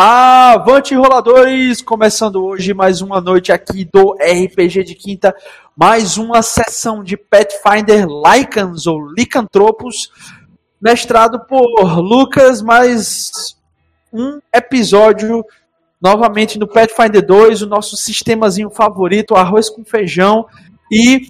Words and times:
Avante 0.00 0.94
roladores! 0.94 1.82
Começando 1.82 2.44
hoje 2.44 2.72
mais 2.72 3.02
uma 3.02 3.20
noite 3.20 3.50
aqui 3.50 3.84
do 3.84 4.12
RPG 4.12 4.84
de 4.84 4.94
Quinta, 4.94 5.34
mais 5.76 6.16
uma 6.16 6.40
sessão 6.40 7.02
de 7.02 7.16
Pathfinder 7.16 8.06
Lycans 8.06 8.86
ou 8.86 9.08
Licantropos, 9.10 10.12
mestrado 10.80 11.40
por 11.48 11.98
Lucas, 11.98 12.62
mais 12.62 13.56
um 14.12 14.38
episódio 14.54 15.44
novamente 16.00 16.60
no 16.60 16.68
Pathfinder 16.68 17.26
2, 17.26 17.62
o 17.62 17.66
nosso 17.66 17.96
sistemazinho 17.96 18.70
favorito, 18.70 19.34
arroz 19.34 19.68
com 19.68 19.84
feijão 19.84 20.46
e 20.92 21.28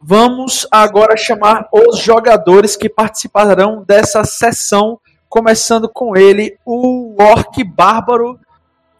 vamos 0.00 0.66
agora 0.70 1.14
chamar 1.14 1.68
os 1.70 1.98
jogadores 1.98 2.74
que 2.74 2.88
participarão 2.88 3.84
dessa 3.86 4.24
sessão 4.24 4.98
começando 5.30 5.88
com 5.88 6.16
ele, 6.16 6.58
o 6.66 7.14
Orc 7.16 7.62
Bárbaro. 7.64 8.38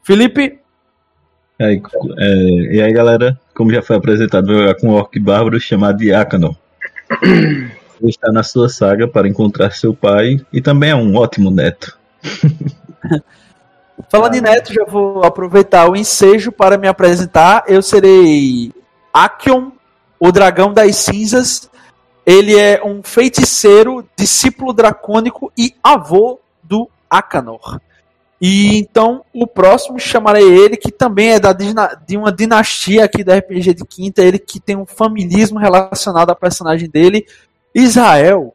Felipe? 0.03 0.61
E 1.59 1.65
aí, 1.65 1.83
é, 2.19 2.35
e 2.77 2.81
aí, 2.81 2.93
galera, 2.93 3.39
como 3.53 3.73
já 3.73 3.83
foi 3.83 3.97
apresentado, 3.97 4.47
vou 4.47 4.57
jogar 4.57 4.77
com 4.77 4.89
o 4.89 4.95
Orc 4.95 5.19
Bárbaro 5.19 5.61
chamado 5.61 5.99
Diácono. 5.99 6.57
Ele 7.21 8.09
está 8.09 8.33
na 8.33 8.45
sua 8.45 8.69
saga 8.69 9.07
para 9.07 9.29
encontrar 9.29 9.73
seu 9.73 9.93
pai 9.93 10.41
e 10.53 10.63
também 10.63 10.91
é 10.91 10.97
um 10.97 11.17
ótimo 11.17 11.51
neto. 11.51 11.99
Falando 14.09 14.35
em 14.37 14.41
neto, 14.41 14.73
já 14.73 14.85
vou 14.85 15.23
aproveitar 15.25 15.91
o 15.91 15.97
ensejo 15.97 16.51
para 16.51 16.79
me 16.79 16.89
apresentar. 16.89 17.65
Eu 17.67 17.83
serei 17.83 18.73
Akion, 19.13 19.71
o 20.19 20.33
dragão 20.33 20.73
das 20.73 20.97
cinzas, 20.97 21.70
ele 22.25 22.57
é 22.59 22.83
um 22.85 23.03
feiticeiro, 23.03 24.07
discípulo 24.17 24.73
dracônico 24.73 25.53
e 25.57 25.75
avô 25.83 26.41
do 26.63 26.89
Akanor. 27.09 27.81
E 28.41 28.79
então 28.79 29.23
o 29.35 29.47
próximo 29.47 29.99
chamarei 29.99 30.45
ele, 30.45 30.77
que 30.77 30.91
também 30.91 31.33
é 31.33 31.41
da, 31.41 31.53
de 31.53 32.17
uma 32.17 32.33
dinastia 32.33 33.05
aqui 33.05 33.23
da 33.23 33.37
RPG 33.37 33.75
de 33.75 33.85
Quinta, 33.85 34.23
ele 34.23 34.39
que 34.39 34.59
tem 34.59 34.77
um 34.77 34.87
familismo 34.87 35.59
relacionado 35.59 36.31
ao 36.31 36.37
personagem 36.37 36.89
dele, 36.89 37.27
Israel. 37.75 38.55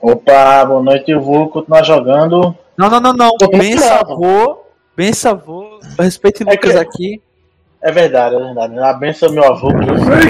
Opa, 0.00 0.64
boa 0.64 0.82
noite, 0.82 1.10
eu 1.10 1.20
vou 1.20 1.48
continuar 1.48 1.82
jogando. 1.82 2.56
Não, 2.76 2.88
não, 2.88 3.00
não, 3.00 3.12
não. 3.12 3.36
Bença 3.50 3.94
avô, 3.94 4.60
bença 4.96 5.30
avô, 5.30 5.80
respeite 5.98 6.42
é 6.42 6.50
Lucas 6.50 6.72
que... 6.72 6.78
aqui. 6.78 7.22
É 7.82 7.90
verdade, 7.90 8.36
é 8.36 8.38
verdade. 8.38 8.78
A 8.78 8.92
benção 8.92 9.32
meu 9.32 9.44
avô. 9.44 9.68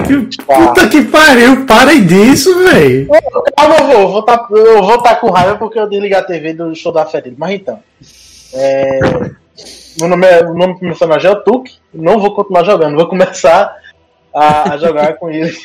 que, 0.07 0.43
puta 0.43 0.89
que 0.89 1.03
pariu, 1.03 1.65
parem 1.67 2.03
disso, 2.03 2.51
velho. 2.63 3.07
Calma, 3.55 3.75
avô, 3.75 4.07
vou 4.07 4.23
tá, 4.23 4.47
eu 4.49 4.81
vou 4.81 4.95
estar 4.95 5.15
tá 5.15 5.15
com 5.17 5.29
raiva 5.29 5.55
porque 5.57 5.77
eu 5.77 5.87
desliguei 5.87 6.17
a 6.17 6.23
TV 6.23 6.53
do 6.53 6.73
show 6.73 6.91
da 6.91 7.05
Ferido. 7.05 7.35
Mas 7.37 7.53
então. 7.53 7.79
É, 8.55 8.99
meu 9.99 10.09
nome 10.09 10.25
é, 10.25 10.43
o 10.43 10.55
nome 10.55 10.73
do 10.73 10.79
personagem 10.79 11.29
é 11.29 11.33
o 11.33 11.43
Tuque. 11.43 11.77
Não 11.93 12.19
vou 12.19 12.33
continuar 12.33 12.63
jogando, 12.63 12.97
vou 12.97 13.07
começar 13.07 13.77
a, 14.33 14.73
a 14.73 14.77
jogar 14.77 15.13
com 15.17 15.29
ele. 15.29 15.55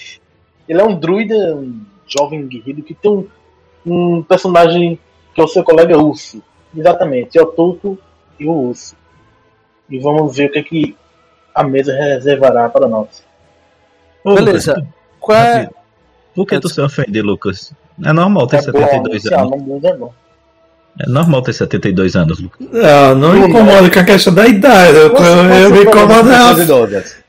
Ele 0.69 0.81
é 0.83 0.84
um 0.84 0.94
druida, 0.94 1.56
um 1.56 1.81
jovem 2.06 2.47
guerreiro 2.47 2.83
que 2.83 2.92
tem 2.92 3.11
um, 3.11 3.27
um 3.86 4.22
personagem 4.22 4.98
que 5.34 5.41
é 5.41 5.44
o 5.44 5.48
seu 5.48 5.64
colega 5.64 5.97
Urso. 5.97 6.42
Exatamente, 6.77 7.39
é 7.39 7.42
o 7.42 7.47
Tuco 7.47 7.98
e 8.39 8.47
o 8.47 8.53
Urso. 8.53 8.94
E 9.89 9.98
vamos 9.98 10.36
ver 10.36 10.50
o 10.50 10.53
que 10.53 10.59
é 10.59 10.62
que 10.62 10.97
a 11.59 11.64
mesa 11.64 11.92
reservará 11.92 12.69
para 12.69 12.87
nós. 12.87 13.09
Beleza. 14.25 14.75
Lucas, 14.75 14.87
Qual 15.19 15.39
é... 15.39 15.69
Por 16.33 16.47
que 16.47 16.61
tu 16.61 16.69
se 16.69 16.81
ofende, 16.81 17.20
Lucas? 17.20 17.73
É 18.05 18.12
normal 18.12 18.47
ter 18.47 18.59
é 18.59 18.62
72 18.62 19.23
bom, 19.25 19.37
anos. 19.37 19.84
É, 19.84 19.97
bom. 19.97 20.12
é 21.00 21.09
normal 21.09 21.43
ter 21.43 21.53
72 21.53 22.15
anos, 22.15 22.38
Lucas. 22.38 22.65
Não, 22.71 23.15
não 23.16 23.33
me 23.33 23.49
incomoda 23.49 23.91
com 23.91 23.99
a 23.99 24.05
questão 24.05 24.33
da 24.33 24.47
idade. 24.47 24.97
Eu, 24.97 25.16
eu, 25.16 25.55
eu 25.65 25.71
me 25.71 25.83
incomodo. 25.83 26.28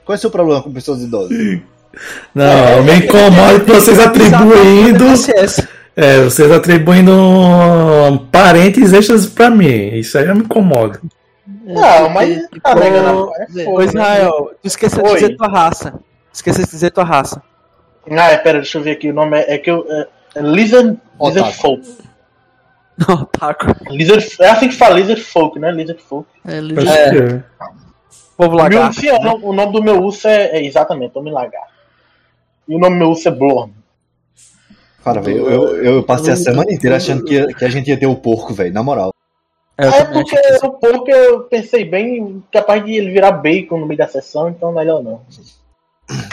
Qual 0.05 0.13
é 0.13 0.15
o 0.15 0.17
seu 0.17 0.29
problema 0.29 0.61
com 0.61 0.71
pessoas 0.71 1.01
idosas? 1.01 1.35
Não, 2.35 2.45
é, 2.45 2.81
me 2.81 2.95
incomoda 2.97 3.59
que 3.61 3.71
vocês 3.71 3.97
atribuindo. 3.97 5.05
É, 5.95 6.23
vocês 6.23 6.51
atribuindo 6.51 7.11
parentes 8.31 8.93
extras 8.93 9.25
pra 9.25 9.49
mim. 9.49 9.95
Isso 9.95 10.19
aí 10.19 10.31
me 10.35 10.41
incomoda. 10.41 11.01
Não, 11.73 12.09
mas 12.09 12.47
tá 12.63 12.75
negando 12.75 13.31
é 13.35 13.63
fogo, 13.63 13.81
Israel, 13.83 14.51
tu 14.61 14.67
esqueceu 14.67 15.03
de 15.03 15.13
dizer 15.13 15.37
tua 15.37 15.47
raça. 15.47 15.99
Esqueceu 16.33 16.65
de 16.65 16.71
dizer 16.71 16.91
tua 16.91 17.03
raça. 17.03 17.41
Ah, 18.09 18.31
é, 18.31 18.37
pera, 18.37 18.59
deixa 18.59 18.77
eu 18.77 18.81
ver 18.81 18.91
aqui. 18.91 19.11
O 19.11 19.13
nome 19.13 19.37
é, 19.37 19.55
é 19.55 19.57
que 19.57 19.69
eu. 19.69 19.85
É, 19.87 20.07
é 20.35 20.41
Lizard, 20.41 20.97
Lizard 21.21 21.53
Folk. 21.55 21.97
Não, 23.07 23.25
taco. 23.25 23.65
Lizard, 23.89 24.27
é 24.41 24.49
assim 24.49 24.67
que 24.67 24.75
fala, 24.75 24.95
Lizard 24.95 25.21
Folk, 25.21 25.59
né? 25.59 25.71
Lizard 25.71 26.01
Folk. 26.01 26.27
É, 26.45 26.59
Lizard 26.59 27.17
é. 27.17 27.43
Povo 28.35 28.55
lagarto. 28.55 29.01
Meu, 29.01 29.15
sim, 29.15 29.27
o 29.43 29.53
nome 29.53 29.73
do 29.73 29.83
meu 29.83 30.01
urso 30.01 30.27
é, 30.27 30.57
é 30.57 30.65
exatamente, 30.65 31.17
Homem 31.17 31.33
Lagarto. 31.33 31.73
E 32.67 32.75
o 32.75 32.79
nome 32.79 32.95
do 32.95 32.99
meu 32.99 33.09
urso 33.09 33.27
é 33.27 33.31
Blorn. 33.31 33.73
Cara, 35.03 35.21
velho, 35.21 35.49
eu, 35.49 35.83
eu, 35.83 36.03
passei 36.03 36.33
a 36.33 36.37
semana 36.37 36.71
inteira 36.71 36.97
achando 36.97 37.23
que, 37.23 37.53
que 37.53 37.65
a 37.65 37.69
gente 37.69 37.89
ia 37.89 37.99
ter 37.99 38.05
o 38.05 38.15
porco, 38.15 38.53
velho, 38.53 38.73
na 38.73 38.81
moral. 38.81 39.13
É, 39.79 39.99
é 39.99 40.05
porque 40.05 40.35
o 40.61 40.71
porco 40.71 41.09
eu 41.09 41.43
pensei 41.43 41.85
bem 41.85 42.43
capaz 42.51 42.83
de 42.83 42.93
ele 42.93 43.11
virar 43.11 43.31
bacon 43.31 43.79
no 43.79 43.85
meio 43.85 43.97
da 43.97 44.07
sessão, 44.07 44.49
então 44.49 44.73
melhor 44.73 45.01
não. 45.01 45.21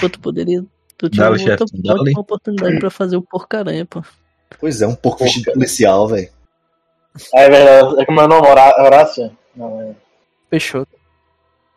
Pô, 0.01 0.09
tu 0.09 0.19
poderia. 0.19 0.65
Tu 0.99 1.09
tinha 1.11 1.31
uma, 1.31 1.39
outra, 1.39 1.67
uma 2.11 2.21
oportunidade 2.21 2.79
pra 2.81 2.91
fazer 2.91 3.17
o 3.17 3.23
porco-aranha, 3.23 3.87
pô. 3.87 4.03
Pois 4.59 4.83
é, 4.83 4.87
um 4.87 4.95
porco 4.95 5.23
vestido 5.23 5.53
policial, 5.53 6.09
velho. 6.09 6.29
É 7.35 7.49
verdade, 7.49 8.01
é 8.01 8.05
como 8.05 8.21
é 8.21 8.25
o 8.25 8.29
nome, 8.29 8.49
Horácio? 8.49 9.31
Não, 9.55 9.81
é. 9.81 9.95
Peixoto. 10.51 10.97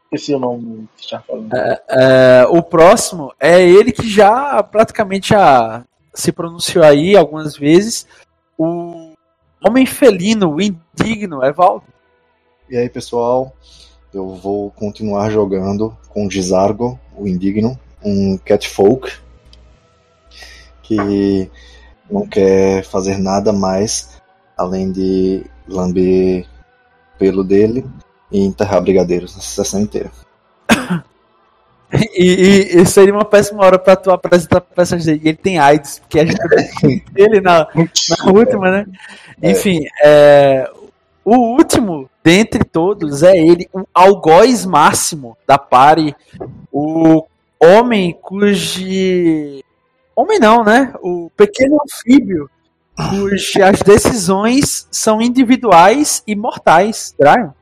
Esqueci 0.06 0.34
o 0.34 0.40
nome 0.40 0.90
falando. 1.28 1.53
É, 1.56 1.84
é, 1.90 2.46
o 2.47 2.63
próximo 2.63 3.31
é 3.40 3.62
ele 3.62 3.91
que 3.91 4.09
já 4.09 4.62
praticamente 4.63 5.30
já 5.30 5.86
se 6.13 6.31
pronunciou 6.31 6.84
aí 6.84 7.16
algumas 7.16 7.56
vezes. 7.56 8.07
O 8.57 9.08
Homem 9.63 9.85
felino, 9.85 10.57
indigno, 10.61 11.43
Evaldo. 11.43 11.85
E 12.69 12.77
aí, 12.77 12.89
pessoal, 12.89 13.53
eu 14.13 14.35
vou 14.35 14.71
continuar 14.71 15.29
jogando 15.29 15.95
com 16.07 16.29
Gizargo, 16.29 16.99
o 17.17 17.27
indigno, 17.27 17.77
um 18.03 18.37
catfolk 18.37 19.11
que 20.81 21.49
não 22.09 22.25
quer 22.25 22.83
fazer 22.83 23.17
nada 23.17 23.51
mais 23.51 24.19
além 24.57 24.91
de 24.91 25.45
lamber 25.67 26.47
pelo 27.17 27.43
dele 27.43 27.85
e 28.31 28.39
enterrar 28.39 28.81
brigadeiros 28.81 29.35
na 29.35 29.41
sessão 29.41 29.81
inteira. 29.81 30.11
E, 31.91 32.23
e, 32.23 32.81
e, 32.81 32.85
seria 32.85 33.13
uma 33.13 33.25
péssima 33.25 33.66
hora 33.66 33.79
pra 33.79 33.95
tu 33.95 34.11
apresentar 34.11 34.61
peças 34.61 35.05
dele. 35.05 35.22
Ele 35.23 35.38
tem 35.38 35.57
AIDS, 35.57 36.00
porque 36.00 36.19
a 36.19 36.25
gente 36.25 36.39
ele 37.16 37.41
na, 37.41 37.67
na 37.75 38.31
última, 38.31 38.69
né? 38.69 38.85
É. 39.41 39.51
Enfim, 39.51 39.85
é, 40.03 40.69
o 41.25 41.35
último 41.35 42.09
dentre 42.23 42.63
todos 42.63 43.23
é 43.23 43.35
ele, 43.35 43.67
o 43.73 43.83
algoz 43.94 44.66
máximo 44.66 45.35
da 45.47 45.57
pare, 45.57 46.16
o 46.72 47.25
homem 47.59 48.17
cujo. 48.21 48.83
Homem 50.16 50.39
não, 50.39 50.63
né? 50.63 50.94
O 51.01 51.31
pequeno 51.35 51.77
anfíbio, 51.83 52.50
cujas 53.09 53.81
decisões 53.81 54.88
são 54.91 55.21
individuais 55.21 56.21
e 56.27 56.35
mortais. 56.35 57.16
Brian? 57.17 57.53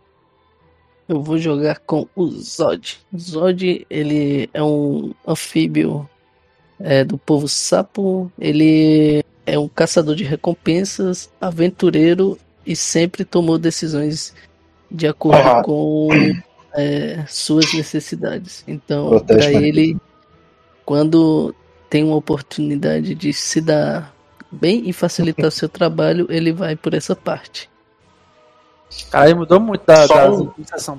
Eu 1.07 1.22
vou 1.22 1.38
jogar 1.38 1.79
com 1.79 2.07
o 2.16 2.28
Zod. 2.28 3.00
Zod, 3.18 3.85
ele 3.90 4.50
é 4.53 4.62
um 4.62 5.13
anfíbio 5.25 6.07
é, 6.80 7.04
do 7.04 7.18
povo 7.18 7.48
sapo. 7.48 8.31
Ele 8.38 9.24
é 9.45 9.57
um 9.57 9.68
caçador 9.68 10.15
de 10.15 10.24
recompensas, 10.24 11.31
aventureiro 11.39 12.38
e 12.65 12.75
sempre 12.75 13.24
tomou 13.24 13.57
decisões 13.57 14.33
de 14.92 15.07
acordo 15.07 15.48
ah. 15.48 15.63
com 15.63 16.09
é, 16.74 17.24
suas 17.27 17.74
necessidades. 17.74 18.63
Então, 18.68 19.19
para 19.21 19.51
ele, 19.51 19.98
quando 20.86 21.56
tem 21.89 22.03
uma 22.03 22.18
oportunidade 22.18 23.15
de 23.15 23.31
se 23.31 23.62
dar 23.62 24.13
bem 24.51 24.89
e 24.89 24.94
facilitar 24.94 25.48
o 25.48 25.51
seu 25.51 25.69
trabalho, 25.69 26.27
ele 26.30 26.51
vai 26.51 26.75
por 26.75 26.94
essa 26.94 27.15
parte. 27.15 27.69
Aí 29.12 29.34
mudou 29.34 29.60
muito 29.60 29.86
da, 29.86 30.06
da 30.06 30.31
um... 30.31 30.48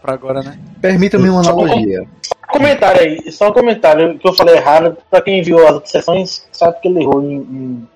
pra 0.00 0.14
agora, 0.14 0.42
né? 0.42 0.58
Permita-me 0.80 1.28
uma 1.28 1.40
analogia. 1.40 2.02
Um 2.02 2.52
comentário 2.52 3.00
aí, 3.00 3.32
só 3.32 3.48
um 3.48 3.52
comentário 3.52 4.18
que 4.18 4.28
eu 4.28 4.34
falei 4.34 4.56
errado. 4.56 4.96
Pra 5.10 5.22
quem 5.22 5.42
viu 5.42 5.66
as 5.66 5.74
outras 5.74 5.90
sessões, 5.90 6.46
sabe 6.52 6.80
que 6.80 6.88
ele 6.88 7.02
errou 7.02 7.22
em, 7.22 7.36
em, 7.36 7.88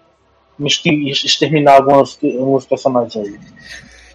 em 0.87 1.11
exterminar 1.11 1.77
alguns, 1.77 2.19
alguns 2.23 2.67
personagens 2.67 3.17
aí. 3.17 3.39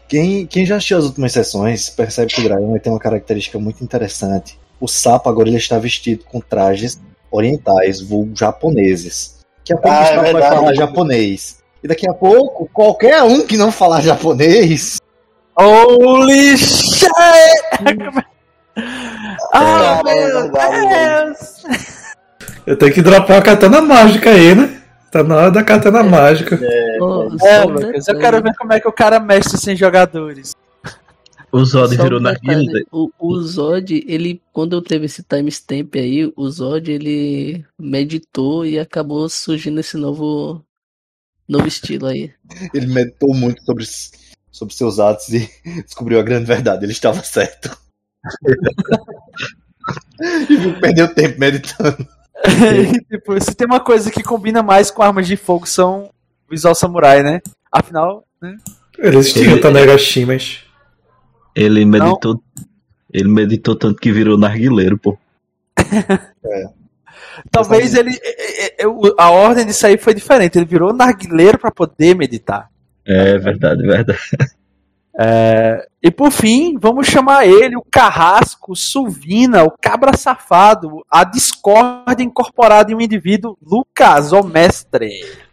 Quem, 0.07 0.45
quem 0.45 0.65
já 0.65 0.77
assistiu 0.77 0.97
as 0.97 1.05
últimas 1.05 1.33
sessões 1.33 1.89
percebe 1.89 2.33
que 2.33 2.41
o 2.41 2.43
Dragon 2.43 2.77
tem 2.79 2.93
uma 2.93 2.99
característica 2.99 3.59
muito 3.59 3.83
interessante. 3.83 4.57
O 4.79 4.87
sapo 4.87 5.29
agora 5.29 5.49
ele 5.49 5.57
está 5.57 5.77
vestido 5.77 6.23
com 6.25 6.39
trajes 6.39 6.99
orientais, 7.29 8.01
vulgo 8.01 8.35
japoneses. 8.35 9.37
Que 9.65 9.73
a 9.73 9.77
pouco 9.77 9.97
ah, 9.97 10.27
é 10.27 10.33
vai 10.33 10.41
falar 10.41 10.73
japonês. 10.73 11.57
E 11.83 11.87
daqui 11.87 12.09
a 12.09 12.13
pouco, 12.13 12.69
qualquer 12.71 13.21
um 13.23 13.45
que 13.45 13.57
não 13.57 13.71
falar 13.71 14.01
japonês 14.01 14.97
Holy 15.59 16.57
shit! 16.57 17.09
Ah, 19.53 20.01
meu 20.03 20.51
Deus! 20.51 21.63
Eu 22.65 22.77
tenho 22.77 22.93
que 22.93 23.01
dropar 23.01 23.39
a 23.39 23.41
katana 23.41 23.81
mágica 23.81 24.29
aí, 24.29 24.53
né? 24.53 24.81
Tá 25.11 25.23
na 25.23 25.35
hora 25.35 25.51
da 25.51 25.63
katana 25.63 26.03
mágica. 26.03 26.59
Oh, 27.01 27.29
é, 27.41 27.63
Lucas, 27.63 28.07
eu 28.07 28.19
quero 28.19 28.43
ver 28.43 28.53
como 28.55 28.73
é 28.73 28.79
que 28.79 28.87
o 28.87 28.91
cara 28.91 29.19
mexe 29.19 29.57
sem 29.57 29.75
jogadores. 29.75 30.53
O 31.51 31.63
Zod 31.63 31.95
Só 31.95 32.03
virou 32.03 32.19
um 32.19 32.23
narguilha. 32.23 32.85
O, 32.91 33.09
o 33.17 33.41
Zod, 33.41 34.03
ele, 34.05 34.41
quando 34.51 34.81
teve 34.81 35.05
esse 35.05 35.23
timestamp 35.23 35.95
aí, 35.95 36.31
o 36.35 36.49
Zod, 36.49 36.91
ele 36.91 37.65
meditou 37.79 38.65
e 38.65 38.77
acabou 38.77 39.27
surgindo 39.29 39.79
esse 39.79 39.95
novo, 39.95 40.61
novo 41.47 41.67
estilo 41.67 42.07
aí. 42.07 42.31
Ele 42.73 42.87
meditou 42.87 43.33
muito 43.33 43.63
sobre, 43.63 43.85
sobre 44.57 44.73
seus 44.73 44.99
atos 44.99 45.29
e 45.29 45.49
descobriu 45.85 46.19
a 46.19 46.23
grande 46.23 46.45
verdade, 46.45 46.83
ele 46.83 46.91
estava 46.91 47.23
certo. 47.23 47.77
e 50.49 50.81
perdeu 50.81 51.13
tempo 51.13 51.39
meditando. 51.39 52.07
tipo, 53.09 53.39
se 53.39 53.53
tem 53.53 53.67
uma 53.67 53.79
coisa 53.79 54.09
que 54.09 54.23
combina 54.23 54.63
mais 54.63 54.89
com 54.89 55.03
armas 55.03 55.27
de 55.27 55.37
fogo 55.37 55.67
são 55.67 56.09
visual 56.49 56.73
samurai, 56.73 57.21
né? 57.21 57.39
Afinal, 57.71 58.25
né? 58.41 58.57
Eles 58.97 59.31
tinham 59.31 59.61
Tanegashimas. 59.61 60.63
Ele 61.55 61.85
meditou. 61.85 62.33
Não. 62.33 62.41
Ele 63.13 63.29
meditou 63.29 63.75
tanto 63.75 63.99
que 63.99 64.11
virou 64.11 64.37
narguileiro, 64.37 64.97
pô. 64.97 65.17
é. 66.45 66.69
Talvez 67.51 67.93
ele. 67.93 68.17
A 69.17 69.29
ordem 69.29 69.65
disso 69.65 69.85
aí 69.85 69.97
foi 69.97 70.13
diferente. 70.13 70.57
Ele 70.57 70.65
virou 70.65 70.93
narguileiro 70.93 71.59
para 71.59 71.71
poder 71.71 72.15
meditar. 72.15 72.69
É 73.07 73.37
verdade, 73.37 73.81
verdade. 73.83 74.19
É, 75.19 75.83
e 76.03 76.11
por 76.11 76.29
fim, 76.29 76.77
vamos 76.79 77.07
chamar 77.07 77.47
ele, 77.47 77.75
o 77.75 77.83
carrasco, 77.89 78.73
o 78.73 78.75
Suvina, 78.75 79.63
o 79.63 79.71
cabra 79.71 80.15
safado, 80.15 81.03
a 81.09 81.23
discórdia 81.23 82.23
incorporada 82.23 82.91
em 82.91 82.95
um 82.95 83.01
indivíduo, 83.01 83.57
Lucas, 83.59 84.31
o 84.31 84.43
mestre. 84.43 85.09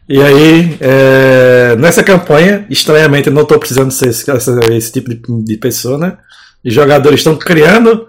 E 0.07 0.21
aí, 0.21 0.77
é, 0.81 1.77
nessa 1.77 2.05
campanha, 2.05 2.67
estranhamente, 2.69 3.29
eu 3.29 3.33
não 3.33 3.41
estou 3.41 3.59
precisando 3.59 3.91
ser 3.91 4.11
esse, 4.11 4.31
esse 4.71 4.93
tipo 4.93 5.09
de, 5.09 5.45
de, 5.45 5.57
pessoa, 5.57 5.97
né? 5.97 6.19
Os 6.63 6.75
jogadores 6.75 7.21
estão 7.21 7.35
criando 7.35 8.07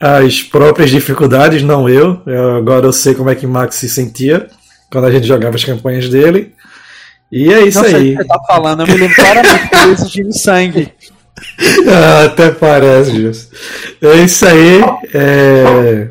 as 0.00 0.42
próprias 0.42 0.90
dificuldades, 0.90 1.62
não 1.62 1.88
eu. 1.88 2.20
eu. 2.26 2.56
Agora 2.56 2.86
eu 2.86 2.92
sei 2.92 3.14
como 3.14 3.30
é 3.30 3.36
que 3.36 3.46
Max 3.46 3.76
se 3.76 3.88
sentia 3.88 4.48
quando 4.90 5.04
a 5.04 5.12
gente 5.12 5.26
jogava 5.26 5.54
as 5.54 5.64
campanhas 5.64 6.08
dele. 6.08 6.52
E 7.30 7.52
é 7.52 7.62
isso 7.66 7.80
não 7.82 7.86
aí. 7.86 8.14
o 8.14 8.16
que 8.16 8.22
você 8.22 8.28
tá 8.28 8.40
falando, 8.46 8.80
eu 8.80 8.86
me 8.86 8.94
lembro 8.94 9.16
claramente 9.16 9.68
que 9.68 9.76
ele 9.76 9.92
exigindo 9.92 10.38
sangue. 10.38 10.92
ah, 11.88 12.24
até 12.24 12.50
parece, 12.50 13.12
Jus. 13.12 13.50
É 14.02 14.16
isso 14.16 14.46
aí. 14.46 14.80
É... 15.14 16.10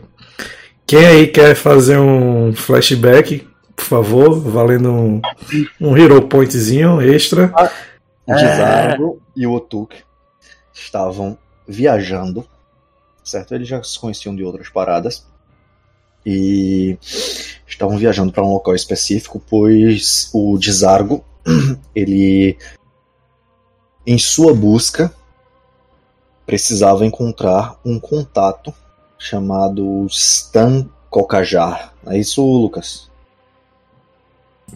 Quem 0.87 1.05
aí 1.05 1.27
quer 1.27 1.55
fazer 1.55 1.97
um 1.99 2.53
flashback 2.53 3.47
por 3.79 3.85
favor, 3.85 4.39
valendo 4.39 4.91
um, 4.91 5.21
um 5.79 5.97
hero 5.97 6.21
pointzinho 6.27 7.01
extra. 7.01 7.51
Ah, 7.55 7.71
o 8.27 8.35
Kizaru 8.35 9.21
é... 9.35 9.39
e 9.39 9.47
o 9.47 9.53
Otuk 9.53 9.95
estavam 10.73 11.37
viajando, 11.65 12.45
certo? 13.23 13.55
Eles 13.55 13.67
já 13.67 13.81
se 13.81 13.97
conheciam 13.97 14.35
de 14.35 14.43
outras 14.43 14.69
paradas 14.69 15.25
e 16.25 16.97
estavam 17.69 17.97
viajando 17.97 18.31
para 18.31 18.43
um 18.43 18.53
local 18.53 18.75
específico, 18.75 19.41
pois 19.49 20.29
o 20.33 20.57
Dizargo, 20.57 21.23
ele 21.95 22.57
em 24.05 24.17
sua 24.17 24.53
busca 24.53 25.13
precisava 26.45 27.05
encontrar 27.05 27.79
um 27.85 27.99
contato 27.99 28.73
chamado 29.17 30.07
Stan 30.09 30.87
Kokajar. 31.09 31.93
É 32.07 32.17
isso, 32.17 32.43
Lucas? 32.43 33.09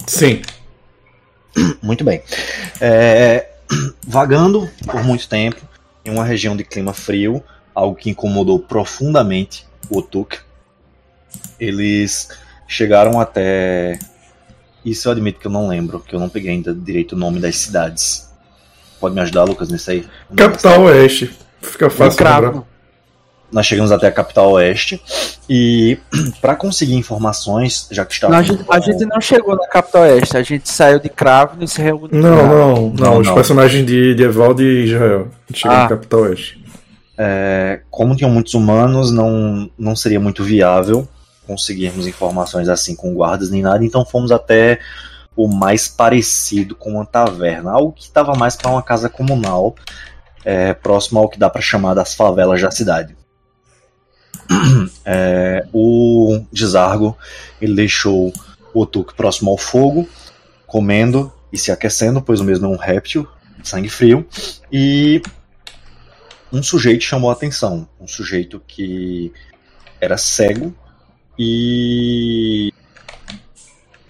Sim. 0.06 0.42
Muito 1.82 2.04
bem. 2.04 2.22
É, 2.80 3.50
vagando 4.06 4.70
por 4.86 5.04
muito 5.04 5.28
tempo 5.28 5.62
em 6.06 6.12
uma 6.12 6.26
região 6.26 6.56
de 6.56 6.64
clima 6.64 6.94
frio, 6.94 7.44
algo 7.74 7.96
que 7.96 8.10
incomodou 8.10 8.60
profundamente 8.60 9.66
o 9.90 9.98
Otuk, 9.98 10.40
eles 11.60 12.30
chegaram 12.68 13.20
até. 13.20 13.98
Isso 14.84 15.08
eu 15.08 15.12
admito 15.14 15.40
que 15.40 15.48
eu 15.48 15.52
não 15.52 15.68
lembro, 15.68 16.00
que 16.00 16.14
eu 16.14 16.20
não 16.20 16.30
peguei 16.30 16.52
ainda 16.52 16.74
direito 16.74 17.14
o 17.14 17.18
nome 17.18 17.40
das 17.40 17.56
cidades. 17.58 18.30
Pode 19.00 19.16
me 19.16 19.22
ajudar, 19.22 19.44
Lucas, 19.44 19.70
nisso 19.70 19.92
aí? 19.92 20.06
Capital 20.36 20.82
Oeste. 20.84 21.38
Fica 21.62 21.90
fácil. 21.90 22.18
Cravo 22.18 22.68
nós 23.54 23.68
chegamos 23.68 23.92
até 23.92 24.08
a 24.08 24.12
capital 24.12 24.52
oeste 24.54 25.00
e 25.48 25.98
para 26.42 26.56
conseguir 26.56 26.96
informações, 26.96 27.88
já 27.92 28.04
que 28.04 28.14
estava. 28.14 28.36
a, 28.36 28.42
gente, 28.42 28.66
a 28.68 28.80
gente 28.80 29.06
não 29.06 29.22
chegou 29.22 29.56
na 29.56 29.68
capital 29.68 30.02
oeste, 30.02 30.36
a 30.36 30.42
gente 30.42 30.68
saiu 30.68 31.00
de 31.00 31.08
Cravo 31.08 31.64
e 31.64 31.68
se 31.68 31.82
reuniu. 31.82 32.10
Não, 32.12 32.36
não, 32.36 32.48
não, 32.48 32.90
não, 32.90 33.18
os 33.20 33.28
não. 33.28 33.36
personagens 33.36 33.86
de, 33.86 34.16
de 34.16 34.24
Evaldo 34.24 34.64
e 34.64 34.86
Israel. 34.86 35.28
A 35.30 35.52
gente 35.52 35.62
chegou 35.62 35.78
ah. 35.78 35.84
na 35.84 35.90
capital 35.90 36.22
oeste. 36.22 36.64
É, 37.16 37.82
como 37.92 38.16
tinham 38.16 38.32
muitos 38.32 38.56
humanos, 38.56 39.12
não, 39.12 39.70
não 39.78 39.96
seria 39.96 40.20
muito 40.20 40.44
viável 40.44 41.08
conseguirmos 41.46 42.08
informações 42.08 42.70
assim 42.70 42.96
com 42.96 43.14
guardas 43.14 43.50
nem 43.50 43.62
nada, 43.62 43.84
então 43.84 44.06
fomos 44.06 44.32
até 44.32 44.80
o 45.36 45.48
mais 45.48 45.88
parecido 45.88 46.76
com 46.76 46.92
uma 46.92 47.06
taverna, 47.06 47.72
algo 47.72 47.92
que 47.92 48.04
estava 48.04 48.36
mais 48.36 48.56
para 48.56 48.70
uma 48.70 48.84
casa 48.84 49.10
comunal, 49.10 49.76
é, 50.46 50.74
próximo 50.74 51.20
ao 51.20 51.30
que 51.30 51.40
dá 51.40 51.50
para 51.50 51.62
chamar 51.62 51.94
das 51.94 52.14
favelas 52.14 52.62
da 52.62 52.72
cidade. 52.72 53.16
É, 55.06 55.68
o 55.74 56.46
Desargo 56.50 57.18
ele 57.62 57.76
deixou 57.76 58.32
o 58.74 58.82
Otuk 58.82 59.14
próximo 59.14 59.52
ao 59.52 59.58
fogo, 59.58 60.08
comendo 60.66 61.32
e 61.52 61.58
se 61.58 61.72
aquecendo, 61.74 62.22
pois 62.22 62.40
o 62.40 62.44
mesmo 62.46 62.66
é 62.66 62.70
um 62.70 62.78
réptil, 62.78 63.28
sangue 63.62 63.90
frio, 63.90 64.26
e 64.72 65.22
um 66.54 66.64
sujeito 66.64 67.04
chamou 67.04 67.30
a 67.30 67.34
atenção, 67.34 67.88
um 68.00 68.08
sujeito 68.08 68.62
que 68.66 69.34
era 70.00 70.18
cego 70.18 70.74
e 71.38 72.74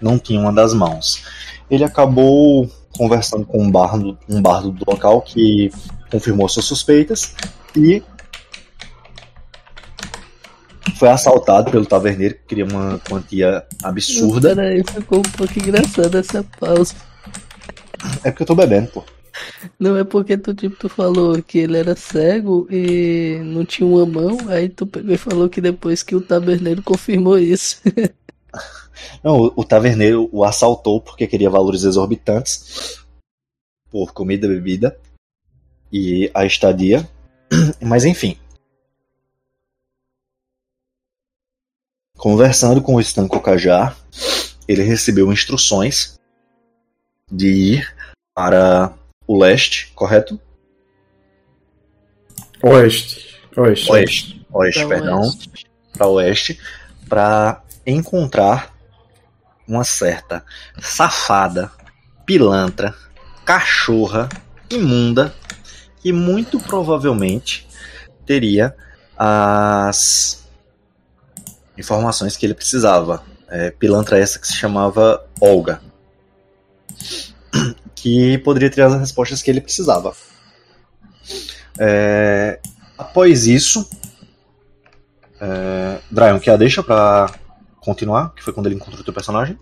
não 0.00 0.18
tinha 0.18 0.40
uma 0.40 0.52
das 0.52 0.74
mãos. 0.74 1.24
Ele 1.70 1.84
acabou 1.84 2.70
conversando 2.96 3.44
com 3.44 3.62
um 3.62 3.70
bardo, 3.70 4.18
um 4.28 4.40
bardo 4.40 4.70
do 4.70 4.84
local 4.88 5.22
que 5.22 5.70
confirmou 6.10 6.48
suas 6.48 6.66
suspeitas 6.66 7.34
e 7.76 8.02
foi 10.96 11.08
assaltado 11.08 11.70
pelo 11.70 11.86
taverneiro 11.86 12.34
que 12.34 12.42
queria 12.46 12.64
uma 12.64 13.00
quantia 13.08 13.64
absurda. 13.82 14.54
Peraí, 14.54 14.84
ficou 14.84 15.18
um 15.18 15.22
pouco 15.22 15.58
engraçado 15.58 16.18
essa 16.18 16.44
pausa. 16.60 16.94
É 18.22 18.30
porque 18.30 18.42
eu 18.42 18.46
tô 18.46 18.54
bebendo, 18.54 18.88
pô. 18.88 19.04
Não, 19.78 19.96
é 19.96 20.04
porque 20.04 20.36
tu, 20.36 20.54
tipo, 20.54 20.76
tu 20.76 20.88
falou 20.88 21.42
que 21.42 21.58
ele 21.58 21.78
era 21.78 21.96
cego 21.96 22.66
e 22.70 23.40
não 23.44 23.64
tinha 23.64 23.86
uma 23.86 24.06
mão, 24.06 24.38
aí 24.48 24.68
tu 24.68 24.86
pegou 24.86 25.12
e 25.12 25.18
falou 25.18 25.48
que 25.48 25.60
depois 25.60 26.02
que 26.02 26.14
o 26.14 26.20
taverneiro 26.20 26.82
confirmou 26.82 27.38
isso. 27.38 27.80
Não, 29.22 29.38
o, 29.38 29.52
o 29.56 29.64
taverneiro 29.64 30.28
o 30.32 30.44
assaltou 30.44 31.00
porque 31.00 31.26
queria 31.26 31.50
valores 31.50 31.82
exorbitantes 31.82 33.04
por 33.90 34.12
comida, 34.12 34.46
bebida 34.46 34.96
e 35.92 36.30
a 36.32 36.44
estadia. 36.44 37.08
Mas 37.80 38.04
enfim, 38.04 38.38
Conversando 42.24 42.80
com 42.80 42.94
o 42.94 43.00
Stan 43.00 43.28
Kokajar, 43.28 43.94
ele 44.66 44.82
recebeu 44.82 45.30
instruções 45.30 46.18
de 47.30 47.48
ir 47.48 47.94
para 48.34 48.96
o 49.26 49.38
leste, 49.38 49.92
correto? 49.94 50.40
Oeste. 52.62 53.40
Oeste. 53.56 53.90
Oeste, 53.90 54.46
oeste 54.52 54.86
perdão. 54.86 55.30
Para 55.92 56.06
oeste, 56.08 56.60
para 57.08 57.62
encontrar 57.86 58.74
uma 59.66 59.84
certa 59.84 60.44
safada, 60.80 61.70
pilantra, 62.26 62.94
cachorra, 63.44 64.28
imunda, 64.70 65.34
que 66.00 66.12
muito 66.12 66.58
provavelmente 66.58 67.66
teria 68.26 68.74
as 69.16 70.46
informações 71.78 72.36
que 72.36 72.44
ele 72.44 72.54
precisava. 72.54 73.22
É, 73.48 73.70
pilantra 73.70 74.18
essa 74.18 74.38
que 74.38 74.48
se 74.48 74.54
chamava 74.54 75.24
Olga, 75.40 75.80
que 78.04 78.36
poderia 78.36 78.68
ter 78.68 78.82
as 78.82 79.00
respostas 79.00 79.40
que 79.40 79.50
ele 79.50 79.62
precisava. 79.62 80.12
É, 81.78 82.60
após 82.98 83.46
isso, 83.46 83.88
é, 85.40 85.98
Dryon, 86.10 86.38
quer 86.38 86.50
a 86.50 86.56
deixa 86.58 86.82
para 86.82 87.32
continuar? 87.80 88.34
Que 88.34 88.42
foi 88.42 88.52
quando 88.52 88.66
ele 88.66 88.74
encontrou 88.74 89.00
o 89.00 89.04
teu 89.04 89.14
personagem? 89.14 89.58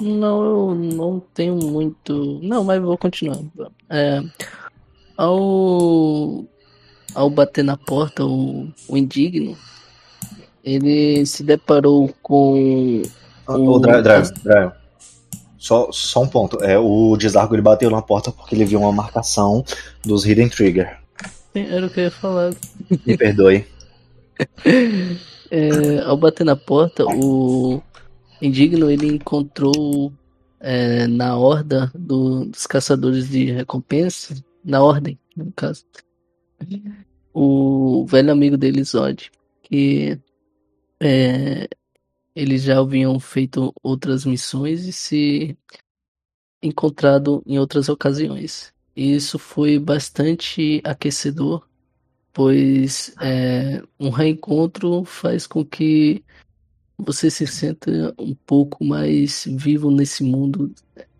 Não, 0.00 0.44
eu 0.44 0.74
não 0.74 1.22
tenho 1.32 1.54
muito. 1.54 2.40
Não, 2.42 2.64
mas 2.64 2.82
vou 2.82 2.98
continuar. 2.98 3.38
É, 3.88 4.20
Ao, 5.16 6.44
ao 7.14 7.30
bater 7.30 7.62
na 7.62 7.76
porta, 7.76 8.24
o, 8.24 8.72
o 8.88 8.96
indigno, 8.96 9.56
ele 10.64 11.24
se 11.26 11.44
deparou 11.44 12.12
com. 12.20 13.02
O, 13.46 13.52
o 13.52 13.78
Drive, 13.78 14.02
Drive, 14.02 14.32
Drive. 14.42 14.72
Só, 15.64 15.90
só 15.90 16.22
um 16.22 16.28
ponto. 16.28 16.62
É, 16.62 16.78
o 16.78 17.16
Desargo 17.16 17.54
ele 17.54 17.62
bateu 17.62 17.88
na 17.88 18.02
porta 18.02 18.30
porque 18.30 18.54
ele 18.54 18.66
viu 18.66 18.80
uma 18.80 18.92
marcação 18.92 19.64
dos 20.04 20.26
Hidden 20.26 20.50
Trigger. 20.50 20.98
Era 21.54 21.86
o 21.86 21.88
que 21.88 22.00
eu 22.00 22.04
ia 22.04 22.10
falar. 22.10 22.54
Me 23.06 23.16
perdoe. 23.16 23.64
É, 25.50 26.00
ao 26.00 26.16
bater 26.16 26.42
na 26.42 26.56
porta, 26.56 27.04
o 27.04 27.80
indigno 28.42 28.90
ele 28.90 29.06
encontrou 29.06 30.12
é, 30.58 31.06
na 31.06 31.36
horda 31.36 31.92
do, 31.94 32.46
dos 32.46 32.66
caçadores 32.66 33.28
de 33.28 33.52
recompensa, 33.52 34.34
na 34.64 34.82
ordem, 34.82 35.16
no 35.36 35.52
caso, 35.52 35.84
o 37.32 38.04
velho 38.06 38.32
amigo 38.32 38.56
dele, 38.56 38.82
Zod, 38.82 39.30
que 39.62 40.18
é, 40.98 41.68
eles 42.34 42.62
já 42.62 42.78
haviam 42.78 43.18
feito 43.20 43.72
outras 43.82 44.24
missões 44.24 44.86
e 44.86 44.92
se 44.92 45.58
encontrado 46.62 47.42
em 47.46 47.58
outras 47.58 47.88
ocasiões. 47.88 48.72
E 48.96 49.14
isso 49.14 49.38
foi 49.38 49.78
bastante 49.78 50.80
aquecedor, 50.84 51.68
pois 52.32 53.14
é, 53.20 53.82
um 53.98 54.10
reencontro 54.10 55.04
faz 55.04 55.46
com 55.46 55.64
que 55.64 56.24
você 56.98 57.30
se 57.30 57.46
sinta 57.46 58.14
um 58.18 58.34
pouco 58.34 58.84
mais 58.84 59.44
vivo 59.46 59.90
nesse 59.90 60.22
mundo 60.22 60.72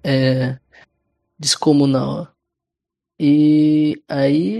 é, 0.02 0.58
descomunal. 1.38 2.34
E 3.18 4.02
aí 4.08 4.56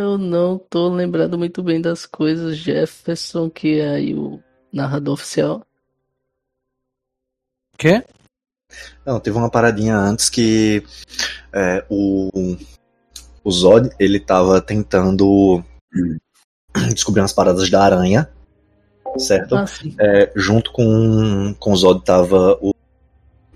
eu 0.00 0.18
não 0.18 0.58
tô 0.58 0.88
lembrando 0.88 1.38
muito 1.38 1.62
bem 1.62 1.80
das 1.80 2.06
coisas, 2.06 2.56
Jefferson, 2.56 3.48
que 3.48 3.80
é 3.80 3.88
aí 3.90 4.14
o 4.14 4.42
narrador 4.72 5.14
oficial. 5.14 5.67
Quê? 7.78 8.04
Não, 9.06 9.20
teve 9.20 9.38
uma 9.38 9.48
paradinha 9.48 9.96
antes 9.96 10.28
que 10.28 10.82
é, 11.52 11.84
o, 11.88 12.56
o 13.44 13.50
Zod, 13.50 13.88
ele 14.00 14.18
tava 14.18 14.60
tentando 14.60 15.62
descobrir 16.92 17.20
umas 17.22 17.32
paradas 17.32 17.70
da 17.70 17.82
aranha, 17.82 18.28
certo? 19.16 19.56
Ah, 19.56 19.64
é, 20.00 20.32
junto 20.34 20.72
com, 20.72 21.54
com 21.58 21.72
o 21.72 21.76
Zod 21.76 22.04
tava 22.04 22.58
o 22.60 22.74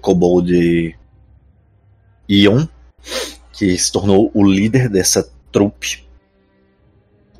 Kobold 0.00 0.96
Ion, 2.28 2.66
que 3.52 3.76
se 3.76 3.90
tornou 3.90 4.30
o 4.32 4.44
líder 4.44 4.88
dessa 4.88 5.28
trupe. 5.50 6.06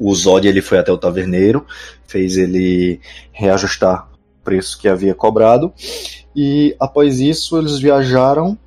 O 0.01 0.13
Zod 0.13 0.49
ele 0.49 0.61
foi 0.61 0.79
até 0.79 0.91
o 0.91 0.99
taverneiro, 0.99 1.65
fez 2.09 2.37
ele 2.37 3.01
reajustar 3.31 4.12
preço 4.43 4.79
que 4.79 4.89
havia 4.89 5.15
cobrado 5.15 5.73
e 6.35 6.77
após 6.81 7.21
isso 7.21 7.59
eles 7.59 7.79
viajaram 7.79 8.59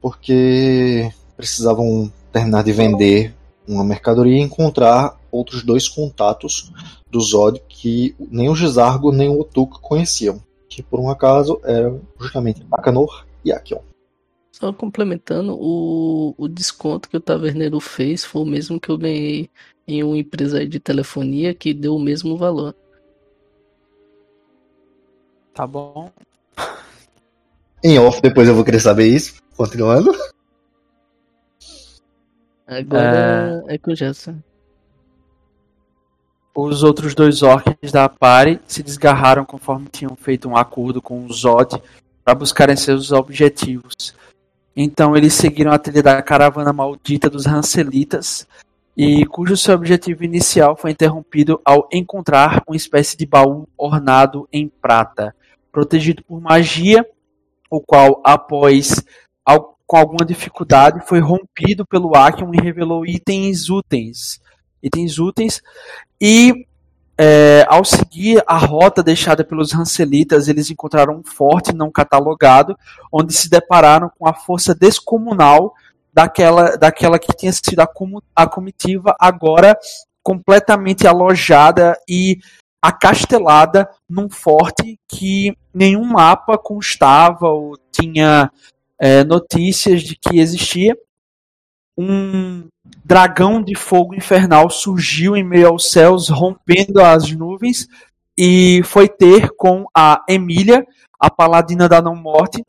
porque 0.00 1.10
precisavam 1.36 2.12
terminar 2.32 2.62
de 2.62 2.72
vender 2.72 3.34
uma 3.66 3.84
mercadoria 3.84 4.38
e 4.38 4.42
encontrar 4.42 5.18
outros 5.30 5.62
dois 5.62 5.88
contatos 5.88 6.72
do 7.10 7.20
Zod 7.20 7.60
que 7.68 8.14
nem 8.18 8.48
o 8.48 8.54
Gizargo 8.54 9.12
nem 9.12 9.28
o 9.28 9.40
Otuk 9.40 9.80
conheciam, 9.80 10.40
que 10.68 10.82
por 10.82 11.00
um 11.00 11.10
acaso 11.10 11.60
eram 11.64 12.00
justamente 12.20 12.64
Akanor 12.70 13.26
e 13.44 13.52
Akion. 13.52 13.80
Só 14.52 14.72
complementando, 14.72 15.54
o, 15.54 16.34
o 16.38 16.48
desconto 16.48 17.10
que 17.10 17.16
o 17.16 17.20
taverneiro 17.20 17.78
fez 17.78 18.24
foi 18.24 18.42
o 18.42 18.46
mesmo 18.46 18.80
que 18.80 18.88
eu 18.88 18.96
ganhei 18.96 19.50
em 19.86 20.02
uma 20.02 20.16
empresa 20.16 20.66
de 20.66 20.80
telefonia 20.80 21.52
que 21.52 21.74
deu 21.74 21.94
o 21.94 22.00
mesmo 22.00 22.36
valor. 22.38 22.74
Tá 25.56 25.66
bom. 25.66 26.10
Em 27.82 27.98
off, 27.98 28.20
depois 28.20 28.46
eu 28.46 28.54
vou 28.54 28.62
querer 28.62 28.78
saber 28.78 29.06
isso. 29.06 29.40
Continuando. 29.56 30.12
Agora 32.66 33.64
é, 33.66 33.78
com 33.78 33.90
o 33.90 33.96
Jessa. 33.96 34.36
Os 36.54 36.82
outros 36.82 37.14
dois 37.14 37.42
orcs 37.42 37.90
da 37.90 38.06
party 38.06 38.60
se 38.66 38.82
desgarraram 38.82 39.46
conforme 39.46 39.88
tinham 39.90 40.14
feito 40.14 40.46
um 40.46 40.56
acordo 40.56 41.00
com 41.00 41.24
o 41.24 41.32
Zod 41.32 41.80
para 42.22 42.34
buscarem 42.34 42.76
seus 42.76 43.10
objetivos. 43.10 44.14
Então 44.76 45.16
eles 45.16 45.32
seguiram 45.32 45.72
a 45.72 45.78
trilha 45.78 46.02
da 46.02 46.20
caravana 46.20 46.70
maldita 46.70 47.30
dos 47.30 47.46
Hanselitas, 47.46 48.46
e 48.94 49.24
cujo 49.26 49.56
seu 49.56 49.74
objetivo 49.74 50.24
inicial 50.24 50.76
foi 50.76 50.90
interrompido 50.90 51.60
ao 51.64 51.88
encontrar 51.92 52.62
uma 52.66 52.76
espécie 52.76 53.16
de 53.16 53.24
baú 53.24 53.66
ornado 53.76 54.48
em 54.52 54.68
prata, 54.68 55.34
protegido 55.76 56.24
por 56.24 56.40
magia, 56.40 57.06
o 57.70 57.82
qual, 57.82 58.22
após 58.24 59.04
com 59.86 59.98
alguma 59.98 60.24
dificuldade, 60.24 61.06
foi 61.06 61.20
rompido 61.20 61.84
pelo 61.84 62.16
Akion 62.16 62.50
e 62.54 62.56
revelou 62.56 63.04
itens 63.04 63.68
úteis. 63.68 64.40
Itens 64.82 65.18
úteis. 65.18 65.62
E 66.18 66.66
é, 67.18 67.66
ao 67.68 67.84
seguir 67.84 68.42
a 68.46 68.56
rota 68.56 69.02
deixada 69.02 69.44
pelos 69.44 69.74
Hanselitas, 69.74 70.48
eles 70.48 70.70
encontraram 70.70 71.18
um 71.18 71.22
forte 71.22 71.74
não 71.74 71.90
catalogado, 71.90 72.74
onde 73.12 73.34
se 73.34 73.50
depararam 73.50 74.10
com 74.18 74.26
a 74.26 74.32
força 74.32 74.74
descomunal 74.74 75.74
daquela, 76.10 76.76
daquela 76.76 77.18
que 77.18 77.36
tinha 77.36 77.52
sido 77.52 77.80
a, 77.80 77.88
a 78.34 78.46
comitiva, 78.46 79.14
agora 79.20 79.78
completamente 80.22 81.06
alojada 81.06 81.96
e 82.08 82.38
acastelada 82.86 83.88
num 84.08 84.30
forte 84.30 84.98
que 85.08 85.56
nenhum 85.74 86.04
mapa 86.04 86.56
constava 86.56 87.48
ou 87.48 87.76
tinha 87.90 88.50
é, 88.98 89.24
notícias 89.24 90.02
de 90.02 90.16
que 90.16 90.38
existia. 90.38 90.96
Um 91.98 92.68
dragão 93.04 93.62
de 93.62 93.74
fogo 93.74 94.14
infernal 94.14 94.70
surgiu 94.70 95.36
em 95.36 95.42
meio 95.42 95.68
aos 95.68 95.90
céus, 95.90 96.28
rompendo 96.28 97.00
as 97.00 97.30
nuvens, 97.32 97.88
e 98.38 98.82
foi 98.84 99.08
ter 99.08 99.50
com 99.56 99.86
a 99.96 100.22
Emília, 100.28 100.86
a 101.18 101.30
paladina 101.30 101.88
da 101.88 102.00
não-morte. 102.00 102.62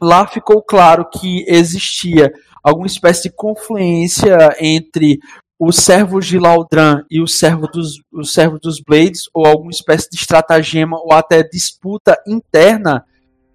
Lá 0.00 0.26
ficou 0.26 0.62
claro 0.62 1.08
que 1.10 1.44
existia 1.48 2.32
alguma 2.62 2.86
espécie 2.86 3.24
de 3.24 3.34
confluência 3.34 4.54
entre 4.60 5.18
os 5.58 5.76
servos 5.76 6.26
de 6.26 6.38
Laudran 6.38 7.02
e 7.10 7.20
os 7.20 7.36
servos 7.36 7.68
dos, 7.72 8.02
os 8.12 8.32
servos 8.32 8.60
dos 8.60 8.80
Blades, 8.80 9.28
ou 9.34 9.46
alguma 9.46 9.70
espécie 9.70 10.08
de 10.08 10.16
estratagema 10.16 10.96
ou 10.98 11.12
até 11.12 11.42
disputa 11.42 12.16
interna 12.26 13.04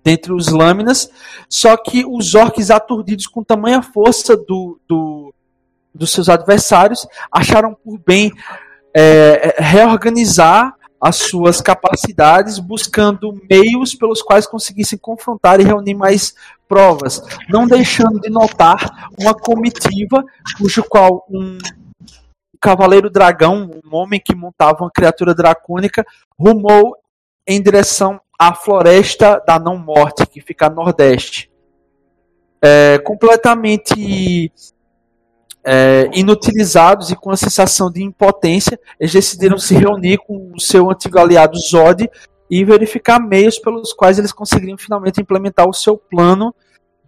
dentre 0.03 0.33
os 0.33 0.49
lâminas, 0.49 1.09
só 1.47 1.77
que 1.77 2.03
os 2.05 2.35
orcs 2.35 2.69
aturdidos 2.69 3.25
com 3.25 3.41
tamanha 3.41 3.81
força 3.81 4.35
do, 4.35 4.77
do, 4.85 5.33
dos 5.95 6.11
seus 6.11 6.27
adversários 6.27 7.07
acharam 7.31 7.73
por 7.73 7.97
bem 7.99 8.29
é, 8.93 9.55
reorganizar 9.59 10.73
as 10.99 11.17
suas 11.17 11.61
capacidades, 11.61 12.59
buscando 12.59 13.37
meios 13.49 13.95
pelos 13.95 14.21
quais 14.21 14.45
conseguissem 14.45 14.97
confrontar 14.97 15.59
e 15.59 15.63
reunir 15.63 15.95
mais 15.95 16.33
provas, 16.67 17.21
não 17.49 17.67
deixando 17.67 18.19
de 18.19 18.29
notar 18.29 19.09
uma 19.19 19.33
comitiva 19.33 20.23
cujo 20.57 20.83
qual 20.83 21.25
um 21.29 21.57
cavaleiro 22.63 23.09
dragão, 23.09 23.69
um 23.83 23.93
homem 23.93 24.21
que 24.23 24.33
montava 24.33 24.85
uma 24.85 24.89
criatura 24.89 25.35
dracônica, 25.35 26.05
rumou 26.39 26.95
em 27.45 27.61
direção 27.61 28.21
à 28.39 28.55
floresta 28.55 29.43
da 29.45 29.59
não 29.59 29.77
morte, 29.77 30.25
que 30.25 30.39
fica 30.39 30.67
a 30.67 30.69
nordeste. 30.69 31.51
É, 32.61 32.99
completamente 32.99 34.49
é, 35.61 36.09
inutilizados 36.13 37.11
e 37.11 37.17
com 37.17 37.31
a 37.31 37.35
sensação 37.35 37.91
de 37.91 38.01
impotência, 38.01 38.79
eles 38.97 39.11
decidiram 39.11 39.57
se 39.57 39.75
reunir 39.75 40.19
com 40.19 40.53
o 40.55 40.59
seu 40.59 40.89
antigo 40.89 41.19
aliado 41.19 41.59
Zod 41.59 42.09
e 42.49 42.63
verificar 42.63 43.19
meios 43.19 43.59
pelos 43.59 43.91
quais 43.91 44.17
eles 44.17 44.31
conseguiriam 44.31 44.77
finalmente 44.77 45.19
implementar 45.19 45.67
o 45.67 45.73
seu 45.73 45.97
plano 45.97 46.55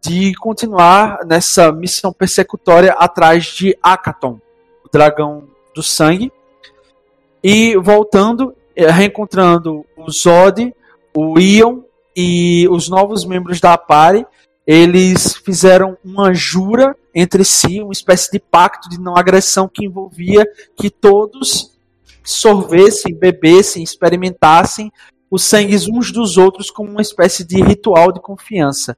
de 0.06 0.36
continuar 0.36 1.20
nessa 1.26 1.72
missão 1.72 2.12
persecutória 2.12 2.92
atrás 2.92 3.46
de 3.46 3.78
Akaton, 3.82 4.42
o 4.86 4.90
dragão 4.90 5.48
do 5.76 5.82
sangue. 5.84 6.32
E 7.44 7.76
voltando, 7.78 8.56
eh, 8.76 8.90
reencontrando 8.90 9.86
o 9.98 10.10
Zod, 10.10 10.74
o 11.16 11.40
Ion 11.40 11.82
e 12.16 12.68
os 12.70 12.88
novos 12.90 13.26
membros 13.26 13.60
da 13.60 13.78
Pare, 13.78 14.26
eles 14.66 15.36
fizeram 15.36 15.98
uma 16.04 16.34
jura 16.34 16.96
entre 17.14 17.44
si, 17.46 17.82
uma 17.82 17.94
espécie 17.94 18.32
de 18.32 18.40
pacto 18.40 18.90
de 18.90 19.00
não 19.00 19.16
agressão 19.16 19.68
que 19.68 19.86
envolvia 19.86 20.46
que 20.76 20.90
todos 20.90 21.72
sorvessem, 22.24 23.14
bebessem, 23.14 23.84
experimentassem 23.84 24.92
os 25.30 25.44
sangues 25.44 25.88
uns 25.88 26.12
dos 26.12 26.38
outros 26.38 26.72
como 26.72 26.90
uma 26.90 27.02
espécie 27.02 27.44
de 27.44 27.62
ritual 27.62 28.12
de 28.12 28.20
confiança. 28.20 28.98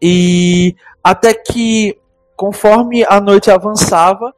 E 0.00 0.74
até 1.02 1.32
que, 1.32 1.96
conforme 2.36 3.04
a 3.04 3.20
noite 3.20 3.50
avançava, 3.50 4.34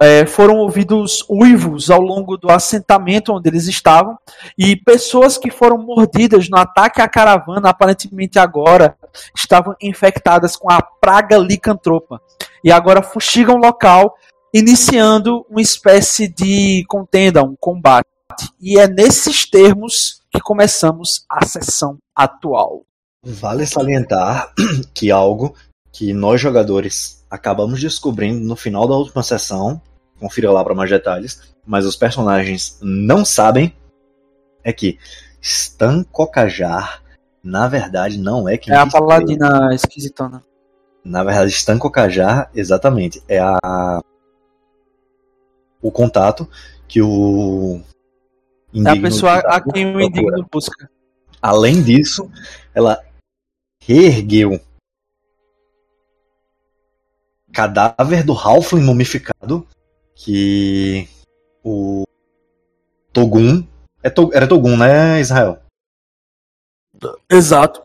é, 0.00 0.24
foram 0.24 0.58
ouvidos 0.58 1.24
uivos 1.28 1.90
ao 1.90 2.00
longo 2.00 2.36
do 2.36 2.50
assentamento 2.50 3.32
onde 3.32 3.48
eles 3.48 3.66
estavam 3.66 4.16
e 4.56 4.76
pessoas 4.76 5.36
que 5.36 5.50
foram 5.50 5.78
mordidas 5.78 6.48
no 6.48 6.56
ataque 6.56 7.00
à 7.00 7.08
caravana, 7.08 7.70
aparentemente 7.70 8.38
agora 8.38 8.96
estavam 9.34 9.74
infectadas 9.82 10.56
com 10.56 10.70
a 10.70 10.80
praga 10.80 11.36
licantropa 11.36 12.20
e 12.62 12.70
agora 12.70 13.02
fugigam 13.02 13.56
o 13.56 13.58
local, 13.58 14.14
iniciando 14.54 15.44
uma 15.50 15.60
espécie 15.60 16.28
de 16.28 16.84
contenda, 16.88 17.42
um 17.42 17.56
combate. 17.58 18.06
E 18.60 18.78
é 18.78 18.86
nesses 18.86 19.48
termos 19.48 20.20
que 20.30 20.40
começamos 20.40 21.24
a 21.28 21.44
sessão 21.44 21.98
atual. 22.14 22.84
Vale 23.24 23.66
salientar 23.66 24.52
que 24.94 25.10
algo 25.10 25.54
que 25.92 26.12
nós 26.12 26.40
jogadores 26.40 27.24
acabamos 27.30 27.80
descobrindo 27.80 28.46
no 28.46 28.56
final 28.56 28.86
da 28.86 28.94
última 28.94 29.22
sessão, 29.22 29.80
confira 30.18 30.50
lá 30.50 30.64
para 30.64 30.74
mais 30.74 30.90
detalhes, 30.90 31.54
mas 31.66 31.86
os 31.86 31.96
personagens 31.96 32.78
não 32.82 33.24
sabem, 33.24 33.74
é 34.62 34.72
que 34.72 34.98
Stan 35.40 36.02
Kokajar, 36.02 37.02
na 37.42 37.68
verdade, 37.68 38.18
não 38.18 38.48
é 38.48 38.56
quem 38.56 38.74
É 38.74 38.76
a 38.76 38.86
paladina 38.86 39.74
esquisitona. 39.74 40.42
Na 41.04 41.24
verdade, 41.24 41.50
Stan 41.52 41.78
Kokajar, 41.78 42.50
exatamente, 42.54 43.22
é 43.28 43.38
a 43.38 44.00
o 45.80 45.92
contato 45.92 46.48
que 46.88 47.00
o 47.00 47.80
É 48.74 48.90
a 48.90 49.00
pessoa 49.00 49.38
a 49.38 49.60
quem 49.60 49.94
o 49.94 50.00
indigno 50.00 50.46
busca. 50.50 50.90
Além 51.40 51.82
disso, 51.82 52.30
ela 52.74 53.00
reergueu 53.80 54.60
cadáver 57.52 58.24
do 58.24 58.32
Halfling 58.32 58.82
mumificado 58.82 59.66
que 60.20 61.08
o 61.64 62.04
Togun 63.12 63.66
é 64.02 64.10
To- 64.10 64.30
era 64.34 64.48
Togun, 64.48 64.76
né, 64.76 65.20
Israel? 65.20 65.60
Exato. 67.30 67.82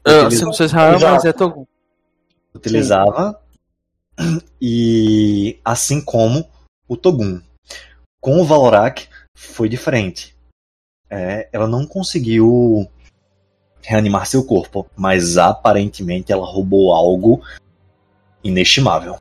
Utiliza- 0.00 0.22
Eu, 0.22 0.26
assim, 0.28 0.44
não 0.44 0.52
sei 0.54 0.64
é 0.64 0.66
Israel, 0.68 0.98
mas 1.00 1.24
é 1.24 1.32
Togun. 1.32 1.66
utilizava 2.54 3.40
e 4.60 5.60
assim 5.64 6.00
como 6.00 6.48
o 6.88 6.96
Togun. 6.96 7.40
Com 8.20 8.40
o 8.40 8.44
Valorak 8.44 9.08
foi 9.36 9.68
diferente. 9.68 10.34
É, 11.10 11.48
ela 11.52 11.68
não 11.68 11.86
conseguiu 11.86 12.88
reanimar 13.82 14.26
seu 14.26 14.44
corpo, 14.44 14.88
mas 14.96 15.36
aparentemente 15.36 16.32
ela 16.32 16.46
roubou 16.46 16.92
algo 16.92 17.42
inestimável. 18.42 19.20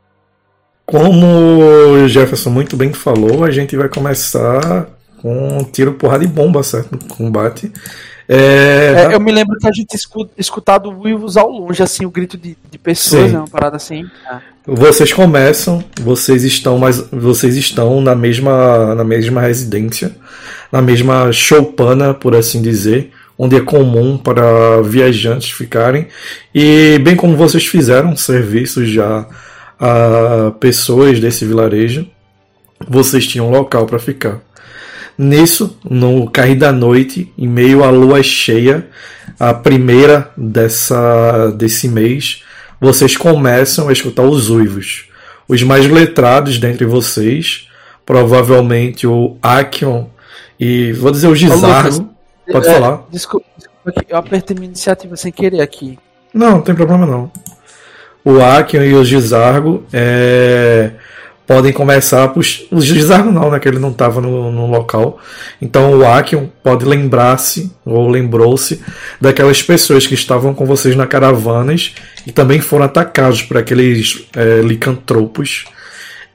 Como 0.86 1.26
o 1.94 2.08
Jefferson 2.08 2.50
muito 2.52 2.78
bem 2.78 2.94
falou, 2.94 3.44
a 3.44 3.50
gente 3.52 3.76
vai 3.76 3.90
começar 3.90 4.88
com 5.22 5.58
um 5.60 5.64
tiro, 5.64 5.94
porrada 5.94 6.24
e 6.24 6.28
bomba, 6.28 6.62
certo? 6.62 6.92
No 6.92 7.00
combate. 7.16 7.72
É, 8.28 9.08
É, 9.10 9.16
eu 9.16 9.20
me 9.20 9.32
lembro 9.32 9.58
que 9.60 9.68
a 9.68 9.72
gente 9.72 9.96
escu- 9.96 10.30
escutado 10.38 10.90
uivos 10.90 11.38
ao 11.38 11.50
longe, 11.50 11.82
assim, 11.82 12.06
o 12.06 12.10
grito 12.12 12.38
de, 12.38 12.56
de 12.72 12.78
pessoas, 12.78 13.32
né? 13.32 13.40
Uma 13.40 13.48
parada 13.48 13.76
assim. 13.78 14.06
Vocês 14.68 15.14
começam, 15.14 15.84
vocês 16.02 16.44
estão 16.44 16.78
mais, 16.80 17.00
vocês 17.12 17.56
estão 17.56 18.02
na 18.02 18.16
mesma, 18.16 18.96
na 18.96 19.04
mesma 19.04 19.42
residência, 19.42 20.12
na 20.72 20.82
mesma 20.82 21.32
choupana, 21.32 22.14
por 22.16 22.36
assim 22.36 22.62
dizer, 22.64 23.12
onde 23.38 23.56
é 23.56 23.62
comum 23.62 24.18
para 24.18 24.82
viajantes 24.84 25.52
ficarem 25.52 26.08
e 26.54 26.98
bem 27.04 27.16
como 27.16 27.36
vocês 27.38 27.66
fizeram 27.68 28.16
serviços 28.16 28.90
já 28.90 29.28
a 29.80 30.52
pessoas 30.60 31.20
desse 31.20 31.46
vilarejo, 31.46 32.08
vocês 32.88 33.28
tinham 33.28 33.48
um 33.48 33.52
local 33.52 33.86
para 33.86 34.00
ficar. 34.00 34.40
Nisso, 35.18 35.78
no 35.90 36.30
cair 36.30 36.56
da 36.56 36.72
noite, 36.72 37.32
em 37.38 37.48
meio 37.48 37.84
à 37.84 37.90
lua 37.90 38.22
cheia, 38.22 38.88
a 39.40 39.54
primeira 39.54 40.30
dessa 40.36 41.52
desse 41.52 41.88
mês, 41.88 42.44
vocês 42.80 43.16
começam 43.16 43.88
a 43.88 43.94
escutar 43.94 44.24
os 44.24 44.50
uivos. 44.50 45.08
Os 45.48 45.64
mais 45.64 45.88
letrados 45.88 46.58
dentre 46.58 46.86
vocês, 46.86 47.68
provavelmente 48.06 49.08
o 49.08 49.38
Akion 49.42 50.06
e 50.60 50.92
vou 50.94 51.12
dizer 51.12 51.28
o 51.28 51.36
Gizargo. 51.36 52.10
Pode 52.52 52.68
É, 52.68 52.74
falar? 52.74 53.06
Desculpa, 53.10 53.46
desculpa 53.58 54.06
eu 54.10 54.18
apertei 54.18 54.56
minha 54.56 54.68
iniciativa 54.68 55.16
sem 55.16 55.32
querer 55.32 55.62
aqui. 55.62 55.98
Não, 56.34 56.52
não 56.52 56.62
tem 56.62 56.76
problema 56.76 57.06
não. 57.06 57.32
O 58.26 58.42
Akion 58.42 58.82
e 58.84 58.94
o 58.96 59.06
Gizargo 59.06 59.84
é, 59.94 60.90
podem 61.46 61.72
começar. 61.72 62.34
O 62.72 62.82
Gizargo 62.82 63.32
não, 63.32 63.52
né? 63.52 63.60
Que 63.60 63.68
ele 63.68 63.78
não 63.78 63.92
estava 63.92 64.20
no, 64.20 64.52
no 64.52 64.66
local. 64.66 65.20
Então 65.62 66.00
o 66.00 66.06
Akion 66.06 66.48
pode 66.64 66.84
lembrar-se, 66.86 67.72
ou 67.86 68.10
lembrou-se, 68.10 68.82
daquelas 69.22 69.62
pessoas 69.62 70.08
que 70.08 70.16
estavam 70.16 70.56
com 70.56 70.66
vocês 70.66 70.96
na 70.96 71.06
caravanas 71.06 71.94
e 72.26 72.32
também 72.32 72.60
foram 72.60 72.86
atacados 72.86 73.44
por 73.44 73.58
aqueles 73.58 74.26
é, 74.36 74.62
licantropos. 74.62 75.66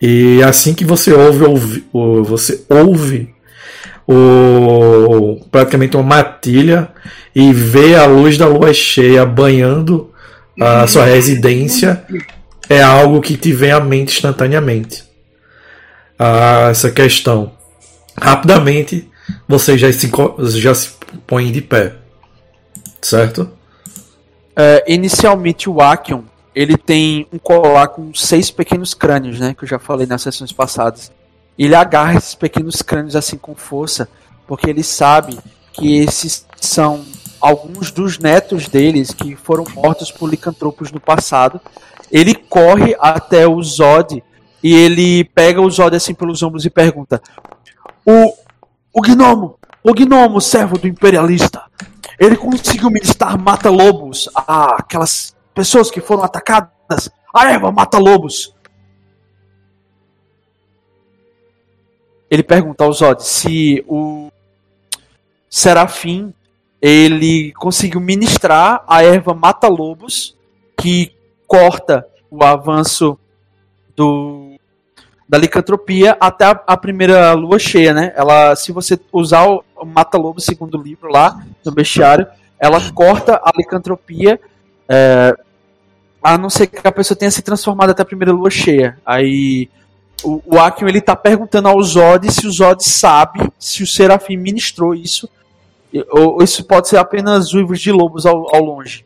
E 0.01 0.41
assim 0.45 0.73
que 0.73 0.85
você 0.85 1.13
ouve, 1.13 1.45
ouve 1.45 1.85
o- 1.93 2.23
você 2.23 2.65
ouve 2.71 3.35
o, 4.09 5.41
praticamente 5.51 5.97
uma 5.97 6.03
matilha 6.03 6.89
e 7.35 7.53
vê 7.53 7.95
a 7.95 8.07
luz 8.07 8.37
da 8.37 8.47
lua 8.47 8.73
cheia 8.73 9.25
banhando 9.27 10.10
a 10.61 10.87
sua 10.87 11.05
residência, 11.07 12.05
é 12.69 12.83
algo 12.83 13.21
que 13.21 13.37
te 13.37 13.53
vem 13.53 13.73
à 13.73 13.81
mente 13.81 14.15
instantaneamente. 14.15 15.05
Ah, 16.19 16.69
essa 16.71 16.91
questão. 16.91 17.53
Rapidamente, 18.21 19.11
você 19.49 19.79
já 19.79 19.91
se, 19.93 20.11
já 20.61 20.75
se 20.75 20.91
põe 21.27 21.51
de 21.51 21.63
pé. 21.63 21.95
Certo? 23.01 23.51
É, 24.55 24.85
inicialmente 24.87 25.71
o 25.71 25.81
Akion, 25.81 26.23
ele 26.55 26.77
tem 26.77 27.27
um 27.33 27.39
colar 27.39 27.89
com 27.89 28.13
seis 28.15 28.51
pequenos 28.51 28.93
crânios, 28.93 29.41
né? 29.41 29.55
Que 29.55 29.65
eu 29.65 29.69
já 29.69 29.79
falei 29.79 30.07
nas 30.07 30.21
sessões 30.21 30.53
passadas. 30.53 31.11
Ele 31.59 31.75
agarra 31.75 32.15
esses 32.17 32.35
pequenos 32.35 32.83
crânios 32.83 33.17
assim 33.17 33.39
com 33.39 33.55
força, 33.55 34.09
porque 34.47 34.69
ele 34.69 34.83
sabe 34.83 35.39
que 35.73 35.99
esses 35.99 36.47
são 36.61 37.05
alguns 37.41 37.91
dos 37.91 38.19
netos 38.19 38.69
deles 38.69 39.13
que 39.13 39.35
foram 39.35 39.65
mortos 39.75 40.11
por 40.11 40.29
licantropos 40.29 40.93
no 40.93 41.01
passado. 41.01 41.61
Ele 42.11 42.35
corre 42.35 42.97
até 43.01 43.47
o 43.47 43.63
Zod 43.63 44.23
e 44.63 44.75
ele 44.75 45.25
pega 45.25 45.61
o 45.61 45.71
Zod 45.71 45.97
assim 45.97 46.15
pelos 46.15 46.43
ombros 46.43 46.67
e 46.67 46.71
pergunta: 46.71 47.23
O, 48.05 48.35
o 48.93 49.01
gnomo, 49.01 49.59
o 49.83 49.95
gnomo, 49.95 50.41
servo 50.41 50.77
do 50.77 50.87
imperialista, 50.87 51.63
ele 52.19 52.37
conseguiu 52.37 52.91
ministrar 52.91 53.39
mata-lobos 53.39 54.29
aquelas 54.35 55.35
pessoas 55.55 55.91
que 55.91 56.01
foram 56.01 56.25
atacadas. 56.25 57.11
A 57.33 57.51
erva 57.51 57.71
mata-lobos. 57.71 58.55
Ele 62.29 62.43
pergunta 62.43 62.85
ao 62.85 62.93
Zod 62.93 63.25
se 63.25 63.85
o 63.89 64.31
Serafim 65.49 66.33
ele 66.81 67.53
conseguiu 67.53 68.01
ministrar 68.01 68.83
a 68.87 69.03
erva 69.03 69.35
mata-lobos 69.35 70.37
que 70.77 71.13
corta 71.47 72.07
o 72.31 72.43
avanço 72.45 73.19
do 73.95 74.47
da 75.29 75.39
licantropia 75.39 76.17
até 76.19 76.45
a, 76.45 76.61
a 76.67 76.77
primeira 76.77 77.33
lua 77.35 77.57
cheia, 77.57 77.95
né? 77.95 78.13
Ela, 78.17 78.57
se 78.57 78.73
você 78.73 78.99
usar 79.13 79.47
o 79.47 79.63
mata-lobo 79.87 80.41
segundo 80.41 80.77
o 80.77 80.83
livro 80.83 81.09
lá 81.09 81.41
no 81.65 81.71
bestiário, 81.71 82.27
ela 82.59 82.81
corta 82.91 83.37
a 83.37 83.53
licantropia, 83.57 84.41
é, 84.89 85.37
a 86.21 86.37
não 86.37 86.51
ser 86.51 86.67
que 86.67 86.87
a 86.87 86.91
pessoa 86.91 87.17
tenha 87.17 87.31
se 87.31 87.43
transformado 87.43 87.91
até 87.91 88.03
a 88.03 88.05
primeira 88.05 88.33
lua 88.33 88.51
cheia. 88.51 88.99
Aí 89.07 89.71
o, 90.25 90.43
o 90.45 90.59
Akion 90.59 90.89
ele 90.89 91.01
tá 91.01 91.15
perguntando 91.15 91.69
ao 91.69 91.81
Zod 91.81 92.29
se 92.33 92.47
o 92.49 92.51
Zod 92.51 92.83
sabe 92.85 93.49
se 93.57 93.85
o 93.85 93.87
Serafim 93.87 94.37
ministrou 94.37 94.97
isso, 94.97 95.29
ou, 96.11 96.43
isso 96.43 96.65
pode 96.65 96.89
ser 96.89 96.97
apenas 96.99 97.53
uivos 97.53 97.81
de 97.81 97.91
lobos 97.91 98.25
ao, 98.27 98.55
ao 98.55 98.63
longe. 98.63 99.05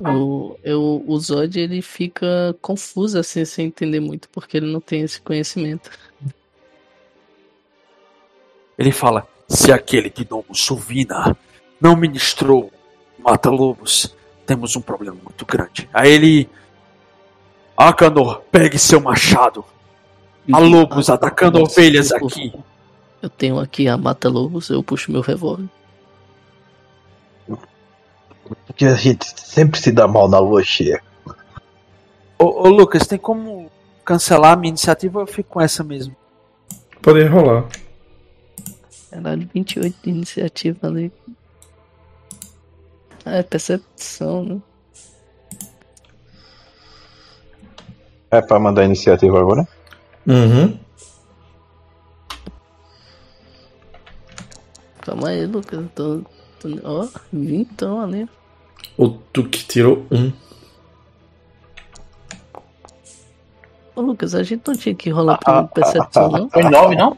O, 0.00 0.56
eu, 0.64 1.04
o 1.06 1.18
Zod 1.18 1.58
ele 1.60 1.80
fica 1.82 2.56
confuso 2.60 3.18
assim, 3.18 3.44
sem 3.44 3.66
entender 3.66 4.00
muito, 4.00 4.28
porque 4.30 4.56
ele 4.56 4.66
não 4.72 4.80
tem 4.80 5.02
esse 5.02 5.20
conhecimento. 5.20 5.90
Ele 8.78 8.90
fala: 8.92 9.26
se 9.48 9.72
aquele 9.72 10.10
gnomo 10.10 10.54
Suvina 10.54 11.36
não 11.80 11.94
ministrou 11.96 12.72
mata-lobos, 13.18 14.14
temos 14.46 14.74
um 14.76 14.80
problema 14.80 15.16
muito 15.22 15.44
grande. 15.44 15.88
Aí 15.92 16.10
ele. 16.10 16.48
Akanor, 17.76 18.42
pegue 18.50 18.78
seu 18.78 19.00
machado. 19.00 19.64
Há 20.52 20.58
lobos 20.58 21.08
Ah, 21.08 21.14
atacando 21.14 21.60
ovelhas 21.62 22.10
eu- 22.10 22.16
aqui. 22.26 22.52
Eu 23.22 23.28
tenho 23.28 23.58
aqui 23.58 23.86
a 23.86 23.96
mata-lobos, 23.96 24.68
eu 24.70 24.82
puxo 24.82 25.12
meu 25.12 25.20
revólver. 25.20 25.66
Porque 28.66 28.84
a 28.84 28.94
gente 28.94 29.26
sempre 29.40 29.80
se 29.80 29.92
dá 29.92 30.06
mal 30.08 30.28
na 30.28 30.38
lua 30.38 30.62
cheia. 30.62 31.02
Ô, 32.38 32.66
ô, 32.66 32.68
Lucas, 32.68 33.06
tem 33.06 33.18
como 33.18 33.70
cancelar 34.04 34.52
a 34.52 34.56
minha 34.56 34.70
iniciativa 34.70 35.18
ou 35.18 35.24
eu 35.24 35.32
fico 35.32 35.50
com 35.50 35.60
essa 35.60 35.84
mesmo? 35.84 36.16
Poderia 37.02 37.30
rolar. 37.30 37.68
Caralho, 39.10 39.48
28 39.52 39.96
de 40.02 40.10
iniciativa 40.10 40.86
ali. 40.86 41.12
Ah, 43.24 43.36
é 43.36 43.42
percepção, 43.42 44.44
né? 44.44 44.62
É 48.30 48.40
pra 48.40 48.60
mandar 48.60 48.82
a 48.82 48.84
iniciativa 48.84 49.38
agora? 49.38 49.66
Uhum. 50.26 50.78
Calma 55.00 55.28
aí, 55.30 55.44
Lucas. 55.46 55.84
Tô, 55.94 56.22
tô... 56.60 56.68
Ó, 56.84 57.08
vintão 57.32 58.00
ali. 58.00 58.28
O 59.00 59.08
Tuque 59.08 59.64
tirou 59.64 60.04
um. 60.10 60.30
Ô, 63.96 64.02
Lucas, 64.02 64.34
a 64.34 64.42
gente 64.42 64.60
não 64.68 64.76
tinha 64.76 64.94
que 64.94 65.08
rolar 65.08 65.38
por 65.38 65.68
percepção, 65.72 66.30
não? 66.30 66.50
Foi 66.50 66.62
9, 66.62 66.96
não? 66.96 67.16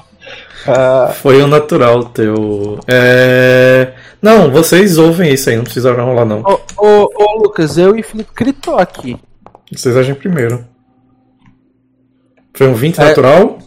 Foi 1.20 1.42
o 1.42 1.46
natural 1.46 2.04
teu. 2.04 2.80
É... 2.88 3.92
Não, 4.22 4.50
vocês 4.50 4.96
ouvem 4.96 5.34
isso 5.34 5.50
aí, 5.50 5.56
não 5.56 5.64
precisaram 5.64 6.06
rolar 6.06 6.24
não. 6.24 6.40
Ô, 6.40 6.58
ô, 6.78 7.10
ô, 7.16 7.42
Lucas, 7.42 7.76
eu 7.76 7.94
e 7.94 8.02
Felipe 8.02 8.30
gritou 8.34 8.78
aqui. 8.78 9.20
Vocês 9.70 9.94
agem 9.94 10.14
primeiro. 10.14 10.66
Foi 12.54 12.66
um 12.66 12.74
20 12.74 12.98
É. 12.98 13.04
natural. 13.04 13.58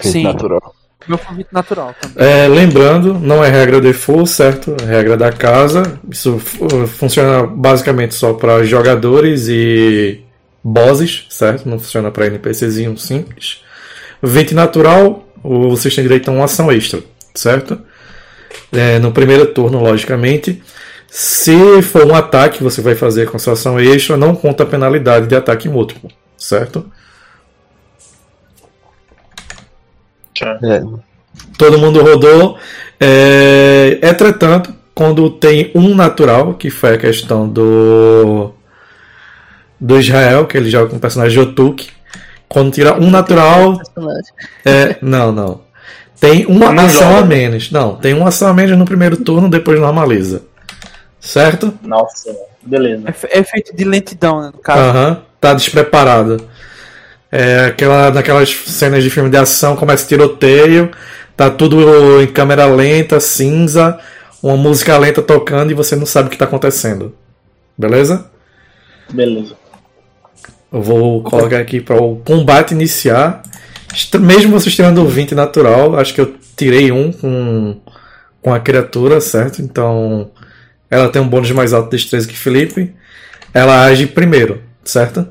Sim. 0.00 0.24
Natural. 0.24 0.74
Meu 1.08 1.18
convite 1.18 1.48
natural 1.52 1.94
também. 2.00 2.16
É, 2.26 2.48
lembrando, 2.48 3.14
não 3.14 3.44
é 3.44 3.48
regra 3.50 3.80
default, 3.80 4.28
certo? 4.30 4.76
É 4.82 4.86
regra 4.86 5.16
da 5.16 5.32
casa. 5.32 5.98
Isso 6.10 6.38
fu- 6.38 6.86
funciona 6.86 7.46
basicamente 7.46 8.14
só 8.14 8.32
para 8.34 8.62
jogadores 8.64 9.46
e 9.48 10.20
bosses, 10.62 11.26
certo? 11.30 11.68
Não 11.68 11.78
funciona 11.78 12.10
para 12.10 12.26
NPCzinho 12.26 12.96
simples. 12.96 13.62
20 14.22 14.54
natural, 14.54 15.26
vocês 15.42 15.94
têm 15.94 16.04
direito 16.04 16.28
a 16.30 16.32
uma 16.32 16.44
ação 16.44 16.70
extra, 16.70 17.00
certo? 17.34 17.78
É, 18.72 18.98
no 18.98 19.12
primeiro 19.12 19.46
turno, 19.46 19.80
logicamente. 19.82 20.62
Se 21.08 21.82
for 21.82 22.06
um 22.06 22.14
ataque 22.14 22.58
que 22.58 22.64
você 22.64 22.80
vai 22.80 22.94
fazer 22.94 23.28
com 23.28 23.38
sua 23.38 23.52
ação 23.52 23.78
extra, 23.78 24.16
não 24.16 24.34
conta 24.34 24.62
a 24.62 24.66
penalidade 24.66 25.26
de 25.26 25.34
ataque 25.34 25.68
múltiplo, 25.68 26.10
certo? 26.38 26.90
É, 30.62 30.82
Todo 31.56 31.78
mundo 31.78 32.02
rodou. 32.02 32.58
É, 33.00 33.98
entretanto, 34.02 34.72
quando 34.94 35.28
tem 35.30 35.70
um 35.74 35.94
natural, 35.94 36.54
que 36.54 36.70
foi 36.70 36.94
a 36.94 36.98
questão 36.98 37.48
do 37.48 38.52
do 39.80 39.98
Israel, 39.98 40.46
que 40.46 40.56
ele 40.56 40.70
joga 40.70 40.90
com 40.90 40.96
o 40.96 41.00
personagem 41.00 41.34
Jotuk, 41.34 41.90
quando 42.48 42.70
tira 42.72 42.94
um 42.94 43.10
natural, 43.10 43.80
é, 44.64 44.96
não, 45.02 45.32
não. 45.32 45.60
Tem 46.20 46.46
uma 46.46 46.70
Não 46.72 46.84
ação 46.84 47.08
joga. 47.14 47.18
a 47.18 47.24
menos. 47.24 47.72
Não, 47.72 47.96
tem 47.96 48.14
uma 48.14 48.28
ação 48.28 48.46
a 48.48 48.54
menos 48.54 48.78
no 48.78 48.84
primeiro 48.84 49.16
turno, 49.16 49.50
depois 49.50 49.80
normaliza. 49.80 50.42
Certo? 51.18 51.74
Nossa, 51.82 52.32
beleza. 52.64 53.02
É, 53.08 53.12
fe- 53.12 53.28
é 53.32 53.42
feito 53.42 53.74
de 53.74 53.82
lentidão, 53.84 54.40
né, 54.40 54.50
no 54.54 54.60
caso. 54.60 54.80
Aham, 54.80 55.22
tá 55.40 55.52
despreparado. 55.54 56.46
É 57.34 57.64
aquela, 57.64 58.10
naquelas 58.10 58.50
cenas 58.50 59.02
de 59.02 59.08
filme 59.08 59.30
de 59.30 59.38
ação, 59.38 59.74
começa 59.74 60.06
tiroteio, 60.06 60.90
tá 61.34 61.48
tudo 61.48 62.20
em 62.20 62.26
câmera 62.26 62.66
lenta, 62.66 63.18
cinza, 63.20 63.98
uma 64.42 64.54
música 64.54 64.98
lenta 64.98 65.22
tocando 65.22 65.70
e 65.70 65.74
você 65.74 65.96
não 65.96 66.04
sabe 66.04 66.28
o 66.28 66.30
que 66.30 66.36
tá 66.36 66.44
acontecendo. 66.44 67.14
Beleza? 67.76 68.26
Beleza. 69.10 69.56
Eu 70.70 70.82
vou 70.82 71.22
colocar 71.22 71.58
aqui 71.58 71.80
para 71.80 72.00
o 72.00 72.16
combate 72.16 72.72
iniciar. 72.72 73.42
Mesmo 74.20 74.52
vocês 74.52 74.74
tirando 74.74 75.02
o 75.02 75.08
20 75.08 75.34
natural, 75.34 75.96
acho 75.98 76.12
que 76.14 76.20
eu 76.20 76.34
tirei 76.54 76.92
um 76.92 77.12
com, 77.12 77.80
com 78.42 78.52
a 78.52 78.60
criatura, 78.60 79.20
certo? 79.22 79.62
Então 79.62 80.30
ela 80.90 81.08
tem 81.08 81.22
um 81.22 81.28
bônus 81.28 81.50
mais 81.50 81.72
alto 81.72 81.90
de 81.90 81.96
destreza 81.96 82.28
que 82.28 82.36
Felipe. 82.36 82.94
Ela 83.54 83.84
age 83.84 84.06
primeiro, 84.06 84.62
certo? 84.84 85.26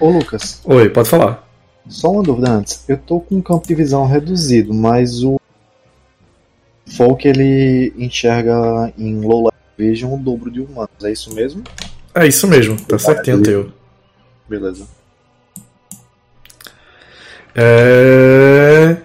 Ô 0.00 0.08
Lucas, 0.08 0.62
Oi, 0.64 0.88
pode 0.88 1.10
falar. 1.10 1.46
só 1.86 2.10
uma 2.10 2.22
dúvida 2.22 2.50
antes. 2.50 2.82
Eu 2.88 2.96
tô 2.96 3.20
com 3.20 3.36
um 3.36 3.42
campo 3.42 3.68
de 3.68 3.74
visão 3.74 4.06
reduzido, 4.06 4.72
mas 4.72 5.22
o 5.22 5.38
Folk 6.96 7.28
ele 7.28 7.92
enxerga 7.98 8.90
em 8.96 9.20
low 9.20 9.44
light 9.44 9.54
vision 9.76 10.14
o 10.14 10.16
dobro 10.16 10.50
de 10.50 10.60
humanos. 10.60 11.04
É 11.04 11.12
isso 11.12 11.34
mesmo? 11.34 11.62
É 12.14 12.26
isso 12.26 12.48
mesmo, 12.48 12.80
tá 12.80 12.98
certinho 12.98 13.36
o 13.36 13.42
teu. 13.42 13.72
Beleza. 14.48 14.86
É... 17.54 18.96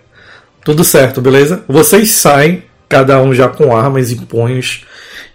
Tudo 0.63 0.83
certo, 0.83 1.21
beleza? 1.21 1.63
Vocês 1.67 2.11
saem, 2.11 2.63
cada 2.87 3.21
um 3.21 3.33
já 3.33 3.49
com 3.49 3.75
armas 3.75 4.11
e 4.11 4.15
punhos 4.15 4.85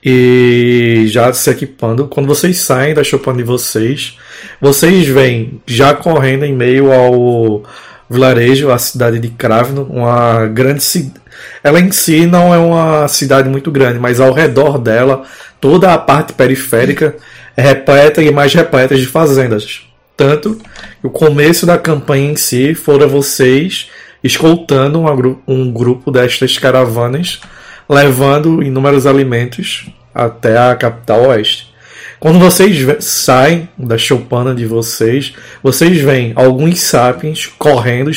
e 0.04 1.04
já 1.08 1.32
se 1.32 1.50
equipando. 1.50 2.06
Quando 2.06 2.26
vocês 2.26 2.58
saem 2.58 2.94
da 2.94 3.04
choupana 3.04 3.38
de 3.38 3.44
vocês, 3.44 4.18
vocês 4.60 5.06
vêm 5.06 5.60
já 5.66 5.94
correndo 5.94 6.44
em 6.44 6.54
meio 6.54 6.92
ao 6.92 7.62
vilarejo, 8.08 8.70
a 8.70 8.78
cidade 8.78 9.18
de 9.18 9.28
Kravno, 9.28 9.84
uma 9.84 10.46
grande 10.46 10.82
cidade. 10.82 11.20
Ela 11.62 11.80
em 11.80 11.90
si 11.92 12.26
não 12.26 12.52
é 12.54 12.58
uma 12.58 13.08
cidade 13.08 13.48
muito 13.48 13.70
grande, 13.70 13.98
mas 13.98 14.20
ao 14.20 14.32
redor 14.32 14.78
dela, 14.78 15.22
toda 15.60 15.92
a 15.92 15.98
parte 15.98 16.32
periférica 16.32 17.16
é 17.56 17.62
repleta 17.62 18.22
e 18.22 18.30
mais 18.30 18.52
repleta 18.52 18.96
de 18.96 19.06
fazendas. 19.06 19.82
Tanto 20.16 20.56
que 21.00 21.06
o 21.06 21.10
começo 21.10 21.64
da 21.64 21.78
campanha 21.78 22.32
em 22.32 22.36
si 22.36 22.74
fora 22.74 23.06
vocês 23.06 23.88
escoltando 24.22 25.02
um 25.46 25.72
grupo 25.72 26.10
destas 26.10 26.58
caravanas, 26.58 27.40
levando 27.90 28.62
inúmeros 28.62 29.05
alimentos 29.05 29.90
até 30.14 30.57
a 30.57 30.76
capital 30.76 31.26
oeste. 31.26 31.74
Quando 32.20 32.38
vocês 32.38 32.87
saem 33.03 33.68
da 33.76 33.98
choupana 33.98 34.55
de 34.55 34.64
vocês, 34.64 35.35
vocês 35.61 36.00
veem 36.00 36.33
alguns 36.37 36.81
sapiens 36.81 37.46
correndo, 37.59 38.12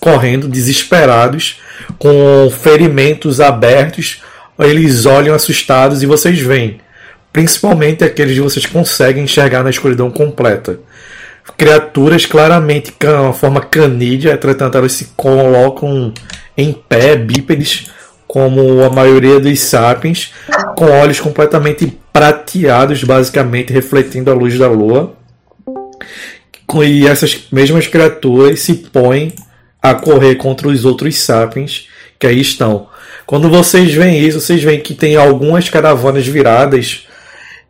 correndo 0.00 0.48
desesperados, 0.48 1.60
com 1.98 2.50
ferimentos 2.50 3.38
abertos. 3.38 4.22
Eles 4.58 5.04
olham 5.04 5.34
assustados 5.34 6.02
e 6.02 6.06
vocês 6.06 6.38
veem, 6.40 6.80
principalmente 7.30 8.02
aqueles 8.02 8.34
que 8.34 8.40
vocês 8.40 8.64
conseguem 8.64 9.24
enxergar 9.24 9.62
na 9.62 9.70
escuridão 9.70 10.10
completa 10.10 10.80
criaturas 11.56 12.26
claramente 12.26 12.92
com 12.92 13.08
uma 13.08 13.32
forma 13.32 13.60
canídea, 13.60 14.32
entretanto 14.32 14.76
elas 14.76 14.92
se 14.92 15.12
colocam 15.16 16.12
em 16.56 16.72
pé, 16.72 17.16
bípedes, 17.16 17.86
como 18.28 18.84
a 18.84 18.90
maioria 18.90 19.40
dos 19.40 19.58
sapiens, 19.58 20.32
com 20.76 20.84
olhos 20.84 21.18
completamente 21.18 21.98
prateados, 22.12 23.02
basicamente 23.02 23.72
refletindo 23.72 24.30
a 24.30 24.34
luz 24.34 24.58
da 24.58 24.68
lua. 24.68 25.16
E 26.84 27.06
essas 27.06 27.46
mesmas 27.50 27.86
criaturas 27.86 28.60
se 28.60 28.74
põem 28.74 29.32
a 29.82 29.94
correr 29.94 30.34
contra 30.34 30.68
os 30.68 30.84
outros 30.84 31.16
sapiens 31.16 31.88
que 32.18 32.26
aí 32.26 32.40
estão. 32.40 32.88
Quando 33.24 33.48
vocês 33.48 33.92
veem 33.94 34.22
isso, 34.26 34.40
vocês 34.40 34.62
veem 34.62 34.80
que 34.80 34.94
tem 34.94 35.16
algumas 35.16 35.70
caravanas 35.70 36.26
viradas 36.26 37.06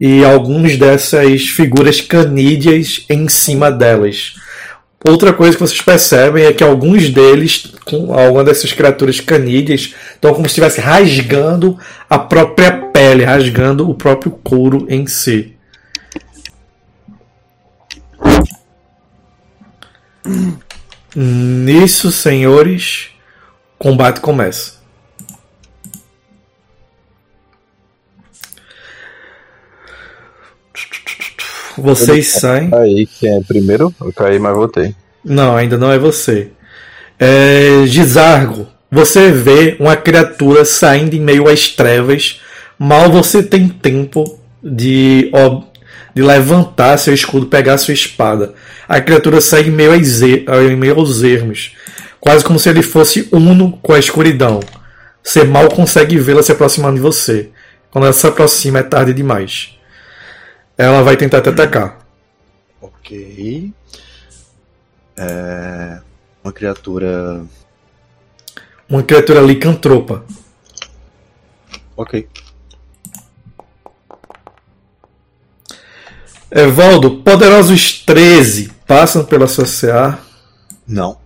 e 0.01 0.25
algumas 0.25 0.77
dessas 0.77 1.49
figuras 1.49 2.01
canídeas 2.01 3.05
em 3.09 3.29
cima 3.29 3.71
delas. 3.71 4.35
Outra 5.05 5.33
coisa 5.33 5.57
que 5.57 5.61
vocês 5.61 5.81
percebem 5.81 6.45
é 6.45 6.53
que 6.53 6.63
alguns 6.63 7.09
deles, 7.09 7.73
com 7.85 8.13
alguma 8.13 8.43
dessas 8.43 8.73
criaturas 8.73 9.21
canídeas, 9.21 9.95
estão 10.15 10.35
como 10.35 10.47
se 10.47 10.51
estivesse 10.51 10.81
rasgando 10.81 11.79
a 12.11 12.19
própria 12.19 12.73
pele, 12.73 13.25
rasgando 13.25 13.89
o 13.89 13.95
próprio 13.95 14.33
couro 14.33 14.87
em 14.89 15.07
si. 15.07 15.57
Nisso, 21.15 22.11
senhores, 22.11 23.11
combate 23.79 24.21
começa. 24.21 24.78
Vocês 31.81 32.29
saem. 32.29 32.71
Aí, 32.75 33.07
quem 33.07 33.37
é 33.37 33.41
primeiro? 33.41 33.95
Eu 34.01 34.13
caí, 34.13 34.39
mas 34.39 34.55
voltei. 34.55 34.95
Não, 35.25 35.57
ainda 35.57 35.77
não 35.77 35.91
é 35.91 35.99
você. 35.99 36.49
É, 37.19 37.83
Gizargo, 37.87 38.69
você 38.91 39.31
vê 39.31 39.77
uma 39.79 39.97
criatura 39.97 40.65
saindo 40.65 41.15
em 41.15 41.21
meio 41.21 41.49
às 41.49 41.69
trevas. 41.69 42.41
Mal 42.79 43.11
você 43.11 43.43
tem 43.43 43.69
tempo 43.69 44.39
de, 44.63 45.31
ó, 45.33 45.63
de 46.15 46.23
levantar 46.23 46.97
seu 46.97 47.13
escudo, 47.13 47.47
pegar 47.47 47.79
sua 47.79 47.95
espada. 47.95 48.55
A 48.89 49.01
criatura 49.01 49.41
sai 49.41 49.63
em 49.63 49.71
meio, 49.71 49.93
às 49.93 50.23
em 50.23 50.77
meio 50.77 50.95
aos 50.95 51.23
ermos, 51.23 51.77
quase 52.21 52.45
como 52.45 52.59
se 52.59 52.69
ele 52.69 52.83
fosse 52.83 53.29
uno 53.33 53.79
com 53.83 53.93
a 53.93 53.99
escuridão. 53.99 54.61
Você 55.23 55.45
mal 55.45 55.69
consegue 55.69 56.17
vê-la 56.19 56.43
se 56.43 56.53
aproximando 56.53 56.97
de 56.97 57.03
você. 57.03 57.51
Quando 57.91 58.05
ela 58.05 58.13
se 58.13 58.27
aproxima 58.27 58.79
é 58.79 58.83
tarde 58.83 59.13
demais. 59.13 59.78
Ela 60.79 61.03
vai 61.03 61.17
tentar 61.17 61.41
te 61.41 61.49
atacar. 61.49 61.99
Ok. 62.81 63.75
É. 65.17 66.01
Uma 66.45 66.53
criatura. 66.53 67.45
Uma 68.89 69.03
criatura 69.03 69.41
licantropa. 69.41 70.25
Ok. 71.97 72.29
Evaldo, 76.51 77.23
poderosos 77.23 78.05
13 78.07 78.73
passam 78.87 79.25
pela 79.25 79.49
sua 79.49 79.67
CA. 79.67 80.19
Não. 80.87 81.19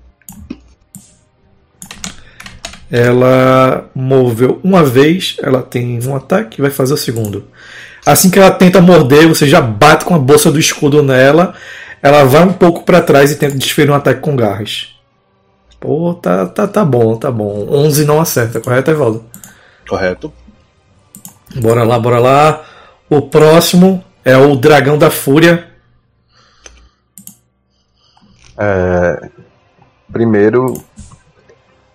Ela 2.90 3.90
moveu 3.94 4.60
uma 4.64 4.82
vez, 4.82 5.36
ela 5.40 5.62
tem 5.62 6.02
um 6.06 6.16
ataque 6.16 6.58
e 6.58 6.62
vai 6.62 6.70
fazer 6.70 6.94
o 6.94 6.96
segundo. 6.96 7.46
Assim 8.04 8.30
que 8.30 8.38
ela 8.38 8.50
tenta 8.50 8.80
morder, 8.80 9.28
você 9.28 9.46
já 9.46 9.60
bate 9.60 10.04
com 10.04 10.14
a 10.14 10.18
bolsa 10.18 10.50
do 10.50 10.58
escudo 10.58 11.02
nela. 11.02 11.54
Ela 12.02 12.24
vai 12.24 12.42
um 12.42 12.52
pouco 12.52 12.82
para 12.82 13.00
trás 13.00 13.30
e 13.30 13.36
tenta 13.36 13.56
desferir 13.56 13.90
um 13.90 13.94
ataque 13.94 14.20
com 14.20 14.34
garras. 14.34 14.96
Pô, 15.78 16.14
tá, 16.14 16.46
tá, 16.46 16.66
tá 16.66 16.84
bom, 16.84 17.16
tá 17.16 17.30
bom. 17.30 17.66
11 17.70 18.04
não 18.04 18.20
acerta, 18.20 18.60
correto, 18.60 18.90
Evaldo? 18.90 19.24
Correto. 19.88 20.32
Bora 21.60 21.84
lá, 21.84 21.98
bora 21.98 22.18
lá. 22.18 22.64
O 23.08 23.22
próximo 23.22 24.02
é 24.24 24.36
o 24.36 24.56
Dragão 24.56 24.98
da 24.98 25.10
Fúria. 25.10 25.68
É, 28.58 29.30
primeiro, 30.12 30.74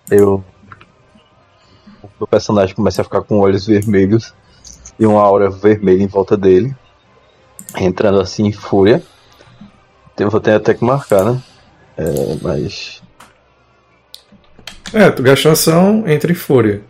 eu. 0.10 0.44
O 2.02 2.10
meu 2.20 2.28
personagem 2.28 2.76
começa 2.76 3.02
a 3.02 3.04
ficar 3.04 3.22
com 3.22 3.40
olhos 3.40 3.68
vermelhos 3.68 4.34
e 5.00 5.06
uma 5.06 5.22
aura 5.22 5.50
vermelha 5.50 6.04
em 6.04 6.08
volta 6.08 6.36
dele, 6.36 6.76
entrando 7.78 8.20
assim 8.20 8.46
em 8.46 8.52
fúria. 8.52 9.02
Eu 10.18 10.32
vou 10.32 10.40
ter 10.40 10.54
até 10.54 10.74
que 10.74 10.84
marcar, 10.84 11.24
né? 11.24 11.42
É, 11.96 12.38
mas. 12.42 13.04
É, 14.94 15.12
tu 15.12 15.22
gastou 15.22 15.52
ação 15.52 16.08
entre 16.08 16.34
Fúria. 16.34 16.82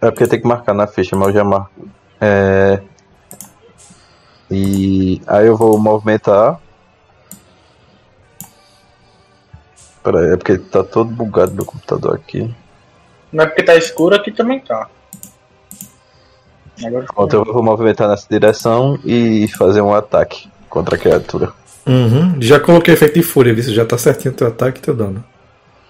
É 0.00 0.10
porque 0.10 0.26
tem 0.26 0.40
que 0.40 0.46
marcar 0.46 0.74
na 0.74 0.86
ficha, 0.86 1.14
mas 1.14 1.28
eu 1.28 1.34
já 1.34 1.44
marco. 1.44 1.88
É... 2.20 2.82
E 4.50 5.22
aí 5.26 5.46
eu 5.46 5.56
vou 5.56 5.78
movimentar. 5.78 6.58
Peraí, 10.02 10.32
é 10.32 10.36
porque 10.36 10.58
tá 10.58 10.82
todo 10.82 11.10
bugado 11.10 11.54
meu 11.54 11.64
computador 11.64 12.14
aqui. 12.14 12.52
Não 13.30 13.44
é 13.44 13.46
porque 13.46 13.62
tá 13.62 13.76
escuro, 13.76 14.16
aqui 14.16 14.32
também 14.32 14.58
tá. 14.58 14.88
Agora 16.84 17.06
Pronto, 17.06 17.36
eu 17.36 17.44
vou 17.44 17.62
movimentar 17.62 18.08
nessa 18.08 18.26
direção 18.30 18.98
e 19.04 19.48
fazer 19.48 19.80
um 19.80 19.94
ataque 19.94 20.48
contra 20.68 20.96
a 20.96 20.98
criatura. 20.98 21.52
Uhum. 21.86 22.40
Já 22.40 22.60
coloquei 22.60 22.94
efeito 22.94 23.14
de 23.14 23.22
Fúria, 23.22 23.52
viu? 23.52 23.64
Já 23.64 23.84
tá 23.84 23.98
certinho 23.98 24.34
teu 24.34 24.46
ataque 24.46 24.78
e 24.78 24.82
teu 24.82 24.94
dano. 24.94 25.24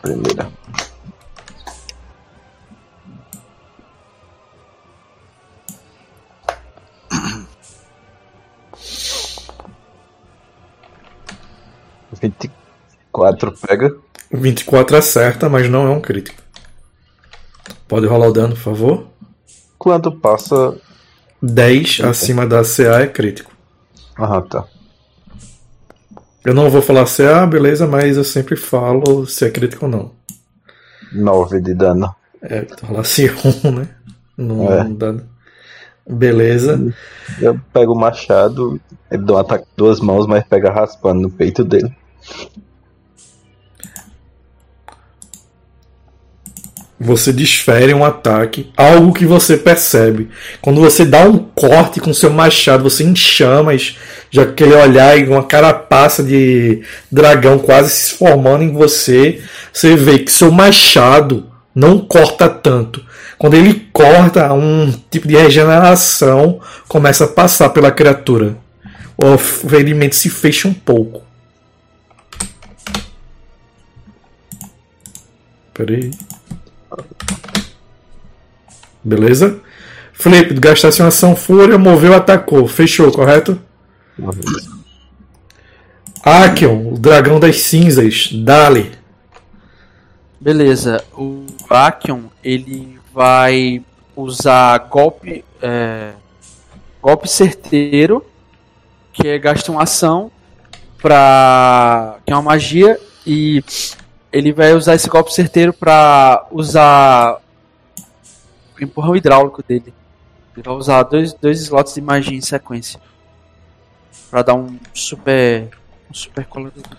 Primeira. 0.03 0.49
Vinte 12.21 12.45
e 12.45 12.51
quatro 13.11 13.53
pega. 13.67 13.97
24 14.33 14.97
acerta, 14.97 15.49
mas 15.49 15.69
não 15.69 15.87
é 15.87 15.91
um 15.91 16.01
crítico. 16.01 16.41
Pode 17.89 18.07
rolar 18.07 18.29
o 18.29 18.33
dano, 18.33 18.55
por 18.55 18.63
favor. 18.63 19.10
Quando 19.81 20.13
passa. 20.13 20.77
10 21.43 22.01
acima 22.05 22.47
da 22.47 22.63
CA 22.63 23.01
é 23.01 23.07
crítico. 23.07 23.51
Aham, 24.19 24.43
tá. 24.43 24.65
Eu 26.45 26.53
não 26.53 26.69
vou 26.69 26.83
falar 26.83 27.07
CA, 27.07 27.47
beleza, 27.47 27.87
mas 27.87 28.19
eu 28.19 28.25
sempre 28.25 28.57
falo 28.57 29.27
se 29.27 29.47
é 29.47 29.51
crítico 29.51 29.87
ou 29.87 29.91
não. 29.91 30.13
Nove 31.11 31.59
de 31.63 31.73
dano. 31.73 32.15
É, 32.43 32.67
rolar 32.83 33.05
se 33.05 33.31
1, 33.65 33.71
né? 33.71 33.89
Não 34.37 34.71
É. 34.71 34.85
dá. 34.85 35.15
Beleza. 36.07 36.93
Eu 37.41 37.59
pego 37.73 37.95
o 37.95 37.99
machado, 37.99 38.79
ele 39.11 39.23
dá 39.25 39.33
um 39.33 39.39
ataque 39.39 39.65
com 39.65 39.71
duas 39.85 39.99
mãos, 39.99 40.27
mas 40.27 40.45
pega 40.45 40.71
raspando 40.71 41.23
no 41.23 41.31
peito 41.31 41.65
dele. 41.65 41.91
Você 47.03 47.33
desfere 47.33 47.95
um 47.95 48.05
ataque, 48.05 48.71
algo 48.77 49.15
que 49.15 49.25
você 49.25 49.57
percebe. 49.57 50.29
Quando 50.61 50.83
você 50.83 51.03
dá 51.03 51.25
um 51.25 51.39
corte 51.39 51.99
com 51.99 52.13
seu 52.13 52.29
machado, 52.29 52.83
você 52.83 53.05
em 53.05 53.17
chamas, 53.17 53.97
já 54.31 54.43
aquele 54.43 54.75
olhar 54.75 55.19
e 55.19 55.27
uma 55.27 55.43
carapaça 55.43 56.23
de 56.23 56.83
dragão 57.11 57.59
quase 57.59 57.89
se 57.89 58.15
formando 58.17 58.65
em 58.65 58.73
você, 58.73 59.41
você 59.73 59.97
vê 59.97 60.19
que 60.19 60.31
seu 60.31 60.53
machado 60.53 61.51
não 61.75 61.99
corta 61.99 62.51
tanto. 62.51 63.03
Quando 63.39 63.55
ele 63.55 63.89
corta, 63.91 64.53
um 64.53 64.93
tipo 65.11 65.27
de 65.27 65.35
regeneração 65.35 66.61
começa 66.87 67.25
a 67.25 67.29
passar 67.29 67.71
pela 67.71 67.91
criatura. 67.91 68.59
O 69.17 69.39
ferimento 69.39 70.15
se 70.15 70.29
fecha 70.29 70.69
um 70.69 70.75
pouco. 70.75 71.23
Peraí. 75.73 76.11
Beleza? 79.03 79.61
Felipe, 80.13 80.55
gastasse 80.55 81.01
uma 81.01 81.09
ação 81.09 81.35
fúria, 81.35 81.79
moveu, 81.79 82.15
atacou. 82.15 82.67
Fechou, 82.69 83.11
correto? 83.11 83.59
Akion, 86.23 86.93
o 86.93 86.99
dragão 86.99 87.41
das 87.41 87.61
cinzas. 87.61 88.31
Dali. 88.33 88.93
Beleza, 90.41 91.05
o 91.17 91.47
Akion 91.69 92.25
ele 92.43 92.99
vai 93.13 93.83
usar 94.17 94.79
golpe 94.91 95.45
é, 95.61 96.13
golpe 97.03 97.29
certeiro, 97.29 98.25
que 99.13 99.29
é 99.29 99.39
gasta 99.39 99.73
uma 99.73 99.83
ação 99.83 100.31
para 101.01 102.19
que 102.25 102.33
é 102.33 102.37
uma 102.37 102.43
magia 102.43 102.99
e 103.27 103.63
ele 104.33 104.53
vai 104.53 104.75
usar 104.75 104.95
esse 104.95 105.09
golpe 105.09 105.33
certeiro 105.33 105.73
para 105.73 106.47
usar 106.51 107.39
o 108.79 108.83
empurrão 108.85 109.17
hidráulico 109.17 109.63
dele. 109.67 109.93
Ele 110.57 110.63
vai 110.65 110.75
usar 110.75 111.03
dois, 111.05 111.33
dois 111.35 111.61
slots 111.63 111.95
de 111.95 112.01
magia 112.01 112.37
em 112.37 112.41
sequência 112.41 113.01
para 114.31 114.43
dar 114.43 114.55
um 114.55 114.77
super 114.95 115.69
um 116.11 116.15
super 116.15 116.45
colorido 116.47 116.83
do 116.83 116.97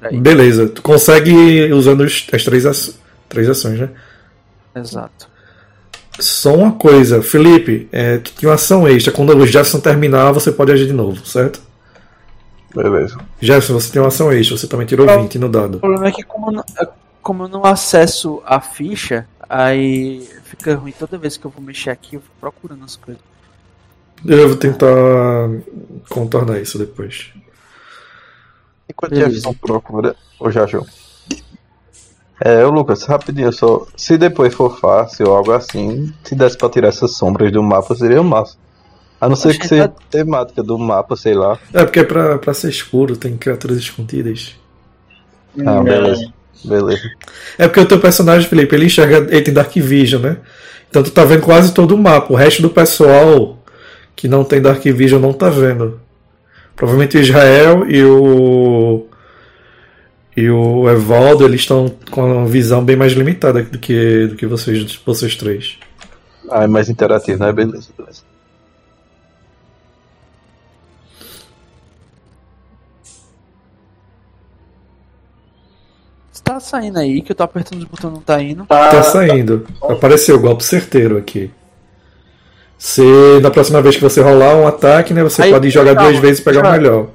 dragão. 0.00 0.20
Beleza. 0.20 0.68
Tu 0.68 0.80
consegue 0.82 1.72
usando 1.72 2.02
os- 2.02 2.26
as 2.32 2.44
três, 2.44 2.64
aç- 2.64 2.94
três 3.28 3.48
ações, 3.48 3.78
né? 3.80 3.90
Exato. 4.74 5.28
Só 6.20 6.54
uma 6.54 6.72
coisa, 6.72 7.22
Felipe, 7.22 7.88
é, 7.90 8.18
tu 8.18 8.32
tinha 8.34 8.48
uma 8.48 8.54
ação 8.54 8.86
extra. 8.86 9.12
Quando 9.12 9.36
o 9.36 9.46
Jefferson 9.46 9.80
terminar, 9.80 10.30
você 10.32 10.52
pode 10.52 10.70
agir 10.70 10.86
de 10.86 10.92
novo, 10.92 11.24
certo? 11.26 11.60
Beleza. 12.74 13.18
Jefferson, 13.40 13.74
você 13.74 13.92
tem 13.92 14.00
uma 14.00 14.08
ação 14.08 14.32
extra, 14.32 14.56
você 14.56 14.66
também 14.66 14.86
tirou 14.86 15.06
20 15.06 15.38
no 15.38 15.48
dado. 15.48 15.76
O 15.76 15.80
problema 15.80 16.08
é 16.08 16.12
que 16.12 16.22
como 16.22 16.48
eu 16.48 16.52
não, 16.52 16.64
é, 16.80 16.88
como 17.20 17.44
eu 17.44 17.48
não 17.48 17.64
acesso 17.64 18.42
a 18.46 18.60
ficha, 18.60 19.26
aí 19.48 20.28
fica 20.44 20.74
ruim 20.74 20.92
toda 20.92 21.18
vez 21.18 21.36
que 21.36 21.44
eu 21.44 21.50
vou 21.50 21.62
mexer 21.62 21.90
aqui, 21.90 22.16
eu 22.16 22.20
fico 22.20 22.34
procurando 22.40 22.84
as 22.84 22.96
coisas. 22.96 23.22
Eu 24.24 24.48
vou 24.48 24.56
tentar 24.56 24.88
contornar 26.08 26.60
isso 26.60 26.78
depois. 26.78 27.32
Enquanto. 28.88 29.14
Jefferson 29.14 29.54
procura, 29.54 30.16
ou 30.38 30.50
já 30.50 30.64
achou? 30.64 30.86
É, 32.44 32.64
Lucas, 32.64 33.04
rapidinho 33.04 33.52
só. 33.52 33.86
Se 33.96 34.18
depois 34.18 34.52
for 34.52 34.78
fácil 34.80 35.28
ou 35.28 35.36
algo 35.36 35.52
assim, 35.52 36.12
se 36.24 36.34
desse 36.34 36.58
pra 36.58 36.68
tirar 36.68 36.88
essas 36.88 37.12
sombras 37.16 37.52
do 37.52 37.62
mapa, 37.62 37.94
seria 37.94 38.22
massa. 38.22 38.56
A 39.22 39.28
não 39.28 39.36
ser 39.36 39.56
que 39.56 39.68
seja 39.68 39.86
tá- 39.86 40.02
temática 40.10 40.64
do 40.64 40.76
mapa, 40.76 41.14
sei 41.14 41.32
lá. 41.32 41.56
É 41.72 41.84
porque 41.84 42.00
é 42.00 42.04
pra, 42.04 42.38
pra 42.38 42.52
ser 42.52 42.68
escuro, 42.70 43.16
tem 43.16 43.36
criaturas 43.36 43.78
escondidas. 43.78 44.56
Ah, 45.64 45.80
beleza. 45.80 46.32
Beleza. 46.64 47.08
É 47.56 47.68
porque 47.68 47.78
o 47.78 47.86
teu 47.86 48.00
personagem, 48.00 48.48
Felipe, 48.48 48.74
ele 48.74 48.86
enxerga. 48.86 49.18
Ele 49.32 49.42
tem 49.42 49.54
Dark 49.54 49.72
Vision, 49.76 50.20
né? 50.22 50.38
Então 50.90 51.04
tu 51.04 51.12
tá 51.12 51.24
vendo 51.24 51.42
quase 51.42 51.72
todo 51.72 51.94
o 51.94 51.98
mapa. 51.98 52.32
O 52.32 52.36
resto 52.36 52.62
do 52.62 52.70
pessoal 52.70 53.62
que 54.16 54.26
não 54.26 54.42
tem 54.42 54.60
Dark 54.60 54.82
Vision 54.82 55.20
não 55.22 55.32
tá 55.32 55.48
vendo. 55.48 56.00
Provavelmente 56.74 57.16
o 57.16 57.20
Israel 57.20 57.88
e 57.88 58.02
o. 58.02 59.06
E 60.36 60.50
o 60.50 60.90
Evaldo, 60.90 61.44
eles 61.44 61.60
estão 61.60 61.94
com 62.10 62.24
uma 62.24 62.46
visão 62.48 62.84
bem 62.84 62.96
mais 62.96 63.12
limitada 63.12 63.62
do 63.62 63.78
que, 63.78 64.26
do 64.26 64.34
que 64.34 64.46
vocês, 64.46 65.00
vocês 65.06 65.36
três. 65.36 65.78
Ah, 66.50 66.64
é 66.64 66.66
mais 66.66 66.88
interativo, 66.88 67.38
né? 67.38 67.52
Beleza, 67.52 67.90
beleza. 67.96 68.31
Tá 76.42 76.60
saindo 76.60 76.98
aí, 76.98 77.22
que 77.22 77.32
eu 77.32 77.36
tô 77.36 77.42
apertando 77.42 77.78
os 77.78 77.84
botões 77.84 78.12
não 78.12 78.20
tá 78.20 78.42
indo. 78.42 78.66
Tá 78.66 79.02
saindo. 79.02 79.66
Apareceu 79.82 80.36
o 80.36 80.40
golpe 80.40 80.64
certeiro 80.64 81.16
aqui. 81.16 81.50
Se 82.76 83.02
na 83.40 83.50
próxima 83.50 83.80
vez 83.80 83.96
que 83.96 84.02
você 84.02 84.20
rolar 84.20 84.56
um 84.56 84.66
ataque, 84.66 85.14
né, 85.14 85.22
você 85.22 85.42
Aí, 85.42 85.52
pode 85.52 85.70
jogar 85.70 85.94
calma, 85.94 86.10
duas 86.10 86.20
vezes 86.20 86.40
e 86.40 86.42
pegar 86.42 86.68
o 86.68 86.72
melhor. 86.72 87.10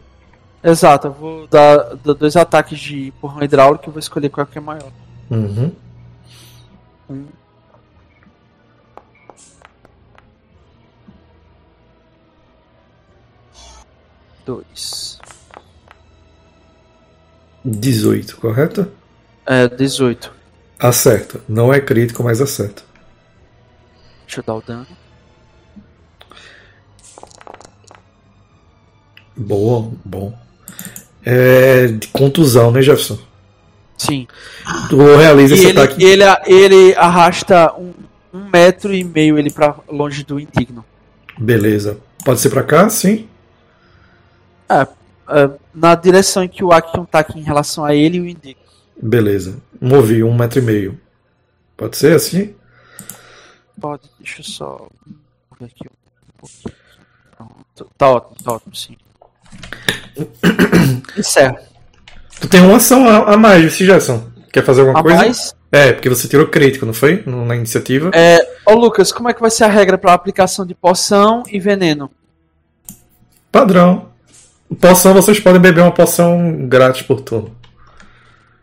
Exato, 0.64 1.08
eu 1.08 1.12
vou 1.12 1.48
dar, 1.48 1.96
dar 1.96 2.14
dois 2.14 2.36
ataques 2.36 2.80
de 2.80 3.08
empurrão 3.08 3.44
hidráulico 3.44 3.90
e 3.90 3.92
vou 3.92 4.00
escolher 4.00 4.30
qual 4.30 4.48
que 4.48 4.58
é 4.58 4.62
maior. 4.62 4.92
Uhum. 5.30 5.72
Um. 7.10 7.26
Dois. 14.46 15.20
18, 17.66 18.38
correto? 18.38 18.90
É, 19.48 19.68
18. 19.68 20.32
Acerta. 20.80 21.40
Não 21.48 21.74
é 21.74 21.80
crítico, 21.80 22.24
mas 22.24 22.42
acerta. 22.42 22.84
Deixa 24.26 24.42
eu 24.42 24.44
dar 24.44 24.56
o 24.56 24.62
dano. 24.62 24.86
Boa, 29.36 29.92
bom. 30.04 30.38
É 31.24 31.88
de 31.88 32.08
contusão, 32.08 32.72
né, 32.72 32.82
Jefferson? 32.82 33.20
Sim. 33.98 34.28
Tu 34.90 34.98
realiza 35.16 35.56
E 35.56 35.58
esse 35.58 35.68
ele, 35.68 35.80
ataque. 35.80 36.04
ele, 36.04 36.24
ele 36.46 36.96
arrasta 36.96 37.74
um, 37.78 37.94
um 38.34 38.50
metro 38.50 38.94
e 38.94 39.04
meio 39.04 39.38
ele 39.38 39.50
pra 39.50 39.76
longe 39.90 40.24
do 40.24 40.40
indigno. 40.40 40.84
Beleza. 41.38 42.00
Pode 42.24 42.40
ser 42.40 42.50
pra 42.50 42.64
cá? 42.64 42.90
Sim. 42.90 43.28
É, 44.70 44.88
na 45.74 45.96
direção 45.96 46.44
em 46.44 46.48
que 46.48 46.64
o 46.64 46.72
Action 46.72 47.06
tá 47.06 47.20
aqui 47.20 47.40
em 47.40 47.44
relação 47.44 47.84
a 47.86 47.94
ele 47.96 48.18
e 48.18 48.22
o 48.22 48.26
indigno. 48.28 48.67
Beleza. 49.02 49.58
Movi 49.80 50.24
um 50.24 50.36
metro 50.36 50.60
e 50.60 50.62
meio. 50.62 51.00
Pode 51.76 51.98
ser 51.98 52.16
assim? 52.16 52.56
Pode, 53.80 54.04
deixa 54.20 54.42
eu 54.42 54.46
só. 54.46 54.88
Aqui 55.62 55.88
um. 55.88 56.70
Pronto. 57.36 57.92
Tá 57.98 58.10
ótimo, 58.10 58.36
tá 58.44 58.52
ótimo, 58.54 58.76
sim. 58.76 58.98
Encerro. 61.18 61.58
Tu 62.42 62.48
tem 62.48 62.62
uma 62.62 62.78
ação 62.78 63.08
a, 63.08 63.34
a 63.34 63.38
mais, 63.38 63.64
esse 63.66 63.86
Jefferson. 63.86 64.32
Quer 64.52 64.64
fazer 64.64 64.82
alguma 64.82 65.00
A 65.00 65.04
coisa? 65.04 65.18
mais, 65.18 65.56
É, 65.72 65.94
porque 65.94 66.10
você 66.10 66.28
tirou 66.28 66.48
crítico, 66.48 66.86
não 66.86 66.94
foi? 66.94 67.24
Na 67.26 67.56
iniciativa. 67.56 68.10
é, 68.14 68.40
ô 68.66 68.74
Lucas, 68.74 69.12
como 69.12 69.30
é 69.30 69.34
que 69.34 69.42
vai 69.42 69.52
ser 69.52 69.66
a 69.66 69.68
regra 69.68 69.98
para 69.98 70.14
aplicação 70.14 70.66
de 70.66 70.74
poção 70.74 71.44
e 71.48 71.60
veneno? 71.60 72.10
Padrão. 73.52 74.10
Poção, 74.82 75.14
vocês 75.14 75.40
podem 75.40 75.62
beber 75.62 75.82
uma 75.82 75.92
poção 75.94 76.68
grátis 76.68 77.02
por 77.04 77.22
turno. 77.22 77.56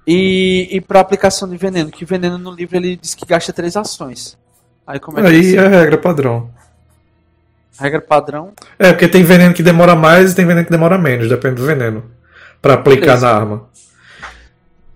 E, 0.07 0.69
e 0.71 0.81
para 0.81 1.01
aplicação 1.01 1.49
de 1.49 1.57
veneno, 1.57 1.91
que 1.91 2.05
veneno 2.05 2.37
no 2.37 2.53
livro 2.53 2.77
ele 2.77 2.97
diz 2.97 3.15
que 3.15 3.25
gasta 3.25 3.53
três 3.53 3.77
ações. 3.77 4.37
Aí 4.87 5.01
como 5.01 5.19
é 5.19 5.23
que 5.23 5.29
Aí 5.29 5.57
é 5.57 5.61
a 5.61 5.69
regra 5.69 5.97
padrão. 5.97 6.51
Regra 7.79 8.01
padrão. 8.01 8.53
É, 8.79 8.93
porque 8.93 9.09
tem 9.09 9.25
veneno 9.25 9.55
que 9.55 9.63
demora 9.63 9.97
mais 9.97 10.33
e 10.33 10.37
tem 10.37 10.47
veneno 10.47 10.67
que 10.67 10.71
demora 10.71 10.99
menos, 10.99 11.29
depende 11.29 11.57
do 11.57 11.67
veneno. 11.67 12.05
Pra 12.61 12.75
aplicar 12.75 13.07
Beleza. 13.07 13.27
na 13.27 13.33
arma. 13.33 13.69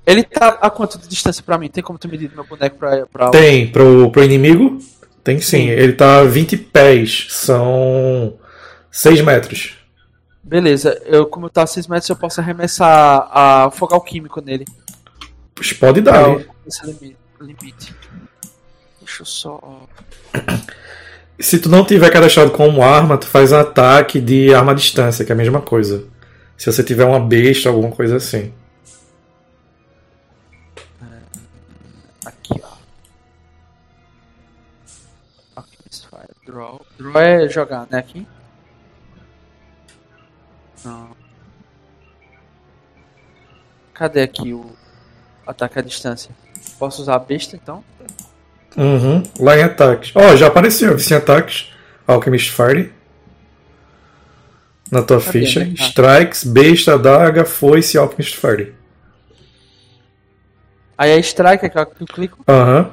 Ele 0.06 0.22
tá 0.22 0.58
a 0.60 0.70
quanto 0.70 0.98
de 0.98 1.08
distância 1.08 1.42
pra 1.42 1.58
mim? 1.58 1.68
Tem 1.68 1.82
como 1.82 1.98
tu 1.98 2.08
medir 2.08 2.30
meu 2.34 2.44
boneco 2.44 2.78
pra. 2.78 3.06
pra... 3.06 3.30
Tem, 3.30 3.70
pro, 3.70 4.10
pro 4.10 4.24
inimigo? 4.24 4.78
Tem 5.22 5.40
sim. 5.40 5.66
Sim. 5.66 5.68
Ele 5.68 5.92
tá 5.92 6.20
a 6.20 6.24
20 6.24 6.56
pés. 6.56 7.26
São 7.30 8.38
6 8.90 9.20
metros. 9.20 9.76
Beleza, 10.42 10.98
eu, 11.04 11.26
como 11.26 11.50
tá 11.50 11.64
a 11.64 11.66
6 11.66 11.86
metros, 11.88 12.08
eu 12.08 12.16
posso 12.16 12.40
arremessar 12.40 13.28
a 13.30 13.70
fogal 13.70 14.00
químico 14.00 14.40
nele. 14.40 14.64
Pode 15.80 16.00
dar. 16.00 16.28
Hein? 16.28 16.46
esse 16.66 16.86
limi- 16.86 17.16
limite. 17.40 17.94
Deixa 19.00 19.22
eu 19.22 19.26
só. 19.26 19.86
Se 21.40 21.58
tu 21.58 21.68
não 21.68 21.84
tiver 21.84 22.10
cadastrado 22.10 22.50
como 22.50 22.82
arma, 22.82 23.16
tu 23.16 23.26
faz 23.26 23.52
um 23.52 23.56
ataque 23.58 24.20
de 24.20 24.52
arma 24.54 24.72
à 24.72 24.74
distância, 24.74 25.24
que 25.24 25.32
é 25.32 25.34
a 25.34 25.38
mesma 25.38 25.60
coisa. 25.60 26.04
Se 26.56 26.70
você 26.70 26.82
tiver 26.82 27.04
uma 27.04 27.20
besta, 27.20 27.68
alguma 27.68 27.90
coisa 27.90 28.16
assim. 28.16 28.52
Aqui, 32.24 32.60
ó. 32.62 32.76
Draw. 36.46 36.86
Draw 36.98 37.20
é 37.20 37.48
jogar, 37.48 37.86
né? 37.90 37.98
Aqui. 37.98 38.26
Não. 40.84 41.16
Cadê 43.94 44.22
aqui 44.22 44.52
o 44.54 44.70
ataque 45.50 45.78
à 45.78 45.82
distância? 45.82 46.30
Posso 46.78 47.02
usar 47.02 47.16
a 47.16 47.18
besta 47.18 47.56
então? 47.56 47.82
Uhum. 48.76 49.22
Lá 49.40 49.56
em 49.58 49.62
ataques. 49.62 50.12
Ó, 50.14 50.36
já 50.36 50.46
apareceu. 50.46 50.96
Vice 50.96 51.12
em 51.12 51.16
ataques. 51.16 51.72
Alchemist 52.06 52.50
Fire. 52.52 52.92
Na 54.90 55.02
tua 55.02 55.20
Cadê, 55.20 55.40
ficha. 55.40 55.60
né? 55.64 55.74
Ah. 55.78 55.82
Strikes, 55.84 56.44
besta, 56.44 56.94
adaga, 56.94 57.44
foice 57.44 57.98
Alchemist 57.98 58.36
Fire. 58.36 58.74
Aí 60.96 61.10
é 61.10 61.18
strike, 61.18 61.66
é 61.66 61.68
que 61.68 61.78
eu 61.78 62.06
clico. 62.06 62.42
Aham. 62.48 62.90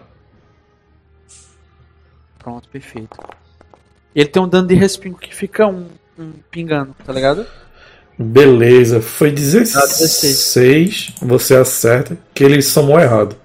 Pronto, 2.37 2.69
perfeito. 2.69 3.17
Ele 4.13 4.29
tem 4.29 4.41
um 4.41 4.47
dano 4.47 4.67
de 4.67 4.75
respingo 4.75 5.17
que 5.17 5.33
fica 5.33 5.65
um, 5.65 5.89
um 6.17 6.33
pingando, 6.51 6.95
tá 7.03 7.11
ligado? 7.11 7.47
Beleza, 8.17 9.01
foi 9.01 9.29
16. 9.31 9.75
Ah, 9.75 9.85
16. 9.87 11.13
Você 11.21 11.55
acerta 11.55 12.17
que 12.33 12.43
ele 12.43 12.61
somou 12.61 12.99
errado. 12.99 13.35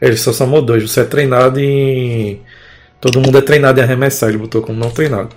Ele 0.00 0.16
só 0.16 0.32
somou 0.32 0.60
dois. 0.60 0.82
Você 0.82 1.00
é 1.00 1.04
treinado 1.04 1.60
em. 1.60 2.40
Todo 3.00 3.20
mundo 3.20 3.38
é 3.38 3.40
treinado 3.40 3.78
em 3.78 3.82
arremessar, 3.82 4.28
ele 4.28 4.38
botou 4.38 4.60
como 4.60 4.78
não 4.78 4.90
treinado. 4.90 5.30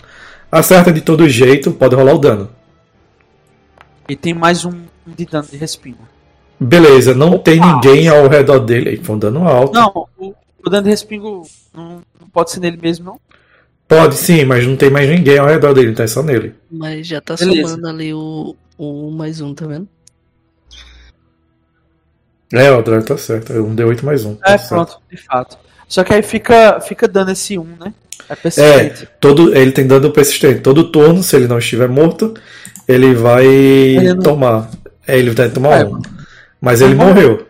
Acerta 0.51 0.91
de 0.91 1.01
todo 1.01 1.29
jeito, 1.29 1.71
pode 1.71 1.95
rolar 1.95 2.15
o 2.15 2.19
dano. 2.19 2.49
E 4.09 4.15
tem 4.15 4.33
mais 4.33 4.65
um, 4.65 4.81
de 5.05 5.25
dano 5.25 5.47
de 5.49 5.57
respingo. 5.57 5.99
Beleza, 6.59 7.13
não 7.13 7.37
tem 7.37 7.59
ninguém 7.59 8.07
ao 8.07 8.27
redor 8.27 8.59
dele. 8.59 8.89
Aí 8.89 8.97
foi 8.97 9.15
um 9.15 9.19
dano 9.19 9.47
alto. 9.47 9.73
Não, 9.73 10.07
o, 10.17 10.33
o 10.65 10.69
dano 10.69 10.83
de 10.83 10.89
respingo 10.89 11.47
não, 11.73 12.01
não 12.19 12.27
pode 12.33 12.51
ser 12.51 12.59
nele 12.59 12.77
mesmo, 12.81 13.05
não? 13.05 13.19
Pode 13.87 14.15
sim, 14.15 14.45
mas 14.45 14.65
não 14.65 14.75
tem 14.75 14.89
mais 14.89 15.09
ninguém 15.09 15.37
ao 15.37 15.47
redor 15.47 15.73
dele, 15.73 15.91
então 15.91 16.05
é 16.05 16.07
só 16.07 16.23
nele. 16.23 16.55
Mas 16.71 17.05
já 17.05 17.19
tá 17.19 17.35
Beleza. 17.35 17.69
somando 17.69 17.87
ali 17.89 18.13
o, 18.13 18.55
o 18.85 19.07
um 19.07 19.11
mais 19.11 19.41
um, 19.41 19.53
tá 19.53 19.65
vendo? 19.67 19.87
É, 22.53 22.71
o 22.71 22.81
Drive 22.81 23.05
tá 23.05 23.17
certo. 23.17 23.53
É 23.53 23.59
um 23.61 23.73
D8 23.75 24.03
mais 24.03 24.25
um. 24.25 24.35
tá 24.35 24.51
É, 24.51 24.57
certo. 24.57 24.69
pronto, 24.69 24.97
de 25.09 25.17
fato. 25.17 25.57
Só 25.87 26.03
que 26.03 26.13
aí 26.13 26.21
fica, 26.21 26.79
fica 26.81 27.07
dando 27.07 27.31
esse 27.31 27.57
1, 27.57 27.63
né? 27.79 27.93
É 28.29 28.33
É, 28.33 28.35
persistente. 28.35 29.07
todo, 29.19 29.55
ele 29.55 29.71
tem 29.71 29.87
dano 29.87 30.11
persistente. 30.11 30.61
Todo 30.61 30.91
turno, 30.91 31.23
se 31.23 31.35
ele 31.35 31.47
não 31.47 31.57
estiver 31.59 31.87
morto, 31.89 32.33
ele 32.87 33.13
vai 33.13 33.45
não- 34.15 34.19
tomar. 34.21 34.69
É, 35.07 35.17
ele 35.17 35.31
vai 35.31 35.49
tomar 35.49 35.81
É. 35.81 35.85
um. 35.85 36.01
Mas 36.59 36.81
ele 36.81 36.93
Uhum. 36.93 37.05
morreu. 37.07 37.47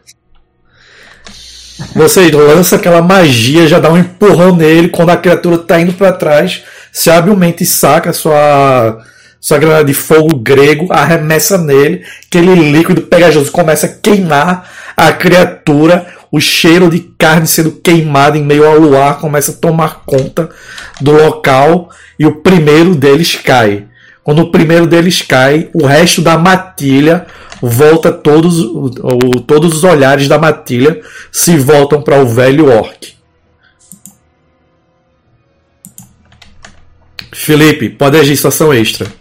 Você 1.96 2.30
lança 2.32 2.76
aquela 2.76 3.02
magia, 3.02 3.68
já 3.68 3.80
dá 3.80 3.92
um 3.92 3.98
empurrão 3.98 4.56
nele. 4.56 4.90
Quando 4.90 5.10
a 5.10 5.18
criatura 5.18 5.58
tá 5.58 5.80
indo 5.82 5.94
pra 5.94 6.12
trás, 6.14 6.64
se 6.92 7.10
habilmente 7.10 7.66
saca 7.66 8.14
sua, 8.14 9.04
sua 9.42 9.58
granada 9.58 9.86
de 9.86 9.94
fogo 9.96 10.38
grego, 10.38 10.94
arremessa 10.94 11.58
nele. 11.58 12.06
Aquele 12.28 12.54
líquido 12.72 13.02
pegajoso 13.02 13.52
começa 13.52 13.88
a 13.88 13.90
queimar 13.90 14.70
a 14.96 15.12
criatura. 15.12 16.06
O 16.32 16.40
cheiro 16.40 16.90
de 16.90 17.00
carne 17.18 17.48
sendo 17.48 17.72
queimada 17.72 18.38
em 18.38 18.44
meio 18.44 18.66
ao 18.66 18.78
luar 18.78 19.18
começa 19.18 19.52
a 19.52 19.56
tomar 19.56 20.04
conta 20.06 20.48
do 21.02 21.12
local. 21.12 21.90
E 22.20 22.26
o 22.26 22.36
primeiro 22.36 22.94
deles 22.94 23.36
cai. 23.36 23.88
Quando 24.24 24.44
o 24.44 24.52
primeiro 24.52 24.86
deles 24.86 25.24
cai, 25.24 25.70
o 25.74 25.88
resto 25.88 26.22
da 26.22 26.38
matilha 26.38 27.26
volta 27.60 28.12
todos, 28.12 28.64
todos 29.48 29.76
os 29.76 29.84
olhares 29.84 30.28
da 30.28 30.38
matilha 30.38 31.02
se 31.32 31.58
voltam 31.58 32.00
para 32.00 32.22
o 32.22 32.28
velho 32.28 32.70
orc. 32.70 33.16
Felipe, 37.34 37.90
pode 37.90 38.20
agir 38.20 38.36
situação 38.36 38.72
extra. 38.72 39.21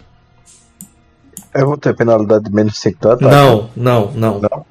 Eu 1.53 1.67
vou 1.67 1.77
ter 1.77 1.93
penalidade 1.95 2.45
de 2.45 2.51
menos 2.51 2.79
5 2.79 2.99
do 2.99 3.11
ataque. 3.11 3.25
Não, 3.25 3.69
não, 3.75 4.11
não. 4.11 4.39
Não. 4.39 4.65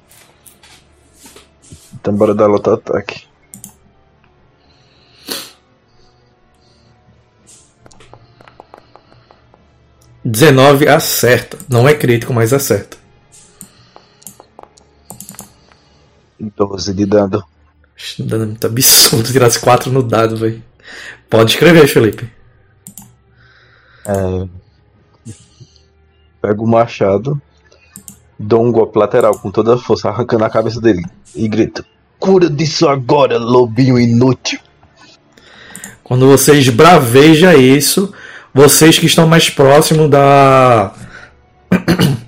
Então 1.93 2.15
bora 2.15 2.33
dar 2.33 2.49
outro 2.49 2.73
ataque. 2.73 3.25
Dezenove 10.23 10.87
acerta. 10.87 11.57
Não 11.69 11.87
é 11.87 11.93
crítico, 11.93 12.33
mas 12.33 12.53
acerta. 12.53 12.97
12 16.39 16.93
de 16.93 17.05
dano. 17.05 17.43
Ixi, 17.95 18.23
Dano 18.23 18.47
muito 18.47 18.65
absurdo 18.65 19.31
tirar 19.31 19.47
as 19.47 19.57
quatro 19.57 19.91
no 19.91 20.01
dado, 20.01 20.35
velho. 20.37 20.63
Pode 21.29 21.51
escrever, 21.51 21.87
Felipe. 21.87 22.29
É... 24.05 24.60
Pego 26.41 26.65
o 26.65 26.67
machado, 26.67 27.39
dou 28.37 28.65
um 28.65 28.71
golpe 28.71 28.97
lateral 28.97 29.37
com 29.37 29.51
toda 29.51 29.75
a 29.75 29.77
força, 29.77 30.09
arrancando 30.09 30.43
a 30.43 30.49
cabeça 30.49 30.81
dele 30.81 31.03
e 31.35 31.47
grito: 31.47 31.85
Cura 32.19 32.49
disso 32.49 32.87
agora, 32.87 33.37
lobinho 33.37 33.99
inútil! 33.99 34.59
Quando 36.03 36.27
você 36.27 36.55
esbraveja 36.55 37.55
isso, 37.55 38.11
vocês 38.53 38.97
que 38.97 39.05
estão 39.05 39.27
mais 39.27 39.49
próximos 39.49 40.09
da 40.09 40.91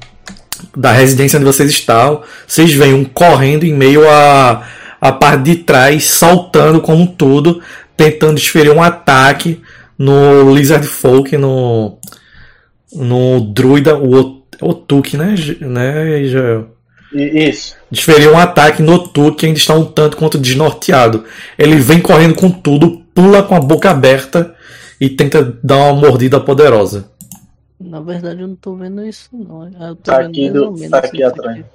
da 0.75 0.91
residência 0.91 1.37
onde 1.37 1.45
vocês 1.45 1.69
estão. 1.69 2.23
Vocês 2.47 2.73
veem 2.73 2.93
um 2.93 3.05
correndo 3.05 3.65
em 3.65 3.73
meio 3.73 4.07
a, 4.09 4.63
a 4.99 5.11
parte 5.11 5.43
de 5.43 5.55
trás, 5.57 6.05
saltando 6.05 6.81
com 6.81 7.05
tudo, 7.05 7.61
tentando 7.95 8.35
desferir 8.35 8.71
um 8.71 8.81
ataque 8.81 9.61
no 9.97 10.53
Lizard 10.53 10.85
Folk, 10.85 11.37
no, 11.37 11.97
no 12.93 13.41
druida, 13.41 13.97
o 13.97 14.43
Otuk, 14.61 15.17
né, 15.17 15.35
né 15.61 16.23
Jael? 16.25 16.73
Isso. 17.13 17.75
Desferiu 17.91 18.33
um 18.33 18.39
ataque 18.39 18.81
no 18.81 19.07
Tuque 19.07 19.37
que 19.37 19.45
ainda 19.45 19.59
está 19.59 19.75
um 19.75 19.85
tanto 19.85 20.17
quanto 20.17 20.37
desnorteado. 20.37 21.23
Ele 21.57 21.75
vem 21.75 22.01
correndo 22.01 22.33
com 22.33 22.49
tudo, 22.49 23.03
pula 23.13 23.43
com 23.43 23.55
a 23.55 23.59
boca 23.59 23.91
aberta 23.91 24.55
e 24.99 25.09
tenta 25.09 25.57
dar 25.63 25.77
uma 25.77 25.93
mordida 25.93 26.39
poderosa. 26.39 27.11
Na 27.79 27.99
verdade, 27.99 28.41
eu 28.41 28.47
não 28.47 28.55
tô 28.55 28.75
vendo 28.75 29.05
isso, 29.05 29.29
não. 29.31 29.65
Eu 29.65 29.95
tô 29.95 30.11
Tá 30.11 30.19
vendo 30.19 30.29
aqui, 30.29 30.49
do, 30.49 30.89
tá 30.89 30.97
aqui 30.99 31.23
atrás. 31.23 31.65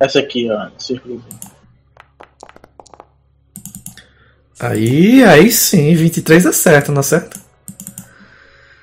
Essa 0.00 0.20
aqui, 0.20 0.50
ó. 0.50 0.68
Círculo. 0.78 1.22
Aí, 4.58 5.22
aí 5.24 5.50
sim, 5.50 5.94
23 5.94 6.46
acerta, 6.46 6.90
não 6.90 7.00
acerta? 7.00 7.38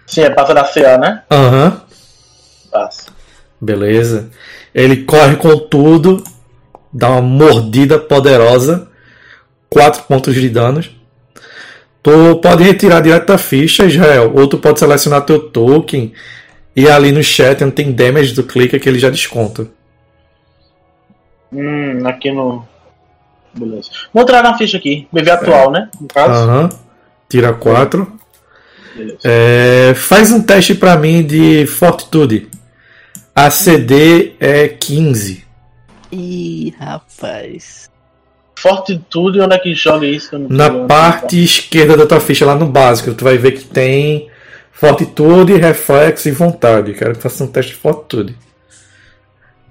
Sim, 0.08 0.22
é 0.22 0.30
passa 0.30 0.54
da 0.54 0.64
CA, 0.64 0.97
né? 0.97 1.24
Aham, 1.32 1.82
Passa. 2.72 3.08
beleza. 3.60 4.30
Ele 4.74 5.04
corre 5.04 5.36
com 5.36 5.58
tudo, 5.58 6.24
dá 6.91 7.10
uma 7.10 7.22
mordida 7.22 7.97
poderosa, 7.99 8.88
4 9.70 10.04
pontos 10.04 10.34
de 10.36 10.49
danos. 10.49 10.89
Tu 12.01 12.36
pode 12.41 12.64
retirar 12.64 12.99
direto 13.01 13.28
da 13.28 13.38
ficha, 13.38 13.86
Israel, 13.86 14.34
ou 14.36 14.47
tu 14.47 14.58
pode 14.58 14.80
selecionar 14.80 15.22
teu 15.22 15.39
token 15.49 16.12
e 16.76 16.89
ali 16.89 17.12
no 17.12 17.24
chat 17.24 17.64
onde 17.64 17.74
tem 17.74 17.91
damage 17.93 18.34
do 18.34 18.43
clicker 18.43 18.80
que 18.80 18.89
ele 18.89 18.99
já 18.99 19.10
desconta. 19.10 19.68
Hum, 21.51 22.06
aqui 22.06 22.32
no. 22.32 22.66
Beleza. 23.54 23.89
Vou 24.14 24.24
entrar 24.24 24.41
na 24.43 24.58
ficha 24.58 24.78
aqui. 24.78 25.08
BV 25.14 25.30
atual, 25.30 25.72
né? 25.72 25.88
No 26.01 26.08
caso. 26.08 26.32
Aham. 26.43 26.70
Tira 27.30 27.54
4. 27.54 28.12
É, 29.24 29.94
faz 29.96 30.32
um 30.32 30.41
teste 30.41 30.76
pra 30.76 30.98
mim 30.98 31.26
de 31.26 31.66
Fortitude. 31.66 32.50
A 33.36 33.50
CD 33.50 34.34
é 34.39 34.68
15. 34.68 35.44
Ih, 36.12 36.74
rapaz. 36.80 37.89
Fortitude, 38.56 39.41
onde 39.41 39.56
é 39.56 39.60
que 39.60 39.74
joga 39.74 40.06
isso? 40.06 40.30
Que 40.30 40.36
eu 40.36 40.39
não 40.39 40.48
tô 40.48 40.54
Na 40.56 40.88
parte 40.88 41.44
esquerda 41.44 41.98
da 41.98 42.06
tua 42.06 42.20
ficha, 42.20 42.46
lá 42.46 42.56
no 42.56 42.68
básico, 42.68 43.14
tu 43.14 43.24
vai 43.24 43.38
ver 43.38 43.54
que 43.54 43.66
tem 43.66 44.30
Fortitude, 44.72 45.54
Reflexo 45.58 46.30
e 46.30 46.32
Vontade. 46.32 46.94
Quero 46.94 47.16
que 47.16 47.22
faça 47.22 47.44
um 47.44 47.48
teste 47.48 47.72
de 47.72 47.78
Fortitude. 47.78 48.38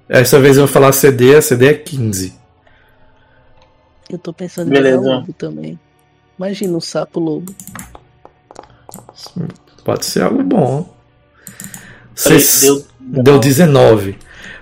Essa 0.07 0.39
vez 0.39 0.57
eu 0.57 0.65
vou 0.65 0.73
falar 0.73 0.91
CD, 0.91 1.35
a 1.35 1.41
CD 1.41 1.67
é 1.67 1.73
15. 1.73 2.33
Eu 4.09 4.19
tô 4.19 4.33
pensando 4.33 4.67
em 4.67 4.73
Beleza. 4.73 4.99
pegar 4.99 5.15
lobo 5.15 5.33
também. 5.33 5.79
Imagina 6.37 6.77
um 6.77 6.81
sapo 6.81 7.19
lobo. 7.19 7.55
Pode 9.83 10.05
ser 10.05 10.23
algo 10.23 10.43
bom. 10.43 10.93
Peraí, 12.23 12.39
Cê- 12.39 12.65
deu- 12.67 12.85
Deu 12.99 13.39
19. 13.39 14.17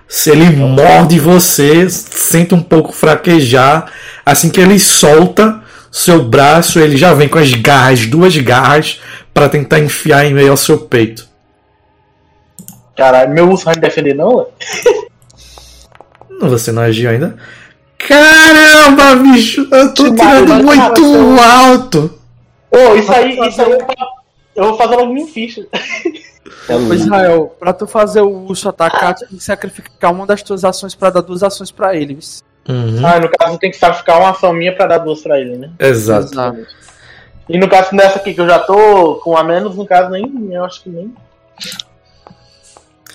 Se 0.07 0.29
ele 0.29 0.49
morde 0.55 1.19
você, 1.19 1.89
sente 1.89 2.53
um 2.53 2.61
pouco 2.61 2.91
fraquejar. 2.91 3.91
Assim 4.25 4.49
que 4.49 4.59
ele 4.59 4.77
solta 4.79 5.61
seu 5.91 6.23
braço, 6.23 6.79
ele 6.79 6.97
já 6.97 7.13
vem 7.13 7.27
com 7.29 7.37
as 7.37 7.51
garras, 7.53 8.05
duas 8.07 8.35
garras, 8.37 8.99
para 9.33 9.47
tentar 9.49 9.79
enfiar 9.79 10.25
em 10.25 10.33
meio 10.33 10.51
ao 10.51 10.57
seu 10.57 10.77
peito. 10.79 11.27
Caralho, 12.97 13.31
meu 13.33 13.49
urso 13.49 13.65
vai 13.65 13.75
me 13.75 13.81
defender, 13.81 14.13
não? 14.13 14.47
Não, 16.29 16.49
Você 16.49 16.71
não 16.71 16.81
agiu 16.81 17.09
ainda? 17.09 17.37
Caramba, 17.97 19.15
bicho! 19.17 19.67
Eu 19.71 19.93
tô 19.93 20.13
tirando 20.13 20.55
muito 20.63 21.39
alto! 21.41 22.19
Ô, 22.71 22.95
isso 22.95 23.11
aí, 23.11 23.37
isso 23.47 23.61
aí 23.61 23.71
eu, 23.71 23.77
eu 24.55 24.63
vou 24.65 24.77
fazer 24.77 24.95
logo 24.95 25.15
em 25.15 25.27
ficha. 25.27 25.65
Ô, 26.69 26.93
Israel, 26.93 27.55
pra 27.59 27.73
tu 27.73 27.87
fazer 27.87 28.21
o 28.21 28.45
urso 28.45 28.69
atacar, 28.69 29.13
tu 29.15 29.27
tem 29.27 29.37
que 29.37 29.43
sacrificar 29.43 30.11
uma 30.11 30.25
das 30.25 30.41
tuas 30.41 30.63
ações 30.63 30.93
pra 30.95 31.09
dar 31.09 31.21
duas 31.21 31.43
ações 31.43 31.71
pra 31.71 31.95
ele. 31.95 32.15
viu? 32.15 32.75
Uhum, 32.75 33.05
Ah, 33.05 33.19
no 33.19 33.29
caso 33.29 33.57
tem 33.57 33.71
que 33.71 33.77
sacrificar 33.77 34.19
uma 34.19 34.29
ação 34.31 34.53
minha 34.53 34.75
pra 34.75 34.85
dar 34.87 34.99
duas 34.99 35.21
pra 35.21 35.39
ele, 35.39 35.57
né? 35.57 35.71
exato. 35.79 36.31
E 37.49 37.57
no 37.57 37.67
caso 37.67 37.93
nessa 37.95 38.17
aqui 38.19 38.33
que 38.33 38.39
eu 38.41 38.47
já 38.47 38.59
tô 38.59 39.15
com 39.23 39.35
a 39.35 39.43
menos, 39.43 39.75
no 39.75 39.85
caso 39.85 40.09
nem, 40.09 40.31
eu 40.51 40.63
acho 40.63 40.83
que 40.83 40.89
nem. 40.89 41.13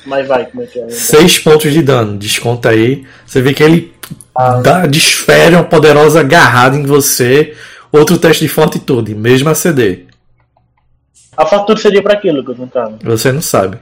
Mas 0.04 0.26
vai, 0.28 0.46
como 0.46 0.62
é 0.62 0.66
que 0.66 0.78
é? 0.78 0.88
6 0.88 1.38
pontos 1.40 1.72
de 1.72 1.82
dano, 1.82 2.16
desconta 2.16 2.70
aí. 2.70 3.04
Você 3.26 3.40
vê 3.42 3.52
que 3.54 3.62
ele 3.62 3.94
Ah. 4.34 4.60
dá, 4.60 4.86
desfere 4.86 5.54
uma 5.54 5.64
poderosa 5.64 6.20
agarrada 6.20 6.76
em 6.76 6.84
você. 6.84 7.56
Outro 7.90 8.18
teste 8.18 8.44
de 8.44 8.48
fortitude, 8.48 9.14
mesma 9.14 9.54
CD. 9.54 10.04
A 11.36 11.44
fatura 11.46 11.78
seria 11.78 12.02
pra 12.02 12.16
quê, 12.16 12.32
Lucas, 12.32 12.56
no 12.56 12.68
caso? 12.68 12.98
Você 13.02 13.30
não 13.30 13.42
sabe. 13.42 13.78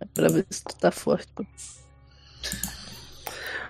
É 0.00 0.04
pra 0.14 0.28
ver 0.28 0.46
se 0.48 0.62
tu 0.62 0.76
tá 0.76 0.90
forte. 0.90 1.26
pô. 1.34 1.44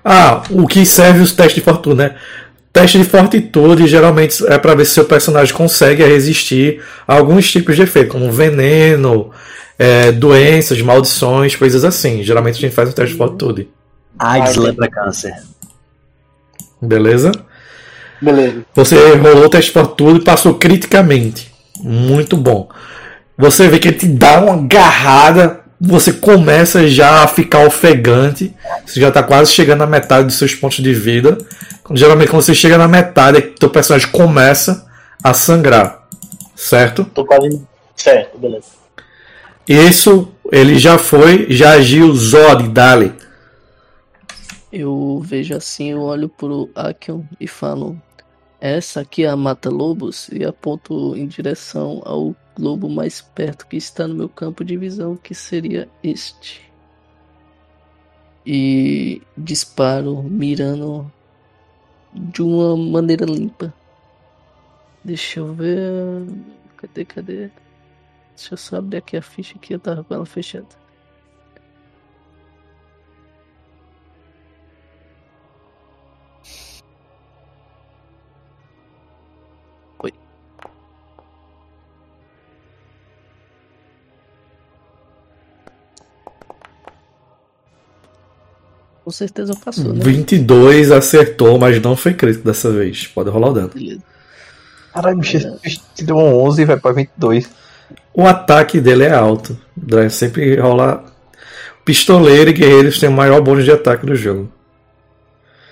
Ah, 0.05 0.43
o 0.51 0.67
que 0.67 0.85
serve 0.85 1.21
os 1.21 1.33
testes 1.33 1.57
de 1.57 1.61
fortuna, 1.61 2.09
né? 2.09 2.17
Teste 2.73 2.99
de 2.99 3.05
fortitude 3.05 3.87
geralmente 3.87 4.45
é 4.47 4.59
para 4.59 4.75
ver 4.75 4.85
se 4.85 4.93
seu 4.93 5.05
personagem 5.05 5.55
consegue 5.55 6.05
resistir 6.05 6.83
a 7.07 7.15
alguns 7.15 7.51
tipos 7.51 7.75
de 7.75 7.83
efeito, 7.83 8.13
como 8.13 8.31
veneno, 8.31 9.31
é, 9.79 10.13
doenças, 10.13 10.81
maldições, 10.81 11.57
coisas 11.57 11.85
assim. 11.85 12.23
Geralmente 12.23 12.57
a 12.59 12.61
gente 12.61 12.75
faz 12.75 12.91
um 12.91 12.93
teste 12.93 13.13
de 13.13 13.19
fortitude. 13.19 13.69
AIDS, 14.19 14.57
lepra, 14.57 14.89
câncer. 14.89 15.35
Beleza? 16.81 17.33
Beleza. 18.21 18.65
Você 18.75 19.15
rolou 19.17 19.47
o 19.47 19.49
teste 19.49 19.73
de 19.73 19.79
fortitude 19.79 20.21
e 20.21 20.25
passou 20.25 20.55
criticamente. 20.55 21.48
Muito 21.81 22.37
bom. 22.37 22.69
Você 23.37 23.69
vê 23.69 23.79
que 23.79 23.89
ele 23.89 23.99
te 23.99 24.07
dá 24.07 24.41
uma 24.41 24.55
agarrada, 24.55 25.61
você 25.81 26.13
começa 26.13 26.89
já 26.89 27.23
a 27.23 27.29
ficar 27.29 27.67
ofegante. 27.67 28.55
Você 28.85 29.01
já 29.01 29.09
está 29.09 29.23
quase 29.23 29.53
chegando 29.53 29.83
à 29.83 29.87
metade 29.87 30.27
dos 30.27 30.37
seus 30.37 30.55
pontos 30.55 30.83
de 30.83 30.93
vida. 30.93 31.39
Geralmente 31.93 32.31
quando 32.31 32.43
você 32.43 32.55
chega 32.55 32.77
na 32.77 32.89
metade, 32.89 33.39
é 33.39 33.41
que 33.41 33.59
teu 33.59 33.71
personagem 33.71 34.11
começa 34.11 34.87
a 35.23 35.33
sangrar. 35.33 36.07
Certo? 36.57 37.05
Tô 37.05 37.25
quase. 37.25 37.63
Certo, 37.95 38.39
beleza. 38.39 38.67
Isso 39.69 40.33
ele 40.51 40.79
já 40.79 40.99
foi, 40.99 41.47
já 41.51 41.73
agiu 41.73 42.13
Zod, 42.15 42.69
Dali. 42.69 43.13
Eu 44.73 45.23
vejo 45.25 45.55
assim, 45.55 45.93
eu 45.93 46.01
olho 46.01 46.29
pro 46.29 46.69
Akion 46.75 47.23
e 47.41 47.47
falo: 47.47 47.97
Essa 48.61 49.03
aqui 49.03 49.25
é 49.25 49.29
a 49.29 49.37
Mata 49.37 49.71
Lobos 49.71 50.29
e 50.31 50.45
aponto 50.45 51.17
em 51.17 51.29
direção 51.29 52.03
ao 52.05 52.35
lobo 52.59 52.89
mais 52.89 53.21
perto 53.21 53.67
que 53.69 53.77
está 53.77 54.09
no 54.09 54.17
meu 54.17 54.29
campo 54.29 54.65
de 54.65 54.77
visão, 54.77 55.17
que 55.17 55.33
seria 55.33 55.89
este. 56.03 56.69
E 58.45 59.23
disparo 59.37 60.23
mirando 60.25 61.11
de 62.13 62.43
uma 62.43 62.77
maneira 62.77 63.25
limpa. 63.25 63.73
Deixa 65.05 65.39
eu 65.39 65.55
ver. 65.55 66.27
Cadê, 66.77 67.05
cadê? 67.05 67.51
Deixa 68.35 68.55
eu 68.55 68.59
só 68.59 68.77
abrir 68.77 68.99
aqui 68.99 69.17
a 69.17 69.23
ficha 69.23 69.59
que 69.59 69.75
eu 69.75 69.79
tava 69.79 70.03
com 70.03 70.15
ela 70.15 70.27
fechada. 70.27 70.88
Com 89.09 89.13
certeza 89.13 89.55
passou, 89.65 89.95
né? 89.95 90.05
22 90.05 90.93
acertou, 90.93 91.59
mas 91.59 91.81
não 91.81 91.97
foi 91.97 92.13
crítico 92.13 92.45
dessa 92.45 92.71
vez. 92.71 93.07
Pode 93.07 93.31
rolar 93.31 93.49
o 93.49 93.55
dano. 93.55 93.71
Caralho, 94.93 95.17
bicho, 95.17 95.41
te 95.95 96.05
deu 96.05 96.19
um 96.19 96.43
11 96.43 96.61
e 96.61 96.65
vai 96.67 96.77
pra 96.77 96.93
22. 96.93 97.49
O 98.13 98.27
ataque 98.27 98.83
dele 98.83 99.05
é 99.05 99.15
alto. 99.15 99.59
O 99.75 99.81
Drive 99.81 100.11
sempre 100.11 100.61
rola. 100.61 101.07
Pistoleiro 101.87 102.51
e 102.51 102.53
guerreiros 102.53 103.01
têm 103.01 103.09
o 103.09 103.13
maior 103.13 103.41
bônus 103.41 103.65
de 103.65 103.73
ataque 103.73 104.05
do 104.05 104.15
jogo. 104.15 104.53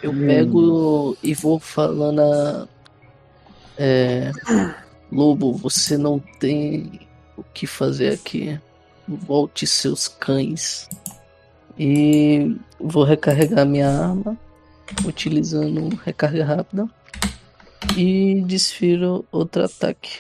Eu 0.03 0.15
pego 0.15 1.15
e 1.23 1.35
vou 1.35 1.61
falando 1.61 2.23
a. 2.23 2.67
É, 3.77 4.33
Lobo, 5.13 5.53
você 5.53 5.99
não 5.99 6.19
tem 6.41 7.01
o 7.37 7.43
que 7.43 7.67
fazer 7.67 8.15
aqui. 8.15 8.59
Volte 9.07 9.67
seus 9.67 10.09
cães. 10.09 10.89
E 11.79 12.57
vou 12.81 13.05
recarregar 13.05 13.67
minha 13.67 13.89
arma, 13.89 14.37
utilizando 15.05 15.95
recarga 16.05 16.45
rápida. 16.45 16.89
E 17.97 18.43
desfiro 18.47 19.25
outro 19.31 19.65
ataque. 19.65 20.19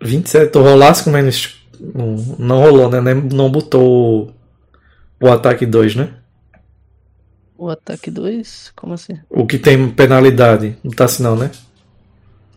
27, 0.00 0.50
tu 0.50 0.60
rolasse 0.60 1.04
com 1.04 1.10
menos. 1.10 1.56
Não, 1.80 2.16
não 2.38 2.58
rolou, 2.60 2.90
né? 2.90 3.14
Não 3.14 3.50
botou 3.50 4.34
o 5.20 5.28
ataque 5.28 5.66
2, 5.66 5.96
né? 5.96 6.14
O 7.56 7.68
ataque 7.68 8.10
2? 8.10 8.72
Como 8.74 8.94
assim? 8.94 9.18
O 9.28 9.46
que 9.46 9.58
tem 9.58 9.90
penalidade. 9.90 10.76
Não 10.82 10.92
tá 10.92 11.04
assim 11.04 11.22
não, 11.22 11.36
né? 11.36 11.50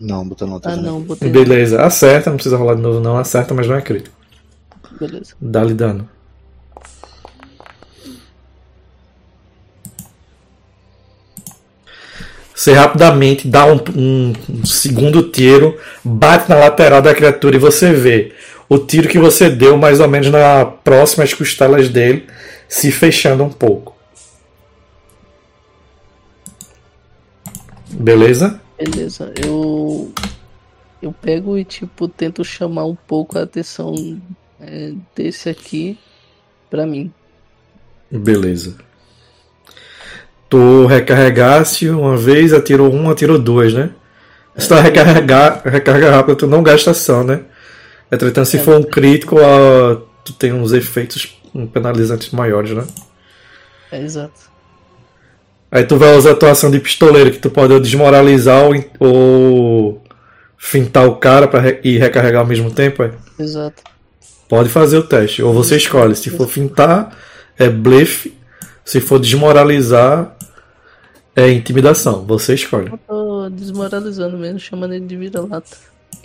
Não, 0.02 0.28
botando 0.28 0.54
outra. 0.54 0.72
Ah, 0.72 0.76
também. 0.76 0.92
não, 0.92 1.00
botei. 1.02 1.30
Beleza, 1.30 1.82
acerta, 1.82 2.30
não 2.32 2.38
precisa 2.38 2.58
rolar 2.58 2.74
de 2.76 2.82
novo, 2.82 3.00
não. 3.00 3.18
Acerta, 3.18 3.54
mas 3.54 3.68
não 3.68 3.76
é 3.76 3.82
crítico. 3.82 4.16
Beleza. 5.00 5.36
Dá-lhe 5.40 5.74
dano. 5.76 6.10
Você 12.54 12.74
rapidamente 12.74 13.48
dá 13.48 13.66
um, 13.66 13.80
um- 13.96 14.34
um 14.50 14.66
segundo 14.66 15.24
tiro, 15.32 15.78
bate 16.04 16.50
na 16.50 16.56
lateral 16.58 17.02
da 17.02 17.14
criatura 17.16 17.56
e 17.56 17.60
você 17.60 17.92
vê 17.94 18.34
o 18.70 18.78
tiro 18.78 19.08
que 19.08 19.18
você 19.18 19.50
deu 19.50 19.78
mais 19.78 20.00
ou 20.00 20.08
menos 20.08 20.30
na 20.30 20.66
próxima 20.66 21.24
às 21.24 21.34
costelas 21.34 21.90
dele, 21.90 22.28
se 22.70 22.92
fechando 22.92 23.44
um 23.44 23.50
pouco. 23.50 23.96
Beleza? 27.90 28.61
Beleza. 28.84 29.32
Eu. 29.44 30.12
Eu 31.02 31.12
pego 31.12 31.58
e, 31.58 31.66
tipo, 31.66 32.08
tento 32.08 32.44
chamar 32.44 32.86
um 32.86 32.96
pouco 32.96 33.38
a 33.38 33.42
atenção 33.42 33.96
é, 34.60 34.94
desse 35.16 35.50
aqui 35.50 35.98
pra 36.70 36.86
mim. 36.86 37.12
Beleza. 38.10 38.76
Tu 40.48 40.86
recarregasse 40.86 41.90
uma 41.90 42.16
vez, 42.16 42.54
atirou 42.54 42.94
um, 42.94 43.10
atirou 43.10 43.40
duas, 43.40 43.74
né? 43.74 43.90
Se 44.56 44.68
tu 44.68 44.76
recarregar, 44.76 45.64
recarga 45.66 46.12
rápido, 46.12 46.36
tu 46.36 46.48
não 46.48 46.62
gasta 46.62 46.92
ação, 46.92 47.24
né? 47.24 47.46
Entretanto, 48.12 48.48
se 48.48 48.60
for 48.60 48.78
um 48.78 48.84
crítico, 48.84 49.38
tu 50.24 50.34
tem 50.34 50.54
uns 50.54 50.72
efeitos 50.72 51.42
penalizantes 51.74 52.30
maiores, 52.32 52.72
né? 52.72 52.86
É 53.92 54.02
exato. 54.04 54.51
Aí 55.72 55.84
tu 55.86 55.96
vai 55.98 56.16
usar 56.18 56.32
a 56.32 56.36
tua 56.36 56.52
ação 56.52 56.70
de 56.70 56.80
pistoleiro, 56.80 57.32
que 57.32 57.40
tu 57.40 57.50
pode 57.50 57.80
desmoralizar 57.80 58.66
ou, 58.66 58.76
ou 59.00 60.04
fintar 60.58 61.08
o 61.08 61.16
cara 61.16 61.48
pra 61.48 61.62
re- 61.62 61.80
e 61.84 61.98
recarregar 61.98 62.42
ao 62.42 62.48
mesmo 62.48 62.70
tempo, 62.72 63.04
é? 63.04 63.12
Exato. 63.40 63.82
Pode 64.50 64.68
fazer 64.70 64.98
o 64.98 65.04
teste. 65.04 65.42
Ou 65.42 65.54
você 65.54 65.78
escolhe. 65.78 66.14
Se 66.16 66.30
for 66.30 66.48
fintar, 66.48 67.18
é 67.58 67.70
blefe. 67.70 68.38
Se 68.84 69.00
for 69.00 69.18
desmoralizar, 69.18 70.36
é 71.36 71.50
intimidação. 71.50 72.26
Você 72.26 72.54
escolhe. 72.56 72.90
Eu 72.92 73.00
tô 73.08 73.50
desmoralizando 73.50 74.38
mesmo, 74.38 74.60
chamando 74.60 74.94
ele 74.94 75.06
de 75.06 75.16
vira-lata. 75.16 75.70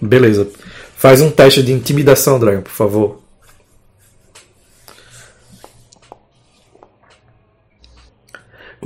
Beleza. 0.02 0.48
Faz 0.96 1.20
um 1.20 1.30
teste 1.30 1.62
de 1.62 1.72
intimidação, 1.72 2.40
Dragon, 2.40 2.62
por 2.62 2.72
favor. 2.72 3.22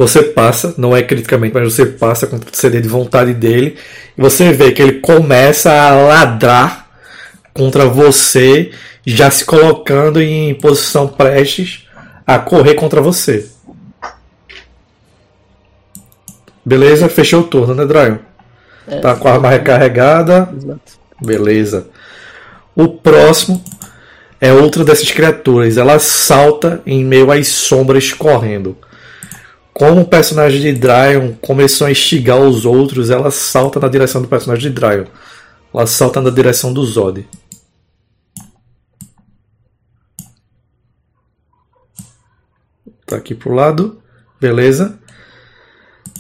Você 0.01 0.22
passa, 0.22 0.72
não 0.78 0.96
é 0.96 1.03
criticamente, 1.03 1.53
mas 1.53 1.74
você 1.74 1.84
passa 1.84 2.26
com 2.26 2.36
o 2.36 2.40
CD 2.53 2.80
de 2.80 2.88
vontade 2.88 3.34
dele. 3.34 3.76
E 4.16 4.20
você 4.22 4.51
vê 4.51 4.72
que 4.72 4.80
ele 4.80 4.94
começa 4.94 5.70
a 5.70 5.90
ladrar 5.94 6.88
contra 7.53 7.84
você, 7.84 8.70
já 9.07 9.30
se 9.30 9.44
colocando 9.44 10.18
em 10.22 10.55
posição 10.55 11.07
prestes 11.07 11.86
a 12.26 12.38
correr 12.38 12.76
contra 12.76 13.03
você. 13.03 13.46
Beleza? 16.64 17.07
Fechou 17.11 17.42
o 17.42 17.44
turno, 17.44 17.74
né, 17.74 17.84
Dragon? 17.84 18.20
É, 18.88 19.01
Tá 19.01 19.14
com 19.16 19.28
a 19.28 19.32
arma 19.32 19.51
recarregada. 19.51 20.48
Exato. 20.57 20.92
Beleza. 21.20 21.88
O 22.74 22.88
próximo 22.88 23.62
é 24.40 24.51
outra 24.51 24.82
dessas 24.82 25.11
criaturas. 25.11 25.76
Ela 25.76 25.98
salta 25.98 26.80
em 26.86 27.05
meio 27.05 27.30
às 27.30 27.48
sombras 27.48 28.14
correndo. 28.14 28.78
Como 29.81 30.03
o 30.03 30.07
personagem 30.07 30.61
de 30.61 30.72
Dryon 30.74 31.33
começou 31.41 31.87
a 31.87 31.91
instigar 31.91 32.39
os 32.39 32.66
outros, 32.66 33.09
ela 33.09 33.31
salta 33.31 33.81
na 33.81 33.89
direção 33.89 34.20
do 34.20 34.28
personagem 34.28 34.68
de 34.68 34.74
Dryon. 34.78 35.07
Ela 35.72 35.87
salta 35.87 36.20
na 36.20 36.28
direção 36.28 36.70
do 36.70 36.85
Zod. 36.85 37.26
Tá 43.07 43.16
aqui 43.16 43.35
pro 43.35 43.55
lado. 43.55 44.03
Beleza. 44.39 44.99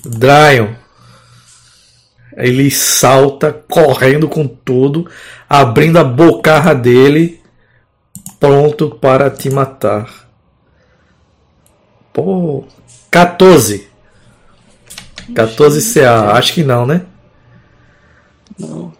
Dryon. 0.06 0.72
Ele 2.38 2.70
salta 2.70 3.52
correndo 3.52 4.26
com 4.26 4.48
tudo, 4.48 5.06
abrindo 5.46 5.98
a 5.98 6.04
bocarra 6.04 6.74
dele, 6.74 7.42
pronto 8.38 8.88
para 8.88 9.28
te 9.28 9.50
matar. 9.50 10.30
Pô, 12.10 12.64
14. 13.10 13.88
14 15.34 15.94
CA, 15.94 16.32
acho 16.32 16.52
que 16.52 16.62
não, 16.62 16.86
né? 16.86 17.02
Não. 18.58 18.92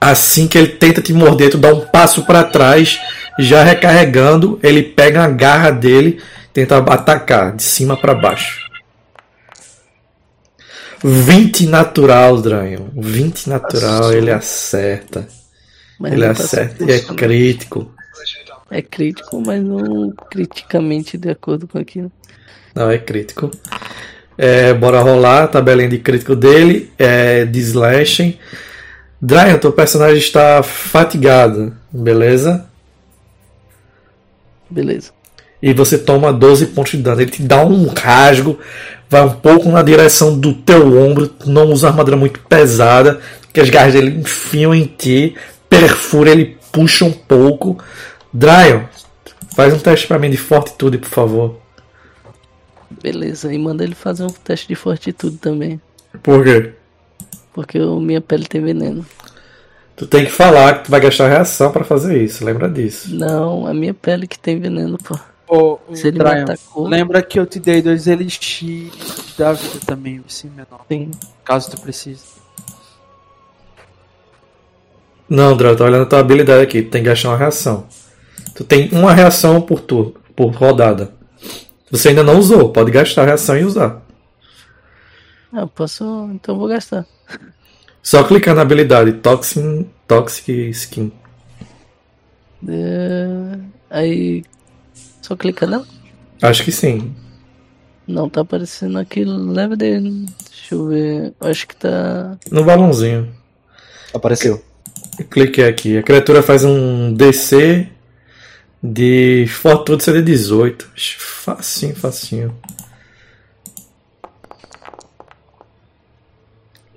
Assim 0.00 0.48
que 0.48 0.58
ele 0.58 0.68
tenta 0.68 1.00
te 1.00 1.12
morder, 1.12 1.50
tu 1.50 1.58
dá 1.58 1.72
um 1.72 1.80
passo 1.80 2.24
para 2.24 2.44
trás, 2.44 2.98
já 3.38 3.62
recarregando, 3.62 4.58
ele 4.62 4.82
pega 4.82 5.24
a 5.24 5.28
garra 5.28 5.70
dele, 5.70 6.20
tenta 6.52 6.78
atacar 6.78 7.54
de 7.54 7.62
cima 7.62 7.96
para 7.96 8.14
baixo. 8.14 8.62
20 11.04 11.66
natural, 11.66 12.40
Dryon. 12.40 12.88
20 12.94 13.48
natural, 13.48 14.12
ele 14.12 14.30
acerta. 14.30 15.26
Mas 15.98 16.12
Ele 16.12 16.26
passa 16.26 16.42
acerta 16.44 16.84
e 16.84 16.90
é 16.90 17.00
crítico. 17.00 17.94
É 18.70 18.80
crítico, 18.80 19.40
mas 19.44 19.62
não 19.62 20.10
criticamente 20.30 21.18
de 21.18 21.30
acordo 21.30 21.68
com 21.68 21.78
aquilo. 21.78 22.10
Não, 22.74 22.90
é 22.90 22.98
crítico. 22.98 23.50
É, 24.36 24.72
bora 24.72 25.00
rolar 25.00 25.48
tabelinha 25.48 25.88
de 25.88 25.98
crítico 25.98 26.34
dele. 26.34 26.90
É 26.98 27.44
de 27.44 27.60
slashing. 27.60 28.38
Dryon, 29.20 29.58
teu 29.58 29.70
personagem 29.70 30.18
está 30.18 30.64
fatigado, 30.64 31.72
beleza? 31.92 32.66
Beleza. 34.68 35.12
E 35.62 35.72
você 35.72 35.96
toma 35.96 36.32
12 36.32 36.66
pontos 36.66 36.92
de 36.92 36.98
dano. 36.98 37.20
Ele 37.20 37.30
te 37.30 37.40
dá 37.40 37.64
um 37.64 37.86
rasgo, 37.86 38.58
vai 39.08 39.22
um 39.22 39.30
pouco 39.30 39.68
na 39.68 39.80
direção 39.80 40.36
do 40.36 40.52
teu 40.52 40.98
ombro. 40.98 41.30
Não 41.46 41.66
usa 41.66 41.86
armadura 41.86 42.16
muito 42.16 42.40
pesada, 42.40 43.20
que 43.52 43.60
as 43.60 43.70
garras 43.70 43.92
dele 43.92 44.18
enfiam 44.18 44.74
em 44.74 44.86
ti, 44.86 45.36
perfura, 45.68 46.30
ele 46.30 46.58
puxa 46.72 47.04
um 47.04 47.12
pouco. 47.12 47.78
Dryon, 48.32 48.82
faz 49.54 49.72
um 49.72 49.78
teste 49.78 50.08
pra 50.08 50.18
mim 50.18 50.30
de 50.30 50.36
fortitude, 50.36 50.98
por 50.98 51.10
favor. 51.10 51.61
Beleza. 53.00 53.52
E 53.52 53.58
manda 53.58 53.84
ele 53.84 53.94
fazer 53.94 54.24
um 54.24 54.30
teste 54.30 54.68
de 54.68 54.74
fortitude 54.74 55.36
também. 55.38 55.80
Por 56.22 56.42
quê? 56.44 56.72
Porque 57.52 57.78
o 57.78 58.00
minha 58.00 58.20
pele 58.20 58.46
tem 58.46 58.60
veneno. 58.60 59.04
Tu 59.94 60.06
tem 60.06 60.24
que 60.24 60.30
falar 60.32 60.78
que 60.78 60.84
tu 60.86 60.90
vai 60.90 61.00
gastar 61.00 61.28
reação 61.28 61.70
pra 61.70 61.84
fazer 61.84 62.22
isso, 62.22 62.44
lembra 62.44 62.68
disso. 62.68 63.14
Não, 63.14 63.66
a 63.66 63.74
minha 63.74 63.92
pele 63.94 64.26
que 64.26 64.38
tem 64.38 64.58
veneno, 64.58 64.98
pô. 64.98 65.18
Ô, 65.46 65.78
ô, 65.86 65.94
Se 65.94 66.08
ele 66.08 66.18
me 66.18 66.24
Brian, 66.24 66.44
atacou. 66.44 66.88
lembra 66.88 67.22
que 67.22 67.38
eu 67.38 67.44
te 67.44 67.60
dei 67.60 67.82
dois 67.82 68.06
elixir 68.06 68.90
da 69.36 69.52
vida 69.52 69.78
também, 69.86 70.22
sim, 70.26 70.48
menor. 70.50 70.84
Sim. 70.90 71.10
Caso 71.44 71.70
tu 71.70 71.80
precise. 71.80 72.22
Não, 75.28 75.56
Dryon, 75.56 75.76
tô 75.76 75.84
olhando 75.84 76.02
a 76.02 76.06
tua 76.06 76.18
habilidade 76.20 76.62
aqui. 76.62 76.82
Tu 76.82 76.90
tem 76.90 77.02
que 77.02 77.08
gastar 77.08 77.28
uma 77.30 77.36
reação. 77.38 77.86
Tu 78.54 78.64
tem 78.64 78.88
uma 78.92 79.12
reação 79.14 79.60
por 79.60 79.80
turno, 79.80 80.14
por 80.36 80.48
rodada. 80.54 81.12
Você 81.92 82.08
ainda 82.08 82.22
não 82.22 82.38
usou, 82.38 82.72
pode 82.72 82.90
gastar 82.90 83.22
a 83.22 83.26
reação 83.26 83.56
e 83.58 83.64
usar. 83.64 84.00
Ah, 85.52 85.66
posso. 85.66 86.02
Então 86.32 86.54
eu 86.54 86.58
vou 86.58 86.66
gastar. 86.66 87.06
Só 88.02 88.24
clicar 88.24 88.54
na 88.54 88.62
habilidade 88.62 89.12
Toxic, 89.12 89.86
Toxic 90.08 90.70
Skin. 90.70 91.12
É, 92.66 93.58
Aí. 93.90 94.42
Só 95.20 95.36
clica 95.36 95.66
nela? 95.66 95.86
Acho 96.40 96.64
que 96.64 96.72
sim. 96.72 97.14
Não, 98.08 98.28
tá 98.28 98.40
aparecendo 98.40 98.98
aqui 98.98 99.22
leve 99.22 99.76
dele. 99.76 100.26
Deixa 100.48 100.74
eu 100.74 100.88
ver. 100.88 101.34
Eu 101.38 101.48
Acho 101.48 101.68
que 101.68 101.76
tá. 101.76 102.38
No 102.50 102.64
balãozinho. 102.64 103.28
Apareceu. 104.14 104.64
Cliquei 105.30 105.68
aqui. 105.68 105.98
A 105.98 106.02
criatura 106.02 106.42
faz 106.42 106.64
um 106.64 107.12
DC 107.12 107.86
de 108.82 109.46
fortuna 109.48 110.00
CD 110.00 110.22
18. 110.22 110.90
Ixi, 110.96 111.16
Facinho, 111.18 111.96
facinho. 111.96 112.54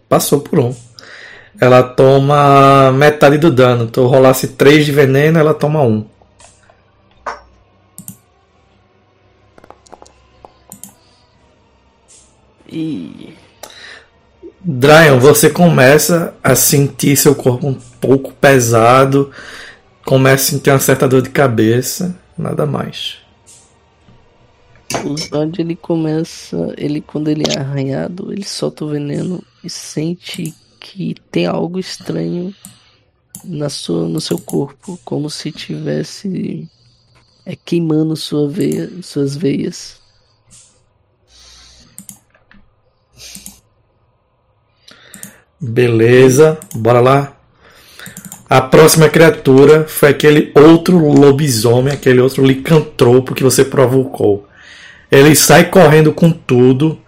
Passou 0.08 0.40
por 0.40 0.60
um. 0.60 0.76
Ela 1.60 1.82
toma 1.82 2.92
metade 2.92 3.38
do 3.38 3.52
dano. 3.52 3.88
Tu 3.88 4.06
rolasse 4.06 4.50
3 4.50 4.86
de 4.86 4.92
veneno, 4.92 5.40
ela 5.40 5.54
toma 5.54 5.82
1. 5.82 6.06
Ih. 12.68 13.36
Dryon, 14.62 15.20
você 15.20 15.50
começa 15.50 16.36
a 16.44 16.56
sentir 16.56 17.16
seu 17.16 17.34
corpo 17.34 17.68
um 17.68 17.80
pouco 18.00 18.32
pesado, 18.34 19.32
começa 20.06 20.56
a 20.56 20.60
ter 20.60 20.72
uma 20.72 20.80
certa 20.80 21.08
dor 21.08 21.24
de 21.24 21.32
cabeça, 21.32 22.16
nada 22.38 22.66
mais. 22.66 23.18
O 25.04 25.18
Zod 25.18 25.60
ele 25.60 25.76
começa, 25.76 26.74
ele 26.78 27.02
quando 27.02 27.28
ele 27.28 27.44
é 27.50 27.60
arranhado, 27.60 28.32
ele 28.32 28.46
solta 28.46 28.86
o 28.86 28.90
veneno 28.90 29.44
e 29.64 29.70
sente 29.70 30.54
que 30.80 31.16
tem 31.32 31.48
algo 31.48 31.80
estranho 31.80 32.54
na 33.44 33.68
sua, 33.68 34.08
no 34.08 34.22
seu 34.22 34.38
corpo, 34.38 35.00
como 35.04 35.30
se 35.30 35.52
tivesse 35.52 36.70
é, 37.44 37.56
queimando 37.56 38.16
sua 38.16 38.48
veia, 38.48 38.90
suas 39.02 39.36
veias. 39.36 40.00
Beleza, 45.60 46.60
bora 46.76 47.00
lá. 47.00 47.35
A 48.48 48.62
próxima 48.62 49.10
criatura 49.10 49.86
foi 49.88 50.10
aquele 50.10 50.52
outro 50.54 50.98
lobisomem, 50.98 51.94
aquele 51.94 52.22
outro 52.22 52.46
licantropo 52.46 53.34
que 53.34 53.44
você 53.44 53.66
provocou. 53.66 54.48
Ele 55.12 55.36
sai 55.36 55.66
correndo 55.66 56.14
com 56.14 56.30
tudo, 56.32 57.00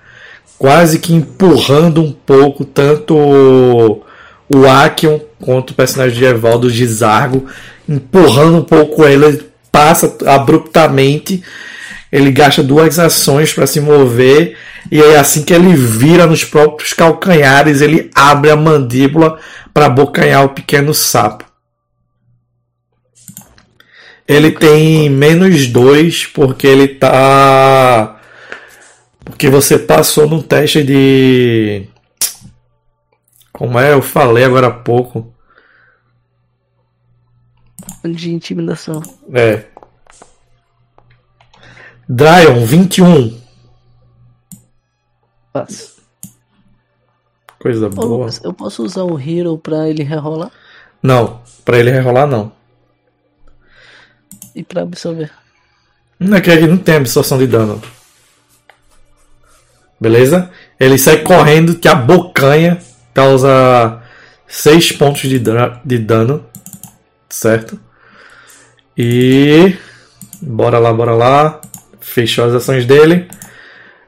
quase 0.57 0.97
que 0.97 1.13
empurrando 1.13 2.01
um 2.01 2.11
pouco 2.11 2.65
tanto 2.65 3.15
o 3.15 4.67
Akion 4.67 5.19
quanto 5.39 5.71
o 5.71 5.75
personagem 5.75 6.17
de 6.17 6.25
Evaldo 6.25 6.69
Gizargo, 6.69 7.45
empurrando 7.87 8.57
um 8.57 8.63
pouco 8.63 9.05
ele, 9.05 9.43
passa 9.71 10.15
abruptamente. 10.25 11.43
Ele 12.11 12.31
gasta 12.31 12.63
duas 12.63 12.97
ações 12.99 13.53
para 13.53 13.67
se 13.67 13.81
mover 13.81 14.57
e 14.91 15.01
aí 15.01 15.15
assim 15.15 15.43
que 15.43 15.53
ele 15.53 15.75
vira 15.75 16.25
nos 16.25 16.43
próprios 16.43 16.93
calcanhares, 16.93 17.81
ele 17.81 18.09
abre 18.15 18.49
a 18.49 18.55
mandíbula 18.55 19.39
para 19.73 19.87
abocanhar 19.87 20.45
o 20.45 20.49
pequeno 20.49 20.93
sapo. 20.93 21.45
Ele 24.27 24.51
tem 24.51 25.09
menos 25.09 25.67
dois 25.67 26.25
porque 26.25 26.67
ele 26.67 26.87
tá. 26.87 28.19
Porque 29.23 29.49
você 29.49 29.77
passou 29.79 30.27
num 30.27 30.41
teste 30.41 30.83
de. 30.83 31.87
Como 33.53 33.79
é? 33.79 33.93
Eu 33.93 34.01
falei 34.01 34.43
agora 34.43 34.67
há 34.67 34.71
pouco. 34.71 35.33
De 38.03 38.31
intimidação. 38.31 39.01
É. 39.33 39.65
Dryon, 42.09 42.65
21. 42.65 43.37
Passa. 45.51 45.97
Coisa 47.59 47.87
Ô, 47.87 47.89
boa. 47.89 48.17
Lucas, 48.19 48.41
eu 48.43 48.53
posso 48.53 48.83
usar 48.83 49.03
o 49.03 49.19
Hero 49.19 49.57
pra 49.57 49.89
ele 49.89 50.03
rerolar 50.03 50.51
Não, 51.01 51.41
pra 51.65 51.79
ele 51.79 51.89
rerolar 51.91 52.27
não. 52.27 52.51
e 54.55 54.63
pra 54.63 54.83
absorver. 54.83 55.31
Não 56.19 56.37
é 56.37 56.41
que 56.41 56.49
ele 56.49 56.67
não 56.67 56.77
tem 56.77 56.95
absorção 56.95 57.37
de 57.37 57.47
dano. 57.47 57.81
Beleza? 59.99 60.51
Ele 60.79 60.97
sai 60.97 61.21
correndo, 61.23 61.73
te 61.75 61.87
abocanha, 61.87 62.79
causa 63.13 64.01
6 64.47 64.91
pontos 64.93 65.21
de 65.21 65.39
dano, 65.39 65.79
de 65.83 65.97
dano. 65.97 66.45
Certo? 67.29 67.79
E. 68.97 69.75
Bora 70.41 70.77
lá, 70.79 70.93
bora 70.93 71.13
lá. 71.15 71.61
Fechou 72.07 72.45
as 72.45 72.53
ações 72.53 72.85
dele. 72.85 73.27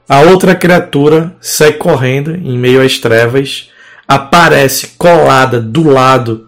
A 0.07 0.21
outra 0.21 0.55
criatura 0.55 1.35
sai 1.39 1.73
correndo 1.73 2.31
em 2.31 2.57
meio 2.57 2.81
às 2.81 2.97
trevas. 2.97 3.69
Aparece 4.07 4.95
colada 4.97 5.61
do 5.61 5.83
lado 5.83 6.47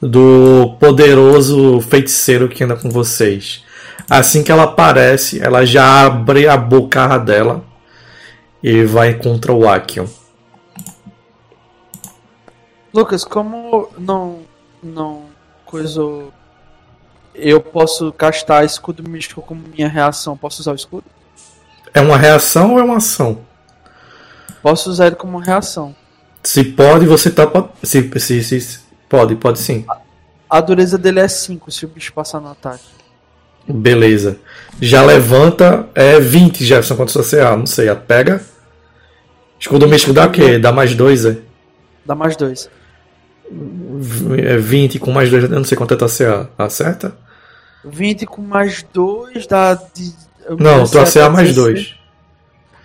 do 0.00 0.76
poderoso 0.80 1.80
feiticeiro 1.82 2.48
que 2.48 2.64
anda 2.64 2.76
com 2.76 2.90
vocês. 2.90 3.64
Assim 4.08 4.42
que 4.42 4.50
ela 4.50 4.64
aparece, 4.64 5.40
ela 5.40 5.64
já 5.64 6.04
abre 6.06 6.48
a 6.48 6.56
boca 6.56 7.18
dela 7.18 7.64
e 8.62 8.84
vai 8.84 9.14
contra 9.14 9.52
o 9.52 9.68
Akion. 9.68 10.06
Lucas, 12.92 13.24
como 13.24 13.90
não. 13.98 14.40
não. 14.82 15.24
coisa. 15.64 16.00
Eu 17.38 17.60
posso 17.60 18.12
castar 18.12 18.64
escudo 18.64 19.08
místico 19.08 19.42
como 19.42 19.62
minha 19.74 19.88
reação. 19.88 20.36
Posso 20.36 20.60
usar 20.60 20.72
o 20.72 20.76
escudo? 20.76 21.04
É 21.92 22.00
uma 22.00 22.16
reação 22.16 22.72
ou 22.72 22.80
é 22.80 22.82
uma 22.82 22.96
ação? 22.96 23.40
Posso 24.62 24.90
usar 24.90 25.06
ele 25.08 25.16
como 25.16 25.38
reação. 25.38 25.94
Se 26.42 26.64
pode, 26.64 27.06
você 27.06 27.30
tá. 27.30 27.46
Se, 27.82 28.10
se, 28.18 28.42
se, 28.42 28.80
pode, 29.08 29.34
pode 29.36 29.58
sim. 29.58 29.84
A 30.48 30.60
dureza 30.60 30.96
dele 30.96 31.20
é 31.20 31.28
5 31.28 31.70
se 31.70 31.84
o 31.84 31.88
bicho 31.88 32.12
passar 32.12 32.40
no 32.40 32.50
ataque. 32.50 32.84
Beleza. 33.68 34.38
Já 34.80 35.02
levanta. 35.02 35.88
É 35.94 36.20
20, 36.20 36.64
Jefferson, 36.64 36.96
quanto 36.96 37.12
sua 37.12 37.24
CA? 37.24 37.56
Não 37.56 37.66
sei. 37.66 37.88
A 37.88 37.96
pega. 37.96 38.40
Escudo 39.58 39.88
místico 39.88 40.12
dá 40.12 40.26
o 40.26 40.30
quê? 40.30 40.58
Dá 40.58 40.70
mais 40.72 40.94
2, 40.94 41.26
é? 41.26 41.38
Dá 42.04 42.14
mais 42.14 42.36
2. 42.36 42.70
É 44.38 44.56
20 44.56 44.98
com 44.98 45.10
mais 45.10 45.30
2, 45.30 45.44
eu 45.44 45.50
não 45.50 45.64
sei 45.64 45.76
quanto 45.76 45.94
é 45.94 45.96
tua 45.96 46.08
CA. 46.08 46.48
Acerta? 46.58 47.25
20 47.86 48.26
com 48.26 48.42
mais 48.42 48.84
2 48.92 49.46
dá. 49.46 49.74
De, 49.74 50.12
Não, 50.58 50.86
tua 50.86 51.04
CA 51.04 51.10
CA 51.12 51.30
mais 51.30 51.48
16. 51.54 51.54
2. 51.54 51.94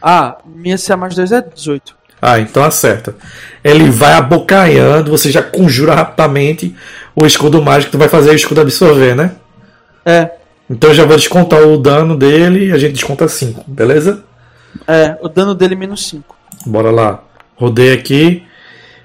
Ah, 0.01 0.37
minha 0.45 0.77
CA 0.77 0.97
mais 0.97 1.15
2 1.15 1.31
é 1.31 1.41
18. 1.41 1.95
Ah, 2.21 2.39
então 2.39 2.63
acerta. 2.63 3.15
Ele 3.63 3.89
vai 3.89 4.13
abocanhando, 4.13 5.09
você 5.11 5.31
já 5.31 5.41
conjura 5.41 5.95
rapidamente 5.95 6.75
o 7.15 7.25
escudo 7.25 7.61
mágico, 7.61 7.91
tu 7.91 7.97
vai 7.97 8.07
fazer 8.07 8.29
o 8.29 8.35
escudo 8.35 8.61
absorver, 8.61 9.15
né? 9.15 9.31
É, 10.05 10.29
Então 10.69 10.91
eu 10.91 10.93
já 10.95 11.03
vou 11.05 11.17
descontar 11.17 11.61
o 11.63 11.77
dano 11.77 12.15
dele 12.15 12.67
e 12.67 12.71
a 12.71 12.77
gente 12.77 12.93
desconta 12.93 13.27
5, 13.27 13.63
beleza? 13.67 14.23
é, 14.87 15.17
o 15.21 15.27
dano 15.27 15.53
dele 15.55 15.73
é 15.73 15.77
menos 15.77 16.07
5. 16.07 16.35
Bora 16.65 16.91
lá. 16.91 17.23
Rodei 17.55 17.91
aqui. 17.93 18.43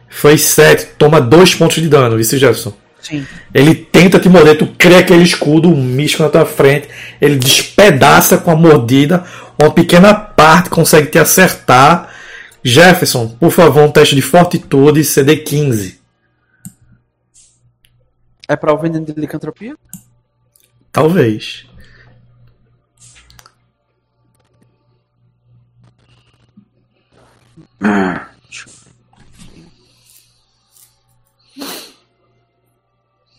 Foi 0.09 0.39
7. 0.39 0.95
Toma 0.99 1.21
2 1.21 1.55
pontos 1.57 1.83
de 1.83 1.89
dano, 1.89 2.17
vice 2.17 2.39
Jefferson. 2.39 2.73
Sim. 3.07 3.25
Ele 3.55 3.73
tenta 3.73 4.19
te 4.19 4.29
morder, 4.29 4.59
tu 4.59 4.67
cria 4.67 4.99
aquele 4.99 5.23
escudo, 5.23 5.69
um 5.69 5.81
místico 5.81 6.25
na 6.25 6.29
tua 6.29 6.45
frente. 6.45 6.89
Ele 7.21 7.37
despedaça 7.37 8.37
com 8.37 8.51
a 8.51 8.57
mordida. 8.57 9.25
Uma 9.57 9.71
pequena 9.71 10.13
parte 10.13 10.69
consegue 10.69 11.07
te 11.07 11.17
acertar. 11.17 12.13
Jefferson, 12.65 13.29
por 13.29 13.53
favor, 13.53 13.85
um 13.85 13.93
teste 13.93 14.17
de 14.17 14.23
fortitude 14.23 15.05
CD 15.05 15.37
15. 15.37 16.01
É 18.49 18.57
pra 18.57 18.75
o 18.75 18.79
veneno 18.79 19.07
de 19.07 19.13
licantropia? 19.13 19.77
Talvez. 20.91 21.65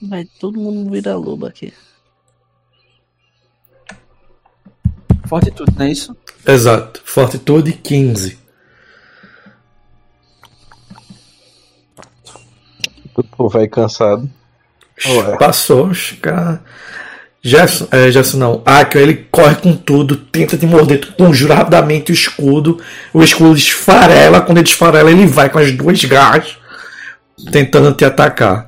Vai 0.01 0.25
todo 0.39 0.59
mundo 0.59 0.91
virar 0.91 1.15
lobo 1.15 1.45
aqui. 1.45 1.73
Fortitude, 5.27 5.73
não 5.77 5.85
é 5.85 5.91
isso? 5.91 6.15
Exato. 6.45 7.01
Fortitude 7.03 7.73
15. 7.73 8.37
O 13.37 13.49
velho 13.49 13.69
cansado. 13.69 14.29
Ué. 15.05 15.37
Passou, 15.37 15.91
cara. 16.21 16.63
Jefferson, 17.41 17.87
é, 17.91 18.11
Jefferson 18.11 18.37
não. 18.37 18.61
Akio, 18.65 18.99
ele 18.99 19.27
corre 19.31 19.55
com 19.55 19.75
tudo, 19.75 20.17
tenta 20.17 20.57
te 20.57 20.65
morder, 20.65 20.99
tu 20.99 21.13
conjura 21.13 21.55
rapidamente 21.55 22.11
o 22.11 22.13
escudo. 22.13 22.81
O 23.13 23.23
escudo 23.23 23.55
esfarela, 23.55 24.41
quando 24.41 24.57
ele 24.57 24.67
esfarela, 24.67 25.11
ele 25.11 25.25
vai 25.25 25.49
com 25.49 25.59
as 25.59 25.71
duas 25.71 26.03
garras 26.05 26.57
tentando 27.51 27.93
te 27.93 28.05
atacar. 28.05 28.66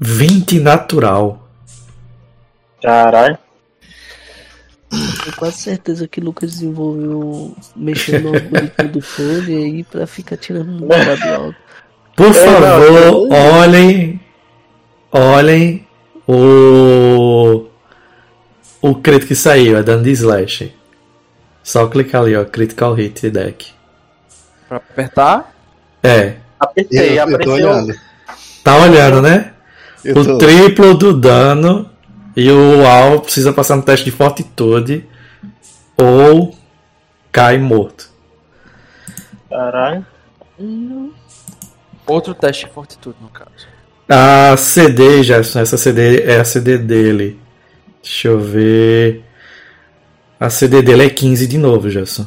20 0.00 0.60
natural. 0.60 1.48
Caralho. 2.82 3.38
Tenho 4.90 5.36
quase 5.36 5.58
certeza 5.58 6.08
que 6.08 6.20
o 6.20 6.24
Lucas 6.24 6.52
desenvolveu 6.52 7.54
mexendo 7.76 8.30
no 8.30 8.34
algoritmo 8.34 8.88
do 8.88 9.02
fone 9.02 9.56
aí 9.56 9.84
pra 9.84 10.06
ficar 10.06 10.36
tirando 10.36 10.84
um 10.84 10.88
dado 10.88 11.22
alto. 11.34 11.56
Por 12.16 12.32
favor, 12.32 12.92
não, 12.92 13.28
olhem. 13.60 14.20
Olhem 15.12 15.86
o. 16.26 17.66
O 18.80 18.94
crítico 18.94 19.28
que 19.28 19.34
saiu, 19.34 19.76
é 19.76 19.82
dano 19.82 20.04
de 20.04 20.10
slash. 20.12 20.72
Só 21.62 21.86
clicar 21.88 22.22
ali, 22.22 22.36
ó, 22.36 22.44
critical 22.44 22.94
hit 22.94 23.28
deck. 23.28 23.72
Pra 24.68 24.76
apertar? 24.78 25.52
É, 26.02 26.36
Apertei, 26.58 27.18
apareceu. 27.18 27.52
olhando. 27.52 27.94
tá 28.62 28.76
olhando, 28.82 29.20
né? 29.20 29.52
Eu 30.04 30.16
O 30.16 30.24
tô. 30.24 30.38
triplo 30.38 30.94
do 30.94 31.12
dano 31.18 31.90
e 32.36 32.50
o 32.50 32.86
alvo 32.86 33.22
precisa 33.22 33.52
passar 33.52 33.76
no 33.76 33.82
teste 33.82 34.04
de 34.04 34.10
fortitude 34.10 35.06
ou 35.96 36.56
cai 37.32 37.58
morto. 37.58 38.08
Caralho. 39.50 40.06
Outro 42.06 42.34
teste 42.34 42.66
de 42.66 42.72
fortitude, 42.72 43.16
no 43.20 43.28
caso. 43.28 43.50
A 44.08 44.56
CD, 44.56 45.22
Gerson, 45.22 45.60
essa 45.60 45.76
CD 45.76 46.22
é 46.22 46.40
a 46.40 46.44
CD 46.44 46.78
dele. 46.78 47.38
Deixa 48.02 48.28
eu 48.28 48.40
ver. 48.40 49.24
A 50.40 50.48
CD 50.48 50.80
dele 50.80 51.04
é 51.06 51.10
15 51.10 51.46
de 51.46 51.58
novo, 51.58 51.90
Gerson. 51.90 52.26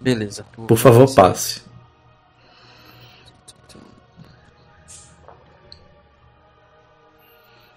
Beleza. 0.00 0.44
Por 0.66 0.78
favor, 0.78 1.12
passe. 1.14 1.60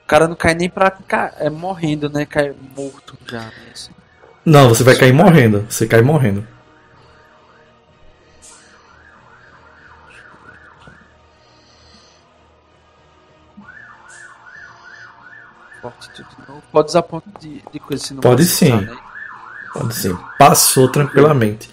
O 0.05 0.07
cara 0.07 0.27
não 0.27 0.35
cai 0.35 0.53
nem 0.53 0.69
pra 0.69 0.91
ca... 0.91 1.33
é 1.39 1.49
morrendo, 1.49 2.07
né? 2.07 2.27
Cai 2.27 2.53
morto 2.77 3.17
já. 3.27 3.41
né, 3.41 3.51
assim. 3.73 3.91
Não, 4.45 4.69
você 4.69 4.83
vai 4.83 4.95
cair 4.95 5.11
morrendo. 5.11 5.65
Você 5.67 5.87
cai 5.87 6.03
morrendo. 6.03 6.47
Pode 16.71 16.89
usar 16.89 17.01
ponto 17.01 17.27
de, 17.39 17.63
de 17.71 17.79
coisa 17.79 18.03
se 18.03 18.13
não 18.13 18.21
Pode 18.21 18.45
sim. 18.45 18.71
né? 18.71 18.95
Pode 19.73 19.95
ser. 19.95 20.15
Passou 20.37 20.87
tranquilamente. 20.91 21.69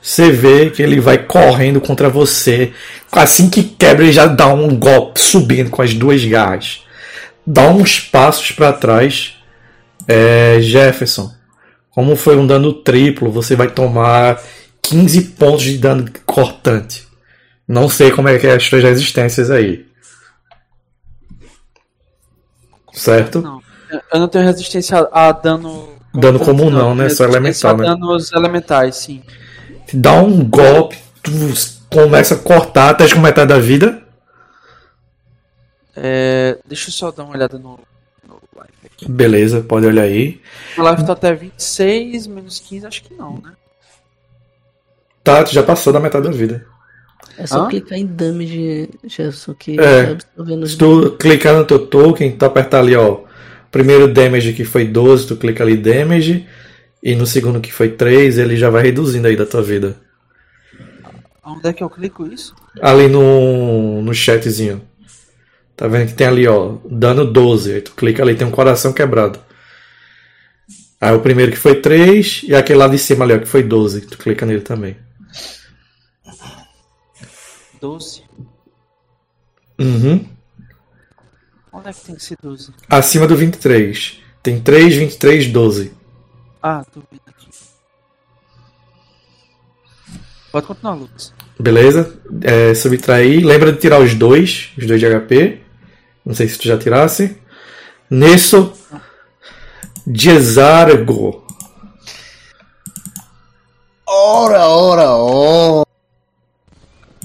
Você 0.00 0.30
vê 0.30 0.70
que 0.70 0.82
ele 0.82 1.00
vai 1.00 1.18
correndo 1.18 1.80
contra 1.80 2.08
você. 2.08 2.72
Assim 3.10 3.50
que 3.50 3.62
quebra, 3.62 4.04
ele 4.04 4.12
já 4.12 4.26
dá 4.26 4.46
um 4.46 4.76
golpe 4.78 5.18
subindo 5.18 5.70
com 5.70 5.82
as 5.82 5.94
duas 5.94 6.24
garras. 6.24 6.83
Dá 7.46 7.68
uns 7.68 8.00
passos 8.00 8.52
para 8.52 8.72
trás. 8.72 9.36
É, 10.06 10.58
Jefferson, 10.60 11.32
como 11.90 12.16
foi 12.16 12.36
um 12.36 12.46
dano 12.46 12.72
triplo, 12.72 13.30
você 13.30 13.56
vai 13.56 13.70
tomar 13.70 14.40
15 14.82 15.22
pontos 15.22 15.62
de 15.64 15.78
dano 15.78 16.04
cortante. 16.26 17.06
Não 17.66 17.88
sei 17.88 18.10
como 18.10 18.28
é 18.28 18.38
que 18.38 18.46
é 18.46 18.54
as 18.54 18.64
suas 18.64 18.82
resistências 18.82 19.50
aí. 19.50 19.86
Certo? 22.92 23.40
Não. 23.40 23.62
Eu- 24.12 24.20
não 24.20 24.28
tenho 24.28 24.44
resistência 24.44 25.08
a, 25.12 25.32
dano. 25.32 25.88
Dano 26.14 26.38
comum 26.38 26.70
não, 26.70 26.94
né? 26.94 27.06
Tenho 27.06 27.16
Só 27.16 27.24
elemental, 27.24 27.76
né? 27.76 27.84
danos 27.86 28.32
elementais, 28.32 28.96
sim. 28.96 29.22
Dá 29.92 30.14
um 30.14 30.44
golpe, 30.44 30.96
tu 31.22 31.32
começa 31.90 32.34
a 32.34 32.38
cortar 32.38 32.90
até 32.90 33.08
com 33.08 33.20
metade 33.20 33.48
da 33.48 33.58
vida. 33.58 34.03
É, 35.96 36.58
deixa 36.66 36.88
eu 36.88 36.92
só 36.92 37.10
dar 37.10 37.24
uma 37.24 37.34
olhada 37.34 37.58
no, 37.58 37.78
no 38.26 38.40
life 38.56 38.86
aqui. 38.86 39.10
Beleza, 39.10 39.60
pode 39.62 39.86
olhar 39.86 40.02
aí. 40.02 40.40
O 40.76 40.88
life 40.88 41.04
tá 41.06 41.12
até 41.12 41.34
26, 41.34 42.26
menos 42.26 42.58
15, 42.60 42.86
acho 42.86 43.02
que 43.04 43.14
não, 43.14 43.34
né? 43.40 43.52
Tá, 45.22 45.42
tu 45.42 45.54
já 45.54 45.62
passou 45.62 45.92
da 45.92 46.00
metade 46.00 46.24
da 46.28 46.34
vida. 46.34 46.66
É 47.38 47.46
só 47.46 47.64
Hã? 47.64 47.68
clicar 47.68 47.98
em 47.98 48.06
damage, 48.06 48.90
Jefferson, 49.04 49.54
que 49.54 49.80
É. 49.80 50.02
vai 50.04 50.12
absorvendo 50.12 50.66
Se 50.66 50.76
tu 50.76 51.12
clicar 51.12 51.54
no 51.54 51.64
teu 51.64 51.86
token, 51.86 52.36
tu 52.36 52.44
apertar 52.44 52.80
ali, 52.80 52.94
ó. 52.94 53.20
Primeiro 53.70 54.12
damage 54.12 54.52
que 54.52 54.64
foi 54.64 54.84
12, 54.86 55.26
tu 55.26 55.36
clica 55.36 55.64
ali 55.64 55.76
damage. 55.76 56.46
E 57.02 57.14
no 57.14 57.26
segundo 57.26 57.60
que 57.60 57.72
foi 57.72 57.90
3, 57.90 58.38
ele 58.38 58.56
já 58.56 58.70
vai 58.70 58.82
reduzindo 58.82 59.26
aí 59.26 59.36
da 59.36 59.44
tua 59.44 59.62
vida. 59.62 59.96
Onde 61.44 61.68
é 61.68 61.72
que 61.72 61.82
eu 61.82 61.90
clico 61.90 62.26
isso? 62.26 62.54
Ali 62.80 63.08
no, 63.08 64.00
no 64.00 64.14
chatzinho. 64.14 64.80
Tá 65.76 65.88
vendo 65.88 66.08
que 66.08 66.14
tem 66.14 66.26
ali, 66.26 66.46
ó, 66.46 66.76
dano 66.88 67.24
12. 67.24 67.74
Aí 67.74 67.80
tu 67.80 67.92
clica 67.94 68.22
ali, 68.22 68.36
tem 68.36 68.46
um 68.46 68.52
coração 68.52 68.92
quebrado. 68.92 69.40
Aí 71.00 71.14
o 71.14 71.20
primeiro 71.20 71.52
que 71.52 71.58
foi 71.58 71.80
3 71.80 72.42
e 72.44 72.54
aquele 72.54 72.78
lá 72.78 72.88
de 72.88 72.98
cima 72.98 73.24
ali, 73.24 73.34
ó, 73.34 73.38
que 73.38 73.46
foi 73.46 73.62
12. 73.62 74.02
Tu 74.02 74.18
clica 74.18 74.46
nele 74.46 74.60
também. 74.60 74.96
12. 77.80 78.22
Uhum. 79.78 80.26
Onde 81.72 81.88
é 81.88 81.92
que 81.92 82.00
tem 82.04 82.14
que 82.14 82.22
ser 82.22 82.38
12? 82.40 82.72
Acima 82.88 83.26
do 83.26 83.36
23. 83.36 84.22
Tem 84.42 84.60
3, 84.60 84.94
23, 84.94 85.48
12. 85.48 85.92
Ah, 86.62 86.84
tô 86.84 87.00
vendo 87.10 87.20
aqui. 87.26 87.48
Pode 90.52 90.66
continuar, 90.66 90.94
Lucas. 90.94 91.34
Beleza? 91.58 92.16
É, 92.42 92.74
subtrair. 92.74 93.44
Lembra 93.44 93.72
de 93.72 93.78
tirar 93.78 94.00
os 94.00 94.14
dois, 94.14 94.72
os 94.78 94.86
dois 94.86 95.00
de 95.00 95.06
HP. 95.06 95.63
Não 96.24 96.34
sei 96.34 96.48
se 96.48 96.58
tu 96.58 96.66
já 96.66 96.78
tirasse. 96.78 97.36
Nesso. 98.10 98.72
Jezargo. 100.06 101.44
Ora, 104.06 104.68
ora, 104.68 105.10
ora. 105.10 105.86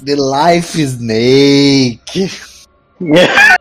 The 0.04 0.16
Life 0.16 0.82
Snake. 0.82 2.32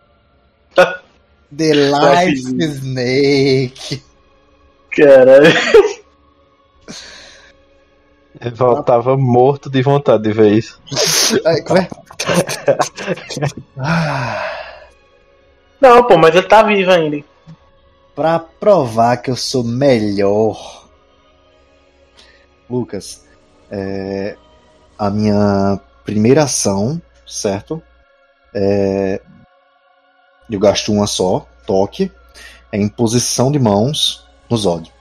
The 1.57 1.72
Life 1.74 2.57
Snake. 2.59 4.03
Caralho. 4.91 5.53
Ele 8.41 8.55
voltava 8.55 9.16
morto 9.16 9.68
de 9.68 9.82
vontade 9.82 10.22
de 10.22 10.32
ver 10.32 10.53
isso. 10.53 10.80
Ai, 11.45 11.61
como 11.62 11.80
é? 11.80 11.89
Não, 15.81 16.03
pô, 16.07 16.16
mas 16.18 16.35
ele 16.35 16.47
tá 16.47 16.62
vivo 16.62 16.91
ainda. 16.91 17.22
pra 18.14 18.39
provar 18.39 19.16
que 19.18 19.31
eu 19.31 19.37
sou 19.37 19.62
melhor. 19.62 20.89
Lucas, 22.68 23.24
é, 23.70 24.37
a 24.99 25.09
minha 25.11 25.81
primeira 26.05 26.43
ação, 26.45 27.01
certo? 27.26 27.81
É, 28.55 29.20
eu 30.51 30.59
gasto 30.59 30.93
uma 30.93 31.07
só, 31.07 31.47
toque. 31.66 32.11
É 32.72 32.76
imposição 32.79 33.51
de 33.53 33.59
mãos 33.59 34.26
no 34.51 34.57
Zod. 34.57 34.93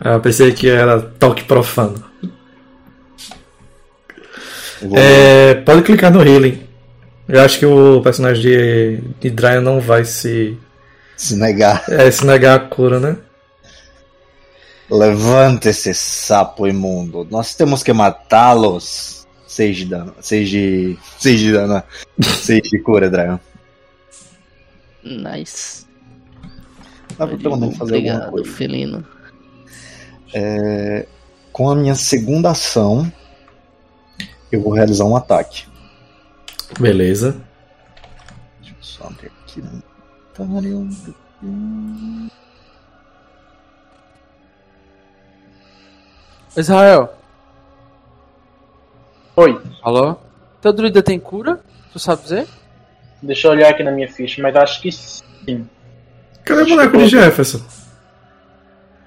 Ah, 0.00 0.12
eu 0.12 0.20
pensei 0.20 0.52
que 0.52 0.68
era 0.70 1.00
toque 1.00 1.44
profano. 1.44 2.02
Vou- 4.80 4.96
É, 4.96 5.54
pode 5.56 5.82
clicar 5.82 6.10
no 6.12 6.22
healing. 6.22 6.67
Eu 7.28 7.42
acho 7.42 7.58
que 7.58 7.66
o 7.66 8.00
personagem 8.00 8.42
de, 8.42 8.96
de 9.20 9.30
Dryan 9.30 9.60
não 9.60 9.80
vai 9.80 10.04
se, 10.04 10.56
Se 11.16 11.36
negar. 11.36 11.84
é, 11.88 12.10
se 12.10 12.24
negar 12.24 12.56
a 12.56 12.60
cura, 12.60 12.98
né? 12.98 13.16
Levanta 14.90 15.68
esse 15.68 15.92
sapo 15.92 16.66
imundo. 16.66 17.26
Nós 17.30 17.54
temos 17.54 17.82
que 17.82 17.92
matá-los. 17.92 19.26
Seis 19.46 19.76
de 19.76 19.84
dano. 19.86 20.14
Seis 20.20 20.48
de. 20.48 20.96
Seis 21.18 21.38
de 21.40 21.52
dano. 21.52 21.82
Seis 22.22 22.62
de 22.62 22.78
cura, 22.78 23.10
Dragon. 23.10 23.38
Nice. 25.04 25.86
Dá 27.18 27.26
pra 27.26 27.36
pelo 27.36 27.56
menos 27.56 27.76
fazer 27.76 27.96
alguma 27.96 28.14
Obrigado, 28.14 28.30
coisa. 28.30 28.50
felino. 28.52 29.06
Com 31.52 31.70
a 31.70 31.74
minha 31.74 31.94
segunda 31.94 32.50
ação, 32.50 33.10
eu 34.52 34.60
vou 34.62 34.72
realizar 34.72 35.04
um 35.04 35.16
ataque. 35.16 35.64
Beleza. 36.78 37.36
Deixa 38.60 38.74
eu 38.74 38.82
só 38.82 39.04
abrir 39.06 39.30
aqui 39.44 39.60
no 39.62 39.82
inventário. 40.38 42.30
Israel. 46.56 47.12
Oi. 49.36 49.60
Alô? 49.82 50.16
Teu 50.60 50.72
druida 50.72 51.02
tem 51.02 51.18
cura? 51.18 51.60
Tu 51.92 51.98
sabe 51.98 52.22
dizer? 52.22 52.46
Deixa 53.22 53.46
eu 53.48 53.52
olhar 53.52 53.70
aqui 53.70 53.82
na 53.82 53.90
minha 53.90 54.08
ficha, 54.08 54.42
mas 54.42 54.54
acho 54.56 54.80
que 54.80 54.90
sim. 54.90 55.68
Cadê 56.44 56.62
o 56.62 56.66
boneco 56.66 56.98
de 56.98 57.08
Jefferson? 57.08 57.60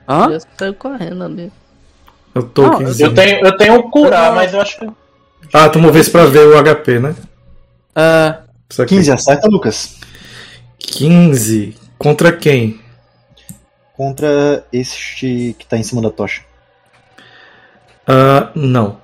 Hã? 0.08 0.32
Já 0.32 0.40
saiu 0.58 0.74
correndo 0.74 1.24
ali. 1.24 1.52
Eu 2.34 2.44
tô 2.44 2.66
aqui. 2.66 3.02
Eu 3.02 3.14
tenho, 3.14 3.46
eu 3.46 3.58
tenho 3.58 3.74
um 3.76 3.90
curar, 3.90 4.30
Não. 4.30 4.36
mas 4.36 4.54
eu 4.54 4.62
acho 4.62 4.80
que. 4.80 4.90
Ah, 5.54 5.70
tu 5.70 5.80
movesse 5.80 6.10
pra 6.10 6.26
ver 6.26 6.46
o 6.48 6.64
HP, 6.64 7.00
né? 7.00 7.16
É. 7.96 8.38
Isso 8.70 8.82
aqui. 8.82 8.96
15 8.96 9.12
acerta, 9.12 9.48
Lucas. 9.48 10.00
15. 10.80 11.76
Contra 11.98 12.32
quem? 12.36 12.80
Contra 13.96 14.66
este 14.72 15.56
que 15.60 15.66
tá 15.66 15.78
em 15.78 15.84
cima 15.84 16.02
da 16.02 16.10
tocha. 16.10 16.44
Ah, 18.08 18.52
não. 18.56 18.98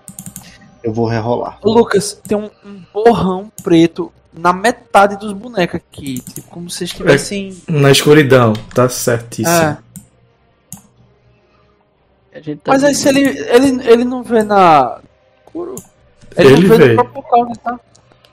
Eu 0.84 0.94
vou 0.94 1.08
rerolar. 1.08 1.60
Lucas, 1.64 2.20
tem 2.28 2.38
um, 2.38 2.50
um 2.66 2.82
borrão 2.94 3.52
preto 3.64 4.12
na 4.34 4.54
metade 4.54 5.18
dos 5.18 5.34
bonecos 5.34 5.76
aqui. 5.76 6.22
Tipo, 6.22 6.50
como 6.50 6.70
se 6.70 6.86
estivessem. 6.86 7.62
Na 7.68 7.92
escuridão, 7.92 8.54
tá 8.74 8.88
certíssimo. 8.88 9.56
É. 9.56 9.78
A 12.34 12.40
gente 12.40 12.62
tá 12.62 12.72
Mas 12.72 12.84
aí 12.84 12.94
se 12.94 13.10
ele, 13.10 13.22
ele, 13.22 13.90
ele 13.90 14.04
não 14.06 14.24
vê 14.24 14.44
na. 14.44 15.00
Ele 16.36 16.68
não 16.68 16.78
vê 16.78 16.78
vê. 16.78 16.88
no 16.94 17.04
próprio 17.04 17.16
local 17.16 17.56
tá. 17.64 17.80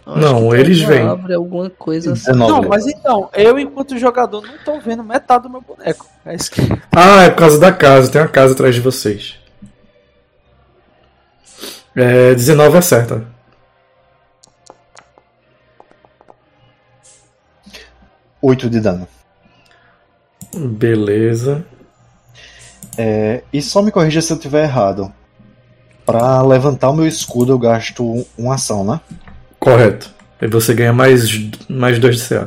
Não, 0.07 0.55
eles 0.55 0.83
vêm. 0.83 1.07
alguma 1.07 1.71
coisa 1.71 2.13
assim. 2.13 2.33
Não, 2.33 2.63
mas 2.63 2.87
então, 2.87 3.31
eu 3.33 3.59
enquanto 3.59 3.99
jogador 3.99 4.43
não 4.43 4.59
tô 4.63 4.79
vendo 4.79 5.03
metade 5.03 5.45
do 5.45 5.51
meu 5.51 5.63
boneco. 5.63 6.07
É 6.27 6.35
isso 6.35 6.51
que... 6.51 6.61
Ah, 6.95 7.23
é 7.23 7.31
por 7.31 7.39
causa 7.39 7.59
da 7.59 7.73
casa. 7.73 8.11
Tem 8.11 8.21
uma 8.21 8.29
casa 8.29 8.53
atrás 8.53 8.75
de 8.75 8.83
vocês. 8.83 9.39
É, 11.97 12.35
19 12.35 12.77
acerta. 12.77 13.27
Oito 18.43 18.69
de 18.69 18.81
dano. 18.81 19.09
Beleza. 20.55 21.65
É, 22.99 23.43
e 23.53 23.63
só 23.63 23.81
me 23.81 23.91
corrija 23.91 24.21
se 24.21 24.33
eu 24.33 24.39
tiver 24.39 24.65
errado. 24.65 25.11
Pra 26.05 26.43
levantar 26.43 26.91
o 26.91 26.95
meu 26.95 27.07
escudo 27.07 27.53
eu 27.53 27.59
gasto 27.59 28.27
uma 28.37 28.57
ação, 28.57 28.85
né? 28.85 29.01
Correto. 29.65 30.11
Aí 30.39 30.47
você 30.47 30.75
ganha 30.75 30.93
mais, 30.93 31.41
mais 31.71 31.99
2 31.99 32.19
de 32.19 32.29
CA. 32.29 32.45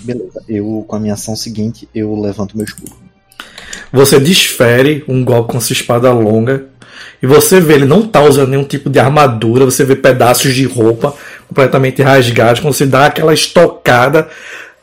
Beleza. 0.00 0.44
Eu, 0.46 0.84
com 0.86 0.96
a 0.96 1.00
minha 1.00 1.14
ação 1.14 1.34
seguinte, 1.34 1.88
eu 1.94 2.14
levanto 2.14 2.54
meu 2.54 2.66
escudo. 2.66 2.92
Você 3.90 4.20
desfere 4.20 5.02
um 5.08 5.24
golpe 5.24 5.52
com 5.52 5.60
sua 5.60 5.72
espada 5.72 6.12
longa. 6.12 6.66
E 7.22 7.26
você 7.26 7.58
vê, 7.58 7.72
ele 7.72 7.86
não 7.86 8.06
tá 8.06 8.22
usando 8.22 8.50
nenhum 8.50 8.64
tipo 8.64 8.90
de 8.90 8.98
armadura. 8.98 9.64
Você 9.64 9.82
vê 9.82 9.96
pedaços 9.96 10.54
de 10.54 10.66
roupa 10.66 11.14
completamente 11.48 12.02
rasgados. 12.02 12.60
Quando 12.60 12.74
você 12.74 12.84
dá 12.84 13.06
aquela 13.06 13.32
estocada, 13.32 14.28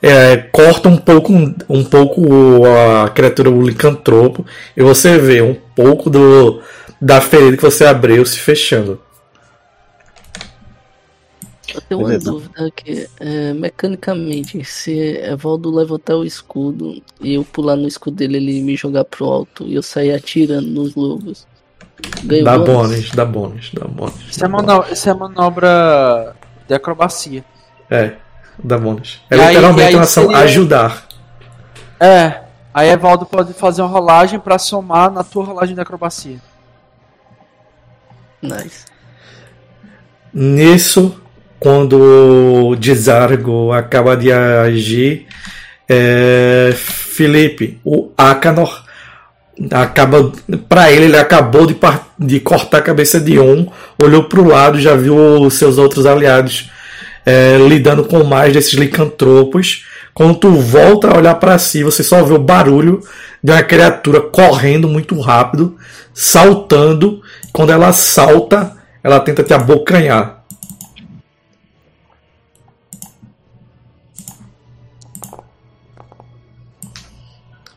é, 0.01 0.37
corta 0.37 0.89
um 0.89 0.97
pouco, 0.97 1.31
um 1.69 1.83
pouco 1.83 2.65
a 2.65 3.09
criatura, 3.09 3.51
o 3.51 3.61
licantropo. 3.61 4.43
E 4.75 4.81
você 4.81 5.19
vê 5.19 5.39
um 5.43 5.55
pouco 5.75 6.09
do, 6.09 6.63
da 6.99 7.21
ferida 7.21 7.57
que 7.57 7.63
você 7.63 7.85
abriu 7.85 8.25
se 8.25 8.39
fechando. 8.39 9.04
Eu 11.75 11.81
tenho 11.81 12.01
uma 12.01 12.17
dúvida 12.17 12.65
aqui. 12.67 13.07
É, 13.19 13.53
mecanicamente, 13.53 14.63
se 14.63 15.17
Evaldo 15.17 15.69
levantar 15.73 16.15
o 16.15 16.23
escudo 16.23 17.01
e 17.21 17.33
eu 17.35 17.43
pular 17.43 17.75
no 17.75 17.87
escudo 17.87 18.15
dele 18.17 18.37
ele 18.37 18.61
me 18.61 18.75
jogar 18.75 19.03
pro 19.05 19.25
alto 19.25 19.63
e 19.65 19.75
eu 19.75 19.83
sair 19.83 20.13
atirando 20.13 20.67
nos 20.67 20.95
lobos. 20.95 21.45
Ganho 22.23 22.43
Dá 22.43 22.57
bônus? 22.57 22.67
bônus, 22.75 23.11
dá 23.11 23.25
bônus, 23.25 23.71
dá 23.73 23.85
bônus. 23.87 24.15
Isso 24.29 24.43
é, 24.43 24.47
manobra, 24.47 24.91
isso 24.91 25.09
é 25.09 25.13
manobra 25.13 26.35
de 26.67 26.73
acrobacia. 26.73 27.43
É, 27.89 28.15
dá 28.63 28.77
bônus. 28.77 29.21
É 29.29 29.35
E 29.35 29.39
aí- 29.39 29.47
literalmente 29.49 29.81
e 29.81 29.87
aí 29.87 29.95
uma 29.95 30.03
ação 30.03 30.23
seria- 30.23 30.37
ajudar. 30.39 31.07
É. 31.99 32.41
Aí 32.73 32.89
Evaldo 32.89 33.25
pode 33.25 33.53
fazer 33.53 33.81
uma 33.81 33.87
rolagem 33.89 34.37
pra 34.39 34.59
somar 34.59 35.09
na 35.09 35.23
tua 35.23 35.45
rolagem 35.45 35.73
de 35.75 35.79
acrobacia. 35.81 36.39
Nice. 38.41 38.85
Nisso, 40.33 41.21
quando 41.65 41.99
o 41.99 42.75
Desargo 42.75 43.71
acaba 43.71 44.15
de 44.15 44.31
agir, 44.31 45.25
é, 45.89 46.71
Felipe, 46.75 47.79
o 47.83 48.11
Akanor, 48.15 48.83
acaba 49.71 50.31
para 50.69 50.91
ele, 50.91 51.05
ele 51.05 51.17
acabou 51.17 51.65
de, 51.65 51.75
de 52.19 52.39
cortar 52.39 52.77
a 52.77 52.81
cabeça 52.83 53.19
de 53.19 53.39
um, 53.39 53.67
olhou 53.97 54.25
para 54.25 54.41
o 54.41 54.47
lado, 54.47 54.79
já 54.79 54.95
viu 54.95 55.49
seus 55.49 55.79
outros 55.79 56.05
aliados 56.05 56.69
é, 57.25 57.57
lidando 57.67 58.03
com 58.03 58.23
mais 58.23 58.53
desses 58.53 58.73
licantropos. 58.73 59.87
Quando 60.13 60.35
tu 60.35 60.51
volta 60.51 61.07
a 61.07 61.17
olhar 61.17 61.33
para 61.33 61.57
si, 61.57 61.83
você 61.83 62.03
só 62.03 62.21
vê 62.21 62.35
o 62.35 62.37
barulho 62.37 63.01
de 63.43 63.51
uma 63.51 63.63
criatura 63.63 64.21
correndo 64.21 64.87
muito 64.87 65.19
rápido, 65.19 65.75
saltando. 66.13 67.23
Quando 67.51 67.71
ela 67.71 67.91
salta, 67.91 68.73
ela 69.03 69.19
tenta 69.19 69.41
te 69.41 69.51
abocanhar. 69.51 70.44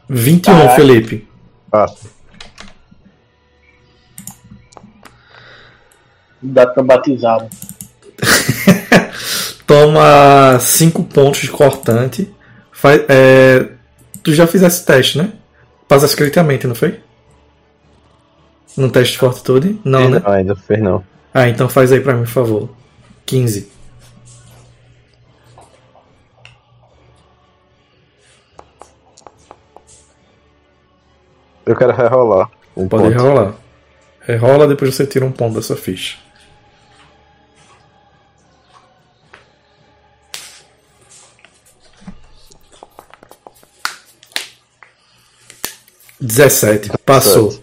Vinte 0.08 0.46
e 0.46 0.50
um, 0.50 0.54
Caraca. 0.54 0.76
Felipe. 0.76 1.28
Passa. 1.70 2.08
Dá 6.40 6.66
tão 6.66 6.84
batizado. 6.84 7.48
Toma 9.66 10.58
5 10.58 11.04
pontos 11.04 11.40
de 11.40 11.48
cortante. 11.48 12.32
Faz, 12.72 13.02
é, 13.08 13.68
tu 14.22 14.32
já 14.32 14.46
fizesse 14.46 14.84
teste, 14.86 15.18
né? 15.18 15.32
Passasse 15.86 16.16
criticamente, 16.16 16.66
não 16.66 16.74
foi? 16.74 17.00
No 18.76 18.90
teste 18.90 19.12
de 19.14 19.18
fortitude? 19.18 19.80
Não, 19.84 20.08
né? 20.08 20.22
Não, 20.24 20.32
ainda 20.32 20.54
fez 20.54 20.80
não. 20.80 21.04
Ah, 21.34 21.48
então 21.48 21.68
faz 21.68 21.92
aí 21.92 22.00
pra 22.00 22.14
mim, 22.14 22.22
por 22.22 22.30
favor. 22.30 22.70
15. 23.26 23.68
Eu 31.68 31.76
quero 31.76 31.92
rerolar. 31.94 32.48
Um 32.74 32.88
Pode 32.88 33.02
ponto. 33.02 33.14
rerolar. 33.14 33.52
Rerola, 34.22 34.66
depois 34.66 34.94
você 34.94 35.04
tira 35.04 35.26
um 35.26 35.30
ponto 35.30 35.56
dessa 35.56 35.76
ficha. 35.76 36.16
Dezessete. 46.18 46.90
Passou. 47.04 47.62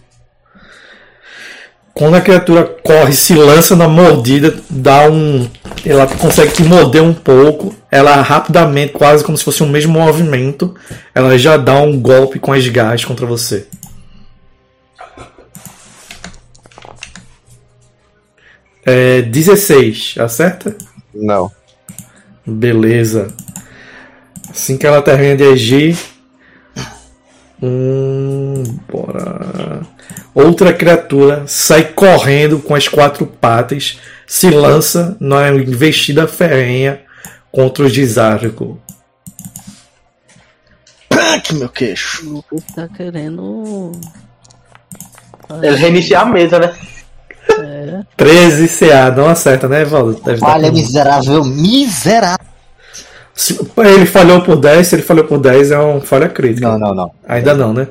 Quando 1.92 2.14
a 2.14 2.20
criatura 2.20 2.62
corre, 2.62 3.12
se 3.12 3.34
lança 3.34 3.74
na 3.74 3.88
mordida, 3.88 4.54
dá 4.70 5.10
um. 5.10 5.50
Ela 5.84 6.06
consegue 6.06 6.52
te 6.52 6.62
morder 6.62 7.02
um 7.02 7.12
pouco. 7.12 7.74
Ela 7.90 8.22
rapidamente, 8.22 8.92
quase 8.92 9.24
como 9.24 9.36
se 9.36 9.42
fosse 9.42 9.64
o 9.64 9.66
mesmo 9.66 9.94
movimento, 9.94 10.76
ela 11.12 11.36
já 11.36 11.56
dá 11.56 11.80
um 11.80 11.98
golpe 12.00 12.38
com 12.38 12.52
as 12.52 12.68
garras 12.68 13.04
contra 13.04 13.26
você. 13.26 13.66
É 18.88 19.20
16, 19.20 20.14
acerta? 20.18 20.76
Não. 21.12 21.50
Beleza. 22.46 23.34
Assim 24.48 24.78
que 24.78 24.86
ela 24.86 25.02
termina 25.02 25.36
de 25.36 25.42
agir. 25.42 25.98
Hum, 27.60 28.62
bora. 28.88 29.80
Outra 30.32 30.72
criatura 30.72 31.44
sai 31.48 31.82
correndo 31.84 32.60
com 32.60 32.76
as 32.76 32.86
quatro 32.86 33.26
patas, 33.26 33.98
se 34.24 34.50
lança 34.50 35.16
na 35.18 35.48
investida 35.48 36.28
ferrenha 36.28 37.00
contra 37.50 37.84
o 37.84 37.88
Gizargo. 37.88 38.80
Aqui, 41.34 41.54
meu 41.54 41.68
queixo. 41.68 42.28
O 42.28 42.34
Lucas 42.34 42.62
tá 42.74 42.88
querendo. 42.88 43.92
Ele 45.62 45.76
reiniciar 45.76 46.22
a 46.22 46.26
mesa, 46.26 46.58
né? 46.58 46.74
É, 47.48 48.00
13 48.16 48.68
CA, 48.68 49.10
não 49.10 49.28
acerta, 49.28 49.68
né, 49.68 49.84
Valdo? 49.84 50.20
Com- 50.20 50.72
miserável, 50.72 51.44
miserável. 51.44 52.46
Se- 53.34 53.58
Ele 53.78 54.06
falhou 54.06 54.40
por 54.42 54.56
10, 54.56 54.86
se 54.86 54.94
ele 54.96 55.02
falhou 55.02 55.24
por 55.24 55.38
10 55.38 55.70
é 55.70 55.78
uma 55.78 56.00
falha 56.00 56.28
crítica. 56.28 56.68
Não, 56.68 56.78
não, 56.78 56.94
não. 56.94 57.10
Ainda 57.28 57.54
não, 57.54 57.72
né? 57.72 57.86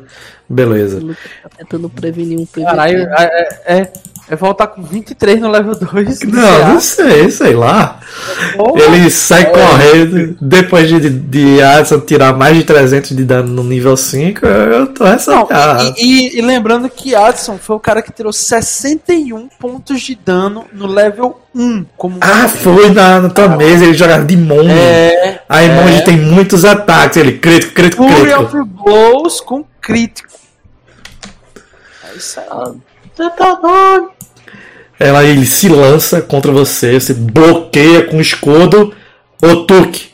Beleza. 0.49 0.99
tá 1.43 1.49
tentando 1.58 1.89
prevenir 1.89 2.38
um 2.39 2.45
PVP. 2.45 2.64
Caralho, 2.64 3.08
é, 3.18 3.60
é, 3.66 3.91
é, 4.30 4.34
é 4.34 4.36
voltar 4.36 4.67
com 4.67 4.82
23 4.84 5.39
no 5.39 5.49
level 5.49 5.76
2. 5.76 6.21
Não, 6.21 6.73
não 6.73 6.80
sei, 6.80 7.30
sei 7.30 7.53
lá. 7.53 7.99
Porra. 8.55 8.82
Ele 8.84 9.09
sai 9.09 9.51
correndo, 9.51 10.38
depois 10.41 10.88
de, 10.88 11.09
de 11.09 11.61
Adson 11.61 11.99
tirar 11.99 12.34
mais 12.36 12.57
de 12.57 12.63
300 12.63 13.15
de 13.15 13.23
dano 13.23 13.49
no 13.53 13.63
nível 13.63 13.95
5, 13.97 14.45
eu 14.45 14.88
tô 14.88 15.03
cara. 15.47 15.84
e, 15.97 16.05
e- 16.36 16.39
e 16.39 16.41
lembrando 16.41 16.89
que 16.89 17.13
Adson 17.15 17.57
foi 17.57 17.76
o 17.76 17.80
cara 17.80 18.01
que 18.01 18.11
tirou 18.11 18.32
61 18.34 19.47
pontos 19.59 20.01
de 20.01 20.15
dano 20.15 20.65
no 20.73 20.88
level 20.88 21.39
1. 21.53 21.86
Como 21.97 22.17
Ah, 22.21 22.47
foi 22.47 22.89
na, 22.91 23.21
na 23.21 23.30
tua 23.30 23.49
mesa, 23.49 23.86
ele 23.86 23.93
jogava 23.93 24.26
de 24.26 24.36
monge. 24.38 24.69
é, 24.71 25.41
Aí 25.47 25.67
é. 25.69 25.82
monge 25.82 26.03
tem 26.03 26.17
muitos 26.17 26.65
ataques, 26.65 27.17
ele 27.17 27.38
crítico, 27.38 27.73
crítico, 27.73 28.03
Fury 28.07 28.32
crítico. 28.34 28.43
of 28.59 28.69
Blows 28.84 29.39
com 29.41 29.63
crítico. 29.82 30.30
É 32.03 32.07
aí. 32.11 32.19
Tá 32.36 32.55
doido. 32.55 32.82
Ela 34.99 35.24
ele 35.24 35.45
se 35.45 35.68
lança 35.70 36.22
contra 36.22 36.51
você, 36.51 36.99
você 36.99 37.13
bloqueia 37.13 38.03
com 38.05 38.18
o 38.18 38.22
escudo, 38.22 38.93
Otuki. 39.43 40.13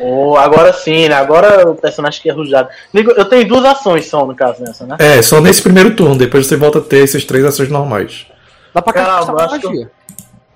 Oh, 0.00 0.36
agora 0.36 0.72
sim, 0.72 1.08
né? 1.08 1.14
Agora 1.14 1.68
o 1.68 1.74
personagem 1.74 2.22
que 2.22 2.30
é 2.30 2.32
rujado. 2.32 2.68
Eu 2.94 3.24
tenho 3.24 3.48
duas 3.48 3.64
ações 3.64 4.06
só, 4.06 4.24
no 4.24 4.34
caso, 4.34 4.62
nessa, 4.62 4.86
né? 4.86 4.96
É, 4.98 5.20
só 5.22 5.40
nesse 5.40 5.60
primeiro 5.60 5.96
turno, 5.96 6.16
depois 6.16 6.46
você 6.46 6.56
volta 6.56 6.78
a 6.78 6.82
ter 6.82 7.02
essas 7.02 7.24
três 7.24 7.44
ações 7.44 7.68
normais. 7.68 8.26
Dá 8.72 8.80
pra 8.80 8.92
Caramba, 8.92 9.44
acho 9.44 9.58
que 9.58 9.66
eu- 9.66 9.70
magia. 9.70 9.90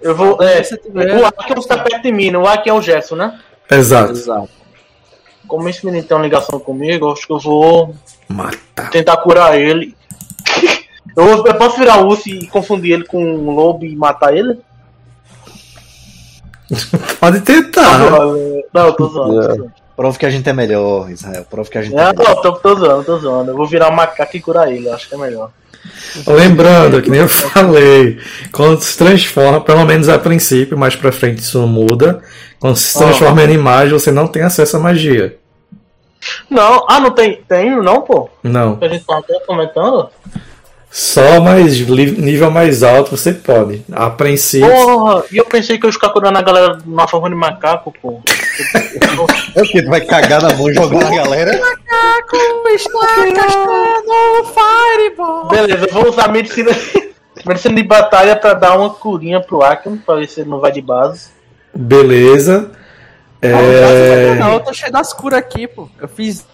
Eu 0.01 0.15
vou. 0.17 0.43
É, 0.43 0.63
tiver- 0.63 1.17
o 1.17 1.27
Aki 1.27 1.53
é 1.53 1.55
tá 1.67 1.79
perto 1.79 2.03
de 2.03 2.13
mim, 2.13 2.31
né? 2.31 2.39
o 2.39 2.47
Aki 2.47 2.69
é 2.69 2.73
o 2.73 2.83
Gerson, 2.83 3.15
né? 3.17 3.39
Exato. 3.71 4.13
Exato. 4.13 4.49
Como 5.47 5.69
esse 5.69 5.85
menino 5.85 6.05
tem 6.05 6.17
uma 6.17 6.23
ligação 6.25 6.59
comigo, 6.59 7.07
eu 7.07 7.13
acho 7.13 7.27
que 7.27 7.33
eu 7.33 7.39
vou 7.39 7.95
Mata. 8.29 8.89
tentar 8.91 9.17
curar 9.19 9.59
ele. 9.59 9.95
Eu, 11.17 11.45
eu 11.45 11.55
posso 11.55 11.79
virar 11.79 12.05
urso 12.05 12.29
e 12.29 12.47
confundir 12.47 12.93
ele 12.93 13.05
com 13.05 13.23
um 13.23 13.51
lobo 13.51 13.85
e 13.85 13.95
matar 13.97 14.35
ele? 14.37 14.59
Pode 17.21 17.41
tentar. 17.41 17.99
Não, 18.73 18.87
eu 18.87 18.93
tô 18.95 19.07
zoando. 19.09 19.35
tô 19.35 19.55
zoando. 19.55 19.73
Prova 19.95 20.19
que 20.19 20.27
a 20.27 20.31
gente 20.31 20.49
é 20.49 20.53
melhor, 20.53 21.11
Israel. 21.11 21.45
Prova 21.49 21.69
que 21.69 21.79
a 21.79 21.83
gente 21.83 21.95
é 21.95 21.97
Não, 21.97 22.13
melhor. 22.13 22.41
tô, 22.41 22.53
tô 22.53 22.75
zoando, 22.75 23.05
tô 23.05 23.19
zoando. 23.19 23.51
Eu 23.51 23.57
vou 23.57 23.67
virar 23.67 23.91
um 23.91 23.95
macaco 23.95 24.37
e 24.37 24.41
curar 24.41 24.73
ele, 24.73 24.89
eu 24.89 24.95
acho 24.95 25.09
que 25.09 25.15
é 25.15 25.19
melhor. 25.19 25.51
Lembrando, 26.27 27.03
que 27.03 27.11
nem 27.11 27.21
eu 27.21 27.29
falei, 27.29 28.19
quando 28.53 28.81
se 28.81 28.97
transforma, 28.97 29.61
pelo 29.61 29.85
menos 29.85 30.09
a 30.09 30.19
princípio, 30.19 30.79
mais 30.79 30.97
pra 30.97 31.13
frente 31.13 31.41
isso 31.41 31.67
muda. 31.67 32.23
Quando 32.59 32.77
se 32.77 32.97
transforma 32.97 33.41
em 33.41 33.45
animais, 33.45 33.91
você 33.91 34.11
não 34.11 34.27
tem 34.27 34.43
acesso 34.43 34.77
à 34.77 34.81
magia. 34.81 35.37
Não, 36.49 36.87
ah, 36.89 37.01
não 37.01 37.11
tem. 37.11 37.43
Tem, 37.49 37.71
não, 37.83 38.03
pô. 38.03 38.31
Não. 38.43 38.79
A 38.81 38.89
gente 38.89 39.05
tava 39.05 39.21
até 39.21 39.41
comentando. 39.41 40.09
Só 40.93 41.41
mais 41.41 41.81
nível 41.81 42.51
mais 42.51 42.83
alto 42.83 43.17
você 43.17 43.33
pode. 43.33 43.83
A 43.91 44.11
princípio. 44.11 44.69
Porra, 44.69 45.25
e 45.33 45.39
eu 45.39 45.45
pensei 45.47 45.79
que 45.79 45.87
eu 45.87 45.89
ia 45.89 45.93
ficar 45.93 46.11
curando 46.11 46.37
a 46.37 46.43
galera 46.43 46.79
na 46.85 47.09
forma 47.09 47.31
de 47.31 47.35
macaco, 47.35 47.91
pô. 48.01 48.21
É 49.55 49.63
o 49.63 49.65
que? 49.65 49.83
Tu 49.83 49.89
vai 49.89 50.01
cagar 50.03 50.43
na 50.43 50.55
mão 50.55 50.69
e 50.71 50.75
jogar 50.75 50.99
na 50.99 51.17
galera? 51.17 51.61
Beleza, 55.49 55.87
eu 55.87 55.93
vou 55.93 56.09
usar 56.09 56.29
medicina, 56.29 56.71
medicina 57.45 57.75
de 57.75 57.83
batalha 57.83 58.37
pra 58.37 58.55
dar 58.55 58.79
uma 58.79 58.91
curinha 58.91 59.41
pro 59.41 59.63
Akin, 59.63 59.97
pra 59.97 60.17
ver 60.17 60.29
se 60.29 60.41
ele 60.41 60.51
não 60.51 60.61
vai 60.61 60.73
de 60.73 60.83
base. 60.83 61.31
Beleza. 61.75 62.71
É... 63.41 64.35
Não, 64.35 64.55
eu 64.55 64.61
tô 64.61 64.73
cheio 64.73 64.93
das 64.93 65.13
curas 65.13 65.39
aqui, 65.39 65.67
pô. 65.67 65.89
Eu 65.99 66.09
fiz 66.09 66.47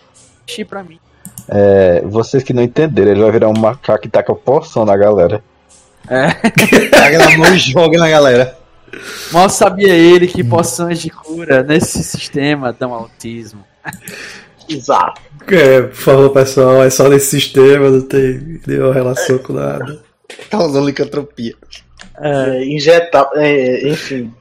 xixi 0.46 0.64
pra 0.64 0.82
mim. 0.82 1.00
É, 1.48 2.02
vocês 2.06 2.42
que 2.42 2.52
não 2.52 2.62
entenderam, 2.62 3.10
ele 3.12 3.22
vai 3.22 3.30
virar 3.30 3.48
um 3.48 3.58
macaco 3.58 4.06
e 4.06 4.10
taca 4.10 4.34
poção 4.34 4.84
na 4.84 4.96
galera. 4.96 5.42
É. 6.08 6.30
Caga 6.90 7.18
na 7.18 7.38
mão 7.38 7.54
e 7.54 7.58
joga 7.58 7.98
na 7.98 8.08
galera. 8.08 8.56
Mal 9.32 9.50
sabia 9.50 9.94
ele 9.94 10.26
que 10.26 10.42
poções 10.42 10.98
de 11.00 11.10
cura 11.10 11.62
nesse 11.62 12.02
sistema 12.02 12.72
dão 12.72 12.94
autismo. 12.94 13.64
Exato. 14.68 15.20
É, 15.50 15.82
por 15.82 15.94
favor, 15.94 16.30
pessoal, 16.30 16.82
é 16.82 16.90
só 16.90 17.08
nesse 17.08 17.26
sistema, 17.26 17.90
não 17.90 18.02
tem 18.02 18.60
nenhuma 18.66 18.92
relação 18.92 19.38
com 19.38 19.54
nada. 19.54 19.98
Causando 20.50 20.86
licantropia. 20.86 21.54
É, 22.20 22.64
injetar, 22.64 23.30
é, 23.34 23.88
enfim. 23.88 24.32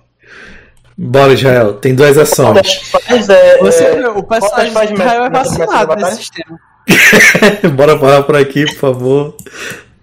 Bora, 0.97 1.33
Israel, 1.33 1.75
tem 1.75 1.93
duas 1.93 2.17
O 2.17 2.21
ações. 2.21 2.61
teste 2.61 2.89
faz 2.89 3.29
é. 3.29 3.57
Você, 3.59 3.83
é, 3.85 4.09
o 4.09 4.23
personagem 4.23 4.71
faz 4.71 4.89
do 4.89 4.95
Israel 4.95 5.25
é 5.25 5.29
vacinado 5.29 5.95
nesse 5.95 6.17
sistema. 6.17 6.59
Bora 7.75 7.97
parar 7.97 8.23
por 8.23 8.35
aqui, 8.35 8.65
por 8.65 8.75
favor. 8.75 9.37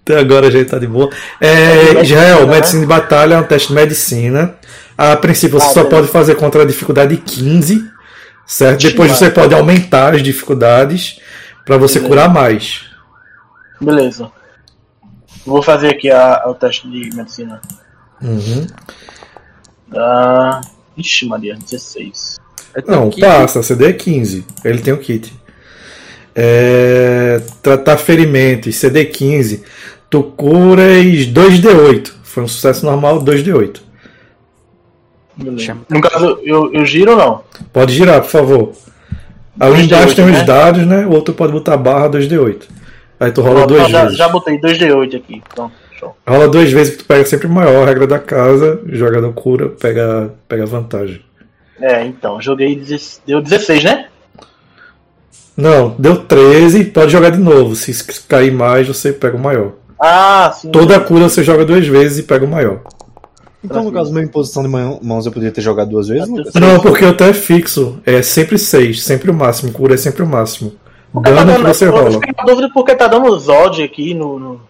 Até 0.03 0.19
agora 0.19 0.47
a 0.47 0.51
gente 0.51 0.69
tá 0.69 0.77
de 0.77 0.87
boa. 0.87 1.09
É, 1.41 2.01
Israel, 2.03 2.45
né? 2.45 2.53
medicina 2.55 2.81
de 2.81 2.87
batalha 2.87 3.35
é 3.35 3.37
um 3.39 3.43
teste 3.43 3.69
de 3.69 3.73
medicina. 3.73 4.55
A 4.97 5.15
princípio 5.17 5.59
você 5.59 5.65
Ah, 5.65 5.69
só 5.69 5.83
beleza. 5.83 5.95
pode 5.95 6.07
fazer 6.11 6.35
contra 6.35 6.61
a 6.61 6.65
dificuldade 6.65 7.17
15, 7.17 7.83
certo? 8.45 8.81
Depois 8.81 9.11
você 9.11 9.29
pode 9.29 9.53
aumentar 9.53 10.13
as 10.13 10.21
dificuldades 10.23 11.19
para 11.65 11.77
você 11.77 11.99
curar 11.99 12.29
mais. 12.31 12.85
Beleza. 13.81 14.31
Vou 15.45 15.61
fazer 15.61 15.89
aqui 15.89 16.09
a, 16.09 16.43
o 16.47 16.53
teste 16.53 16.87
de 16.89 17.15
medicina. 17.15 17.59
Uhum. 18.21 18.67
Ah, 19.95 20.61
ixi, 20.97 21.25
Maria, 21.27 21.55
16. 21.55 22.37
Eu 22.75 22.81
tenho 22.81 22.99
Não, 23.01 23.09
passa, 23.11 23.61
CD 23.63 23.87
é 23.89 23.93
15. 23.93 24.45
Ele 24.63 24.79
tem 24.81 24.93
o 24.93 24.97
kit. 24.97 25.33
É, 26.35 27.41
tratar 27.61 27.97
ferimentos, 27.97 28.75
CD 28.75 29.05
15. 29.05 29.63
Tu 30.09 30.23
curas 30.23 31.05
2D8. 31.27 32.11
Foi 32.23 32.43
um 32.43 32.47
sucesso 32.47 32.85
normal, 32.85 33.23
2D8. 33.23 33.79
Beleza. 35.37 35.59
Chama. 35.59 35.81
No 35.89 36.01
caso, 36.01 36.39
eu, 36.43 36.73
eu 36.73 36.85
giro 36.85 37.11
ou 37.11 37.17
não? 37.17 37.43
Pode 37.71 37.93
girar, 37.93 38.21
por 38.21 38.29
favor. 38.29 38.71
Ali 39.59 39.83
2D8, 39.83 39.85
embaixo 39.85 40.15
tem 40.15 40.25
os 40.25 40.31
né? 40.31 40.43
dados, 40.43 40.85
né? 40.85 41.05
O 41.05 41.11
outro 41.11 41.33
pode 41.33 41.53
botar 41.53 41.77
barra 41.77 42.09
2D8. 42.09 42.63
Aí 43.19 43.31
tu 43.31 43.41
rola 43.41 43.65
Pronto, 43.65 43.69
duas 43.69 43.89
já, 43.89 44.03
vezes. 44.03 44.17
já 44.17 44.27
botei 44.27 44.59
2D8 44.59 45.15
aqui. 45.15 45.41
Pronto, 45.53 45.73
show. 45.97 46.15
Rola 46.27 46.47
duas 46.49 46.71
vezes 46.71 46.95
que 46.95 47.03
tu 47.03 47.05
pega 47.05 47.25
sempre 47.25 47.47
o 47.47 47.49
maior, 47.51 47.87
regra 47.87 48.05
da 48.05 48.19
casa. 48.19 48.81
Jogador 48.87 49.31
cura, 49.33 49.69
pega, 49.69 50.33
pega 50.47 50.65
vantagem. 50.65 51.21
É, 51.79 52.03
então, 52.05 52.41
joguei. 52.41 52.75
16 52.75 53.21
Deu 53.25 53.41
16, 53.41 53.83
né? 53.83 54.07
Não, 55.55 55.95
deu 55.97 56.17
13, 56.17 56.85
pode 56.85 57.11
jogar 57.11 57.29
de 57.29 57.37
novo. 57.39 57.75
Se 57.75 57.93
cair 58.27 58.51
mais, 58.51 58.87
você 58.87 59.13
pega 59.13 59.37
o 59.37 59.39
maior. 59.39 59.71
Ah, 60.01 60.51
sim. 60.53 60.69
Toda 60.69 60.99
cura 60.99 61.29
você 61.29 61.43
joga 61.43 61.65
duas 61.65 61.87
vezes 61.87 62.17
e 62.19 62.23
pega 62.23 62.45
o 62.45 62.47
maior. 62.49 62.81
Então, 63.63 63.83
no 63.83 63.91
caso, 63.91 64.11
minha 64.11 64.25
imposição 64.25 64.61
de 64.61 64.69
mão- 64.69 64.99
mãos 65.01 65.25
eu 65.25 65.31
poderia 65.31 65.51
ter 65.53 65.61
jogado 65.61 65.89
duas 65.89 66.07
vezes, 66.07 66.29
Lucas? 66.29 66.53
Não, 66.53 66.79
porque 66.79 67.03
o 67.05 67.13
teu 67.15 67.27
é 67.27 67.33
fixo. 67.33 67.97
É 68.05 68.21
sempre 68.21 68.59
6, 68.59 69.01
sempre 69.03 69.31
o 69.31 69.33
máximo. 69.33 69.71
Cura 69.71 69.95
é 69.95 69.97
sempre 69.97 70.21
o 70.21 70.27
máximo. 70.27 70.73
Tá 71.13 71.21
Dano 71.21 71.37
que 71.53 71.57
dando- 71.59 71.67
você 71.73 71.87
eu 71.87 71.91
rola. 71.91 72.11
fiquei 72.11 72.33
na 72.37 72.43
dúvida 72.43 72.69
porque 72.73 72.93
tá 72.93 73.07
dando 73.07 73.39
Zod 73.39 73.81
aqui 73.81 74.13
no, 74.13 74.37
no, 74.37 74.61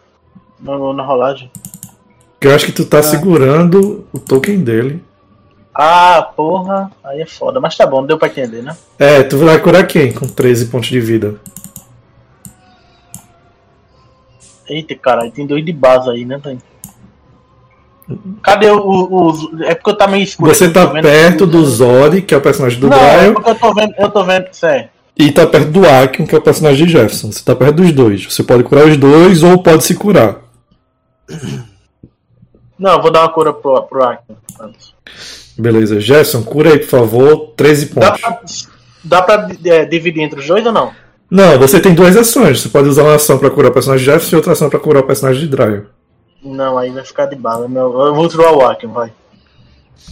no- 0.62 0.94
na 0.94 1.04
rolagem. 1.04 1.52
Que 2.40 2.48
eu 2.48 2.54
acho 2.56 2.68
que 2.68 2.72
tu 2.72 2.86
tá 2.86 3.02
segurando 3.02 4.06
o 4.14 4.20
token 4.20 4.60
dele. 4.60 5.04
Ah, 5.78 6.22
porra, 6.36 6.90
aí 7.04 7.22
é 7.22 7.26
foda. 7.26 7.60
Mas 7.60 7.76
tá 7.76 7.86
bom, 7.86 8.06
deu 8.06 8.18
pra 8.18 8.30
entender, 8.30 8.62
né? 8.64 8.76
É, 8.98 9.22
tu 9.24 9.38
vai 9.40 9.60
curar 9.60 9.86
quem 9.86 10.14
com 10.14 10.26
13 10.26 10.68
pontos 10.68 10.88
de 10.88 11.00
vida? 11.02 11.36
Eita, 14.68 14.96
caralho, 14.96 15.32
tem 15.32 15.46
dois 15.46 15.64
de 15.64 15.72
base 15.74 16.10
aí, 16.10 16.26
né, 16.26 16.40
Tony? 16.42 16.60
Cadê 18.42 18.70
o- 18.70 18.80
o- 18.80 19.26
os. 19.30 19.62
É 19.64 19.76
porque 19.76 19.90
eu 19.90 19.98
tá 19.98 20.08
meio 20.08 20.24
escuro. 20.24 20.54
Você 20.54 20.72
tá 20.72 20.88
perto 20.88 21.46
do 21.46 21.64
Zod, 21.66 22.22
que 22.22 22.34
é 22.34 22.38
o 22.38 22.42
personagem 22.42 22.80
do 22.80 22.88
Não, 22.88 22.98
é 22.98 23.18
Brian, 23.18 23.34
porque 23.34 23.50
eu 23.50 23.56
tô 23.56 23.74
vendo, 23.74 23.94
eu 23.98 24.10
tô 24.12 24.24
vendo, 24.24 24.48
sério. 24.54 24.90
e 25.18 25.32
tá 25.32 25.46
perto 25.48 25.72
do 25.72 25.88
Akin, 25.88 26.26
que 26.26 26.36
é 26.36 26.38
o 26.38 26.42
personagem 26.42 26.86
de 26.86 26.92
Jefferson. 26.92 27.32
Você 27.32 27.44
tá 27.44 27.56
perto 27.56 27.76
dos 27.78 27.92
dois. 27.92 28.26
Você 28.26 28.44
pode 28.44 28.64
curar 28.64 28.86
os 28.86 28.96
dois 28.98 29.42
ou 29.44 29.58
pode 29.62 29.84
se 29.84 29.96
curar. 29.96 30.38
Não, 32.78 32.92
eu 32.94 33.02
vou 33.02 33.12
dar 33.12 33.22
uma 33.22 33.30
cura 33.30 33.52
pro, 33.54 33.82
pro 33.84 34.04
Akin. 34.04 34.36
antes. 34.62 34.94
Beleza. 35.58 36.00
Jefferson, 36.00 36.44
cura 36.44 36.72
aí, 36.72 36.80
por 36.80 36.88
favor. 36.90 37.54
13 37.56 37.94
Dá 37.94 38.12
pontos. 38.12 38.64
pra, 38.64 38.72
dá 39.04 39.22
pra 39.22 39.50
é, 39.66 39.86
dividir 39.86 40.22
entre 40.24 40.40
os 40.40 40.48
dois 40.48 40.66
ou 40.66 40.72
não? 40.72 40.92
Não, 41.32 41.58
você 41.58 41.80
tem 41.80 41.94
duas 41.94 42.16
ações. 42.18 42.62
Você 42.62 42.70
pode 42.70 42.88
usar 42.90 43.04
uma 43.04 43.16
ação 43.16 43.38
pra 43.38 43.50
curar 43.50 43.70
o 43.70 43.74
personagem 43.74 44.06
de 44.06 44.12
Jefferson 44.12 44.36
e 44.36 44.38
outra 44.38 44.54
ação 44.54 44.70
pra 44.70 44.80
curar 44.80 45.02
o 45.04 45.08
personagem 45.08 45.42
de 45.42 45.48
Dryon. 45.48 45.82
Não, 46.44 46.78
aí 46.78 46.92
vai 46.92 47.04
ficar 47.04 47.26
de 47.26 47.36
bala. 47.36 47.66
Eu 47.74 48.14
vou 48.14 48.28
tirar 48.30 48.52
o 48.52 48.62
Akin, 48.66 48.88
vai. 48.88 49.12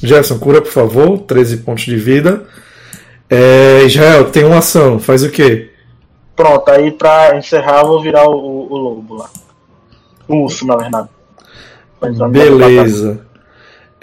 Jefferson, 0.01 0.39
cura, 0.39 0.61
por 0.61 0.71
favor. 0.71 1.19
13 1.19 1.57
pontos 1.57 1.83
de 1.83 1.95
vida. 1.97 2.45
É, 3.29 3.83
Israel, 3.85 4.31
tem 4.31 4.43
uma 4.43 4.57
ação. 4.59 4.97
Faz 4.99 5.23
o 5.23 5.29
quê? 5.29 5.69
Pronto, 6.35 6.69
aí 6.71 6.89
pra 6.91 7.37
encerrar 7.37 7.81
eu 7.81 7.87
vou 7.87 8.01
virar 8.01 8.27
o, 8.27 8.33
o- 8.35 8.73
o 8.73 8.77
lobo 8.77 9.15
lá. 9.15 9.29
O 10.27 10.43
urso, 10.43 10.65
na 10.65 10.75
verdade. 10.77 11.09
Beleza. 12.31 13.25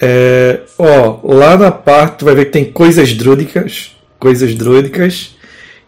É, 0.01 0.61
ó, 0.79 1.19
lá 1.23 1.57
na 1.59 1.71
parte 1.71 2.19
tu 2.19 2.25
vai 2.25 2.35
ver 2.35 2.47
que 2.47 2.53
tem 2.53 2.73
coisas 2.73 3.13
drúdicas. 3.13 3.97
Coisas 4.19 4.55
drúdicas. 4.55 5.37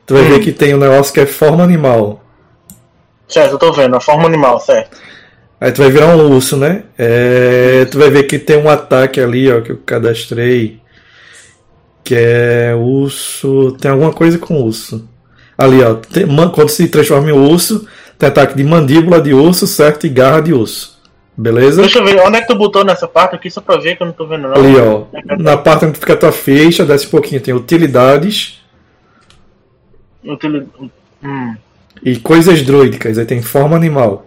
Tu 0.05 0.15
vai 0.15 0.25
ver 0.25 0.41
que 0.41 0.53
tem 0.53 0.75
um 0.75 0.79
negócio 0.79 1.13
que 1.13 1.21
é 1.21 1.27
forma 1.27 1.65
animal. 1.65 2.23
Certo, 3.29 3.53
eu 3.53 3.59
tô 3.59 3.73
vendo, 3.73 3.97
a 3.97 4.01
forma 4.01 4.27
animal, 4.27 4.61
certo. 4.61 4.99
Aí 5.59 5.71
tu 5.73 5.81
vai 5.81 5.91
virar 5.91 6.09
um 6.17 6.31
urso, 6.35 6.57
né? 6.57 6.83
É, 6.99 7.87
tu 7.91 7.99
vai 7.99 8.11
ver 8.11 8.25
que 8.25 8.39
tem 8.39 8.57
um 8.59 8.69
ataque 8.69 9.21
ali, 9.21 9.51
ó, 9.51 9.61
que 9.61 9.71
eu 9.71 9.79
cadastrei. 9.87 10.81
Que 12.05 12.17
é 12.17 12.75
urso. 12.75 13.77
Tem 13.81 13.91
alguma 13.91 14.13
coisa 14.13 14.39
com 14.39 14.61
urso. 14.61 15.09
Ali, 15.57 15.83
ó. 15.83 15.95
tem- 15.95 16.27
quando 16.53 16.69
se 16.69 16.89
transforma 16.89 17.31
em 17.31 17.33
urso, 17.33 17.87
tem 18.19 18.29
ataque 18.29 18.57
de 18.57 18.65
mandíbula 18.65 19.21
de 19.21 19.33
urso, 19.33 19.67
certo? 19.67 20.07
E 20.07 20.11
garra 20.11 20.41
de 20.41 20.53
urso. 20.53 20.91
Beleza? 21.37 21.80
Deixa 21.80 21.99
eu 21.99 22.05
ver, 22.05 22.20
onde 22.20 22.37
é 22.37 22.41
que 22.43 22.47
tu 22.47 22.55
botou 22.55 22.85
nessa 22.85 23.09
parte 23.09 23.35
aqui, 23.35 23.51
só 23.51 23.61
pra 23.61 23.78
ver 23.78 23.97
que 23.97 24.03
eu 24.03 24.07
não 24.07 24.12
tô 24.12 24.26
vendo 24.26 24.49
não. 24.49 24.55
Ali, 24.55 24.76
ó. 24.78 25.05
Na 25.39 25.57
parte 25.57 25.87
onde 25.87 25.99
fica 25.99 26.12
a 26.12 26.16
tua 26.16 26.33
ficha, 26.33 26.85
desce 26.85 27.07
um 27.07 27.11
pouquinho, 27.11 27.41
tem 27.41 27.55
utilidades 27.55 28.61
Utili- 30.24 30.68
Hum. 31.24 31.55
e 32.05 32.16
coisas 32.16 32.62
druídicas. 32.62 33.16
Aí 33.18 33.24
tem 33.24 33.41
forma 33.43 33.76
animal. 33.76 34.26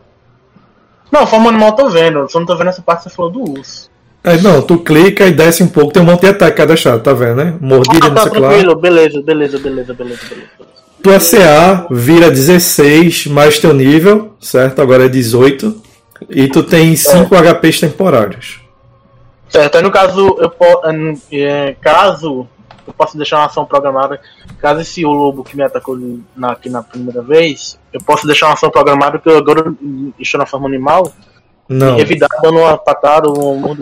Não, 1.12 1.26
forma 1.28 1.49
animal 1.49 1.70
eu 1.70 1.76
tô 1.76 1.89
vendo, 1.89 2.28
só 2.30 2.39
não 2.39 2.45
tô 2.45 2.56
vendo 2.58 2.70
essa 2.70 2.82
parte 2.82 3.03
que 3.03 3.10
você 3.10 3.16
falou 3.16 3.32
do 3.32 3.51
urso. 3.51 3.89
Aí, 4.24 4.41
não, 4.41 4.62
tu 4.62 4.80
clica 4.80 5.28
e 5.28 5.32
desce 5.32 5.62
um 5.62 5.68
pouco, 5.68 5.93
tem 5.93 6.01
um 6.01 6.06
monte 6.06 6.22
de 6.22 6.28
ataque 6.30 6.58
cadastrado, 6.58 7.03
tá 7.03 7.14
vendo, 7.14 7.36
né? 7.36 7.53
Mordida, 7.62 8.08
Ah, 8.08 8.12
tá 8.12 8.30
tranquilo, 8.30 8.76
beleza, 8.76 9.22
beleza, 9.22 9.60
beleza, 9.60 9.93
beleza, 9.93 10.24
beleza. 10.28 10.47
Tua 11.03 11.20
CA 11.20 11.86
vira 11.91 12.32
16 12.32 13.28
mais 13.28 13.60
teu 13.60 13.72
nível, 13.74 14.34
certo? 14.41 14.82
Agora 14.82 15.06
é 15.06 15.08
18. 15.10 15.80
E 16.30 16.47
tu 16.47 16.63
tem 16.63 16.95
5 16.95 17.36
HPs 17.36 17.80
temporários. 17.82 18.61
Certo, 19.49 19.76
aí 19.76 19.84
no 19.84 19.91
caso, 19.91 20.36
eu 20.39 20.49
po- 20.49 20.82
é, 21.32 21.76
caso 21.82 22.47
eu 22.88 22.93
posso 22.93 23.18
deixar 23.18 23.38
uma 23.38 23.45
ação 23.45 23.66
programada, 23.66 24.20
caso 24.59 24.82
esse 24.82 25.03
o 25.05 25.11
lobo 25.11 25.43
que 25.43 25.55
me 25.57 25.63
atacou 25.63 25.97
na, 26.36 26.51
aqui 26.51 26.70
na 26.70 26.84
primeira 26.84 27.22
vez, 27.22 27.80
eu 27.91 27.99
posso 28.01 28.28
deixar 28.28 28.47
uma 28.47 28.53
ação 28.53 28.70
programada 28.70 29.18
que 29.20 29.28
eu 29.30 29.38
agora 29.38 29.74
estou 30.20 30.39
na 30.39 30.45
forma 30.45 30.68
animal 30.68 31.11
Não. 31.68 31.97
e 31.97 32.01
evitar 32.01 32.28
dando 32.41 32.59
uma 32.59 32.78
patada 32.78 33.28
ou 33.30 33.55
um. 33.55 33.76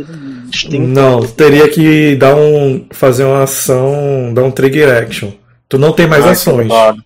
Não, 0.80 1.22
teria 1.28 1.68
que 1.70 2.16
dar 2.16 2.36
um. 2.36 2.86
fazer 2.92 3.24
uma 3.26 3.44
ação. 3.44 4.32
dar 4.34 4.44
um 4.44 4.52
trigger 4.52 5.04
action. 5.04 5.32
Tu 5.68 5.78
não 5.78 5.92
tem 5.92 6.08
mais 6.08 6.26
Ah, 6.26 6.32
ações. 6.32 6.68
claro. 6.68 6.98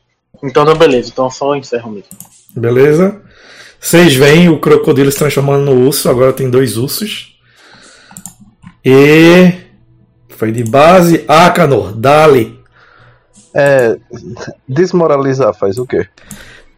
Então 0.43 0.65
tá 0.65 0.75
beleza, 0.75 1.09
então 1.11 1.29
só 1.31 1.55
encerro 1.55 1.89
mesmo. 1.91 2.09
Beleza? 2.55 3.21
Vocês 3.79 4.15
veem 4.15 4.49
o 4.49 4.59
crocodilo 4.59 5.11
se 5.11 5.17
transformando 5.17 5.65
no 5.65 5.85
urso, 5.85 6.09
agora 6.09 6.33
tem 6.33 6.49
dois 6.49 6.77
ursos. 6.77 7.37
E. 8.83 9.53
Foi 10.29 10.51
de 10.51 10.63
base. 10.63 11.23
Akanor, 11.27 11.93
dali. 11.93 12.59
É. 13.53 13.97
Desmoralizar 14.67 15.53
faz 15.53 15.77
o 15.77 15.85
quê? 15.85 16.07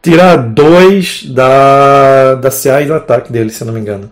Tirar 0.02 0.36
dois 0.36 1.24
da, 1.24 2.36
da 2.36 2.50
CA 2.50 2.80
e 2.80 2.86
do 2.86 2.94
ataque 2.94 3.30
dele, 3.30 3.50
se 3.50 3.62
eu 3.62 3.66
não 3.66 3.74
me 3.74 3.80
engano. 3.80 4.10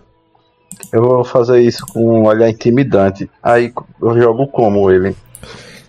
Eu 0.91 1.01
vou 1.01 1.23
fazer 1.23 1.61
isso 1.61 1.85
com 1.87 2.19
um 2.19 2.25
olhar 2.25 2.49
intimidante. 2.49 3.29
Aí 3.41 3.73
eu 4.01 4.19
jogo 4.19 4.47
como 4.47 4.89
ele? 4.89 5.15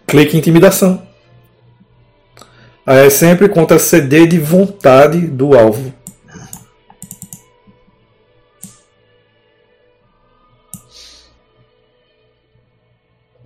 Clique 0.07 0.37
em 0.37 0.41
intimidação. 0.41 1.03
Aí 2.85 3.07
é 3.07 3.11
sempre 3.11 3.49
contra 3.49 3.79
CD 3.79 4.27
de 4.27 4.39
vontade 4.39 5.21
do 5.21 5.57
alvo. 5.57 5.93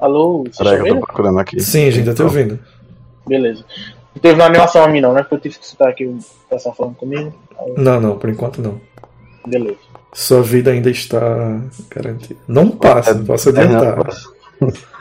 Alô, 0.05 0.45
Peraí 0.59 0.83
que 0.83 0.89
eu 0.91 0.95
tô 1.01 1.07
procurando 1.07 1.39
aqui. 1.39 1.59
Sim, 1.61 1.91
gente, 1.91 2.09
eu 2.09 2.15
tô 2.15 2.25
ouvindo. 2.25 2.59
Beleza. 3.27 3.65
Não 4.15 4.21
teve 4.21 4.37
na 4.37 4.45
animação 4.45 4.85
a 4.85 4.89
mim 4.89 5.01
não, 5.01 5.15
né? 5.15 5.23
Porque 5.23 5.37
eu 5.37 5.41
tive 5.41 5.59
que 5.59 5.67
citar 5.67 5.89
aqui 5.89 6.05
o 6.05 6.19
pessoal 6.51 6.75
falando 6.75 6.95
comigo. 6.97 7.33
Aí, 7.59 7.73
Não, 7.79 7.99
não, 8.01 8.19
por 8.19 8.29
enquanto 8.29 8.61
não. 8.61 8.79
Beleza. 9.47 9.79
Sua 10.13 10.43
vida 10.43 10.71
ainda 10.73 10.91
está 10.91 11.59
garantida. 11.91 12.39
Não 12.47 12.69
passa, 12.71 13.15
não 13.15 13.25
posso 13.25 13.49
É, 13.49 13.53
não, 13.53 13.61
adiantar. 13.63 14.05
posso. 14.05 14.35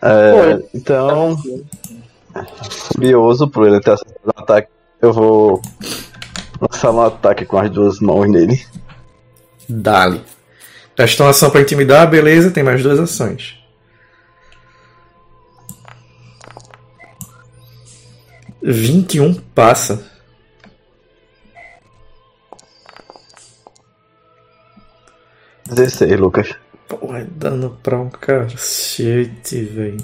É, 0.00 0.62
então, 0.72 1.36
furioso 2.94 3.48
por 3.48 3.66
ele 3.66 3.80
ter 3.80 3.90
acertado 3.90 4.32
o 4.36 4.40
ataque, 4.40 4.68
eu 5.02 5.12
vou 5.12 5.60
lançar 6.60 6.92
um 6.92 7.00
ataque 7.00 7.44
com 7.44 7.58
as 7.58 7.68
duas 7.68 7.98
mãos 7.98 8.28
nele. 8.30 8.64
Dali. 9.68 10.22
É 10.96 11.04
uma 11.20 11.30
ação 11.30 11.50
pra 11.50 11.62
intimidar, 11.62 12.08
beleza, 12.08 12.52
tem 12.52 12.62
mais 12.62 12.80
duas 12.80 13.00
ações. 13.00 13.58
Vinte 18.62 19.14
e 19.14 19.20
um 19.20 19.34
passa. 19.34 20.04
Dezesseis, 25.66 26.18
Lucas. 26.18 26.54
Porra, 26.88 27.20
é 27.20 27.24
dano 27.24 27.78
pra 27.82 27.98
um 27.98 28.08
cacete, 28.08 29.62
velho. 29.64 29.98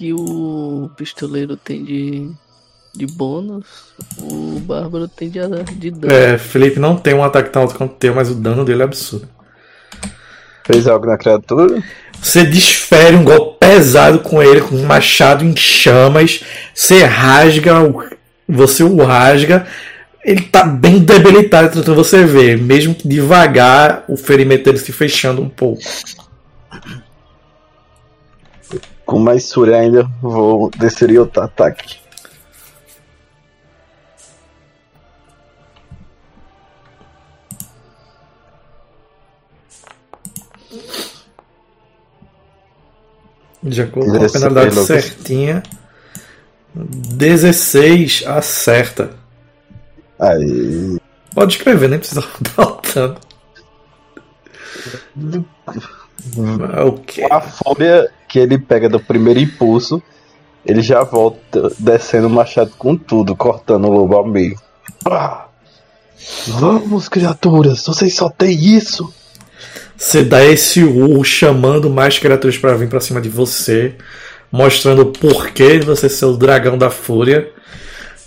E 0.00 0.12
o 0.14 0.90
pistoleiro 0.96 1.56
tem 1.56 1.84
de, 1.84 2.30
de 2.94 3.06
bônus, 3.06 3.94
o 4.18 4.60
bárbaro 4.60 5.08
tem 5.08 5.28
de, 5.28 5.40
de 5.76 5.90
dano. 5.90 6.12
É, 6.12 6.38
Felipe 6.38 6.78
não 6.78 6.96
tem 6.96 7.14
um 7.14 7.24
ataque 7.24 7.50
tão 7.50 7.62
alto 7.62 7.74
quanto 7.74 7.92
o 7.92 7.96
teu, 7.96 8.14
mas 8.14 8.30
o 8.30 8.34
dano 8.34 8.64
dele 8.64 8.82
é 8.82 8.84
absurdo. 8.84 9.28
Fez 10.64 10.86
algo 10.86 11.04
na 11.06 11.18
criatura? 11.18 11.82
Você 12.20 12.46
desfere 12.46 13.16
um 13.16 13.24
golpe 13.24 13.57
pesado 13.68 14.20
com 14.20 14.42
ele, 14.42 14.62
com 14.62 14.74
um 14.76 14.86
machado 14.86 15.44
em 15.44 15.54
chamas. 15.54 16.42
Você 16.74 17.04
rasga, 17.04 17.82
o- 17.82 18.02
você 18.48 18.82
o 18.82 18.96
rasga. 19.04 19.66
Ele 20.24 20.40
tá 20.42 20.64
bem 20.64 20.98
debilitado, 20.98 21.68
tentando 21.68 21.94
você 21.94 22.24
ver. 22.24 22.56
Mesmo 22.58 22.94
que 22.94 23.06
devagar, 23.06 24.04
o 24.08 24.16
ferimento 24.16 24.64
dele 24.64 24.78
se 24.78 24.90
fechando 24.90 25.42
um 25.42 25.48
pouco. 25.50 25.82
Com 29.04 29.18
mais 29.18 29.52
fúria 29.52 29.76
ainda, 29.76 30.08
vou 30.22 30.70
descer 30.70 31.18
outro 31.18 31.42
ataque. 31.42 31.96
Já 43.70 43.86
colocou 43.86 44.16
a 44.16 44.18
16, 44.18 44.32
penalidade 44.44 44.86
certinha. 44.86 45.62
16 46.74 48.24
acerta. 48.26 49.10
Aí. 50.18 50.98
Pode 51.34 51.56
escrever, 51.56 51.88
nem 51.88 51.98
precisa 51.98 52.24
dar 52.56 52.66
o 52.66 52.80
dano. 52.94 53.16
Ah, 56.74 56.84
O 56.84 56.92
quê? 56.92 57.28
Com 57.28 57.34
a 57.34 57.40
fúria 57.40 58.10
que 58.28 58.38
ele 58.38 58.58
pega 58.58 58.88
do 58.88 59.00
primeiro 59.00 59.40
impulso, 59.40 60.02
ele 60.64 60.82
já 60.82 61.02
volta 61.02 61.70
descendo 61.78 62.26
o 62.26 62.30
machado 62.30 62.72
com 62.76 62.96
tudo, 62.96 63.36
cortando 63.36 63.86
o 63.86 63.90
lobo 63.92 64.16
ao 64.16 64.26
meio. 64.26 64.58
Vamos, 66.48 67.08
criaturas, 67.08 67.84
vocês 67.86 68.14
só 68.14 68.28
têm 68.28 68.58
isso. 68.58 69.12
Você 69.98 70.22
dá 70.22 70.44
esse 70.44 70.84
urro 70.84 71.24
chamando 71.24 71.90
mais 71.90 72.20
criaturas 72.20 72.56
pra 72.56 72.74
vir 72.74 72.88
pra 72.88 73.00
cima 73.00 73.20
de 73.20 73.28
você, 73.28 73.96
mostrando 74.50 75.02
o 75.02 75.06
porquê 75.06 75.80
de 75.80 75.84
você 75.84 76.08
ser 76.08 76.26
o 76.26 76.36
dragão 76.36 76.78
da 76.78 76.88
fúria. 76.88 77.50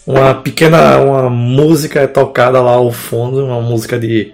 Uma 0.06 0.34
pequena 0.36 0.98
uma 0.98 1.30
música 1.30 2.02
é 2.02 2.08
tocada 2.08 2.62
lá 2.62 2.72
ao 2.74 2.92
fundo, 2.92 3.46
uma 3.46 3.62
música 3.62 3.98
de 3.98 4.34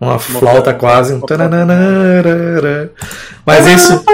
uma 0.00 0.20
flauta 0.20 0.72
quase, 0.72 1.14
um. 1.14 1.20
Mas 3.44 3.66
isso 3.66 4.04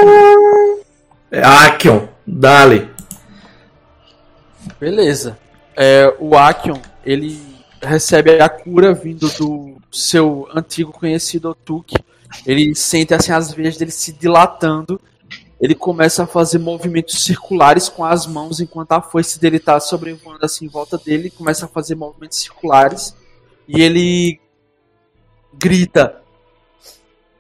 é 1.31 1.43
Akion, 1.43 2.09
dale. 2.27 2.89
Beleza. 4.81 5.37
É, 5.77 6.11
o 6.19 6.35
Akion, 6.35 6.79
ele 7.05 7.39
recebe 7.83 8.41
a 8.41 8.49
cura 8.49 8.95
vindo 8.95 9.29
do 9.29 9.77
seu 9.93 10.49
antigo 10.55 10.93
conhecido 10.93 11.51
Otuk. 11.51 11.95
Ele 12.47 12.75
sente 12.75 13.15
assim 13.15 13.33
as 13.33 13.53
veias 13.53 13.77
dele 13.77 13.91
se 13.91 14.13
dilatando. 14.13 15.01
Ele 15.61 15.75
começa 15.75 16.25
a 16.25 16.27
fazer 16.27 16.59
movimentos 16.59 17.25
circulares 17.25 17.89
com 17.89 18.05
as 18.05 18.27
mãos 18.27 18.61
enquanto 18.61 18.93
a 18.93 19.01
foice 19.01 19.41
dele 19.41 19.57
está 19.57 19.79
sobrevoando 19.81 20.45
assim 20.45 20.67
em 20.67 20.69
volta 20.69 20.99
dele. 20.99 21.31
Começa 21.31 21.67
a 21.67 21.69
fazer 21.69 21.95
movimentos 21.95 22.39
circulares. 22.39 23.15
E 23.67 23.81
ele 23.81 24.41
grita: 25.55 26.21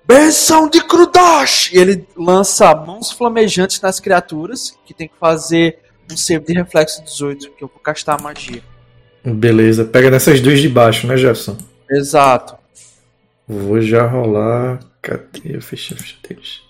Benção 0.07 0.69
de 0.69 0.83
Krudash! 0.83 1.73
E 1.73 1.79
ele 1.79 2.07
lança 2.16 2.75
mãos 2.75 3.11
flamejantes 3.11 3.81
nas 3.81 4.01
criaturas, 4.01 4.77
que 4.87 4.95
tem 4.95 5.09
que 5.09 5.15
fazer 5.19 5.79
um 6.11 6.16
save 6.16 6.45
de 6.45 6.53
reflexo 6.53 7.03
18, 7.03 7.51
que 7.53 7.65
eu 7.65 7.69
vou 7.69 7.81
castar 7.81 8.19
a 8.19 8.23
magia. 8.23 8.62
Beleza, 9.25 9.85
pega 9.85 10.11
nessas 10.11 10.41
duas 10.41 10.61
de 10.61 10.69
baixo, 10.69 11.07
né, 11.07 11.16
Jefferson? 11.16 11.57
Exato. 11.91 12.57
Vou 13.47 13.81
já 13.81 14.07
rolar. 14.07 14.81
Cadê 15.03 15.57
a 15.57 15.61
ficha, 15.61 15.95
a 15.95 15.99
ficha 15.99 16.16
deles? 16.27 16.62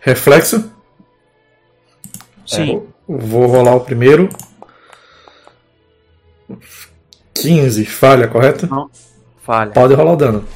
Reflexo? 0.00 0.70
Sim. 2.46 2.86
Vou 3.08 3.46
rolar 3.46 3.74
o 3.74 3.80
primeiro. 3.80 4.28
15, 7.34 7.84
falha, 7.86 8.28
correto? 8.28 8.68
Falha. 9.42 9.72
Pode 9.72 9.94
rolar 9.94 10.12
o 10.12 10.16
dano. 10.16 10.48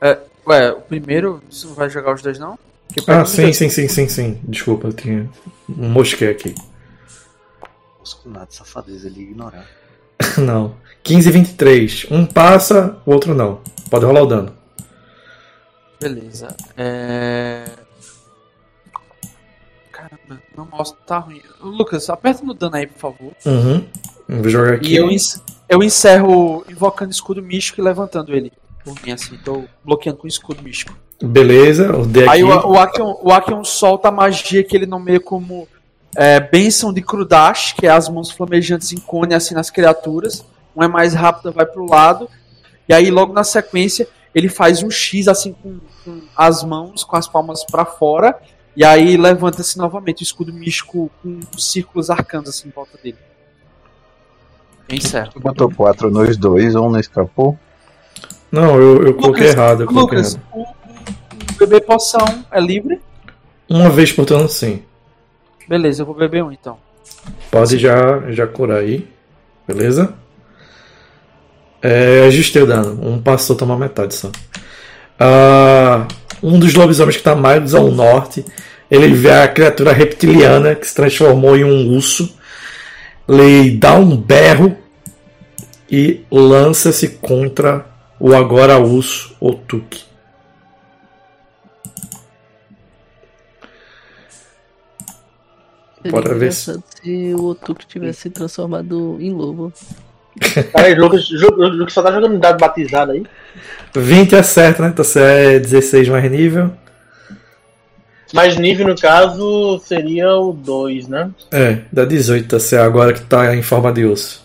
É, 0.00 0.18
ué, 0.46 0.72
o 0.72 0.80
primeiro, 0.80 1.42
você 1.50 1.66
não 1.66 1.74
vai 1.74 1.90
jogar 1.90 2.14
os 2.14 2.22
dois, 2.22 2.38
não? 2.38 2.58
Ah, 3.06 3.24
sim, 3.24 3.52
sim, 3.52 3.68
sim, 3.68 3.88
sim, 3.88 4.08
sim. 4.08 4.40
Desculpa, 4.44 4.88
eu 4.88 4.92
tinha 4.92 5.28
um 5.68 5.88
mosquei 5.90 6.30
aqui. 6.30 6.54
Oscunado, 8.02 8.52
safadeza, 8.52 9.06
ele 9.08 9.20
ia 9.20 9.30
ignorar. 9.30 9.66
Não. 10.38 10.74
15 11.02 11.28
e 11.28 11.32
23. 11.32 12.06
Um 12.10 12.26
passa, 12.26 13.00
o 13.06 13.12
outro 13.12 13.32
não. 13.32 13.60
Pode 13.88 14.04
rolar 14.04 14.22
o 14.22 14.26
dano. 14.26 14.52
Beleza. 16.00 16.48
É. 16.76 17.64
Caramba, 19.92 20.42
meu 20.56 20.66
mouse 20.66 20.94
tá 21.06 21.18
ruim. 21.18 21.40
Lucas, 21.60 22.10
aperta 22.10 22.44
no 22.44 22.54
dano 22.54 22.76
aí, 22.76 22.86
por 22.88 22.98
favor. 22.98 23.32
Uhum. 23.46 23.86
Vou 24.28 24.48
jogar 24.48 24.74
aqui. 24.74 24.94
E 24.94 24.96
eu, 24.96 25.08
eu 25.68 25.82
encerro 25.82 26.64
invocando 26.68 27.12
escudo 27.12 27.40
místico 27.40 27.80
e 27.80 27.84
levantando 27.84 28.34
ele. 28.34 28.52
Por 28.84 29.00
mim, 29.02 29.12
assim, 29.12 29.36
tô 29.38 29.64
bloqueando 29.84 30.18
com 30.18 30.26
escudo 30.26 30.62
místico. 30.62 30.92
Beleza, 31.22 31.92
o. 31.96 32.30
Aí 32.30 32.44
o, 32.44 32.48
o, 32.48 32.78
Akion, 32.78 33.14
o 33.22 33.32
Akion 33.32 33.64
solta 33.64 34.08
a 34.08 34.12
magia 34.12 34.62
que 34.62 34.76
ele 34.76 34.86
nomeia 34.86 35.18
como 35.18 35.66
é, 36.14 36.40
Bênção 36.40 36.92
de 36.92 37.00
Krudash, 37.00 37.72
que 37.72 37.86
é 37.86 37.90
as 37.90 38.08
mãos 38.08 38.30
flamejantes 38.30 38.92
em 38.92 38.98
cone 38.98 39.34
assim 39.34 39.54
nas 39.54 39.70
criaturas. 39.70 40.44
Uma 40.74 40.84
é 40.84 40.88
mais 40.88 41.14
rápida, 41.14 41.50
vai 41.50 41.64
pro 41.64 41.86
lado. 41.86 42.28
E 42.88 42.92
aí, 42.92 43.10
logo 43.10 43.32
na 43.32 43.44
sequência, 43.44 44.06
ele 44.34 44.48
faz 44.48 44.82
um 44.82 44.90
X 44.90 45.26
assim 45.26 45.54
com, 45.54 45.78
com 46.04 46.20
as 46.36 46.62
mãos, 46.62 47.02
com 47.02 47.16
as 47.16 47.26
palmas 47.26 47.64
pra 47.64 47.86
fora. 47.86 48.38
E 48.76 48.84
aí 48.84 49.16
levanta-se 49.16 49.78
novamente 49.78 50.20
o 50.20 50.24
escudo 50.24 50.52
místico 50.52 51.10
com 51.22 51.40
círculos 51.56 52.10
arcanos 52.10 52.50
assim 52.50 52.68
em 52.68 52.70
volta 52.70 52.98
dele. 53.02 53.16
Bem 54.86 55.00
certo. 55.00 55.32
Tu 55.32 55.40
botou 55.40 55.70
quatro 55.70 56.10
nos 56.10 56.36
dois, 56.36 56.74
um 56.74 56.90
não 56.90 57.00
escapou. 57.00 57.58
Não, 58.52 58.78
eu, 58.78 59.02
eu 59.02 59.14
coloquei 59.14 59.48
Lucas, 59.48 59.54
errado. 59.54 59.82
Eu 59.82 59.86
coloquei 59.86 60.18
Lucas, 60.18 60.34
errado. 60.34 60.75
Beber 61.56 61.82
poção 61.82 62.44
é 62.50 62.60
livre? 62.60 63.00
Uma 63.68 63.90
vez 63.90 64.12
por 64.12 64.24
turno, 64.24 64.48
sim. 64.48 64.82
Beleza, 65.68 66.02
eu 66.02 66.06
vou 66.06 66.14
beber 66.14 66.44
um 66.44 66.52
então. 66.52 66.78
Pode 67.50 67.78
já, 67.78 68.22
já 68.30 68.46
curar 68.46 68.78
aí. 68.78 69.06
Beleza? 69.66 70.14
É, 71.82 72.24
ajustei 72.26 72.62
o 72.62 72.66
dano. 72.66 72.98
Um 73.02 73.20
passou, 73.20 73.56
toma 73.56 73.76
metade 73.76 74.14
só. 74.14 74.30
Ah, 75.18 76.06
um 76.42 76.58
dos 76.58 76.74
lobisomens 76.74 77.16
que 77.16 77.20
está 77.20 77.34
mais 77.34 77.74
ao 77.74 77.90
norte. 77.90 78.44
Ele 78.90 79.08
vê 79.08 79.32
a 79.32 79.48
criatura 79.48 79.92
reptiliana 79.92 80.74
que 80.74 80.86
se 80.86 80.94
transformou 80.94 81.56
em 81.56 81.64
um 81.64 81.94
urso. 81.94 82.36
Ele 83.28 83.76
dá 83.76 83.94
um 83.94 84.16
berro 84.16 84.76
e 85.90 86.24
lança-se 86.30 87.08
contra 87.08 87.86
o 88.20 88.34
agora 88.34 88.78
urso 88.78 89.34
Otuki. 89.40 90.04
Bora 96.10 96.34
ver 96.34 96.52
se- 96.52 96.78
se 97.02 97.34
o 97.34 97.44
Otuki 97.46 97.86
tivesse 97.86 98.22
se 98.22 98.30
transformado 98.30 99.16
em 99.20 99.32
lobo. 99.32 99.72
Aí, 100.74 100.94
Lucas, 100.94 101.26
Ju- 101.26 101.54
Lucas 101.56 101.92
só 101.92 102.02
tá 102.02 102.12
jogando 102.12 102.38
dado 102.38 102.58
batizado 102.60 103.12
aí. 103.12 103.24
20 103.94 104.36
acerta, 104.36 104.82
né? 104.82 104.88
Então 104.90 105.04
você 105.04 105.20
é 105.20 105.58
16 105.58 106.08
mais 106.08 106.30
nível. 106.30 106.70
Mas 108.34 108.56
nível, 108.56 108.88
no 108.88 108.96
caso, 108.96 109.78
seria 109.84 110.34
o 110.36 110.52
2, 110.52 111.08
né? 111.08 111.30
É, 111.50 111.78
dá 111.92 112.04
18, 112.04 112.48
tá 112.48 112.58
certo, 112.60 112.84
agora 112.84 113.12
que 113.12 113.20
tá 113.22 113.54
em 113.54 113.62
forma 113.62 113.92
de 113.92 114.04
osso. 114.04 114.44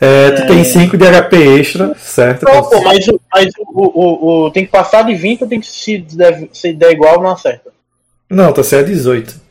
É, 0.00 0.30
tu 0.30 0.46
tem 0.46 0.62
5 0.62 0.96
de 0.96 1.04
HP 1.04 1.36
extra, 1.58 1.92
certo? 1.98 2.44
Não, 2.44 2.62
pô, 2.62 2.80
mas, 2.82 3.06
o- 3.08 3.20
mas 3.34 3.48
o, 3.58 3.82
o, 3.82 4.44
o- 4.46 4.50
tem 4.52 4.64
que 4.64 4.70
passar 4.70 5.02
de 5.02 5.12
20 5.14 5.42
ou 5.42 5.48
tem 5.48 5.58
que 5.60 5.66
se 5.66 5.98
der, 5.98 6.48
se 6.52 6.72
der 6.72 6.92
igual, 6.92 7.20
não 7.20 7.32
acerta? 7.32 7.70
Não, 8.30 8.52
tá 8.52 8.62
certo, 8.62 8.86
é 8.86 8.92
18. 8.94 9.47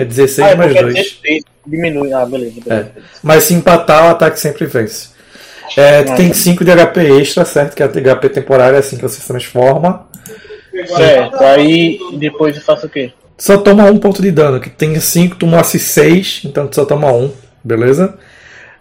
É 0.00 0.04
16 0.04 0.48
Ah, 0.48 0.50
é 0.50 0.54
mais 0.54 0.72
porque 0.72 0.78
é 0.78 0.82
2. 0.82 0.94
16, 0.94 1.44
diminui. 1.66 2.12
Ah, 2.12 2.24
beleza, 2.24 2.60
beleza. 2.64 2.90
Mas 3.22 3.44
se 3.44 3.54
empatar, 3.54 4.06
o 4.06 4.10
ataque 4.10 4.40
sempre 4.40 4.66
vence. 4.66 5.10
É, 5.76 6.02
tu 6.02 6.16
tem 6.16 6.32
5 6.32 6.64
de 6.64 6.70
HP 6.72 7.20
extra, 7.20 7.44
certo? 7.44 7.74
Que 7.74 7.82
é 7.82 7.86
HP 7.86 8.28
temporário, 8.30 8.76
é 8.76 8.78
assim 8.78 8.96
que 8.96 9.02
você 9.02 9.20
se 9.20 9.26
transforma. 9.26 10.08
Certo, 10.86 11.42
aí 11.42 11.98
depois 12.14 12.56
eu 12.56 12.62
faço 12.62 12.86
o 12.86 12.88
quê? 12.88 13.12
Só 13.36 13.58
toma 13.58 13.84
um 13.84 13.98
ponto 13.98 14.22
de 14.22 14.30
dano, 14.30 14.60
que 14.60 14.70
tem 14.70 14.98
5, 14.98 15.36
tomasse 15.36 15.78
6, 15.78 16.42
então 16.44 16.66
tu 16.66 16.76
só 16.76 16.84
toma 16.84 17.12
um, 17.12 17.32
beleza? 17.62 18.14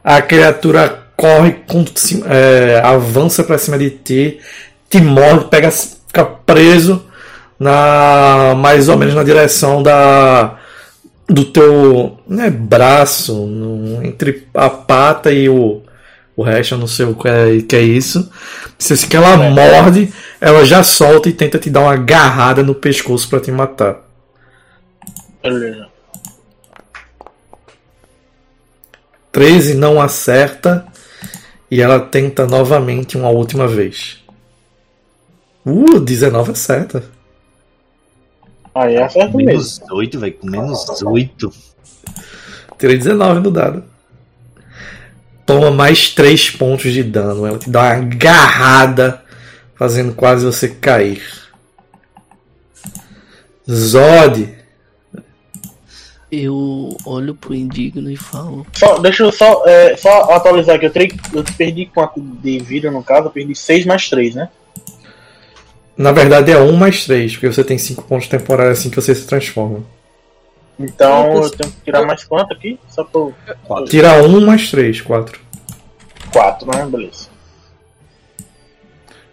A 0.03 0.21
criatura 0.21 0.99
corre, 1.15 1.57
com, 1.67 1.83
é, 2.29 2.81
avança 2.83 3.43
pra 3.43 3.57
cima 3.57 3.77
de 3.77 3.89
ti, 3.89 4.39
te 4.89 5.01
morde, 5.01 5.45
pega, 5.45 5.71
fica 5.71 6.25
preso 6.25 7.05
na 7.59 8.55
mais 8.57 8.87
ou 8.87 8.97
menos 8.97 9.13
na 9.13 9.23
direção 9.23 9.83
da 9.83 10.58
do 11.29 11.45
teu 11.45 12.17
né, 12.27 12.49
braço, 12.49 13.45
no- 13.45 14.03
entre 14.03 14.47
a 14.53 14.69
pata 14.69 15.31
e 15.31 15.47
o, 15.47 15.81
o 16.35 16.41
resto, 16.43 16.73
eu 16.73 16.79
não 16.79 16.87
sei 16.87 17.05
o 17.05 17.15
que 17.15 17.27
é, 17.27 17.61
que 17.61 17.75
é 17.75 17.81
isso. 17.81 18.29
Se 18.77 19.07
que 19.07 19.15
ela 19.15 19.37
morde, 19.37 20.11
ela 20.41 20.65
já 20.65 20.83
solta 20.83 21.29
e 21.29 21.33
tenta 21.33 21.59
te 21.59 21.69
dar 21.69 21.81
uma 21.81 21.93
agarrada 21.93 22.63
no 22.63 22.73
pescoço 22.73 23.29
pra 23.29 23.39
te 23.39 23.51
matar. 23.51 23.97
Beleza. 25.43 25.87
13 29.31 29.75
não 29.75 30.01
acerta 30.01 30.85
e 31.69 31.81
ela 31.81 31.99
tenta 31.99 32.47
novamente 32.47 33.15
uma 33.17 33.29
última 33.29 33.67
vez. 33.67 34.23
Uh, 35.65 35.99
19 35.99 36.51
acerta. 36.51 37.03
Aí 38.79 38.97
acerta 38.97 39.35
mesmo. 39.35 39.51
Menos 39.51 39.81
8, 39.91 40.19
velho. 40.19 40.33
Com 40.33 40.47
menos 40.49 41.01
8. 41.01 41.53
Tirei 42.77 42.97
19 42.97 43.41
no 43.41 43.51
dado. 43.51 43.83
Toma 45.45 45.69
mais 45.69 46.11
3 46.11 46.51
pontos 46.51 46.93
de 46.93 47.03
dano. 47.03 47.45
Ela 47.45 47.59
te 47.59 47.69
dá 47.69 47.81
uma 47.81 47.89
agarrada, 47.89 49.21
fazendo 49.75 50.13
quase 50.13 50.45
você 50.45 50.69
cair. 50.69 51.21
Zod. 53.69 54.57
Eu 56.31 56.95
olho 57.05 57.35
pro 57.35 57.53
indigno 57.53 58.09
e 58.09 58.15
falo. 58.15 58.65
Só, 58.73 58.99
deixa 58.99 59.23
eu 59.23 59.31
só, 59.31 59.63
é, 59.65 59.97
só 59.97 60.31
atualizar 60.31 60.77
aqui. 60.77 60.85
Eu, 60.85 60.93
eu 61.33 61.43
perdi 61.57 61.87
quanto 61.87 62.21
de 62.21 62.59
vida 62.59 62.89
no 62.89 63.03
caso? 63.03 63.27
Eu 63.27 63.31
perdi 63.31 63.55
6 63.55 63.85
mais 63.85 64.07
3, 64.07 64.35
né? 64.35 64.49
Na 65.99 66.13
verdade 66.13 66.49
é 66.49 66.57
1 66.57 66.77
mais 66.77 67.03
3, 67.03 67.33
porque 67.33 67.51
você 67.51 67.61
tem 67.61 67.77
5 67.77 68.03
pontos 68.03 68.29
temporários 68.29 68.79
assim 68.79 68.89
que 68.89 68.95
você 68.95 69.13
se 69.13 69.27
transforma. 69.27 69.83
Então 70.79 71.43
eu 71.43 71.49
tenho 71.49 71.73
que 71.73 71.81
tirar 71.81 72.05
mais 72.05 72.23
quanto 72.23 72.53
aqui? 72.53 72.79
Só 72.87 73.03
por 73.03 73.33
Tira 73.89 74.23
1 74.23 74.45
mais 74.45 74.71
3, 74.71 75.01
4. 75.01 75.37
4, 76.31 76.71
né? 76.71 76.85
Beleza. 76.85 77.27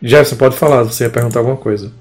Jefferson, 0.02 0.36
pode 0.36 0.56
falar, 0.56 0.82
você 0.82 1.04
ia 1.04 1.10
perguntar 1.10 1.38
alguma 1.38 1.56
coisa. 1.56 1.92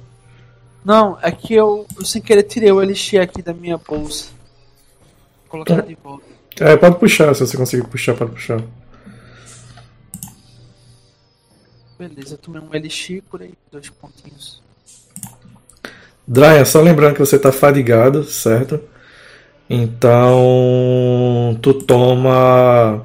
Não, 0.83 1.15
é 1.21 1.31
que 1.31 1.53
eu, 1.53 1.85
eu 1.95 2.03
sem 2.03 2.19
querer 2.19 2.41
tirei 2.41 2.71
o 2.71 2.81
elixir 2.81 3.21
aqui 3.21 3.43
da 3.43 3.53
minha 3.53 3.77
bolsa. 3.77 4.29
Vou 5.43 5.63
colocar 5.63 5.81
de 5.83 5.95
volta. 6.03 6.25
É, 6.59 6.75
pode 6.75 6.97
puxar, 6.97 7.35
se 7.35 7.45
você 7.45 7.55
conseguir 7.55 7.87
puxar, 7.87 8.15
pode 8.15 8.31
puxar. 8.31 8.59
Beleza, 11.97 12.33
eu 12.33 12.37
tomei 12.37 12.61
um 12.61 12.73
elixir 12.75 13.23
por 13.29 13.41
aí, 13.41 13.53
dois 13.71 13.89
pontinhos. 13.89 14.61
Dryan, 16.27 16.65
só 16.65 16.81
lembrando 16.81 17.13
que 17.13 17.19
você 17.19 17.37
tá 17.39 17.51
fadigado, 17.51 18.23
certo? 18.23 18.79
Então, 19.69 21.57
tu 21.61 21.73
toma 21.73 23.03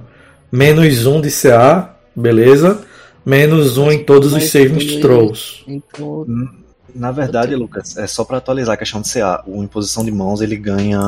menos 0.51 1.07
um 1.07 1.21
de 1.21 1.31
CA, 1.31 1.95
beleza? 2.17 2.83
Menos 3.25 3.77
um 3.79 3.91
em 3.93 4.03
todos 4.03 4.29
os 4.33 4.43
Mas 4.43 4.53
também- 4.53 5.01
throws. 5.01 5.65
Então, 5.67 6.27
Na 6.93 7.13
verdade, 7.13 7.55
Lucas, 7.55 7.97
é 7.97 8.07
só 8.09 8.25
pra 8.25 8.39
atualizar 8.39 8.75
a 8.75 8.77
questão 8.77 9.01
de 9.01 9.09
CA. 9.09 9.45
O 9.47 9.63
imposição 9.63 10.05
de 10.05 10.11
mãos 10.11 10.41
ele 10.41 10.57
ganha 10.57 10.99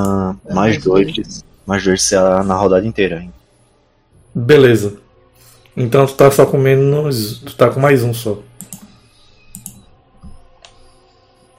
mais 0.45 0.55
mais 0.55 0.79
dois, 0.85 1.13
de- 1.13 1.23
mais 1.67 1.83
dois 1.83 2.01
de 2.01 2.07
CA 2.07 2.45
na 2.45 2.55
rodada 2.55 2.87
inteira. 2.87 3.21
hein? 3.21 3.33
Beleza. 4.33 4.95
Então 5.77 6.07
tu 6.07 6.15
tá 6.15 6.31
só 6.31 6.45
com 6.47 6.59
menos. 6.59 7.39
Tu 7.39 7.57
tá 7.57 7.71
com 7.71 7.81
mais 7.81 8.03
um 8.03 8.13
só. 8.13 8.39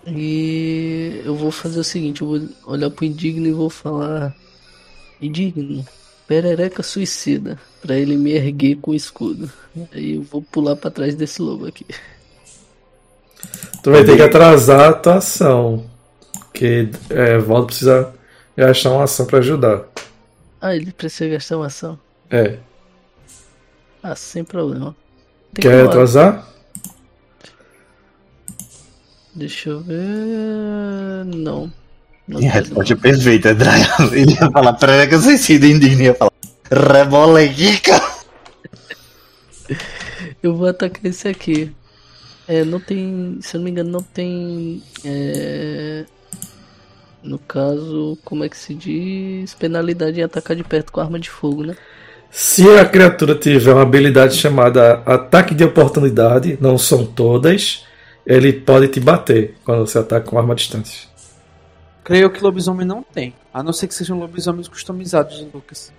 E 0.06 1.22
eu 1.24 1.36
vou 1.36 1.50
fazer 1.52 1.80
o 1.80 1.84
seguinte, 1.84 2.22
eu 2.22 2.28
vou 2.28 2.42
olhar 2.66 2.90
pro 2.90 3.06
Indigno 3.06 3.48
e 3.48 3.54
vou 3.54 3.70
falar 3.70 4.36
Indigno, 5.22 5.86
perereca 6.28 6.84
suicida, 6.84 7.58
pra 7.82 7.96
ele 7.96 8.18
me 8.18 8.34
erguer 8.34 8.76
com 8.76 8.92
o 8.92 8.96
escudo. 8.96 9.50
Aí 9.94 10.16
eu 10.16 10.22
vou 10.22 10.42
pular 10.42 10.76
pra 10.76 10.92
trás 10.92 11.16
desse 11.16 11.42
lobo 11.42 11.66
aqui. 11.66 11.86
Tu 13.82 13.92
vai 13.92 14.04
ter 14.04 14.18
que 14.18 14.22
atrasar 14.22 14.90
a 14.90 14.94
tua 14.94 15.16
ação. 15.16 15.86
Porque 16.52 16.90
é, 17.10 17.38
Valdo 17.38 17.68
precisa 17.68 18.14
gastar 18.56 18.92
uma 18.92 19.04
ação 19.04 19.26
pra 19.26 19.40
ajudar. 19.40 19.86
Ah, 20.62 20.76
ele 20.76 20.92
precisa 20.92 21.30
gastar 21.30 21.58
uma 21.58 21.68
ação? 21.68 21.98
É. 22.30 22.58
Ah, 24.04 24.16
sem 24.16 24.44
problema. 24.44 24.94
Tem 25.54 25.62
Quer 25.62 25.86
atrasar? 25.86 26.46
Deixa 29.34 29.70
eu 29.70 29.80
ver. 29.80 31.26
Não. 31.26 31.72
Não 32.28 32.40
resposta 32.40 32.94
é 32.94 32.96
não. 32.96 33.02
perfeita, 33.02 33.56
Dryan. 33.56 34.12
Ele 34.12 34.34
ia 34.34 34.52
falar 34.52 34.74
perereca 34.74 35.20
suicida, 35.20 35.66
indigno 35.66 36.04
ia 36.04 36.14
falar 36.14 36.32
rebolequica. 36.70 38.02
Eu 40.42 40.56
vou 40.56 40.68
atacar 40.68 41.06
esse 41.06 41.28
aqui. 41.28 41.72
É, 42.48 42.66
não 42.66 42.80
tem. 42.80 43.38
Se 43.42 43.56
eu 43.56 43.60
não 43.60 43.66
me 43.66 43.72
engano, 43.72 43.90
não 43.90 44.04
tem. 44.04 44.84
É, 45.06 46.06
no 47.24 47.40
caso, 47.40 48.18
como 48.26 48.44
é 48.44 48.50
que 48.50 48.58
se 48.58 48.74
diz? 48.74 49.54
Penalidade 49.54 50.20
em 50.20 50.24
atacar 50.24 50.56
de 50.56 50.64
perto 50.64 50.92
com 50.92 51.00
arma 51.00 51.18
de 51.18 51.30
fogo, 51.30 51.64
né? 51.64 51.78
Se 52.36 52.68
a 52.80 52.84
criatura 52.84 53.36
tiver 53.36 53.72
uma 53.72 53.84
habilidade 53.84 54.36
chamada 54.36 55.04
ataque 55.06 55.54
de 55.54 55.64
oportunidade, 55.64 56.58
não 56.60 56.80
são 56.80 57.06
todas, 57.06 57.86
ele 58.26 58.52
pode 58.52 58.88
te 58.88 59.00
bater 59.00 59.56
quando 59.64 59.86
você 59.86 60.00
ataca 60.00 60.28
com 60.28 60.40
arma 60.40 60.54
à 60.54 60.56
distância. 60.56 61.08
Creio 62.04 62.32
que 62.32 62.44
lobisomem 62.44 62.88
não 62.88 63.04
tem. 63.04 63.36
A 63.54 63.62
não 63.62 63.72
ser 63.72 63.88
que 63.88 63.94
sejam 63.94 64.18
lobisomens 64.18 64.68
customizados, 64.68 65.46
Lucas. 65.54 65.94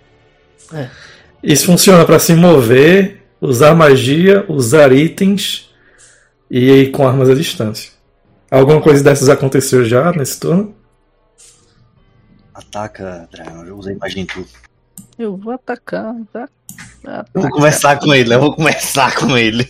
Isso 1.41 1.67
funciona 1.67 2.05
para 2.05 2.19
se 2.19 2.35
mover, 2.35 3.23
usar 3.41 3.73
magia, 3.73 4.45
usar 4.49 4.93
itens 4.93 5.73
e 6.51 6.69
ir 6.69 6.91
com 6.91 7.07
armas 7.07 7.31
à 7.31 7.35
distância. 7.37 7.93
Alguma 8.51 8.81
coisa 8.83 9.05
dessas 9.05 9.29
aconteceu 9.29 9.85
já 9.85 10.11
nesse 10.11 10.41
turno? 10.41 10.75
Ataca, 12.53 13.29
Dryan. 13.31 13.67
Eu 13.67 13.79
usei 13.79 13.95
imagem 13.95 14.25
em 14.25 14.27
tudo. 14.27 14.49
Eu 15.19 15.37
vou 15.37 15.53
atacar, 15.53 16.15
tá? 16.33 16.49
Eu 17.35 17.43
vou 17.43 17.51
conversar 17.51 17.99
com 17.99 18.15
ele, 18.15 18.35
eu 18.35 18.41
vou 18.41 18.55
conversar 18.55 19.15
com 19.15 19.37
ele. 19.37 19.69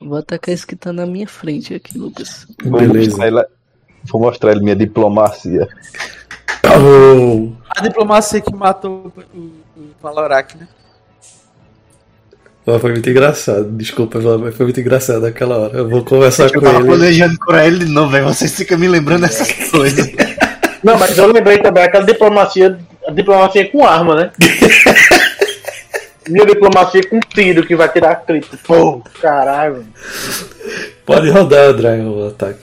Vou 0.00 0.18
atacar 0.18 0.54
esse 0.54 0.66
que 0.66 0.76
tá 0.76 0.92
na 0.92 1.06
minha 1.06 1.26
frente 1.26 1.74
aqui, 1.74 1.98
Lucas. 1.98 2.46
Vou 2.64 2.80
Beleza. 2.80 3.10
mostrar, 3.10 3.26
ele, 3.26 3.44
vou 4.04 4.20
mostrar 4.20 4.52
ele 4.52 4.60
minha 4.62 4.76
diplomacia. 4.76 5.68
Oh, 6.64 7.52
A 7.76 7.82
diplomacia 7.82 8.40
que 8.40 8.54
matou 8.54 9.12
o, 9.34 9.38
o 9.76 9.90
Valorak, 10.00 10.56
né? 10.56 10.68
foi 12.78 12.92
muito 12.92 13.08
engraçado. 13.08 13.70
Desculpa, 13.72 14.18
mas 14.38 14.54
foi 14.54 14.66
muito 14.66 14.80
engraçado 14.80 15.24
aquela 15.24 15.56
hora. 15.56 15.78
Eu 15.78 15.88
vou 15.88 16.04
conversar 16.04 16.46
Eu 16.48 16.54
com 16.54 16.60
tava 16.60 16.78
ele. 16.80 16.86
planejando 16.86 17.38
curar 17.38 17.66
ele 17.66 17.84
de 17.84 17.90
novo, 17.90 18.10
velho. 18.10 18.26
Vocês 18.26 18.54
ficam 18.54 18.76
me 18.76 18.88
lembrando 18.88 19.22
dessas 19.22 19.70
coisas. 19.70 20.06
Não, 20.84 20.98
mas 20.98 21.16
eu 21.16 21.32
lembrei 21.32 21.58
também 21.58 21.84
aquela 21.84 22.04
diplomacia, 22.04 22.78
a 23.08 23.10
diplomacia 23.10 23.70
com 23.70 23.86
arma, 23.86 24.14
né? 24.14 24.30
Minha 26.28 26.44
diplomacia 26.44 27.08
com 27.08 27.18
tiro 27.20 27.66
que 27.66 27.74
vai 27.74 27.90
tirar 27.90 28.16
crítico. 28.16 28.58
Pô, 28.58 29.00
caralho. 29.18 29.86
Pode 31.06 31.30
rodar, 31.30 31.72
Dragon, 31.72 32.10
o 32.10 32.28
ataque. 32.28 32.60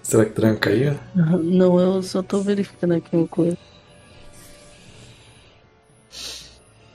Será 0.00 0.24
que 0.24 0.30
o 0.30 0.34
Dragon 0.34 0.58
caiu? 0.60 0.96
Não, 1.12 1.80
eu 1.80 2.00
só 2.04 2.22
tô 2.22 2.40
verificando 2.40 2.94
aqui 2.94 3.16
uma 3.16 3.26
coisa. 3.26 3.58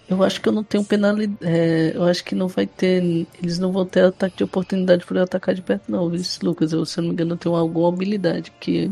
Eu 0.08 0.24
acho 0.24 0.40
que 0.40 0.48
eu 0.48 0.54
não 0.54 0.64
tenho 0.64 0.86
penalidade. 0.86 1.38
eu 1.94 2.04
acho 2.06 2.24
que 2.24 2.34
não 2.34 2.48
vai 2.48 2.66
ter. 2.66 3.28
Eles 3.42 3.60
não 3.60 3.74
vão 3.74 3.86
ter 3.86 4.06
ataque 4.06 4.38
de 4.38 4.46
oportunidade 4.46 5.06
por 5.06 5.18
eu 5.18 5.24
atacar 5.24 5.54
de 5.54 5.62
perto, 5.62 5.92
não, 5.92 6.10
viu, 6.10 6.22
Lucas? 6.42 6.72
Eu, 6.72 6.86
se 6.86 6.98
eu 6.98 7.02
não 7.02 7.10
me 7.10 7.14
engano, 7.14 7.34
eu 7.34 7.38
tenho 7.38 7.56
alguma 7.56 7.90
habilidade 7.90 8.54
que. 8.58 8.90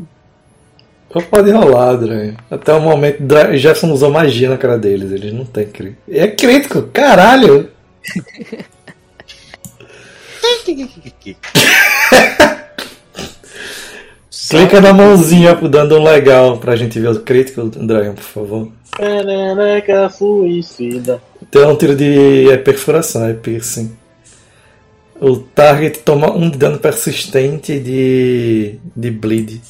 Pode 1.20 1.52
rolar, 1.52 1.96
Dragon. 1.96 2.38
Até 2.50 2.74
o 2.74 2.80
momento, 2.80 3.24
Jefferson 3.54 3.92
usou 3.92 4.12
magia 4.12 4.50
na 4.50 4.58
cara 4.58 4.78
deles. 4.78 5.12
Eles 5.12 5.34
não 5.34 5.46
têm 5.46 5.68
crítico. 5.68 6.02
É 6.10 6.28
crítico, 6.28 6.84
caralho! 6.94 7.70
Clica 14.50 14.82
na 14.82 14.94
mãozinha 14.94 15.56
dando 15.56 15.98
um 15.98 16.04
legal 16.04 16.58
pra 16.58 16.76
gente 16.76 17.00
ver 17.00 17.10
o 17.10 17.22
crítico, 17.22 17.64
Dragon, 17.70 18.14
por 18.14 18.24
favor. 18.24 18.72
Perereca 18.98 20.10
suicida. 20.10 21.22
Tem 21.50 21.66
um 21.66 21.76
tiro 21.76 21.96
de 21.96 22.50
é, 22.50 22.58
perfuração, 22.58 23.26
é 23.26 23.34
piercing. 23.34 23.96
O 25.20 25.38
target 25.38 26.00
toma 26.00 26.32
um 26.32 26.50
de 26.50 26.58
dano 26.58 26.80
persistente 26.80 27.80
de, 27.80 28.80
de 28.96 29.12
bleed. 29.12 29.62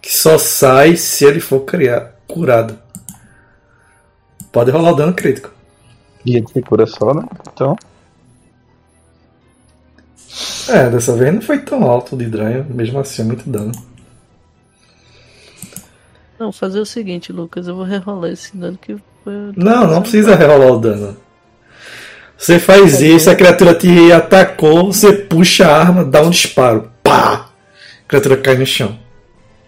Que 0.00 0.14
só 0.14 0.38
sai 0.38 0.96
se 0.96 1.24
ele 1.24 1.40
for 1.40 1.60
criar, 1.60 2.14
curado. 2.26 2.78
Pode 4.52 4.70
rolar 4.70 4.92
o 4.92 4.96
dano 4.96 5.14
crítico. 5.14 5.52
E 6.24 6.36
ele 6.36 6.46
se 6.48 6.60
cura 6.62 6.86
só, 6.86 7.14
né? 7.14 7.22
Então. 7.52 7.76
É, 10.68 10.88
dessa 10.90 11.14
vez 11.14 11.34
não 11.34 11.40
foi 11.40 11.58
tão 11.58 11.84
alto 11.84 12.16
de 12.16 12.26
Dryan, 12.26 12.64
mesmo 12.68 12.98
assim 12.98 13.22
é 13.22 13.24
muito 13.24 13.48
dano. 13.48 13.72
Não, 16.38 16.52
fazer 16.52 16.78
o 16.78 16.86
seguinte, 16.86 17.32
Lucas, 17.32 17.66
eu 17.66 17.74
vou 17.74 17.84
rerolar 17.84 18.30
esse 18.30 18.56
dano 18.56 18.78
que 18.78 18.96
foi. 19.24 19.52
Não, 19.56 19.86
não 19.86 20.02
precisa 20.02 20.36
rerolar 20.36 20.68
o 20.68 20.78
dano. 20.78 21.16
Você 22.36 22.60
faz 22.60 23.00
isso, 23.00 23.28
a 23.28 23.34
criatura 23.34 23.74
te 23.74 24.12
atacou, 24.12 24.92
você 24.92 25.12
puxa 25.12 25.66
a 25.66 25.76
arma, 25.76 26.04
dá 26.04 26.22
um 26.22 26.30
disparo. 26.30 26.92
Pá! 27.02 27.50
A 28.04 28.08
criatura 28.08 28.36
cai 28.36 28.56
no 28.56 28.64
chão. 28.64 28.96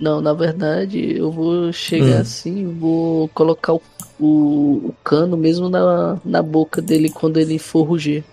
Não, 0.01 0.21
na 0.21 0.33
verdade, 0.33 1.17
eu 1.19 1.31
vou 1.31 1.71
chegar 1.73 2.19
Hum. 2.19 2.21
assim, 2.21 2.65
vou 2.67 3.29
colocar 3.29 3.75
o, 3.75 3.83
o, 4.19 4.89
o 4.89 4.95
cano 5.05 5.37
mesmo 5.37 5.69
na, 5.69 6.19
na 6.25 6.43
boca 6.43 6.81
dele 6.81 7.11
quando 7.11 7.39
ele 7.39 7.59
for 7.59 7.83
rugir. 7.83 8.25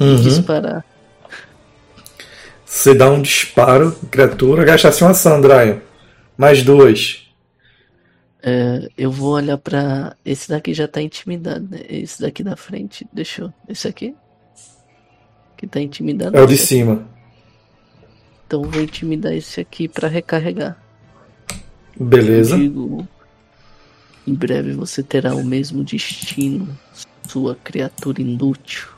E 0.00 0.04
Uhum. 0.04 0.16
disparar. 0.16 0.84
Você 2.64 2.94
dá 2.94 3.08
um 3.10 3.22
disparo, 3.22 3.92
criatura, 4.10 4.64
gastasse 4.64 5.04
uma 5.04 5.10
ação. 5.10 5.40
Mais 6.36 6.62
duas. 6.62 7.22
É, 8.42 8.88
eu 8.98 9.10
vou 9.10 9.34
olhar 9.34 9.56
pra. 9.56 10.16
Esse 10.24 10.48
daqui 10.48 10.74
já 10.74 10.88
tá 10.88 11.00
intimidado, 11.00 11.68
né? 11.70 11.80
Esse 11.88 12.20
daqui 12.20 12.42
da 12.42 12.56
frente, 12.56 13.06
deixa 13.12 13.42
eu. 13.42 13.52
Esse 13.68 13.86
aqui? 13.86 14.14
Que 15.56 15.66
tá 15.66 15.80
intimidado. 15.80 16.36
É 16.36 16.42
o 16.42 16.46
de 16.46 16.54
aqui. 16.54 16.62
cima. 16.62 17.06
Então 18.46 18.64
eu 18.64 18.70
vou 18.70 18.82
intimidar 18.82 19.32
esse 19.32 19.60
aqui 19.60 19.86
pra 19.88 20.08
recarregar. 20.08 20.83
Beleza. 21.98 22.56
Digo. 22.56 23.06
Em 24.26 24.34
breve 24.34 24.72
você 24.72 25.02
terá 25.02 25.34
o 25.34 25.44
mesmo 25.44 25.84
destino, 25.84 26.68
sua 27.28 27.54
criatura 27.56 28.22
inútil. 28.22 28.88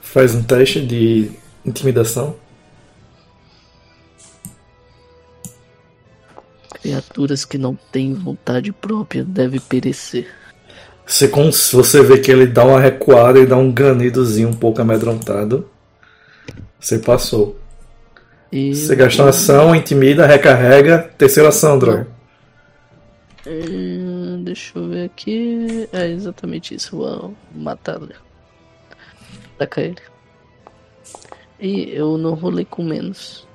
Faz 0.00 0.34
um 0.34 0.42
teste 0.42 0.80
de 0.80 1.30
intimidação. 1.64 2.36
Criaturas 6.80 7.44
que 7.44 7.58
não 7.58 7.74
têm 7.74 8.14
vontade 8.14 8.72
própria 8.72 9.24
devem 9.24 9.60
perecer. 9.60 10.32
Você, 11.04 11.26
você 11.26 12.02
vê 12.02 12.18
que 12.18 12.30
ele 12.30 12.46
dá 12.46 12.64
uma 12.64 12.80
recuada 12.80 13.38
e 13.40 13.46
dá 13.46 13.56
um 13.56 13.72
ganidozinho 13.72 14.48
um 14.48 14.54
pouco 14.54 14.80
amedrontado. 14.80 15.68
Você 16.78 16.98
passou. 16.98 17.58
E... 18.50 18.74
Você 18.74 18.96
gasta 18.96 19.22
uma 19.22 19.30
ação, 19.30 19.74
intimida, 19.74 20.26
recarrega, 20.26 21.10
terceira 21.16 21.50
ação, 21.50 21.78
droga. 21.78 22.08
É, 23.46 24.36
deixa 24.42 24.78
eu 24.78 24.88
ver 24.88 25.04
aqui. 25.04 25.88
É 25.92 26.08
exatamente 26.08 26.74
isso. 26.74 26.96
Vou 26.96 27.34
matar 27.54 27.96
ele. 28.00 28.14
Atacar 29.56 29.84
ele. 29.84 30.02
E 31.60 31.90
eu 31.90 32.18
não 32.18 32.34
rolei 32.34 32.64
com 32.64 32.84
menos. 32.84 33.46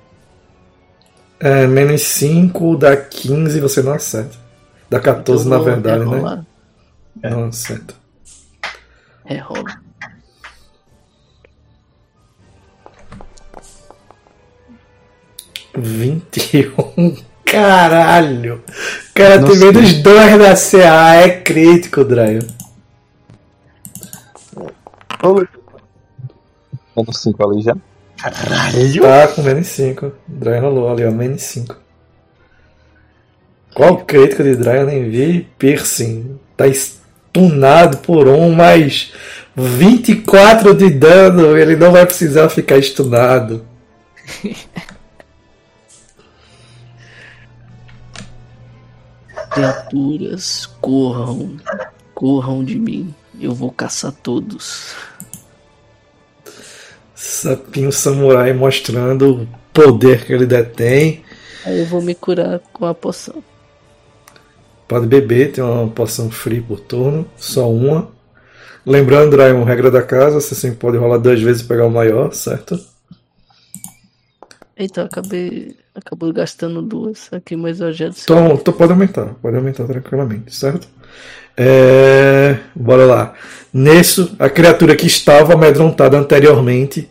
É, 1.40 1.66
menos 1.66 2.02
5 2.02 2.76
dá 2.76 2.96
15 2.96 3.60
você 3.60 3.82
não 3.82 3.92
acerta. 3.92 4.36
Dá 4.90 5.00
14 5.00 5.46
então, 5.46 5.58
na 5.58 5.64
verdade, 5.64 6.04
né? 6.04 6.44
Não 7.22 7.44
acerta. 7.44 7.94
É 9.24 9.38
rola. 9.38 9.83
21. 15.76 17.16
Caralho! 17.44 18.64
O 19.10 19.14
cara 19.14 19.42
tem 19.44 19.56
menos 19.56 19.92
2 19.94 20.38
da 20.38 20.54
CA, 20.56 21.14
é 21.14 21.28
crítico, 21.40 22.04
Dragon. 22.04 22.46
Menos 26.96 27.18
5 27.18 27.50
ali 27.50 27.62
já. 27.62 27.76
Caralho! 28.16 29.02
Tá 29.02 29.28
com 29.28 29.42
menos 29.42 29.66
5. 29.68 30.12
Dragon 30.26 30.66
rolou 30.66 30.92
ali, 30.92 31.04
ó, 31.04 31.10
menos 31.10 31.42
5. 31.42 31.76
Qual 33.74 33.98
crítico 33.98 34.42
de 34.42 34.56
Dragon 34.56 34.86
nem 34.86 35.08
vi? 35.10 35.48
Piercing. 35.58 36.38
Tá 36.56 36.64
stunado 36.72 37.98
por 37.98 38.28
um, 38.28 38.52
mas 38.52 39.12
24 39.56 40.74
de 40.74 40.90
dano, 40.90 41.56
ele 41.56 41.76
não 41.76 41.92
vai 41.92 42.06
precisar 42.06 42.48
ficar 42.48 42.78
stunado. 42.78 43.64
Criaturas, 49.54 50.66
corram. 50.80 51.56
Corram 52.14 52.64
de 52.64 52.78
mim. 52.78 53.14
Eu 53.40 53.54
vou 53.54 53.70
caçar 53.70 54.12
todos. 54.12 54.94
Sapinho 57.14 57.92
samurai 57.92 58.52
mostrando 58.52 59.42
o 59.42 59.48
poder 59.72 60.26
que 60.26 60.32
ele 60.32 60.46
detém. 60.46 61.24
Aí 61.64 61.78
eu 61.78 61.86
vou 61.86 62.02
me 62.02 62.14
curar 62.14 62.60
com 62.72 62.84
a 62.84 62.94
poção. 62.94 63.42
Pode 64.86 65.06
beber, 65.06 65.52
tem 65.52 65.64
uma 65.64 65.88
poção 65.88 66.30
free 66.30 66.60
por 66.60 66.78
turno, 66.80 67.26
só 67.36 67.70
uma. 67.70 68.08
Lembrando, 68.84 69.30
Dragon, 69.30 69.64
regra 69.64 69.90
da 69.90 70.02
casa, 70.02 70.40
você 70.40 70.54
sempre 70.54 70.76
pode 70.76 70.98
rolar 70.98 71.16
duas 71.16 71.40
vezes 71.40 71.62
e 71.62 71.66
pegar 71.66 71.86
o 71.86 71.90
maior, 71.90 72.34
certo? 72.34 72.78
Eita, 74.76 75.02
eu 75.02 75.06
acabei. 75.06 75.76
Acabou 75.94 76.32
gastando 76.32 76.82
duas 76.82 77.28
aqui, 77.32 77.54
mas 77.54 77.80
eu 77.80 77.92
já 77.92 78.08
disse. 78.08 78.24
Então, 78.24 78.52
então 78.54 78.74
pode 78.74 78.92
aumentar, 78.92 79.34
pode 79.40 79.56
aumentar 79.56 79.84
tranquilamente, 79.84 80.54
certo? 80.54 80.88
É, 81.56 82.58
bora 82.74 83.04
lá. 83.04 83.34
Nisso, 83.72 84.34
a 84.38 84.48
criatura 84.48 84.96
que 84.96 85.06
estava 85.06 85.54
amedrontada 85.54 86.18
anteriormente 86.18 87.08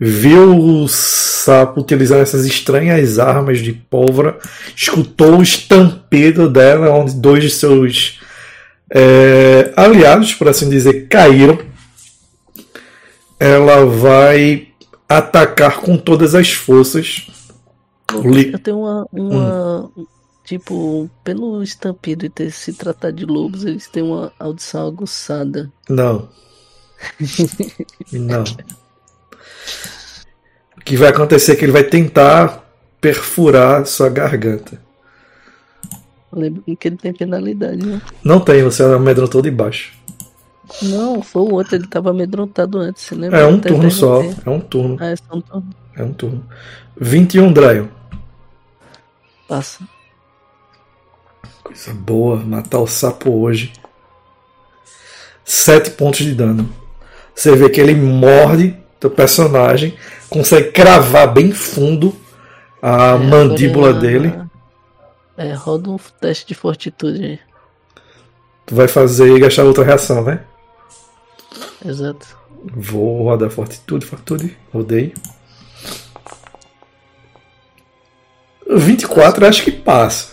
viu 0.00 0.56
o 0.58 0.88
sapo 0.88 1.80
utilizando 1.80 2.22
essas 2.22 2.44
estranhas 2.44 3.18
armas 3.18 3.60
de 3.60 3.72
pólvora, 3.72 4.38
escutou 4.74 5.38
o 5.38 5.42
estampido 5.42 6.48
dela, 6.48 6.90
onde 6.90 7.14
dois 7.14 7.44
de 7.44 7.50
seus 7.50 8.20
é, 8.90 9.72
aliados, 9.76 10.34
por 10.34 10.48
assim 10.48 10.68
dizer, 10.68 11.06
caíram. 11.08 11.58
Ela 13.38 13.84
vai 13.84 14.68
atacar 15.18 15.78
com 15.80 15.96
todas 15.96 16.34
as 16.34 16.52
forças. 16.52 17.26
Eu 18.52 18.58
tenho 18.58 18.80
uma, 18.80 19.06
uma, 19.12 19.90
tipo, 20.44 21.08
pelo 21.24 21.62
estampido 21.62 22.26
e 22.26 22.28
ter 22.28 22.50
se 22.50 22.72
tratar 22.72 23.10
de 23.10 23.24
lobos, 23.24 23.64
eles 23.64 23.86
têm 23.88 24.02
uma 24.02 24.32
audição 24.38 24.86
aguçada. 24.86 25.72
Não. 25.88 26.28
Não. 28.12 28.44
O 30.76 30.80
que 30.84 30.96
vai 30.96 31.08
acontecer 31.08 31.52
é 31.52 31.56
que 31.56 31.64
ele 31.64 31.72
vai 31.72 31.84
tentar 31.84 32.62
perfurar 33.00 33.86
sua 33.86 34.08
garganta. 34.08 34.80
Lembra 36.32 36.62
que 36.76 36.88
ele 36.88 36.96
tem 36.96 37.12
penalidade, 37.12 37.84
né? 37.84 38.00
Não 38.24 38.40
tem, 38.40 38.62
você 38.62 38.82
amedrontou 38.82 39.42
de 39.42 39.50
baixo. 39.50 39.92
Não, 40.80 41.22
foi 41.22 41.42
o 41.42 41.52
outro, 41.52 41.74
ele 41.76 41.86
tava 41.86 42.10
amedrontado 42.10 42.78
antes, 42.78 43.02
você 43.04 43.14
lembra? 43.14 43.38
É 43.40 43.46
um 43.46 43.56
Até 43.56 43.68
turno 43.68 43.90
só. 43.90 44.22
É 44.22 44.50
um 44.50 44.60
turno. 44.60 44.96
Ah, 45.00 45.06
é 45.10 45.16
só 45.16 45.24
um 45.34 45.40
turno. 45.40 45.70
É 45.96 46.02
um 46.02 46.12
turno. 46.12 46.46
21, 47.00 47.52
Dryon. 47.52 47.86
Passa. 49.48 49.84
Coisa 51.62 51.92
boa, 51.94 52.36
matar 52.38 52.78
o 52.80 52.86
sapo 52.86 53.30
hoje. 53.30 53.72
7 55.44 55.90
pontos 55.90 56.20
de 56.24 56.34
dano. 56.34 56.68
Você 57.34 57.54
vê 57.54 57.68
que 57.68 57.80
ele 57.80 57.94
morde 57.94 58.76
teu 59.00 59.10
personagem, 59.10 59.96
consegue 60.30 60.70
cravar 60.70 61.32
bem 61.32 61.50
fundo 61.52 62.14
a 62.80 63.12
É, 63.12 63.16
mandíbula 63.18 63.88
agora- 63.90 64.00
dele. 64.00 64.34
É, 65.36 65.52
roda 65.54 65.90
um 65.90 65.96
teste 66.20 66.46
de 66.46 66.54
fortitude 66.54 67.24
aí. 67.24 67.38
Tu 68.66 68.74
vai 68.74 68.86
fazer 68.86 69.34
e 69.34 69.40
gastar 69.40 69.64
outra 69.64 69.82
reação, 69.84 70.22
né? 70.22 70.44
Exato. 71.84 72.36
Vou 72.64 73.24
rodar 73.24 73.50
fortitude, 73.50 74.06
fortitude. 74.06 74.56
Rodei. 74.72 75.14
24, 78.68 79.46
acho 79.46 79.64
que 79.64 79.72
passa. 79.72 80.32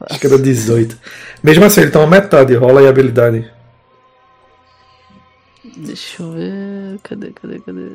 Acho 0.00 0.18
que 0.18 0.26
era 0.26 0.38
18. 0.38 0.98
Mesmo 1.42 1.64
assim, 1.64 1.82
ele 1.82 1.90
tá 1.90 2.00
uma 2.00 2.06
metade. 2.06 2.54
Rola 2.54 2.80
aí 2.80 2.86
a 2.86 2.90
habilidade. 2.90 3.50
Deixa 5.76 6.22
eu 6.22 6.32
ver. 6.32 6.98
Cadê, 7.02 7.30
cadê, 7.30 7.58
cadê? 7.60 7.90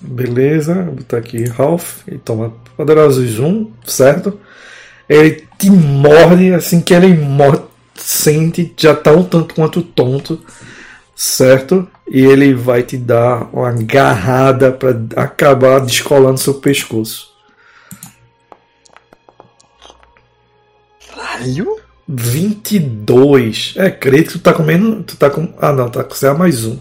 Beleza, 0.00 0.74
vou 0.84 0.94
botar 0.94 1.18
aqui 1.18 1.44
Ralph. 1.44 2.06
Ele 2.06 2.18
toma 2.18 2.52
poderosos 2.78 3.40
1, 3.40 3.72
certo? 3.84 4.38
Ele 5.08 5.44
te 5.58 5.68
morde, 5.68 6.54
assim 6.54 6.80
que 6.80 6.94
ele 6.94 7.12
morde, 7.12 7.64
sente, 7.96 8.72
já 8.76 8.94
tá 8.94 9.10
um 9.10 9.24
tanto 9.24 9.52
quanto 9.52 9.82
tonto, 9.82 10.40
certo? 11.14 11.88
E 12.08 12.20
ele 12.24 12.54
vai 12.54 12.84
te 12.84 12.96
dar 12.96 13.50
uma 13.52 13.70
agarrada 13.70 14.70
para 14.70 14.96
acabar 15.16 15.80
descolando 15.80 16.38
seu 16.38 16.54
pescoço. 16.54 17.32
Caralho? 21.12 21.80
22. 22.06 23.74
É, 23.76 23.90
crítico, 23.90 24.38
tu 24.38 24.42
tá 24.42 24.54
com 24.54 24.62
menos. 24.62 25.04
Tu 25.04 25.16
tá 25.16 25.28
com. 25.28 25.52
Ah 25.60 25.72
não, 25.72 25.90
tá 25.90 26.04
com 26.04 26.14
CA 26.14 26.32
mais 26.32 26.64
um. 26.64 26.78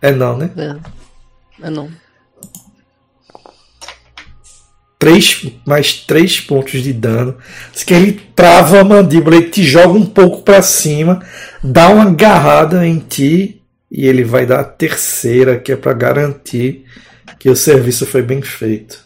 É 0.00 0.12
não, 0.12 0.38
né? 0.38 0.50
É, 0.56 1.66
é 1.66 1.70
não. 1.70 1.90
3, 5.04 5.52
mais 5.66 5.92
3 5.92 6.40
pontos 6.40 6.82
de 6.82 6.90
dano. 6.90 7.36
Que 7.84 7.92
ele 7.92 8.12
trava 8.34 8.80
a 8.80 8.84
mandíbula, 8.84 9.36
ele 9.36 9.50
te 9.50 9.62
joga 9.62 9.98
um 9.98 10.06
pouco 10.06 10.40
pra 10.40 10.62
cima, 10.62 11.22
dá 11.62 11.90
uma 11.90 12.04
agarrada 12.04 12.86
em 12.86 12.98
ti 12.98 13.60
e 13.90 14.06
ele 14.06 14.24
vai 14.24 14.46
dar 14.46 14.60
a 14.60 14.64
terceira, 14.64 15.58
que 15.58 15.72
é 15.72 15.76
pra 15.76 15.92
garantir 15.92 16.86
que 17.38 17.50
o 17.50 17.54
serviço 17.54 18.06
foi 18.06 18.22
bem 18.22 18.40
feito. 18.40 19.04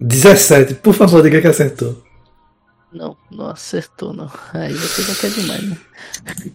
Dezessete, 0.00 0.72
por 0.76 0.94
favor, 0.94 1.22
diga 1.22 1.42
que 1.42 1.46
acertou. 1.46 2.05
Não, 2.96 3.14
não 3.30 3.50
acertou, 3.50 4.14
não. 4.14 4.30
Aí 4.54 4.72
você 4.72 5.02
já 5.02 5.14
quer 5.14 5.28
demais, 5.28 5.62
né? 5.62 5.76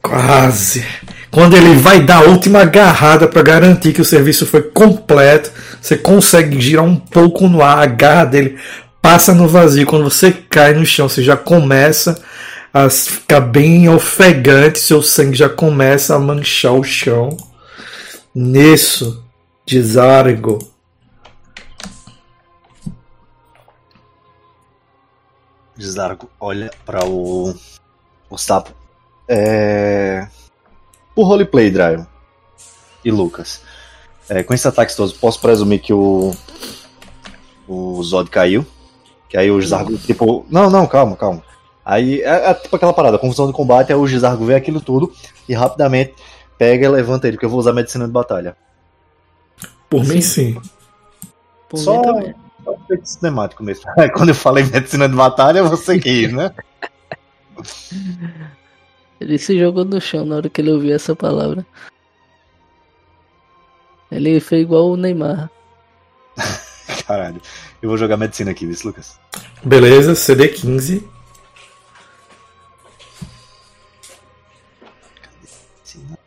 Quase. 0.01 0.83
Quando 1.29 1.55
ele 1.55 1.75
vai 1.75 2.01
dar 2.01 2.23
a 2.23 2.29
última 2.29 2.61
agarrada 2.61 3.27
para 3.27 3.43
garantir 3.43 3.93
que 3.93 4.01
o 4.01 4.05
serviço 4.05 4.47
foi 4.47 4.63
completo, 4.63 5.51
você 5.79 5.95
consegue 5.95 6.59
girar 6.59 6.83
um 6.83 6.95
pouco 6.95 7.47
no 7.47 7.61
ar, 7.61 7.77
a 7.77 7.85
garra 7.85 8.25
dele 8.25 8.57
passa 8.99 9.35
no 9.35 9.47
vazio. 9.47 9.85
Quando 9.85 10.05
você 10.05 10.31
cai 10.31 10.73
no 10.73 10.83
chão, 10.83 11.07
você 11.07 11.21
já 11.21 11.37
começa 11.37 12.19
a 12.73 12.89
ficar 12.89 13.41
bem 13.41 13.87
ofegante, 13.87 14.79
seu 14.79 15.03
sangue 15.03 15.37
já 15.37 15.47
começa 15.47 16.15
a 16.15 16.19
manchar 16.19 16.73
o 16.73 16.83
chão. 16.83 17.37
Nisso, 18.33 19.23
Desargo. 19.63 20.57
Zargo 25.83 26.29
olha 26.39 26.71
para 26.85 27.05
o, 27.05 27.53
o 28.29 28.37
sapo. 28.37 28.71
É... 29.27 30.27
Por 31.15 31.23
roleplay, 31.25 31.69
Dryon 31.69 32.05
e 33.03 33.11
Lucas. 33.11 33.61
É, 34.29 34.43
com 34.43 34.53
esses 34.53 34.65
ataques 34.65 34.95
todos, 34.95 35.13
posso 35.13 35.39
presumir 35.41 35.81
que 35.81 35.93
o 35.93 36.31
o 37.67 38.01
Zod 38.03 38.29
caiu. 38.29 38.65
Que 39.29 39.37
aí 39.37 39.49
o 39.49 39.61
Zargo, 39.61 39.97
tipo. 39.97 40.45
Não, 40.49 40.69
não, 40.69 40.85
calma, 40.85 41.15
calma. 41.15 41.43
Aí 41.85 42.21
é, 42.21 42.49
é 42.49 42.53
tipo 42.53 42.75
aquela 42.75 42.93
parada, 42.93 43.17
confusão 43.17 43.47
de 43.47 43.53
combate, 43.53 43.91
aí 43.91 43.97
o 43.97 44.07
Zargo 44.19 44.45
vê 44.45 44.55
aquilo 44.55 44.81
tudo 44.81 45.11
e 45.47 45.53
rapidamente 45.53 46.13
pega 46.57 46.85
e 46.85 46.89
levanta 46.89 47.27
ele, 47.27 47.37
porque 47.37 47.45
eu 47.45 47.49
vou 47.49 47.59
usar 47.59 47.73
medicina 47.73 48.05
de 48.05 48.11
batalha. 48.11 48.55
Por 49.89 50.05
mim, 50.05 50.21
sim. 50.21 50.61
Por 51.67 51.77
Só- 51.77 51.97
mim 51.97 52.01
também. 52.03 52.35
É 52.65 52.69
um 52.69 52.75
efeito 52.83 53.05
cinemático 53.07 53.63
mesmo. 53.63 53.85
Quando 54.13 54.29
eu 54.29 54.35
falei 54.35 54.63
medicina 54.63 55.07
de 55.07 55.15
batalha, 55.15 55.63
você 55.63 55.99
quis, 55.99 56.31
né? 56.31 56.53
Ele 59.19 59.37
se 59.37 59.57
jogou 59.57 59.85
no 59.85 60.01
chão 60.01 60.25
na 60.25 60.37
hora 60.37 60.49
que 60.49 60.61
ele 60.61 60.71
ouviu 60.71 60.95
essa 60.95 61.15
palavra. 61.15 61.65
Ele 64.11 64.39
fez 64.39 64.63
igual 64.63 64.89
o 64.89 64.97
Neymar. 64.97 65.49
Caralho. 67.07 67.41
Eu 67.81 67.89
vou 67.89 67.97
jogar 67.97 68.17
medicina 68.17 68.51
aqui, 68.51 68.65
viu, 68.65 68.77
Lucas? 68.83 69.17
Beleza, 69.63 70.13
CD15. 70.13 71.03
Medicina. 75.77 76.17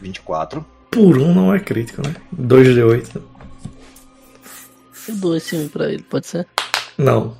24. 0.00 0.73
Por 0.94 1.18
um 1.18 1.34
não 1.34 1.52
é 1.52 1.60
crítico, 1.60 2.00
né? 2.06 2.14
2D8. 2.34 3.20
Eu 5.08 5.16
dou 5.16 5.36
esse 5.36 5.54
um 5.56 5.68
pra 5.68 5.92
ele, 5.92 6.02
pode 6.02 6.26
ser? 6.26 6.46
Não, 6.96 7.36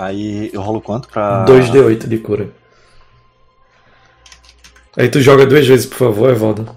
Aí 0.00 0.50
eu 0.54 0.62
rolo 0.62 0.80
quanto 0.80 1.08
pra. 1.08 1.44
2D8 1.44 2.08
de 2.08 2.16
cura. 2.16 2.50
Aí 4.96 5.10
tu 5.10 5.20
joga 5.20 5.44
duas 5.44 5.66
vezes, 5.66 5.84
por 5.84 5.98
favor, 5.98 6.30
Evaldo. 6.30 6.74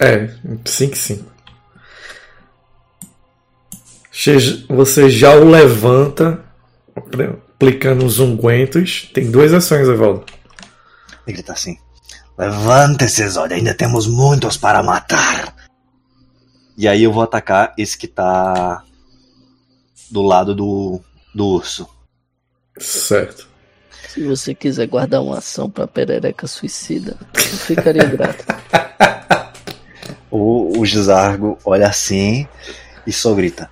É, 0.00 0.28
5 0.64 0.96
5. 0.96 1.32
Você 4.70 5.08
já 5.08 5.36
o 5.36 5.48
levanta, 5.48 6.44
aplicando 7.62 8.04
os 8.04 8.18
ungüentos. 8.18 9.08
Tem 9.14 9.30
duas 9.30 9.52
ações, 9.52 9.86
Evaldo. 9.86 10.24
Ele 11.24 11.36
grita 11.36 11.52
assim: 11.52 11.78
Levante-se, 12.36 13.28
Zod, 13.28 13.54
ainda 13.54 13.72
temos 13.72 14.08
muitos 14.08 14.56
para 14.56 14.82
matar. 14.82 15.54
E 16.76 16.88
aí 16.88 17.04
eu 17.04 17.12
vou 17.12 17.22
atacar 17.22 17.72
esse 17.78 17.96
que 17.96 18.08
tá 18.08 18.82
do 20.10 20.22
lado 20.22 20.54
do, 20.54 21.00
do 21.32 21.46
urso. 21.46 21.88
Certo. 22.78 23.46
Se 24.08 24.24
você 24.24 24.54
quiser 24.54 24.88
guardar 24.88 25.22
uma 25.22 25.38
ação 25.38 25.70
pra 25.70 25.86
perereca 25.86 26.46
suicida, 26.46 27.16
eu 27.34 27.42
ficaria 27.42 28.04
grato. 28.04 28.44
O, 30.34 30.80
o 30.80 30.86
Gizargo 30.86 31.58
olha 31.62 31.86
assim 31.86 32.48
e 33.06 33.12
só 33.12 33.34
grita: 33.34 33.68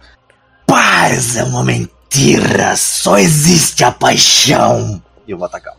Paz 0.66 1.38
é 1.38 1.42
uma 1.42 1.64
mentira, 2.10 2.76
só 2.76 3.18
existe 3.18 3.84
a 3.84 3.92
paixão. 3.92 5.02
E 5.26 5.30
eu 5.30 5.38
vou 5.38 5.46
atacar. 5.46 5.76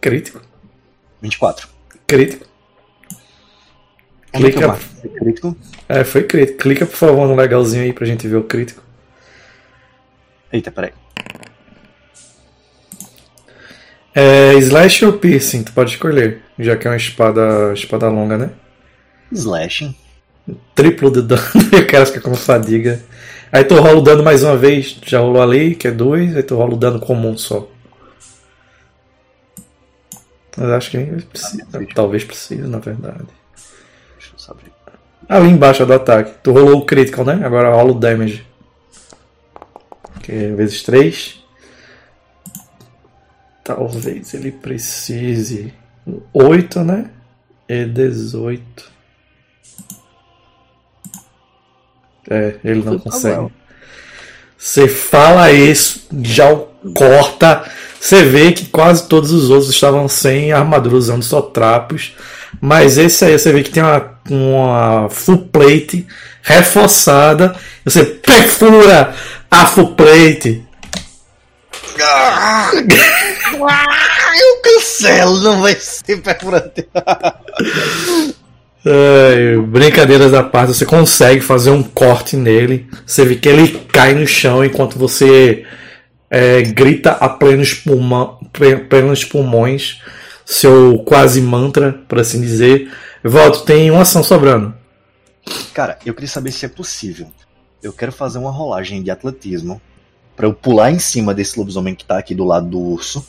Crítico. 0.00 0.40
24. 1.20 1.68
Crítico. 2.06 2.46
É 4.32 4.38
Clica. 4.38 4.68
marco? 4.68 4.84
Crítico. 5.18 5.56
É, 5.88 6.04
foi 6.04 6.22
crítico. 6.22 6.58
Clica, 6.58 6.86
por 6.86 6.96
favor, 6.96 7.28
no 7.28 7.34
legalzinho 7.34 7.82
aí 7.82 7.92
pra 7.92 8.06
gente 8.06 8.26
ver 8.26 8.36
o 8.36 8.44
crítico. 8.44 8.82
Eita, 10.52 10.70
peraí. 10.70 10.92
É 14.14 14.54
Slash 14.54 15.04
ou 15.04 15.12
Piercing? 15.14 15.62
Tu 15.62 15.72
pode 15.72 15.90
escolher. 15.90 16.42
Já 16.58 16.76
que 16.76 16.86
é 16.86 16.90
uma 16.90 16.96
espada, 16.96 17.72
espada 17.72 18.08
longa, 18.08 18.36
né? 18.36 18.50
Slashing. 19.32 19.94
Triplo 20.74 21.10
de 21.10 21.22
dano. 21.22 21.42
o 21.72 21.86
cara 21.86 22.06
fica 22.06 22.20
com 22.20 22.34
fadiga. 22.34 23.00
Aí 23.52 23.64
tu 23.64 23.74
rola 23.74 23.98
o 23.98 24.02
dano 24.02 24.22
mais 24.22 24.42
uma 24.42 24.56
vez. 24.56 24.98
Já 25.04 25.20
rolou 25.20 25.42
ali, 25.42 25.74
que 25.74 25.88
é 25.88 25.90
dois. 25.90 26.36
Aí 26.36 26.42
tu 26.42 26.56
rola 26.56 26.74
o 26.74 26.78
dano 26.78 26.98
comum 27.00 27.36
só. 27.36 27.68
Mas 30.56 30.70
acho 30.70 30.90
que 30.90 30.98
nem 30.98 31.20
precisa. 31.20 31.66
Talvez 31.94 32.24
precise, 32.24 32.62
na 32.62 32.78
verdade. 32.78 33.28
Deixa 34.18 34.34
eu 34.34 34.38
saber. 34.38 34.72
Ali 35.28 35.48
embaixo 35.48 35.82
é 35.82 35.86
do 35.86 35.92
ataque. 35.92 36.34
Tu 36.42 36.52
rolou 36.52 36.78
o 36.78 36.84
critical, 36.84 37.24
né? 37.24 37.40
Agora 37.44 37.72
rola 37.72 37.92
o 37.92 37.98
damage. 37.98 38.44
Que 40.22 40.32
é 40.32 40.52
vezes 40.52 40.82
3. 40.82 41.39
Talvez 43.74 44.34
ele 44.34 44.50
precise 44.50 45.72
8, 46.32 46.80
né? 46.82 47.10
E 47.68 47.84
18. 47.84 48.90
É, 52.28 52.56
ele 52.64 52.82
não 52.82 52.98
pra 52.98 53.12
consegue. 53.12 53.52
Você 54.58 54.88
fala 54.88 55.52
isso, 55.52 56.06
já 56.20 56.52
o 56.52 56.68
corta. 56.94 57.64
Você 58.00 58.24
vê 58.24 58.50
que 58.52 58.66
quase 58.66 59.06
todos 59.06 59.30
os 59.30 59.50
outros 59.50 59.70
estavam 59.70 60.08
sem 60.08 60.52
armadura, 60.52 60.96
usando 60.96 61.22
só 61.22 61.40
trapos. 61.40 62.16
Mas 62.60 62.98
esse 62.98 63.24
aí 63.24 63.38
você 63.38 63.52
vê 63.52 63.62
que 63.62 63.70
tem 63.70 63.82
uma, 63.82 64.18
uma 64.28 65.08
full 65.08 65.38
plate 65.46 66.06
reforçada. 66.42 67.54
Você 67.84 68.04
perfura 68.04 69.14
a 69.48 69.66
full 69.66 69.94
plate. 69.94 70.66
Eu 73.62 74.62
cancelo, 74.62 75.40
não 75.40 75.60
vai 75.62 75.74
ser 75.74 76.20
perfurante. 76.22 76.88
Ai, 78.84 79.56
brincadeiras 79.66 80.32
à 80.32 80.42
parte, 80.42 80.74
você 80.74 80.86
consegue 80.86 81.40
fazer 81.40 81.70
um 81.70 81.82
corte 81.82 82.36
nele. 82.36 82.88
Você 83.06 83.24
vê 83.24 83.36
que 83.36 83.48
ele 83.48 83.78
cai 83.92 84.14
no 84.14 84.26
chão 84.26 84.64
enquanto 84.64 84.98
você 84.98 85.66
é, 86.30 86.62
grita 86.62 87.12
a 87.12 87.28
plenos, 87.28 87.74
pulmão, 87.74 88.38
ple- 88.52 88.78
plenos 88.84 89.24
pulmões 89.24 90.00
seu 90.46 90.98
quase 91.06 91.40
mantra, 91.40 91.92
por 92.08 92.18
assim 92.18 92.40
dizer. 92.40 92.90
Volto, 93.22 93.64
tem 93.64 93.90
uma 93.90 94.02
ação 94.02 94.22
sobrando. 94.22 94.74
Cara, 95.74 95.98
eu 96.04 96.14
queria 96.14 96.28
saber 96.28 96.50
se 96.50 96.64
é 96.64 96.68
possível. 96.68 97.30
Eu 97.82 97.92
quero 97.92 98.10
fazer 98.12 98.38
uma 98.38 98.50
rolagem 98.50 99.02
de 99.02 99.10
atletismo 99.10 99.80
pra 100.36 100.46
eu 100.46 100.52
pular 100.54 100.90
em 100.90 100.98
cima 100.98 101.32
desse 101.34 101.58
lobisomem 101.58 101.94
que 101.94 102.04
tá 102.04 102.18
aqui 102.18 102.34
do 102.34 102.44
lado 102.44 102.66
do 102.66 102.78
urso. 102.78 103.24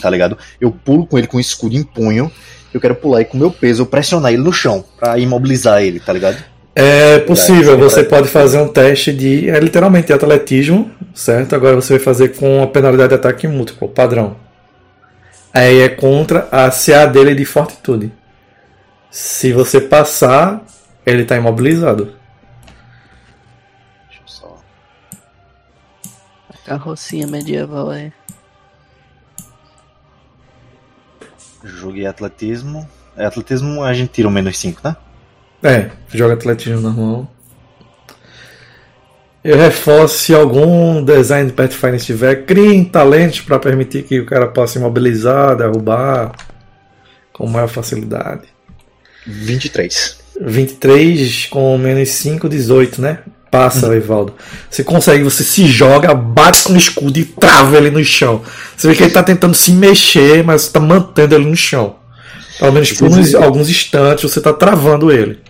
Tá 0.00 0.10
ligado? 0.10 0.38
Eu 0.60 0.70
pulo 0.70 1.06
com 1.06 1.18
ele 1.18 1.26
com 1.26 1.36
o 1.36 1.40
escudo 1.40 1.76
em 1.76 1.82
punho. 1.82 2.30
Eu 2.72 2.80
quero 2.80 2.94
pular 2.94 3.22
e 3.22 3.24
com 3.24 3.38
meu 3.38 3.50
peso 3.50 3.82
eu 3.82 3.86
pressionar 3.86 4.32
ele 4.32 4.42
no 4.42 4.52
chão 4.52 4.84
pra 4.98 5.18
imobilizar 5.18 5.82
ele, 5.82 6.00
tá 6.00 6.12
ligado? 6.12 6.36
É 6.78 7.20
possível, 7.20 7.78
você 7.78 8.04
pode 8.04 8.28
fazer 8.28 8.58
um 8.58 8.68
teste 8.68 9.10
de. 9.10 9.48
É 9.48 9.58
literalmente 9.58 10.12
atletismo, 10.12 10.90
certo? 11.14 11.54
Agora 11.54 11.74
você 11.74 11.94
vai 11.94 12.04
fazer 12.04 12.36
com 12.36 12.62
a 12.62 12.66
penalidade 12.66 13.08
de 13.08 13.14
ataque 13.14 13.48
múltiplo, 13.48 13.88
padrão. 13.88 14.36
Aí 15.54 15.80
é 15.80 15.88
contra 15.88 16.48
a 16.52 16.70
CA 16.70 17.06
dele 17.06 17.34
de 17.34 17.46
fortitude. 17.46 18.12
Se 19.10 19.54
você 19.54 19.80
passar, 19.80 20.62
ele 21.06 21.24
tá 21.24 21.34
imobilizado. 21.34 22.14
Deixa 24.06 24.22
eu 24.22 24.28
só. 24.28 24.58
Carrocinha 26.66 27.26
medieval 27.26 27.90
é. 27.90 28.12
Joguei 31.66 32.06
atletismo. 32.06 32.88
É, 33.16 33.26
atletismo 33.26 33.82
a 33.82 33.92
gente 33.92 34.10
tira 34.10 34.28
um 34.28 34.30
menos 34.30 34.56
5, 34.58 34.80
né? 34.84 34.96
É, 35.62 35.90
joga 36.08 36.34
atletismo 36.34 36.80
normal. 36.80 37.30
Eu 39.42 39.56
reforço 39.56 40.18
se 40.18 40.34
algum 40.34 41.04
design 41.04 41.48
de 41.48 41.52
Pathfinder 41.52 42.00
tiver, 42.00 42.44
criem 42.44 42.84
talentos 42.84 43.40
para 43.40 43.58
permitir 43.58 44.02
que 44.02 44.18
o 44.18 44.26
cara 44.26 44.48
possa 44.48 44.78
imobilizar, 44.78 45.56
derrubar 45.56 46.32
com 47.32 47.46
maior 47.46 47.68
facilidade. 47.68 48.42
23. 49.26 50.18
23 50.40 51.46
com 51.46 51.78
menos 51.78 52.08
5, 52.08 52.48
18, 52.48 53.00
né? 53.00 53.18
Passa, 53.56 53.94
Evaldo. 53.96 54.34
Você 54.70 54.84
consegue, 54.84 55.24
você 55.24 55.42
se 55.42 55.66
joga, 55.66 56.12
bate 56.14 56.62
com 56.64 56.74
o 56.74 56.76
escudo 56.76 57.18
e 57.18 57.24
trava 57.24 57.76
ele 57.78 57.90
no 57.90 58.04
chão. 58.04 58.42
Você 58.76 58.86
vê 58.88 58.94
que 58.94 59.02
ele 59.02 59.12
tá 59.12 59.22
tentando 59.22 59.54
se 59.54 59.70
mexer, 59.72 60.44
mas 60.44 60.62
você 60.62 60.72
tá 60.72 60.80
mantendo 60.80 61.34
ele 61.34 61.46
no 61.46 61.56
chão. 61.56 61.96
Pelo 62.58 62.72
menos 62.72 62.92
por 62.92 63.08
uns- 63.08 63.34
alguns 63.34 63.68
instantes 63.70 64.30
você 64.30 64.40
tá 64.40 64.52
travando 64.52 65.10
ele. 65.10 65.40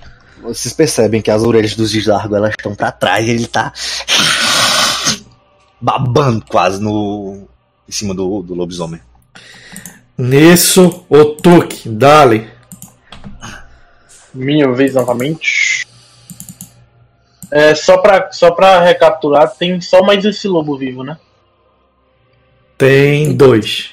Vocês 0.42 0.72
percebem 0.72 1.20
que 1.20 1.30
as 1.30 1.42
orelhas 1.42 1.74
do 1.74 1.84
Gislargo 1.84 2.36
elas 2.36 2.50
estão 2.50 2.74
pra 2.76 2.92
trás 2.92 3.26
e 3.26 3.30
ele 3.30 3.46
tá 3.48 3.72
babando 5.80 6.44
quase 6.48 6.80
no 6.80 7.48
em 7.88 7.92
cima 7.92 8.14
do, 8.14 8.42
do 8.42 8.54
lobisomem. 8.54 9.00
Nisso, 10.18 11.04
o 11.08 11.24
Tuque, 11.24 11.88
dale. 11.88 12.48
Minha 14.34 14.70
vez 14.72 14.94
novamente. 14.94 15.65
É, 17.50 17.74
só 17.74 17.98
pra, 17.98 18.30
só 18.32 18.50
pra 18.50 18.80
recapitular, 18.80 19.54
tem 19.56 19.80
só 19.80 20.02
mais 20.02 20.24
esse 20.24 20.48
lobo 20.48 20.76
vivo, 20.76 21.04
né? 21.04 21.16
Tem 22.76 23.34
dois. 23.34 23.90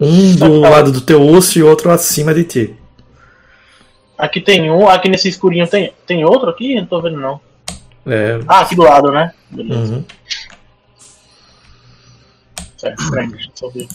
Um 0.00 0.34
do 0.34 0.60
lado 0.60 0.92
do 0.92 1.00
teu 1.00 1.22
osso 1.22 1.58
e 1.58 1.62
outro 1.62 1.90
acima 1.90 2.34
de 2.34 2.44
ti. 2.44 2.76
Aqui 4.18 4.40
tem 4.40 4.70
um, 4.70 4.88
aqui 4.88 5.08
nesse 5.08 5.28
escurinho 5.28 5.66
tem, 5.66 5.92
tem 6.06 6.24
outro 6.24 6.48
aqui? 6.48 6.74
Não 6.74 6.86
tô 6.86 7.00
vendo 7.02 7.20
não. 7.20 7.40
É. 8.06 8.40
Ah, 8.46 8.60
aqui 8.60 8.74
do 8.74 8.82
lado, 8.82 9.10
né? 9.10 9.32
Beleza. 9.50 9.94
uhum. 9.94 10.04
Certo, 12.76 13.10
peraí, 13.10 13.28
deixa 13.28 13.48
eu 13.48 13.52
só 13.54 13.68
ver. 13.68 13.88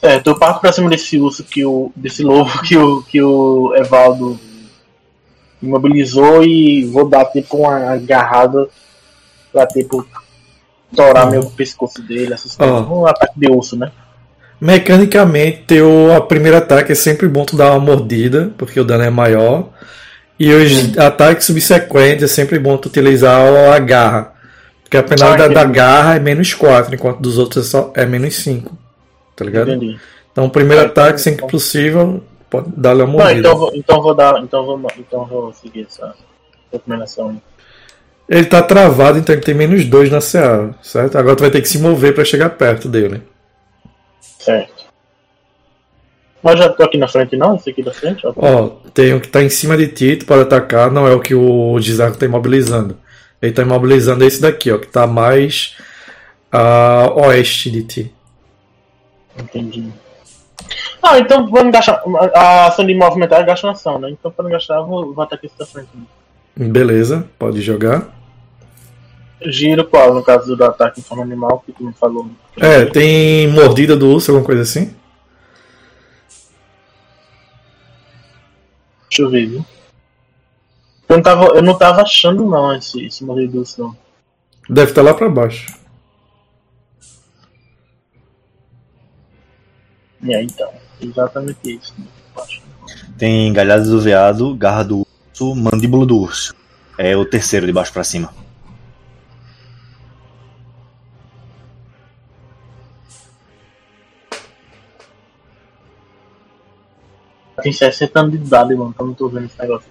Certo, 0.00 0.26
eu 0.28 0.38
parto 0.38 0.60
pra 0.60 0.72
cima 0.72 0.88
desse 0.88 1.18
urso 1.18 1.42
que 1.44 1.64
o. 1.64 1.92
desse 1.96 2.22
lobo 2.22 2.50
que 2.62 2.76
o, 2.76 3.02
que 3.02 3.20
o 3.22 3.74
Evaldo 3.74 4.38
imobilizou 5.62 6.42
e 6.44 6.84
vou 6.86 7.08
dar 7.08 7.24
tipo 7.26 7.56
uma 7.58 7.92
agarrada 7.92 8.68
pra 9.52 9.66
tipo 9.66 10.06
torar 10.94 11.30
meu 11.30 11.44
pescoço 11.50 12.00
dele, 12.02 12.32
essas 12.34 12.56
coisas. 12.56 12.86
Um 12.88 13.06
ataque 13.06 13.38
de 13.38 13.50
urso, 13.50 13.76
né? 13.76 13.90
Mecanicamente, 14.60 15.62
teu 15.66 15.88
primeiro 16.28 16.56
ataque 16.56 16.92
é 16.92 16.94
sempre 16.94 17.28
bom 17.28 17.44
tu 17.44 17.56
dar 17.56 17.70
uma 17.70 17.78
mordida, 17.80 18.52
porque 18.58 18.80
o 18.80 18.84
dano 18.84 19.04
é 19.04 19.10
maior. 19.10 19.68
E 20.38 20.52
os 20.52 20.96
ataques 20.98 21.46
subsequentes 21.46 22.24
é 22.24 22.28
sempre 22.28 22.58
bom 22.58 22.76
tu 22.76 22.86
utilizar 22.86 23.40
a 23.72 23.78
garra. 23.78 24.32
Porque 24.82 24.96
a 24.96 25.02
penalidade 25.02 25.52
Ah, 25.52 25.54
da 25.54 25.64
garra 25.64 26.16
é 26.16 26.18
menos 26.18 26.54
4, 26.54 26.94
enquanto 26.94 27.20
dos 27.20 27.38
outros 27.38 27.66
é, 27.66 27.68
só, 27.70 27.92
é 27.94 28.06
menos 28.06 28.36
5. 28.36 28.76
Tá 29.36 29.44
ligado? 29.44 29.70
Entendi. 29.72 29.98
Então 30.32 30.46
o 30.46 30.50
primeiro 30.50 30.82
Ah, 30.82 30.86
então- 30.86 31.04
ataque, 31.04 31.20
sempre 31.20 31.44
que 31.44 31.50
possível, 31.50 32.22
pode 32.50 32.70
dar-lhe 32.76 33.02
uma 33.02 33.24
Não, 33.24 33.30
então, 33.30 33.70
então 33.74 34.02
vou 34.02 34.14
dar. 34.14 34.42
Então 34.42 34.64
vou, 34.64 34.80
então 34.98 35.24
vou 35.26 35.52
seguir 35.52 35.86
essa 35.86 36.14
recomendação. 36.72 37.40
Ele 38.28 38.44
tá 38.44 38.62
travado, 38.62 39.18
então 39.18 39.34
ele 39.34 39.42
tem 39.42 39.54
menos 39.54 39.86
2 39.86 40.10
na 40.10 40.20
CA, 40.20 40.74
certo? 40.82 41.16
Agora 41.16 41.34
tu 41.34 41.40
vai 41.40 41.50
ter 41.50 41.62
que 41.62 41.68
se 41.68 41.78
mover 41.78 42.14
pra 42.14 42.24
chegar 42.24 42.50
perto 42.50 42.88
dele. 42.88 43.22
Certo. 44.20 44.86
Mas 46.42 46.58
já 46.58 46.68
tô 46.68 46.84
aqui 46.84 46.98
na 46.98 47.08
frente 47.08 47.36
não? 47.36 47.56
Esse 47.56 47.70
aqui 47.70 47.82
da 47.82 47.92
frente? 47.92 48.26
Ó. 48.26 48.32
Ó, 48.36 48.68
tem 48.92 49.14
um 49.14 49.20
que 49.20 49.28
tá 49.28 49.42
em 49.42 49.48
cima 49.48 49.76
de 49.76 49.88
ti, 49.88 50.16
tu 50.16 50.26
pode 50.26 50.42
atacar, 50.42 50.90
não 50.90 51.06
é 51.06 51.14
o 51.14 51.20
que 51.20 51.34
o 51.34 51.80
Gisarco 51.80 52.18
tá 52.18 52.26
imobilizando. 52.26 52.96
Ele 53.40 53.52
tá 53.52 53.62
imobilizando 53.62 54.24
esse 54.24 54.40
daqui, 54.40 54.70
ó, 54.70 54.78
que 54.78 54.88
tá 54.88 55.06
mais 55.06 55.76
a 56.52 57.10
oeste 57.14 57.70
de 57.70 57.82
ti. 57.82 58.14
Entendi. 59.38 59.88
Ah, 61.02 61.18
então 61.18 61.48
vamos 61.48 61.72
gastar. 61.72 62.02
A 62.34 62.66
ação 62.66 62.84
de 62.84 62.94
movimentar 62.94 63.40
é 63.40 63.44
gastar 63.44 63.70
ação, 63.70 63.98
né? 63.98 64.10
Então 64.10 64.30
para 64.30 64.42
não 64.42 64.50
gastar, 64.50 64.76
eu 64.76 64.86
vou, 64.86 65.14
vou 65.14 65.22
atacar 65.22 65.44
esse 65.44 65.58
da 65.58 65.66
frente. 65.66 65.88
Beleza, 66.56 67.28
pode 67.38 67.60
jogar. 67.60 68.08
Giro 69.40 69.84
qual, 69.84 70.12
no 70.12 70.22
caso 70.22 70.56
do 70.56 70.64
ataque 70.64 71.00
em 71.00 71.02
forma 71.02 71.22
animal, 71.22 71.62
que 71.64 71.72
tu 71.72 71.84
me 71.84 71.92
falou. 71.92 72.28
É, 72.56 72.84
tem 72.86 73.46
mordida 73.48 73.96
do 73.96 74.08
urso, 74.08 74.32
alguma 74.32 74.44
coisa 74.44 74.62
assim? 74.62 74.94
Deixa 79.08 79.22
eu 79.22 79.30
ver, 79.30 79.46
viu? 79.46 79.64
Eu 81.08 81.16
não 81.16 81.22
tava, 81.22 81.44
eu 81.46 81.62
não 81.62 81.78
tava 81.78 82.02
achando 82.02 82.44
não 82.44 82.74
esse, 82.74 83.06
esse 83.06 83.24
modelo 83.24 83.48
do 83.48 83.58
urso, 83.60 83.80
não. 83.80 83.96
Deve 84.68 84.90
estar 84.90 85.02
lá 85.02 85.14
pra 85.14 85.28
baixo. 85.28 85.78
É, 90.28 90.42
então. 90.42 90.70
Exatamente 91.00 91.58
isso. 91.76 91.94
Né? 91.98 92.06
Tem 93.16 93.52
galhadas 93.52 93.88
do 93.88 94.00
veado, 94.00 94.54
garra 94.54 94.84
do 94.84 95.06
urso, 95.32 95.54
mandíbula 95.54 96.06
do 96.06 96.18
urso. 96.18 96.54
É 96.96 97.16
o 97.16 97.24
terceiro 97.24 97.66
de 97.66 97.72
baixo 97.72 97.92
para 97.92 98.04
cima. 98.04 98.32
Tem 107.62 107.72
60 107.72 108.20
anos 108.20 108.32
de 108.32 108.38
idade, 108.38 108.74
mano, 108.74 108.94
que 108.94 109.02
eu 109.02 109.06
não 109.06 109.14
tô 109.14 109.28
vendo 109.28 109.46
esse 109.46 109.60
negócio. 109.60 109.88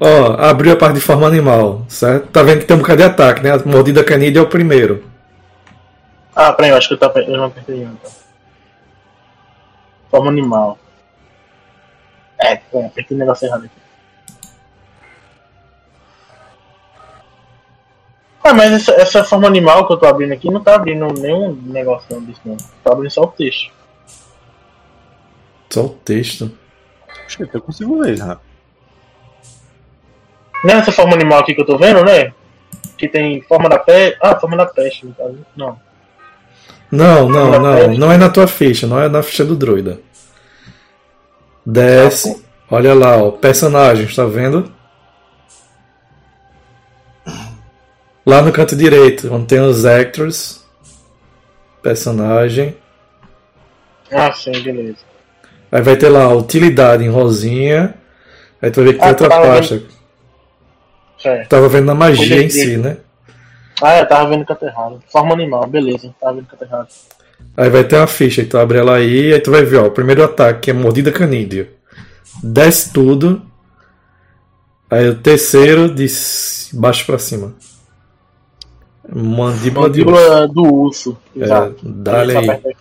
Ó, 0.00 0.06
oh, 0.06 0.42
abriu 0.42 0.72
a 0.72 0.76
parte 0.76 0.94
de 0.94 1.00
forma 1.00 1.26
animal, 1.26 1.84
certo? 1.88 2.28
Tá 2.28 2.42
vendo 2.42 2.60
que 2.60 2.64
tem 2.64 2.76
um 2.76 2.80
bocado 2.80 2.98
de 2.98 3.08
ataque, 3.08 3.42
né? 3.42 3.50
A 3.50 3.58
mordida 3.68 4.04
canida 4.04 4.38
é 4.38 4.42
o 4.42 4.46
primeiro. 4.46 5.04
Ah, 6.34 6.52
peraí, 6.52 6.70
eu 6.70 6.76
acho 6.76 6.88
que 6.88 6.94
eu, 6.94 6.98
tá, 6.98 7.12
eu 7.20 7.36
não 7.36 7.44
apertei 7.44 7.82
então. 7.82 8.27
Forma 10.10 10.30
animal. 10.30 10.78
É, 12.38 12.56
peraí, 12.56 12.86
apertei 12.86 13.16
o 13.16 13.20
negócio 13.20 13.46
errado 13.46 13.64
aqui. 13.64 13.88
Ah, 18.42 18.54
mas 18.54 18.72
essa, 18.72 18.92
essa 18.92 19.24
forma 19.24 19.46
animal 19.46 19.86
que 19.86 19.92
eu 19.92 19.98
tô 19.98 20.06
abrindo 20.06 20.32
aqui 20.32 20.50
não 20.50 20.62
tá 20.62 20.74
abrindo 20.74 21.06
nenhum 21.20 21.52
negócio 21.52 22.06
não 22.14 22.24
disso 22.24 22.40
não. 22.44 22.56
Tá 22.82 22.92
abrindo 22.92 23.10
só 23.10 23.24
o 23.24 23.26
texto. 23.26 23.70
Só 25.68 25.84
o 25.84 25.88
texto. 25.90 26.56
Acho 27.26 27.36
que 27.36 27.56
eu 27.56 27.60
consigo 27.60 28.02
ver, 28.02 28.16
já. 28.16 28.38
Não 30.64 30.74
é 30.74 30.78
essa 30.78 30.92
forma 30.92 31.14
animal 31.14 31.40
aqui 31.40 31.54
que 31.54 31.60
eu 31.60 31.66
tô 31.66 31.76
vendo, 31.76 32.02
né? 32.04 32.32
Que 32.96 33.06
tem 33.06 33.42
forma 33.42 33.68
da 33.68 33.78
peste. 33.78 34.18
Ah, 34.22 34.38
forma 34.38 34.56
da 34.56 34.64
peste, 34.64 35.04
no 35.04 35.14
caso. 35.14 35.44
Não. 35.54 35.78
Não, 36.90 37.28
não, 37.28 37.50
Na 37.50 37.58
não. 37.58 37.94
Não 37.94 38.12
é 38.12 38.16
na 38.16 38.28
tua 38.30 38.46
ficha, 38.46 38.86
não 38.86 39.00
é 39.00 39.08
na 39.08 39.22
ficha 39.22 39.44
do 39.44 39.54
druida. 39.54 40.00
Desce. 41.64 42.42
Olha 42.70 42.94
lá, 42.94 43.16
ó. 43.16 43.30
Personagens, 43.30 44.14
tá 44.14 44.24
vendo? 44.24 44.72
Lá 48.24 48.42
no 48.42 48.52
canto 48.52 48.76
direito, 48.76 49.32
onde 49.32 49.46
tem 49.46 49.60
os 49.60 49.84
actors. 49.86 50.64
Personagem. 51.82 52.76
Ah, 54.12 54.32
sim, 54.32 54.52
beleza. 54.62 54.98
Aí 55.70 55.82
vai 55.82 55.96
ter 55.96 56.08
lá 56.08 56.24
a 56.24 56.34
utilidade 56.34 57.04
em 57.04 57.10
rosinha. 57.10 57.94
Aí 58.60 58.70
tu 58.70 58.76
vai 58.82 58.86
ver 58.86 58.92
que 58.94 58.98
tem 58.98 59.06
Ah, 59.06 59.10
outra 59.10 59.28
tava 59.28 59.46
pasta. 59.46 59.82
Certo. 61.18 61.48
Tava 61.48 61.68
vendo 61.68 61.86
na 61.86 61.94
magia 61.94 62.42
em 62.42 62.48
si, 62.48 62.76
né? 62.76 62.98
Ah, 63.82 63.98
eu 63.98 64.06
tava 64.08 64.28
vendo 64.30 64.44
canto 64.44 64.64
errado. 64.64 65.02
Forma 65.10 65.32
animal, 65.32 65.66
beleza. 65.66 66.14
Tava 66.20 66.34
vendo 66.34 66.46
canto 66.46 66.64
errado. 66.64 66.88
Aí 67.56 67.70
vai 67.70 67.84
ter 67.84 67.96
uma 67.96 68.06
ficha, 68.06 68.44
tu 68.44 68.58
abre 68.58 68.78
ela 68.78 68.96
aí, 68.96 69.32
aí 69.32 69.40
tu 69.40 69.50
vai 69.50 69.64
ver, 69.64 69.78
ó, 69.78 69.86
o 69.86 69.90
primeiro 69.90 70.22
ataque 70.22 70.60
que 70.60 70.70
é 70.70 70.74
mordida 70.74 71.10
canídeo. 71.12 71.68
Desce 72.42 72.92
tudo. 72.92 73.42
Aí 74.90 75.08
o 75.08 75.16
terceiro 75.16 75.92
de 75.92 76.06
baixo 76.72 77.04
pra 77.04 77.18
cima. 77.18 77.54
Mandíbula, 79.12 79.90
de 79.90 80.02
urso. 80.02 80.12
Mandíbula 80.12 80.48
do 80.48 80.62
urso. 80.62 81.18
É, 81.36 81.44
Exato. 81.44 81.76
dá-lhe 81.82 82.36
Essa 82.36 82.52
aí. 82.52 82.76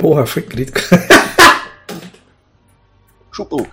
Porra, 0.00 0.24
foi 0.24 0.40
crítico. 0.40 0.80
Chutou. 3.30 3.66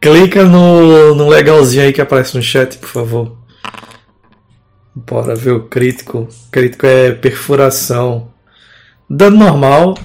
Clica 0.00 0.44
no, 0.44 1.14
no 1.14 1.28
legalzinho 1.28 1.84
aí 1.84 1.92
que 1.92 2.00
aparece 2.00 2.34
no 2.34 2.42
chat, 2.42 2.78
por 2.78 2.88
favor. 2.88 3.36
Bora 4.94 5.36
ver 5.36 5.52
o 5.52 5.68
crítico. 5.68 6.26
Crítico 6.50 6.86
é 6.86 7.12
perfuração. 7.12 8.32
Dano 9.08 9.36
normal. 9.36 9.98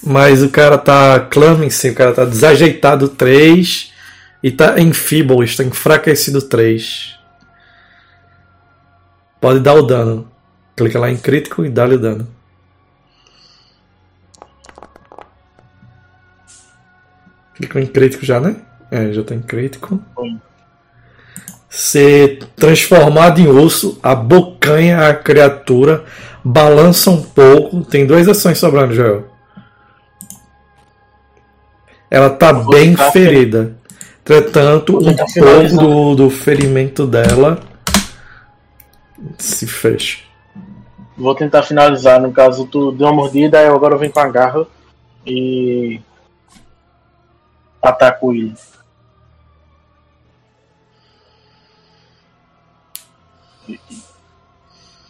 Mas 0.00 0.44
o 0.44 0.48
cara 0.48 0.78
tá 0.78 1.18
clemency, 1.18 1.90
o 1.90 1.94
cara 1.94 2.12
tá 2.12 2.24
desajeitado 2.24 3.08
3 3.08 3.92
e 4.44 4.52
tá 4.52 4.80
enfeeble, 4.80 5.44
está 5.44 5.64
enfraquecido 5.64 6.40
3. 6.40 7.18
Pode 9.40 9.58
dar 9.58 9.74
o 9.74 9.82
dano. 9.82 10.30
Clica 10.76 11.00
lá 11.00 11.10
em 11.10 11.16
crítico 11.16 11.64
e 11.64 11.68
dá-lhe 11.68 11.96
o 11.96 11.98
dano. 11.98 12.39
Clicou 17.60 17.82
em 17.82 17.86
crítico 17.86 18.24
já, 18.24 18.40
né? 18.40 18.56
É, 18.90 19.12
já 19.12 19.22
tá 19.22 19.34
em 19.34 19.42
crítico. 19.42 20.00
Ser 21.68 22.38
transformado 22.56 23.38
em 23.38 23.46
osso, 23.46 23.98
abocanha 24.02 25.08
a 25.08 25.14
criatura, 25.14 26.04
balança 26.42 27.10
um 27.10 27.22
pouco. 27.22 27.84
Tem 27.84 28.06
duas 28.06 28.26
ações 28.26 28.58
sobrando, 28.58 28.94
Joel. 28.94 29.26
Ela 32.10 32.30
tá 32.30 32.50
bem 32.50 32.96
ferida. 33.12 33.76
Entretanto, 34.22 34.96
um 34.96 35.14
pouco 35.14 35.76
do, 35.76 36.14
do 36.14 36.30
ferimento 36.30 37.06
dela 37.06 37.60
se 39.36 39.66
fecha. 39.66 40.18
Vou 41.14 41.34
tentar 41.34 41.62
finalizar. 41.62 42.22
No 42.22 42.32
caso, 42.32 42.66
tu 42.66 42.90
deu 42.92 43.06
uma 43.06 43.16
mordida, 43.16 43.62
eu 43.62 43.74
agora 43.74 43.98
venho 43.98 44.12
com 44.12 44.20
a 44.20 44.28
garra 44.28 44.66
e 45.26 46.00
ataco 47.82 48.32
ele. 48.32 48.54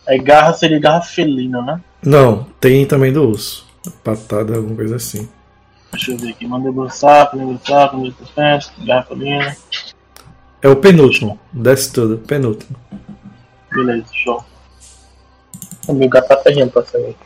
Aí 0.06 0.18
garra 0.18 0.52
seria 0.52 0.80
garra 0.80 1.02
felina, 1.02 1.62
né? 1.62 1.80
Não, 2.02 2.44
tem 2.60 2.86
também 2.86 3.12
do 3.12 3.28
osso. 3.28 3.66
Patada, 4.02 4.56
alguma 4.56 4.76
coisa 4.76 4.96
assim. 4.96 5.28
Deixa 5.92 6.12
eu 6.12 6.18
ver 6.18 6.30
aqui. 6.30 6.46
Mandíbula 6.46 6.90
sapo, 6.90 7.36
mandíbula 7.36 7.60
sapo, 7.64 7.96
mandíbula 7.96 8.28
festa, 8.34 8.72
garra 8.84 9.02
felina. 9.04 9.56
É 10.62 10.68
o 10.68 10.76
penúltimo. 10.76 11.38
Desce 11.52 11.92
tudo. 11.92 12.18
Penúltimo. 12.18 12.76
Beleza, 13.72 14.06
show. 14.12 14.44
O 15.88 15.94
meu 15.94 16.08
gato 16.08 16.28
tá 16.28 16.36
ferrando 16.38 16.72
pra 16.72 16.84
sair. 16.84 17.16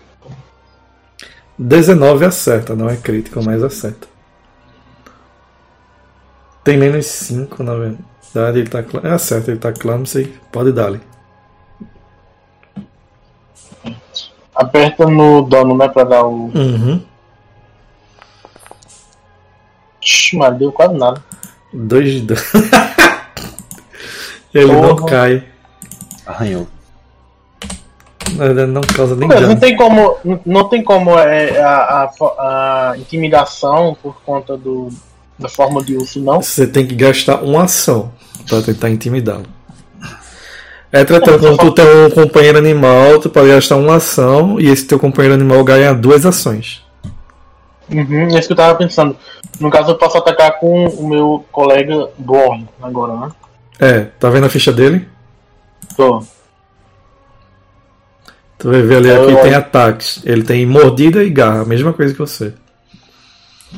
19 1.58 2.24
acerta, 2.24 2.74
não 2.74 2.88
é 2.88 2.96
crítico, 2.96 3.42
mas 3.42 3.62
acerta. 3.62 4.08
Tem 6.64 6.76
menos 6.78 7.06
5, 7.06 7.62
na 7.62 7.74
verdade. 7.74 8.58
Ele 8.60 8.68
tá. 8.68 8.82
É, 9.04 9.10
acerta, 9.12 9.50
ele 9.50 9.60
tá 9.60 9.72
clumsy. 9.72 10.32
Pode 10.50 10.72
dar-lhe. 10.72 11.00
Aperta 14.54 15.06
no 15.06 15.42
dano, 15.42 15.76
né? 15.76 15.88
Pra 15.88 16.04
dar 16.04 16.24
o. 16.24 16.46
Uhum. 16.54 17.02
Ixi, 20.02 20.36
mas 20.36 20.56
deu 20.58 20.70
quase 20.72 20.94
nada. 20.94 21.22
2 21.72 22.12
de 22.12 22.20
dano. 22.22 22.40
ele 24.54 24.72
não 24.72 24.96
Porra. 24.96 25.08
cai. 25.10 25.44
Arranhou. 26.26 26.66
Na 28.36 28.46
verdade, 28.46 28.70
não 28.70 28.80
causa 28.80 29.14
nem 29.16 29.28
Mas 29.28 29.40
não 29.40 29.48
dano. 29.48 29.60
tem 29.60 29.76
como, 29.76 30.16
não- 30.24 30.40
não 30.46 30.68
tem 30.68 30.82
como 30.82 31.18
é, 31.18 31.60
a, 31.62 32.10
a, 32.10 32.90
a 32.90 32.98
intimidação 32.98 33.96
por 34.02 34.16
conta 34.24 34.56
do, 34.56 34.88
da 35.38 35.48
forma 35.48 35.82
de 35.82 35.96
urso, 35.96 36.20
não. 36.20 36.40
Você 36.42 36.66
tem 36.66 36.86
que 36.86 36.94
gastar 36.94 37.42
uma 37.42 37.64
ação 37.64 38.12
pra 38.48 38.62
tentar 38.62 38.90
intimidá-lo. 38.90 39.46
É 40.92 41.04
tratando 41.04 41.40
quando 41.40 41.58
tu 41.58 41.72
tem 41.72 41.84
um 42.06 42.10
companheiro 42.10 42.56
animal, 42.56 43.18
tu 43.18 43.28
pode 43.28 43.48
gastar 43.48 43.76
uma 43.76 43.96
ação 43.96 44.60
e 44.60 44.68
esse 44.68 44.84
teu 44.84 44.98
companheiro 44.98 45.34
animal 45.34 45.64
ganha 45.64 45.92
duas 45.92 46.24
ações. 46.24 46.84
Uhum, 47.90 48.34
é 48.34 48.38
isso 48.38 48.46
que 48.46 48.52
eu 48.52 48.56
tava 48.56 48.76
pensando. 48.76 49.16
No 49.58 49.70
caso, 49.70 49.90
eu 49.90 49.98
posso 49.98 50.16
atacar 50.16 50.58
com 50.58 50.86
o 50.86 51.08
meu 51.08 51.44
colega 51.50 52.08
Born 52.16 52.66
agora, 52.80 53.14
né? 53.16 53.28
É, 53.80 54.00
tá 54.20 54.30
vendo 54.30 54.46
a 54.46 54.48
ficha 54.48 54.72
dele? 54.72 55.06
Tô. 55.96 56.22
Tu 58.58 58.70
vai 58.70 58.82
ver 58.82 58.96
ali, 58.96 59.08
Eu- 59.08 59.24
aqui 59.24 59.42
tem 59.42 59.54
ataques. 59.54 60.20
Ele 60.24 60.42
tem 60.42 60.64
mordida 60.64 61.22
e 61.24 61.28
garra, 61.30 61.62
a 61.62 61.64
mesma 61.66 61.92
coisa 61.92 62.12
que 62.12 62.18
você. 62.18 62.54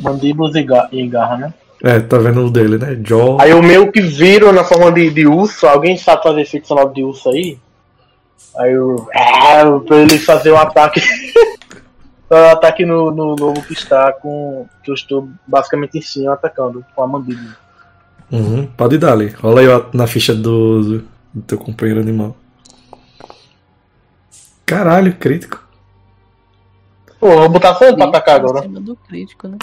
Mandíbulas 0.01 0.55
e, 0.55 0.63
ga 0.63 0.89
e 0.93 1.07
garra, 1.07 1.37
né? 1.37 1.55
É, 1.83 2.01
tá 2.01 2.19
vendo 2.19 2.47
o 2.47 2.51
dele, 2.51 2.79
né? 2.79 2.99
Jaw. 3.05 3.41
Aí 3.41 3.53
o 3.53 3.63
meu 3.63 3.93
que 3.93 4.01
viro 4.01 4.53
na 4.53 4.65
forma 4.65 4.91
de, 4.91 5.11
de 5.11 5.27
urso, 5.27 5.67
alguém 5.67 5.97
sabe 5.97 6.23
fazer 6.23 6.41
efeito 6.41 6.67
sonoro 6.67 6.93
de 6.93 7.05
urso 7.05 7.29
aí? 7.29 7.59
Aí 8.57 8.73
eu. 8.73 9.09
Ah, 9.15 9.63
pra 9.87 9.99
ele 9.99 10.19
fazer 10.19 10.53
um 10.53 10.57
ataque. 10.57 11.01
um 12.31 12.37
ataque 12.51 12.85
no, 12.85 13.11
no 13.11 13.37
lobo 13.37 13.63
que 13.63 13.75
está 13.75 14.13
com. 14.13 14.67
que 14.83 14.91
eu 14.91 14.95
estou 14.95 15.29
basicamente 15.47 15.99
em 15.99 16.03
cima 16.03 16.33
atacando 16.33 16.85
com 16.95 17.03
a 17.03 17.07
mandíbula. 17.07 17.57
Uhum, 18.33 18.67
pode 18.67 18.99
dar 18.99 19.13
ali. 19.13 19.29
Rola 19.29 19.61
aí 19.61 19.67
na 19.93 20.07
ficha 20.07 20.35
do, 20.35 20.83
do, 20.83 21.05
do 21.35 21.43
teu 21.43 21.59
companheiro 21.59 22.01
animal. 22.01 22.37
Caralho, 24.65 25.15
crítico. 25.15 25.66
Pô, 27.27 27.39
vou 27.39 27.49
botar 27.49 27.77
ele 27.81 27.97
pra 27.97 28.05
atacar 28.05 28.37
agora. 28.37 28.61
Acima 28.61 28.81
do 28.81 28.95
crítico, 28.95 29.49
né? 29.49 29.59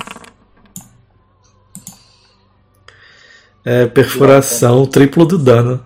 É, 3.63 3.85
perfuração, 3.85 4.85
triplo 4.85 5.25
do 5.25 5.37
dano. 5.37 5.81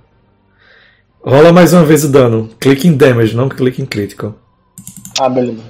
Rola 1.22 1.54
mais 1.54 1.74
uma 1.74 1.86
vez 1.86 2.04
o 2.04 2.10
dano. 2.10 2.50
Clique 2.60 2.88
em 2.88 2.98
damage, 2.98 3.36
não 3.36 3.48
clique 3.48 3.80
em 3.80 3.86
critical. 3.86 4.34
Ah, 5.20 5.30
beleza. 5.30 5.62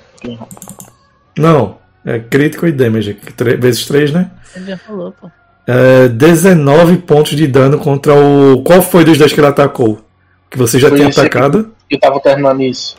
Não, 1.37 1.77
é 2.05 2.19
crítico 2.19 2.65
e 2.65 2.71
damage. 2.71 3.19
Vezes 3.59 3.85
3, 3.85 4.13
né? 4.13 4.31
Ele 4.55 4.65
já 4.65 4.77
falou, 4.77 5.11
pô. 5.11 5.29
É, 5.67 6.07
19 6.07 6.99
pontos 6.99 7.35
de 7.35 7.45
dano 7.45 7.77
contra 7.79 8.15
o. 8.15 8.63
Qual 8.63 8.81
foi 8.81 9.03
dos 9.03 9.17
dois 9.17 9.33
que 9.33 9.41
ele 9.41 9.47
atacou? 9.47 9.99
Que 10.49 10.57
você 10.57 10.79
já 10.79 10.87
Foi 10.87 10.99
tinha 10.99 11.09
atacado? 11.09 11.73
Eu 11.89 11.99
tava 11.99 12.17
terminando 12.21 12.61
isso. 12.61 12.95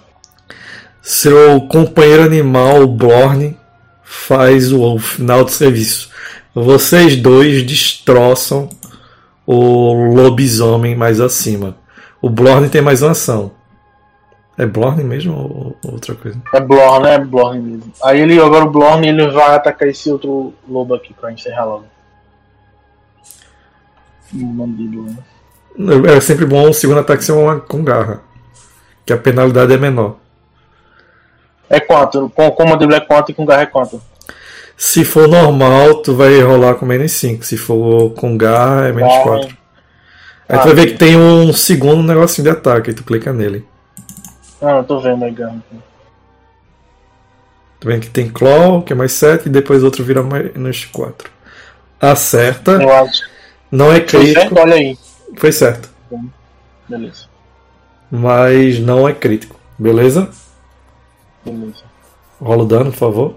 Seu 1.09 1.63
companheiro 1.63 2.23
animal, 2.23 2.83
o 2.83 2.87
Blorn, 2.87 3.57
faz 4.03 4.71
o 4.71 4.99
final 4.99 5.43
do 5.43 5.51
serviço. 5.51 6.11
Vocês 6.55 7.17
dois 7.17 7.63
destroçam 7.63 8.69
o 9.47 9.95
lobisomem 10.15 10.95
mais 10.95 11.19
acima. 11.19 11.79
O 12.21 12.29
Blorn 12.29 12.69
tem 12.69 12.83
mais 12.83 13.01
uma 13.01 13.13
ação. 13.13 13.53
É 14.59 14.67
Blorn 14.67 15.03
mesmo 15.03 15.33
ou 15.35 15.77
ou 15.83 15.93
outra 15.93 16.15
coisa? 16.15 16.39
É 16.53 16.61
Blorn, 16.61 17.03
né? 17.03 17.15
É 17.15 17.19
Blorn 17.19 17.59
mesmo. 17.59 17.91
Aí 18.05 18.21
ele, 18.21 18.39
agora 18.39 18.67
o 18.67 18.71
Blorn, 18.71 19.09
ele 19.09 19.31
vai 19.31 19.55
atacar 19.55 19.89
esse 19.89 20.13
outro 20.13 20.53
lobo 20.69 20.93
aqui 20.93 21.15
pra 21.15 21.33
encerrar 21.33 21.65
logo. 21.65 21.87
Mandíbula. 24.31 25.09
né? 25.75 25.95
É 26.15 26.21
sempre 26.21 26.45
bom 26.45 26.69
o 26.69 26.75
segundo 26.75 27.01
ataque 27.01 27.25
ser 27.25 27.33
uma 27.33 27.59
com 27.59 27.83
garra. 27.83 28.21
Que 29.07 29.13
a 29.15 29.17
penalidade 29.17 29.73
é 29.73 29.79
menor. 29.79 30.19
É 31.71 31.81
quanto? 31.81 32.31
Com, 32.35 32.51
com 32.51 32.65
mandíbula 32.69 32.97
é 32.99 33.01
quanto 33.01 33.31
e 33.31 33.35
com 33.35 33.45
garra 33.45 33.63
é 33.63 33.67
quanto? 33.67 34.01
Se 34.77 35.05
for 35.05 35.27
normal, 35.29 35.97
tu 36.03 36.15
vai 36.15 36.41
rolar 36.41 36.75
com 36.77 36.87
menos 36.87 37.13
5. 37.13 37.45
Se 37.45 37.57
for 37.57 38.11
com 38.15 38.37
garra, 38.37 38.89
é 38.89 38.93
menos 38.93 39.13
Garra, 39.13 39.25
4. 39.25 39.49
Aí 40.49 40.57
Ah, 40.57 40.59
tu 40.61 40.67
vai 40.67 40.75
ver 40.75 40.87
que 40.93 40.99
tem 40.99 41.17
um 41.17 41.53
segundo 41.53 42.03
negocinho 42.03 42.45
de 42.45 42.51
ataque, 42.51 42.91
aí 42.91 42.97
tu 42.97 43.05
clica 43.05 43.33
nele. 43.33 43.67
Ah, 44.63 44.79
eu 44.79 44.85
tô 44.85 45.01
vendo 45.01 45.25
aí, 45.25 45.31
garra. 45.33 45.57
Tu 47.81 47.87
vê 47.87 47.99
que 47.99 48.09
tem 48.09 48.29
Claw, 48.29 48.83
que 48.83 48.93
é 48.93 48.97
mais 48.97 49.13
7, 49.13 49.47
e 49.47 49.51
depois 49.51 49.83
outro 49.85 50.03
vira 50.05 50.23
menos 50.23 50.85
4. 50.87 51.31
Acerta. 52.01 52.73
Eu 52.73 52.93
acho. 52.93 53.23
Não 53.71 53.87
é 53.93 53.97
Foi 53.97 54.05
crítico. 54.07 54.41
certo? 54.41 54.59
Olha 54.59 54.75
aí. 54.75 54.99
Foi 55.37 55.53
certo. 55.53 55.91
Beleza. 56.89 57.27
Mas 58.11 58.79
não 58.81 59.09
é 59.09 59.13
crítico. 59.13 59.59
Beleza? 59.79 60.29
Beleza. 61.45 61.85
Rola 62.41 62.63
o 62.63 62.67
dano, 62.67 62.91
por 62.91 62.99
favor. 62.99 63.35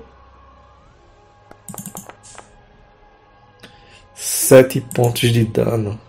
7 4.15 4.81
pontos 4.93 5.31
de 5.31 5.45
dano. 5.45 5.99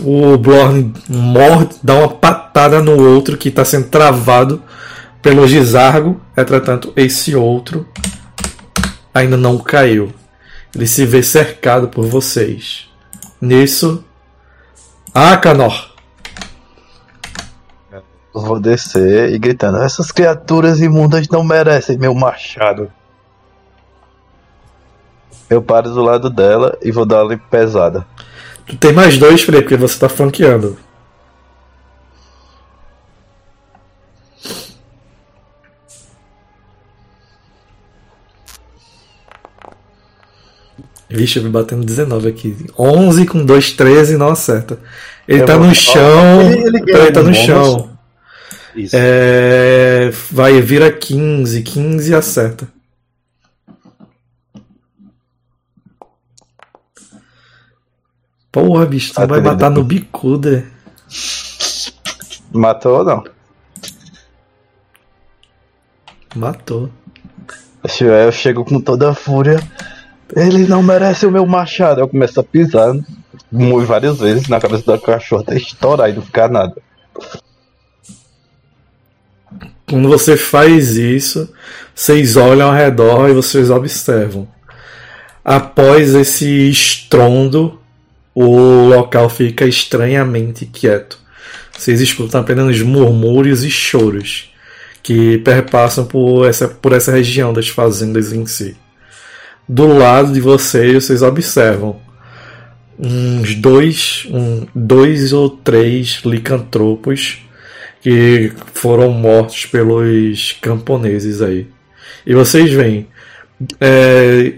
O 0.00 0.36
Blorn 0.38 0.94
morde, 1.08 1.76
dá 1.82 1.94
uma 1.94 2.08
patada 2.08 2.82
no 2.82 3.02
outro 3.08 3.36
que 3.36 3.48
está 3.48 3.64
sendo 3.64 3.88
travado 3.88 4.62
pelo 5.20 5.46
Gizargo. 5.48 6.20
Entretanto, 6.36 6.92
esse 6.94 7.34
outro 7.34 7.86
ainda 9.12 9.36
não 9.36 9.58
caiu. 9.58 10.12
Ele 10.74 10.86
se 10.86 11.04
vê 11.04 11.22
cercado 11.22 11.88
por 11.88 12.06
vocês. 12.06 12.88
Nisso, 13.40 14.04
Akanor. 15.12 15.72
Eu 15.72 15.87
vou 18.32 18.60
descer 18.60 19.32
e 19.32 19.38
gritando: 19.38 19.78
Essas 19.78 20.10
criaturas 20.12 20.80
imundas 20.80 21.28
não 21.28 21.42
merecem 21.44 21.98
meu 21.98 22.14
machado. 22.14 22.90
Eu 25.50 25.62
paro 25.62 25.90
do 25.90 26.02
lado 26.02 26.28
dela 26.28 26.76
e 26.82 26.90
vou 26.92 27.06
dar-lhe 27.06 27.36
pesada. 27.36 28.06
Tu 28.66 28.76
tem 28.76 28.92
mais 28.92 29.16
dois, 29.16 29.40
Frei, 29.42 29.62
porque 29.62 29.76
você 29.76 29.98
tá 29.98 30.08
flanqueando. 30.08 30.76
Vixe, 41.10 41.38
eu 41.38 41.42
me 41.44 41.48
batendo 41.50 41.84
19 41.86 42.28
aqui. 42.28 42.66
11 42.78 43.26
com 43.26 43.44
2, 43.44 43.72
13, 43.72 44.16
não 44.18 44.28
acerta. 44.28 44.78
Ele 45.26 45.42
Eu 45.42 45.46
tá 45.46 45.56
vou- 45.56 45.66
no 45.66 45.74
chão. 45.74 46.42
Ele- 46.42 46.66
ele 46.66 46.92
Ele 46.92 47.10
tá 47.12 47.20
no 47.20 47.26
bônus. 47.30 47.38
chão. 47.38 47.97
É, 48.92 50.10
vai, 50.30 50.60
vira 50.60 50.90
15. 50.92 51.62
15 51.62 52.14
acerta. 52.14 52.68
Porra, 58.50 58.86
bicho, 58.86 59.12
tu 59.14 59.20
Ah, 59.20 59.26
vai 59.26 59.40
matar 59.40 59.70
no 59.70 59.84
bicuda. 59.84 60.64
Matou 62.52 62.98
ou 62.98 63.04
não? 63.04 63.24
Matou. 66.34 66.90
Eu 68.00 68.32
chego 68.32 68.64
com 68.64 68.80
toda 68.80 69.10
a 69.10 69.14
fúria. 69.14 69.60
Ele 70.34 70.66
não 70.66 70.82
merece 70.82 71.26
o 71.26 71.30
meu 71.30 71.46
machado. 71.46 72.00
Eu 72.00 72.08
começo 72.08 72.38
a 72.40 72.44
pisar 72.44 72.94
várias 73.86 74.18
vezes 74.18 74.48
na 74.48 74.60
cabeça 74.60 74.84
da 74.84 74.98
cachorra 74.98 75.42
até 75.42 75.56
estourar 75.56 76.10
e 76.10 76.14
não 76.14 76.22
ficar 76.22 76.50
nada. 76.50 76.74
Quando 79.88 80.08
você 80.08 80.36
faz 80.36 80.96
isso, 80.96 81.48
vocês 81.94 82.36
olham 82.36 82.68
ao 82.68 82.74
redor 82.74 83.30
e 83.30 83.32
vocês 83.32 83.70
observam. 83.70 84.46
Após 85.42 86.14
esse 86.14 86.68
estrondo, 86.68 87.80
o 88.34 88.88
local 88.88 89.30
fica 89.30 89.64
estranhamente 89.64 90.66
quieto. 90.66 91.18
Vocês 91.76 92.00
escutam 92.00 92.40
apenas 92.40 92.82
murmúrios 92.82 93.64
e 93.64 93.70
choros 93.70 94.52
que 95.02 95.38
perpassam 95.38 96.04
por 96.04 96.46
essa, 96.46 96.68
por 96.68 96.92
essa 96.92 97.12
região 97.12 97.52
das 97.52 97.68
fazendas 97.68 98.32
em 98.32 98.44
si. 98.44 98.76
Do 99.66 99.86
lado 99.86 100.32
de 100.32 100.40
vocês, 100.40 100.92
vocês 100.92 101.22
observam 101.22 101.98
uns 102.98 103.54
dois, 103.54 104.26
um, 104.30 104.66
dois 104.74 105.32
ou 105.32 105.48
três 105.48 106.20
licantropos 106.24 107.38
que 108.00 108.52
foram 108.74 109.10
mortos 109.10 109.66
pelos 109.66 110.52
camponeses 110.60 111.42
aí. 111.42 111.66
E 112.26 112.34
vocês 112.34 112.70
veem 112.72 113.06
é, 113.80 114.54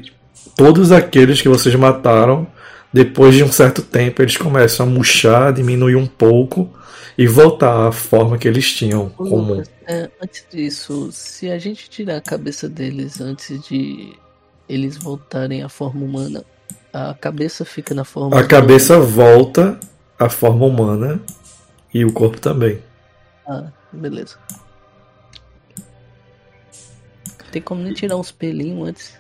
todos 0.57 0.93
aqueles 0.93 1.41
que 1.41 1.49
vocês 1.49 1.75
mataram, 1.75 2.47
depois 2.93 3.35
de 3.35 3.43
um 3.43 3.51
certo 3.53 3.83
tempo, 3.83 4.23
eles 4.23 4.37
começam 4.37 4.87
a 4.87 4.91
murchar, 4.91 5.53
diminuir 5.53 5.97
um 5.97 6.07
pouco 6.07 6.71
e 7.17 7.27
voltar 7.27 7.89
à 7.89 7.93
forma 7.93 8.39
que 8.39 8.49
eles 8.49 8.73
tinham 8.73 9.09
comum. 9.11 9.63
É, 9.87 10.09
antes 10.23 10.45
disso, 10.51 11.11
se 11.13 11.51
a 11.51 11.59
gente 11.59 11.89
tirar 11.89 12.17
a 12.17 12.21
cabeça 12.21 12.69
deles 12.69 13.21
antes 13.21 13.61
de 13.67 14.13
eles 14.69 14.97
voltarem 14.97 15.63
à 15.63 15.69
forma 15.69 16.05
humana, 16.05 16.45
a 16.93 17.15
cabeça 17.15 17.65
fica 17.65 17.95
na 17.95 18.05
forma. 18.05 18.39
A 18.39 18.45
cabeça 18.45 18.99
volta 18.99 19.79
à 20.19 20.29
forma 20.29 20.67
humana 20.67 21.21
e 21.93 22.05
o 22.05 22.13
corpo 22.13 22.41
também. 22.41 22.79
Ah, 23.51 23.73
beleza. 23.93 24.37
Tem 27.51 27.61
como 27.61 27.83
nem 27.83 27.93
tirar 27.93 28.17
uns 28.17 28.31
pelinhos 28.31 28.89
antes. 28.89 29.13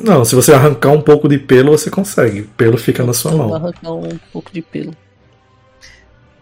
Não, 0.00 0.24
se 0.24 0.34
você 0.34 0.52
arrancar 0.52 0.90
um 0.92 1.00
pouco 1.00 1.28
de 1.28 1.38
pelo, 1.38 1.72
você 1.72 1.90
consegue. 1.90 2.40
O 2.40 2.48
pelo 2.48 2.78
fica 2.78 3.04
na 3.04 3.12
sua 3.12 3.32
Eu 3.32 3.36
vou 3.38 3.48
mão. 3.48 3.56
arrancar 3.56 3.92
um 3.92 4.18
pouco 4.32 4.50
de 4.50 4.62
pelo. 4.62 4.96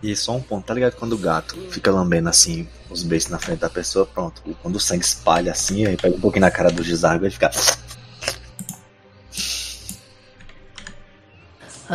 E 0.02 0.15
só 0.15 0.36
um 0.36 0.40
ponto, 0.40 0.65
tá 0.66 0.74
ligado? 0.74 0.94
Quando 0.97 1.15
o 1.15 1.19
gato 1.19 1.56
fica 1.70 1.90
lambendo 1.90 2.28
assim 2.28 2.69
os 2.90 3.02
beijos 3.02 3.28
na 3.31 3.39
frente 3.39 3.61
da 3.61 3.70
pessoa, 3.70 4.06
pronto. 4.06 4.43
Quando 4.62 4.77
o 4.77 4.81
sangue 4.81 5.05
espalha 5.05 5.51
assim, 5.51 5.86
aí 5.86 5.97
pega 5.97 6.15
um 6.15 6.20
pouquinho 6.20 6.43
na 6.43 6.51
cara 6.51 6.70
do 6.70 6.82
Gizargo 6.85 7.27
e 7.27 7.31
fica. 7.31 7.51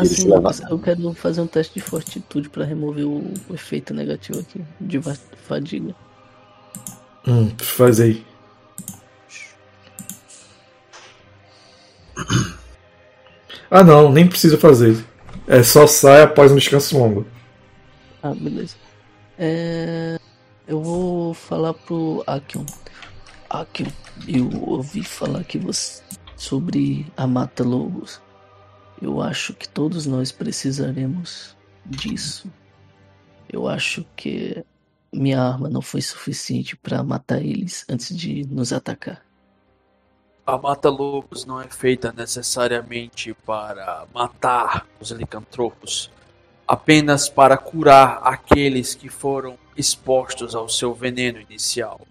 Assim, 0.01 0.63
eu 0.69 0.79
quero 0.79 1.13
fazer 1.13 1.41
um 1.41 1.47
teste 1.47 1.75
de 1.75 1.81
fortitude 1.81 2.49
pra 2.49 2.63
remover 2.63 3.05
o, 3.05 3.33
o 3.49 3.53
efeito 3.53 3.93
negativo 3.93 4.39
aqui 4.39 4.61
de 4.79 4.99
fadiga. 5.47 5.95
Hum, 7.27 7.49
faz 7.57 7.99
aí. 7.99 8.25
Ah 13.69 13.83
não, 13.83 14.11
nem 14.11 14.27
precisa 14.27 14.57
fazer. 14.57 15.05
É 15.47 15.63
só 15.63 15.85
sai 15.87 16.23
após 16.23 16.51
um 16.51 16.55
descanso 16.55 16.97
longo. 16.97 17.25
Ah, 18.21 18.33
beleza. 18.33 18.75
É, 19.37 20.17
Eu 20.67 20.81
vou 20.81 21.33
falar 21.33 21.73
pro 21.73 22.23
Akion. 22.27 22.65
Akion, 23.49 23.87
eu 24.27 24.49
ouvi 24.61 25.03
falar 25.03 25.43
que 25.43 25.57
você 25.57 26.03
sobre 26.39 27.05
a 27.17 27.27
Mata 27.27 27.63
Lobos. 27.63 28.21
Eu 29.01 29.21
acho 29.21 29.53
que 29.53 29.67
todos 29.67 30.05
nós 30.05 30.31
precisaremos 30.31 31.55
disso. 31.85 32.51
Eu 33.51 33.67
acho 33.67 34.05
que 34.15 34.63
minha 35.11 35.41
arma 35.41 35.69
não 35.69 35.81
foi 35.81 36.01
suficiente 36.01 36.75
para 36.75 37.01
matar 37.01 37.41
eles 37.41 37.85
antes 37.89 38.15
de 38.15 38.45
nos 38.45 38.73
atacar. 38.73 39.23
A 40.45 40.57
mata-lobos 40.57 41.45
não 41.45 41.61
é 41.61 41.67
feita 41.67 42.11
necessariamente 42.11 43.33
para 43.45 44.05
matar 44.13 44.87
os 44.99 45.11
licantropos, 45.11 46.11
apenas 46.67 47.29
para 47.29 47.57
curar 47.57 48.19
aqueles 48.23 48.95
que 48.95 49.09
foram 49.09 49.57
expostos 49.77 50.55
ao 50.55 50.67
seu 50.67 50.93
veneno 50.93 51.39
inicial. 51.39 52.01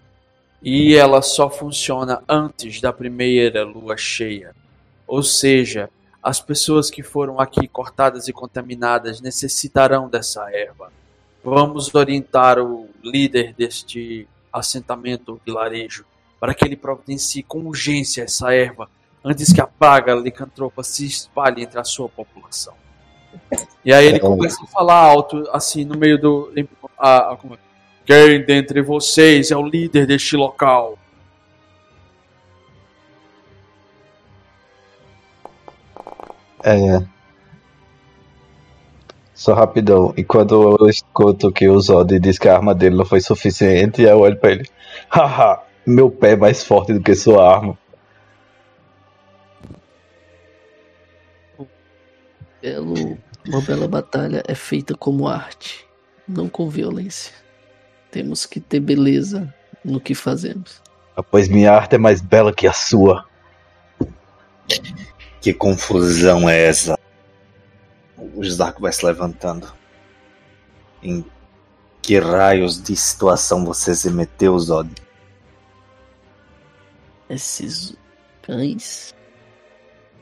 E 0.62 0.94
ela 0.94 1.20
só 1.20 1.50
funciona 1.50 2.22
antes 2.28 2.80
da 2.80 2.92
primeira 2.92 3.64
lua 3.64 3.96
cheia. 3.96 4.54
Ou 5.06 5.22
seja, 5.22 5.90
as 6.28 6.40
pessoas 6.40 6.90
que 6.90 7.02
foram 7.02 7.40
aqui 7.40 7.66
cortadas 7.66 8.28
e 8.28 8.34
contaminadas 8.34 9.18
necessitarão 9.22 10.10
dessa 10.10 10.46
erva. 10.54 10.92
Vamos 11.42 11.94
orientar 11.94 12.58
o 12.58 12.86
líder 13.02 13.54
deste 13.54 14.28
assentamento 14.52 15.40
vilarejo 15.42 16.04
para 16.38 16.52
que 16.52 16.66
ele 16.66 16.76
providencie 16.76 17.42
com 17.42 17.60
urgência 17.60 18.24
essa 18.24 18.52
erva 18.52 18.90
antes 19.24 19.54
que 19.54 19.60
a 19.62 19.66
praga 19.66 20.14
licantropa 20.14 20.82
se 20.82 21.06
espalhe 21.06 21.62
entre 21.62 21.80
a 21.80 21.84
sua 21.84 22.10
população. 22.10 22.74
E 23.82 23.90
aí 23.90 24.04
ele 24.04 24.20
começa 24.20 24.62
a 24.62 24.66
falar 24.66 25.00
alto, 25.00 25.48
assim, 25.50 25.82
no 25.86 25.96
meio 25.96 26.20
do. 26.20 26.52
A, 26.98 27.32
a, 27.32 27.38
quem 28.04 28.44
dentre 28.44 28.82
vocês 28.82 29.50
é 29.50 29.56
o 29.56 29.66
líder 29.66 30.06
deste 30.06 30.36
local? 30.36 30.98
É. 36.64 37.02
Só 39.34 39.54
rapidão. 39.54 40.12
E 40.16 40.24
quando 40.24 40.76
eu 40.80 40.88
escuto 40.88 41.52
que 41.52 41.68
o 41.68 41.80
Zod 41.80 42.18
diz 42.18 42.38
que 42.38 42.48
a 42.48 42.56
arma 42.56 42.74
dele 42.74 42.96
não 42.96 43.04
foi 43.04 43.20
suficiente, 43.20 44.02
eu 44.02 44.18
olho 44.18 44.36
pra 44.36 44.50
ele. 44.50 44.68
Haha, 45.08 45.62
meu 45.86 46.10
pé 46.10 46.32
é 46.32 46.36
mais 46.36 46.64
forte 46.64 46.92
do 46.92 47.00
que 47.00 47.14
sua 47.14 47.56
arma. 47.56 47.78
Belo, 52.60 53.16
uma 53.46 53.60
bela 53.60 53.86
batalha 53.86 54.42
é 54.48 54.54
feita 54.54 54.96
como 54.96 55.28
arte, 55.28 55.86
não 56.26 56.48
com 56.48 56.68
violência. 56.68 57.32
Temos 58.10 58.44
que 58.44 58.58
ter 58.58 58.80
beleza 58.80 59.54
no 59.84 60.00
que 60.00 60.14
fazemos. 60.14 60.82
Pois 61.30 61.48
minha 61.48 61.72
arte 61.72 61.94
é 61.94 61.98
mais 61.98 62.20
bela 62.20 62.52
que 62.52 62.66
a 62.66 62.72
sua. 62.72 63.24
Que 65.48 65.54
confusão 65.54 66.46
é 66.46 66.66
essa? 66.66 66.98
O 68.18 68.44
Zarko 68.44 68.82
vai 68.82 68.92
se 68.92 69.02
levantando. 69.02 69.72
Em 71.02 71.24
que 72.02 72.18
raios 72.18 72.82
de 72.82 72.94
situação 72.94 73.64
você 73.64 73.94
se 73.94 74.10
meteu, 74.10 74.58
Zod? 74.58 74.90
Esses 77.30 77.96
cães 78.42 79.14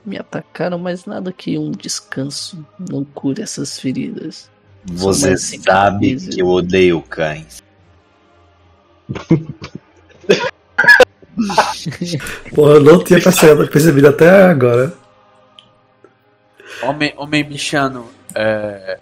me 0.05 0.17
atacaram, 0.17 0.79
mas 0.79 1.07
nada 1.07 1.33
que 1.33 1.59
um 1.59 1.73
descanso 1.73 2.65
não 2.79 3.05
cure 3.05 3.43
essas 3.43 3.81
feridas. 3.81 4.49
Você 4.85 5.37
sabe 5.37 6.15
que 6.15 6.41
eu 6.41 6.47
odeio 6.47 7.03
cães. 7.03 7.65
Porra, 12.55 12.75
eu 12.75 12.81
não 12.81 13.03
tinha 13.03 13.21
percebido, 13.21 13.69
percebido 13.69 14.07
até 14.07 14.45
agora. 14.45 15.06
Homem, 16.83 17.15
homem 17.17 17.43
bichano, 17.45 18.09
é, 18.35 18.99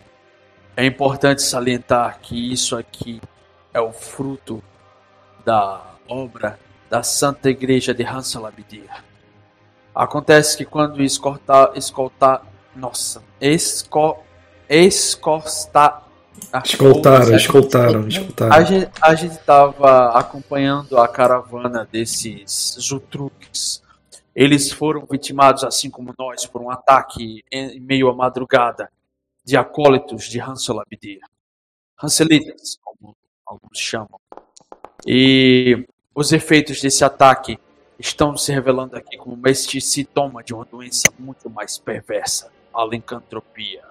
é 0.77 0.87
importante 0.87 1.43
salientar 1.43 2.19
que 2.21 2.53
isso 2.53 2.77
aqui 2.77 3.21
é 3.73 3.81
o 3.81 3.93
fruto 3.93 4.63
da 5.45 5.83
obra 6.09 6.59
da 6.89 7.03
Santa 7.03 7.51
Igreja 7.51 7.93
de 7.93 8.05
Hansel 8.05 8.47
Abdir. 8.47 8.89
Acontece 9.95 10.57
que 10.57 10.65
quando 10.65 11.03
escoltar, 11.03 11.73
escoltar, 11.75 12.43
nossa, 12.75 13.23
esco, 13.41 14.23
escosta, 14.69 16.01
ah, 16.53 16.63
Escoltaram, 16.65 17.25
porra, 17.27 17.37
escoltaram, 17.37 18.05
A 18.05 18.09
escoltaram. 18.09 18.67
gente, 18.67 18.91
a 19.01 19.15
gente 19.15 19.39
tava 19.39 20.19
acompanhando 20.19 20.99
a 20.99 21.07
caravana 21.07 21.89
desses 21.91 22.77
Zutruks. 22.81 23.84
Eles 24.35 24.73
foram 24.73 25.07
vitimados, 25.09 25.63
assim 25.63 25.89
como 25.89 26.15
nós, 26.19 26.45
por 26.45 26.61
um 26.61 26.71
ataque 26.71 27.45
em 27.51 27.79
meio 27.79 28.09
à 28.09 28.15
madrugada 28.15 28.91
de 29.45 29.57
acólitos 29.57 30.25
de 30.25 30.41
Hansel 30.41 30.81
Abdir. 30.81 31.21
Hanselitas, 32.03 32.79
como 32.83 33.17
alguns 33.47 33.79
chamam. 33.79 34.19
E 35.07 35.87
os 36.15 36.33
efeitos 36.33 36.81
desse 36.81 37.05
ataque 37.05 37.59
estão 37.99 38.37
se 38.37 38.53
revelando 38.53 38.97
aqui 38.97 39.17
como 39.17 39.47
este 39.47 39.81
sintoma 39.81 40.43
de 40.43 40.53
uma 40.53 40.65
doença 40.65 41.13
muito 41.19 41.49
mais 41.49 41.79
perversa, 41.79 42.51
a 42.73 42.85
lincantropia. 42.85 43.83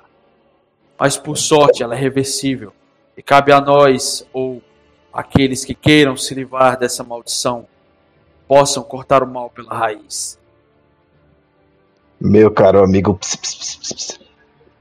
Mas 0.99 1.17
por 1.17 1.37
sorte 1.37 1.83
ela 1.83 1.95
é 1.95 1.97
reversível 1.97 2.73
e 3.15 3.21
cabe 3.21 3.51
a 3.51 3.61
nós 3.61 4.27
ou 4.33 4.61
aqueles 5.11 5.63
que 5.63 5.75
queiram 5.75 6.17
se 6.17 6.33
livrar 6.33 6.77
dessa 6.77 7.03
maldição 7.03 7.67
possam 8.53 8.84
cortar 8.84 9.23
o 9.23 9.27
mal 9.27 9.49
pela 9.49 9.73
raiz. 9.73 10.38
Meu 12.21 12.51
caro 12.51 12.84
amigo, 12.84 13.15
ps, 13.15 13.35
ps, 13.35 13.55
ps, 13.55 13.75
ps, 13.77 13.93
ps. 13.93 14.19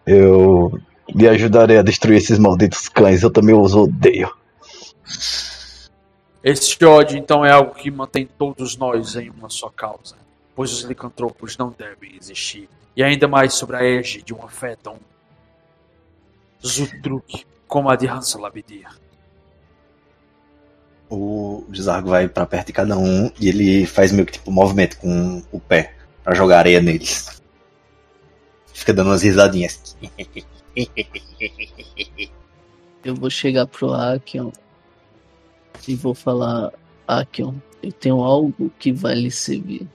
eu 0.07 0.79
lhe 1.09 1.27
ajudarei 1.27 1.79
a 1.79 1.83
destruir 1.83 2.19
esses 2.19 2.39
malditos 2.39 2.87
cães. 2.91 3.23
Eu 3.23 3.31
também 3.31 3.55
os 3.55 3.75
odeio. 3.75 4.31
Este 6.45 6.85
ódio 6.85 7.17
então 7.17 7.47
é 7.47 7.51
algo 7.51 7.75
que 7.75 7.91
mantém 7.91 8.29
todos 8.39 8.77
nós 8.77 9.17
em 9.17 9.31
uma 9.31 9.49
só 9.49 9.71
causa, 9.71 10.17
pois 10.55 10.71
os 10.71 10.83
licantropos 10.83 11.57
não 11.57 11.71
devem 11.71 12.15
existir. 12.15 12.69
E 12.95 13.03
ainda 13.03 13.27
mais 13.27 13.55
sobre 13.55 13.77
a 13.77 13.83
égide 13.83 14.23
de 14.23 14.35
uma 14.35 14.51
fé 14.51 14.77
tão 14.77 14.99
Zutruk 16.63 17.47
como 17.67 17.89
a 17.89 17.97
de 17.97 18.07
Hansel 18.07 18.45
Abdir. 18.45 19.02
O 21.15 21.67
Zargo 21.75 22.09
vai 22.09 22.27
pra 22.27 22.47
perto 22.47 22.69
de 22.69 22.73
cada 22.73 22.97
um 22.97 23.31
e 23.39 23.47
ele 23.47 23.85
faz 23.85 24.13
meio 24.13 24.25
que 24.25 24.33
tipo 24.33 24.51
um 24.51 24.55
movimento 24.55 24.97
com 24.97 25.43
o 25.53 25.61
pé 25.61 25.95
pra 26.25 26.35
jogar 26.35 26.61
areia 26.61 26.81
neles. 26.81 27.43
Fica 28.73 28.95
dando 28.95 29.09
umas 29.09 29.21
risadinhas. 29.21 29.95
Eu 33.05 33.15
vou 33.15 33.29
chegar 33.29 33.67
pro 33.67 33.93
Akion 33.93 34.51
e 35.87 35.95
vou 35.95 36.15
falar: 36.15 36.73
Akion, 37.07 37.57
eu 37.83 37.93
tenho 37.93 38.23
algo 38.23 38.73
que 38.79 38.91
vai 38.91 39.15
lhe 39.15 39.31
servir. 39.31 39.87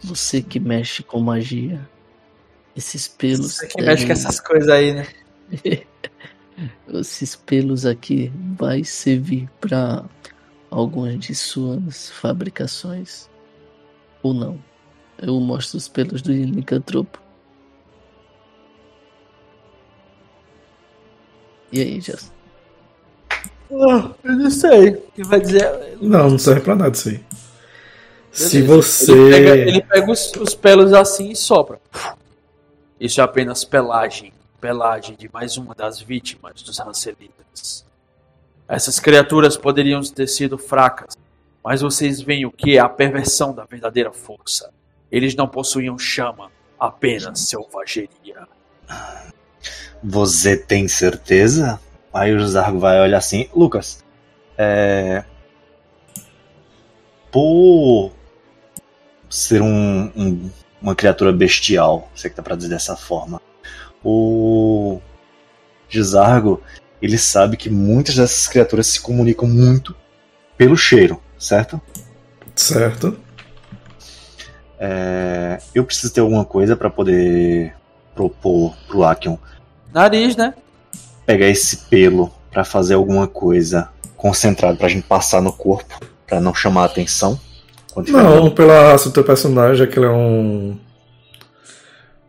Você 0.00 0.42
que 0.42 0.58
mexe 0.58 1.04
com 1.04 1.20
magia. 1.20 1.88
Esses 2.76 3.06
pelos. 3.06 3.54
Você 3.54 3.68
que 3.68 3.80
mexe 3.80 4.06
com 4.06 4.12
essas 4.12 4.40
coisas 4.40 4.68
aí, 4.68 4.92
né? 4.92 5.06
Esses 6.92 7.36
pelos 7.36 7.86
aqui 7.86 8.32
vai 8.58 8.82
servir 8.82 9.48
para 9.60 10.04
algumas 10.70 11.18
de 11.18 11.34
suas 11.34 12.10
fabricações 12.10 13.28
ou 14.22 14.34
não. 14.34 14.58
Eu 15.20 15.38
mostro 15.40 15.78
os 15.78 15.88
pelos 15.88 16.22
do 16.22 16.32
licantropo. 16.32 17.20
E 21.72 21.80
aí, 21.80 22.00
Jess? 22.00 22.32
Ah, 23.70 24.10
eu 24.24 24.32
não 24.32 24.50
sei. 24.50 24.90
O 24.90 25.12
que 25.12 25.24
vai 25.24 25.40
dizer? 25.40 25.98
Não, 26.00 26.30
não 26.30 26.38
serve 26.38 26.60
pra 26.62 26.74
nada 26.74 26.96
isso 26.96 27.08
aí. 27.10 27.24
Se 28.30 28.62
Beleza. 28.62 28.74
você. 28.74 29.12
Ele 29.12 29.30
pega, 29.30 29.56
ele 29.56 29.82
pega 29.82 30.12
os, 30.12 30.32
os 30.40 30.54
pelos 30.54 30.92
assim 30.92 31.30
e 31.30 31.36
sopra. 31.36 31.80
Isso 32.98 33.20
é 33.20 33.24
apenas 33.24 33.64
pelagem. 33.64 34.32
Pelagem 34.60 35.14
de 35.16 35.30
mais 35.32 35.56
uma 35.56 35.74
das 35.74 36.00
vítimas 36.00 36.62
dos 36.62 36.80
Hanselitas. 36.80 37.84
Essas 38.68 39.00
criaturas 39.00 39.56
poderiam 39.56 40.00
ter 40.02 40.26
sido 40.26 40.58
fracas, 40.58 41.16
mas 41.64 41.80
vocês 41.80 42.20
veem 42.20 42.44
o 42.44 42.50
que 42.50 42.76
é 42.76 42.80
a 42.80 42.88
perversão 42.88 43.52
da 43.54 43.64
verdadeira 43.64 44.12
força. 44.12 44.70
Eles 45.10 45.34
não 45.34 45.48
possuíam 45.48 45.98
chama, 45.98 46.50
apenas 46.78 47.40
selvageria. 47.40 48.46
Você 50.04 50.56
tem 50.56 50.86
certeza? 50.86 51.80
Aí 52.12 52.32
o 52.34 52.46
Zargo 52.46 52.78
vai 52.78 53.00
olhar 53.00 53.18
assim. 53.18 53.48
Lucas, 53.54 54.04
é. 54.56 55.24
Por 57.30 58.12
ser 59.28 59.60
um, 59.62 60.12
um- 60.16 60.50
uma 60.80 60.94
criatura 60.94 61.32
bestial, 61.32 62.10
sei 62.14 62.30
que 62.30 62.36
dá 62.36 62.42
pra 62.42 62.54
dizer 62.56 62.68
dessa 62.70 62.96
forma, 62.96 63.40
o 64.04 65.00
Gizargo, 65.88 66.62
ele 67.00 67.18
sabe 67.18 67.56
que 67.56 67.70
muitas 67.70 68.16
dessas 68.16 68.46
criaturas 68.48 68.86
se 68.86 69.00
comunicam 69.00 69.48
muito 69.48 69.94
pelo 70.56 70.76
cheiro, 70.76 71.20
certo? 71.38 71.80
Certo. 72.54 73.16
É, 74.78 75.58
eu 75.74 75.84
preciso 75.84 76.12
ter 76.12 76.20
alguma 76.20 76.44
coisa 76.44 76.76
pra 76.76 76.88
poder 76.90 77.74
propor 78.14 78.76
pro 78.86 79.02
Akion 79.04 79.36
Nariz, 79.92 80.36
né? 80.36 80.54
pegar 81.26 81.46
esse 81.46 81.76
pelo 81.88 82.32
pra 82.50 82.64
fazer 82.64 82.94
alguma 82.94 83.26
coisa 83.26 83.88
concentrado 84.16 84.76
pra 84.78 84.88
gente 84.88 85.06
passar 85.06 85.40
no 85.42 85.52
corpo, 85.52 85.98
pra 86.26 86.40
não 86.40 86.54
chamar 86.54 86.82
a 86.82 86.86
atenção. 86.86 87.38
Não, 88.08 88.50
pela 88.50 88.92
raça 88.92 89.08
do 89.08 89.12
teu 89.12 89.24
personagem, 89.24 89.84
é 89.84 89.88
que 89.88 89.98
ele 89.98 90.06
é 90.06 90.10
um. 90.10 90.78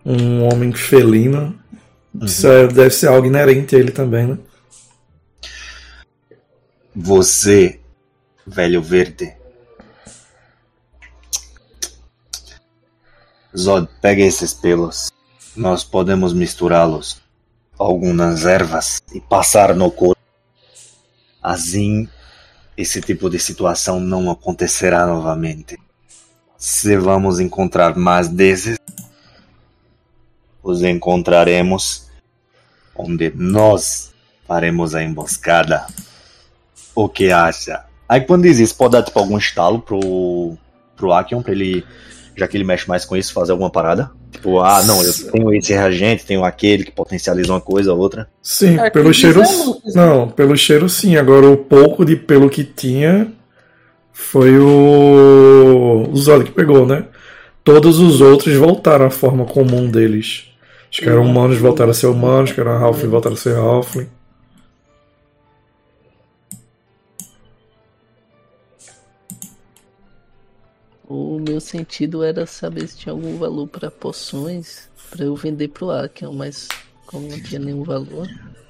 Um 0.05 0.43
homem 0.43 0.71
felino. 0.71 1.55
Isso 2.21 2.47
é- 2.47 2.67
deve 2.67 2.89
ser 2.91 3.07
algo 3.07 3.27
inerente 3.27 3.75
a 3.75 3.79
ele 3.79 3.91
também, 3.91 4.25
né? 4.27 4.37
Você, 6.95 7.79
velho 8.45 8.81
verde. 8.81 9.35
Zod, 13.55 13.87
pegue 14.01 14.23
esses 14.23 14.53
pelos. 14.53 15.11
Nós 15.55 15.83
podemos 15.83 16.33
misturá-los 16.33 17.21
algumas 17.77 18.45
ervas 18.45 19.01
e 19.13 19.21
passar 19.21 19.75
no 19.75 19.91
corpo. 19.91 20.19
Assim, 21.41 22.07
esse 22.75 23.01
tipo 23.01 23.29
de 23.29 23.39
situação 23.39 23.99
não 23.99 24.29
acontecerá 24.29 25.05
novamente. 25.05 25.77
Se 26.57 26.97
vamos 26.97 27.39
encontrar 27.39 27.95
mais 27.95 28.27
desses, 28.27 28.77
os 30.61 30.83
encontraremos 30.83 32.09
onde 32.95 33.31
nós 33.35 34.11
faremos 34.45 34.93
a 34.93 35.03
emboscada. 35.03 35.87
O 37.01 37.07
que 37.07 37.31
acha? 37.31 37.85
Aí 38.09 38.19
quando 38.19 38.43
diz 38.43 38.59
isso, 38.59 38.75
pode 38.75 38.91
dar 38.91 39.03
tipo 39.03 39.17
algum 39.17 39.37
estalo 39.37 39.79
pro, 39.79 40.57
pro 40.97 41.13
Akion 41.13 41.41
pra 41.41 41.53
ele, 41.53 41.85
já 42.35 42.45
que 42.45 42.57
ele 42.57 42.65
mexe 42.65 42.89
mais 42.89 43.05
com 43.05 43.15
isso, 43.15 43.31
fazer 43.31 43.53
alguma 43.53 43.69
parada? 43.69 44.11
Tipo, 44.29 44.59
ah, 44.59 44.83
não, 44.83 45.01
eu 45.01 45.13
tenho 45.31 45.53
esse 45.53 45.71
reagente, 45.71 46.25
tenho 46.25 46.43
aquele 46.43 46.83
que 46.83 46.91
potencializa 46.91 47.53
uma 47.53 47.61
coisa 47.61 47.93
ou 47.93 47.99
outra. 47.99 48.27
Sim, 48.41 48.77
É, 48.77 48.89
pelo 48.89 49.13
cheiro. 49.13 49.41
Não, 49.95 50.27
pelo 50.27 50.57
cheiro 50.57 50.89
sim. 50.89 51.15
Agora 51.15 51.47
o 51.47 51.55
pouco 51.55 52.03
de 52.03 52.17
pelo 52.17 52.49
que 52.49 52.65
tinha 52.65 53.31
foi 54.11 54.59
o. 54.59 56.09
O 56.11 56.15
Zod 56.17 56.43
que 56.43 56.51
pegou, 56.51 56.85
né? 56.85 57.05
Todos 57.63 57.99
os 57.99 58.19
outros 58.19 58.53
voltaram 58.55 59.05
à 59.05 59.09
forma 59.09 59.45
comum 59.45 59.89
deles. 59.89 60.49
Os 60.91 60.99
que 60.99 61.07
eram 61.07 61.23
humanos 61.23 61.57
voltaram 61.57 61.91
a 61.91 61.93
ser 61.93 62.07
humanos, 62.07 62.49
os 62.49 62.55
que 62.55 62.59
eram 62.59 62.83
Halfling 62.83 63.09
voltaram 63.09 63.35
a 63.35 63.39
ser 63.39 63.55
Halfling. 63.55 64.07
O 71.09 71.39
meu 71.39 71.59
sentido 71.59 72.23
era 72.23 72.45
saber 72.45 72.87
se 72.87 72.97
tinha 72.99 73.11
algum 73.11 73.35
valor 73.37 73.67
para 73.67 73.89
poções 73.89 74.87
para 75.09 75.25
eu 75.25 75.35
vender 75.35 75.69
pro 75.69 75.89
Akion, 75.89 76.31
mas 76.31 76.67
como 77.07 77.27
não 77.27 77.41
tinha 77.41 77.59
nenhum 77.59 77.83
valor. 77.83 78.27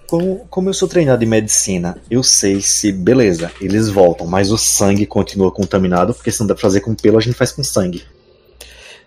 Como, 0.08 0.48
como 0.50 0.70
eu 0.70 0.74
sou 0.74 0.88
treinado 0.88 1.22
em 1.22 1.28
medicina, 1.28 1.98
eu 2.10 2.24
sei 2.24 2.62
se, 2.62 2.92
beleza, 2.94 3.52
eles 3.60 3.90
voltam, 3.90 4.26
mas 4.26 4.52
o 4.52 4.58
sangue 4.58 5.06
continua 5.06 5.52
contaminado, 5.52 6.14
porque 6.14 6.32
se 6.32 6.40
não 6.40 6.48
dá 6.48 6.56
pra 6.56 6.62
fazer 6.62 6.80
com 6.80 6.96
pelo, 6.96 7.18
a 7.18 7.22
gente 7.22 7.36
faz 7.36 7.52
com 7.52 7.62
sangue. 7.62 8.04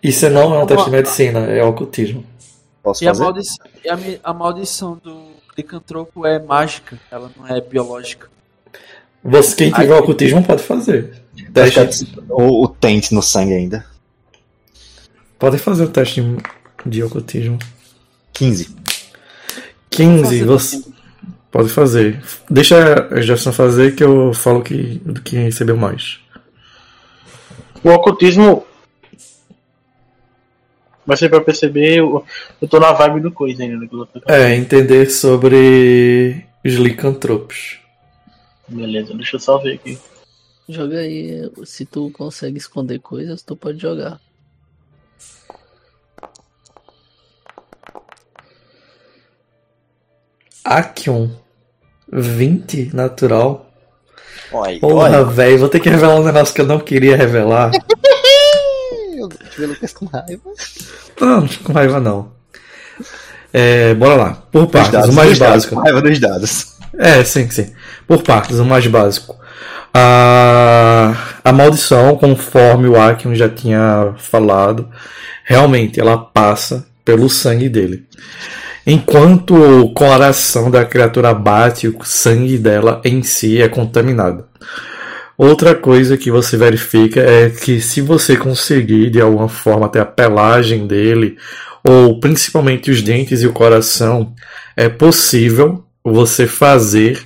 Isso 0.03 0.29
não 0.29 0.55
é 0.55 0.63
um 0.63 0.67
teste 0.67 0.85
de 0.85 0.91
medicina, 0.91 1.41
é 1.47 1.65
ocultismo. 1.65 2.25
Posso 2.83 3.03
E 3.03 3.09
a 3.09 3.11
fazer? 3.11 3.23
maldição, 3.25 3.67
e 3.85 3.89
a, 3.89 3.99
a 4.23 4.35
maldição 4.35 5.01
do 5.03 5.33
licantropo 5.57 6.27
é 6.27 6.39
mágica, 6.39 7.01
ela 7.11 7.31
não 7.37 7.49
é 7.49 7.61
biológica. 7.61 8.29
Você, 9.25 9.55
quem 9.57 9.71
tiver 9.71 9.95
ocultismo 9.95 10.43
pode 10.43 10.63
fazer. 10.63 11.23
Teste, 11.55 12.13
o, 12.29 12.65
o 12.65 12.69
tente 12.69 13.15
no 13.15 13.23
sangue 13.23 13.55
ainda. 13.55 13.85
pode 15.39 15.59
fazer 15.59 15.85
o 15.85 15.89
teste 15.89 16.21
de, 16.21 16.37
de 16.87 17.03
ocultismo. 17.03 17.59
15. 18.33 18.75
15, 19.91 20.23
Fazer 20.23 20.45
você 20.45 20.83
pode 21.53 21.69
fazer. 21.69 22.21
Deixa 22.51 23.09
a 23.11 23.21
Jefferson 23.21 23.53
fazer 23.53 23.95
que 23.95 24.03
eu 24.03 24.33
falo 24.33 24.63
que, 24.63 25.01
do 25.05 25.21
que 25.21 25.37
recebeu 25.37 25.77
mais. 25.77 26.19
O 27.85 27.91
ocultismo 27.91 28.65
vai 31.07 31.17
ser 31.17 31.29
pra 31.29 31.41
perceber. 31.43 31.99
Eu, 31.99 32.25
eu 32.61 32.67
tô 32.67 32.81
na 32.81 32.93
vibe 32.93 33.21
do 33.21 33.31
coisa 33.31 33.63
ainda. 33.63 33.87
É, 34.27 34.55
entender 34.57 35.11
sobre 35.11 36.45
os 36.65 36.75
licantropos. 36.75 37.82
Beleza, 38.73 39.15
deixa 39.15 39.37
eu 39.37 39.41
só 39.41 39.59
ver 39.59 39.75
aqui. 39.75 39.99
Joga 40.69 40.99
aí, 40.99 41.51
se 41.65 41.85
tu 41.85 42.11
consegue 42.11 42.57
esconder 42.57 42.99
coisas, 43.01 43.43
tu 43.43 43.55
pode 43.55 43.79
jogar. 43.79 44.21
Akion 50.65 51.29
20 52.11 52.95
natural. 52.95 53.69
Olha, 54.53 54.81
Porra, 54.81 55.25
velho, 55.25 55.59
vou 55.59 55.69
ter 55.69 55.81
que 55.81 55.89
revelar 55.89 56.17
um 56.17 56.25
negócio 56.25 56.55
que 56.55 56.61
eu 56.61 56.67
não 56.67 56.79
queria 56.79 57.17
revelar. 57.17 57.73
eu 59.17 59.29
tive 59.51 59.67
Lucas 59.67 59.93
com 59.93 60.07
raiva. 60.07 60.51
Não, 61.21 61.41
não 61.41 61.49
fico 61.49 61.65
com 61.65 61.73
raiva 61.73 62.01
não. 62.01 62.33
É, 63.53 63.95
bora 63.95 64.15
lá. 64.15 64.35
Por 64.51 64.67
partes, 64.69 64.93
dados, 64.93 65.09
o 65.11 65.13
mais 65.13 65.31
dos 65.31 65.39
dados, 65.39 65.55
básico. 65.55 65.75
com 65.75 65.81
raiva 65.83 66.01
dos 66.01 66.21
dados. 66.21 66.73
É, 66.99 67.25
sim, 67.25 67.49
sim. 67.51 67.73
Por 68.07 68.23
partes, 68.23 68.59
o 68.59 68.65
mais 68.65 68.87
básico. 68.87 69.37
A, 69.95 71.15
a 71.45 71.53
maldição, 71.53 72.17
conforme 72.17 72.89
o 72.89 73.01
Akion 73.01 73.35
já 73.35 73.49
tinha 73.49 74.15
falado, 74.17 74.89
realmente 75.45 76.01
ela 76.01 76.17
passa 76.17 76.87
pelo 77.05 77.29
sangue 77.29 77.69
dele. 77.69 78.07
Enquanto 78.87 79.55
o 79.55 79.93
coração 79.93 80.71
da 80.71 80.85
criatura 80.85 81.33
bate, 81.33 81.89
o 81.89 81.97
sangue 82.05 82.59
dela 82.59 83.01
em 83.05 83.23
si 83.23 83.61
é 83.61 83.69
contaminado. 83.69 84.45
Outra 85.37 85.75
coisa 85.75 86.17
que 86.17 86.31
você 86.31 86.57
verifica 86.57 87.21
é 87.21 87.51
que 87.51 87.81
se 87.81 88.01
você 88.01 88.37
conseguir 88.37 89.11
de 89.11 89.21
alguma 89.21 89.49
forma 89.49 89.89
ter 89.89 90.01
a 90.01 90.05
pelagem 90.05 90.87
dele, 90.87 91.37
ou 91.85 92.21
principalmente 92.21 92.91
os 92.91 93.03
dentes 93.03 93.43
e 93.43 93.47
o 93.47 93.53
coração, 93.53 94.35
é 94.77 94.89
possível 94.89 95.85
você 96.05 96.47
fazer 96.47 97.23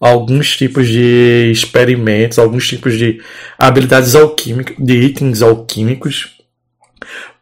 alguns 0.00 0.56
tipos 0.56 0.86
de 0.88 1.50
experimentos, 1.50 2.38
alguns 2.38 2.66
tipos 2.66 2.98
de 2.98 3.20
habilidades 3.58 4.14
alquímicas, 4.14 4.76
de 4.78 4.94
itens 4.94 5.42
alquímicos 5.42 6.36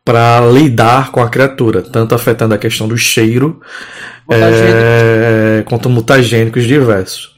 para 0.04 0.40
lidar 0.50 1.10
com 1.10 1.20
a 1.20 1.30
criatura, 1.30 1.80
tanto 1.80 2.14
afetando 2.14 2.54
a 2.54 2.58
questão 2.58 2.86
do 2.86 2.96
cheiro 2.96 3.60
é, 4.30 5.64
quanto 5.66 5.88
mutagênicos 5.88 6.64
diversos. 6.64 7.34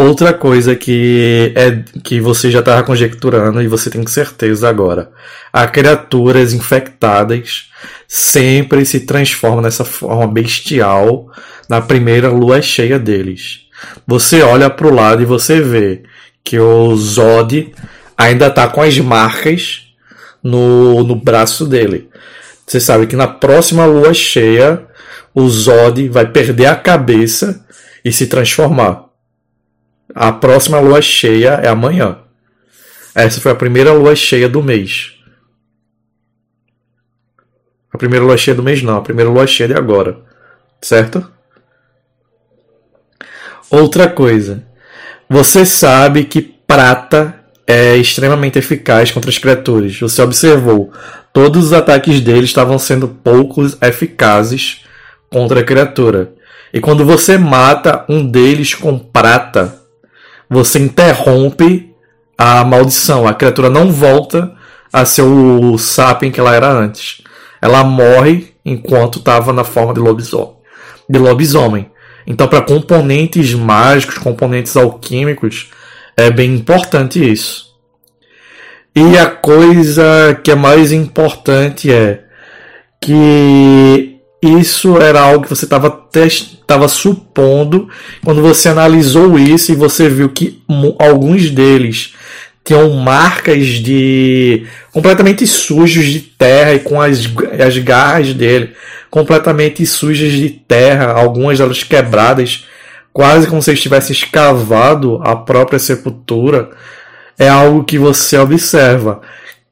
Outra 0.00 0.32
coisa 0.32 0.76
que 0.76 1.52
é 1.56 1.82
que 2.04 2.20
você 2.20 2.52
já 2.52 2.60
estava 2.60 2.84
conjecturando 2.84 3.60
e 3.60 3.66
você 3.66 3.90
tem 3.90 4.06
certeza 4.06 4.68
agora, 4.68 5.10
as 5.52 5.68
criaturas 5.72 6.52
infectadas 6.54 7.68
sempre 8.06 8.86
se 8.86 9.00
transformam 9.00 9.60
nessa 9.60 9.84
forma 9.84 10.28
bestial 10.28 11.28
na 11.68 11.80
primeira 11.80 12.30
lua 12.30 12.62
cheia 12.62 12.98
deles. 12.98 13.66
Você 14.06 14.42
olha 14.42 14.70
para 14.70 14.86
o 14.86 14.94
lado 14.94 15.22
e 15.22 15.26
você 15.26 15.60
vê 15.60 16.02
que 16.42 16.58
o 16.58 16.96
Zod 16.96 17.72
ainda 18.16 18.46
está 18.46 18.66
com 18.68 18.80
as 18.80 18.98
marcas 18.98 19.92
no, 20.42 21.04
no 21.04 21.14
braço 21.14 21.66
dele. 21.66 22.08
Você 22.66 22.80
sabe 22.80 23.06
que 23.06 23.16
na 23.16 23.26
próxima 23.26 23.84
lua 23.86 24.12
cheia 24.14 24.86
o 25.34 25.48
Zod 25.48 26.08
vai 26.08 26.26
perder 26.26 26.66
a 26.66 26.76
cabeça 26.76 27.64
e 28.04 28.12
se 28.12 28.26
transformar. 28.26 29.04
A 30.14 30.32
próxima 30.32 30.80
lua 30.80 31.02
cheia 31.02 31.60
é 31.62 31.68
amanhã. 31.68 32.18
Essa 33.14 33.40
foi 33.40 33.52
a 33.52 33.56
primeira 33.56 33.92
lua 33.92 34.14
cheia 34.16 34.48
do 34.48 34.62
mês. 34.62 35.14
A 37.92 37.98
primeira 37.98 38.24
lua 38.24 38.36
cheia 38.36 38.54
do 38.54 38.62
mês 38.62 38.82
não, 38.82 38.96
a 38.96 39.02
primeira 39.02 39.30
lua 39.30 39.46
cheia 39.46 39.68
de 39.68 39.74
agora. 39.74 40.18
Certo? 40.80 41.37
Outra 43.70 44.08
coisa. 44.08 44.64
Você 45.28 45.66
sabe 45.66 46.24
que 46.24 46.40
prata 46.40 47.34
é 47.66 47.96
extremamente 47.96 48.58
eficaz 48.58 49.10
contra 49.10 49.30
as 49.30 49.36
criaturas. 49.36 49.98
Você 50.00 50.22
observou. 50.22 50.90
Todos 51.34 51.66
os 51.66 51.72
ataques 51.74 52.20
dele 52.22 52.46
estavam 52.46 52.78
sendo 52.78 53.08
poucos 53.08 53.76
eficazes 53.82 54.84
contra 55.30 55.60
a 55.60 55.64
criatura. 55.64 56.32
E 56.72 56.80
quando 56.80 57.04
você 57.04 57.36
mata 57.36 58.06
um 58.08 58.26
deles 58.26 58.74
com 58.74 58.98
prata, 58.98 59.82
você 60.48 60.78
interrompe 60.78 61.94
a 62.38 62.64
maldição. 62.64 63.28
A 63.28 63.34
criatura 63.34 63.68
não 63.68 63.92
volta 63.92 64.54
a 64.90 65.04
ser 65.04 65.22
o 65.22 65.76
sapien 65.76 66.32
que 66.32 66.40
ela 66.40 66.54
era 66.54 66.72
antes. 66.72 67.20
Ela 67.60 67.84
morre 67.84 68.54
enquanto 68.64 69.18
estava 69.18 69.52
na 69.52 69.64
forma 69.64 69.92
de 69.92 70.00
lobisomem. 70.00 70.56
De 71.08 71.18
lobisomem. 71.18 71.90
Então, 72.28 72.46
para 72.46 72.60
componentes 72.60 73.54
mágicos, 73.54 74.18
componentes 74.18 74.76
alquímicos, 74.76 75.70
é 76.14 76.30
bem 76.30 76.56
importante 76.56 77.18
isso. 77.18 77.68
E 78.94 79.16
a 79.16 79.26
coisa 79.26 80.38
que 80.44 80.50
é 80.50 80.54
mais 80.54 80.92
importante 80.92 81.90
é 81.90 82.24
que 83.00 84.16
isso 84.42 84.98
era 84.98 85.20
algo 85.20 85.44
que 85.44 85.50
você 85.50 85.64
estava 85.64 86.88
supondo 86.88 87.88
quando 88.22 88.42
você 88.42 88.68
analisou 88.68 89.38
isso 89.38 89.72
e 89.72 89.76
você 89.76 90.08
viu 90.08 90.28
que 90.28 90.62
alguns 90.98 91.50
deles 91.50 92.14
tinham 92.62 92.90
marcas 92.90 93.66
de 93.66 94.66
completamente 94.92 95.46
sujos 95.46 96.04
de 96.04 96.20
terra 96.20 96.74
e 96.74 96.80
com 96.80 97.00
as, 97.00 97.20
as 97.64 97.78
garras 97.78 98.34
dele 98.34 98.74
completamente 99.10 99.84
sujas 99.86 100.32
de 100.32 100.50
terra, 100.50 101.12
algumas 101.12 101.58
delas 101.58 101.82
quebradas, 101.82 102.66
quase 103.12 103.46
como 103.46 103.62
se 103.62 103.70
eles 103.70 103.80
tivessem 103.80 104.14
escavado 104.14 105.20
a 105.22 105.34
própria 105.36 105.78
sepultura. 105.78 106.70
É 107.38 107.48
algo 107.48 107.84
que 107.84 107.98
você 107.98 108.38
observa. 108.38 109.20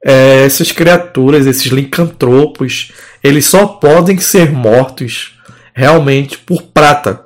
é, 0.05 0.45
essas 0.45 0.71
criaturas, 0.71 1.47
esses 1.47 1.67
licantropos, 1.67 2.93
eles 3.25 3.47
só 3.47 3.67
podem 3.67 4.19
ser 4.19 4.53
mortos 4.53 5.37
realmente 5.75 6.39
por 6.39 6.63
prata. 6.63 7.25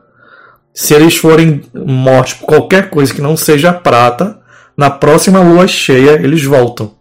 Se 0.72 0.94
eles 0.94 1.16
forem 1.16 1.62
mortos 1.74 2.34
por 2.34 2.46
qualquer 2.46 2.88
coisa 2.88 3.12
que 3.12 3.20
não 3.20 3.36
seja 3.36 3.72
prata, 3.72 4.38
na 4.76 4.88
próxima 4.88 5.40
lua 5.40 5.68
cheia 5.68 6.12
eles 6.12 6.42
voltam. 6.42 6.94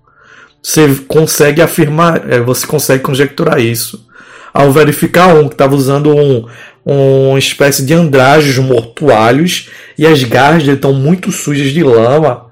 Você 0.61 0.93
consegue 1.07 1.61
afirmar, 1.61 2.29
é, 2.29 2.41
você 2.41 2.67
consegue 2.67 3.03
conjecturar 3.03 3.59
isso 3.59 4.08
ao 4.53 4.71
verificar 4.71 5.35
um 5.35 5.47
que 5.47 5.53
estava 5.53 5.75
usando 5.75 6.15
um, 6.15 6.45
uma 6.85 7.39
espécie 7.39 7.85
de 7.85 7.93
andrajos 7.93 8.57
mortuários 8.57 9.69
e 9.97 10.05
as 10.05 10.23
garras 10.23 10.63
dele 10.63 10.75
estão 10.75 10.93
muito 10.93 11.31
sujas 11.31 11.71
de 11.71 11.83
lama, 11.83 12.47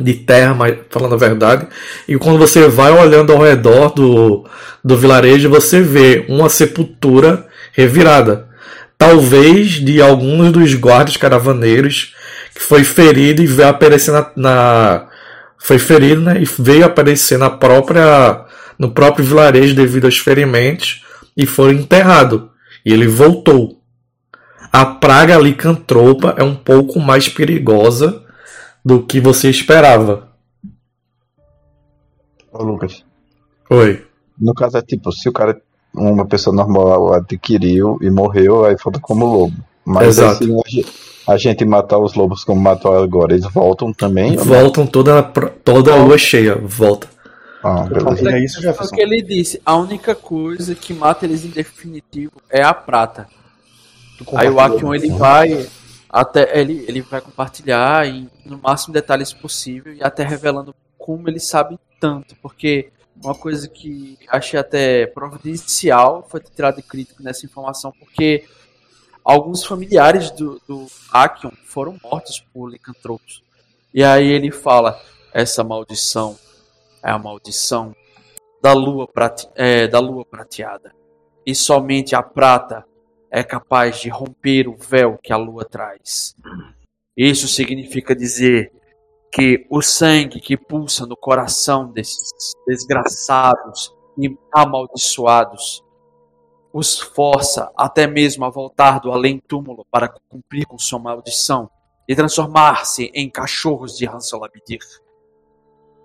de 0.00 0.14
terra, 0.14 0.54
mas 0.54 0.76
falando 0.90 1.14
a 1.14 1.18
verdade. 1.18 1.66
E 2.06 2.16
quando 2.16 2.38
você 2.38 2.68
vai 2.68 2.92
olhando 2.92 3.32
ao 3.32 3.42
redor 3.42 3.90
do, 3.90 4.44
do 4.84 4.96
vilarejo, 4.96 5.48
você 5.48 5.80
vê 5.80 6.24
uma 6.28 6.48
sepultura 6.48 7.46
revirada. 7.72 8.48
Talvez 8.96 9.72
de 9.72 10.02
alguns 10.02 10.50
dos 10.52 10.74
guardas 10.74 11.16
caravaneiros 11.16 12.14
que 12.54 12.60
foi 12.60 12.82
ferido 12.82 13.42
e 13.42 13.46
veio 13.46 13.68
aparecer 13.68 14.12
na, 14.12 14.30
na 14.36 15.06
foi 15.58 15.78
ferido 15.78 16.20
né, 16.20 16.40
e 16.40 16.62
veio 16.62 16.84
aparecer 16.84 17.38
na 17.38 17.50
própria 17.50 18.44
no 18.78 18.90
próprio 18.90 19.24
vilarejo 19.24 19.74
devido 19.74 20.04
aos 20.06 20.18
ferimentos 20.18 21.04
e 21.36 21.46
foi 21.46 21.72
enterrado. 21.74 22.50
E 22.84 22.92
ele 22.92 23.06
voltou. 23.06 23.80
A 24.72 24.84
praga 24.84 25.36
licantropa 25.38 26.34
é 26.36 26.42
um 26.44 26.54
pouco 26.54 27.00
mais 27.00 27.28
perigosa 27.28 28.22
do 28.84 29.02
que 29.02 29.20
você 29.20 29.48
esperava. 29.50 30.28
Ô, 32.52 32.62
Lucas. 32.62 33.04
Oi. 33.70 34.04
No 34.40 34.54
caso 34.54 34.78
é 34.78 34.82
tipo, 34.82 35.10
se 35.12 35.28
o 35.28 35.32
cara, 35.32 35.60
uma 35.94 36.26
pessoa 36.26 36.54
normal 36.54 37.12
adquiriu 37.14 37.98
e 38.00 38.10
morreu, 38.10 38.64
aí 38.64 38.76
volta 38.82 39.00
como 39.00 39.26
lobo. 39.26 39.56
Mas 39.84 40.18
Exato. 40.18 40.44
aí, 40.44 40.84
se 40.84 40.86
a 41.26 41.36
gente- 41.36 41.64
matar 41.64 41.98
os 41.98 42.14
lobos 42.14 42.44
como 42.44 42.60
matou 42.60 42.96
agora, 43.02 43.32
eles 43.32 43.46
voltam 43.52 43.92
também? 43.92 44.36
Voltam 44.36 44.86
toda, 44.86 45.22
toda 45.22 45.92
a 45.92 45.96
lua 45.96 46.16
cheia. 46.18 46.54
Volta. 46.56 47.08
Ah, 47.62 47.82
beleza. 47.82 47.98
Compartilha 47.98 48.38
isso, 48.38 48.60
Jefferson. 48.60 48.94
que 48.94 49.02
ele 49.02 49.22
disse. 49.22 49.60
A 49.64 49.76
única 49.76 50.14
coisa 50.14 50.74
que 50.74 50.94
mata 50.94 51.24
eles 51.24 51.44
em 51.44 51.50
definitivo 51.50 52.40
é 52.48 52.62
a 52.62 52.72
prata. 52.72 53.28
Aí 54.34 54.48
o. 54.48 54.60
Akion 54.60 54.94
ele 54.94 55.10
vai 55.10 55.68
até 56.08 56.58
ele, 56.58 56.84
ele 56.88 57.02
vai 57.02 57.20
compartilhar 57.20 58.06
em, 58.06 58.30
no 58.44 58.58
máximo 58.58 58.94
detalhes 58.94 59.32
possível 59.32 59.92
e 59.92 60.02
até 60.02 60.24
revelando 60.24 60.74
como 60.96 61.28
ele 61.28 61.38
sabe 61.38 61.78
tanto, 62.00 62.34
porque 62.36 62.90
uma 63.22 63.34
coisa 63.34 63.68
que 63.68 64.18
achei 64.28 64.58
até 64.58 65.06
providencial 65.06 66.26
foi 66.28 66.40
ter 66.40 66.50
tirado 66.50 66.82
crítico 66.82 67.22
nessa 67.22 67.44
informação, 67.44 67.92
porque 67.98 68.44
alguns 69.24 69.64
familiares 69.64 70.30
do, 70.30 70.60
do 70.66 70.86
Akion 71.12 71.50
foram 71.64 71.98
mortos 72.02 72.42
por 72.52 72.70
licantropos. 72.70 73.42
E 73.92 74.04
aí 74.04 74.28
ele 74.28 74.50
fala: 74.50 75.00
essa 75.32 75.64
maldição 75.64 76.38
é 77.08 77.10
a 77.10 77.18
maldição 77.18 77.94
da 78.62 78.74
lua, 78.74 79.08
prate, 79.08 79.48
é, 79.54 79.88
da 79.88 79.98
lua 79.98 80.24
prateada. 80.26 80.94
E 81.46 81.54
somente 81.54 82.14
a 82.14 82.22
prata 82.22 82.84
é 83.30 83.42
capaz 83.42 84.00
de 84.00 84.10
romper 84.10 84.68
o 84.68 84.76
véu 84.76 85.18
que 85.22 85.32
a 85.32 85.36
lua 85.36 85.64
traz. 85.64 86.36
Isso 87.16 87.48
significa 87.48 88.14
dizer 88.14 88.70
que 89.32 89.66
o 89.70 89.80
sangue 89.80 90.40
que 90.40 90.56
pulsa 90.56 91.06
no 91.06 91.16
coração 91.16 91.90
desses 91.90 92.30
desgraçados 92.66 93.94
e 94.18 94.36
amaldiçoados 94.52 95.82
os 96.72 96.98
força 96.98 97.72
até 97.76 98.06
mesmo 98.06 98.44
a 98.44 98.50
voltar 98.50 99.00
do 99.00 99.10
além-túmulo 99.10 99.86
para 99.90 100.12
cumprir 100.28 100.66
com 100.66 100.78
sua 100.78 100.98
maldição 100.98 101.70
e 102.06 102.14
transformar-se 102.14 103.10
em 103.14 103.30
cachorros 103.30 103.96
de 103.96 104.06
Hansalabdir. 104.06 104.80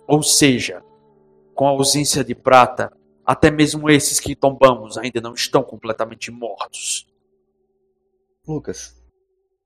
Ou 0.07 0.23
seja, 0.23 0.83
com 1.53 1.67
a 1.67 1.71
ausência 1.71 2.23
de 2.23 2.35
prata, 2.35 2.91
até 3.25 3.49
mesmo 3.49 3.89
esses 3.89 4.19
que 4.19 4.35
tombamos 4.35 4.97
ainda 4.97 5.21
não 5.21 5.33
estão 5.33 5.63
completamente 5.63 6.31
mortos. 6.31 7.07
Lucas, 8.47 8.95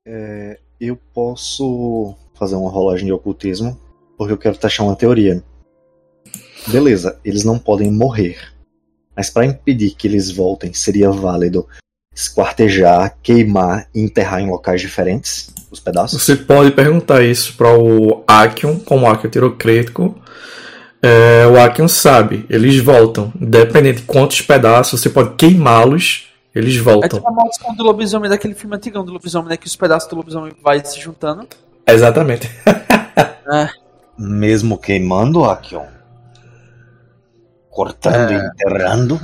é, 0.06 0.60
eu 0.80 0.96
posso 1.14 2.16
fazer 2.36 2.56
uma 2.56 2.70
rolagem 2.70 3.08
de 3.08 3.14
ocultismo 3.14 3.80
porque 4.18 4.34
eu 4.34 4.38
quero 4.38 4.58
testar 4.58 4.84
uma 4.84 4.96
teoria. 4.96 5.44
Beleza, 6.68 7.20
eles 7.24 7.44
não 7.44 7.58
podem 7.58 7.92
morrer. 7.92 8.54
Mas 9.16 9.30
para 9.30 9.46
impedir 9.46 9.96
que 9.96 10.08
eles 10.08 10.30
voltem, 10.30 10.74
seria 10.74 11.10
válido 11.10 11.68
esquartejar, 12.14 13.18
queimar 13.22 13.88
e 13.94 14.02
enterrar 14.02 14.42
em 14.42 14.50
locais 14.50 14.82
diferentes 14.82 15.54
os 15.70 15.80
pedaços? 15.80 16.22
Você 16.22 16.36
pode 16.36 16.72
perguntar 16.72 17.24
isso 17.24 17.56
para 17.56 17.78
o 17.78 18.24
Akion, 18.28 18.80
como 18.80 19.06
o 19.06 19.10
Akion 19.10 19.30
tirou 19.30 19.52
crítico. 19.56 20.20
É, 21.02 21.45
o 21.48 21.60
Akion 21.60 21.88
sabe, 21.88 22.45
eles 22.49 22.78
voltam. 22.84 23.32
Independente 23.40 23.98
de 24.02 24.03
quantos 24.07 24.41
pedaços, 24.41 24.99
você 24.99 25.10
pode 25.10 25.36
queimá-los, 25.36 26.30
eles 26.56 26.76
É 26.78 26.80
voltam. 26.82 27.19
tipo 27.19 27.28
a 27.28 27.32
maldição 27.32 27.76
do 27.76 27.84
lobisomem 27.84 28.30
daquele 28.30 28.56
filme 28.56 28.76
antigão 28.76 29.06
do 29.06 29.11
lobisomem, 29.14 29.49
né? 29.49 29.57
Que 29.57 29.68
os 29.68 29.76
pedaços 29.76 30.10
do 30.10 30.15
lobisomem 30.15 30.53
vai 30.64 30.84
se 30.84 30.99
juntando. 30.99 31.48
Exatamente. 31.86 32.49
Mesmo 34.18 34.78
queimando, 34.78 35.45
Akion? 35.45 35.86
Cortando 37.69 38.32
É. 38.32 38.34
e 38.34 38.48
enterrando? 38.48 39.19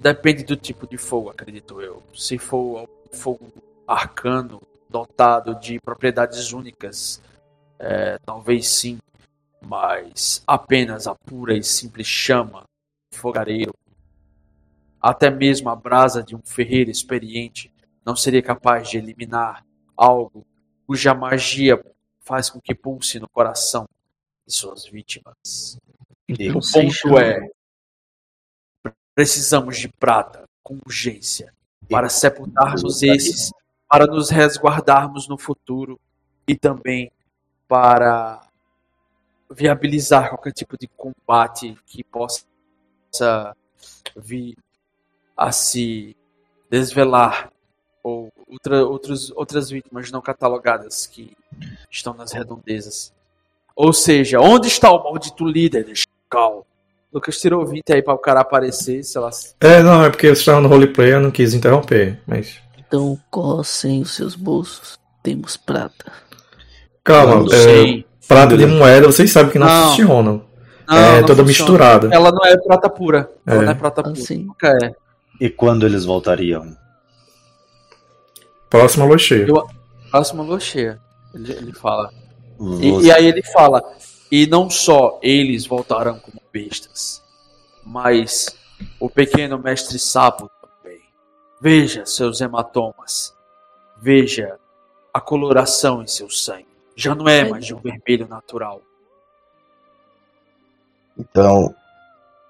Depende 0.00 0.44
do 0.44 0.56
tipo 0.56 0.86
de 0.88 0.96
fogo, 0.96 1.30
acredito 1.30 1.80
eu. 1.80 2.02
Se 2.14 2.38
for 2.38 2.82
um 2.82 3.16
fogo 3.16 3.52
arcano, 3.86 4.62
dotado 4.88 5.54
de 5.56 5.78
propriedades 5.80 6.52
únicas, 6.52 7.20
é, 7.78 8.18
talvez 8.24 8.68
sim. 8.68 8.98
Mas 9.60 10.42
apenas 10.46 11.06
a 11.06 11.14
pura 11.14 11.56
e 11.56 11.62
simples 11.62 12.06
chama 12.06 12.64
de 13.12 13.18
fogareiro, 13.18 13.74
até 15.00 15.30
mesmo 15.30 15.68
a 15.68 15.76
brasa 15.76 16.22
de 16.22 16.34
um 16.34 16.42
ferreiro 16.44 16.90
experiente, 16.90 17.72
não 18.04 18.14
seria 18.14 18.42
capaz 18.42 18.88
de 18.88 18.98
eliminar 18.98 19.64
algo 19.96 20.46
cuja 20.86 21.14
magia 21.14 21.82
faz 22.20 22.50
com 22.50 22.60
que 22.60 22.74
pulse 22.74 23.18
no 23.18 23.28
coração 23.28 23.88
de 24.46 24.54
suas 24.54 24.84
vítimas. 24.84 25.78
Então, 26.28 26.58
O 26.58 26.60
ponto 26.60 26.92
chama. 26.92 27.22
é: 27.22 27.50
precisamos 29.14 29.78
de 29.78 29.88
prata 29.88 30.44
com 30.62 30.78
urgência 30.84 31.52
para 31.88 32.08
sepultarmos 32.08 33.02
esses, 33.02 33.52
para 33.88 34.06
nos 34.06 34.30
resguardarmos 34.30 35.28
no 35.28 35.38
futuro 35.38 36.00
e 36.46 36.56
também 36.56 37.10
para 37.68 38.45
viabilizar 39.50 40.28
qualquer 40.28 40.52
tipo 40.52 40.76
de 40.78 40.88
combate 40.88 41.76
que 41.86 42.02
possa 42.04 42.44
vir 44.16 44.56
a 45.36 45.52
se 45.52 46.16
desvelar 46.70 47.50
ou 48.02 48.32
outra, 48.46 48.84
outros, 48.84 49.30
outras 49.32 49.70
vítimas 49.70 50.10
não 50.10 50.20
catalogadas 50.20 51.06
que 51.06 51.36
estão 51.90 52.14
nas 52.14 52.32
redondezas. 52.32 53.12
Ou 53.74 53.92
seja, 53.92 54.40
onde 54.40 54.68
está 54.68 54.90
o 54.90 55.02
maldito 55.02 55.44
líder 55.44 55.84
de 55.84 56.04
Cal? 56.30 56.66
Lucas 57.12 57.40
tirou 57.40 57.64
20 57.64 57.92
aí 57.92 58.02
para 58.02 58.14
o 58.14 58.18
cara 58.18 58.40
aparecer, 58.40 59.02
sei 59.02 59.20
lá. 59.20 59.30
É, 59.60 59.82
não, 59.82 60.04
é 60.04 60.10
porque 60.10 60.28
você 60.28 60.40
estava 60.40 60.60
no 60.60 60.68
roleplay, 60.68 61.14
eu 61.14 61.20
não 61.20 61.30
quis 61.30 61.54
interromper, 61.54 62.20
mas. 62.26 62.60
Então 62.78 63.18
cossem 63.30 64.02
os 64.02 64.14
seus 64.14 64.34
bolsos. 64.34 64.98
Temos 65.22 65.56
prata. 65.56 66.12
Calma, 67.02 67.44
Não 67.44 67.52
é. 67.52 68.04
Prata 68.28 68.56
de 68.56 68.66
moeda, 68.66 69.06
vocês 69.06 69.30
sabem 69.30 69.52
que 69.52 69.58
não, 69.58 69.66
Não. 69.66 69.88
funcionam. 69.90 70.44
Não, 70.88 70.96
é 70.96 71.20
não 71.20 71.26
toda 71.26 71.42
funciona. 71.42 71.46
misturada. 71.46 72.08
Ela 72.14 72.30
não 72.30 72.44
é 72.44 72.56
prata 72.56 72.88
pura. 72.88 73.30
Ela 73.46 73.62
É. 73.62 73.64
não 73.66 73.72
é 73.72 73.74
prata 73.74 74.02
pura. 74.02 74.12
Assim. 74.18 74.44
Nunca 74.44 74.68
é. 74.82 74.94
E 75.40 75.50
quando 75.50 75.84
eles 75.86 76.04
voltariam? 76.04 76.76
Próxima 78.70 79.04
lua 79.04 79.18
cheia. 79.18 79.46
Eu- 79.46 79.66
Próxima 80.10 80.42
lua 80.42 80.60
cheia. 80.60 81.00
Ele, 81.34 81.52
ele 81.52 81.72
fala. 81.72 82.10
E, 82.80 83.06
e 83.06 83.12
aí 83.12 83.26
ele 83.26 83.42
fala. 83.42 83.82
E 84.30 84.46
não 84.46 84.70
só 84.70 85.18
eles 85.22 85.66
voltarão 85.66 86.18
como 86.18 86.40
bestas, 86.52 87.22
mas 87.84 88.56
o 88.98 89.08
pequeno 89.10 89.58
mestre 89.58 89.98
sapo 89.98 90.50
também. 90.60 91.00
Veja 91.60 92.06
seus 92.06 92.40
hematomas. 92.40 93.34
Veja 94.00 94.56
a 95.12 95.20
coloração 95.20 96.02
em 96.02 96.06
seu 96.06 96.28
sangue. 96.30 96.65
Já 96.96 97.14
não 97.14 97.28
é 97.28 97.48
mais 97.48 97.66
de 97.66 97.74
um 97.74 97.78
vermelho 97.78 98.26
natural. 98.26 98.80
Então, 101.18 101.74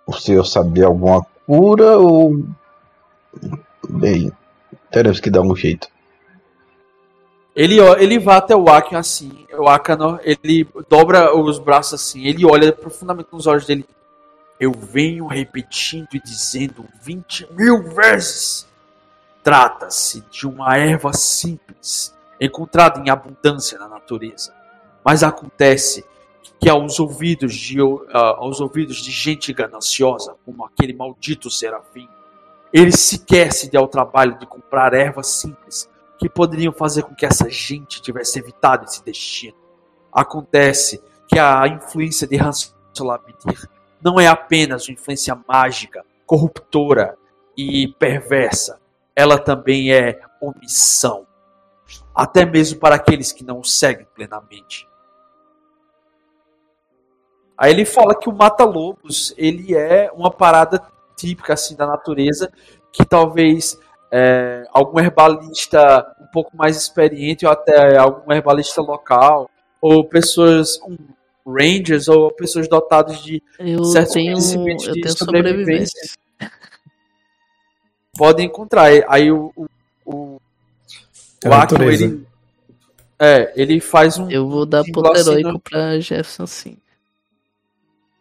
o 0.07 0.13
senhor 0.13 0.45
sabia 0.45 0.87
alguma 0.87 1.27
cura 1.45 1.99
ou. 1.99 2.45
Bem, 3.89 4.33
teremos 4.91 5.21
que 5.21 5.31
dar 5.31 5.43
um 5.43 5.55
jeito. 5.55 5.89
Ele, 7.57 7.81
ele 7.99 8.19
vai 8.19 8.37
até 8.37 8.55
o 8.55 8.69
Akan 8.69 8.99
assim, 8.99 9.47
o 9.55 9.67
Akano, 9.67 10.21
ele 10.23 10.69
dobra 10.91 11.35
os 11.35 11.59
braços 11.59 11.95
assim, 11.95 12.27
ele 12.27 12.45
olha 12.45 12.71
profundamente 12.71 13.31
nos 13.33 13.47
olhos 13.47 13.65
dele. 13.65 13.87
eu 14.61 14.73
venho 14.73 15.27
repetindo 15.27 16.09
e 16.13 16.21
dizendo 16.21 16.85
20 17.03 17.49
mil 17.53 17.83
vezes. 17.83 18.67
Trata-se 19.43 20.23
de 20.31 20.47
uma 20.47 20.77
erva 20.77 21.13
simples, 21.13 22.16
encontrada 22.41 23.01
em 23.01 23.11
abundância 23.11 23.79
na 23.79 23.89
natureza. 23.89 24.55
Mas 25.05 25.23
acontece 25.23 26.05
que 26.61 26.69
aos 26.69 26.99
ouvidos 26.99 27.55
de, 27.55 27.81
uh, 27.81 28.09
aos 28.15 28.61
ouvidos 28.61 28.97
de 28.97 29.11
gente 29.11 29.53
gananciosa, 29.53 30.37
como 30.45 30.65
aquele 30.65 30.93
maldito 30.93 31.51
serafim, 31.51 32.09
ele 32.73 32.93
sequer 32.93 33.53
se 33.53 33.71
deu 33.71 33.83
ao 33.83 33.89
trabalho 33.89 34.39
de 34.39 34.47
comprar 34.47 34.95
ervas 34.95 35.29
simples 35.29 35.89
que 36.19 36.29
poderiam 36.29 36.73
fazer 36.73 37.03
com 37.03 37.15
que 37.15 37.27
essa 37.27 37.49
gente 37.49 38.01
tivesse 38.01 38.39
evitado 38.39 38.85
esse 38.85 39.05
destino. 39.05 39.57
Acontece 40.13 41.03
que 41.29 41.39
a 41.39 41.67
influência 41.69 42.27
de 42.27 42.37
Hans 42.37 42.75
Labidir 42.99 43.69
não 44.03 44.19
é 44.19 44.27
apenas 44.27 44.89
uma 44.89 44.95
influência 44.95 45.39
mágica, 45.47 46.05
corruptora 46.25 47.17
e 47.57 47.89
perversa, 47.99 48.81
ela 49.15 49.39
também 49.39 49.93
é 49.93 50.21
omissão, 50.41 51.26
até 52.17 52.47
mesmo 52.47 52.81
para 52.81 52.95
aqueles 52.95 53.31
que 53.31 53.45
não 53.45 53.61
o 53.61 53.65
seguem 53.65 54.07
plenamente. 54.15 54.89
Aí 57.59 57.71
ele 57.71 57.85
fala 57.85 58.19
que 58.19 58.29
o 58.29 58.33
mata-lobos 58.33 59.35
ele 59.37 59.75
é 59.75 60.11
uma 60.15 60.31
parada 60.31 60.83
típica 61.17 61.53
assim 61.53 61.77
da 61.77 61.87
natureza 61.87 62.51
que 62.93 63.05
talvez 63.05 63.79
é, 64.11 64.67
algum 64.73 64.99
herbalista 64.99 66.07
um 66.21 66.27
pouco 66.27 66.57
mais 66.57 66.77
experiente 66.77 67.45
ou 67.45 67.53
até 67.53 67.97
algum 67.97 68.33
herbalista 68.33 68.81
local 68.81 69.51
ou 69.81 70.05
pessoas 70.05 70.79
um, 70.83 70.97
rangers 71.47 72.09
ou 72.09 72.31
pessoas 72.31 72.69
dotadas 72.69 73.23
de 73.23 73.43
Eu 73.59 73.85
certos 73.85 74.15
tenho, 74.15 74.33
conhecimentos 74.33 74.85
de 74.93 75.09
sobrevivência 75.09 75.17
sobrevivência. 75.17 76.19
podem 78.17 78.47
encontrar. 78.47 78.91
Aí 79.09 79.31
o, 79.31 79.53
o, 79.57 79.66
É 81.45 81.49
o 81.49 81.53
a 81.53 81.63
Akio, 81.63 81.79
natureza. 81.79 82.05
ele, 82.05 82.27
é, 83.19 83.53
ele 83.57 83.81
faz 83.81 84.19
um. 84.19 84.31
Eu 84.31 84.49
vou 84.49 84.67
dar 84.67 84.85
ponto 84.85 85.11
assim 85.13 85.31
heróico 85.31 85.53
no- 85.53 85.61
pra 85.61 85.99
Jefferson 86.01 86.47
sim. 86.47 86.77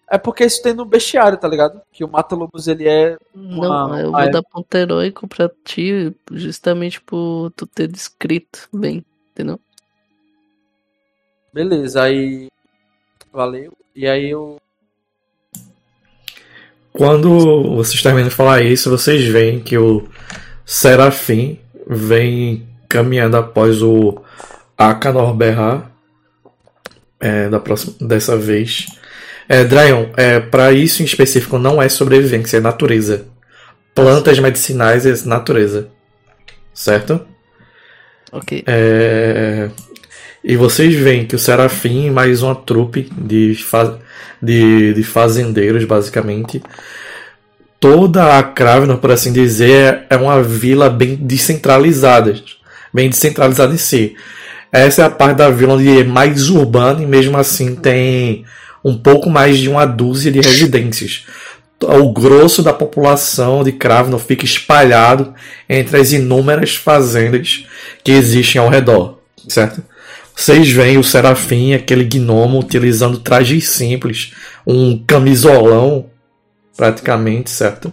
É 0.10 0.18
porque 0.20 0.46
isso 0.46 0.62
tem 0.62 0.74
no 0.74 0.86
bestiário, 0.86 1.38
tá 1.38 1.48
ligado? 1.48 1.82
Que 1.92 2.04
o 2.04 2.08
Mata-Lobos 2.08 2.68
ele 2.68 2.88
é. 2.88 3.18
Não, 3.34 3.88
uma- 3.88 4.02
eu 4.02 4.10
uma- 4.10 4.22
vou 4.22 4.32
dar 4.32 4.44
ponto 4.44 4.76
heróico 4.76 5.28
pra 5.28 5.50
ti, 5.64 6.14
justamente 6.32 7.02
por 7.02 7.52
tu 7.56 7.66
ter 7.66 7.88
descrito 7.88 8.68
bem, 8.72 9.04
entendeu? 9.32 9.60
Beleza, 11.52 12.04
aí. 12.04 12.50
Valeu. 13.34 13.74
E 13.96 14.08
aí 14.08 14.30
eu. 14.30 14.60
Quando 16.94 17.76
vocês 17.76 18.02
terminam 18.02 18.30
de 18.30 18.34
falar 18.36 18.62
isso, 18.62 18.90
vocês 18.90 19.26
veem 19.26 19.60
que 19.60 19.78
o 19.78 20.08
Serafim 20.66 21.60
vem 21.88 22.66
caminhando 22.88 23.38
após 23.38 23.82
o 23.82 24.22
Akanor 24.78 25.34
Berra 25.34 25.92
é, 27.20 27.50
da 27.50 27.60
próxima, 27.60 27.96
dessa 28.02 28.38
vez. 28.38 28.86
É, 29.48 29.64
Dryon, 29.64 30.08
é, 30.18 30.40
para 30.40 30.72
isso 30.72 31.02
em 31.02 31.06
específico 31.06 31.58
não 31.58 31.82
é 31.82 31.88
sobrevivência, 31.90 32.58
é 32.58 32.62
natureza. 32.62 33.26
Plantas 33.94 34.40
medicinais 34.40 35.06
é 35.06 35.14
natureza. 35.28 35.88
Certo? 36.74 37.22
Ok. 38.32 38.64
É, 38.68 39.70
E 40.44 40.56
vocês 40.58 40.94
veem 40.94 41.26
que 41.26 41.36
o 41.36 41.40
Serafim 41.40 42.08
e 42.08 42.12
mais 42.12 42.44
uma 42.44 42.54
trupe 42.56 43.10
de, 43.18 43.56
fa- 43.56 43.98
de, 44.42 44.94
de 44.94 45.04
fazendeiros, 45.04 45.86
basicamente. 45.86 46.62
Toda 47.80 48.38
a 48.38 48.44
Kravenor, 48.44 48.98
por 48.98 49.12
assim 49.12 49.32
dizer, 49.32 50.06
é 50.10 50.16
uma 50.18 50.42
vila 50.44 50.90
bem 50.90 51.16
descentralizada. 51.16 52.36
Bem 52.96 53.10
descentralizada 53.10 53.74
em 53.74 53.78
si. 53.78 54.16
Essa 54.72 55.02
é 55.02 55.06
a 55.06 55.10
parte 55.10 55.40
da 55.40 55.50
vila 55.50 55.74
onde 55.74 56.00
é 56.00 56.04
mais 56.06 56.50
urbana 56.50 57.04
e 57.04 57.06
mesmo 57.06 57.38
assim 57.38 57.76
tem 57.76 58.46
um 58.82 58.98
pouco 58.98 59.30
mais 59.30 59.58
de 59.58 59.68
uma 59.68 59.86
dúzia 59.86 60.32
de 60.32 60.40
residências. 60.40 61.26
O 61.82 62.14
grosso 62.14 62.64
da 62.64 62.72
população 62.72 63.66
de 63.66 63.74
Kravenor 63.74 64.22
fica 64.22 64.46
espalhado 64.46 65.34
entre 65.68 65.98
as 66.00 66.14
inúmeras 66.14 66.78
fazendas 66.78 67.66
que 68.02 68.14
existem 68.14 68.62
ao 68.62 68.70
redor, 68.70 69.20
certo? 69.46 69.84
Vocês 70.34 70.72
veem 70.72 70.98
o 70.98 71.04
Serafim, 71.04 71.74
aquele 71.74 72.06
gnomo, 72.06 72.60
utilizando 72.60 73.20
trajes 73.20 73.68
simples, 73.68 74.32
um 74.66 75.04
camisolão, 75.06 76.06
praticamente, 76.78 77.50
certo? 77.50 77.92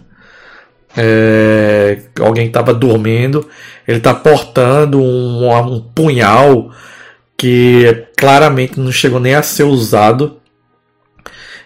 É, 0.95 1.97
alguém 2.19 2.47
estava 2.47 2.73
dormindo, 2.73 3.47
ele 3.87 3.97
está 3.97 4.13
portando 4.13 5.01
um, 5.01 5.49
um 5.49 5.79
punhal 5.79 6.71
que 7.37 8.05
claramente 8.17 8.79
não 8.79 8.91
chegou 8.91 9.19
nem 9.19 9.35
a 9.35 9.41
ser 9.41 9.63
usado. 9.63 10.37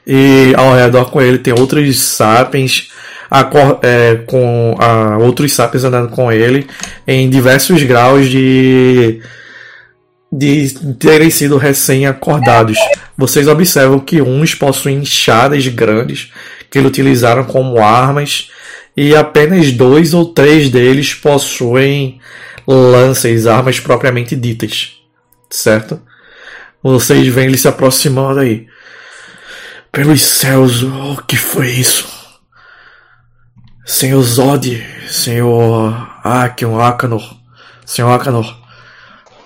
E 0.06 0.54
ao 0.56 0.74
redor 0.74 1.12
com 1.12 1.22
ele 1.22 1.38
tem 1.38 1.54
outros 1.54 1.99
sapiens 1.99 2.90
acor- 3.30 3.80
é, 3.84 4.16
com 4.26 4.76
ah, 4.80 5.18
outros 5.20 5.52
sapiens 5.52 5.84
andando 5.84 6.10
com 6.10 6.32
ele 6.32 6.66
em 7.06 7.30
diversos 7.30 7.84
graus 7.84 8.30
de 8.30 9.22
de 10.32 10.70
terem 10.99 11.30
sido 11.30 11.58
recém-acordados. 11.58 12.78
Vocês 13.18 13.48
observam 13.48 13.99
que 13.99 14.22
uns 14.22 14.54
possuem 14.54 14.98
enxadas 14.98 15.66
grandes 15.68 16.32
que 16.70 16.78
eles 16.78 16.90
utilizaram 16.90 17.45
como 17.45 17.82
armas 17.82 18.49
e 18.98 19.15
apenas 19.15 19.72
dois 19.72 20.15
ou 20.15 20.34
três 20.34 20.72
deles 20.72 21.14
possuem 21.14 22.19
lanças, 22.65 23.45
armas 23.45 23.80
propriamente 23.80 24.36
ditas, 24.36 24.98
certo? 25.52 26.02
Vocês 26.82 27.28
veem 27.28 27.48
ele 27.48 27.57
se 27.60 27.68
aproximando 27.68 28.40
aí. 28.40 28.68
Pelos 29.91 30.22
céus, 30.22 30.82
o 30.82 31.24
que 31.28 31.38
foi 31.38 31.69
isso? 31.69 32.07
Senhor 33.86 34.22
Zod, 34.24 34.86
Senhor 35.07 36.19
Akion 36.24 36.80
Akanor, 36.80 37.38
Senhor 37.86 38.11
Akanor, 38.11 38.57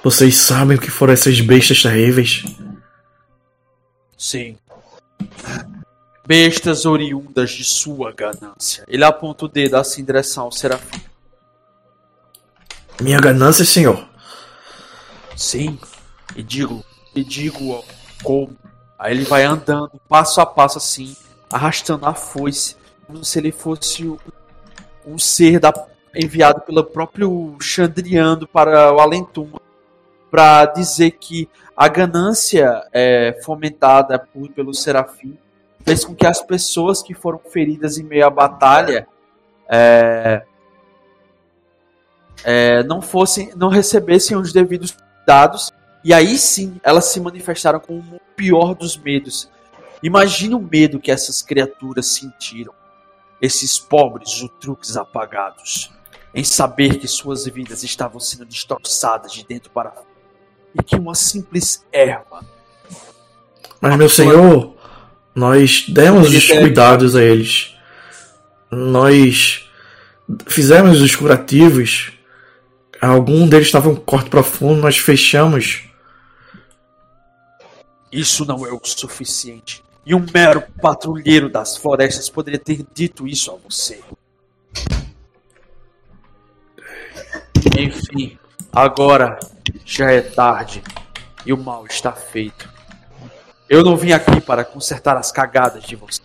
vocês 0.02 0.36
sabem 0.36 0.78
o 0.78 0.82
que 0.82 0.90
foram 0.90 1.14
essas 1.14 1.40
bestas 1.42 1.84
terríveis? 1.84 2.44
Sim. 4.18 4.56
Bestas 6.32 6.86
oriundas 6.86 7.52
de 7.52 7.66
sua 7.66 8.14
ganância. 8.14 8.86
Ele 8.88 9.04
aponta 9.04 9.44
o 9.44 9.48
dedo 9.50 9.76
assim 9.76 10.02
em 10.02 10.06
direção 10.06 10.46
ao 10.46 10.52
Serafim. 10.54 11.02
Minha 13.02 13.20
ganância, 13.20 13.66
senhor. 13.66 14.08
Sim. 15.36 15.78
E 16.34 16.42
digo, 16.42 16.86
e 17.14 17.22
digo 17.22 17.72
ó, 17.72 17.84
como. 18.24 18.56
Aí 18.98 19.14
ele 19.14 19.26
vai 19.26 19.44
andando 19.44 20.00
passo 20.08 20.40
a 20.40 20.46
passo 20.46 20.78
assim, 20.78 21.18
arrastando 21.50 22.06
a 22.06 22.14
foice, 22.14 22.78
como 23.06 23.26
se 23.26 23.38
ele 23.38 23.52
fosse 23.52 24.08
um, 24.08 24.18
um 25.06 25.20
ser 25.20 25.60
da, 25.60 25.74
enviado 26.16 26.62
pelo 26.62 26.86
próprio 26.86 27.58
Chandriando 27.60 28.48
para 28.48 28.94
o 28.94 29.02
Alentuma, 29.02 29.60
para 30.30 30.66
dizer 30.68 31.12
que 31.12 31.50
a 31.76 31.90
ganância 31.90 32.88
é, 32.94 33.38
fomentada 33.44 34.18
por, 34.18 34.50
pelo 34.52 34.74
Serafim 34.74 35.38
fez 35.82 36.06
com 36.06 36.16
que 36.16 36.26
as 36.26 36.42
pessoas 36.42 37.02
que 37.02 37.14
foram 37.14 37.40
feridas 37.40 37.98
em 37.98 38.04
meio 38.04 38.26
à 38.26 38.30
batalha 38.30 39.08
é, 39.70 40.44
é, 42.44 42.84
não 42.84 43.02
fossem, 43.02 43.52
não 43.56 43.70
recebessem 43.70 44.38
os 44.38 44.52
devidos 44.52 44.92
cuidados 44.92 45.72
e 46.04 46.14
aí 46.14 46.38
sim 46.38 46.80
elas 46.84 47.06
se 47.06 47.20
manifestaram 47.20 47.80
com 47.80 48.00
o 48.00 48.20
pior 48.36 48.74
dos 48.74 48.98
medos. 48.98 49.50
Imagine 50.04 50.56
o 50.56 50.60
medo 50.60 51.00
que 51.00 51.12
essas 51.12 51.42
criaturas 51.42 52.08
sentiram, 52.08 52.74
esses 53.40 53.78
pobres 53.78 54.42
Utruques 54.42 54.98
apagados, 54.98 55.92
em 56.34 56.44
saber 56.44 56.98
que 56.98 57.08
suas 57.08 57.46
vidas 57.46 57.84
estavam 57.84 58.20
sendo 58.20 58.46
destroçadas 58.46 59.32
de 59.32 59.46
dentro 59.46 59.70
para 59.70 59.92
fora 59.92 60.12
e 60.74 60.82
que 60.82 60.96
uma 60.96 61.14
simples 61.14 61.86
erva 61.92 62.46
Mas, 63.80 63.98
meu 63.98 64.10
senhor, 64.10 64.76
nós 65.34 65.86
demos 65.88 66.34
os 66.34 66.48
cuidados 66.48 67.16
a 67.16 67.24
eles. 67.24 67.76
Nós 68.70 69.70
fizemos 70.48 71.02
os 71.02 71.16
curativos. 71.16 72.12
Algum 73.02 73.48
deles 73.48 73.68
estava 73.68 73.90
um 73.90 73.96
corte 73.96 74.30
profundo, 74.30 74.82
nós 74.82 74.98
fechamos. 74.98 75.84
Isso 78.12 78.46
não 78.46 78.66
é 78.66 78.72
o 78.72 78.80
suficiente. 78.84 79.84
E 80.06 80.14
um 80.14 80.26
mero 80.34 80.64
patrulheiro 80.82 81.50
das 81.50 81.78
florestas 81.78 82.30
poderia 82.30 82.60
ter 82.60 82.86
dito 82.94 83.28
isso 83.28 83.52
a 83.52 83.56
você. 83.56 84.02
Enfim, 87.78 88.38
agora 88.72 89.40
já 89.86 90.12
é 90.12 90.22
tarde 90.22 90.84
e 91.46 91.54
o 91.54 91.58
mal 91.58 91.86
está 91.86 92.12
feito. 92.12 92.70
Eu 93.72 93.86
não 93.86 93.96
vim 93.96 94.12
aqui 94.12 94.42
para 94.42 94.66
consertar 94.66 95.16
as 95.16 95.32
cagadas 95.32 95.86
de 95.86 95.96
você. 95.96 96.20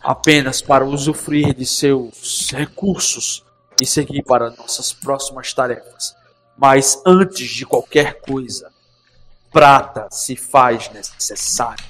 apenas 0.00 0.62
para 0.62 0.84
usufruir 0.84 1.52
de 1.52 1.66
seus 1.66 2.52
recursos 2.52 3.44
e 3.82 3.84
seguir 3.84 4.22
para 4.22 4.50
nossas 4.50 4.92
próximas 4.92 5.52
tarefas. 5.52 6.14
Mas 6.56 7.02
antes 7.04 7.50
de 7.50 7.66
qualquer 7.66 8.20
coisa, 8.20 8.70
prata 9.52 10.06
se 10.12 10.36
faz 10.36 10.88
necessário. 10.94 11.84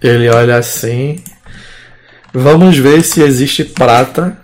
Ele 0.00 0.30
olha 0.30 0.56
assim. 0.56 1.22
Vamos 2.32 2.78
ver 2.78 3.02
se 3.02 3.20
existe 3.20 3.66
prata 3.66 4.42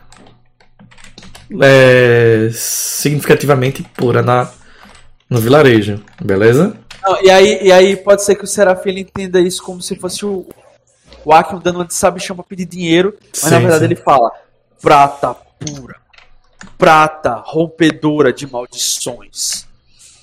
é, 1.62 2.50
significativamente 2.52 3.82
pura 3.82 4.20
na, 4.20 4.50
no 5.30 5.40
vilarejo, 5.40 6.04
beleza? 6.20 6.76
Não, 7.06 7.22
e, 7.22 7.30
aí, 7.30 7.60
e 7.62 7.70
aí 7.70 7.96
pode 7.96 8.24
ser 8.24 8.34
que 8.34 8.42
o 8.42 8.48
Serafim 8.48 8.98
entenda 8.98 9.40
isso 9.40 9.62
como 9.62 9.80
se 9.80 9.94
fosse 9.94 10.26
o, 10.26 10.44
o 11.24 11.32
Akim 11.32 11.60
dando 11.62 11.76
uma 11.76 11.84
de 11.84 11.94
sabichão 11.94 12.34
pra 12.34 12.44
pedir 12.44 12.64
dinheiro, 12.64 13.16
mas 13.20 13.42
Sim, 13.42 13.50
na 13.50 13.58
verdade 13.60 13.78
sim. 13.78 13.84
ele 13.84 13.94
fala 13.96 14.28
prata 14.82 15.32
pura, 15.32 15.96
prata 16.76 17.40
rompedora 17.44 18.32
de 18.32 18.50
maldições, 18.50 19.68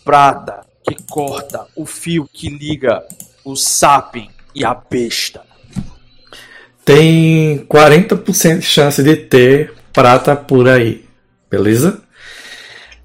prata 0.04 0.66
que 0.84 1.02
corta 1.10 1.66
o 1.74 1.86
fio 1.86 2.28
que 2.32 2.50
liga 2.50 3.02
o 3.46 3.56
sapien 3.56 4.30
e 4.54 4.66
a 4.66 4.74
besta. 4.74 5.42
Tem 6.84 7.66
40% 7.66 8.60
de 8.60 8.66
chance 8.66 9.02
de 9.02 9.16
ter 9.16 9.74
prata 9.94 10.36
por 10.36 10.68
aí, 10.68 11.06
beleza? 11.50 12.02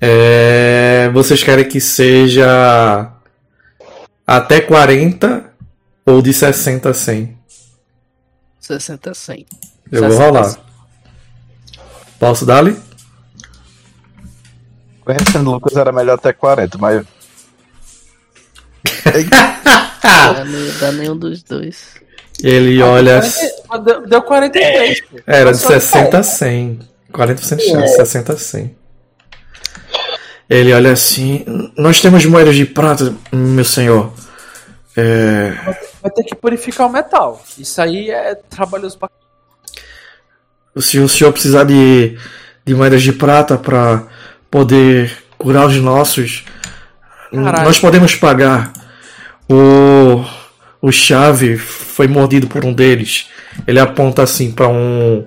É, 0.01 1.09
vocês 1.13 1.45
querem 1.45 1.65
que 1.65 1.81
seja 1.81 3.13
até 4.29 4.61
40 4.61 5.51
ou 6.05 6.21
de 6.21 6.35
60 6.35 6.91
a 6.91 6.95
100? 6.95 7.39
60 8.61 9.11
a 9.11 9.15
100. 9.15 9.47
Eu 9.91 10.03
vou 10.03 10.11
60 10.11 10.23
a 10.23 10.27
rolar. 10.27 10.45
100. 10.45 10.61
Posso 12.19 12.45
dar-lhe? 12.45 12.77
Conhecendo 15.03 15.49
o 15.49 15.55
Lucas 15.55 15.75
era 15.77 15.91
melhor 15.91 16.15
até 16.19 16.35
40, 16.35 16.77
mas 16.77 17.07
Dá 20.03 20.45
nem- 20.45 20.73
Dá 20.79 20.93
nenhum 20.93 21.17
dos 21.17 21.43
dois. 21.43 21.95
Ele 22.43 22.83
olha. 22.83 23.21
Mas 23.21 23.85
Deu, 23.85 24.07
deu 24.07 24.23
43. 24.23 25.01
pô. 25.01 25.17
Era 25.27 25.53
de 25.53 25.59
Passou 25.63 25.77
de 25.77 25.83
60 25.83 26.19
a 26.19 26.23
100. 26.23 26.79
40% 27.13 27.57
de 27.57 27.65
chance, 27.71 27.97
60 27.97 28.33
a 28.35 28.37
100. 28.37 28.77
Ele 30.49 30.73
olha 30.73 30.93
assim. 30.93 31.45
Nós 31.77 32.01
temos 32.01 32.25
moedas 32.25 32.57
de 32.57 32.65
prata, 32.65 33.15
meu 33.33 33.65
senhor. 33.65 34.13
É, 34.97 35.53
Vai 36.03 36.11
ter 36.11 36.25
que 36.25 36.35
purificar 36.35 36.87
o 36.87 36.91
metal. 36.91 37.43
Isso 37.59 37.81
aí 37.81 38.11
é 38.11 38.35
trabalhoso 38.35 38.99
pra 38.99 39.09
se 40.81 40.99
o 40.99 41.09
senhor 41.09 41.33
precisar 41.33 41.65
de, 41.65 42.17
de 42.65 42.75
moedas 42.75 43.03
de 43.03 43.13
prata 43.13 43.57
para 43.57 44.07
poder 44.51 45.13
curar 45.37 45.67
os 45.67 45.77
nossos, 45.77 46.45
Caralho. 47.33 47.65
nós 47.65 47.79
podemos 47.79 48.15
pagar. 48.15 48.73
O, 49.49 50.25
o 50.81 50.93
chave 50.93 51.57
foi 51.57 52.07
mordido 52.07 52.47
por 52.47 52.65
um 52.65 52.73
deles. 52.73 53.29
Ele 53.67 53.81
aponta 53.81 54.23
assim 54.23 54.53
para 54.53 54.69
um, 54.69 55.27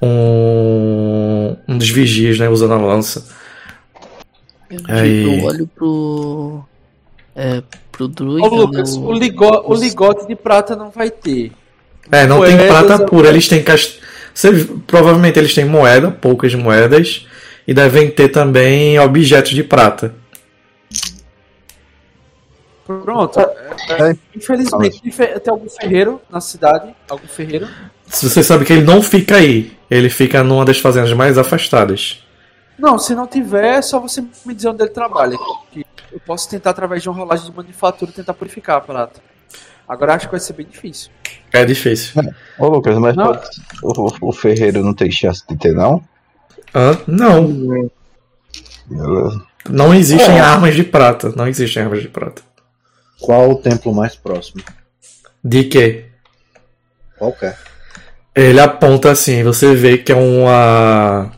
um 0.00 1.56
um 1.66 1.78
dos 1.78 1.88
vigias, 1.88 2.38
né, 2.38 2.48
usando 2.48 2.74
a 2.74 2.78
lança. 2.78 3.26
Eu, 4.70 4.80
Aí. 4.88 5.38
eu 5.38 5.44
olho 5.44 5.66
pro. 5.66 6.64
É, 7.36 7.62
pro 7.92 8.08
druida. 8.08 8.46
Ô, 8.48 8.54
Lucas, 8.54 8.96
no- 8.96 9.08
o, 9.08 9.12
ligo- 9.12 9.62
o 9.66 9.74
ligote 9.74 10.26
de 10.26 10.34
prata 10.36 10.74
não 10.76 10.90
vai 10.90 11.10
ter. 11.10 11.52
É, 12.10 12.26
não 12.26 12.40
tem 12.44 12.54
Moedas, 12.56 12.66
prata 12.68 13.02
eu- 13.02 13.06
pura, 13.06 13.28
eles 13.28 13.48
têm 13.48 13.62
cast... 13.62 14.00
Você- 14.34 14.66
provavelmente 14.86 15.38
eles 15.38 15.54
têm 15.54 15.64
moeda, 15.64 16.10
poucas 16.10 16.54
moedas, 16.54 17.26
e 17.66 17.72
devem 17.72 18.10
ter 18.10 18.28
também 18.28 18.98
objetos 18.98 19.52
de 19.52 19.62
prata. 19.64 20.14
Pronto. 22.86 23.40
É, 23.40 24.10
é, 24.10 24.16
infelizmente, 24.36 25.00
infe- 25.04 25.40
tem 25.40 25.50
algum 25.50 25.68
ferreiro 25.70 26.20
na 26.30 26.40
cidade? 26.40 26.94
Algum 27.08 27.26
ferreiro? 27.26 27.66
Se 28.06 28.28
você 28.28 28.42
sabe 28.42 28.64
que 28.66 28.72
ele 28.74 28.82
não 28.84 29.02
fica 29.02 29.36
aí, 29.36 29.72
ele 29.90 30.10
fica 30.10 30.44
numa 30.44 30.64
das 30.64 30.78
fazendas 30.78 31.12
mais 31.14 31.38
afastadas. 31.38 32.22
Não, 32.78 32.98
se 32.98 33.14
não 33.14 33.26
tiver, 33.26 33.78
é 33.78 33.82
só 33.82 34.00
você 34.00 34.22
me 34.44 34.54
dizer 34.54 34.68
onde 34.68 34.82
ele 34.82 34.90
trabalha. 34.90 35.36
Que 35.70 35.84
eu 36.12 36.20
posso 36.20 36.48
tentar, 36.48 36.70
através 36.70 37.02
de 37.02 37.08
uma 37.08 37.16
rolagem 37.18 37.50
de 37.50 37.56
manufatura, 37.56 38.10
tentar 38.12 38.34
purificar 38.34 38.76
a 38.76 38.80
prata. 38.80 39.20
Agora 39.88 40.14
acho 40.14 40.26
que 40.26 40.32
vai 40.32 40.40
ser 40.40 40.54
bem 40.54 40.66
difícil. 40.66 41.10
É 41.52 41.64
difícil. 41.64 42.20
Ô 42.58 42.68
Lucas, 42.68 42.98
mas 42.98 43.14
Não. 43.14 43.26
pode- 43.26 43.48
o, 43.82 44.28
o 44.28 44.32
Ferreiro 44.32 44.82
não 44.82 44.94
tem 44.94 45.10
chance 45.10 45.42
de 45.48 45.56
ter, 45.56 45.72
não? 45.74 46.02
Hã? 46.74 46.98
não, 47.06 47.46
Beleza. 48.86 49.42
não 49.68 49.94
existem 49.94 50.36
É. 50.36 50.40
armas 50.40 50.74
de 50.74 50.82
prata. 50.84 51.32
Não 51.36 51.46
existem 51.46 51.82
armas 51.82 52.02
de 52.02 52.08
prata. 52.08 52.42
Qual 53.20 53.50
o 53.50 53.54
templo 53.56 53.94
mais 53.94 54.16
próximo? 54.16 54.62
De 55.42 55.64
quê? 55.64 56.06
Qualquer. 57.18 57.56
Ele 58.34 58.58
aponta 58.60 59.10
assim, 59.12 59.44
você 59.44 59.74
vê 59.74 59.98
que 59.98 60.10
é 60.10 60.16
uma. 60.16 61.30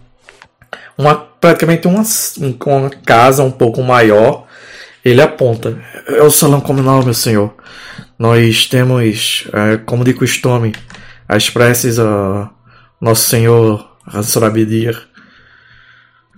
uma 0.97 1.26
praticamente 1.47 1.87
uma, 1.87 2.03
uma 2.67 2.91
casa 2.91 3.43
um 3.45 3.51
pouco 3.53 3.83
maior. 3.83 4.47
Ele 5.05 5.23
aponta. 5.23 5.81
É 6.09 6.23
o 6.23 6.31
salão 6.31 6.61
comunal, 6.61 7.05
meu 7.05 7.15
senhor. 7.15 7.55
Nós 8.19 8.67
temos, 8.67 9.47
é, 9.53 9.77
como 9.77 10.03
de 10.03 10.13
costume, 10.13 10.75
as 11.29 11.49
preces 11.49 11.99
a 11.99 12.51
Nosso 13.01 13.29
Senhor 13.29 13.89
Hansurabidir. 14.13 15.01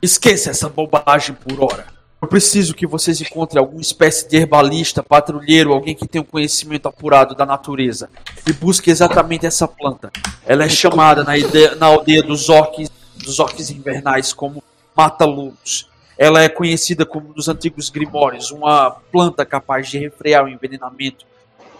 Esqueça 0.03 0.51
essa 0.51 0.69
bobagem 0.69 1.35
por 1.35 1.63
hora. 1.63 1.87
Eu 2.21 2.29
preciso 2.29 2.75
que 2.75 2.87
vocês 2.87 3.21
encontrem 3.21 3.61
alguma 3.61 3.81
espécie 3.81 4.29
de 4.29 4.37
herbalista, 4.37 5.03
patrulheiro, 5.03 5.73
alguém 5.73 5.95
que 5.95 6.07
tenha 6.07 6.21
um 6.21 6.27
conhecimento 6.27 6.87
apurado 6.89 7.35
da 7.35 7.47
natureza. 7.47 8.11
E 8.47 8.53
busque 8.53 8.91
exatamente 8.91 9.47
essa 9.47 9.67
planta. 9.69 10.11
Ela 10.45 10.65
é 10.65 10.69
chamada 10.69 11.23
na, 11.25 11.39
ide- 11.39 11.77
na 11.77 11.87
aldeia 11.87 12.23
dos 12.23 12.49
orques, 12.49 12.91
dos 13.17 13.39
orques 13.39 13.71
invernais 13.71 14.33
como 14.33 14.63
mata-lobos. 14.99 15.89
Ela 16.19 16.43
é 16.43 16.49
conhecida 16.49 17.07
como 17.07 17.33
nos 17.33 17.49
antigos 17.49 17.89
grimórios, 17.89 18.51
uma 18.51 18.91
planta 18.91 19.47
capaz 19.47 19.89
de 19.89 19.97
refrear 19.97 20.45
o 20.45 20.49
envenenamento 20.49 21.25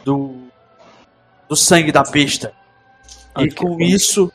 do, 0.05 0.45
do 1.49 1.57
sangue 1.57 1.91
da 1.91 2.05
besta. 2.05 2.55
E 3.37 3.51
com 3.51 3.81
isso, 3.81 4.33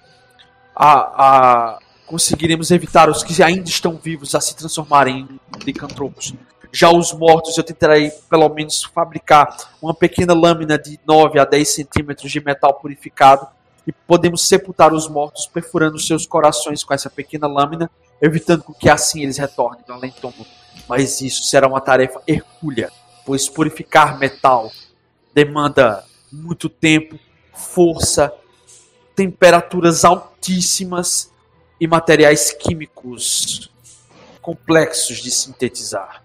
a, 0.75 0.95
a, 0.95 1.79
conseguiremos 2.05 2.69
evitar 2.71 3.09
os 3.09 3.23
que 3.23 3.41
ainda 3.41 3.69
estão 3.69 3.95
vivos 3.95 4.35
a 4.35 4.41
se 4.41 4.53
transformarem 4.53 5.19
em 5.19 5.39
licantropos. 5.63 6.33
Já 6.69 6.91
os 6.91 7.13
mortos, 7.13 7.57
eu 7.57 7.63
tentarei 7.63 8.11
pelo 8.29 8.49
menos 8.49 8.83
fabricar 8.83 9.55
uma 9.81 9.93
pequena 9.93 10.33
lâmina 10.33 10.77
de 10.77 10.99
9 11.07 11.39
a 11.39 11.45
10 11.45 11.69
centímetros 11.69 12.29
de 12.29 12.43
metal 12.43 12.73
purificado 12.73 13.47
e 13.87 13.91
podemos 13.91 14.47
sepultar 14.47 14.93
os 14.93 15.07
mortos 15.07 15.45
perfurando 15.45 15.99
seus 15.99 16.25
corações 16.25 16.83
com 16.83 16.93
essa 16.93 17.09
pequena 17.09 17.47
lâmina, 17.47 17.89
evitando 18.23 18.73
que 18.79 18.89
assim 18.89 19.21
eles 19.21 19.37
retornem 19.37 19.83
do 19.85 19.91
além-túmulo. 19.91 20.45
Mas 20.87 21.19
isso 21.19 21.43
será 21.43 21.67
uma 21.67 21.81
tarefa 21.81 22.21
hercúlea, 22.25 22.89
pois 23.25 23.49
purificar 23.49 24.17
metal 24.17 24.71
demanda 25.33 26.05
muito 26.31 26.69
tempo, 26.69 27.19
força, 27.53 28.33
temperaturas 29.13 30.05
altíssimas 30.05 31.31
e 31.79 31.85
materiais 31.85 32.51
químicos 32.51 33.69
complexos 34.41 35.17
de 35.17 35.29
sintetizar. 35.29 36.23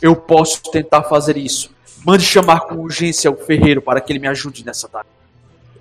Eu 0.00 0.14
posso 0.14 0.62
tentar 0.70 1.02
fazer 1.02 1.36
isso. 1.36 1.74
Mande 2.04 2.24
chamar 2.24 2.60
com 2.60 2.76
urgência 2.76 3.30
o 3.30 3.36
ferreiro 3.36 3.82
para 3.82 4.00
que 4.00 4.12
ele 4.12 4.20
me 4.20 4.28
ajude 4.28 4.64
nessa 4.64 4.88
tarefa. 4.88 5.10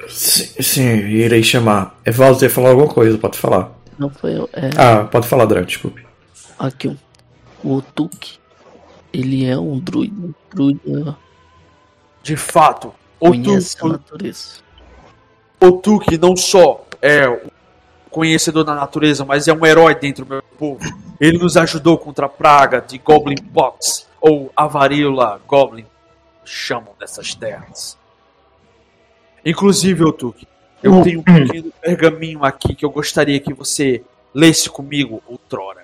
Sim, 0.08 0.64
sim, 0.64 0.82
irei 0.82 1.44
chamar. 1.44 2.00
Evaldo, 2.06 2.40
você 2.40 2.50
falou 2.50 2.72
alguma 2.72 2.88
coisa, 2.88 3.18
pode 3.18 3.38
falar. 3.38 3.79
Não 4.00 4.10
foi 4.10 4.38
eu. 4.38 4.50
É, 4.54 4.70
Ah, 4.78 5.04
pode 5.04 5.28
falar, 5.28 5.46
Dran, 5.46 5.64
desculpe. 5.66 6.06
aqui, 6.58 6.88
ó. 6.88 6.94
o 7.68 7.76
Otuk. 7.76 8.40
Ele 9.12 9.46
é 9.46 9.58
um 9.58 9.78
druida. 9.80 10.34
Druida 10.54 11.18
De 12.24 12.38
fato, 12.38 12.94
conhece 13.20 13.76
a 13.82 13.86
Otuk, 13.86 13.92
natureza. 14.00 14.50
Otuk 15.60 16.18
não 16.18 16.36
só 16.38 16.86
é 17.02 17.28
um 17.28 17.40
conhecedor 18.10 18.64
da 18.64 18.74
natureza, 18.76 19.26
mas 19.26 19.48
é 19.48 19.54
um 19.54 19.66
herói 19.66 19.96
dentro 19.96 20.24
do 20.26 20.30
meu 20.30 20.44
povo. 20.58 20.80
Ele 21.20 21.38
nos 21.38 21.58
ajudou 21.58 21.98
contra 21.98 22.28
a 22.28 22.30
praga 22.30 22.80
de 22.82 22.98
Goblin 22.98 23.36
Pox, 23.54 24.08
ou 24.22 24.52
a 24.56 24.68
varíola 24.68 25.42
Goblin, 25.48 25.86
chamam 26.46 26.94
dessas 27.00 27.34
terras. 27.36 27.98
Inclusive, 29.46 30.04
Otuk, 30.04 30.46
eu 30.84 31.02
tenho 31.04 31.20
um 31.20 31.24
pequeno 31.24 31.72
pergaminho 31.82 32.44
aqui 32.44 32.74
que 32.76 32.86
eu 32.86 32.90
gostaria 32.90 33.40
que 33.40 33.54
você 33.54 34.02
lesse 34.34 34.70
comigo 34.70 35.22
outrora. 35.28 35.82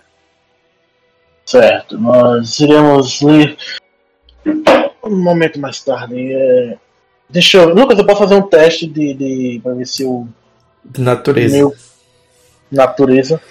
Certo, 1.45 1.97
nós 1.97 2.59
iremos 2.59 3.21
ler 3.21 3.55
um 5.03 5.21
momento 5.23 5.59
mais 5.59 5.79
tarde. 5.83 6.33
É, 6.33 6.77
Deixa 7.29 7.57
eu. 7.57 7.69
Lucas, 7.73 7.97
eu 7.97 8.05
posso 8.05 8.19
fazer 8.19 8.35
um 8.35 8.41
teste 8.47 8.85
de. 8.87 9.13
de 9.15 9.59
pra 9.63 9.73
ver 9.73 9.85
se 9.87 10.03
o 10.05 10.27
De 10.83 11.01
natureza. 11.01 11.57
meu. 11.57 11.73
Natureza. 12.71 13.41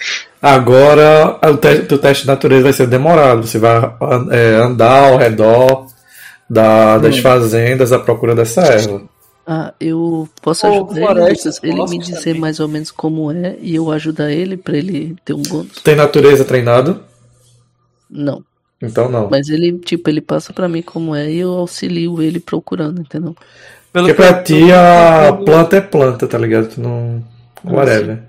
Agora, 0.41 1.39
o 1.49 1.57
teste, 1.57 1.93
o 1.93 1.97
teste 1.97 2.23
de 2.23 2.27
natureza 2.27 2.63
vai 2.63 2.73
ser 2.73 2.87
demorado. 2.87 3.45
Você 3.45 3.57
vai 3.59 3.77
é, 4.31 4.55
andar 4.55 5.11
ao 5.11 5.17
redor 5.17 5.87
da- 6.49 6.97
das 6.99 7.17
Hum. 7.17 7.21
fazendas 7.21 7.91
à 7.91 7.99
procura 7.99 8.33
dessa 8.35 8.61
erva. 8.61 9.01
Ah, 9.47 9.73
eu 9.79 10.27
posso 10.41 10.65
ajudar 10.65 10.95
ele, 10.97 11.05
Floresta, 11.05 11.51
me 11.87 11.99
dizer 11.99 12.23
também. 12.23 12.41
mais 12.41 12.59
ou 12.59 12.67
menos 12.67 12.89
como 12.89 13.31
é 13.31 13.55
e 13.61 13.75
eu 13.75 13.91
ajudar 13.91 14.31
ele 14.31 14.57
pra 14.57 14.75
ele 14.75 15.15
ter 15.23 15.33
um 15.33 15.41
bônus? 15.43 15.81
Tem 15.83 15.95
natureza 15.95 16.43
treinado? 16.43 17.03
Não. 18.09 18.43
Então 18.81 19.09
não. 19.09 19.29
Mas 19.29 19.49
ele, 19.49 19.77
tipo, 19.79 20.09
ele 20.09 20.21
passa 20.21 20.51
pra 20.51 20.67
mim 20.67 20.81
como 20.81 21.15
é 21.15 21.29
e 21.31 21.39
eu 21.39 21.51
auxilio 21.53 22.21
ele 22.21 22.39
procurando, 22.39 23.01
entendeu? 23.01 23.35
Pelo 23.93 24.07
Porque 24.07 24.13
que, 24.21 24.27
pra 24.29 24.39
eu- 24.39 24.43
ti 24.43 24.71
a 24.71 25.33
planta 25.33 25.77
é 25.77 25.81
planta, 25.81 26.27
tá 26.27 26.37
ligado? 26.37 26.67
Tu 26.73 26.81
não. 26.81 27.23
Whatever. 27.63 28.23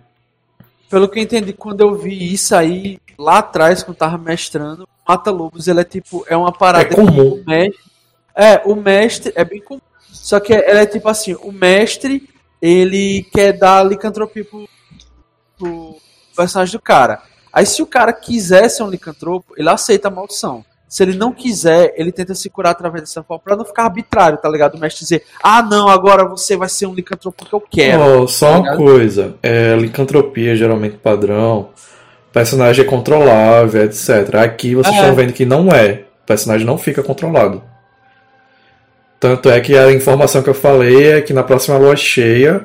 pelo 0.88 1.08
que 1.08 1.18
eu 1.18 1.22
entendi, 1.22 1.52
quando 1.52 1.80
eu 1.80 1.94
vi 1.96 2.32
isso 2.32 2.54
aí 2.54 2.98
lá 3.18 3.38
atrás, 3.38 3.82
quando 3.82 3.96
tava 3.96 4.16
mestrando, 4.16 4.88
Mata 5.06 5.30
Lobos, 5.30 5.66
ele 5.66 5.80
é 5.80 5.84
tipo, 5.84 6.24
é 6.28 6.36
uma 6.36 6.52
parada 6.52 6.84
É 6.84 6.94
comum. 6.94 7.12
que 7.12 7.40
o 7.40 7.44
mestre, 7.46 7.80
é, 8.34 8.62
o 8.64 8.74
mestre 8.76 9.32
é 9.34 9.44
bem 9.44 9.60
comum. 9.60 9.80
Só 10.22 10.40
que 10.40 10.52
ela 10.52 10.80
é 10.80 10.86
tipo 10.86 11.08
assim, 11.08 11.34
o 11.42 11.52
mestre, 11.52 12.28
ele 12.60 13.26
quer 13.32 13.52
dar 13.52 13.84
licantropia 13.84 14.44
pro, 14.44 14.68
pro 15.58 15.96
personagem 16.36 16.72
do 16.72 16.80
cara. 16.82 17.22
Aí 17.52 17.64
se 17.64 17.82
o 17.82 17.86
cara 17.86 18.12
quiser 18.12 18.68
ser 18.68 18.82
um 18.82 18.90
licantropo, 18.90 19.54
ele 19.56 19.68
aceita 19.68 20.08
a 20.08 20.10
maldição. 20.10 20.64
Se 20.88 21.02
ele 21.02 21.16
não 21.16 21.32
quiser, 21.32 21.94
ele 21.96 22.12
tenta 22.12 22.34
se 22.34 22.48
curar 22.48 22.70
através 22.70 23.02
dessa 23.02 23.22
forma, 23.22 23.42
pra 23.42 23.56
não 23.56 23.64
ficar 23.64 23.84
arbitrário, 23.84 24.38
tá 24.38 24.48
ligado? 24.48 24.76
O 24.76 24.78
mestre 24.78 25.00
dizer, 25.02 25.24
ah 25.42 25.60
não, 25.60 25.88
agora 25.88 26.24
você 26.28 26.56
vai 26.56 26.68
ser 26.68 26.86
um 26.86 26.94
licantropo 26.94 27.36
porque 27.38 27.54
eu 27.54 27.60
quero. 27.60 28.22
Oh, 28.22 28.28
só 28.28 28.50
uma 28.52 28.58
ligado? 28.60 28.76
coisa. 28.76 29.34
É, 29.42 29.74
licantropia, 29.74 30.54
geralmente 30.54 30.96
padrão. 30.96 31.70
O 32.28 32.32
personagem 32.32 32.84
é 32.84 32.88
controlável, 32.88 33.82
etc. 33.84 34.34
Aqui 34.36 34.74
vocês 34.74 34.94
É. 34.94 34.98
estão 35.00 35.14
vendo 35.14 35.32
que 35.32 35.44
não 35.44 35.70
é. 35.70 36.04
O 36.22 36.26
personagem 36.26 36.66
não 36.66 36.78
fica 36.78 37.02
controlado. 37.02 37.62
Tanto 39.26 39.50
é 39.50 39.60
que 39.60 39.76
a 39.76 39.92
informação 39.92 40.40
que 40.40 40.48
eu 40.48 40.54
falei 40.54 41.14
é 41.14 41.20
que 41.20 41.32
na 41.32 41.42
próxima 41.42 41.76
lua 41.76 41.96
cheia, 41.96 42.64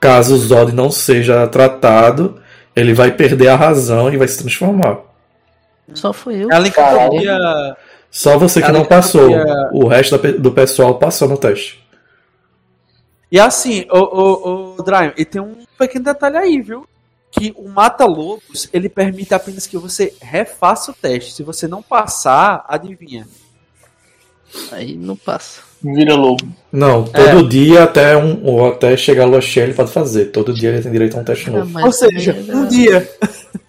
caso 0.00 0.34
o 0.34 0.36
Zod 0.36 0.72
não 0.72 0.90
seja 0.90 1.46
tratado, 1.46 2.42
ele 2.74 2.92
vai 2.92 3.12
perder 3.12 3.46
a 3.46 3.54
razão 3.54 4.12
e 4.12 4.16
vai 4.16 4.26
se 4.26 4.36
transformar. 4.36 4.98
Só 5.94 6.12
foi 6.12 6.42
eu. 6.42 6.52
A 6.52 6.58
licantropia. 6.58 7.38
Só 8.10 8.36
você 8.36 8.60
que 8.60 8.66
A 8.66 8.72
não 8.72 8.84
passou. 8.84 9.30
O 9.72 9.86
resto 9.86 10.18
do 10.18 10.50
pessoal 10.50 10.98
passou 10.98 11.28
no 11.28 11.36
teste. 11.36 11.80
E 13.30 13.38
assim, 13.38 13.86
o, 13.88 13.98
o, 13.98 14.74
o 14.74 14.82
Dryon, 14.82 15.12
e 15.16 15.24
tem 15.24 15.40
um 15.40 15.64
pequeno 15.78 16.06
detalhe 16.06 16.36
aí, 16.36 16.60
viu? 16.60 16.84
Que 17.30 17.54
o 17.56 17.68
Mata-Lobos, 17.68 18.68
ele 18.72 18.88
permite 18.88 19.34
apenas 19.34 19.68
que 19.68 19.78
você 19.78 20.12
refaça 20.20 20.90
o 20.90 20.94
teste. 20.94 21.32
Se 21.32 21.44
você 21.44 21.68
não 21.68 21.80
passar, 21.80 22.64
adivinha. 22.66 23.24
Aí 24.70 24.94
não 24.96 25.16
passa. 25.16 25.62
Vira 25.82 26.14
lobo. 26.14 26.46
Não, 26.70 27.04
todo 27.04 27.48
dia 27.48 27.84
até 27.84 28.16
um 28.16 28.44
ou 28.44 28.68
até 28.72 28.96
chegar 28.96 29.24
a 29.24 29.26
lua 29.26 29.40
cheia 29.40 29.64
ele 29.64 29.74
pode 29.74 29.90
fazer. 29.90 30.26
Todo 30.26 30.52
dia 30.54 30.70
ele 30.70 30.82
tem 30.82 30.92
direito 30.92 31.16
a 31.16 31.20
um 31.20 31.24
teste 31.24 31.48
Ah, 31.48 31.52
novo. 31.52 31.70
mas 31.70 31.84
Ou 31.84 31.92
seja, 31.92 32.34
também 32.34 32.56
um 32.56 32.66
dia. 32.68 33.10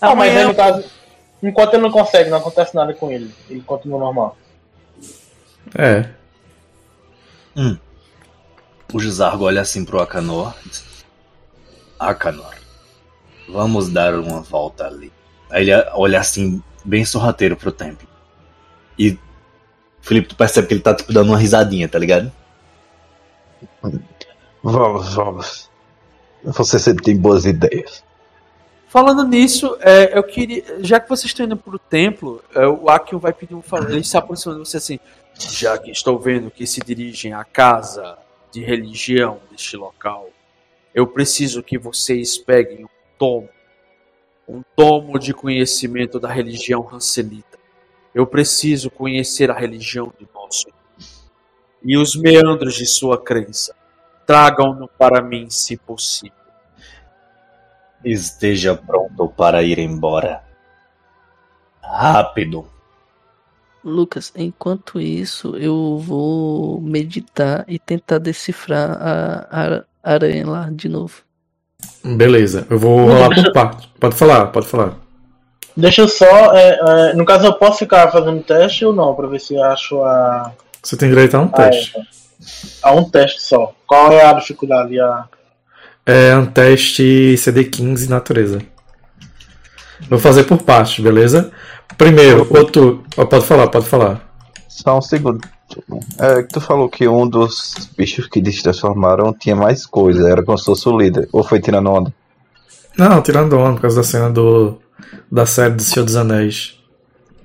Ah, 0.00 0.14
mas 0.14 0.36
aí 0.36 0.44
no 0.44 0.54
caso. 0.54 0.84
Enquanto 1.42 1.72
ele 1.74 1.82
não 1.82 1.90
consegue, 1.90 2.28
não 2.28 2.36
acontece 2.36 2.74
nada 2.74 2.92
com 2.92 3.10
ele. 3.10 3.30
Ele 3.48 3.62
continua 3.62 3.98
normal. 3.98 4.36
É. 5.74 6.06
O 8.92 8.98
Juzargo 9.00 9.44
olha 9.44 9.62
assim 9.62 9.82
pro 9.82 10.00
Akanor. 10.00 10.54
Akanor, 11.98 12.54
vamos 13.48 13.88
dar 13.88 14.14
uma 14.14 14.42
volta 14.42 14.86
ali. 14.86 15.10
Aí 15.50 15.70
ele 15.70 15.72
olha 15.94 16.20
assim, 16.20 16.62
bem 16.84 17.04
sorrateiro 17.04 17.56
pro 17.56 17.72
templo. 17.72 18.06
E 18.98 19.18
Felipe, 20.04 20.28
tu 20.28 20.36
percebe 20.36 20.68
que 20.68 20.74
ele 20.74 20.82
tá 20.82 20.94
tipo 20.94 21.10
dando 21.10 21.30
uma 21.30 21.38
risadinha, 21.38 21.88
tá 21.88 21.98
ligado? 21.98 22.30
Vamos, 24.62 25.14
vamos. 25.14 25.70
Você 26.44 26.78
sempre 26.78 27.02
tem 27.02 27.16
boas 27.16 27.46
ideias. 27.46 28.04
Falando 28.86 29.24
nisso, 29.26 29.78
é, 29.80 30.16
eu 30.16 30.22
queria. 30.22 30.62
Já 30.80 31.00
que 31.00 31.08
vocês 31.08 31.30
estão 31.30 31.46
indo 31.46 31.56
pro 31.56 31.78
templo, 31.78 32.44
é, 32.54 32.66
o 32.66 32.90
Akio 32.90 33.18
vai 33.18 33.32
pedir 33.32 33.54
um 33.54 33.62
favor. 33.62 33.90
Ele 33.90 34.04
se 34.04 34.14
aproxima 34.14 34.52
de 34.52 34.60
você 34.60 34.76
assim. 34.76 35.00
Já 35.38 35.78
que 35.78 35.90
estou 35.90 36.18
vendo 36.18 36.50
que 36.50 36.66
se 36.66 36.80
dirigem 36.80 37.32
à 37.32 37.42
casa 37.42 38.18
de 38.52 38.62
religião 38.62 39.40
deste 39.50 39.74
local, 39.74 40.28
eu 40.94 41.06
preciso 41.06 41.62
que 41.62 41.78
vocês 41.78 42.36
peguem 42.36 42.84
um 42.84 42.88
tomo. 43.18 43.48
Um 44.46 44.62
tomo 44.76 45.18
de 45.18 45.32
conhecimento 45.32 46.20
da 46.20 46.30
religião 46.30 46.86
Hanselita. 46.92 47.63
Eu 48.14 48.26
preciso 48.26 48.90
conhecer 48.90 49.50
a 49.50 49.58
religião 49.58 50.12
do 50.18 50.28
nosso 50.32 50.66
e 51.84 51.98
os 51.98 52.16
meandros 52.16 52.74
de 52.74 52.86
sua 52.86 53.20
crença. 53.20 53.74
Tragam-no 54.26 54.88
para 54.88 55.20
mim, 55.20 55.50
se 55.50 55.76
possível. 55.76 56.32
Esteja 58.02 58.74
pronto 58.74 59.28
para 59.28 59.62
ir 59.62 59.78
embora. 59.78 60.42
Rápido. 61.82 62.66
Lucas, 63.84 64.32
enquanto 64.34 64.98
isso, 64.98 65.56
eu 65.56 65.98
vou 65.98 66.80
meditar 66.80 67.66
e 67.68 67.78
tentar 67.78 68.18
decifrar 68.18 68.90
a, 68.92 69.84
a 70.02 70.12
aranha 70.14 70.46
lá 70.46 70.70
de 70.70 70.88
novo. 70.88 71.22
Beleza, 72.02 72.66
eu 72.70 72.78
vou 72.78 73.06
rolar 73.06 73.28
por 73.34 73.52
parte. 73.52 73.88
Pode 74.00 74.16
falar, 74.16 74.46
pode 74.46 74.66
falar. 74.66 75.03
Deixa 75.76 76.02
eu 76.02 76.08
só. 76.08 76.54
é, 76.54 76.78
é, 77.10 77.12
no 77.14 77.24
caso, 77.24 77.46
eu 77.46 77.54
posso 77.54 77.78
ficar 77.78 78.10
fazendo 78.10 78.42
teste 78.42 78.84
ou 78.84 78.92
não? 78.92 79.14
Pra 79.14 79.26
ver 79.26 79.40
se 79.40 79.54
eu 79.54 79.64
acho 79.64 80.00
a. 80.02 80.52
Você 80.82 80.96
tem 80.96 81.08
direito 81.08 81.36
a 81.36 81.40
um 81.40 81.44
a 81.44 81.48
teste. 81.48 81.96
erva. 81.96 82.08
A 82.82 82.92
um 82.92 83.10
teste 83.10 83.42
só. 83.42 83.72
Qual 83.86 84.12
é 84.12 84.24
a 84.24 84.32
dificuldade? 84.34 84.98
A... 85.00 85.24
É 86.06 86.36
um 86.36 86.46
teste 86.46 87.34
CD15 87.36 88.08
natureza. 88.08 88.60
Vou 90.08 90.18
fazer 90.18 90.44
por 90.44 90.58
partes, 90.58 91.02
beleza? 91.02 91.50
Primeiro, 91.96 92.46
outro. 92.54 93.02
ó, 93.16 93.24
Pode 93.24 93.46
falar, 93.46 93.68
pode 93.68 93.86
falar. 93.86 94.20
Só 94.68 94.98
um 94.98 95.02
segundo. 95.02 95.40
É 96.18 96.42
que 96.42 96.48
tu 96.52 96.60
falou 96.60 96.88
que 96.88 97.08
um 97.08 97.26
dos 97.26 97.90
bichos 97.96 98.26
que 98.26 98.44
se 98.52 98.62
transformaram 98.62 99.32
tinha 99.32 99.56
mais 99.56 99.86
coisa, 99.86 100.28
era 100.28 100.42
como 100.42 100.58
se 100.58 100.64
fosse 100.64 100.88
o 100.88 100.96
líder. 100.96 101.28
Ou 101.32 101.42
foi 101.42 101.60
tirando 101.60 101.90
onda? 101.90 102.12
Não, 102.98 103.22
tirando 103.22 103.56
onda 103.58 103.74
por 103.74 103.82
causa 103.82 103.96
da 103.96 104.02
cena 104.02 104.30
do. 104.30 104.78
Da 105.30 105.46
série 105.46 105.74
do 105.74 105.82
Senhor 105.82 106.04
dos 106.04 106.16
Anéis. 106.16 106.78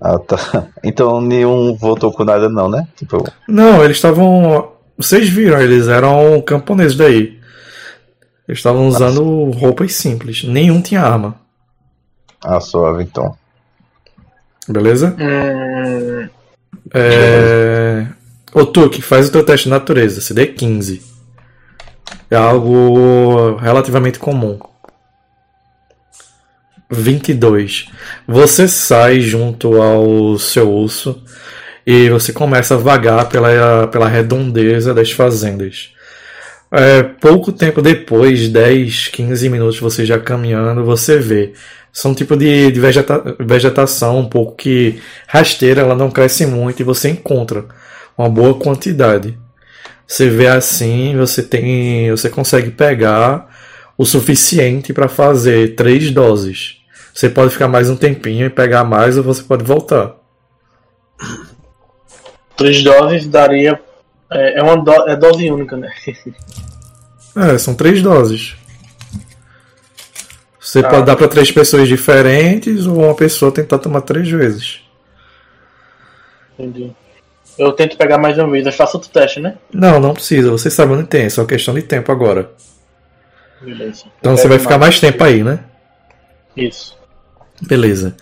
Ah, 0.01 0.17
tá. 0.19 0.67
Então 0.83 1.19
nenhum 1.21 1.75
voltou 1.75 2.11
com 2.11 2.23
nada 2.23 2.47
não, 2.49 2.69
né? 2.69 2.87
Tipo, 2.95 3.23
Não, 3.47 3.83
eles 3.83 3.97
estavam. 3.97 4.71
Vocês 4.97 5.29
viram, 5.29 5.59
eles 5.61 5.87
eram 5.87 6.41
camponeses 6.41 6.95
daí. 6.97 7.39
Eles 8.47 8.59
estavam 8.59 8.87
usando 8.87 9.51
roupas 9.51 9.93
simples. 9.93 10.43
Nenhum 10.43 10.81
tinha 10.81 11.01
arma. 11.01 11.35
ah, 12.43 12.59
suave 12.59 13.03
então. 13.03 13.35
Beleza? 14.67 15.15
Hum, 15.19 16.29
É... 16.93 18.07
Ô 18.53 18.65
Tuque, 18.65 19.01
faz 19.01 19.29
o 19.29 19.31
teu 19.31 19.43
teste 19.45 19.65
de 19.65 19.69
natureza, 19.69 20.21
CD 20.21 20.47
15. 20.47 21.01
É 22.31 22.35
algo 22.35 23.55
relativamente 23.57 24.17
comum. 24.19 24.59
22. 26.89 27.87
Você 28.27 28.67
sai 28.67 29.19
junto 29.21 29.81
ao 29.81 30.37
seu 30.39 30.71
urso 30.71 31.21
e 31.85 32.09
você 32.09 32.33
começa 32.33 32.75
a 32.75 32.77
vagar 32.77 33.29
pela, 33.29 33.87
pela 33.87 34.07
redondeza 34.07 34.93
das 34.93 35.11
fazendas. 35.11 35.91
É, 36.71 37.01
pouco 37.01 37.51
tempo 37.51 37.81
depois, 37.81 38.47
10, 38.49 39.07
15 39.07 39.49
minutos, 39.49 39.79
você 39.79 40.05
já 40.05 40.19
caminhando, 40.19 40.83
você 40.85 41.17
vê. 41.17 41.53
São 41.91 42.11
um 42.11 42.13
tipo 42.13 42.35
de, 42.37 42.71
de 42.71 42.79
vegeta- 42.79 43.35
vegetação 43.39 44.19
um 44.19 44.29
pouco 44.29 44.55
que 44.55 44.99
rasteira, 45.27 45.81
ela 45.81 45.95
não 45.95 46.11
cresce 46.11 46.45
muito 46.45 46.81
e 46.81 46.83
você 46.83 47.09
encontra 47.09 47.65
uma 48.17 48.29
boa 48.29 48.53
quantidade. 48.59 49.37
Você 50.07 50.29
vê 50.29 50.47
assim, 50.47 51.15
você 51.17 51.41
tem, 51.43 52.11
você 52.11 52.29
consegue 52.29 52.71
pegar 52.71 53.47
o 53.97 54.05
suficiente 54.05 54.93
para 54.93 55.07
fazer 55.07 55.75
três 55.75 56.11
doses. 56.11 56.78
Você 57.19 57.29
pode 57.29 57.51
ficar 57.51 57.67
mais 57.67 57.89
um 57.89 57.97
tempinho 57.97 58.45
e 58.45 58.49
pegar 58.49 58.85
mais 58.85 59.17
ou 59.17 59.23
você 59.23 59.43
pode 59.43 59.61
voltar. 59.61 60.15
três 62.55 62.81
doses 62.81 63.27
daria. 63.27 63.77
É, 64.31 64.59
é 64.59 64.63
uma 64.63 64.77
do, 64.77 64.89
é 65.05 65.17
dose 65.17 65.51
única, 65.51 65.75
né? 65.75 65.91
É, 67.35 67.57
são 67.57 67.75
três 67.75 68.01
doses. 68.01 68.55
Você 70.59 70.79
Ah. 70.79 70.87
pode 70.87 71.05
dar 71.05 71.17
para 71.17 71.27
três 71.27 71.51
pessoas 71.51 71.89
diferentes 71.89 72.85
ou 72.85 73.03
uma 73.03 73.13
pessoa 73.13 73.51
tentar 73.51 73.79
tomar 73.79 74.01
três 74.01 74.29
vezes. 74.29 74.79
Entendi. 76.57 76.91
Eu 77.57 77.73
tento 77.73 77.97
pegar 77.97 78.17
mais 78.17 78.37
uma 78.37 78.49
vez, 78.49 78.65
eu 78.65 78.71
faço 78.71 78.95
outro 78.95 79.09
teste, 79.11 79.41
né? 79.41 79.57
Não, 79.73 79.99
não 79.99 80.13
precisa. 80.13 80.49
Você 80.51 80.69
sabe 80.69 80.93
onde 80.93 81.05
tem, 81.07 81.25
é 81.25 81.29
só 81.29 81.43
questão 81.43 81.73
de 81.73 81.81
tempo 81.81 82.13
agora. 82.13 82.51
Beleza. 83.61 84.05
Então 84.19 84.37
você 84.37 84.43
Pego 84.43 84.53
vai 84.53 84.59
ficar 84.59 84.77
mais 84.77 85.01
tempo 85.01 85.21
aí, 85.21 85.43
né? 85.43 85.59
Isso. 86.55 86.98
Beleza. 87.61 88.15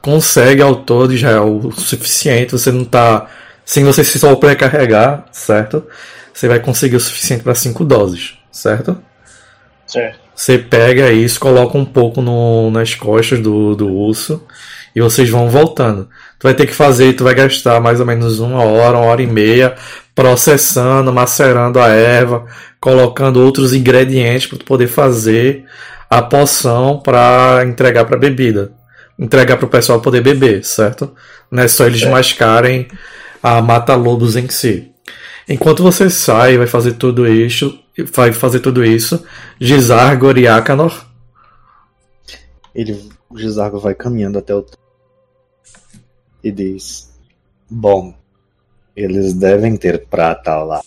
Consegue 0.00 0.62
ao 0.62 0.76
todo 0.76 1.16
já 1.16 1.30
é 1.30 1.40
o 1.40 1.70
suficiente. 1.72 2.52
Você 2.52 2.72
não 2.72 2.84
tá. 2.84 3.28
Sem 3.64 3.84
você 3.84 4.02
se 4.02 4.18
sobrecarregar, 4.18 5.26
certo? 5.30 5.84
Você 6.32 6.48
vai 6.48 6.58
conseguir 6.58 6.96
o 6.96 7.00
suficiente 7.00 7.44
para 7.44 7.54
5 7.54 7.84
doses, 7.84 8.34
certo? 8.50 9.00
Certo. 9.86 10.18
Você 10.34 10.58
pega 10.58 11.12
isso, 11.12 11.38
coloca 11.38 11.76
um 11.76 11.84
pouco 11.84 12.22
no, 12.22 12.70
nas 12.70 12.94
costas 12.94 13.40
do, 13.40 13.76
do 13.76 13.88
urso 13.88 14.42
e 14.96 15.00
vocês 15.00 15.28
vão 15.28 15.50
voltando. 15.50 16.08
Tu 16.38 16.44
vai 16.44 16.54
ter 16.54 16.66
que 16.66 16.74
fazer, 16.74 17.12
tu 17.12 17.24
vai 17.24 17.34
gastar 17.34 17.80
mais 17.80 18.00
ou 18.00 18.06
menos 18.06 18.40
uma 18.40 18.64
hora, 18.64 18.96
uma 18.96 19.06
hora 19.06 19.22
e 19.22 19.26
meia 19.26 19.74
processando, 20.14 21.12
macerando 21.12 21.78
a 21.78 21.88
erva, 21.88 22.46
colocando 22.80 23.42
outros 23.44 23.72
ingredientes 23.72 24.46
para 24.46 24.58
poder 24.64 24.86
fazer 24.86 25.64
a 26.08 26.20
poção 26.20 26.98
para 26.98 27.62
entregar 27.64 28.04
para 28.04 28.18
bebida, 28.18 28.72
entregar 29.20 29.58
para 29.58 29.66
o 29.66 29.70
pessoal 29.70 30.00
poder 30.00 30.22
beber, 30.22 30.64
certo? 30.64 31.14
Não 31.50 31.62
é 31.62 31.68
só 31.68 31.86
eles 31.86 32.02
mascarem 32.04 32.88
a 33.42 33.60
mata 33.60 33.94
lobos 33.94 34.34
em 34.34 34.48
si. 34.48 34.90
Enquanto 35.46 35.82
você 35.82 36.08
sai, 36.08 36.56
vai 36.56 36.66
fazer 36.66 36.94
tudo 36.94 37.26
isso, 37.28 37.78
vai 38.12 38.32
fazer 38.32 38.60
tudo 38.60 38.82
isso, 38.84 39.22
Gizargor 39.60 40.38
e 40.38 40.48
Akanor 40.48 41.04
Ele, 42.74 43.10
o 43.28 43.38
Gizargo 43.38 43.78
vai 43.78 43.94
caminhando 43.94 44.38
até 44.38 44.54
o 44.54 44.64
e 46.42 46.50
diz: 46.50 47.10
Bom, 47.68 48.14
eles 48.96 49.34
devem 49.34 49.76
ter 49.76 50.06
prata 50.06 50.62
lá. 50.62 50.80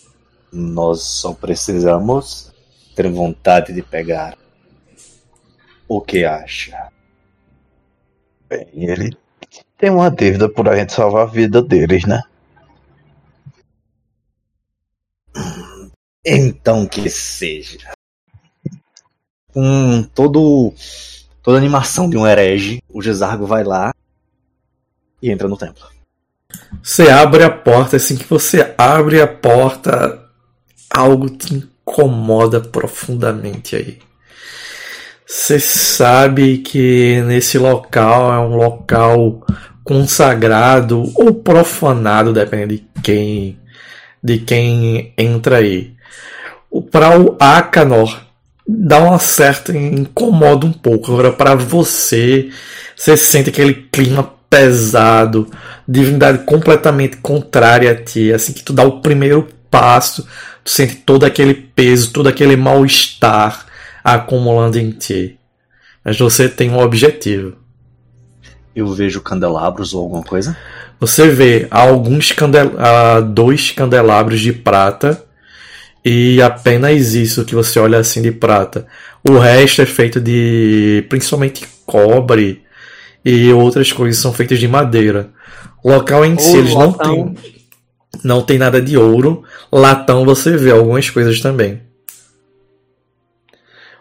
Nós 0.51 1.01
só 1.01 1.33
precisamos 1.33 2.51
ter 2.95 3.09
vontade 3.09 3.73
de 3.73 3.81
pegar. 3.81 4.37
O 5.87 6.01
que 6.01 6.25
acha? 6.25 6.92
Bem, 8.53 8.67
ele 8.75 9.17
tem 9.79 9.89
uma 9.89 10.11
dívida 10.11 10.47
por 10.47 10.69
a 10.69 10.75
gente 10.75 10.93
salvar 10.93 11.23
a 11.23 11.31
vida 11.31 11.59
deles, 11.59 12.05
né? 12.05 12.21
Então 16.23 16.85
que 16.85 17.09
seja. 17.09 17.91
Com 19.51 20.03
todo, 20.13 20.71
toda 21.41 21.57
a 21.57 21.59
animação 21.59 22.07
de 22.07 22.15
um 22.15 22.27
herege, 22.27 22.81
o 22.87 23.01
Gizargo 23.01 23.47
vai 23.47 23.63
lá 23.63 23.91
e 25.19 25.31
entra 25.31 25.47
no 25.47 25.57
templo. 25.57 25.87
Você 26.83 27.09
abre 27.09 27.43
a 27.43 27.49
porta, 27.49 27.95
assim 27.95 28.15
que 28.15 28.25
você 28.25 28.75
abre 28.77 29.19
a 29.19 29.27
porta, 29.27 30.29
algo 30.91 31.27
te 31.27 31.55
incomoda 31.55 32.61
profundamente 32.61 33.75
aí. 33.75 33.99
Você 35.35 35.59
sabe 35.59 36.59
que 36.59 37.19
nesse 37.25 37.57
local 37.57 38.31
é 38.31 38.37
um 38.37 38.55
local 38.55 39.43
consagrado 39.83 41.11
ou 41.15 41.33
profanado, 41.33 42.31
depende 42.31 42.77
de 42.77 43.01
quem, 43.01 43.57
de 44.23 44.37
quem 44.37 45.11
entra 45.17 45.57
aí. 45.57 45.95
Para 46.91 47.19
o 47.19 47.35
Akanor, 47.39 48.15
dá 48.65 48.99
uma 48.99 49.17
certa 49.17 49.75
incomoda 49.75 50.67
um 50.67 50.71
pouco. 50.71 51.11
Agora, 51.11 51.33
para 51.33 51.55
você, 51.55 52.51
você 52.95 53.17
sente 53.17 53.49
aquele 53.49 53.73
clima 53.91 54.35
pesado, 54.47 55.49
divindade 55.87 56.45
completamente 56.45 57.17
contrária 57.17 57.91
a 57.91 57.95
ti. 57.95 58.31
Assim 58.31 58.53
que 58.53 58.61
tu 58.61 58.71
dá 58.71 58.83
o 58.83 59.01
primeiro 59.01 59.49
passo, 59.71 60.27
tu 60.63 60.69
sente 60.69 60.97
todo 60.97 61.25
aquele 61.25 61.55
peso, 61.55 62.13
todo 62.13 62.29
aquele 62.29 62.55
mal-estar 62.55 63.62
acumulando 64.03 64.77
em 64.77 64.91
ti. 64.91 65.37
Mas 66.03 66.17
você 66.17 66.49
tem 66.49 66.69
um 66.69 66.79
objetivo. 66.79 67.55
Eu 68.75 68.91
vejo 68.93 69.21
candelabros 69.21 69.93
ou 69.93 70.01
alguma 70.01 70.23
coisa? 70.23 70.57
Você 70.99 71.29
vê 71.29 71.67
alguns 71.69 72.31
candel 72.31 72.73
ah, 72.77 73.21
dois 73.21 73.71
candelabros 73.71 74.39
de 74.39 74.51
prata 74.51 75.23
e 76.03 76.41
apenas 76.41 77.13
isso 77.13 77.45
que 77.45 77.55
você 77.55 77.79
olha 77.79 77.99
assim 77.99 78.21
de 78.21 78.31
prata. 78.31 78.87
O 79.27 79.37
resto 79.37 79.81
é 79.81 79.85
feito 79.85 80.19
de 80.19 81.05
principalmente 81.07 81.67
cobre 81.85 82.63
e 83.23 83.53
outras 83.53 83.91
coisas 83.91 84.21
são 84.21 84.33
feitas 84.33 84.59
de 84.59 84.67
madeira. 84.67 85.29
O 85.83 85.91
local 85.91 86.25
em 86.25 86.37
si 86.37 86.57
eles 86.57 86.73
não 86.73 86.91
latão. 86.91 87.33
tem 87.33 87.53
não 88.23 88.41
tem 88.41 88.57
nada 88.57 88.81
de 88.81 88.97
ouro. 88.97 89.43
Latão 89.71 90.25
você 90.25 90.57
vê 90.57 90.71
algumas 90.71 91.09
coisas 91.09 91.39
também. 91.39 91.81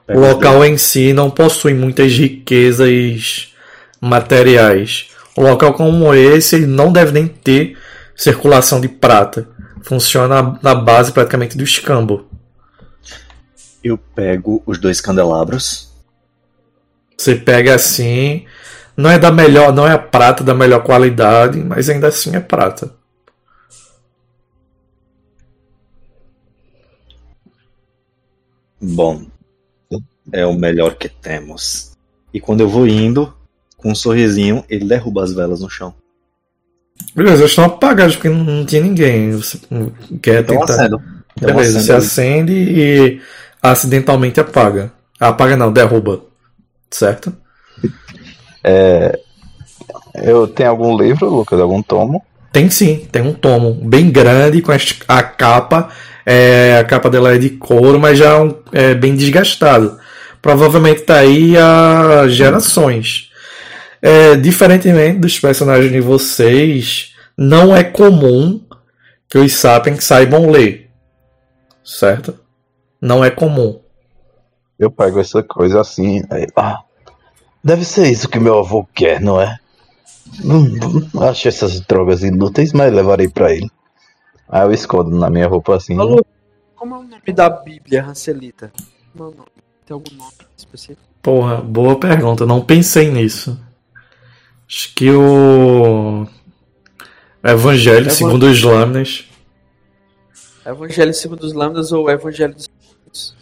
O 0.08 0.18
local 0.18 0.64
em 0.64 0.76
si 0.76 1.12
não 1.12 1.30
possui 1.30 1.74
muitas 1.74 2.12
riquezas 2.12 3.54
materiais. 4.00 5.10
Um 5.36 5.42
local 5.42 5.72
como 5.74 6.12
esse 6.12 6.66
não 6.66 6.92
deve 6.92 7.12
nem 7.12 7.26
ter 7.26 7.78
circulação 8.16 8.80
de 8.80 8.88
prata. 8.88 9.48
Funciona 9.82 10.58
na 10.62 10.74
base 10.74 11.12
praticamente 11.12 11.56
do 11.56 11.64
escambo. 11.64 12.26
Eu 13.82 13.96
pego 13.96 14.62
os 14.66 14.78
dois 14.78 15.00
candelabros. 15.00 15.90
Você 17.16 17.34
pega 17.34 17.74
assim, 17.74 18.46
não 18.96 19.10
é 19.10 19.18
da 19.18 19.30
melhor, 19.30 19.72
não 19.72 19.86
é 19.86 19.92
a 19.92 19.98
prata 19.98 20.42
da 20.44 20.54
melhor 20.54 20.82
qualidade, 20.82 21.58
mas 21.58 21.88
ainda 21.88 22.08
assim 22.08 22.34
é 22.36 22.40
prata. 22.40 22.92
Bom, 28.80 29.26
é 30.32 30.44
o 30.47 30.53
melhor 30.55 30.94
que 30.97 31.09
temos. 31.09 31.93
E 32.32 32.40
quando 32.40 32.61
eu 32.61 32.69
vou 32.69 32.86
indo, 32.86 33.32
com 33.77 33.90
um 33.90 33.94
sorrisinho, 33.94 34.65
ele 34.69 34.85
derruba 34.85 35.23
as 35.24 35.32
velas 35.32 35.61
no 35.61 35.69
chão. 35.70 35.94
Beleza, 37.15 37.39
elas 37.39 37.51
estão 37.51 37.65
apagadas 37.65 38.15
porque 38.15 38.28
não, 38.28 38.44
não 38.44 38.65
tinha 38.66 38.82
ninguém. 38.82 39.32
Você 39.32 39.59
quer 40.23 40.43
Então 40.43 40.61
tentar. 40.61 40.74
acendo. 40.74 41.03
Beleza, 41.40 41.81
você 41.81 41.93
acende 41.93 42.53
e 42.53 43.20
acidentalmente 43.61 44.39
apaga. 44.40 44.93
Apaga 45.19 45.57
não, 45.57 45.73
derruba. 45.73 46.23
Certo? 46.90 47.32
É, 48.62 49.19
eu 50.15 50.47
tenho 50.47 50.70
algum 50.70 50.97
livro, 50.97 51.28
Lucas? 51.28 51.59
Algum 51.61 51.82
tomo? 51.82 52.23
Tem 52.53 52.69
sim, 52.70 53.07
tem 53.11 53.23
um 53.23 53.32
tomo 53.32 53.73
bem 53.74 54.11
grande 54.11 54.61
com 54.62 54.73
a 55.09 55.23
capa. 55.23 55.89
é, 56.24 56.78
a 56.78 56.85
capa 56.85 57.11
dela 57.11 57.35
é 57.35 57.39
de 57.39 57.51
couro, 57.51 57.99
mas 57.99 58.16
já 58.19 58.40
um- 58.40 58.55
é 58.73 58.94
bem 58.94 59.16
desgastado. 59.16 59.99
Provavelmente 60.43 61.02
tá 61.02 61.19
aí 61.19 61.56
há 61.56 62.27
gerações. 62.27 63.31
É, 64.02 64.35
diferentemente 64.35 65.20
dos 65.20 65.39
personagens 65.39 65.93
de 65.93 66.01
vocês, 66.01 67.14
não 67.39 67.74
é 67.74 67.85
comum 67.85 68.60
que 69.28 69.39
os 69.39 69.52
sapiens 69.52 70.02
saibam 70.02 70.51
ler. 70.51 70.90
Certo? 71.85 72.39
Não 73.01 73.24
é 73.24 73.31
comum. 73.31 73.81
Eu 74.77 74.90
pego 74.90 75.20
essa 75.20 75.44
coisa 75.44 75.81
assim, 75.81 76.23
aí, 76.28 76.47
ah, 76.56 76.81
deve 77.62 77.85
ser 77.85 78.10
isso 78.10 78.28
que 78.28 78.40
meu 78.40 78.59
avô 78.59 78.85
quer, 78.93 79.20
não 79.20 79.40
é? 79.40 79.56
Acho 81.28 81.48
essas 81.48 81.81
drogas 81.81 82.24
inúteis, 82.24 82.73
mas 82.73 82.93
levarei 82.93 83.28
pra 83.28 83.52
ele. 83.52 83.70
Aí 84.48 84.62
eu 84.62 84.73
escondo 84.73 85.16
na 85.16 85.31
minha 85.31 85.47
roupa 85.47 85.77
assim. 85.77 85.97
Alô? 85.98 86.24
Como 86.74 86.94
é 86.97 86.98
o 86.98 87.02
nome 87.02 87.32
da 87.32 87.48
Bíblia, 87.48 88.02
Rancelita? 88.02 88.73
Como 89.12 89.24
é 89.24 89.32
o 89.32 89.36
nome? 89.36 89.51
Tem 89.86 89.94
algum 89.94 90.14
nome 90.16 90.32
específico? 90.56 91.00
Porra, 91.20 91.56
boa 91.56 91.98
pergunta. 91.98 92.44
Não 92.46 92.60
pensei 92.64 93.10
nisso. 93.10 93.59
Acho 94.68 94.94
que 94.94 95.10
o 95.10 96.26
Evangelho 97.44 98.06
Evan- 98.06 98.10
segundo 98.10 98.44
os 98.46 98.62
Lâminas. 98.62 99.24
Evangelho 100.64 101.12
segundo 101.14 101.42
os 101.44 101.52
Lambdas 101.52 101.92
ou 101.92 102.09
Evangelho 102.10 102.54
dos 102.54 102.68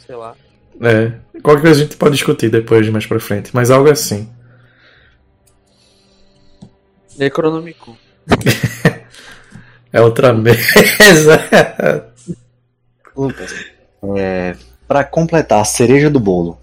sei 0.07 0.17
lá. 0.17 0.35
É. 0.81 1.13
Qualquer 1.43 1.63
coisa 1.63 1.81
a 1.81 1.85
gente 1.85 1.97
pode 1.97 2.15
discutir 2.17 2.51
depois, 2.51 2.89
mais 2.89 3.07
pra 3.07 3.21
frente. 3.21 3.51
Mas 3.55 3.71
algo 3.71 3.91
assim. 3.91 4.29
Necronomicon. 7.19 7.97
É 9.93 10.01
outra 10.01 10.33
mesa. 10.33 11.37
Lucas, 13.17 13.53
é, 14.17 14.55
para 14.91 15.05
completar 15.05 15.61
a 15.61 15.65
cereja 15.65 16.11
do 16.11 16.19
bolo, 16.19 16.59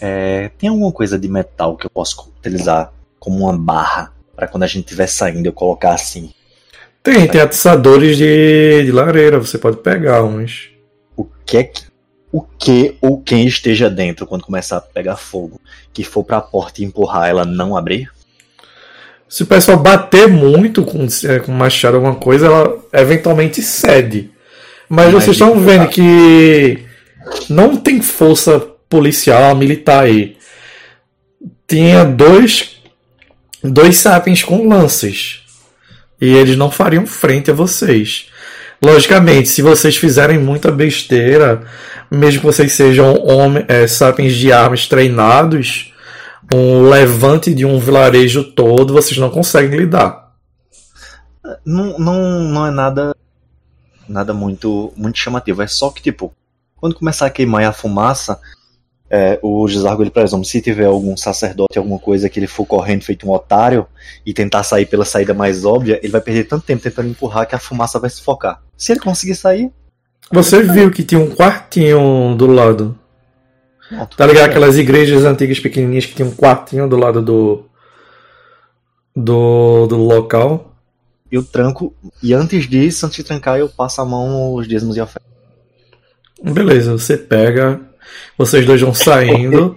é, 0.00 0.48
tem 0.56 0.68
alguma 0.68 0.92
coisa 0.92 1.18
de 1.18 1.26
metal 1.26 1.76
que 1.76 1.86
eu 1.86 1.90
posso 1.90 2.32
utilizar 2.38 2.92
como 3.18 3.38
uma 3.38 3.58
barra 3.58 4.12
para 4.36 4.46
quando 4.46 4.62
a 4.62 4.66
gente 4.68 4.84
estiver 4.84 5.08
saindo 5.08 5.46
eu 5.46 5.52
colocar 5.52 5.92
assim? 5.92 6.32
Tem, 7.02 7.26
tem 7.26 7.40
atiçadores 7.40 8.16
de, 8.16 8.84
de 8.84 8.92
lareira. 8.92 9.40
Você 9.40 9.58
pode 9.58 9.78
pegar 9.78 10.22
uns. 10.22 10.70
O 11.16 11.24
que 11.44 11.56
é 11.56 11.64
que, 11.64 11.82
o 12.30 12.42
que 12.42 12.96
ou 13.00 13.20
quem 13.20 13.44
esteja 13.44 13.90
dentro 13.90 14.24
quando 14.24 14.44
começar 14.44 14.76
a 14.76 14.80
pegar 14.80 15.16
fogo, 15.16 15.60
que 15.92 16.04
for 16.04 16.22
pra 16.22 16.40
porta 16.40 16.80
e 16.80 16.84
empurrar 16.84 17.28
ela 17.28 17.44
não 17.44 17.76
abrir? 17.76 18.08
Se 19.28 19.42
o 19.42 19.46
pessoal 19.46 19.78
bater 19.80 20.28
muito 20.28 20.84
com, 20.84 21.08
é, 21.24 21.40
com 21.40 21.50
machado 21.50 21.96
alguma 21.96 22.14
coisa, 22.14 22.46
ela 22.46 22.78
eventualmente 22.92 23.60
cede. 23.62 24.30
Mas, 24.88 25.06
Mas 25.12 25.24
vocês 25.24 25.34
estão 25.34 25.58
vendo 25.58 25.88
que 25.88 26.86
não 27.48 27.76
tem 27.76 28.00
força 28.00 28.58
policial, 28.88 29.54
militar 29.54 30.04
aí. 30.04 30.36
Tinha 31.66 32.04
dois, 32.04 32.80
dois 33.62 33.98
sapiens 33.98 34.42
com 34.42 34.68
lanças. 34.68 35.42
E 36.20 36.26
eles 36.26 36.56
não 36.56 36.70
fariam 36.70 37.06
frente 37.06 37.50
a 37.50 37.54
vocês. 37.54 38.28
Logicamente, 38.82 39.48
se 39.48 39.60
vocês 39.60 39.96
fizerem 39.96 40.38
muita 40.38 40.70
besteira, 40.70 41.62
mesmo 42.10 42.40
que 42.40 42.46
vocês 42.46 42.72
sejam 42.72 43.14
homem, 43.24 43.64
é, 43.68 43.86
sapiens 43.86 44.34
de 44.34 44.52
armas 44.52 44.86
treinados, 44.86 45.92
um 46.54 46.88
levante 46.88 47.52
de 47.52 47.64
um 47.64 47.78
vilarejo 47.78 48.44
todo, 48.44 48.94
vocês 48.94 49.18
não 49.18 49.30
conseguem 49.30 49.78
lidar. 49.78 50.32
Não, 51.64 51.98
não, 51.98 52.40
não 52.44 52.66
é 52.66 52.70
nada 52.70 53.14
nada 54.08 54.32
muito 54.32 54.92
muito 54.96 55.18
chamativo. 55.18 55.62
É 55.62 55.66
só 55.66 55.90
que, 55.90 56.02
tipo, 56.02 56.32
quando 56.80 56.94
começar 56.94 57.26
a 57.26 57.30
queimar 57.30 57.64
a 57.64 57.72
fumaça, 57.72 58.40
é, 59.10 59.38
o 59.42 59.66
Gisargo 59.66 60.02
ele 60.02 60.10
presume, 60.10 60.44
se 60.44 60.60
tiver 60.60 60.84
algum 60.84 61.16
sacerdote, 61.16 61.78
alguma 61.78 61.98
coisa 61.98 62.28
que 62.28 62.38
ele 62.38 62.46
for 62.46 62.66
correndo 62.66 63.04
feito 63.04 63.26
um 63.26 63.32
otário 63.32 63.86
e 64.24 64.34
tentar 64.34 64.62
sair 64.62 64.86
pela 64.86 65.04
saída 65.04 65.32
mais 65.32 65.64
óbvia, 65.64 65.98
ele 66.02 66.12
vai 66.12 66.20
perder 66.20 66.44
tanto 66.44 66.66
tempo 66.66 66.82
tentando 66.82 67.08
empurrar 67.08 67.46
que 67.46 67.54
a 67.54 67.58
fumaça 67.58 67.98
vai 67.98 68.10
sufocar. 68.10 68.62
Se 68.76 68.92
ele 68.92 69.00
conseguir 69.00 69.34
sair, 69.34 69.72
Você 70.30 70.62
viu 70.62 70.90
que 70.90 71.02
tinha 71.02 71.20
um 71.20 71.34
quartinho 71.34 72.34
do 72.36 72.46
lado. 72.46 72.98
Tá 74.14 74.26
ligado? 74.26 74.50
Aquelas 74.50 74.76
igrejas 74.76 75.24
antigas 75.24 75.58
pequenininhas 75.58 76.04
que 76.04 76.14
tinha 76.14 76.28
um 76.28 76.34
quartinho 76.34 76.86
do 76.86 76.96
lado 76.96 77.22
do. 77.22 77.64
do, 79.16 79.86
do 79.86 79.96
local. 79.96 80.74
Eu 81.32 81.42
tranco, 81.42 81.94
e 82.22 82.32
antes 82.34 82.68
disso, 82.68 83.06
antes 83.06 83.16
de 83.16 83.24
trancar, 83.24 83.58
eu 83.58 83.68
passo 83.68 84.00
a 84.00 84.04
mão 84.04 84.56
nos 84.56 84.68
dízimos 84.68 84.96
e 84.96 85.00
ofertas. 85.00 85.27
Beleza, 86.42 86.92
você 86.92 87.16
pega. 87.16 87.80
Vocês 88.36 88.64
dois 88.64 88.80
vão 88.80 88.94
saindo. 88.94 89.74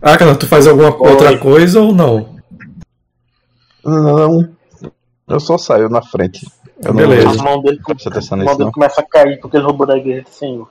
Ah, 0.00 0.16
cara, 0.16 0.34
tu 0.34 0.46
faz 0.46 0.66
alguma 0.66 0.94
outra 0.96 1.36
coisa 1.38 1.80
ou 1.80 1.94
não? 1.94 2.36
Não, 3.84 4.48
eu 5.28 5.40
só 5.40 5.58
saio 5.58 5.88
na 5.88 6.02
frente. 6.02 6.46
Eu 6.82 6.94
Beleza. 6.94 7.28
A 7.28 7.42
mão 7.42 7.60
dele, 7.60 7.80
não 7.86 7.94
atenção 7.94 8.40
a 8.40 8.44
mão 8.44 8.54
dele 8.54 8.64
não. 8.66 8.72
começa 8.72 9.00
a 9.00 9.04
cair 9.04 9.40
porque 9.40 9.56
ele 9.56 9.64
roubou 9.64 9.86
da 9.86 9.96
igreja 9.96 10.22
do 10.22 10.30
Senhor. 10.30 10.70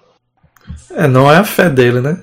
É, 0.91 1.07
não 1.07 1.31
é 1.31 1.38
a 1.38 1.43
fé 1.43 1.69
dele, 1.69 2.01
né? 2.01 2.22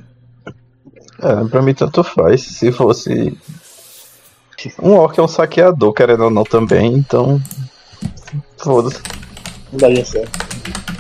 É, 1.21 1.45
pra 1.49 1.63
mim 1.63 1.75
tanto 1.75 2.03
faz. 2.03 2.43
Se 2.43 2.73
fosse. 2.73 3.39
Um 4.83 4.93
orc 4.93 5.19
é 5.19 5.23
um 5.23 5.29
saqueador, 5.29 5.93
querendo 5.93 6.25
ou 6.25 6.31
não 6.31 6.45
também, 6.45 6.95
então. 6.95 7.41
Foda-se. 8.57 9.01
Não 9.71 9.79
daria 9.79 10.05
certo. 10.05 10.94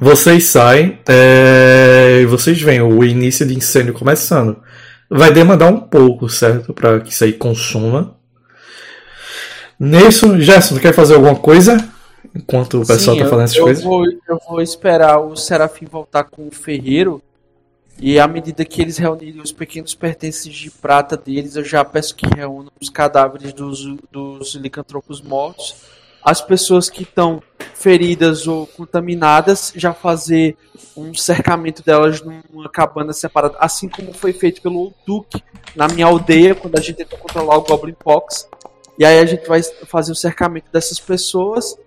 Vocês 0.00 0.44
saem 0.44 0.98
é, 1.08 2.20
e 2.22 2.26
vocês 2.26 2.60
veem 2.60 2.80
o 2.80 3.02
início 3.04 3.44
de 3.46 3.54
incêndio 3.56 3.92
começando. 3.94 4.62
Vai 5.10 5.32
demandar 5.32 5.66
um 5.68 5.80
pouco, 5.80 6.28
certo? 6.28 6.72
Pra 6.72 7.00
que 7.00 7.10
isso 7.10 7.24
aí 7.24 7.32
consuma. 7.32 8.16
Nisso, 9.78 10.40
Gerson, 10.40 10.78
quer 10.78 10.92
fazer 10.94 11.14
alguma 11.14 11.36
coisa? 11.36 11.76
Enquanto 12.34 12.80
o 12.82 12.86
pessoal 12.86 13.16
Sim, 13.16 13.20
tá 13.22 13.26
eu- 13.26 13.30
falando 13.30 13.44
essas 13.44 13.56
eu 13.56 13.64
coisas? 13.64 13.82
Vou, 13.84 14.04
eu 14.04 14.38
vou 14.48 14.60
esperar 14.60 15.18
o 15.18 15.34
Serafim 15.36 15.86
voltar 15.86 16.24
com 16.24 16.46
o 16.46 16.50
ferreiro. 16.50 17.22
E 18.00 18.20
à 18.20 18.28
medida 18.28 18.64
que 18.64 18.80
eles 18.80 18.96
reunirem 18.98 19.40
os 19.40 19.50
pequenos 19.50 19.92
pertences 19.94 20.54
de 20.54 20.70
prata 20.70 21.16
deles, 21.16 21.56
eu 21.56 21.64
já 21.64 21.84
peço 21.84 22.14
que 22.14 22.26
reúnam 22.32 22.70
os 22.80 22.88
cadáveres 22.88 23.52
dos, 23.52 23.80
dos 24.12 24.54
licantropos 24.54 25.20
mortos. 25.20 25.74
As 26.28 26.42
pessoas 26.42 26.90
que 26.90 27.04
estão 27.04 27.42
feridas 27.72 28.46
ou 28.46 28.66
contaminadas, 28.66 29.72
já 29.74 29.94
fazer 29.94 30.58
um 30.94 31.14
cercamento 31.14 31.82
delas 31.82 32.20
numa 32.20 32.68
cabana 32.68 33.14
separada, 33.14 33.56
assim 33.58 33.88
como 33.88 34.12
foi 34.12 34.34
feito 34.34 34.60
pelo 34.60 34.92
Duque 35.06 35.42
na 35.74 35.88
minha 35.88 36.04
aldeia, 36.04 36.54
quando 36.54 36.76
a 36.76 36.82
gente 36.82 36.96
tentou 36.96 37.18
controlar 37.18 37.56
o 37.56 37.62
Goblin 37.62 37.94
Pox. 37.94 38.46
E 38.98 39.06
aí 39.06 39.20
a 39.20 39.24
gente 39.24 39.48
vai 39.48 39.62
fazer 39.86 40.12
o 40.12 40.14
cercamento 40.14 40.70
dessas 40.70 41.00
pessoas. 41.00 41.78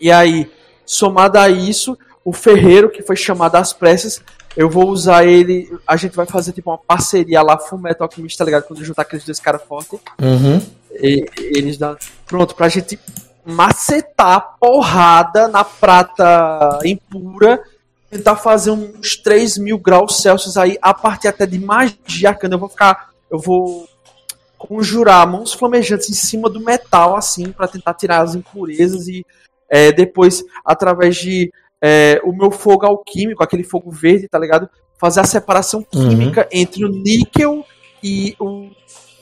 E 0.00 0.10
aí, 0.10 0.50
somado 0.86 1.36
a 1.36 1.50
isso, 1.50 1.98
o 2.24 2.32
ferreiro 2.32 2.88
que 2.88 3.02
foi 3.02 3.14
chamado 3.14 3.56
às 3.56 3.74
pressas, 3.74 4.22
eu 4.56 4.70
vou 4.70 4.88
usar 4.88 5.26
ele. 5.26 5.70
A 5.86 5.96
gente 5.96 6.16
vai 6.16 6.24
fazer 6.24 6.52
tipo 6.52 6.70
uma 6.70 6.78
parceria 6.78 7.42
lá, 7.42 7.58
Full 7.58 7.78
Metal 7.78 8.06
Alchemist, 8.06 8.38
tá 8.38 8.44
ligado? 8.46 8.62
Quando 8.62 8.82
juntar 8.82 9.02
aqueles 9.02 9.26
dois 9.26 9.38
caras 9.38 9.62
fortes. 9.64 10.00
Uhum. 10.18 10.62
E, 10.92 11.26
eles 11.36 11.76
dão. 11.76 11.94
Pronto, 12.24 12.54
pra 12.54 12.66
gente 12.70 12.98
macetar 13.44 14.56
porrada 14.58 15.48
na 15.48 15.64
prata 15.64 16.78
impura. 16.84 17.62
Tentar 18.10 18.36
fazer 18.36 18.72
uns 18.72 19.16
3 19.16 19.58
mil 19.58 19.78
graus 19.78 20.20
Celsius 20.20 20.56
aí, 20.56 20.76
a 20.82 20.92
partir 20.92 21.28
até 21.28 21.46
de 21.46 21.58
magia 21.58 22.30
arcana. 22.30 22.54
Eu 22.54 22.58
vou 22.58 22.68
ficar. 22.68 23.10
Eu 23.30 23.38
vou 23.38 23.88
conjurar 24.58 25.26
mãos 25.26 25.54
flamejantes 25.54 26.10
em 26.10 26.14
cima 26.14 26.50
do 26.50 26.60
metal, 26.60 27.16
assim, 27.16 27.50
pra 27.50 27.66
tentar 27.66 27.94
tirar 27.94 28.20
as 28.20 28.34
impurezas 28.34 29.08
e 29.08 29.24
é, 29.70 29.90
depois, 29.90 30.44
através 30.64 31.16
de 31.16 31.50
é, 31.80 32.20
o 32.24 32.32
meu 32.32 32.50
fogo 32.50 32.84
alquímico, 32.84 33.42
aquele 33.42 33.62
fogo 33.62 33.90
verde, 33.90 34.28
tá 34.28 34.38
ligado? 34.38 34.68
Fazer 34.98 35.20
a 35.20 35.24
separação 35.24 35.82
química 35.82 36.46
entre 36.52 36.84
o 36.84 36.88
níquel 36.88 37.64
e 38.02 38.36
o, 38.38 38.68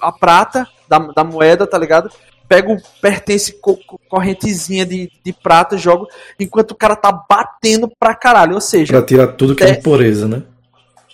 a 0.00 0.10
prata 0.10 0.66
da, 0.88 0.98
da 0.98 1.22
moeda, 1.22 1.66
tá 1.66 1.78
ligado? 1.78 2.10
Pego 2.48 2.76
pertence 3.02 3.52
co- 3.52 3.76
co- 3.86 4.00
correntezinha 4.08 4.86
de, 4.86 5.10
de 5.22 5.32
prata, 5.34 5.76
jogo, 5.76 6.08
enquanto 6.40 6.70
o 6.70 6.74
cara 6.74 6.96
tá 6.96 7.12
batendo 7.12 7.90
pra 7.98 8.14
caralho. 8.14 8.54
Ou 8.54 8.60
seja, 8.60 8.92
Pra 8.92 9.02
tirar 9.04 9.26
tudo 9.28 9.54
que 9.54 9.62
é 9.64 9.70
impureza, 9.70 10.26
né? 10.26 10.42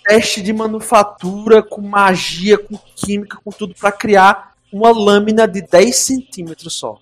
teste 0.07 0.39
de 0.41 0.53
manufatura, 0.53 1.63
com 1.63 1.81
magia, 1.81 2.59
com 2.59 2.77
química, 2.95 3.39
com 3.43 3.49
tudo 3.51 3.73
pra 3.73 3.91
criar 3.91 4.53
uma 4.71 4.91
lâmina 4.91 5.47
de 5.47 5.61
10 5.63 5.95
centímetros 5.95 6.75
só. 6.75 6.97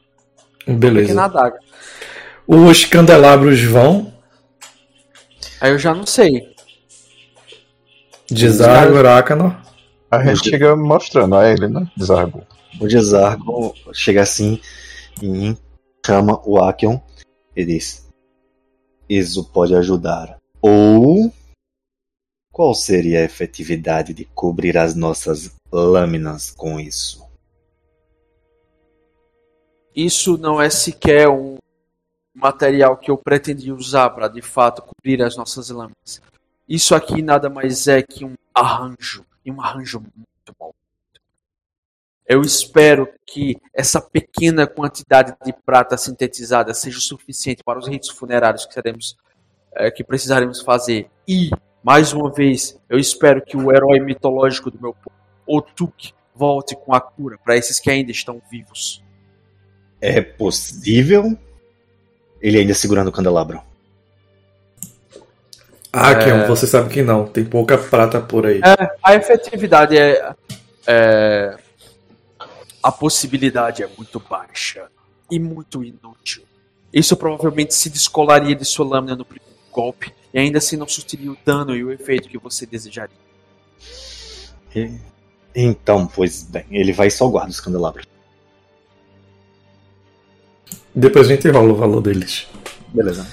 Beleza. 0.65 1.07
Pequena 1.07 1.25
adaga. 1.25 1.59
Os 2.47 2.85
candelabros 2.85 3.61
vão. 3.61 4.13
Aí 5.59 5.71
eu 5.71 5.77
já 5.77 5.93
não 5.93 6.05
sei. 6.05 6.53
Desargo, 8.29 8.97
Arácano. 8.97 9.55
A 10.09 10.23
gente 10.23 10.49
chega 10.49 10.75
mostrando 10.75 11.35
a 11.35 11.49
ele, 11.49 11.67
né? 11.67 11.85
Desargo. 11.97 12.43
O 12.79 12.87
Desargo 12.87 13.73
chega 13.93 14.21
assim 14.23 14.59
e 15.21 15.55
chama 16.05 16.41
o 16.45 16.57
Akion 16.57 16.99
e 17.55 17.65
diz: 17.65 18.09
Isso 19.07 19.45
pode 19.51 19.75
ajudar. 19.75 20.37
Ou 20.61 21.31
qual 22.51 22.73
seria 22.73 23.19
a 23.19 23.23
efetividade 23.23 24.13
de 24.13 24.25
cobrir 24.25 24.77
as 24.77 24.95
nossas 24.95 25.55
lâminas 25.71 26.51
com 26.51 26.79
isso? 26.79 27.23
Isso 29.95 30.37
não 30.37 30.61
é 30.61 30.69
sequer 30.69 31.29
um 31.29 31.57
material 32.33 32.97
que 32.97 33.11
eu 33.11 33.17
pretendi 33.17 33.71
usar 33.71 34.09
para 34.09 34.27
de 34.27 34.41
fato 34.41 34.81
cobrir 34.81 35.21
as 35.21 35.37
nossas 35.37 35.69
lâminas. 35.69 36.21
Isso 36.67 36.95
aqui 36.95 37.21
nada 37.21 37.49
mais 37.49 37.87
é 37.87 38.01
que 38.01 38.25
um 38.25 38.35
arranjo, 38.53 39.23
e 39.45 39.51
um 39.51 39.61
arranjo 39.61 39.99
muito 39.99 40.55
bom. 40.59 40.71
Eu 42.27 42.41
espero 42.41 43.07
que 43.25 43.57
essa 43.73 43.99
pequena 43.99 44.65
quantidade 44.65 45.33
de 45.45 45.53
prata 45.65 45.97
sintetizada 45.97 46.73
seja 46.73 46.97
o 46.97 47.01
suficiente 47.01 47.63
para 47.63 47.77
os 47.77 47.87
ritos 47.87 48.09
funerários 48.09 48.65
que 48.65 48.73
teremos, 48.73 49.17
eh, 49.75 49.91
que 49.91 50.03
precisaremos 50.03 50.61
fazer. 50.61 51.09
E, 51.27 51.49
mais 51.83 52.13
uma 52.13 52.31
vez, 52.31 52.79
eu 52.89 52.97
espero 52.97 53.41
que 53.41 53.57
o 53.57 53.71
herói 53.71 53.99
mitológico 53.99 54.71
do 54.71 54.79
meu 54.81 54.93
povo, 54.93 55.15
Otuk, 55.45 56.13
volte 56.33 56.75
com 56.75 56.93
a 56.93 57.01
cura 57.01 57.37
para 57.43 57.57
esses 57.57 57.79
que 57.79 57.91
ainda 57.91 58.11
estão 58.11 58.41
vivos. 58.49 59.03
É 59.99 60.21
possível? 60.21 61.37
Ele 62.41 62.57
ainda 62.57 62.73
segurando 62.73 63.09
o 63.09 63.11
candelabro. 63.11 63.61
Akion, 65.91 66.39
É. 66.39 66.47
você 66.47 66.65
sabe 66.65 66.89
que 66.89 67.03
não. 67.03 67.27
Tem 67.27 67.45
pouca 67.45 67.77
prata 67.77 68.19
por 68.19 68.45
aí. 68.45 68.59
A 69.03 69.13
efetividade 69.13 69.95
é, 69.97 70.33
é- 70.87 71.55
A 72.83 72.91
possibilidade 72.91 73.81
é 73.81 73.89
muito 73.97 74.19
baixa 74.19 74.87
e 75.31 75.39
muito 75.39 75.83
inútil. 75.83 76.43
Isso 76.91 77.15
provavelmente 77.15 77.73
se 77.73 77.89
descolaria 77.89 78.55
de 78.55 78.65
sua 78.65 78.85
lâmina 78.85 79.15
no 79.15 79.25
primeiro 79.25 79.53
golpe 79.71 80.13
e 80.33 80.37
ainda 80.39 80.57
assim 80.59 80.75
não 80.77 80.87
surtiria 80.87 81.31
o 81.31 81.37
dano 81.45 81.75
e 81.75 81.83
o 81.83 81.91
efeito 81.91 82.27
que 82.29 82.37
você 82.37 82.65
desejaria. 82.65 83.15
E- 84.75 84.99
Então, 85.55 86.07
pois 86.07 86.43
bem, 86.43 86.65
ele 86.71 86.91
vai 86.91 87.07
e 87.07 87.11
só 87.11 87.27
guarda 87.27 87.51
os 87.51 87.59
candelabros. 87.59 88.05
Depois 90.95 91.27
a 91.27 91.35
gente 91.35 91.49
rola 91.49 91.71
o 91.71 91.75
valor 91.75 92.01
deles. 92.01 92.47
Beleza. 92.89 93.25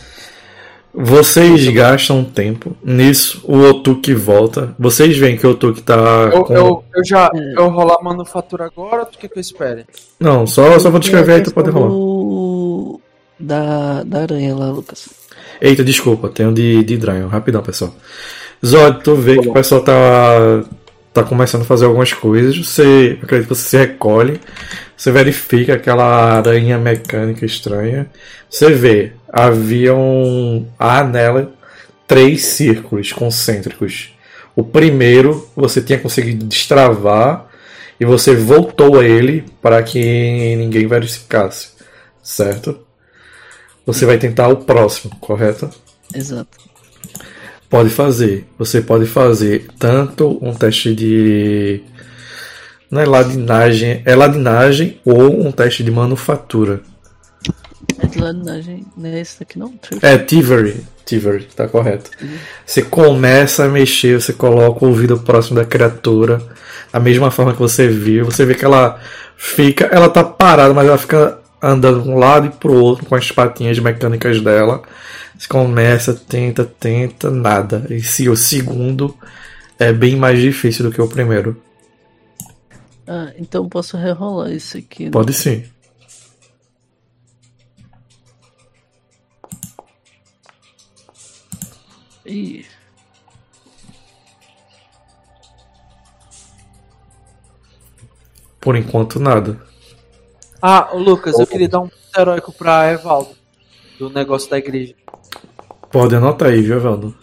Vocês 0.92 1.68
gastam 1.68 2.24
tempo. 2.24 2.76
Nisso, 2.82 3.40
o 3.44 3.58
Otuki 3.58 4.12
volta. 4.12 4.74
Vocês 4.78 5.16
veem 5.16 5.36
que 5.36 5.46
o 5.46 5.50
Otuki 5.50 5.82
tá. 5.82 6.30
Eu, 6.32 6.44
com- 6.44 6.54
eu, 6.54 6.84
eu 6.94 7.04
já. 7.04 7.30
Eu 7.56 7.68
rolar 7.68 7.98
a 8.00 8.02
manufatura 8.02 8.66
agora 8.66 9.00
ou 9.00 9.06
tu 9.06 9.16
quer 9.18 9.28
que 9.28 9.38
eu 9.38 9.40
espere? 9.40 9.84
Não, 10.18 10.46
só, 10.46 10.78
só 10.78 10.90
vou 10.90 10.98
descrever 10.98 11.34
aí, 11.34 11.42
tu 11.42 11.54
pode 11.54 11.70
rolar. 11.70 11.88
Do... 11.88 13.00
Da, 13.38 14.02
da 14.02 14.22
aranha 14.22 14.54
lá, 14.54 14.70
Lucas. 14.70 15.08
Eita, 15.60 15.84
desculpa, 15.84 16.28
tem 16.28 16.46
um 16.46 16.52
de, 16.52 16.82
de 16.82 16.96
Dryon. 16.96 17.28
Rapidão, 17.28 17.62
pessoal. 17.62 17.94
Zod, 18.64 19.00
tu 19.02 19.14
vê 19.14 19.38
que 19.38 19.48
o 19.48 19.52
pessoal 19.52 19.82
tá, 19.82 20.62
tá 21.14 21.22
começando 21.22 21.62
a 21.62 21.66
fazer 21.66 21.84
algumas 21.86 22.12
coisas. 22.12 22.56
Você, 22.58 23.18
acredito 23.22 23.48
que 23.48 23.54
você 23.54 23.68
se 23.68 23.76
recolhe. 23.78 24.40
Você 24.96 25.10
verifica 25.10 25.74
aquela 25.74 26.04
aranha 26.36 26.76
mecânica 26.78 27.46
estranha. 27.46 28.10
Você 28.50 28.70
vê, 28.70 29.12
haviam 29.32 30.66
há 30.78 31.04
nela 31.04 31.52
três 32.06 32.44
círculos 32.44 33.12
concêntricos. 33.12 34.14
O 34.56 34.64
primeiro 34.64 35.48
você 35.54 35.80
tinha 35.80 35.98
conseguido 35.98 36.44
destravar 36.44 37.46
e 37.98 38.04
você 38.04 38.34
voltou 38.34 38.98
a 38.98 39.04
ele 39.04 39.44
para 39.62 39.82
que 39.82 40.56
ninguém 40.56 40.86
verificasse, 40.86 41.68
certo? 42.22 42.80
Você 43.86 44.04
vai 44.04 44.18
tentar 44.18 44.48
o 44.48 44.56
próximo, 44.56 45.14
correto? 45.20 45.70
Exato. 46.14 46.58
Pode 47.68 47.90
fazer. 47.90 48.46
Você 48.58 48.80
pode 48.80 49.06
fazer 49.06 49.68
tanto 49.78 50.38
um 50.42 50.52
teste 50.52 50.94
de. 50.94 51.82
Não 52.90 53.00
é 53.00 53.06
ladinagem, 53.06 54.02
é 54.04 54.16
ladinagem 54.16 55.00
ou 55.04 55.46
um 55.46 55.52
teste 55.52 55.84
de 55.84 55.90
manufatura. 55.90 56.82
É 58.02 58.20
ladinagem, 58.20 58.86
não 58.96 59.10
é 59.10 59.20
esse 59.20 59.40
daqui 59.40 59.58
não? 59.58 59.74
É 60.02 60.16
Thievery. 60.16 60.84
Thievery, 61.04 61.44
tá 61.54 61.68
correto. 61.68 62.10
Você 62.64 62.82
começa 62.82 63.64
a 63.64 63.68
mexer, 63.68 64.20
você 64.20 64.32
coloca 64.32 64.84
o 64.84 64.88
ouvido 64.88 65.18
próximo 65.18 65.56
da 65.56 65.64
criatura, 65.64 66.40
da 66.92 67.00
mesma 67.00 67.30
forma 67.30 67.52
que 67.52 67.58
você 67.58 67.88
viu. 67.88 68.24
Você 68.24 68.44
vê 68.44 68.54
que 68.54 68.64
ela 68.64 69.00
fica. 69.36 69.86
Ela 69.86 70.08
tá 70.08 70.24
parada, 70.24 70.72
mas 70.72 70.86
ela 70.86 70.98
fica 70.98 71.38
andando 71.62 72.02
de 72.02 72.08
um 72.08 72.18
lado 72.18 72.46
e 72.46 72.50
pro 72.50 72.72
outro 72.72 73.04
com 73.06 73.14
as 73.14 73.30
patinhas 73.30 73.78
mecânicas 73.78 74.40
dela. 74.40 74.82
Você 75.36 75.48
começa, 75.48 76.14
tenta, 76.14 76.64
tenta, 76.64 77.30
nada. 77.30 77.86
E 77.90 78.00
se 78.00 78.28
o 78.28 78.36
segundo 78.36 79.16
é 79.78 79.92
bem 79.92 80.16
mais 80.16 80.38
difícil 80.38 80.84
do 80.84 80.92
que 80.92 81.00
o 81.00 81.08
primeiro. 81.08 81.60
Ah, 83.06 83.32
então 83.38 83.68
posso 83.68 83.96
rerolar 83.96 84.52
esse 84.52 84.78
aqui. 84.78 85.06
né? 85.06 85.10
Pode 85.10 85.32
sim. 85.32 85.64
Ih, 92.30 92.64
Por 98.60 98.76
enquanto, 98.76 99.18
nada. 99.18 99.60
Ah, 100.62 100.90
Lucas, 100.92 101.38
eu 101.38 101.46
queria 101.46 101.68
dar 101.68 101.80
um 101.80 101.90
heróico 102.16 102.52
pra 102.52 102.92
Evaldo. 102.92 103.30
Do 103.98 104.10
negócio 104.10 104.50
da 104.50 104.58
igreja. 104.58 104.94
Pode 105.90 106.14
anotar 106.14 106.48
aí, 106.50 106.60
viu, 106.62 106.76
Evaldo? 106.76 107.14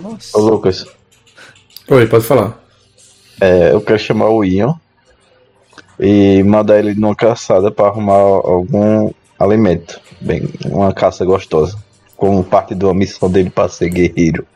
nossa. 0.00 0.36
Ô 0.36 0.40
Lucas, 0.40 0.84
Oi, 1.88 2.06
pode 2.08 2.24
falar. 2.24 2.58
é, 3.40 3.72
eu 3.72 3.80
quero 3.80 3.98
chamar 3.98 4.30
o 4.30 4.42
Ian 4.42 4.74
e 6.00 6.42
mandar 6.42 6.78
ele 6.78 6.94
numa 6.94 7.14
caçada 7.14 7.70
pra 7.70 7.86
arrumar 7.86 8.14
algum 8.14 9.12
alimento. 9.38 10.00
Bem, 10.20 10.48
uma 10.64 10.92
caça 10.92 11.24
gostosa. 11.24 11.78
Como 12.22 12.44
parte 12.44 12.72
de 12.72 12.84
uma 12.84 12.94
missão 12.94 13.28
dele 13.28 13.50
pra 13.50 13.68
ser 13.68 13.88
guerreiro. 13.88 14.46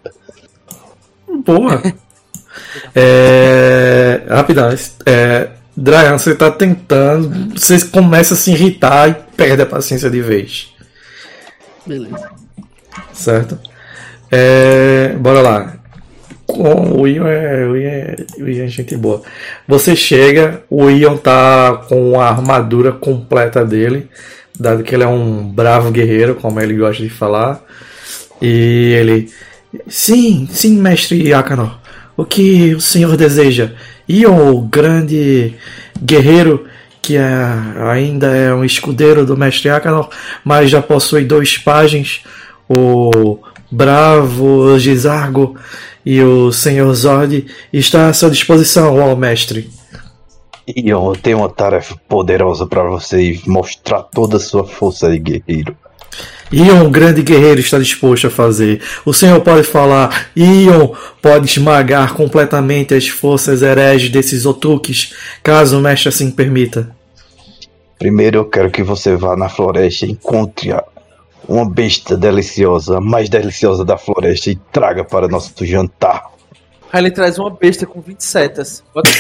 Boa. 1.45 1.83
é, 2.95 4.23
rapidão. 4.29 4.69
É, 5.05 5.49
Dryan, 5.77 6.17
você 6.17 6.37
tá 6.37 6.49
tentando. 6.49 7.59
Você 7.59 7.85
começa 7.87 8.35
a 8.35 8.37
se 8.37 8.53
irritar 8.53 9.11
e 9.11 9.15
perde 9.37 9.63
a 9.63 9.67
paciência 9.67 10.09
de 10.09 10.21
vez. 10.21 10.73
Beleza. 11.85 12.31
Certo? 13.13 13.59
É, 14.31 15.17
bora 15.19 15.41
lá. 15.41 15.77
Com 16.47 17.01
o 17.01 17.09
Ian 17.09 17.27
é, 17.27 17.67
o 17.67 17.77
Ian 17.77 17.91
é, 17.91 18.17
o 18.39 18.49
Ian 18.49 18.65
é 18.67 18.69
gente 18.69 18.97
boa. 18.97 19.23
Você 19.67 19.97
chega, 19.97 20.63
o 20.71 20.89
Ian 20.89 21.17
tá 21.17 21.83
com 21.89 22.21
a 22.21 22.29
armadura 22.29 22.93
completa 22.93 23.65
dele, 23.65 24.09
dado 24.59 24.83
que 24.83 24.95
ele 24.95 25.05
é 25.05 25.09
um 25.09 25.49
bravo 25.49 25.91
guerreiro, 25.91 26.35
como 26.35 26.61
ele 26.61 26.75
gosta 26.75 27.03
de 27.03 27.09
falar. 27.11 27.63
E 28.41 28.93
ele. 28.99 29.31
Sim, 29.89 30.49
sim, 30.51 30.77
mestre 30.79 31.33
Akanor. 31.33 31.79
O 32.17 32.25
que 32.25 32.75
o 32.75 32.81
senhor 32.81 33.17
deseja? 33.17 33.73
Ion, 34.09 34.53
o 34.53 34.63
grande 34.63 35.55
guerreiro 36.03 36.67
que 37.07 37.17
é, 37.17 37.25
ainda 37.93 38.27
é 38.35 38.53
um 38.53 38.65
escudeiro 38.65 39.25
do 39.25 39.37
mestre 39.37 39.71
Akanor, 39.71 40.11
mas 40.45 40.69
já 40.69 40.83
possui 40.83 41.25
dois 41.25 41.57
pajens, 41.57 42.25
o 42.69 43.39
bravo 43.71 44.77
Gizargo 44.77 45.57
e 46.05 46.21
o 46.21 46.51
senhor 46.51 46.93
Zord, 46.95 47.47
está 47.73 48.09
à 48.09 48.13
sua 48.13 48.29
disposição, 48.29 48.99
ó 48.99 49.15
mestre. 49.15 49.71
Ian, 50.67 51.05
eu 51.05 51.17
tenho 51.17 51.39
uma 51.39 51.49
tarefa 51.49 51.97
poderosa 52.09 52.67
pra 52.67 52.83
você 52.83 53.41
mostrar 53.47 54.03
toda 54.03 54.37
a 54.37 54.41
sua 54.41 54.65
força 54.65 55.11
de 55.11 55.19
guerreiro. 55.19 55.77
Ion, 56.53 56.87
o 56.87 56.91
grande 56.91 57.23
guerreiro, 57.23 57.61
está 57.61 57.79
disposto 57.79 58.29
a 58.29 58.31
fazer. 58.31 58.81
O 59.05 59.13
senhor 59.13 59.41
pode 59.41 59.65
falar, 59.65 60.29
Ion 60.37 60.93
pode 61.21 61.47
esmagar 61.47 62.15
completamente 62.15 62.95
as 62.95 63.09
forças 63.09 63.63
hereges 63.63 64.11
desses 64.11 64.47
otuques, 64.47 65.13
caso 65.43 65.79
o 65.79 65.83
mestre 65.83 66.09
assim 66.09 66.31
permita. 66.31 66.95
Primeiro 67.99 68.39
eu 68.39 68.45
quero 68.45 68.71
que 68.71 68.83
você 68.83 69.17
vá 69.17 69.37
na 69.37 69.49
floresta 69.49 70.07
e 70.07 70.13
encontre 70.13 70.75
uma 71.49 71.69
besta 71.69 72.17
deliciosa, 72.17 72.99
a 72.99 73.01
mais 73.01 73.29
deliciosa 73.29 73.85
da 73.85 73.97
floresta, 73.97 74.51
e 74.51 74.57
traga 74.71 75.05
para 75.05 75.29
nosso 75.29 75.53
jantar. 75.65 76.36
Aí 76.97 77.03
ele 77.03 77.11
traz 77.11 77.39
uma 77.39 77.51
besta 77.51 77.85
com 77.85 78.01
20 78.01 78.23
setas. 78.23 78.83
Bota 78.95 79.11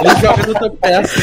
Ele 0.00 0.20
joga 0.20 0.44
no 0.44 0.54
teu 0.58 0.70
pé 0.72 0.96
assim. 0.96 1.20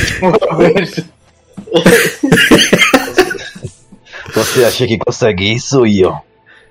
Você 4.34 4.64
acha 4.64 4.88
que 4.88 4.98
consegue 4.98 5.54
isso, 5.54 5.86
Ian? 5.86 6.22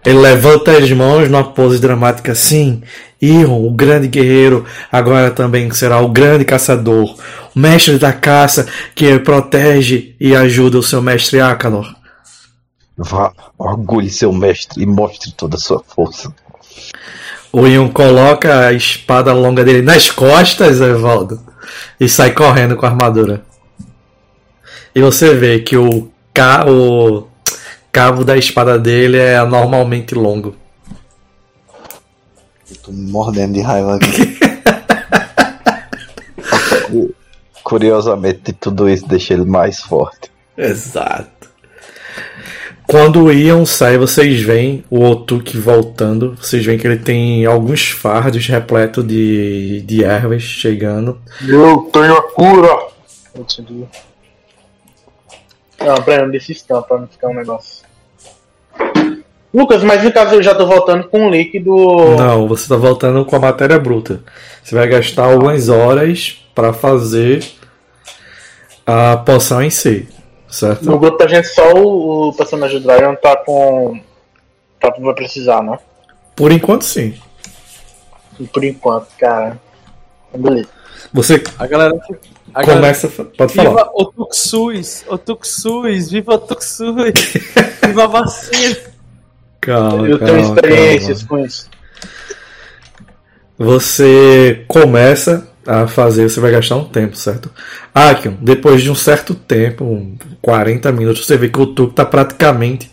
Ele 0.02 0.18
levanta 0.18 0.72
as 0.72 0.90
mãos 0.92 1.28
numa 1.28 1.44
pose 1.52 1.78
dramática 1.78 2.32
assim. 2.32 2.82
Ion, 3.20 3.66
o 3.66 3.70
grande 3.70 4.08
guerreiro, 4.08 4.64
agora 4.90 5.30
também 5.30 5.70
será 5.70 6.00
o 6.00 6.08
grande 6.08 6.46
caçador, 6.46 7.14
o 7.54 7.58
mestre 7.58 7.98
da 7.98 8.14
caça 8.14 8.66
que 8.94 9.18
protege 9.18 10.16
e 10.18 10.34
ajuda 10.34 10.78
o 10.78 10.82
seu 10.82 11.02
mestre 11.02 11.38
Akanor. 11.38 11.94
Vá, 12.96 13.30
orgulhe 13.58 14.08
seu 14.08 14.32
mestre 14.32 14.82
e 14.82 14.86
mostre 14.86 15.32
toda 15.32 15.56
a 15.56 15.60
sua 15.60 15.84
força. 15.86 16.34
O 17.52 17.66
Ion 17.66 17.90
coloca 17.90 18.68
a 18.68 18.72
espada 18.72 19.32
longa 19.34 19.62
dele 19.62 19.82
nas 19.82 20.10
costas, 20.10 20.80
Evaldo, 20.80 21.38
e 22.00 22.08
sai 22.08 22.32
correndo 22.32 22.76
com 22.76 22.86
a 22.86 22.88
armadura. 22.88 23.42
E 24.94 25.02
você 25.02 25.34
vê 25.34 25.60
que 25.60 25.76
o, 25.76 26.10
ca... 26.32 26.64
o 26.66 27.28
cabo 27.92 28.24
da 28.24 28.38
espada 28.38 28.78
dele 28.78 29.18
é 29.18 29.36
anormalmente 29.36 30.14
longo. 30.14 30.56
Eu 32.70 32.76
tô 32.82 32.90
mordendo 32.92 33.52
de 33.52 33.60
raiva 33.60 33.96
aqui. 33.96 34.38
Curiosamente, 37.62 38.54
tudo 38.54 38.88
isso 38.88 39.06
deixa 39.06 39.34
ele 39.34 39.44
mais 39.44 39.80
forte. 39.80 40.30
Exato. 40.56 41.51
Quando 42.86 43.24
o 43.24 43.32
Ion 43.32 43.64
sai, 43.64 43.96
vocês 43.96 44.42
veem 44.42 44.84
o 44.90 45.02
Otuk 45.02 45.56
voltando. 45.56 46.36
Vocês 46.40 46.64
veem 46.64 46.78
que 46.78 46.86
ele 46.86 46.98
tem 46.98 47.46
alguns 47.46 47.90
fardos 47.90 48.46
repletos 48.46 49.06
de, 49.06 49.80
de 49.82 50.04
ervas 50.04 50.42
chegando. 50.42 51.18
Eu 51.46 51.88
tenho 51.92 52.16
a 52.16 52.22
cura! 52.22 52.86
Entendi. 53.34 53.84
Não, 55.80 55.94
pera, 56.02 56.28
desse 56.28 56.52
stamp 56.52 56.86
pra 56.86 56.98
não 56.98 57.08
ficar 57.08 57.28
um 57.28 57.34
negócio. 57.34 57.84
Lucas, 59.52 59.82
mas 59.82 60.02
no 60.02 60.12
caso 60.12 60.36
eu 60.36 60.42
já 60.42 60.54
tô 60.54 60.66
voltando 60.66 61.08
com 61.08 61.26
um 61.26 61.30
líquido. 61.30 61.74
Não, 62.16 62.48
você 62.48 62.68
tá 62.68 62.76
voltando 62.76 63.24
com 63.24 63.36
a 63.36 63.40
matéria 63.40 63.78
bruta. 63.78 64.20
Você 64.62 64.74
vai 64.74 64.86
gastar 64.88 65.24
algumas 65.24 65.68
horas 65.68 66.42
para 66.54 66.72
fazer 66.72 67.44
a 68.86 69.16
poção 69.16 69.62
em 69.62 69.70
si, 69.70 70.08
certo? 70.52 70.84
No 70.84 70.98
grupo 70.98 71.18
da 71.18 71.26
gente 71.26 71.48
só 71.48 71.72
o, 71.72 72.28
o 72.28 72.32
personagem 72.34 72.78
do 72.78 72.86
Dragon 72.86 73.16
tá 73.16 73.36
com. 73.36 74.00
Tá, 74.78 74.94
vai 74.98 75.14
precisar, 75.14 75.62
né? 75.62 75.78
Por 76.36 76.52
enquanto, 76.52 76.84
sim. 76.84 77.14
Por 78.52 78.64
enquanto, 78.64 79.08
cara. 79.18 79.60
Beleza. 80.34 80.68
Você 81.12 81.42
A 81.58 81.66
galera. 81.66 81.94
A 82.54 82.62
galera 82.62 82.80
começa. 82.80 83.08
Pode 83.08 83.54
falar. 83.54 83.70
Viva 83.70 83.90
o 83.94 84.04
Tuxus! 84.06 85.04
O 85.08 85.18
Tuxus! 85.18 86.10
Viva 86.10 86.34
o 86.34 86.38
Tuxus! 86.38 86.94
Viva 87.86 88.04
a 88.04 88.06
vacina! 88.06 88.76
Calma, 89.60 90.08
Eu 90.08 90.18
tenho 90.18 90.30
calma, 90.30 90.40
experiências 90.40 91.22
calma. 91.22 91.42
com 91.42 91.46
isso. 91.46 91.70
Você 93.58 94.64
começa 94.66 95.48
a 95.66 95.86
fazer, 95.86 96.28
você 96.28 96.40
vai 96.40 96.50
gastar 96.52 96.76
um 96.76 96.84
tempo, 96.84 97.16
certo? 97.16 97.50
Akion, 97.94 98.34
depois 98.40 98.82
de 98.82 98.90
um 98.90 98.94
certo 98.94 99.34
tempo, 99.34 99.84
um 99.84 100.16
40 100.40 100.90
minutos, 100.92 101.24
você 101.26 101.36
vê 101.36 101.48
que 101.48 101.60
o 101.60 101.66
Tuco 101.66 101.90
está 101.90 102.04
praticamente 102.04 102.90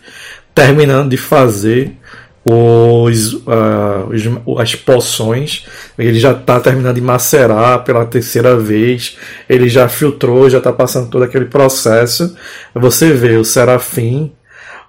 terminando 0.54 1.10
de 1.10 1.16
fazer 1.16 1.96
os, 2.44 3.34
os- 3.34 4.58
as 4.60 4.74
poções. 4.74 5.66
Ele 5.98 6.18
já 6.18 6.32
está 6.32 6.58
terminando 6.60 6.94
de 6.96 7.00
macerar 7.00 7.84
pela 7.84 8.04
terceira 8.06 8.56
vez. 8.56 9.16
Ele 9.48 9.68
já 9.68 9.88
filtrou, 9.88 10.48
já 10.48 10.58
está 10.58 10.72
passando 10.72 11.10
todo 11.10 11.22
aquele 11.24 11.44
processo. 11.46 12.34
Você 12.74 13.12
vê 13.12 13.36
o 13.36 13.44
Serafim, 13.44 14.32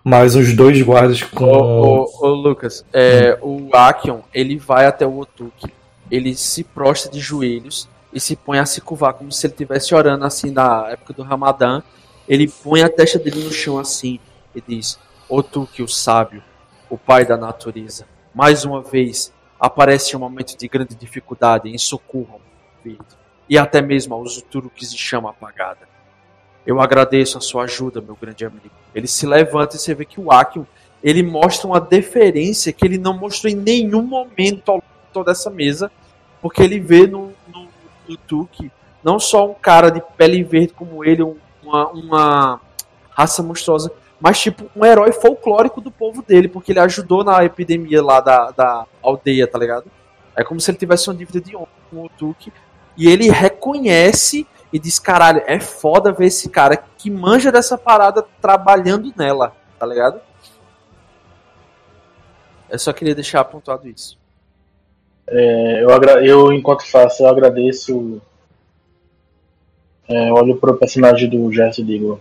mais 0.04 0.36
os 0.36 0.54
dois 0.54 0.82
guardas 0.82 1.22
com. 1.24 1.46
Ô, 1.46 2.04
ô, 2.04 2.28
ô, 2.28 2.28
Lucas, 2.30 2.86
é, 2.94 3.38
o 3.42 3.70
Akion, 3.74 4.20
ele 4.34 4.58
vai 4.58 4.86
até 4.86 5.06
o 5.06 5.20
Otuki, 5.20 5.72
ele 6.12 6.36
se 6.36 6.64
prostra 6.64 7.10
de 7.10 7.20
joelhos 7.20 7.88
e 8.14 8.20
se 8.20 8.36
põe 8.36 8.60
a 8.60 8.66
se 8.66 8.82
curvar, 8.82 9.14
como 9.14 9.32
se 9.32 9.48
ele 9.48 9.54
estivesse 9.54 9.96
orando 9.96 10.26
assim 10.26 10.52
na 10.52 10.90
época 10.90 11.14
do 11.14 11.24
Ramadã. 11.24 11.82
Ele 12.28 12.48
põe 12.48 12.84
a 12.84 12.90
testa 12.90 13.18
dele 13.18 13.44
no 13.44 13.52
chão 13.52 13.80
assim 13.80 14.20
e 14.54 14.62
diz: 14.62 15.00
Otuki, 15.30 15.82
o 15.82 15.88
sábio, 15.88 16.44
o 16.90 16.98
pai 16.98 17.26
da 17.26 17.38
natureza, 17.38 18.06
mais 18.36 18.66
uma 18.66 18.82
vez 18.82 19.34
aparece 19.58 20.16
um 20.16 20.20
momento 20.20 20.58
de 20.58 20.68
grande 20.68 20.96
dificuldade 20.96 21.70
em 21.70 21.78
socorro 21.78 22.34
ao 22.34 22.42
filho, 22.84 23.06
e 23.48 23.58
até 23.58 23.82
mesmo 23.82 24.14
aos 24.14 24.38
Uturuques 24.38 24.92
de 24.92 24.98
chama 24.98 25.30
apagada. 25.30 25.88
Eu 26.66 26.82
agradeço 26.82 27.38
a 27.38 27.42
sua 27.42 27.64
ajuda, 27.64 28.02
meu 28.02 28.18
grande 28.20 28.46
amigo. 28.46 28.72
Ele 28.94 29.08
se 29.08 29.26
levanta 29.26 29.76
e 29.76 29.80
você 29.80 29.94
vê 29.94 30.06
que 30.06 30.20
o 30.20 30.32
Akion 30.32 30.66
ele 31.04 31.24
mostra 31.24 31.68
uma 31.68 31.80
deferência 31.80 32.72
que 32.72 32.86
ele 32.86 32.98
não 32.98 33.18
mostrou 33.18 33.52
em 33.52 33.56
nenhum 33.56 34.04
momento 34.04 34.70
ao 34.70 34.76
longo 34.76 34.86
de 35.08 35.14
toda 35.14 35.32
essa 35.32 35.50
mesa, 35.50 35.92
porque 36.42 36.62
ele 36.62 36.80
vê 36.80 37.06
no, 37.08 37.34
no, 37.48 37.68
no 38.08 38.18
Tuque 38.18 38.72
não 39.04 39.20
só 39.20 39.50
um 39.50 39.54
cara 39.54 39.90
de 39.90 40.02
pele 40.18 40.44
verde 40.44 40.74
como 40.74 41.04
ele, 41.04 41.24
um- 41.24 41.38
uma, 41.64 41.88
uma 41.90 42.62
raça 43.12 43.42
monstruosa, 43.44 43.92
mas 44.20 44.40
tipo 44.40 44.70
um 44.76 44.86
herói 44.86 45.12
folclórico 45.12 45.82
do 45.82 45.92
povo 45.92 46.22
dele, 46.22 46.48
porque 46.48 46.72
ele 46.72 46.80
ajudou 46.80 47.24
na 47.24 47.44
epidemia 47.44 48.04
lá 48.04 48.20
da, 48.22 48.52
da 48.52 48.86
aldeia, 49.02 49.48
tá 49.48 49.58
ligado? 49.58 49.86
É 50.36 50.44
como 50.44 50.60
se 50.60 50.70
ele 50.72 50.78
tivesse 50.78 51.10
uma 51.10 51.16
dívida 51.16 51.42
de 51.42 51.56
honra 51.56 51.68
com 51.90 52.04
o 52.06 52.10
Tuque, 52.10 52.54
e 52.98 53.08
ele 53.08 53.30
reconhece 53.30 54.46
e 54.72 54.78
diz, 54.80 55.00
caralho, 55.00 55.42
é 55.48 55.60
foda 55.60 56.12
ver 56.12 56.26
esse 56.28 56.50
cara 56.50 56.78
que 56.78 57.10
manja 57.10 57.52
dessa 57.52 57.78
parada 57.78 58.24
trabalhando 58.42 59.12
nela, 59.18 59.56
tá 59.80 59.86
ligado? 59.86 60.22
Eu 62.70 62.80
só 62.80 62.94
queria 62.94 63.16
deixar 63.16 63.42
apontado 63.42 63.88
isso. 63.90 64.18
É, 65.28 65.84
eu, 65.84 65.90
eu, 66.24 66.54
enquanto 66.54 66.90
faço, 66.90 67.24
eu 67.24 67.28
agradeço. 67.28 68.22
É, 70.08 70.32
olho 70.34 70.58
pro 70.58 70.78
personagem 70.78 71.30
do 71.30 71.52
Jesse 71.52 71.82
e 71.82 71.86
digo: 71.86 72.20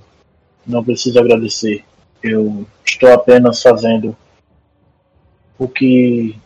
Não 0.66 0.84
preciso 0.84 1.18
agradecer. 1.18 1.84
Eu 2.22 2.66
estou 2.84 3.12
apenas 3.12 3.62
fazendo 3.62 4.16
o 5.58 5.68
que 5.68 6.38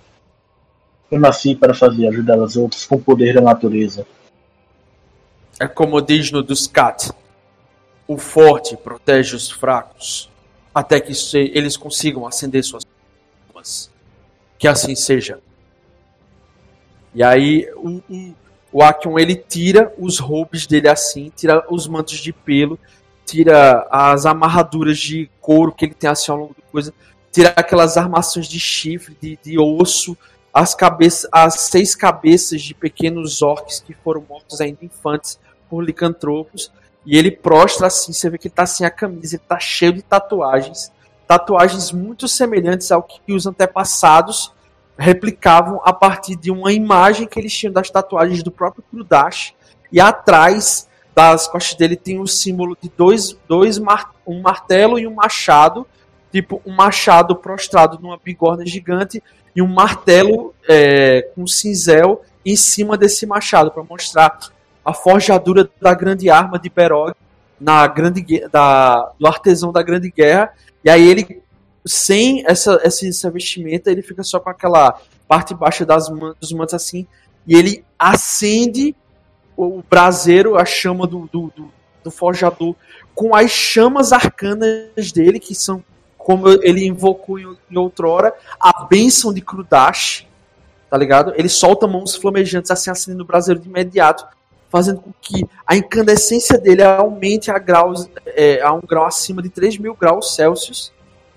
eu 1.11 1.21
nasci 1.21 1.55
para 1.55 1.75
fazer, 1.75 2.09
ajudar 2.09 2.39
os 2.39 2.57
outros 2.57 2.87
com 2.87 2.97
o 2.97 3.03
poder 3.03 3.35
da 3.35 3.41
natureza. 3.41 4.07
É 5.61 5.69
como 5.69 6.01
diz 6.01 6.31
no 6.31 6.43
Duscat: 6.43 7.13
o 8.07 8.19
forte 8.19 8.77
protege 8.77 9.37
os 9.37 9.51
fracos, 9.51 10.31
até 10.75 11.01
que 11.01 11.13
eles 11.35 11.77
consigam 11.77 12.27
acender 12.27 12.65
suas 12.65 12.85
almas. 13.49 13.91
Que 14.59 14.67
assim 14.67 14.95
seja. 14.95 15.39
E 17.15 17.23
aí 17.23 17.69
o, 17.77 18.03
o, 18.73 18.83
Akion 18.83 19.19
ele 19.19 19.37
tira 19.37 19.93
os 19.99 20.19
roubos 20.19 20.67
dele 20.67 20.89
assim, 20.89 21.31
tira 21.35 21.65
os 21.71 21.87
mantos 21.87 22.19
de 22.19 22.33
pelo, 22.33 22.79
tira 23.25 23.87
as 23.91 24.27
amarraduras 24.27 24.99
de 24.99 25.31
couro 25.41 25.73
que 25.73 25.85
ele 25.85 25.95
tem 25.95 26.11
assim 26.11 26.33
ao 26.33 26.39
longo 26.39 26.55
da 26.55 26.67
coisa, 26.73 26.93
tira 27.31 27.53
aquelas 27.57 27.97
armações 27.97 28.47
de 28.47 28.59
chifre, 28.59 29.17
de, 29.21 29.39
de 29.43 29.59
osso, 29.59 30.17
as 30.53 30.75
cabeças, 30.75 31.29
as 31.33 31.55
seis 31.63 31.95
cabeças 31.95 32.63
de 32.63 32.75
pequenos 32.75 33.43
orcs 33.43 33.81
que 33.81 33.93
foram 33.93 34.25
mortos 34.29 34.61
ainda 34.61 34.85
infantes 34.85 35.39
por 35.69 35.83
licantropos. 35.83 36.71
E 37.05 37.19
ele 37.19 37.31
prostra 37.31 37.89
assim, 37.89 38.13
você 38.13 38.31
vê 38.31 38.39
que 38.39 38.47
ele 38.47 38.55
tá 38.55 38.65
sem 38.65 38.87
a 38.87 38.91
camisa, 38.91 39.35
ele 39.35 39.43
tá 39.47 39.59
cheio 39.59 39.93
de 39.93 40.03
tatuagens. 40.03 40.93
Tatuagens 41.27 41.91
muito 41.91 42.29
semelhantes 42.29 42.93
ao 42.93 43.03
que 43.03 43.33
os 43.33 43.47
antepassados 43.47 44.53
replicavam 44.99 45.81
a 45.85 45.93
partir 45.93 46.37
de 46.37 46.51
uma 46.51 46.73
imagem 46.73 47.27
que 47.27 47.39
eles 47.39 47.53
tinham 47.53 47.73
das 47.73 47.91
tatuagens 47.91 48.43
do 48.43 48.51
próprio 48.51 48.85
Krudash. 48.91 49.55
E 49.91 50.01
atrás 50.01 50.89
das 51.15 51.47
costas 51.47 51.77
dele 51.77 51.97
tem 51.97 52.21
um 52.21 52.27
símbolo 52.27 52.77
de 52.81 52.91
dois, 52.97 53.37
dois 53.49 53.79
um 54.27 54.41
martelo 54.41 54.99
e 54.99 55.07
um 55.07 55.15
machado. 55.15 55.87
Tipo, 56.33 56.61
um 56.67 56.75
machado 56.75 57.37
prostrado 57.37 57.99
numa 58.01 58.19
bigorna 58.23 58.67
gigante 58.67 59.23
e 59.55 59.63
um 59.63 59.69
martelo 59.69 60.53
é, 60.69 61.23
com 61.35 61.47
cinzel 61.47 62.23
em 62.45 62.57
cima 62.57 62.97
desse 62.97 63.25
machado, 63.25 63.71
para 63.71 63.85
mostrar 63.85 64.37
a 64.85 64.93
forjadura 64.93 65.71
da 65.81 65.95
grande 65.95 66.29
arma 66.29 66.59
de 66.59 66.69
Berog 66.69 67.15
na 67.59 67.87
grande 67.87 68.47
da, 68.51 69.13
do 69.19 69.27
artesão 69.27 69.73
da 69.73 69.83
grande 69.83 70.11
guerra. 70.11 70.53
E 70.85 70.91
aí 70.91 71.09
ele, 71.09 71.41
sem 71.87 72.45
essa, 72.47 72.81
essa, 72.83 73.07
essa 73.07 73.31
vestimenta, 73.31 73.91
ele 73.91 74.03
fica 74.03 74.23
só 74.23 74.41
com 74.41 74.51
aquela 74.51 74.99
parte 75.29 75.55
baixa 75.55 75.85
das 75.85 76.09
man- 76.09 76.35
dos 76.41 76.53
mantos 76.53 76.75
assim, 76.75 77.07
e 77.47 77.55
ele 77.55 77.85
acende 77.99 78.95
o, 79.57 79.79
o 79.79 79.85
braseiro, 79.89 80.57
a 80.57 80.65
chama 80.65 81.07
do, 81.07 81.29
do, 81.33 81.53
do, 81.55 81.71
do 82.03 82.11
forjador, 82.11 82.75
com 83.15 83.35
as 83.35 83.51
chamas 83.51 84.13
arcanas 84.13 85.13
dele, 85.13 85.39
que 85.39 85.55
são, 85.55 85.85
como 86.17 86.49
ele 86.49 86.87
invocou 86.87 87.39
em, 87.39 87.57
em 87.71 87.79
outrora, 87.79 88.35
a 88.59 88.85
bênção 88.85 89.33
de 89.33 89.41
Krudash, 89.41 90.27
tá 90.89 90.97
ligado? 90.97 91.33
Ele 91.37 91.49
solta 91.49 91.87
mãos 91.87 92.17
flamejantes 92.17 92.71
assim, 92.71 92.91
acendendo 92.91 93.25
o 93.25 93.27
braseiro 93.27 93.61
de 93.61 93.69
imediato, 93.69 94.27
fazendo 94.71 95.01
com 95.01 95.13
que 95.21 95.45
a 95.67 95.77
incandescência 95.77 96.59
dele 96.59 96.83
aumente 96.83 97.51
a, 97.51 97.59
graus, 97.59 98.09
é, 98.27 98.61
a 98.61 98.73
um 98.73 98.81
grau 98.81 99.07
acima 99.07 99.41
de 99.41 99.49
3 99.49 99.79
mil 99.79 99.95
graus 99.95 100.35
Celsius, 100.35 100.93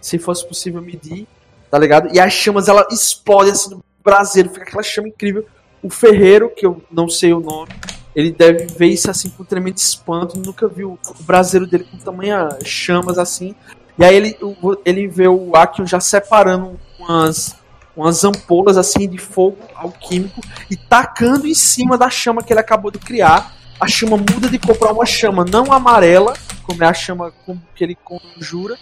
se 0.07 0.17
fosse 0.17 0.47
possível 0.47 0.81
medir, 0.81 1.27
tá 1.69 1.77
ligado? 1.77 2.15
E 2.15 2.19
as 2.19 2.31
chamas, 2.31 2.69
ela 2.69 2.87
explode 2.89 3.51
assim 3.51 3.71
no 3.71 3.83
braseiro, 4.01 4.49
fica 4.49 4.63
aquela 4.63 4.81
chama 4.81 5.09
incrível. 5.09 5.45
O 5.83 5.89
ferreiro, 5.89 6.49
que 6.49 6.65
eu 6.65 6.81
não 6.89 7.09
sei 7.09 7.33
o 7.33 7.41
nome, 7.41 7.73
ele 8.15 8.31
deve 8.31 8.67
ver 8.67 8.87
isso 8.87 9.11
assim 9.11 9.29
com 9.29 9.43
tremendo 9.43 9.77
espanto, 9.77 10.39
nunca 10.39 10.65
viu 10.65 10.97
o 11.09 11.23
braseiro 11.23 11.67
dele 11.67 11.85
com 11.91 11.97
tamanha 11.97 12.47
chamas 12.63 13.17
assim. 13.17 13.53
E 13.99 14.05
aí 14.05 14.15
ele, 14.15 14.37
ele 14.85 15.07
vê 15.09 15.27
o 15.27 15.53
Akion 15.57 15.85
já 15.85 15.99
separando 15.99 16.79
umas, 16.97 17.57
umas 17.93 18.23
ampolas 18.23 18.77
assim 18.77 19.09
de 19.09 19.17
fogo 19.17 19.57
alquímico 19.75 20.39
e 20.71 20.77
tacando 20.77 21.45
em 21.45 21.53
cima 21.53 21.97
da 21.97 22.09
chama 22.09 22.41
que 22.41 22.53
ele 22.53 22.61
acabou 22.61 22.91
de 22.91 22.99
criar. 22.99 23.57
A 23.77 23.87
chama 23.87 24.15
muda 24.15 24.47
de 24.49 24.57
cor 24.57 24.77
para 24.77 24.93
uma 24.93 25.05
chama 25.05 25.43
não 25.43 25.71
amarela, 25.71 26.33
como 26.63 26.81
é 26.81 26.87
a 26.87 26.93
chama 26.93 27.33
que 27.75 27.83
ele 27.83 27.95
conjura, 27.95 28.77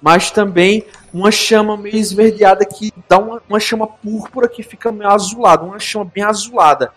mas 0.00 0.30
também 0.30 0.84
uma 1.12 1.30
chama 1.30 1.76
meio 1.76 1.96
esverdeada 1.96 2.64
que 2.64 2.92
dá 3.08 3.18
uma, 3.18 3.42
uma 3.48 3.60
chama 3.60 3.86
púrpura 3.86 4.48
que 4.48 4.62
fica 4.62 4.90
meio 4.90 5.10
azulada, 5.10 5.64
uma 5.64 5.78
chama 5.78 6.10
bem 6.12 6.24
azulada. 6.24 6.92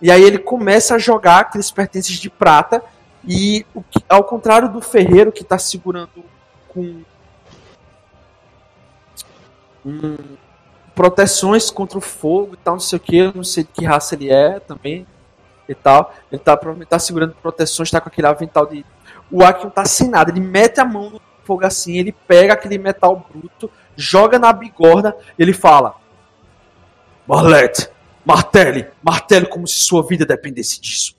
E 0.00 0.10
aí 0.10 0.22
ele 0.22 0.38
começa 0.38 0.94
a 0.94 0.98
jogar 0.98 1.40
aqueles 1.40 1.70
pertences 1.70 2.18
de 2.18 2.28
prata 2.30 2.82
e 3.26 3.64
que- 3.90 4.04
ao 4.08 4.22
contrário 4.22 4.68
do 4.68 4.80
ferreiro 4.80 5.32
que 5.32 5.42
está 5.42 5.58
segurando 5.58 6.24
com 6.68 7.02
um, 9.84 10.16
proteções 10.94 11.70
contra 11.70 11.98
o 11.98 12.00
fogo 12.00 12.54
e 12.54 12.56
tal, 12.56 12.74
não 12.74 12.80
sei 12.80 12.96
o 12.96 13.00
que, 13.00 13.32
não 13.34 13.44
sei 13.44 13.64
de 13.64 13.70
que 13.70 13.84
raça 13.84 14.14
ele 14.14 14.30
é 14.30 14.60
também 14.60 15.06
e 15.68 15.74
tal. 15.74 16.14
Ele 16.30 16.38
tá, 16.38 16.56
provavelmente 16.56 16.88
tá 16.88 16.98
segurando 16.98 17.34
proteções, 17.42 17.90
tá 17.90 18.00
com 18.00 18.08
aquele 18.08 18.26
avental 18.26 18.66
de. 18.66 18.84
O 19.30 19.42
Akion 19.42 19.70
tá 19.70 19.84
sem 19.84 20.08
nada, 20.08 20.30
ele 20.30 20.40
mete 20.40 20.78
a 20.78 20.84
mão 20.84 21.10
no 21.10 21.20
fogo 21.46 21.64
assim, 21.64 21.96
ele 21.96 22.14
pega 22.26 22.52
aquele 22.52 22.76
metal 22.76 23.26
bruto, 23.32 23.70
joga 23.96 24.38
na 24.38 24.52
bigorna 24.52 25.14
ele 25.38 25.52
fala: 25.52 25.94
Marlete, 27.26 27.88
martele, 28.24 28.86
martele 29.02 29.46
como 29.46 29.66
se 29.66 29.80
sua 29.80 30.06
vida 30.06 30.26
dependesse 30.26 30.80
disso. 30.80 31.14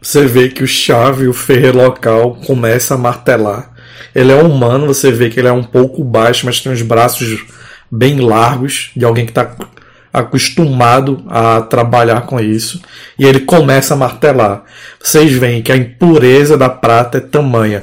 Você 0.00 0.26
vê 0.26 0.48
que 0.48 0.62
o 0.62 0.66
chave, 0.66 1.28
o 1.28 1.32
ferreiro 1.32 1.78
local, 1.78 2.36
começa 2.46 2.94
a 2.94 2.98
martelar. 2.98 3.72
Ele 4.14 4.32
é 4.32 4.42
humano, 4.42 4.86
você 4.86 5.10
vê 5.10 5.28
que 5.28 5.38
ele 5.38 5.48
é 5.48 5.52
um 5.52 5.64
pouco 5.64 6.02
baixo, 6.02 6.46
mas 6.46 6.60
tem 6.60 6.72
os 6.72 6.82
braços 6.82 7.44
bem 7.90 8.20
largos, 8.20 8.90
de 8.96 9.04
alguém 9.04 9.24
que 9.24 9.32
está 9.32 9.54
acostumado 10.12 11.24
a 11.28 11.60
trabalhar 11.62 12.22
com 12.22 12.40
isso. 12.40 12.80
E 13.18 13.24
ele 13.24 13.40
começa 13.40 13.94
a 13.94 13.96
martelar. 13.96 14.64
Vocês 15.00 15.32
veem 15.32 15.62
que 15.62 15.72
a 15.72 15.76
impureza 15.76 16.56
da 16.56 16.68
prata 16.68 17.18
é 17.18 17.20
tamanha. 17.20 17.82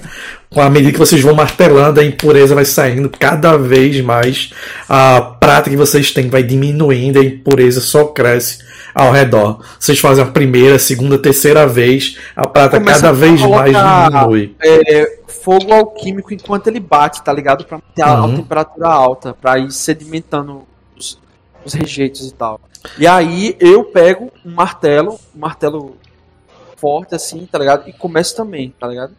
Com 0.55 0.61
a 0.61 0.69
medida 0.69 0.93
que 0.93 0.97
vocês 0.99 1.21
vão 1.21 1.35
martelando, 1.35 1.99
a 1.99 2.03
impureza 2.05 2.55
vai 2.55 2.63
saindo 2.63 3.09
cada 3.09 3.57
vez 3.57 3.99
mais. 3.99 4.53
A 4.87 5.19
prata 5.21 5.69
que 5.69 5.75
vocês 5.75 6.11
têm 6.11 6.29
vai 6.29 6.43
diminuindo, 6.43 7.19
a 7.19 7.23
impureza 7.25 7.81
só 7.81 8.05
cresce 8.05 8.59
ao 8.93 9.11
redor. 9.11 9.59
Vocês 9.77 9.99
fazem 9.99 10.23
a 10.23 10.27
primeira, 10.27 10.79
segunda, 10.79 11.17
terceira 11.19 11.67
vez, 11.67 12.17
a 12.33 12.47
prata 12.47 12.79
Começa 12.79 13.01
cada 13.01 13.09
a 13.09 13.11
vez 13.11 13.41
mais 13.41 13.75
diminui. 13.75 14.55
É, 14.63 15.19
fogo 15.27 15.73
alquímico 15.73 16.33
enquanto 16.33 16.67
ele 16.67 16.79
bate, 16.79 17.21
tá 17.21 17.33
ligado? 17.33 17.65
Pra 17.65 17.77
manter 17.77 18.03
a, 18.03 18.07
a 18.15 18.25
Uhum. 18.25 18.37
temperatura 18.37 18.87
alta, 18.87 19.33
pra 19.33 19.59
ir 19.59 19.69
sedimentando 19.73 20.61
os, 20.97 21.19
os 21.65 21.73
rejeitos 21.73 22.29
e 22.29 22.33
tal. 22.33 22.61
E 22.97 23.05
aí 23.05 23.57
eu 23.59 23.83
pego 23.83 24.31
um 24.45 24.51
martelo, 24.53 25.19
um 25.35 25.39
martelo 25.39 25.97
forte 26.77 27.13
assim, 27.13 27.45
tá 27.45 27.59
ligado? 27.59 27.89
E 27.89 27.91
começo 27.91 28.37
também, 28.37 28.73
tá 28.79 28.87
ligado? 28.87 29.11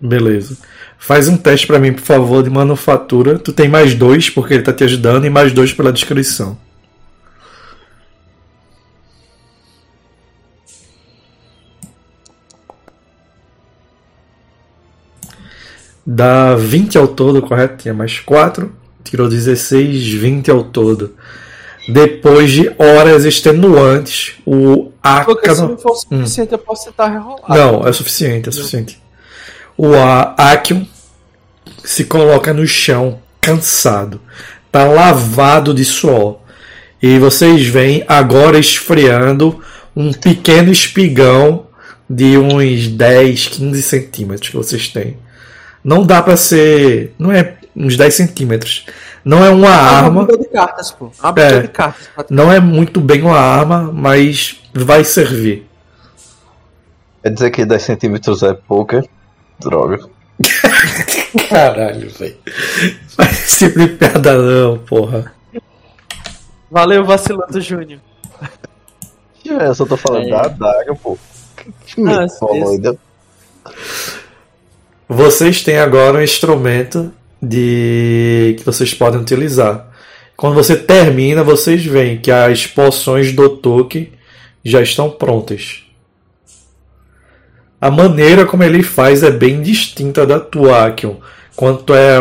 Beleza. 0.00 0.56
Faz 0.98 1.28
um 1.28 1.36
teste 1.36 1.66
pra 1.66 1.78
mim, 1.78 1.92
por 1.92 2.02
favor, 2.02 2.42
de 2.42 2.50
manufatura. 2.50 3.38
Tu 3.38 3.52
tem 3.52 3.68
mais 3.68 3.94
dois, 3.94 4.28
porque 4.30 4.54
ele 4.54 4.62
tá 4.62 4.72
te 4.72 4.84
ajudando, 4.84 5.24
e 5.24 5.30
mais 5.30 5.52
dois 5.52 5.72
pela 5.72 5.92
descrição. 5.92 6.56
Dá 16.06 16.54
20 16.54 16.98
ao 16.98 17.08
todo, 17.08 17.40
correto? 17.40 17.82
Tinha 17.82 17.94
mais 17.94 18.20
4. 18.20 18.70
Tirou 19.02 19.28
16, 19.28 20.06
20 20.12 20.50
ao 20.50 20.64
todo. 20.64 21.14
Depois 21.88 22.50
de 22.50 22.70
horas 22.78 23.24
extenuantes, 23.24 24.34
o 24.46 24.90
Porque 25.24 25.54
se 25.54 25.60
não 25.60 25.76
for 25.76 25.94
suficiente, 25.94 26.52
eu 26.52 26.58
posso 26.58 26.86
tentar 26.86 27.08
rerolar. 27.08 27.44
Não, 27.48 27.86
é 27.86 27.92
suficiente, 27.92 28.48
é 28.48 28.52
suficiente. 28.52 29.03
O 29.76 29.92
Akion 30.36 30.84
se 31.84 32.04
coloca 32.04 32.52
no 32.52 32.66
chão, 32.66 33.18
cansado. 33.40 34.20
Tá 34.70 34.84
lavado 34.84 35.74
de 35.74 35.84
suor. 35.84 36.38
E 37.02 37.18
vocês 37.18 37.66
veem 37.66 38.04
agora 38.08 38.58
esfriando 38.58 39.60
um 39.94 40.12
pequeno 40.12 40.70
espigão 40.72 41.66
de 42.08 42.36
uns 42.38 42.88
10, 42.88 43.48
15 43.48 43.82
centímetros 43.82 44.48
que 44.50 44.56
vocês 44.56 44.88
têm. 44.88 45.16
Não 45.82 46.04
dá 46.04 46.22
pra 46.22 46.36
ser. 46.36 47.14
Não 47.18 47.30
é 47.32 47.54
uns 47.76 47.96
10 47.96 48.14
centímetros. 48.14 48.86
Não 49.24 49.44
é 49.44 49.50
uma 49.50 49.66
É 49.68 49.70
uma 49.70 50.22
arma. 50.22 50.26
de 50.26 50.44
cartas, 50.48 50.90
pô. 50.90 51.10
Uma 51.22 51.34
É. 51.40 51.60
de 51.62 51.68
cartas. 51.68 52.06
Não 52.30 52.50
é 52.52 52.60
muito 52.60 53.00
bem 53.00 53.22
uma 53.22 53.38
arma, 53.38 53.90
mas 53.92 54.60
vai 54.72 55.04
servir. 55.04 55.66
Quer 57.22 57.30
dizer 57.32 57.50
que 57.50 57.64
10 57.64 57.82
centímetros 57.82 58.42
é 58.42 58.52
pouca? 58.54 59.02
Droga. 59.60 60.00
Caralho, 61.48 62.10
velho. 62.10 62.36
Faz 63.08 63.58
tipo 63.58 63.78
de 63.78 63.88
piada 63.88 64.36
não, 64.36 64.78
porra. 64.78 65.32
Valeu, 66.70 67.04
vacilando, 67.04 67.60
Júnior. 67.60 68.00
É, 69.46 69.66
eu 69.68 69.74
só 69.74 69.84
tô 69.86 69.96
falando 69.96 70.26
É. 70.26 70.30
da 70.30 70.40
adaga, 70.42 70.94
pô. 70.96 71.18
Que 71.86 72.00
me 72.00 72.12
Ah, 72.12 72.26
falou 72.28 72.56
esse- 72.56 72.72
ainda. 72.72 72.98
Vocês 75.08 75.62
têm 75.62 75.78
agora 75.78 76.18
um 76.18 76.22
instrumento 76.22 77.12
de 77.40 78.56
que 78.58 78.64
vocês 78.64 78.94
podem 78.94 79.20
utilizar. 79.20 79.86
Quando 80.36 80.54
você 80.54 80.76
termina, 80.76 81.44
vocês 81.44 81.84
veem 81.84 82.18
que 82.18 82.30
as 82.30 82.66
poções 82.66 83.32
do 83.32 83.48
Toki 83.50 84.12
já 84.64 84.80
estão 84.80 85.10
prontas. 85.10 85.83
A 87.84 87.90
maneira 87.90 88.46
como 88.46 88.62
ele 88.62 88.82
faz 88.82 89.22
é 89.22 89.30
bem 89.30 89.60
distinta 89.60 90.26
da 90.26 90.40
tua, 90.40 90.86
Akion. 90.86 91.16
Quanto 91.54 91.94
é 91.94 92.18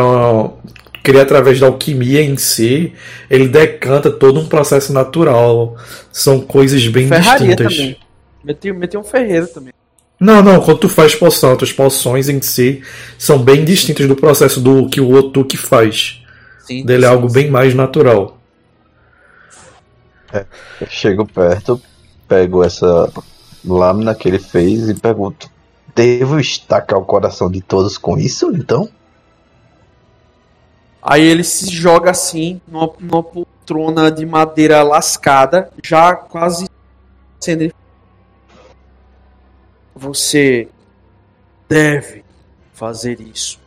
cria 1.02 1.22
através 1.22 1.58
da 1.58 1.68
alquimia 1.68 2.22
em 2.22 2.36
si, 2.36 2.92
ele 3.30 3.48
decanta 3.48 4.12
todo 4.12 4.42
um 4.42 4.46
processo 4.46 4.92
natural. 4.92 5.78
São 6.12 6.42
coisas 6.42 6.86
bem 6.90 7.08
Ferraria 7.08 7.56
distintas. 7.56 7.78
também. 7.78 7.98
Meti, 8.44 8.74
meti 8.74 8.98
um 8.98 9.06
ferreiro 9.06 9.48
também. 9.48 9.72
Não, 10.20 10.44
não, 10.44 10.60
quando 10.60 10.80
tu 10.80 10.90
faz 10.90 11.16
poção, 11.16 11.58
as 11.62 11.72
poções 11.72 12.28
em 12.28 12.42
si 12.42 12.84
são 13.18 13.40
bem 13.40 13.64
distintas 13.64 14.06
do 14.06 14.18
processo 14.18 14.60
do 14.60 14.90
que 14.90 15.00
o 15.00 15.14
Otuki 15.14 15.56
faz. 15.56 16.22
Sim, 16.68 16.86
Dele 16.86 17.06
é 17.06 17.08
sim, 17.08 17.14
algo 17.14 17.30
sim. 17.30 17.36
bem 17.36 17.50
mais 17.50 17.74
natural. 17.74 18.38
Eu 20.82 20.88
chego 20.90 21.26
perto, 21.26 21.82
pego 22.28 22.66
essa 22.66 23.10
lâmina 23.64 24.14
que 24.14 24.28
ele 24.28 24.40
fez 24.40 24.90
e 24.90 24.94
pergunto: 24.94 25.53
Devo 25.96 26.40
estacar 26.40 27.00
o 27.00 27.06
coração 27.06 27.52
de 27.52 27.62
todos 27.62 27.98
com 27.98 28.18
isso, 28.18 28.52
então? 28.56 28.90
Aí 31.02 31.22
ele 31.22 31.44
se 31.44 31.68
joga 31.70 32.12
assim, 32.12 32.62
numa, 32.68 32.92
numa 33.00 33.22
poltrona 33.22 34.10
de 34.10 34.26
madeira 34.26 34.82
lascada, 34.82 35.70
já 35.84 36.16
quase 36.16 36.68
sendo. 37.40 37.74
Você 39.94 40.70
deve 41.68 42.24
fazer 42.74 43.20
isso. 43.20 43.60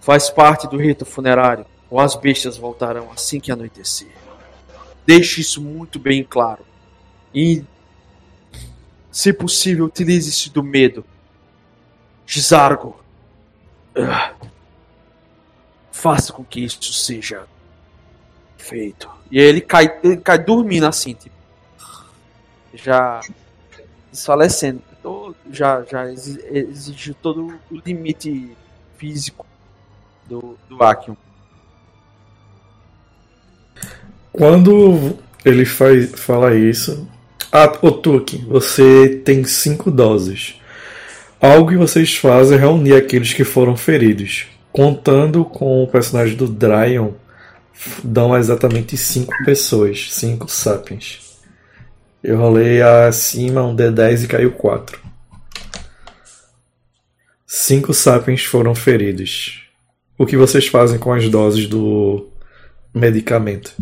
Faz 0.00 0.30
parte 0.30 0.68
do 0.68 0.76
rito 0.76 1.04
funerário, 1.04 1.66
ou 1.90 1.98
as 1.98 2.14
bestas 2.14 2.56
voltarão 2.56 3.10
assim 3.10 3.40
que 3.40 3.50
anoitecer. 3.50 4.12
Deixe 5.06 5.40
isso 5.40 5.60
muito 5.60 5.98
bem 5.98 6.22
claro. 6.22 6.64
E, 7.34 7.64
se 9.10 9.32
possível, 9.32 9.86
utilize-se 9.86 10.50
do 10.50 10.62
medo. 10.62 11.04
Gizargo. 12.26 13.00
Ah. 13.96 14.32
Faça 15.92 16.32
com 16.32 16.44
que 16.44 16.64
isso 16.64 16.92
seja 16.92 17.46
feito. 18.58 19.08
E 19.30 19.38
ele 19.38 19.60
cai, 19.60 19.98
ele 20.02 20.18
cai 20.18 20.38
dormindo 20.38 20.86
assim, 20.86 21.14
tipo. 21.14 21.34
Já 22.74 23.20
desfalecendo. 24.12 24.82
Já, 25.50 25.84
já 25.84 26.10
exi- 26.10 26.44
exigiu 26.50 27.14
todo 27.22 27.58
o 27.70 27.76
limite 27.84 28.56
físico 28.98 29.46
do, 30.28 30.58
do 30.68 30.82
Akion. 30.82 31.14
Quando 34.32 35.16
ele 35.44 35.64
faz, 35.64 36.10
fala 36.20 36.54
isso, 36.56 37.08
ah, 37.52 37.72
Otuki, 37.80 38.38
você 38.38 39.08
tem 39.24 39.44
cinco 39.44 39.90
doses. 39.90 40.60
Algo 41.40 41.68
que 41.68 41.76
vocês 41.76 42.16
fazem 42.16 42.56
é 42.56 42.60
reunir 42.60 42.94
aqueles 42.94 43.32
que 43.32 43.44
foram 43.44 43.76
feridos. 43.76 44.46
Contando 44.72 45.44
com 45.44 45.82
o 45.82 45.88
personagem 45.88 46.36
do 46.36 46.46
Dryon, 46.46 47.12
dão 48.02 48.36
exatamente 48.36 48.96
cinco 48.96 49.32
pessoas, 49.44 50.12
cinco 50.12 50.48
sapiens. 50.50 51.38
Eu 52.22 52.38
rolei 52.38 52.82
acima 52.82 53.62
um 53.62 53.76
D10 53.76 54.24
e 54.24 54.26
caiu 54.26 54.52
4. 54.52 55.00
Cinco 57.46 57.94
sapiens 57.94 58.44
foram 58.44 58.74
feridos. 58.74 59.62
O 60.18 60.26
que 60.26 60.36
vocês 60.36 60.66
fazem 60.66 60.98
com 60.98 61.12
as 61.12 61.28
doses 61.28 61.68
do 61.68 62.28
medicamento? 62.92 63.74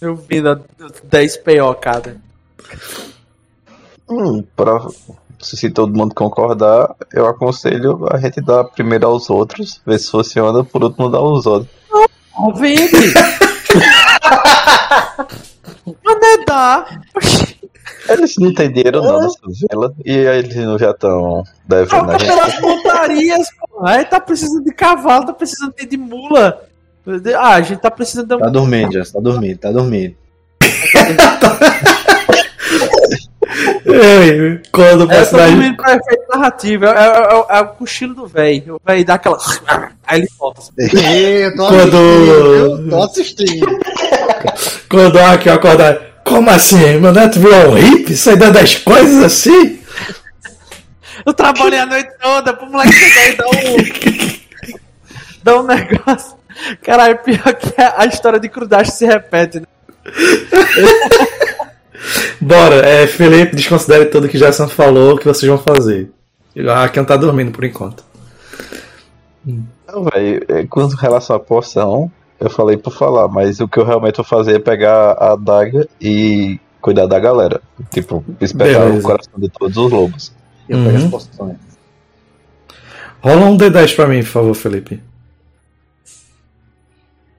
Eu 0.00 0.14
vi 0.14 0.42
da 0.42 0.60
10 1.04 1.38
PO 1.38 1.74
cada. 1.80 2.20
Hum, 4.08 4.44
pra, 4.54 4.86
se 5.40 5.70
todo 5.70 5.96
mundo 5.96 6.14
concordar, 6.14 6.94
eu 7.12 7.26
aconselho 7.26 8.06
a 8.10 8.18
gente 8.18 8.40
dar 8.40 8.64
primeiro 8.64 9.06
aos 9.06 9.30
outros, 9.30 9.80
ver 9.86 9.98
se 9.98 10.10
funciona, 10.10 10.64
por 10.64 10.82
último 10.84 11.08
dar 11.08 11.18
aos 11.18 11.46
outros. 11.46 11.70
Não 12.38 12.54
vende! 12.54 13.14
Mas 16.04 16.20
não 16.20 16.44
dar! 16.46 17.00
Eles 18.08 18.36
não 18.38 18.52
têm 18.52 18.70
dinheiro 18.70 19.02
não 19.02 19.20
nessa 19.20 19.38
vela, 19.70 19.94
e 20.04 20.12
eles 20.12 20.54
não 20.56 20.78
já 20.78 20.90
estão 20.90 21.42
devendo 21.66 22.10
a 22.10 22.18
gente. 22.18 22.26
Pelas 22.28 22.60
montarias, 22.60 23.46
pô. 23.58 23.86
Aí 23.86 24.04
tá 24.04 24.20
precisando 24.20 24.64
de 24.64 24.74
cavalo, 24.74 25.26
tá 25.26 25.32
precisando 25.32 25.74
de, 25.74 25.86
de 25.86 25.96
mula. 25.96 26.62
Ah, 27.38 27.54
a 27.54 27.62
gente 27.62 27.80
tá 27.80 27.90
precisando 27.90 28.28
de 28.28 28.34
um. 28.34 28.38
Tá 28.38 28.48
dormindo, 28.48 28.92
já, 28.92 29.04
tá 29.04 29.20
dormindo, 29.20 29.58
tá 29.58 29.72
dormindo. 29.72 30.14
Ei, 33.86 34.60
quando 34.72 35.02
o 35.06 35.12
É, 35.12 35.16
personagem. 35.16 35.56
dormindo 35.56 35.76
pra 35.76 35.94
efeito 35.96 36.24
narrativo. 36.30 36.84
É, 36.86 36.88
é- 36.88 37.54
é- 37.54 37.58
é 37.58 37.60
o 37.60 37.66
cochilo 37.68 38.14
do 38.14 38.26
velho. 38.26 38.76
O 38.76 38.80
velho 38.86 39.04
dá 39.04 39.14
aquela. 39.14 39.38
Aí 40.06 40.20
ele 40.20 40.28
volta. 40.38 40.60
assim. 40.60 40.96
Eu 40.96 41.56
tô 41.56 41.66
Quando- 41.68 41.96
assistindo, 41.96 42.80
eu 42.84 42.90
tô 42.90 43.02
assistindo. 43.02 43.80
Quando 44.88 45.14
o 45.16 45.24
Aki 45.26 45.50
acordar. 45.50 45.98
Como 46.24 46.48
assim? 46.50 46.98
Meu 46.98 47.12
neto 47.12 47.38
virou 47.38 47.72
um 47.72 47.74
hippie? 47.74 48.16
Sai 48.16 48.36
dando 48.36 48.58
as 48.58 48.76
coisas 48.76 49.22
assim? 49.22 49.78
Eu 51.26 51.34
trabalhei 51.34 51.78
a 51.78 51.86
noite 51.86 52.10
toda 52.20 52.54
pro 52.54 52.66
moleque 52.70 52.92
chegar 52.92 53.28
e 53.28 53.36
dar 53.36 53.46
um. 53.46 54.80
dar 55.42 55.56
um 55.60 55.62
negócio. 55.64 56.34
Caralho, 56.82 57.18
pior 57.18 57.54
que 57.54 57.74
a 57.78 58.06
história 58.06 58.40
de 58.40 58.48
Crudache 58.48 58.90
se 58.92 59.04
repete, 59.04 59.60
né? 59.60 59.66
Bora, 62.40 62.76
é, 62.86 63.06
Felipe, 63.06 63.54
desconsidere 63.56 64.06
tudo 64.06 64.28
que 64.28 64.38
Jason 64.38 64.68
falou, 64.68 65.14
o 65.14 65.18
que 65.18 65.24
vocês 65.26 65.48
vão 65.48 65.58
fazer. 65.58 66.10
A 66.68 66.84
Akan 66.84 67.04
tá 67.04 67.16
dormindo 67.16 67.50
por 67.52 67.64
enquanto. 67.64 68.04
Não, 69.44 70.04
velho, 70.04 70.44
é, 70.48 70.66
com 70.66 70.86
relação 70.86 71.36
à 71.36 71.40
poção, 71.40 72.10
eu 72.40 72.50
falei 72.50 72.76
por 72.76 72.92
falar, 72.92 73.28
mas 73.28 73.60
o 73.60 73.68
que 73.68 73.78
eu 73.78 73.84
realmente 73.84 74.16
vou 74.16 74.24
fazer 74.24 74.56
é 74.56 74.58
pegar 74.58 75.12
a 75.12 75.32
adaga 75.32 75.88
e 76.00 76.58
cuidar 76.80 77.06
da 77.06 77.18
galera. 77.18 77.60
Tipo, 77.90 78.24
esperar 78.40 78.86
Beleza. 78.86 78.98
o 78.98 79.02
coração 79.02 79.32
de 79.38 79.48
todos 79.48 79.76
os 79.76 79.90
lobos. 79.92 80.32
Eu 80.68 80.78
pego 80.78 80.90
Uhum. 80.90 80.96
as 81.04 81.10
poções. 81.10 81.56
Rola 83.22 83.46
um 83.46 83.56
D10 83.56 83.94
pra 83.96 84.06
mim, 84.06 84.20
por 84.20 84.26
favor, 84.30 84.54
Felipe. 84.54 85.02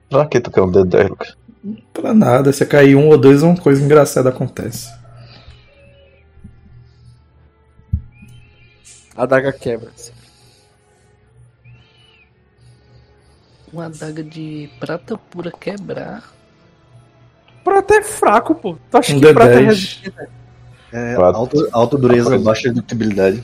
Pra 0.08 0.26
que 0.26 0.40
tu 0.40 0.50
quer 0.50 0.62
um 0.62 0.70
dedo 0.70 0.86
10, 0.86 1.10
Lucas? 1.10 1.36
Pra 1.92 2.14
nada, 2.14 2.52
se 2.52 2.64
cair 2.64 2.94
um 2.96 3.08
ou 3.08 3.18
dois, 3.18 3.42
uma 3.42 3.56
coisa 3.56 3.82
engraçada 3.82 4.28
acontece. 4.28 4.88
A 9.16 9.22
adaga 9.22 9.52
quebra. 9.52 9.90
Uma 13.72 13.86
adaga 13.86 14.22
de 14.22 14.70
prata 14.78 15.18
pura 15.18 15.50
quebrar. 15.50 16.22
Prata 17.64 17.94
é 17.96 18.02
fraco, 18.02 18.54
pô. 18.54 18.78
Tu 18.90 18.96
acha 18.96 19.14
Um 19.16 19.20
que 19.20 19.32
prata 19.34 19.52
é 19.52 19.56
D10. 19.56 19.64
resistente? 19.66 20.28
É, 20.92 21.14
alta, 21.16 21.68
alta 21.72 21.98
dureza, 21.98 22.38
baixa 22.38 22.72
ductibilidade. 22.72 23.42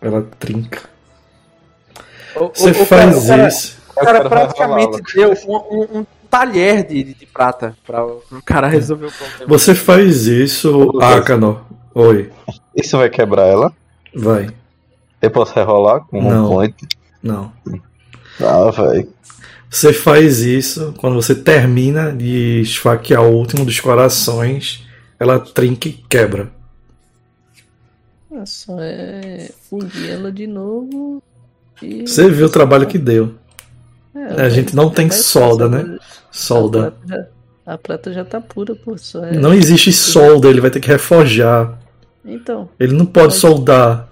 Ela 0.00 0.22
trinca. 0.38 0.82
Você 2.54 2.74
faz 2.74 3.24
o 3.24 3.26
cara- 3.28 3.48
isso. 3.48 3.78
O 3.90 3.94
cara 3.94 4.10
O 4.10 4.28
cara 4.28 4.28
praticamente 4.28 5.14
deu 5.14 5.32
um, 5.48 5.56
um- 5.56 5.98
um 6.00 6.06
talher 6.32 6.82
de, 6.86 7.04
de 7.12 7.26
prata 7.26 7.76
pra 7.86 8.02
o 8.06 8.22
cara 8.42 8.66
resolver 8.66 9.06
o 9.06 9.12
problema. 9.12 9.44
Você 9.46 9.74
faz 9.74 10.26
isso, 10.26 10.70
Lucas. 10.70 11.12
Akano. 11.12 11.60
Oi, 11.94 12.30
Isso 12.74 12.96
vai 12.96 13.10
quebrar 13.10 13.46
ela? 13.46 13.70
vai. 14.14 14.48
Eu 15.20 15.30
posso 15.30 15.54
rerolar 15.54 16.00
com 16.06 16.22
Não. 16.22 16.46
um 16.46 16.48
point? 16.48 16.88
Não. 17.22 17.52
Ah, 18.40 18.70
velho. 18.70 19.08
Você 19.70 19.92
faz 19.92 20.40
isso 20.40 20.94
quando 20.98 21.14
você 21.16 21.34
termina 21.34 22.10
de 22.12 22.60
esfaquear 22.62 23.22
o 23.22 23.30
último 23.36 23.64
dos 23.64 23.78
corações, 23.78 24.86
ela 25.20 25.38
trinca 25.38 25.88
e 25.88 25.92
quebra. 25.92 26.50
Ah, 28.34 28.46
Só 28.46 28.76
é 28.80 29.50
fundir 29.68 30.10
ela 30.10 30.32
de 30.32 30.46
novo. 30.46 31.22
E... 31.82 32.02
Você 32.06 32.28
viu 32.30 32.46
o 32.46 32.50
trabalho 32.50 32.86
que 32.86 32.98
deu. 32.98 33.34
É, 34.14 34.42
A 34.42 34.48
gente 34.48 34.74
não 34.74 34.90
tem 34.90 35.10
solda, 35.10 35.68
mas 35.68 36.21
né? 36.32 36.34
A 36.34 36.36
Solda. 36.36 36.90
prata, 36.92 37.06
já, 37.06 37.72
a 37.74 37.78
prata 37.78 38.12
já 38.12 38.24
tá 38.24 38.40
pura, 38.40 38.74
pô. 38.74 38.96
Só 38.96 39.24
é... 39.24 39.32
Não 39.32 39.52
existe 39.52 39.92
solda, 39.92 40.48
ele 40.48 40.60
vai 40.60 40.70
ter 40.70 40.80
que 40.80 40.88
reforjar. 40.88 41.78
Então, 42.24 42.68
Ele 42.78 42.94
não 42.94 43.04
pode 43.06 43.26
Mas- 43.28 43.34
soldar. 43.36 44.08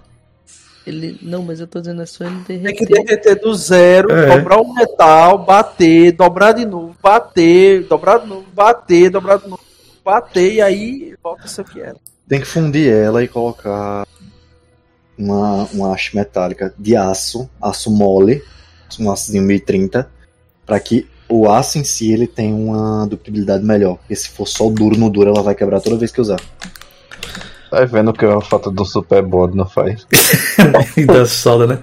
ele. 0.85 1.17
Não, 1.21 1.41
mas 1.43 1.59
eu 1.61 1.67
tô 1.67 1.79
dizendo 1.79 2.01
é 2.01 2.05
só 2.05 2.25
ele 2.25 2.35
Tem 2.45 2.59
que 2.75 2.85
derreter. 2.85 3.05
derreter 3.05 3.41
do 3.41 3.53
zero, 3.55 4.11
É. 4.11 4.37
dobrar 4.37 4.57
o 4.59 4.73
metal, 4.73 5.37
bater, 5.45 6.11
dobrar 6.11 6.51
de 6.51 6.65
novo, 6.65 6.95
bater, 7.01 7.85
dobrar 7.87 8.17
de 8.19 8.27
novo, 8.27 8.45
bater, 8.53 9.09
dobrar 9.09 9.37
de 9.37 9.47
novo, 9.47 9.63
bater, 10.03 10.53
e 10.55 10.61
aí 10.61 11.15
volta 11.23 11.43
a 11.45 11.47
ser 11.47 11.61
o 11.61 11.65
que 11.65 11.79
era. 11.79 11.95
Tem 12.27 12.39
que 12.41 12.47
fundir 12.47 12.91
ela 12.91 13.23
e 13.23 13.27
colocar 13.29 14.05
uma, 15.17 15.63
uma 15.73 15.93
haste 15.93 16.15
metálica 16.15 16.73
de 16.77 16.95
aço, 16.95 17.49
aço 17.61 17.89
mole, 17.91 18.43
um 18.99 19.09
açozinho 19.11 19.43
1030, 19.43 20.09
para 20.65 20.79
que 20.79 21.07
o 21.31 21.49
aço 21.49 21.77
em 21.77 21.83
si 21.83 22.11
ele 22.11 22.27
tenha 22.27 22.53
uma 22.55 23.07
ductibilidade 23.07 23.63
melhor. 23.63 23.95
Porque 23.97 24.15
se 24.15 24.29
for 24.29 24.47
só 24.47 24.67
o 24.67 24.71
duro 24.71 24.97
no 24.97 25.09
duro, 25.09 25.29
ela 25.29 25.41
vai 25.41 25.55
quebrar 25.55 25.79
toda 25.79 25.95
vez 25.97 26.11
que 26.11 26.19
usar. 26.21 26.39
Tá 27.69 27.85
vendo 27.85 28.11
que 28.11 28.25
a 28.25 28.41
falta 28.41 28.69
do 28.69 28.83
super 28.83 29.21
bond 29.23 29.55
não 29.55 29.65
faz? 29.65 30.05
e 30.97 31.05
da 31.05 31.25
solda, 31.25 31.65
né? 31.67 31.79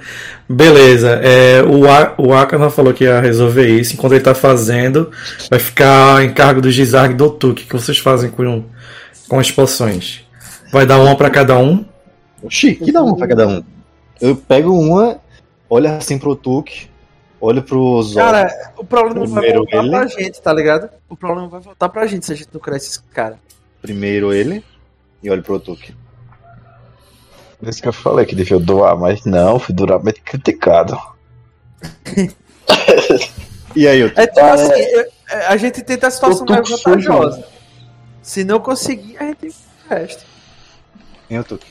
Beleza. 0.46 1.18
É, 1.22 1.62
o, 1.62 1.88
A- 1.88 2.14
o 2.18 2.34
Akana 2.34 2.68
falou 2.68 2.92
que 2.92 3.04
ia 3.04 3.20
resolver 3.20 3.66
isso. 3.66 3.94
Enquanto 3.94 4.12
ele 4.12 4.20
tá 4.20 4.34
fazendo, 4.34 5.10
vai 5.48 5.58
ficar 5.58 6.22
em 6.22 6.30
cargo 6.34 6.60
do 6.60 6.70
Gizarg 6.70 7.14
e 7.14 7.16
do 7.16 7.30
Tuque. 7.30 7.64
O 7.64 7.66
que 7.66 7.72
vocês 7.72 7.96
fazem 7.96 8.28
com, 8.28 8.64
com 9.28 9.38
as 9.38 9.50
poções? 9.50 10.20
Vai 10.70 10.84
dar 10.84 11.00
uma 11.00 11.16
pra 11.16 11.30
cada 11.30 11.58
um. 11.58 11.82
Oxi, 12.42 12.74
que 12.74 12.92
dá 12.92 13.02
uma 13.02 13.16
pra 13.16 13.26
cada 13.26 13.48
um. 13.48 13.62
Eu 14.20 14.36
pego 14.36 14.78
uma, 14.78 15.16
olho 15.70 15.88
assim 15.92 16.18
pro 16.18 16.36
Tuque, 16.36 16.86
olho 17.40 17.62
pro 17.62 18.02
Zod. 18.02 18.16
Cara, 18.16 18.72
o 18.76 18.84
problema 18.84 19.26
vai 19.26 19.42
Primeiro 19.42 19.58
voltar 19.58 19.78
ele. 19.78 19.90
pra 19.90 20.06
gente, 20.06 20.40
tá 20.42 20.52
ligado? 20.52 20.90
O 21.08 21.16
problema 21.16 21.48
vai 21.48 21.60
voltar 21.60 21.88
pra 21.88 22.06
gente 22.06 22.26
se 22.26 22.32
a 22.32 22.36
gente 22.36 22.48
não 22.52 22.60
cresce 22.60 22.88
esse 22.90 23.02
cara. 23.14 23.38
Primeiro 23.82 24.32
ele 24.32 24.64
e 25.22 25.30
olho 25.30 25.42
pro 25.42 25.58
Tuque. 25.60 25.94
Por 27.58 27.68
isso 27.68 27.82
que 27.82 27.88
eu 27.88 27.92
falei 27.92 28.24
que 28.24 28.34
devia 28.36 28.58
doar, 28.58 28.96
mas 28.96 29.24
não, 29.24 29.58
fui 29.58 29.74
duramente 29.74 30.20
criticado. 30.22 30.96
E 33.76 33.86
aí, 33.86 34.00
eu 34.00 34.10
É 34.16 34.26
tipo 34.26 34.40
assim, 34.40 34.72
eu- 34.72 35.06
é, 35.30 35.46
a 35.46 35.56
gente 35.56 35.82
tenta 35.82 36.06
a 36.06 36.10
situação 36.10 36.44
mais 36.48 36.68
vantajosa. 36.68 37.44
Se 38.22 38.42
não 38.44 38.58
conseguir, 38.60 39.16
a 39.18 39.24
gente 39.26 39.48
o 39.48 39.88
resto. 39.90 40.24
eu 41.30 41.44
Tuque. 41.44 41.66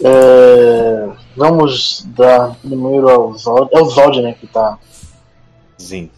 É, 0.00 1.10
vamos 1.36 2.06
dar 2.16 2.54
primeiro 2.56 3.08
ao 3.08 3.36
Zod. 3.36 3.68
É 3.72 3.80
o 3.80 3.84
Zod, 3.86 4.22
né, 4.22 4.32
que 4.32 4.46
tá. 4.46 4.78
Sim. 5.76 6.10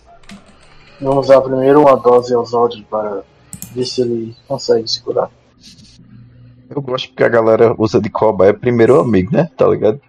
Vamos 1.01 1.29
dar 1.29 1.41
primeiro 1.41 1.81
uma 1.81 1.97
dose 1.97 2.35
ao 2.35 2.45
Zod 2.45 2.87
para 2.89 3.23
ver 3.73 3.85
se 3.85 4.03
ele 4.03 4.37
consegue 4.47 4.89
se 4.89 5.03
curar. 5.03 5.31
Eu 6.71 6.81
gosto 6.81 7.09
porque 7.09 7.25
a 7.25 7.29
galera 7.29 7.75
usa 7.79 8.01
de 8.01 8.09
cobaia 8.09 8.55
primeiro 8.55 9.01
amigo, 9.01 9.33
né? 9.33 9.51
Tá 9.57 9.67
ligado? 9.67 10.01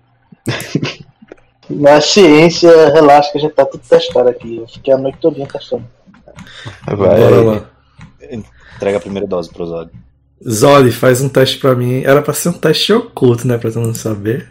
Na 1.70 2.00
ciência, 2.00 2.90
relaxa 2.94 3.32
que 3.32 3.38
a 3.38 3.42
gente 3.42 3.54
tá 3.54 3.66
tudo 3.66 3.82
testado 3.82 4.30
aqui. 4.30 4.58
Eu 4.58 4.68
fiquei 4.68 4.94
a 4.94 4.98
noite 4.98 5.18
todinha 5.18 5.48
testando. 5.48 5.86
Vai. 6.86 6.96
Bora 6.96 7.42
lá. 7.42 7.70
Entrega 8.76 8.98
a 8.98 9.02
primeira 9.02 9.28
dose 9.28 9.50
pro 9.50 9.66
Zod. 9.66 9.92
Zod, 10.48 10.92
faz 10.92 11.22
um 11.22 11.30
teste 11.30 11.58
pra 11.60 11.76
mim. 11.76 12.04
Era 12.04 12.22
pra 12.22 12.34
ser 12.34 12.50
um 12.50 12.54
teste 12.54 12.92
oculto, 12.94 13.48
né? 13.48 13.58
Pra 13.58 13.72
tu 13.72 13.80
não 13.80 13.94
saber. 13.94 14.50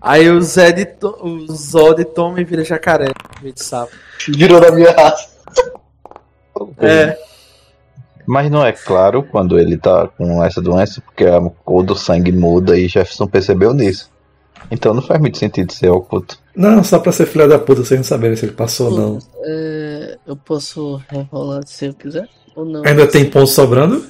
Aí 0.00 0.28
o 0.30 0.40
Zed, 0.42 0.84
to- 1.00 1.16
o 1.22 1.46
Zod 1.54 2.04
toma 2.06 2.40
e 2.40 2.44
vira 2.44 2.62
jacaré, 2.62 3.10
de 3.42 3.52
sapo. 3.62 3.92
Virou 4.28 4.60
da 4.60 4.70
minha 4.70 4.90
raça. 4.92 5.28
É, 6.78 7.16
Mas 8.26 8.50
não 8.50 8.64
é 8.66 8.72
claro 8.72 9.22
quando 9.22 9.58
ele 9.58 9.76
tá 9.78 10.06
com 10.08 10.44
essa 10.44 10.60
doença, 10.60 11.00
porque 11.00 11.24
a 11.24 11.40
cor 11.64 11.82
do 11.82 11.94
sangue 11.94 12.30
muda 12.32 12.76
e 12.78 12.86
Jefferson 12.88 13.26
percebeu 13.26 13.72
nisso. 13.72 14.10
Então 14.70 14.92
não 14.92 15.00
faz 15.00 15.18
muito 15.18 15.38
sentido 15.38 15.72
ser 15.72 15.88
oculto. 15.88 16.38
Não, 16.54 16.84
só 16.84 16.98
pra 16.98 17.10
ser 17.12 17.24
filha 17.26 17.48
da 17.48 17.58
puta, 17.58 17.82
vocês 17.82 17.98
não 17.98 18.04
saberem 18.04 18.36
se 18.36 18.44
ele 18.44 18.52
passou 18.52 18.90
ou 18.92 18.98
não. 18.98 19.18
É, 19.44 20.18
eu 20.26 20.36
posso 20.36 21.00
rerolar 21.08 21.62
se 21.66 21.86
eu 21.86 21.94
quiser? 21.94 22.28
Ou 22.54 22.66
não? 22.66 22.82
Ainda 22.84 23.06
tem 23.06 23.24
ponto 23.30 23.46
sobrando? 23.46 24.04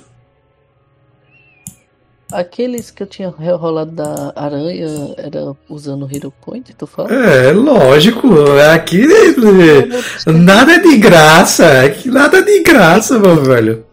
Aqueles 2.31 2.90
que 2.90 3.02
eu 3.02 3.07
tinha 3.07 3.32
rerolado 3.36 3.90
da 3.90 4.32
aranha 4.36 5.15
era 5.16 5.57
usando 5.68 6.05
o 6.05 6.15
Hero 6.15 6.31
Point, 6.42 6.74
tu 6.74 6.86
fala? 6.86 7.10
É, 7.10 7.52
lógico. 7.52 8.28
Aqui 8.74 9.07
nada 10.26 10.74
é 10.74 10.78
de 10.78 10.98
graça. 10.98 11.84
Aqui 11.84 12.10
nada 12.10 12.39
é 12.39 12.42
de 12.42 12.62
graça, 12.62 13.18
meu 13.18 13.36
velho. 13.42 13.86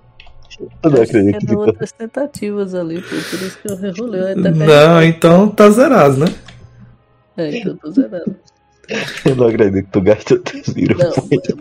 Eu 0.83 0.89
não 0.89 1.01
acredito 1.01 1.45
que 1.45 1.51
Eram 1.51 1.61
outras 1.61 1.91
tentativas 1.93 2.75
ali, 2.75 3.01
por 3.01 3.17
isso 3.17 3.57
que 3.61 3.71
eu 3.71 3.77
rerolei. 3.77 4.35
Não, 4.35 5.01
então 5.03 5.49
tá 5.49 5.69
zerado, 5.69 6.17
né? 6.17 6.27
É, 7.37 7.57
então 7.57 7.71
eu 7.71 7.77
tô 7.77 7.91
zerando. 7.91 8.35
Eu 9.25 9.35
não 9.35 9.47
acredito 9.47 9.85
que 9.85 9.91
tu 9.91 10.01
gasta 10.01 10.41
zero 10.69 10.97
Não, 10.97 11.11
point. 11.11 11.55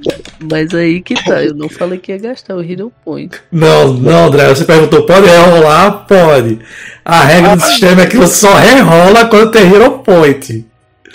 mas 0.51 0.75
aí 0.75 1.01
que 1.03 1.15
tá, 1.25 1.43
eu 1.43 1.55
não 1.55 1.69
falei 1.69 1.99
que 1.99 2.13
ia 2.13 2.19
gastar 2.19 2.55
o 2.57 2.63
Hero 2.63 2.93
Point. 3.05 3.37
Não, 3.51 3.93
não, 3.95 4.27
André, 4.27 4.49
você 4.49 4.65
perguntou, 4.65 5.07
pode 5.07 5.27
rerolar? 5.27 6.07
Pode. 6.07 6.59
A 7.05 7.25
regra 7.25 7.57
do 7.57 7.63
sistema 7.63 8.03
é 8.03 8.07
que 8.07 8.17
você 8.17 8.35
só 8.35 8.55
rerola 8.55 9.27
quando 9.27 9.51
tem 9.51 9.73
Hero 9.73 9.99
Point. 10.01 10.67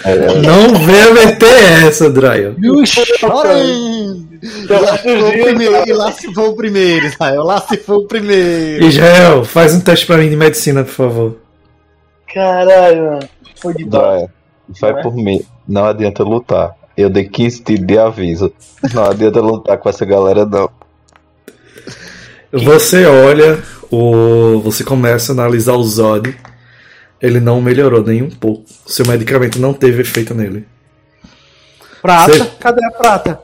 É, 0.04 0.16
Não 0.42 0.76
venha 0.86 1.14
meter 1.14 1.86
essa, 1.86 2.08
André. 2.08 2.54
E 2.58 2.70
lá 4.70 4.98
se 4.98 5.04
for 5.04 5.18
o 5.28 5.44
primeiro, 5.44 5.90
e 5.90 5.94
lá 5.94 6.12
se 6.12 6.34
for 6.34 6.50
o 6.50 6.56
primeiro, 6.56 7.06
Israel. 7.06 7.44
Lá 7.44 7.62
se 7.62 7.78
for 7.78 7.98
o 7.98 8.08
primeiro. 8.08 8.86
Israel, 8.86 9.44
faz 9.44 9.74
um 9.76 9.82
teste 9.82 10.06
pra 10.06 10.18
mim 10.18 10.30
de 10.30 10.38
medicina, 10.38 10.84
por 10.84 10.94
favor. 10.94 11.38
Caralho, 12.34 13.04
mano. 13.04 13.30
Foi 13.56 13.74
de 13.74 13.84
dó. 13.86 14.28
vai, 14.80 14.94
vai 14.94 15.04
por 15.04 15.14
mim. 15.16 15.42
Não 15.70 15.86
adianta 15.86 16.24
lutar. 16.24 16.76
Eu 16.98 17.12
dei 17.12 17.30
15 17.30 17.62
tiros 17.62 17.86
de 17.86 17.98
aviso. 17.98 18.52
Não 18.92 19.06
adianta 19.06 19.40
lutar 19.40 19.78
com 19.78 19.88
essa 19.88 20.04
galera, 20.04 20.46
não. 20.46 20.68
Você 22.52 23.06
olha, 23.06 23.62
o... 23.92 24.60
você 24.62 24.84
começa 24.84 25.32
a 25.32 25.36
analisar 25.36 25.74
o 25.74 25.84
Zod. 25.84 26.36
Ele 27.22 27.40
não 27.40 27.62
melhorou 27.62 28.04
nem 28.04 28.24
um 28.24 28.30
pouco. 28.30 28.66
Seu 28.88 29.06
medicamento 29.06 29.60
não 29.60 29.72
teve 29.72 30.02
efeito 30.02 30.34
nele. 30.34 30.66
prata, 32.02 32.34
Cê- 32.34 32.52
cadê 32.60 32.84
a 32.86 32.92
prata? 32.92 33.40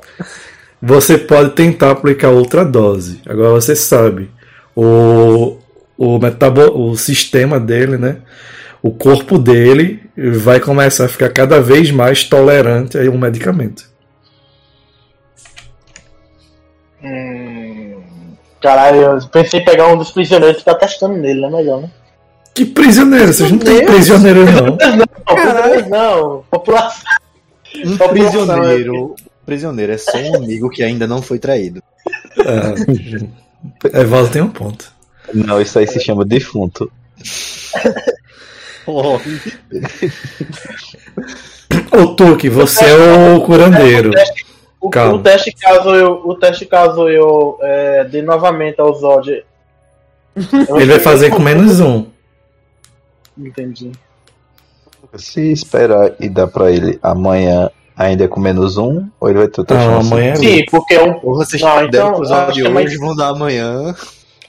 Você 0.82 1.18
pode 1.18 1.52
tentar 1.52 1.92
aplicar 1.92 2.30
outra 2.30 2.66
dose. 2.66 3.22
Agora 3.28 3.50
você 3.50 3.76
sabe. 3.76 4.32
O, 4.76 5.58
o, 5.98 6.18
metabo, 6.18 6.62
o 6.62 6.98
sistema 6.98 7.60
dele, 7.60 7.98
né? 7.98 8.18
O 8.86 8.92
corpo 8.92 9.40
dele 9.40 10.00
vai 10.16 10.60
começar 10.60 11.06
a 11.06 11.10
ficar 11.10 11.34
cada 11.34 11.60
vez 11.60 11.90
mais 11.90 12.24
tolerante 12.24 13.00
a 13.00 13.02
um 13.10 13.18
medicamento. 13.18 13.90
Hum, 17.04 18.00
caralho, 18.62 19.02
eu 19.02 19.28
pensei 19.30 19.60
em 19.60 19.66
pegar 19.66 19.88
um 19.88 19.98
dos 19.98 20.12
prisioneiros 20.12 20.58
e 20.58 20.60
ficar 20.60 20.76
testando 20.76 21.18
nele, 21.18 21.42
não 21.42 21.48
é 21.48 21.52
melhor, 21.64 21.82
né? 21.82 21.90
Que 22.54 22.64
prisioneiro? 22.64 23.34
Vocês 23.34 23.50
não 23.50 23.58
têm 23.58 23.88
prisioneiro, 23.88 24.46
não. 24.46 24.78
Não, 24.78 25.36
prisioneiros 25.36 25.88
não. 25.90 26.44
População. 26.52 27.04
Um 27.78 27.98
População, 27.98 28.46
prisioneiro. 28.46 29.16
Prisioneiro 29.48 29.94
é 29.94 29.98
só 29.98 30.16
um 30.16 30.36
amigo 30.36 30.70
que 30.70 30.84
ainda 30.84 31.08
não 31.08 31.24
foi 31.24 31.40
traído. 31.40 31.82
É, 32.38 34.02
Evaldo 34.02 34.30
tem 34.30 34.44
um 34.44 34.52
ponto. 34.52 34.94
Não, 35.34 35.60
isso 35.60 35.80
aí 35.80 35.88
se 35.88 36.00
chama 36.00 36.24
defunto. 36.24 36.92
Oh, 38.88 39.18
Ô 41.92 42.08
Tuque, 42.16 42.50
você 42.50 42.86
é 42.86 43.34
o 43.36 43.42
curandeiro. 43.42 44.12
O, 44.80 44.88
o 44.88 45.20
teste 45.20 45.52
caso 45.54 45.90
eu, 45.96 46.22
o 46.26 46.36
teste 46.36 46.66
caso 46.66 47.10
eu 47.10 47.58
é, 47.62 48.04
dê 48.04 48.22
novamente 48.22 48.80
ao 48.80 48.94
Zod. 48.94 49.44
eu 50.70 50.78
Ele 50.78 50.92
vai 50.92 51.00
fazer 51.00 51.32
com 51.32 51.40
menos 51.42 51.80
um. 51.80 52.06
Entendi. 53.38 53.92
Se 55.16 55.52
esperar 55.52 56.12
e 56.20 56.30
dar 56.30 56.48
pra 56.48 56.72
ele 56.72 57.00
amanhã 57.02 57.70
ainda 57.98 58.26
é 58.26 58.28
com 58.28 58.40
menos 58.40 58.78
um, 58.78 59.08
ou 59.20 59.30
ele 59.30 59.40
vai 59.40 59.48
ter 59.48 59.62
outra 59.62 59.78
Não, 59.78 59.96
chance? 60.02 60.12
amanhã 60.14 60.34
é 60.34 60.36
Sim, 60.36 60.66
porque 60.70 60.94
é 60.94 61.02
um. 61.04 61.14
porra, 61.20 61.46
vocês 61.46 61.62
Não, 61.62 61.70
deram 61.76 61.88
então, 61.88 62.08
pro 62.12 62.18
episódio 62.20 62.44
acho 62.44 62.54
de 62.54 62.62
que 62.62 62.68
é 62.68 62.72
mais- 62.72 62.86
hoje, 62.88 62.98
vão 62.98 63.16
dar 63.16 63.30
amanhã. 63.30 63.96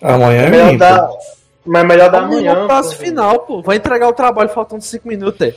Amanhã 0.03 0.43
é 0.43 0.51
Melhor 0.51 0.67
limpo. 0.67 0.79
dar, 0.81 1.09
mas 1.67 1.83
é 1.83 1.85
melhor 1.85 2.11
dar 2.11 2.23
Amanhã 2.23 2.53
é 2.53 2.63
o 2.63 2.67
prazo 2.67 2.91
pô. 2.97 3.03
final, 3.05 3.41
pô. 3.41 3.63
Vai 3.63 3.77
entregar 3.77 4.09
o 4.09 4.13
trabalho 4.13 4.49
faltando 4.49 4.83
5 4.83 5.07
minutos. 5.07 5.41
É. 5.41 5.55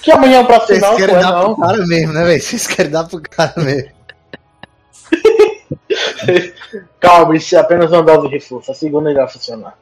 Que 0.00 0.10
amanhã 0.10 0.38
é 0.38 0.40
o 0.40 0.46
prazo 0.46 0.66
Vocês 0.66 0.78
final, 0.78 0.92
pô, 0.92 0.98
querem 0.98 1.16
é 1.16 1.20
dar 1.20 1.32
não. 1.32 1.54
pro 1.54 1.66
cara 1.66 1.86
mesmo, 1.86 2.12
né, 2.12 2.24
velho? 2.24 2.42
Vocês 2.42 2.66
querem 2.66 2.90
dar 2.90 3.04
pro 3.04 3.20
cara 3.20 3.54
mesmo. 3.56 3.90
Calma, 7.00 7.36
isso 7.36 7.54
é 7.54 7.58
apenas 7.58 7.92
uma 7.92 8.02
dose 8.02 8.28
de 8.28 8.34
reforço. 8.34 8.70
A 8.70 8.74
segunda 8.74 9.10
irá 9.10 9.28
funcionar. 9.28 9.76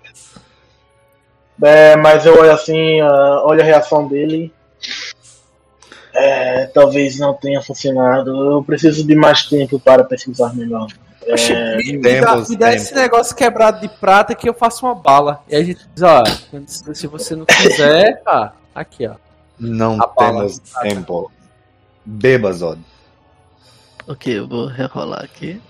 É, 1.62 1.96
mas 1.96 2.26
eu 2.26 2.36
olho 2.38 2.50
assim, 2.50 3.00
ah, 3.00 3.42
olho 3.44 3.60
a 3.60 3.64
reação 3.64 4.08
dele. 4.08 4.52
É, 6.14 6.66
talvez 6.66 7.18
não 7.18 7.34
tenha 7.34 7.62
funcionado. 7.62 8.30
Eu 8.30 8.64
preciso 8.64 9.06
de 9.06 9.14
mais 9.14 9.44
tempo 9.44 9.78
para 9.78 10.04
pesquisar 10.04 10.54
melhor. 10.54 10.88
Oxe, 11.30 11.52
É, 11.52 11.76
me, 11.76 11.92
me 11.92 11.98
dá, 12.20 12.32
tempos, 12.32 12.48
me 12.48 12.56
dá 12.56 12.66
tempos. 12.70 12.82
esse 12.82 12.94
negócio 12.94 13.36
quebrado 13.36 13.80
de 13.80 13.88
prata 13.88 14.34
que 14.34 14.48
eu 14.48 14.54
faço 14.54 14.86
uma 14.86 14.94
bala. 14.94 15.42
E 15.48 15.54
aí 15.54 15.62
a 15.62 15.64
gente 15.64 15.86
diz, 15.94 16.02
ó, 16.02 16.24
se 16.94 17.06
você 17.06 17.36
não 17.36 17.44
quiser, 17.46 18.20
tá, 18.24 18.52
aqui, 18.74 19.06
ó. 19.06 19.14
Não 19.58 20.00
A 20.02 20.06
temos 20.08 20.58
tempo. 20.82 21.30
Beba, 22.04 22.52
Zod. 22.52 22.80
Ok, 24.08 24.36
eu 24.38 24.48
vou 24.48 24.66
rerolar 24.66 25.22
aqui. 25.22 25.60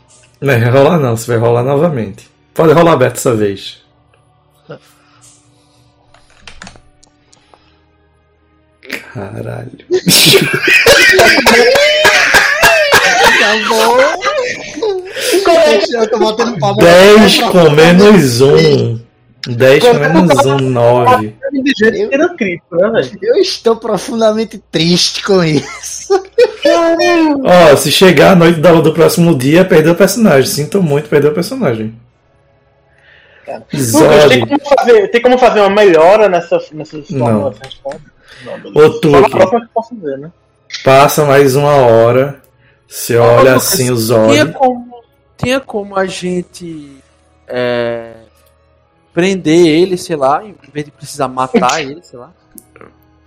Não 0.41 0.59
vai 0.59 0.71
rolar 0.71 0.99
não, 0.99 1.17
você 1.17 1.27
vai 1.33 1.39
rolar 1.39 1.63
novamente. 1.63 2.31
Pode 2.55 2.73
rolar 2.73 2.93
aberto 2.93 3.15
dessa 3.15 3.35
vez. 3.35 3.83
Caralho. 9.13 9.79
Eu 15.93 16.11
tô 16.11 16.19
batendo 16.19 16.59
palma. 16.59 16.77
10 16.83 17.41
com 17.41 17.71
menos 17.71 18.41
1. 18.41 19.01
10 19.49 19.85
com 19.85 19.95
menos 19.95 20.47
1, 20.47 20.59
9. 20.59 21.35
de 21.53 21.73
jeito 21.77 22.09
que 22.09 22.15
era 22.15 22.29
crítico, 22.35 22.77
né? 22.77 23.11
Eu 23.23 23.37
estou 23.37 23.77
profundamente 23.77 24.63
triste 24.71 25.23
com 25.25 25.43
isso. 25.43 26.23
Ó, 27.45 27.77
se 27.77 27.91
chegar 27.91 28.33
a 28.33 28.37
noite 28.37 28.61
do, 28.61 28.83
do 28.83 28.93
próximo 28.93 29.37
dia, 29.37 29.65
perdeu 29.65 29.93
o 29.93 29.97
personagem. 29.97 30.47
Sinto 30.49 30.83
muito, 30.83 31.09
perdeu 31.09 31.31
o 31.31 31.35
personagem. 31.35 31.95
Lucas, 33.73 34.29
tem 34.29 34.41
como 34.47 34.61
fazer, 34.65 35.09
tem 35.09 35.23
como 35.23 35.39
fazer 35.39 35.61
uma 35.61 35.71
melhora 35.71 36.29
nessa, 36.29 36.61
nessa 36.73 36.97
Não. 37.11 37.19
forma 37.27 37.51
dessa 37.51 37.65
resposta? 37.65 38.01
Não, 38.45 38.61
beleza. 38.61 38.87
Ô, 38.87 39.01
Tuque. 39.01 40.19
né? 40.19 40.31
Passa 40.85 41.25
mais 41.25 41.55
uma 41.57 41.75
hora. 41.75 42.41
Você 42.89 43.17
olha 43.17 43.55
assim 43.55 43.91
o 43.91 43.97
Tinha 43.97 44.45
Zod. 44.45 44.53
como, 44.53 44.92
tinha 45.37 45.61
como 45.61 45.97
a 45.97 46.07
gente 46.07 46.97
é, 47.47 48.15
prender 49.13 49.67
ele, 49.67 49.97
sei 49.99 50.17
lá, 50.17 50.45
em 50.45 50.55
vez 50.73 50.87
de 50.87 50.91
precisar 50.91 51.29
matar 51.29 51.83
ele, 51.85 52.03
sei 52.03 52.19
lá. 52.19 52.33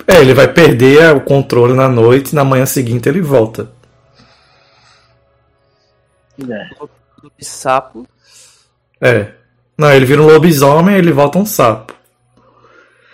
É, 0.08 0.22
ele 0.22 0.34
vai 0.34 0.48
perder 0.48 1.16
o 1.16 1.22
controle 1.22 1.74
na 1.74 1.90
noite 1.90 2.32
e 2.32 2.36
na 2.36 2.44
manhã 2.44 2.66
seguinte 2.66 3.10
ele 3.10 3.22
volta. 3.22 3.72
É. 6.40 6.70
Sapo. 7.40 8.08
É. 9.02 9.32
Não, 9.78 9.92
ele 9.92 10.06
vira 10.06 10.22
um 10.22 10.28
lobisomem 10.28 10.96
ele 10.96 11.12
volta 11.12 11.38
um 11.38 11.46
sapo. 11.46 11.94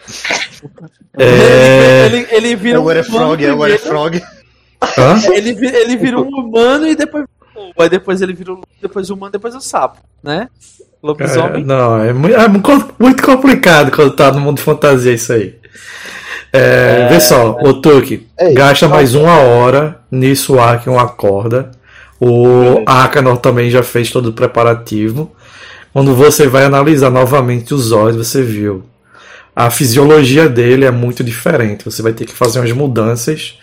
É. 1.18 2.06
Ele, 2.06 2.28
ele 2.32 2.56
vira 2.56 2.80
um 2.80 2.84
Agora 2.84 3.00
é 3.00 3.04
frog, 3.04 3.46
agora 3.46 3.74
é 3.74 3.78
frog. 3.78 4.24
Hã? 4.98 5.20
Ele, 5.34 5.50
ele 5.68 5.98
vira 5.98 6.18
um 6.18 6.30
humano 6.30 6.88
e 6.88 6.96
depois 6.96 7.26
aí 7.80 7.90
depois 7.90 8.22
ele 8.22 8.34
vira 8.34 8.54
o 8.54 8.62
depois 8.82 9.10
o 9.10 9.14
humano, 9.16 9.32
depois 9.32 9.56
o 9.56 9.62
sapo, 9.62 10.00
né? 10.24 10.48
É, 10.52 11.06
Lobisomem. 11.08 11.64
não, 11.66 11.98
é, 12.04 12.14
mu- 12.14 12.28
é 12.28 12.48
mu- 12.48 12.62
muito 13.00 13.24
complicado 13.24 13.92
quando 13.92 14.16
tá 14.16 14.32
no 14.32 14.40
mundo 14.40 14.58
de 14.58 14.64
fantasia 14.64 15.14
isso 15.14 15.34
aí. 15.34 15.56
É, 16.54 17.08
vê 17.10 17.20
só, 17.20 17.58
o 17.64 17.74
Tuque 17.82 18.28
Ei, 18.40 18.54
gasta 18.54 18.88
mais 18.88 19.16
uma 19.16 19.36
hora 19.38 20.00
nisso, 20.12 20.56
o 20.56 20.62
Akion 20.62 21.00
acorda. 21.00 21.72
O 22.20 22.84
Akanor 22.86 23.38
também 23.38 23.70
já 23.72 23.82
fez 23.82 24.12
todo 24.12 24.28
o 24.28 24.34
preparativo. 24.34 25.32
Quando 25.94 26.14
você 26.14 26.48
vai 26.48 26.66
analisar 26.66 27.10
novamente 27.10 27.74
os 27.74 27.92
olhos, 27.92 28.28
você 28.28 28.44
viu. 28.44 28.84
A 29.56 29.70
fisiologia 29.72 30.48
dele 30.48 30.86
é 30.86 30.92
muito 30.92 31.24
diferente. 31.24 31.84
Você 31.84 32.02
vai 32.02 32.14
ter 32.14 32.26
que 32.26 32.34
fazer 32.34 32.60
umas 32.60 32.72
mudanças 32.74 33.58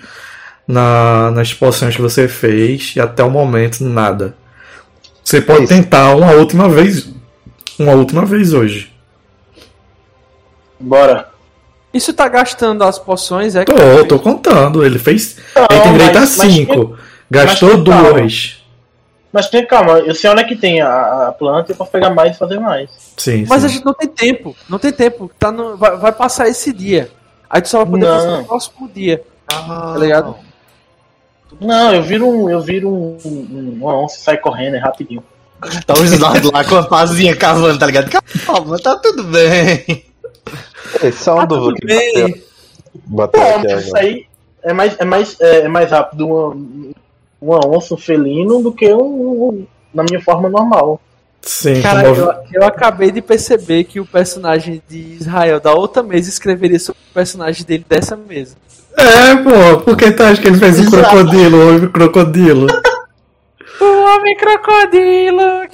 na, 0.69 1.31
nas 1.31 1.53
poções 1.55 1.97
que 1.97 2.03
você 2.03 2.29
fez 2.29 2.93
e 2.95 3.01
até 3.01 3.25
o 3.25 3.31
momento 3.31 3.83
nada. 3.83 4.37
Você 5.25 5.41
pode 5.41 5.65
Isso. 5.65 5.75
tentar 5.75 6.15
uma 6.15 6.33
última 6.33 6.69
vez. 6.69 7.09
Uma 7.79 7.93
última 7.93 8.25
vez 8.27 8.53
hoje. 8.53 8.93
Bora. 10.79 11.29
Isso 11.93 12.13
tá 12.13 12.29
gastando 12.29 12.85
as 12.85 12.99
poções, 12.99 13.57
é? 13.57 13.65
Tô, 13.65 14.05
tô 14.07 14.19
contando. 14.19 14.85
Ele 14.85 14.99
fez. 14.99 15.39
Não, 15.57 15.67
ele 15.71 15.81
tem 15.81 15.93
direito 15.93 16.15
mas- 16.19 16.39
a 16.41 16.45
mas 16.45 16.53
5. 16.55 16.99
Gastou 17.31 17.71
mas 17.75 17.83
duas. 17.85 18.59
Mas 19.31 19.49
tem 19.51 19.67
calma, 19.67 19.99
eu 19.99 20.15
sei 20.15 20.31
onde 20.31 20.41
é 20.41 20.45
que 20.45 20.57
tem 20.57 20.81
a, 20.81 21.29
a 21.29 21.33
planta 21.33 21.71
e 21.71 21.73
eu 21.75 21.77
posso 21.77 21.91
pegar 21.91 22.09
mais 22.11 22.35
e 22.35 22.39
fazer 22.39 22.59
mais. 22.59 22.89
Sim, 23.17 23.45
Mas 23.47 23.61
sim. 23.61 23.67
a 23.67 23.69
gente 23.69 23.85
não 23.85 23.93
tem 23.93 24.09
tempo. 24.09 24.57
Não 24.69 24.79
tem 24.79 24.91
tempo. 24.91 25.31
Tá 25.39 25.53
no, 25.53 25.77
vai, 25.77 25.97
vai 25.99 26.13
passar 26.13 26.49
esse 26.49 26.73
dia. 26.73 27.11
Aí 27.51 27.61
tu 27.61 27.69
só 27.69 27.79
vai 27.79 27.87
poder 27.87 28.07
Não. 28.07 28.15
fazer 28.17 28.37
no 28.39 28.45
próximo 28.45 28.89
dia. 28.89 29.23
Tá 29.47 29.95
ligado? 29.99 30.35
Não, 31.61 31.95
eu 31.95 32.03
viro 32.03 32.27
um. 32.29 32.49
Eu 32.51 32.61
viro 32.61 32.89
um. 32.89 33.19
um 33.25 33.77
uma 33.81 33.97
onça 34.05 34.19
sai 34.19 34.37
correndo, 34.39 34.77
é 34.77 34.79
rapidinho. 34.79 35.23
Tá 35.87 35.95
os 35.95 36.17
lados 36.21 36.53
lá 36.53 36.65
com 36.65 36.77
a 36.77 36.85
pazinha 36.87 37.35
cavando, 37.35 37.79
tá 37.79 37.87
ligado? 37.87 38.09
Calma, 38.47 38.79
tá 38.79 38.97
tudo 38.97 39.25
bem. 39.25 40.05
Ei, 41.03 41.11
só 41.13 41.35
uma 41.35 41.47
Tá 41.49 41.57
tudo 41.57 41.75
que 41.75 41.87
bateu, 41.87 42.29
bem. 42.29 42.43
bateu 43.07 43.43
aqui 43.43 43.65
mas 43.75 43.85
isso 43.85 43.97
aí 43.97 44.27
é 44.63 44.73
mais, 44.73 44.97
é 45.01 45.05
mais, 45.05 45.41
é, 45.41 45.57
é 45.63 45.69
mais 45.69 45.91
rápido 45.91 46.27
uma, 46.29 46.57
uma 47.41 47.67
onça, 47.67 47.93
um 47.95 47.99
felino, 47.99 48.63
do 48.63 48.73
que 48.73 48.93
um, 48.95 49.49
um- 49.49 49.67
na 49.93 50.05
minha 50.05 50.21
forma 50.21 50.49
normal. 50.49 51.01
Sim, 51.43 51.81
Cara, 51.83 52.07
eu, 52.09 52.33
eu 52.53 52.65
acabei 52.65 53.11
de 53.11 53.21
perceber 53.23 53.85
que 53.85 53.99
o 54.01 54.07
personagem 54.07 54.81
de 54.89 54.99
Israel 55.21 55.59
da 55.61 55.73
outra 55.73 56.03
mesa 56.05 56.29
escreveria 56.29 56.79
sobre 56.79 57.01
o 57.11 57.15
personagem 57.15 57.65
dele 57.65 57.85
dessa 57.89 58.17
mesa. 58.17 58.55
É, 58.97 59.37
pô, 59.37 59.81
por 59.81 59.97
que 59.97 60.11
tu 60.11 60.23
acha 60.23 60.41
que 60.41 60.49
ele 60.49 60.59
fez 60.59 60.79
um 60.79 60.83
Exato. 60.83 60.97
crocodilo, 60.97 61.57
um 61.57 61.69
homem 61.69 61.89
crocodilo? 61.89 62.67
O 63.81 64.17
homem 64.17 64.37
crocodilo! 64.37 65.69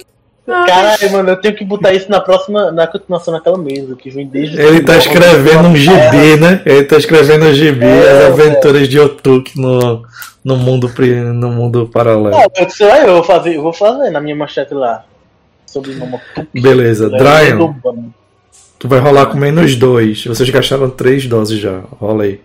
Caralho, 0.45 1.11
mano, 1.11 1.29
eu 1.29 1.37
tenho 1.37 1.55
que 1.55 1.65
botar 1.65 1.91
isso 1.91 2.09
na 2.09 2.21
próxima, 2.21 2.71
na 2.71 2.85
continuação 2.85 3.33
daquela 3.33 3.57
mesa, 3.57 3.95
que 3.95 4.11
vem 4.11 4.27
desde. 4.27 4.61
Ele 4.61 4.83
tá 4.83 4.95
escrevendo 4.95 5.69
um 5.69 5.75
gibi, 5.75 6.37
né? 6.39 6.61
Ele 6.63 6.83
tá 6.83 6.97
escrevendo 6.97 7.45
um 7.45 7.53
gibi, 7.53 7.83
É, 7.83 8.11
as 8.11 8.23
aventuras 8.25 8.87
de 8.87 8.99
Otuk 8.99 9.59
no, 9.59 10.03
no, 10.43 10.55
mundo, 10.55 10.91
no 11.33 11.49
mundo 11.49 11.89
paralelo. 11.91 12.35
Ah, 12.35 12.45
eu 12.55 12.69
sei 12.69 12.87
lá, 12.87 12.99
eu 12.99 13.13
vou 13.15 13.23
fazer, 13.23 13.55
eu 13.55 13.61
vou 13.63 13.73
fazer 13.73 14.11
na 14.11 14.21
minha 14.21 14.35
manchete 14.35 14.73
lá. 14.73 15.03
Sobre 15.65 15.91
uma 15.93 16.21
Beleza, 16.53 17.07
É, 17.07 17.17
Dryan, 17.17 17.75
tu 18.77 18.87
vai 18.87 18.99
rolar 18.99 19.25
com 19.25 19.37
menos 19.37 19.75
dois. 19.75 20.23
Vocês 20.25 20.49
gastaram 20.49 20.91
três 20.91 21.25
doses 21.25 21.59
já. 21.59 21.81
Rola 21.99 22.23
aí. 22.23 22.39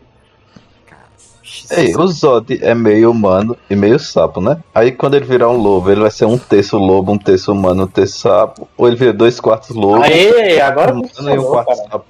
Ei, 1.71 1.95
o 1.97 2.07
Zod 2.09 2.59
é 2.63 2.75
meio 2.75 3.11
humano 3.11 3.57
e 3.69 3.77
meio 3.77 3.99
sapo, 3.99 4.41
né? 4.41 4.59
Aí 4.75 4.93
quando 4.93 5.15
ele 5.15 5.25
virar 5.25 5.49
um 5.51 5.57
lobo, 5.57 5.91
ele 5.91 6.01
vai 6.01 6.11
ser 6.11 6.25
um 6.25 6.37
terço 6.39 6.77
lobo, 6.79 7.13
um 7.13 7.19
terço 7.19 7.53
humano, 7.53 7.85
um 7.85 7.87
terço 7.87 8.19
sapo. 8.19 8.69
Ou 8.77 8.87
ele 8.89 8.97
vira 8.97 9.13
dois 9.13 9.39
quartos 9.41 9.75
lobo, 9.77 10.03
Aê, 10.03 10.61
agora 10.61 10.95
um 10.95 11.01
humano 11.01 11.35
e 11.35 11.39
um 11.39 11.45
quarto 11.45 11.69
cara. 11.69 11.89
sapo. 11.91 12.05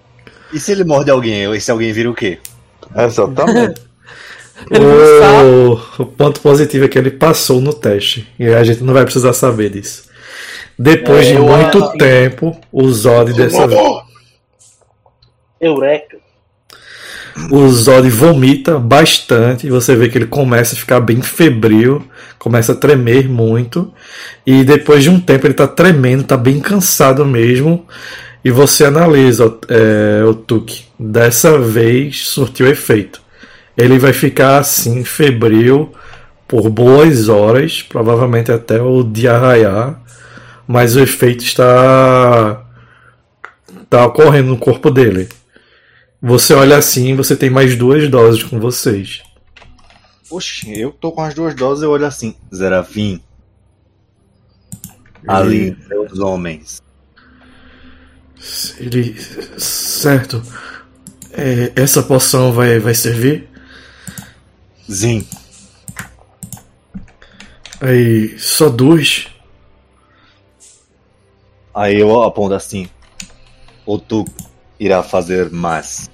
E 0.53 0.59
se 0.59 0.73
ele 0.73 0.85
morde 0.85 1.11
alguém? 1.11 1.53
Esse 1.55 1.71
alguém 1.71 1.93
vira 1.93 2.11
o 2.11 2.15
quê? 2.15 2.39
Exatamente. 2.97 3.81
O, 4.71 6.03
o 6.03 6.05
ponto 6.05 6.39
positivo 6.43 6.85
é 6.85 6.89
que 6.89 6.99
ele 6.99 7.11
passou 7.11 7.63
no 7.63 7.73
teste. 7.73 8.29
E 8.39 8.47
a 8.49 8.63
gente 8.63 8.85
não 8.85 8.93
vai 8.93 9.05
precisar 9.05 9.33
saber 9.33 9.71
disso. 9.71 10.05
Depois 10.79 11.29
É, 11.29 11.31
de 11.31 11.37
eu 11.39 11.45
muito 11.47 11.83
acho- 11.83 11.97
tempo, 11.97 12.55
o 12.71 12.87
Zod 12.93 13.33
dessa 13.33 13.67
vez. 13.67 13.81
Eureka. 15.61 16.19
O 17.51 17.69
Zod 17.69 18.09
vomita 18.09 18.79
bastante. 18.79 19.69
Você 19.69 19.95
vê 19.95 20.09
que 20.09 20.19
ele 20.19 20.27
começa 20.27 20.75
a 20.75 20.79
ficar 20.79 21.01
bem 21.01 21.23
febril, 21.23 22.05
começa 22.39 22.73
a 22.73 22.77
tremer 22.77 23.29
muito. 23.29 23.93
E 24.47 24.65
depois 24.65 25.03
de 25.03 25.11
um 25.11 25.21
tempo 25.21 25.47
ele 25.47 25.55
tá 25.55 25.67
tremendo, 25.67 26.25
tá 26.25 26.37
bem 26.37 26.61
cansado 26.61 27.25
mesmo. 27.25 27.87
E 28.45 28.51
você 28.51 28.85
analisa 28.85 29.55
é, 29.69 30.25
o 30.25 30.35
Tuque. 30.35 30.85
Dessa 30.99 31.59
vez 31.59 32.27
surtiu 32.29 32.67
efeito. 32.67 33.21
Ele 33.77 33.99
vai 33.99 34.13
ficar 34.13 34.59
assim, 34.59 35.05
febril, 35.05 35.93
por 36.49 36.69
boas 36.69 37.29
horas, 37.29 37.83
provavelmente 37.83 38.51
até 38.51 38.81
o 38.81 39.03
dia 39.03 39.39
raiar. 39.39 40.01
Mas 40.67 40.97
o 40.97 41.01
efeito 41.01 41.45
está. 41.45 42.63
está 43.83 44.07
ocorrendo 44.07 44.51
no 44.51 44.59
corpo 44.59 44.91
dele. 44.91 45.29
Você 46.23 46.53
olha 46.55 46.77
assim, 46.77 47.15
você 47.15 47.35
tem 47.35 47.49
mais 47.49 47.77
duas 47.77 48.09
doses 48.11 48.43
com 48.43 48.61
vocês. 48.61 49.23
Oxe, 50.31 50.79
eu 50.79 50.93
tô 50.93 51.11
com 51.13 51.23
as 51.23 51.35
duas 51.35 51.55
doses, 51.55 51.83
eu 51.83 51.91
olho 51.91 52.07
assim. 52.07 52.35
Zerafim. 52.55 53.23
Ali, 55.27 55.77
meus 55.89 56.19
homens. 56.19 56.83
Ele. 58.79 59.15
Certo. 59.59 60.43
É, 61.33 61.73
essa 61.75 62.03
poção 62.03 62.53
vai, 62.53 62.79
vai 62.79 62.95
servir? 62.95 63.49
Zin, 64.91 65.27
Aí. 67.81 68.39
Só 68.39 68.69
duas? 68.69 69.27
aí 71.75 71.99
eu 71.99 72.23
aponto 72.23 72.55
assim. 72.55 72.89
O 73.87 73.99
tu 73.99 74.25
irá 74.81 75.03
fazer 75.03 75.51
mais. 75.51 76.11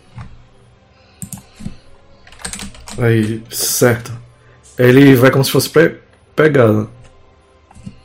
Aí. 2.98 3.42
Certo. 3.48 4.12
Ele 4.76 5.14
vai 5.14 5.30
como 5.30 5.44
se 5.44 5.52
fosse 5.52 5.70
pe 5.70 6.00
pegado. 6.34 6.90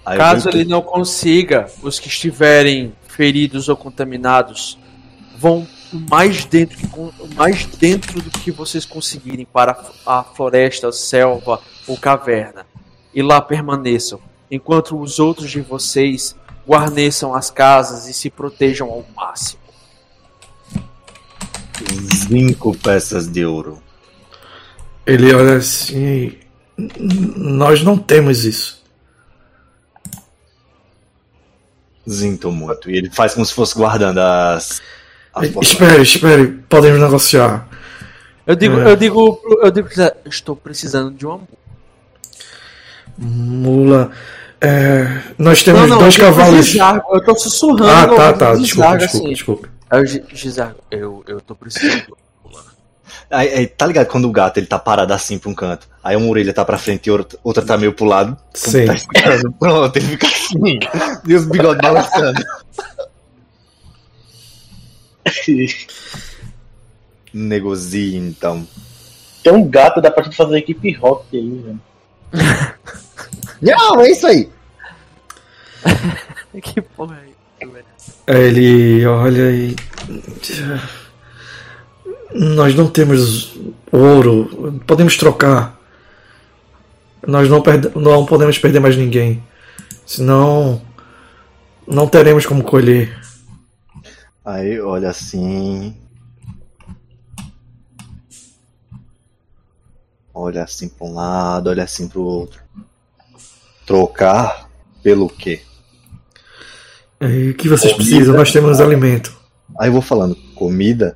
Aí 0.06 0.18
Caso 0.18 0.50
ele 0.50 0.66
não 0.66 0.82
consiga, 0.82 1.68
os 1.82 2.00
que 2.00 2.08
estiverem 2.08 2.94
feridos 3.08 3.68
ou 3.68 3.76
contaminados 3.76 4.78
vão 5.38 5.68
mais 6.10 6.46
dentro, 6.46 6.78
mais 7.36 7.66
dentro 7.66 8.22
do 8.22 8.30
que 8.32 8.52
vocês 8.52 8.86
conseguirem 8.86 9.46
para 9.46 9.78
a 10.06 10.24
floresta, 10.24 10.92
selva 10.92 11.60
ou 11.88 11.98
caverna. 11.98 12.66
E 13.14 13.22
lá 13.22 13.42
permaneçam, 13.42 14.20
enquanto 14.50 14.98
os 15.00 15.20
outros 15.20 15.52
de 15.52 15.60
vocês 15.60 16.36
guarneçam 16.68 17.34
as 17.34 17.52
casas 17.52 18.08
e 18.08 18.14
se 18.14 18.30
protejam 18.30 18.90
ao 18.90 19.06
máximo. 19.16 19.61
Cinco 22.28 22.76
peças 22.78 23.28
de 23.28 23.46
ouro. 23.46 23.82
Ele 25.06 25.34
olha 25.34 25.58
assim. 25.58 26.38
"N- 26.78 26.90
Nós 27.38 27.84
não 27.84 27.98
temos 27.98 28.46
isso. 28.46 28.82
Sinto 32.08 32.52
muito. 32.52 32.90
E 32.90 32.98
ele 32.98 33.10
faz 33.10 33.34
como 33.34 33.46
se 33.46 33.54
fosse 33.54 33.76
guardando 33.76 34.20
as. 34.20 34.82
Espere, 35.62 36.02
espere. 36.02 36.48
Podemos 36.68 37.00
negociar. 37.00 37.68
Eu 38.46 38.56
digo, 38.56 38.80
É. 38.80 38.92
eu 38.92 38.96
digo, 38.96 39.40
eu 39.62 39.72
digo, 39.72 39.88
estou 40.26 40.56
precisando 40.56 41.12
de 41.16 41.26
uma 41.26 41.40
Mula. 43.18 44.12
é, 44.60 45.22
nós 45.38 45.62
temos 45.64 45.82
Não, 45.82 45.88
não, 45.90 45.98
dois 46.00 46.18
eu 46.18 46.26
cavalos. 46.26 46.66
Gisargo, 46.66 47.06
Eu 47.16 47.24
tô 47.24 47.36
sussurrando. 47.38 47.86
Ah, 47.86 48.08
tá, 48.08 48.34
tá. 48.34 48.56
Gisargo, 48.56 48.62
Desculpa, 48.64 48.98
desculpa, 48.98 49.06
assim. 49.06 49.30
desculpa. 49.34 49.70
Aí 49.92 50.02
o 50.02 50.06
Gi- 50.06 50.24
Gisargo, 50.34 50.80
eu, 50.90 51.24
eu 51.28 51.42
tô 51.42 51.54
precisando. 51.54 52.18
Aí, 53.30 53.54
aí, 53.54 53.68
tá 53.68 53.86
ligado 53.86 54.08
quando 54.08 54.26
o 54.28 54.32
gato 54.32 54.58
ele 54.58 54.66
tá 54.68 54.80
parado 54.80 55.14
assim 55.14 55.38
pra 55.38 55.50
um 55.50 55.54
canto? 55.54 55.88
Aí 56.04 56.16
uma 56.16 56.28
orelha 56.30 56.54
tá 56.54 56.64
pra 56.66 56.78
frente 56.78 57.08
e 57.08 57.12
outra, 57.12 57.38
outra 57.44 57.66
tá 57.66 57.78
meio 57.78 57.94
pro 57.94 58.06
lado. 58.06 58.38
Sim. 58.54 58.86
Tá 58.86 58.94
escutando. 58.94 59.52
Pronto, 59.54 59.96
ele 59.98 60.06
fica 60.08 60.28
assim. 60.28 60.80
E 61.28 61.36
os 61.36 61.46
bigodes 61.46 61.82
balançando. 61.82 62.42
Negocie 67.34 68.16
então. 68.18 68.68
Tem 69.44 69.54
um 69.54 69.68
gato, 69.70 70.02
dá 70.02 70.12
pra 70.12 70.24
gente 70.24 70.36
fazer 70.36 70.58
equipe 70.58 70.92
rock 70.94 71.26
aí, 71.38 71.50
velho. 71.60 71.82
Não, 73.62 74.02
é 74.02 74.12
isso 74.12 74.28
aí. 74.28 74.50
que 76.62 76.82
porra 76.82 77.18
é 77.26 77.32
ele 78.28 79.06
olha 79.06 79.52
e. 79.52 79.76
Nós 82.34 82.74
não 82.76 82.90
temos 82.90 83.58
ouro, 83.92 84.80
podemos 84.88 85.18
trocar. 85.18 85.80
Nós 87.28 87.50
não, 87.50 87.62
perde... 87.62 87.92
não 87.96 88.26
podemos 88.26 88.58
perder 88.58 88.80
mais 88.80 88.96
ninguém. 88.96 89.44
Senão. 90.06 90.82
Não 91.88 92.08
teremos 92.08 92.46
como 92.46 92.64
colher. 92.64 93.20
Aí 94.46 94.80
olha 94.80 95.10
assim. 95.10 95.96
Olha 100.34 100.64
assim 100.64 100.88
pra 100.88 101.06
um 101.06 101.14
lado, 101.14 101.70
olha 101.70 101.84
assim 101.84 102.08
pro 102.08 102.22
outro. 102.22 102.62
Trocar 103.86 104.70
pelo 105.04 105.28
quê? 105.28 105.62
Aí, 107.22 107.52
o 107.52 107.54
que 107.54 107.70
vocês 107.70 107.94
Comida. 107.94 108.10
precisam? 108.10 108.36
Nós 108.36 108.52
temos 108.52 108.82
alimento. 108.82 109.34
Aí 109.80 109.88
eu 109.90 109.94
vou 109.94 110.02
falando: 110.02 110.36
comida, 110.56 111.16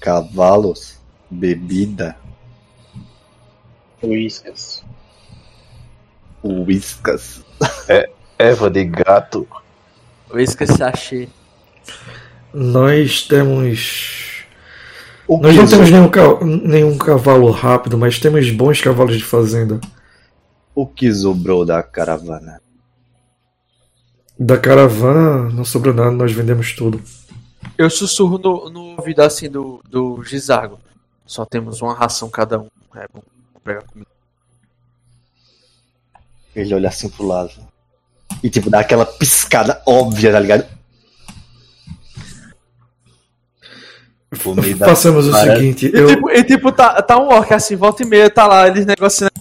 cavalos, 0.00 0.98
bebida, 1.30 2.16
Whiskas. 4.02 4.82
uíscas. 6.42 7.44
Eva 8.38 8.70
de 8.70 8.84
gato. 8.84 9.46
Esqueci, 10.34 10.82
achei. 10.82 11.28
Nós 12.52 13.22
temos. 13.22 14.44
O 15.28 15.38
Nós 15.38 15.56
não 15.56 15.66
temos 15.66 15.90
nenhum, 15.90 16.08
ca- 16.08 16.44
nenhum 16.44 16.96
cavalo 16.96 17.50
rápido, 17.50 17.98
mas 17.98 18.18
temos 18.18 18.50
bons 18.50 18.80
cavalos 18.80 19.16
de 19.16 19.24
fazenda. 19.24 19.80
O 20.74 20.86
que 20.86 21.12
sobrou 21.12 21.64
da 21.64 21.82
caravana? 21.82 22.60
Da 24.38 24.58
caravana 24.58 25.48
não 25.50 25.64
sobrou 25.64 25.94
nada, 25.94 26.10
nós 26.10 26.30
vendemos 26.32 26.72
tudo. 26.74 27.02
Eu 27.78 27.88
sussurro 27.90 28.38
no, 28.38 28.70
no 28.70 28.80
ouvido 28.98 29.20
assim 29.20 29.48
do, 29.50 29.82
do 29.88 30.22
Gisargo. 30.22 30.78
Só 31.26 31.44
temos 31.44 31.80
uma 31.80 31.94
ração 31.94 32.28
cada 32.28 32.58
um. 32.60 32.68
É 32.94 33.06
bom 33.12 33.22
vou 33.52 33.60
pegar 33.64 33.82
comida. 33.82 34.10
Ele 36.54 36.74
olha 36.74 36.88
assim 36.88 37.08
pro 37.08 37.26
lado. 37.26 37.50
E 38.42 38.48
tipo, 38.50 38.68
dá 38.70 38.80
aquela 38.80 39.04
piscada 39.06 39.82
óbvia, 39.86 40.32
tá 40.32 40.40
ligado? 40.40 40.66
Comida 44.42 44.86
Façamos 44.86 45.26
o 45.28 45.30
para- 45.30 45.56
seguinte, 45.56 45.86
E 45.86 45.98
eu. 45.98 46.06
tipo, 46.08 46.30
e, 46.30 46.44
tipo 46.44 46.70
tá, 46.72 47.00
tá 47.00 47.18
um 47.18 47.28
orc 47.28 47.52
assim, 47.54 47.74
volta 47.76 48.02
e 48.02 48.06
meia, 48.06 48.28
tá 48.28 48.46
lá, 48.46 48.66
eles 48.68 48.84
negociando. 48.84 49.32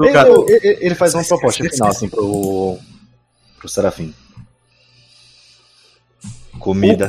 Ele, 0.00 0.56
ele- 0.56 0.78
ele 0.80 0.94
faz 0.94 1.14
uma 1.14 1.24
proposta 1.24 1.62
final 1.68 1.88
assim 1.88 2.08
pro. 2.08 2.78
Pro 3.62 3.68
Serafim. 3.68 4.12
Comida 6.58 7.08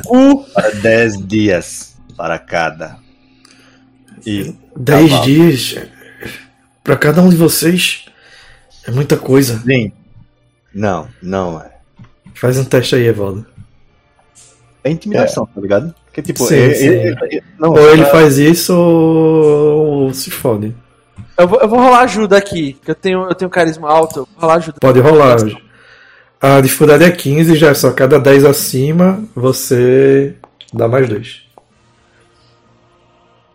para 0.54 0.70
10 0.70 1.26
dias 1.26 1.96
para 2.16 2.38
cada. 2.38 2.96
E 4.24 4.54
Dez 4.76 5.10
Cavalo. 5.10 5.24
dias 5.26 5.76
pra 6.82 6.96
cada 6.96 7.20
um 7.20 7.28
de 7.28 7.36
vocês 7.36 8.06
é 8.86 8.90
muita 8.90 9.16
coisa. 9.16 9.60
sim. 9.64 9.92
Não, 10.72 11.08
não 11.22 11.60
é. 11.60 11.70
Faz 12.34 12.58
um 12.58 12.64
teste 12.64 12.96
aí, 12.96 13.06
Evaldo. 13.06 13.46
É 14.82 14.90
intimidação, 14.90 15.46
tá 15.46 15.60
ligado? 15.60 15.94
Porque 16.06 16.20
tipo, 16.20 16.44
Sim, 16.46 16.54
ele, 16.56 16.74
sim. 16.74 16.86
ele- 16.86 17.16
ele- 17.30 17.42
não, 17.58 17.70
Ou 17.70 17.90
ele 17.92 18.04
tá- 18.04 18.10
faz 18.10 18.38
isso 18.38 18.74
ou 18.76 20.12
se 20.12 20.30
fode. 20.32 20.74
Eu 21.38 21.46
vou, 21.48 21.60
eu 21.60 21.68
vou 21.68 21.78
rolar 21.80 22.00
ajuda 22.00 22.36
aqui, 22.36 22.72
que 22.84 22.90
eu 22.90 22.94
tenho, 22.94 23.22
eu 23.28 23.34
tenho 23.36 23.50
carisma 23.50 23.88
alto. 23.88 24.20
Eu 24.20 24.26
vou 24.26 24.40
rolar 24.42 24.54
ajuda. 24.56 24.78
Pode 24.80 24.98
rolar. 25.00 25.36
A 26.46 26.60
dificuldade 26.60 27.02
é 27.04 27.10
15, 27.10 27.56
já 27.56 27.70
é 27.70 27.74
só 27.74 27.90
cada 27.90 28.20
10 28.20 28.44
acima 28.44 29.24
você 29.34 30.34
dá 30.70 30.86
mais 30.86 31.08
dois. 31.08 31.42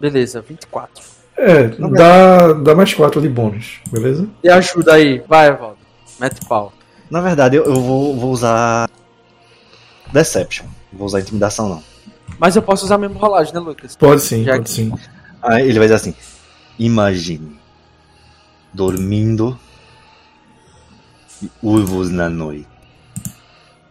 Beleza, 0.02 0.42
24. 0.42 1.04
É, 1.38 1.68
dá, 1.68 2.52
dá 2.54 2.74
mais 2.74 2.92
4 2.92 3.22
de 3.22 3.30
bônus, 3.30 3.80
beleza? 3.92 4.28
E 4.44 4.50
ajuda 4.50 4.96
aí, 4.96 5.20
vai, 5.28 5.56
Valdo. 5.56 5.78
Mete 6.20 6.44
pau. 6.48 6.74
Na 7.12 7.22
verdade, 7.22 7.58
eu, 7.58 7.66
eu 7.66 7.76
vou, 7.76 8.18
vou 8.18 8.32
usar. 8.32 8.90
Deception. 10.12 10.66
Vou 10.92 11.06
usar 11.06 11.20
intimidação, 11.20 11.70
não. 11.70 11.84
Mas 12.40 12.56
eu 12.56 12.64
posso 12.64 12.86
usar 12.86 12.98
mesmo 12.98 13.20
rolagem, 13.20 13.54
né, 13.54 13.60
Lucas? 13.60 13.96
Pode 13.98 14.22
sim, 14.22 14.44
Já 14.44 14.54
pode 14.54 14.64
que- 14.64 14.70
sim. 14.72 14.92
Aí 15.44 15.62
ele 15.70 15.78
vai 15.78 15.88
dizer 15.88 15.94
assim: 15.96 16.16
Imagine 16.80 17.56
dormindo 18.74 19.60
e 21.44 21.52
uivos 21.62 22.10
na 22.10 22.28
noite. 22.28 22.69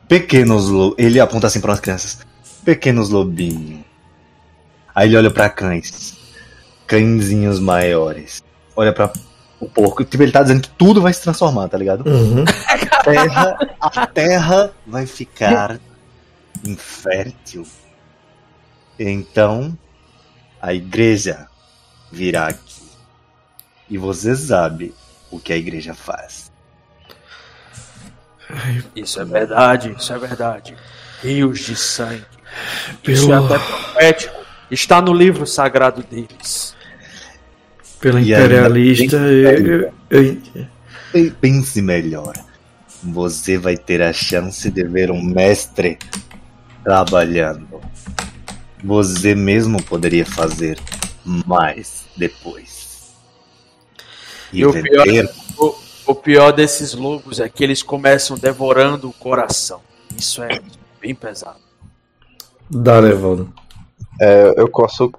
Pequenos 0.08 0.68
lobos. 0.68 0.96
Ele 0.98 1.20
aponta 1.20 1.46
assim 1.46 1.60
para 1.60 1.74
as 1.74 1.80
crianças: 1.80 2.20
Pequenos 2.64 3.10
lobinhos. 3.10 3.84
Aí 4.94 5.08
ele 5.08 5.16
olha 5.16 5.30
para 5.30 5.48
cães. 5.50 6.16
Cãezinhos 6.86 7.60
maiores. 7.60 8.42
Olha 8.74 8.92
para 8.92 9.12
o 9.60 9.68
porco. 9.68 10.04
Tipo, 10.04 10.22
ele 10.22 10.32
tá 10.32 10.42
dizendo 10.42 10.62
que 10.62 10.70
tudo 10.70 11.02
vai 11.02 11.12
se 11.12 11.22
transformar, 11.22 11.68
tá 11.68 11.76
ligado? 11.76 12.08
Uhum. 12.08 12.44
A 12.66 13.02
terra, 13.04 13.76
a 13.80 14.06
terra 14.06 14.72
vai 14.86 15.06
ficar 15.06 15.78
infértil. 16.64 17.66
Então, 18.98 19.76
a 20.60 20.74
igreja 20.74 21.46
virá 22.10 22.48
aqui. 22.48 22.88
E 23.88 23.96
você 23.96 24.34
sabe 24.34 24.94
o 25.30 25.38
que 25.38 25.52
a 25.52 25.56
igreja 25.56 25.94
faz. 25.94 26.47
Isso 28.96 29.20
é 29.20 29.24
verdade, 29.24 29.94
isso 29.98 30.12
é 30.12 30.18
verdade. 30.18 30.76
Rios 31.22 31.60
de 31.60 31.76
sangue. 31.76 32.24
Isso 33.06 33.24
é 33.32 33.36
Pelo, 33.36 33.44
até 33.54 33.58
profético. 33.58 34.38
Está 34.70 35.00
no 35.00 35.12
livro 35.12 35.46
sagrado 35.46 36.02
deles. 36.02 36.74
pelo 38.00 38.18
ainda 38.18 38.38
imperialista, 38.38 39.16
eu, 39.16 39.92
eu- 40.10 40.36
Pe- 41.12 41.30
Pense 41.40 41.80
melhor. 41.82 42.34
Você 43.02 43.56
vai 43.58 43.76
ter 43.76 44.02
a 44.02 44.12
chance 44.12 44.70
de 44.70 44.84
ver 44.84 45.10
um 45.10 45.22
mestre 45.22 45.98
trabalhando. 46.84 47.80
Você 48.82 49.34
mesmo 49.34 49.82
poderia 49.82 50.24
fazer 50.26 50.78
mais 51.24 52.04
depois. 52.16 53.12
E, 54.52 54.60
E 54.60 54.66
o 54.66 54.72
pior- 54.72 55.04
vender 55.04 55.28
O, 56.08 56.14
pior 56.14 56.52
desses 56.52 56.94
lobos 56.94 57.38
é 57.40 57.48
que 57.48 57.62
eles 57.62 57.82
começam 57.82 58.36
devorando 58.38 59.08
o 59.08 59.12
coração. 59.12 59.80
Isso 60.16 60.42
é 60.42 60.60
bem 61.00 61.14
pesado. 61.14 61.58
dá, 62.70 62.98
Levaldo. 62.98 63.52
É, 64.20 64.54
eu 64.56 64.68
posso. 64.68 65.12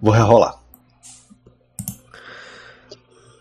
Vou 0.00 0.12
rerolar. 0.12 0.56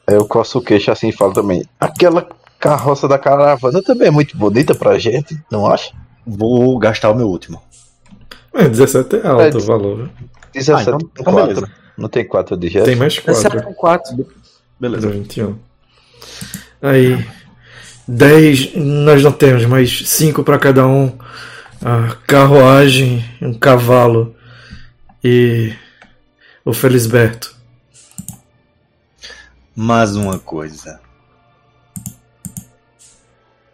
Eu 0.08 0.27
coço 0.27 0.59
o 0.59 0.61
queixo 0.61 0.92
assim 0.92 1.08
e 1.09 1.11
falo 1.11 1.34
também. 1.34 1.67
Aquela 1.80 2.27
carroça 2.59 3.08
da 3.08 3.17
caravana 3.17 3.82
também 3.82 4.08
é 4.09 4.11
muito 4.11 4.38
bonita 4.38 4.75
pra 4.75 5.00
gente, 5.00 5.40
não 5.51 5.66
acha? 5.66 5.93
Vou 6.25 6.77
gastar 6.77 7.09
o 7.11 7.16
meu 7.16 7.27
último. 7.27 7.61
É, 8.53 8.67
17 8.67 9.16
é 9.17 9.27
alto 9.27 9.58
É, 9.58 9.61
o 9.61 9.66
valor. 9.66 9.98
viu? 9.98 10.09
17 10.53 10.77
Ah, 10.77 10.82
então- 10.95 11.09
então 11.19 11.34
4. 11.34 11.53
beleza. 11.56 11.72
Não 11.98 12.09
tem 12.09 12.25
4 12.27 12.56
de 12.58 12.67
gesto? 12.67 12.85
Tem 12.85 12.95
mais 12.95 13.14
Exceto 13.17 13.56
4. 13.58 13.64
com 13.64 13.74
4. 13.74 14.27
Beleza. 14.80 15.10
21. 15.10 15.58
Aí, 16.82 17.26
10 18.08 18.76
nós 18.76 19.24
não 19.24 19.32
temos, 19.32 19.66
mas 19.66 20.08
5 20.08 20.44
para 20.44 20.60
cada 20.60 20.86
um. 20.86 21.18
A 21.84 22.16
carruagem, 22.28 23.24
um 23.42 23.54
cavalo 23.54 24.36
e 25.24 25.74
o 26.64 26.74
Felisberto. 26.74 27.56
Mais 29.76 30.16
uma 30.16 30.40
coisa. 30.40 31.00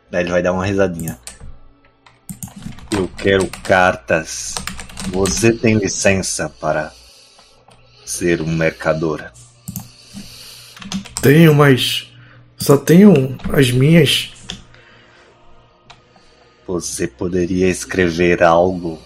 Daí 0.09 0.23
ele 0.23 0.31
vai 0.31 0.41
dar 0.41 0.51
uma 0.51 0.65
risadinha. 0.65 1.17
Eu 2.91 3.07
quero 3.07 3.47
cartas. 3.63 4.55
Você 5.09 5.53
tem 5.53 5.77
licença 5.77 6.49
para 6.49 6.91
ser 8.05 8.41
um 8.41 8.53
mercador. 8.53 9.31
Tenho, 11.21 11.53
mas 11.53 12.11
só 12.57 12.77
tenho 12.77 13.37
as 13.53 13.71
minhas. 13.71 14.31
Você 16.67 17.07
poderia 17.07 17.67
escrever 17.67 18.41
algo 18.41 18.99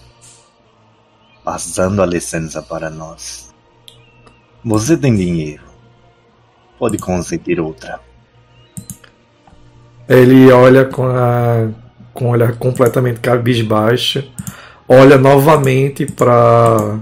passando 1.44 2.02
a 2.02 2.06
licença 2.06 2.62
para 2.62 2.90
nós. 2.90 3.52
Você 4.64 4.96
tem 4.96 5.14
dinheiro. 5.14 5.64
Pode 6.78 6.98
conseguir 6.98 7.60
outra. 7.60 8.00
Ele 10.08 10.50
olha 10.52 10.84
com 10.84 11.06
a 11.06 11.68
com 12.16 12.28
o 12.28 12.30
olhar 12.30 12.56
completamente 12.56 13.20
cabisbaixo, 13.20 14.24
olha 14.88 15.18
novamente 15.18 16.06
para 16.06 16.98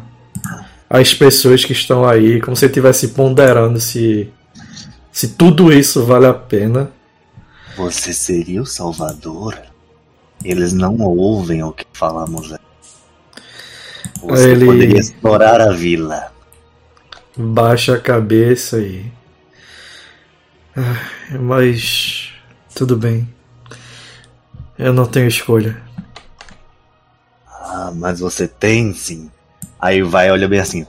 as 0.91 1.15
pessoas 1.15 1.65
que 1.65 1.73
estão 1.73 2.05
aí, 2.05 2.41
como 2.41 2.57
se 2.57 2.67
estivesse 2.67 3.09
ponderando 3.09 3.78
se 3.78 4.28
se 5.15 5.28
tudo 5.28 5.73
isso 5.73 6.05
vale 6.05 6.26
a 6.26 6.34
pena. 6.34 6.91
Você 7.76 8.12
seria 8.12 8.60
o 8.62 8.67
salvador? 8.67 9.57
Eles 10.44 10.73
não 10.73 10.97
ouvem 10.99 11.62
o 11.62 11.73
que 11.73 11.86
falamos. 11.93 12.52
aqui. 12.52 12.65
Você 14.23 14.51
Ele- 14.51 14.67
poderia 14.67 14.99
explorar 15.01 15.60
a 15.60 15.73
vila. 15.73 16.33
Baixa 17.36 17.94
a 17.94 18.01
cabeça 18.01 18.78
e. 18.81 19.10
Ah, 20.76 21.39
Mas. 21.41 22.33
Tudo 22.75 22.97
bem. 22.97 23.33
Eu 24.76 24.93
não 24.93 25.07
tenho 25.07 25.28
escolha. 25.28 25.81
Ah, 27.49 27.93
mas 27.94 28.18
você 28.18 28.49
tem 28.49 28.93
sim. 28.93 29.31
Aí 29.81 30.02
vai, 30.02 30.31
olha 30.31 30.49
bem 30.49 30.59
assim. 30.59 30.84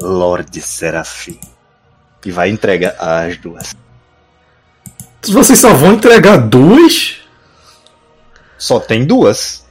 Lorde 0.00 0.62
Serafim. 0.62 1.38
E 2.24 2.30
vai 2.30 2.48
e 2.50 2.52
entrega 2.52 2.94
as 2.98 3.36
duas. 3.36 3.74
Vocês 5.24 5.58
só 5.58 5.72
vão 5.72 5.94
entregar 5.94 6.36
duas? 6.38 7.18
Só 8.58 8.78
tem 8.80 9.04
duas. 9.04 9.64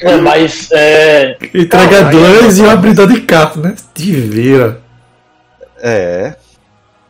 É, 0.00 0.16
mas 0.16 0.68
é, 0.72 1.36
Entrega 1.54 2.06
Ah, 2.06 2.10
duas 2.10 2.58
e 2.58 2.62
um 2.62 2.70
abridor 2.70 3.08
de 3.12 3.20
carta, 3.22 3.58
né? 3.60 3.74
Te 3.94 4.12
vira. 4.12 4.80
É. 5.80 6.36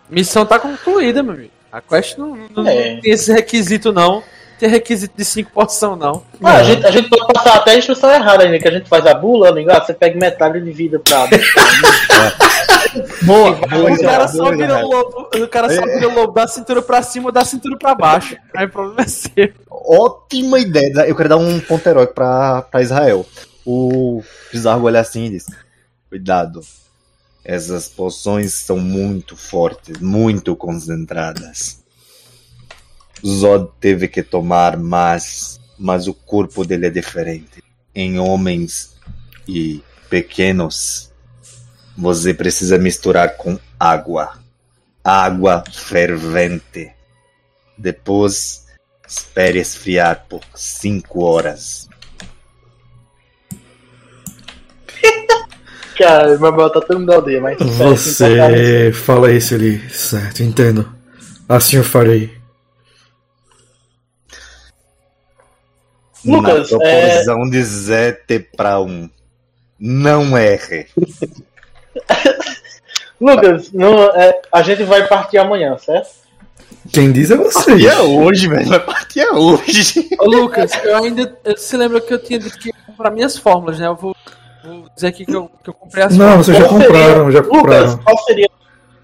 Missão 0.08 0.47
tá 0.47 0.58
concluída, 0.58 1.23
meu 1.23 1.34
amigo. 1.34 1.50
A 1.70 1.81
quest 1.82 2.16
não, 2.16 2.34
não- 2.34 2.48
não 2.65 2.68
É. 2.68 2.97
tem 3.00 3.12
esse 3.12 3.31
requisito, 3.32 3.92
não. 3.92 4.23
Tem 4.58 4.68
requisito 4.68 5.15
de 5.16 5.24
5 5.24 5.50
porção, 5.52 5.94
não. 5.94 6.24
ah, 6.42 6.57
a, 6.57 6.62
gente, 6.65 6.84
a 6.84 6.90
gente 6.90 7.08
pode 7.08 7.32
passar 7.32 7.57
até 7.57 7.73
a 7.73 7.76
instrução 7.78 8.10
errada 8.10 8.42
ainda, 8.44 8.58
que 8.58 8.66
a 8.66 8.73
gente 8.73 8.89
faz 8.89 9.07
a 9.07 9.15
bula, 9.15 9.50
amigo. 9.50 9.70
Ah, 9.70 9.81
você 9.84 9.94
pega 9.94 10.18
metade 10.18 10.60
de 10.60 10.73
vida 10.73 10.98
pra. 10.98 11.28
Boa, 13.23 13.52
o 13.52 14.02
cara 14.02 14.28
só 14.28 14.50
vira 14.50 14.84
o 14.84 14.89
lobo, 14.89 15.31
o 15.34 15.49
cara 15.49 15.75
só 15.75 15.83
vira 15.83 16.08
o 16.08 16.15
lobo 16.15 16.33
da 16.33 16.47
cintura 16.47 16.83
pra 16.83 17.02
cima 17.02 17.26
ou 17.26 17.33
da 17.33 17.44
cintura 17.44 17.76
pra 17.76 17.94
baixo. 17.94 18.36
Aí 18.57 18.67
o 18.67 18.70
problema 18.70 19.02
é 19.02 19.08
seu. 19.08 19.52
Ótima 19.70 20.58
ideia. 20.58 21.07
Eu 21.07 21.17
quero 21.17 21.28
dar 21.28 21.36
um 21.36 21.60
ponto 21.60 21.86
heróico 21.86 22.15
pra, 22.15 22.62
pra 22.62 22.83
Israel. 22.83 23.26
O 23.65 24.23
Bizarro 24.52 24.84
olha 24.84 25.00
assim 25.00 25.26
e 25.26 25.31
diz: 25.31 25.47
Cuidado. 26.08 26.60
Essas 27.44 27.89
poções 27.89 28.52
são 28.52 28.78
muito 28.78 29.34
fortes, 29.34 29.99
muito 30.00 30.55
concentradas. 30.55 31.83
Zod 33.26 33.70
teve 33.81 34.07
que 34.07 34.23
tomar 34.23 34.76
mais, 34.76 35.58
mas 35.78 36.07
o 36.07 36.15
corpo 36.15 36.65
dele 36.65 36.86
é 36.86 36.91
diferente. 36.91 37.62
Em 37.94 38.18
homens 38.18 38.97
e 39.47 39.83
pequenos, 40.10 41.07
você 41.99 42.33
precisa 42.33 42.78
misturar 42.78 43.36
com 43.36 43.59
água. 43.78 44.39
Água 45.02 45.65
fervente. 45.73 46.93
Depois, 47.77 48.67
espere 49.07 49.59
esfriar 49.59 50.25
por 50.28 50.41
5 50.55 51.25
horas. 51.25 51.89
Cara, 55.99 56.39
meu 56.39 56.51
irmão 56.51 56.70
tá 56.70 56.81
todo 56.81 57.01
mundo 57.01 57.09
da 57.09 57.17
aldeia, 57.17 57.41
mas. 57.41 57.59
Você 57.59 58.93
fala 58.93 59.33
isso 59.33 59.57
ali. 59.57 59.91
Certo, 59.91 60.44
entendo. 60.44 60.89
Assim 61.49 61.78
eu 61.78 61.85
farei. 61.85 62.39
Lucas, 66.25 66.70
Na 66.70 66.78
proporção 66.78 67.51
de 67.51 67.65
7 67.65 68.39
para 68.57 68.81
1. 68.81 69.10
Não 69.81 70.39
erre. 70.39 70.86
Lucas, 73.20 73.73
não, 73.73 74.05
é, 74.10 74.41
a 74.52 74.62
gente 74.62 74.85
vai 74.85 75.07
partir 75.07 75.39
amanhã, 75.39 75.77
certo? 75.78 76.10
Quem 76.93 77.10
diz 77.12 77.31
é 77.31 77.36
vocês. 77.36 77.81
E 77.83 77.86
é 77.86 77.99
hoje, 78.01 78.49
velho. 78.49 78.68
Vai 78.68 78.81
partir 78.81 79.20
é 79.20 79.33
hoje. 79.33 80.09
Ô, 80.20 80.25
Lucas, 80.27 80.73
eu 80.85 80.97
ainda. 80.97 81.36
Eu 81.44 81.57
se 81.57 81.77
lembra 81.77 82.01
que 82.01 82.15
eu 82.15 82.23
tinha 82.23 82.39
dito 82.39 82.59
que 82.59 82.68
ia 82.68 82.75
comprar 82.86 83.10
minhas 83.10 83.36
fórmulas, 83.36 83.78
né? 83.78 83.86
Eu 83.89 83.97
vou, 83.97 84.15
vou 84.65 84.86
dizer 84.94 85.09
aqui 85.09 85.27
que 85.27 85.35
eu, 85.35 85.51
que 85.62 85.68
eu 85.70 85.75
comprei 85.75 86.05
as 86.05 86.17
Não, 86.17 86.36
vocês 86.39 86.57
já 86.57 86.68
Qual 86.68 86.81
seria- 86.81 86.89
compraram, 86.99 87.31
já 87.31 87.39
Lucas, 87.41 87.51
compraram. 87.59 87.99
qual 87.99 88.18
seria, 88.18 88.51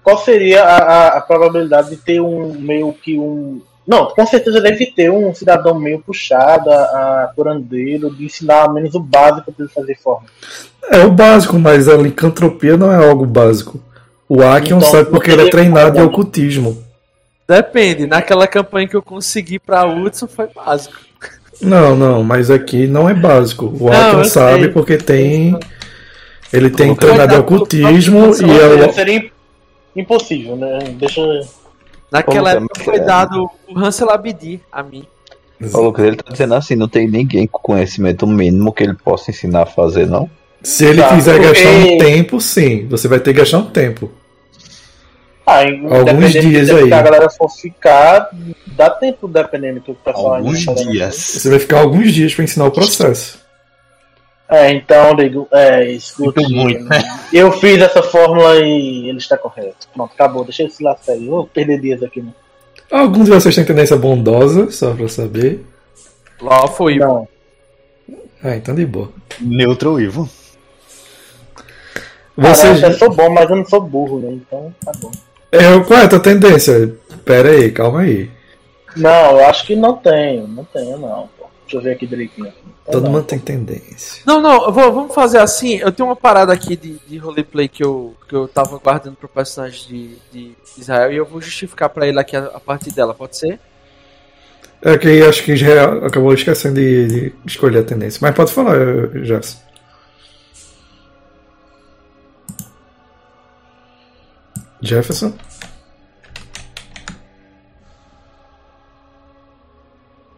qual 0.03 0.17
seria 0.19 0.63
a, 0.63 0.77
a- 0.77 1.07
a 1.17 1.21
probabilidade 1.21 1.89
de 1.91 1.97
ter 1.97 2.21
um 2.21 2.53
meio 2.53 2.93
que 2.93 3.19
um. 3.19 3.61
Não, 3.87 4.07
com 4.07 4.25
certeza 4.25 4.59
deve 4.61 4.87
ter 4.87 5.11
um 5.11 5.33
cidadão 5.33 5.79
meio 5.79 5.99
puxado, 5.99 6.71
a, 6.71 6.75
a 7.25 7.31
curandeiro, 7.35 8.09
de 8.09 8.25
ensinar 8.25 8.63
ao 8.63 8.73
menos 8.73 8.95
o 8.95 8.99
básico 8.99 9.51
para 9.51 9.63
ele 9.65 9.73
fazer 9.73 9.95
forma. 9.97 10.25
É 10.91 11.05
o 11.05 11.11
básico, 11.11 11.57
mas 11.59 11.87
a 11.87 11.95
licantropia 11.95 12.75
não 12.77 12.91
é 12.91 13.07
algo 13.07 13.25
básico. 13.25 13.79
O 14.27 14.41
Akion 14.41 14.77
Então, 14.77 14.89
sabe 14.89 15.09
porque 15.11 15.29
ele 15.29 15.47
é 15.47 15.49
treinado 15.51 15.99
em 15.99 16.01
ocultismo. 16.01 16.83
Depende, 17.47 18.07
naquela 18.07 18.47
campanha 18.47 18.87
que 18.87 18.95
eu 18.95 19.03
consegui 19.03 19.59
pra 19.59 19.85
Hudson 19.85 20.27
foi 20.27 20.47
básico. 20.47 20.95
Não, 21.61 21.95
não, 21.95 22.23
mas 22.23 22.49
aqui 22.49 22.87
não 22.87 23.07
é 23.07 23.13
básico. 23.13 23.71
O 23.79 23.87
Akion 23.91 24.19
eu 24.19 24.25
sabe 24.25 24.63
sei. 24.63 24.69
porque 24.69 24.97
tem. 24.97 25.57
Ele 26.51 26.69
tem 26.71 26.87
Vou 26.87 26.95
treinado 26.95 27.35
em 27.35 27.37
colocar- 27.43 27.53
ocultismo 27.55 28.31
vou 28.33 28.47
e 28.49 28.83
é 28.85 28.91
Seria, 28.93 29.31
impossível, 29.95 30.55
né? 30.55 30.79
Deixa. 30.97 31.21
Naquela 32.11 32.53
Como 32.53 32.65
época 32.65 32.83
foi 32.83 32.95
é? 32.97 32.99
dado 32.99 33.49
o 33.67 33.77
Hansel 33.79 34.09
Abdi 34.09 34.61
a 34.71 34.83
mim. 34.83 35.05
Ô, 35.73 35.81
Lucas, 35.81 36.05
ele 36.05 36.15
tá 36.17 36.31
dizendo 36.31 36.53
assim, 36.55 36.75
não 36.75 36.87
tem 36.87 37.09
ninguém 37.09 37.47
com 37.47 37.59
conhecimento 37.59 38.27
mínimo 38.27 38.73
que 38.73 38.83
ele 38.83 38.93
possa 38.93 39.31
ensinar 39.31 39.63
a 39.63 39.65
fazer, 39.65 40.05
não? 40.07 40.29
Se 40.61 40.85
ele 40.85 41.01
Tá, 41.01 41.15
quiser 41.15 41.39
gastar 41.39 41.69
um 41.69 41.97
tempo, 41.97 42.41
sim. 42.41 42.87
Você 42.87 43.07
vai 43.07 43.19
ter 43.19 43.33
que 43.33 43.39
gastar 43.39 43.59
um 43.59 43.69
tempo. 43.69 44.11
Ah, 45.47 45.59
Alguns 45.63 46.31
dias 46.31 46.69
aí. 46.71 46.87
que 46.87 46.93
a 46.93 47.01
galera 47.03 47.29
for 47.29 47.49
ficar, 47.49 48.29
dá 48.65 48.89
tempo 48.89 49.27
dependendo 49.27 49.75
do 49.75 49.81
que 49.81 49.91
o 49.91 49.95
pessoal 49.95 50.33
ainda 50.35 50.47
Alguns 50.47 50.65
tá 50.65 50.73
dias. 50.73 51.15
Você 51.15 51.49
vai 51.51 51.59
ficar 51.59 51.79
alguns 51.81 52.11
dias 52.11 52.33
para 52.33 52.43
ensinar 52.43 52.65
o 52.65 52.71
processo. 52.71 53.44
É, 54.47 54.71
então, 54.71 55.15
digo, 55.15 55.47
é, 55.51 55.91
escute. 55.91 56.47
Muito. 56.53 56.85
Eu 57.33 57.51
fiz 57.51 57.81
essa 57.81 58.03
fórmula 58.03 58.55
e 58.57 59.09
ele 59.09 59.17
está 59.17 59.37
correto. 59.37 59.87
Pronto, 59.93 60.11
acabou, 60.13 60.43
deixa 60.43 60.63
esse 60.63 60.83
lá 60.83 60.95
sério. 60.97 61.29
Vou 61.29 61.47
perder 61.47 61.81
dias 61.81 62.03
aqui. 62.03 62.21
Né? 62.21 62.31
Alguns 62.91 63.25
de 63.25 63.31
vocês 63.31 63.55
têm 63.55 63.65
tendência 63.65 63.97
bondosa, 63.97 64.69
só 64.69 64.93
pra 64.93 65.07
saber. 65.09 65.65
Lá 66.39 66.67
foi. 66.67 66.97
Não. 66.97 67.27
Ah, 68.43 68.55
então 68.55 68.75
de 68.75 68.85
boa. 68.85 69.11
Neutro 69.41 69.91
ou 69.91 69.99
Ivo. 69.99 70.29
Vocês. 72.37 72.79
Caraca, 72.79 72.87
eu 72.87 72.99
sou 72.99 73.15
bom, 73.15 73.29
mas 73.29 73.49
eu 73.49 73.55
não 73.55 73.65
sou 73.65 73.81
burro, 73.81 74.19
né? 74.19 74.33
Então, 74.33 74.73
tá 74.83 74.91
bom. 74.99 75.11
É, 75.51 75.79
qual 75.87 75.99
é 75.99 76.03
a 76.03 76.07
tua 76.09 76.19
tendência? 76.19 76.93
Pera 77.23 77.49
aí, 77.49 77.71
calma 77.71 78.01
aí. 78.01 78.29
Não, 78.95 79.39
eu 79.39 79.45
acho 79.45 79.65
que 79.65 79.75
não 79.75 79.95
tenho. 79.97 80.47
Não 80.47 80.63
tenho, 80.65 80.97
não. 80.97 81.29
Deixa 81.65 81.77
eu 81.77 81.81
ver 81.81 81.93
aqui 81.93 82.05
direitinho. 82.05 82.47
Então, 82.47 82.93
Todo 82.93 83.03
não. 83.05 83.11
mundo 83.11 83.23
tem 83.25 83.39
tendência. 83.39 84.21
Não, 84.25 84.39
não, 84.39 84.71
vou- 84.71 84.93
vamos 84.93 85.15
fazer 85.15 85.39
assim. 85.39 85.77
Eu 85.77 85.91
tenho 85.91 86.07
uma 86.07 86.15
parada 86.15 86.53
aqui 86.53 86.75
de, 86.75 86.99
de 87.07 87.17
roleplay 87.17 87.67
que 87.67 87.83
eu, 87.83 88.15
que 88.29 88.35
eu 88.35 88.47
tava 88.47 88.77
guardando 88.77 89.15
pro 89.15 89.27
personagem 89.27 89.87
de, 89.87 90.15
de 90.31 90.55
Israel 90.77 91.11
e 91.11 91.15
eu 91.17 91.25
vou 91.25 91.41
justificar 91.41 91.89
pra 91.89 92.07
ele 92.07 92.19
aqui 92.19 92.35
a, 92.37 92.45
a 92.45 92.59
partir 92.59 92.91
dela, 92.93 93.13
pode 93.15 93.35
ser? 93.37 93.59
É 94.81 94.95
que 94.97 95.23
acho 95.23 95.43
que 95.43 95.55
já 95.55 95.85
acabou 96.05 96.31
esquecendo 96.33 96.75
de, 96.75 97.07
de 97.07 97.33
escolher 97.47 97.79
a 97.79 97.83
tendência. 97.83 98.19
Mas 98.21 98.35
pode 98.35 98.51
falar, 98.53 98.75
Gerson. 99.23 99.57
Jefferson? 104.81 105.33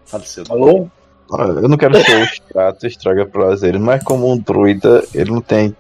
Faleceu. 0.06 0.44
Alô? 0.50 0.90
Olha, 1.30 1.60
eu 1.60 1.68
não 1.68 1.78
quero 1.78 2.02
ser 2.04 2.24
o 2.24 2.28
chato, 2.54 2.88
estraga 2.88 3.26
prazer, 3.26 3.78
mas 3.80 4.04
como 4.04 4.32
um 4.32 4.38
druida, 4.38 5.04
ele 5.14 5.32
não 5.32 5.42
tem 5.42 5.76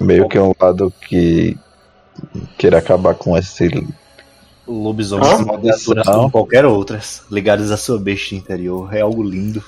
meio 0.00 0.28
que 0.28 0.38
um 0.38 0.52
lado 0.60 0.92
que 1.08 1.56
queira 2.58 2.78
acabar 2.78 3.14
com 3.14 3.36
esse. 3.36 3.68
Criaturas 5.58 6.06
Não. 6.06 6.14
como 6.14 6.30
qualquer 6.30 6.64
outras, 6.64 7.22
ligadas 7.30 7.70
à 7.70 7.76
sua 7.76 7.98
besta 7.98 8.34
interior. 8.34 8.94
É 8.94 9.00
algo 9.00 9.22
lindo. 9.22 9.62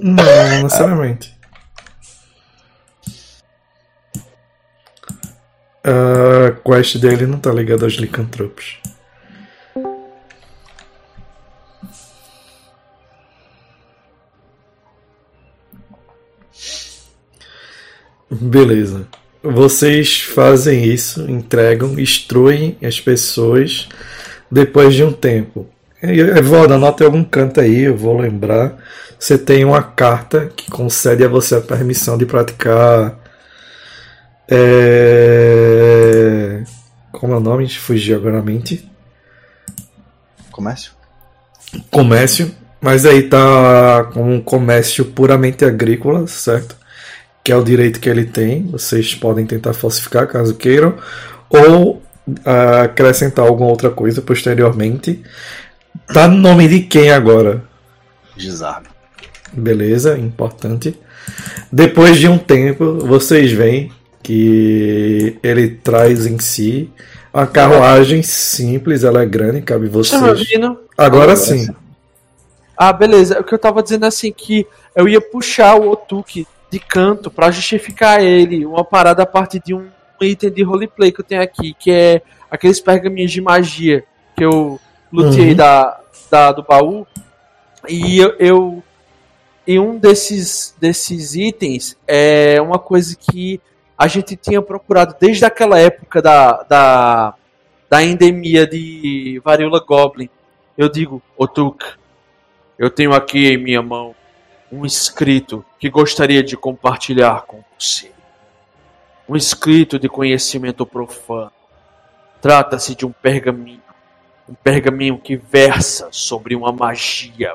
Não, 0.00 0.14
não 0.14 0.62
necessariamente. 0.62 1.34
A 5.86 6.50
quest 6.68 6.98
dele 6.98 7.26
não 7.26 7.38
tá 7.38 7.52
ligada 7.52 7.84
aos 7.84 7.94
licantropos. 7.94 8.78
Beleza. 18.30 19.06
Vocês 19.42 20.20
fazem 20.20 20.84
isso, 20.84 21.30
entregam, 21.30 21.98
instruem 21.98 22.76
as 22.82 23.00
pessoas 23.00 23.88
depois 24.50 24.94
de 24.94 25.04
um 25.04 25.12
tempo. 25.12 25.68
Evaldo, 26.02 26.74
anota 26.74 27.04
em 27.04 27.06
algum 27.06 27.24
canto 27.24 27.60
aí, 27.60 27.82
eu 27.82 27.96
vou 27.96 28.18
lembrar. 28.18 28.76
Você 29.18 29.38
tem 29.38 29.64
uma 29.64 29.82
carta 29.82 30.52
que 30.54 30.70
concede 30.70 31.24
a 31.24 31.28
você 31.28 31.56
a 31.56 31.60
permissão 31.60 32.18
de 32.18 32.26
praticar. 32.26 33.18
É... 34.48 35.76
Como 37.12 37.32
é 37.32 37.36
o 37.36 37.40
nome? 37.40 37.68
Fugiu 37.68 38.16
agora 38.16 38.40
a 38.40 38.42
mente. 38.42 38.88
Comércio? 40.50 40.92
Comércio. 41.90 42.50
Mas 42.80 43.06
aí 43.06 43.22
tá 43.22 44.04
com 44.12 44.34
um 44.34 44.40
comércio 44.40 45.04
puramente 45.06 45.64
agrícola, 45.64 46.26
certo? 46.26 46.76
Que 47.46 47.52
é 47.52 47.56
o 47.56 47.62
direito 47.62 48.00
que 48.00 48.10
ele 48.10 48.24
tem. 48.24 48.66
Vocês 48.66 49.14
podem 49.14 49.46
tentar 49.46 49.72
falsificar 49.72 50.26
caso 50.26 50.56
queiram. 50.56 50.96
Ou 51.48 52.02
ah, 52.44 52.82
acrescentar 52.82 53.46
alguma 53.46 53.70
outra 53.70 53.88
coisa 53.88 54.20
posteriormente. 54.20 55.22
Tá 56.12 56.26
no 56.26 56.34
nome 56.38 56.66
de 56.66 56.80
quem 56.80 57.12
agora? 57.12 57.62
Gizardo. 58.36 58.88
Beleza, 59.52 60.18
importante. 60.18 60.98
Depois 61.70 62.18
de 62.18 62.26
um 62.26 62.36
tempo, 62.36 62.98
vocês 63.06 63.52
veem 63.52 63.92
que 64.24 65.38
ele 65.40 65.68
traz 65.68 66.26
em 66.26 66.40
si 66.40 66.90
uma 67.32 67.46
carruagem 67.46 68.24
simples, 68.24 69.04
ela 69.04 69.22
é 69.22 69.24
grande, 69.24 69.62
cabe 69.62 69.86
vocês. 69.86 70.20
ouvindo? 70.20 70.80
Agora 70.98 71.36
sim. 71.36 71.68
Ah, 72.76 72.92
beleza. 72.92 73.38
O 73.38 73.44
que 73.44 73.54
eu 73.54 73.58
tava 73.58 73.84
dizendo 73.84 74.04
assim 74.04 74.32
que 74.32 74.66
eu 74.96 75.08
ia 75.08 75.20
puxar 75.20 75.76
o 75.76 75.92
Otuki 75.92 76.44
de 76.70 76.78
canto 76.80 77.30
pra 77.30 77.50
justificar 77.50 78.22
ele 78.22 78.66
uma 78.66 78.84
parada 78.84 79.22
a 79.22 79.26
partir 79.26 79.60
de 79.64 79.74
um 79.74 79.88
item 80.20 80.50
de 80.50 80.62
roleplay 80.62 81.12
que 81.12 81.20
eu 81.20 81.24
tenho 81.24 81.42
aqui, 81.42 81.74
que 81.74 81.90
é 81.90 82.22
aqueles 82.50 82.80
pergaminhos 82.80 83.30
de 83.30 83.40
magia 83.40 84.04
que 84.36 84.44
eu 84.44 84.80
lutei 85.12 85.50
Uhum. 85.50 85.54
da, 85.54 86.00
da 86.30 86.52
do 86.52 86.62
baú. 86.62 87.06
E 87.88 88.18
eu, 88.18 88.34
eu 88.38 88.82
e 89.66 89.78
um 89.78 89.98
desses 89.98 90.74
desses 90.80 91.34
itens 91.34 91.96
é 92.06 92.60
uma 92.60 92.78
coisa 92.78 93.16
que 93.16 93.60
a 93.96 94.06
gente 94.06 94.36
tinha 94.36 94.60
procurado 94.60 95.16
desde 95.18 95.44
aquela 95.44 95.78
época 95.78 96.20
da, 96.20 96.62
da, 96.64 97.34
da 97.88 98.02
endemia 98.02 98.66
de 98.66 99.40
varíola 99.44 99.80
goblin. 99.80 100.28
Eu 100.76 100.90
digo, 100.90 101.22
Otuk, 101.36 101.84
eu 102.78 102.90
tenho 102.90 103.14
aqui 103.14 103.46
em 103.48 103.56
minha 103.56 103.80
mão 103.80 104.14
um 104.70 104.84
escrito 104.84 105.64
que 105.78 105.88
gostaria 105.88 106.42
de 106.42 106.56
compartilhar 106.56 107.42
com 107.42 107.62
você. 107.78 108.10
Um 109.28 109.36
escrito 109.36 109.98
de 109.98 110.08
conhecimento 110.08 110.84
profano. 110.84 111.52
Trata-se 112.40 112.94
de 112.94 113.06
um 113.06 113.12
pergaminho. 113.12 113.82
Um 114.48 114.54
pergaminho 114.54 115.18
que 115.18 115.36
versa 115.36 116.08
sobre 116.10 116.54
uma 116.54 116.72
magia. 116.72 117.54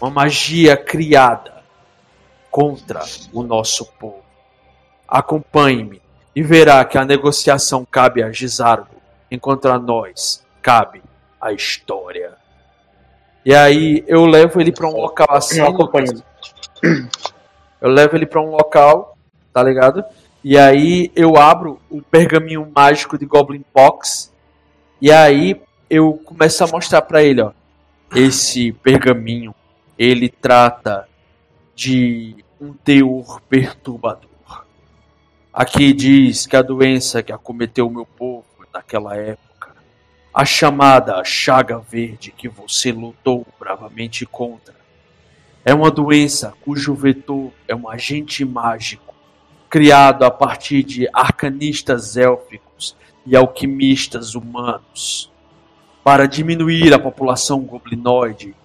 Uma 0.00 0.10
magia 0.10 0.76
criada 0.76 1.62
contra 2.50 3.04
o 3.32 3.42
nosso 3.42 3.86
povo. 3.98 4.24
Acompanhe-me 5.06 6.00
e 6.34 6.42
verá 6.42 6.84
que 6.84 6.96
a 6.96 7.04
negociação 7.04 7.84
cabe 7.84 8.22
a 8.22 8.32
Gizardo, 8.32 8.96
enquanto 9.30 9.66
a 9.66 9.78
nós 9.78 10.44
cabe 10.62 11.02
a 11.40 11.52
história. 11.52 12.39
E 13.44 13.54
aí 13.54 14.04
eu 14.06 14.26
levo 14.26 14.60
ele 14.60 14.72
pra 14.72 14.86
um 14.88 14.96
local 14.96 15.28
assim. 15.30 15.60
Eu. 15.60 15.76
Eu 17.80 17.88
levo 17.88 18.16
ele 18.16 18.26
pra 18.26 18.40
um 18.42 18.50
local, 18.50 19.16
tá 19.52 19.62
ligado? 19.62 20.04
E 20.44 20.58
aí 20.58 21.10
eu 21.14 21.36
abro 21.36 21.80
o 21.90 22.02
pergaminho 22.02 22.70
mágico 22.74 23.18
de 23.18 23.26
Goblin 23.26 23.64
Box. 23.74 24.32
E 25.00 25.10
aí 25.10 25.60
eu 25.88 26.14
começo 26.24 26.62
a 26.62 26.66
mostrar 26.66 27.02
pra 27.02 27.22
ele, 27.22 27.40
ó. 27.42 27.52
Esse 28.14 28.72
pergaminho, 28.72 29.54
ele 29.98 30.28
trata 30.28 31.08
de 31.74 32.36
um 32.60 32.72
teor 32.72 33.40
perturbador. 33.42 34.28
Aqui 35.52 35.92
diz 35.92 36.46
que 36.46 36.56
a 36.56 36.62
doença 36.62 37.22
que 37.22 37.32
acometeu 37.32 37.86
o 37.86 37.90
meu 37.90 38.06
povo 38.06 38.44
naquela 38.72 39.16
época, 39.16 39.49
a 40.32 40.44
chamada 40.44 41.22
chaga 41.24 41.78
verde 41.78 42.30
que 42.30 42.48
você 42.48 42.92
lutou 42.92 43.46
bravamente 43.58 44.24
contra, 44.24 44.78
É 45.62 45.74
uma 45.74 45.90
doença 45.90 46.54
cujo 46.62 46.94
vetor 46.94 47.52
é 47.68 47.74
um 47.74 47.86
agente 47.86 48.44
mágico, 48.46 49.14
criado 49.68 50.24
a 50.24 50.30
partir 50.30 50.82
de 50.82 51.06
arcanistas 51.12 52.16
élficos 52.16 52.96
e 53.26 53.36
alquimistas 53.36 54.34
humanos, 54.34 55.30
para 56.02 56.26
diminuir 56.26 56.94
a 56.94 56.98
população 56.98 57.60
goblinoide 57.60 58.56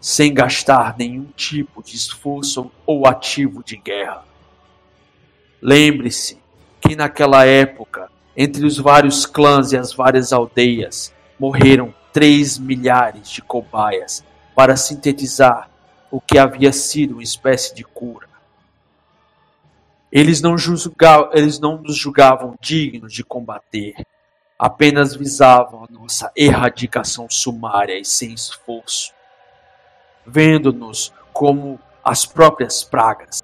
sem 0.00 0.34
gastar 0.34 0.96
nenhum 0.98 1.26
tipo 1.34 1.82
de 1.82 1.96
esforço 1.96 2.70
ou 2.84 3.06
ativo 3.06 3.64
de 3.64 3.76
guerra. 3.76 4.24
Lembre-se 5.60 6.38
que 6.80 6.94
naquela 6.94 7.44
época, 7.46 8.10
entre 8.40 8.64
os 8.64 8.78
vários 8.78 9.26
clãs 9.26 9.72
e 9.72 9.76
as 9.76 9.92
várias 9.92 10.32
aldeias, 10.32 11.12
morreram 11.36 11.92
três 12.12 12.56
milhares 12.56 13.28
de 13.28 13.42
cobaias 13.42 14.24
para 14.54 14.76
sintetizar 14.76 15.68
o 16.08 16.20
que 16.20 16.38
havia 16.38 16.72
sido 16.72 17.14
uma 17.14 17.22
espécie 17.22 17.74
de 17.74 17.82
cura. 17.82 18.28
Eles 20.10 20.40
não, 20.40 20.56
julgavam, 20.56 21.30
eles 21.32 21.58
não 21.58 21.78
nos 21.78 21.96
julgavam 21.96 22.54
dignos 22.60 23.12
de 23.12 23.24
combater, 23.24 23.94
apenas 24.56 25.16
visavam 25.16 25.84
a 25.84 25.92
nossa 25.92 26.30
erradicação 26.36 27.26
sumária 27.28 27.98
e 27.98 28.04
sem 28.04 28.32
esforço, 28.32 29.12
vendo-nos 30.24 31.12
como 31.32 31.80
as 32.04 32.24
próprias 32.24 32.84
pragas. 32.84 33.42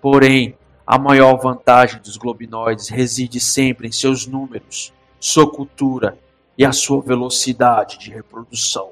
Porém, 0.00 0.56
a 0.86 0.98
maior 0.98 1.36
vantagem 1.36 2.00
dos 2.00 2.16
globinoides 2.16 2.88
reside 2.88 3.40
sempre 3.40 3.88
em 3.88 3.92
seus 3.92 4.26
números, 4.26 4.92
sua 5.18 5.50
cultura 5.50 6.18
e 6.58 6.64
a 6.64 6.72
sua 6.72 7.00
velocidade 7.00 7.98
de 7.98 8.10
reprodução, 8.10 8.90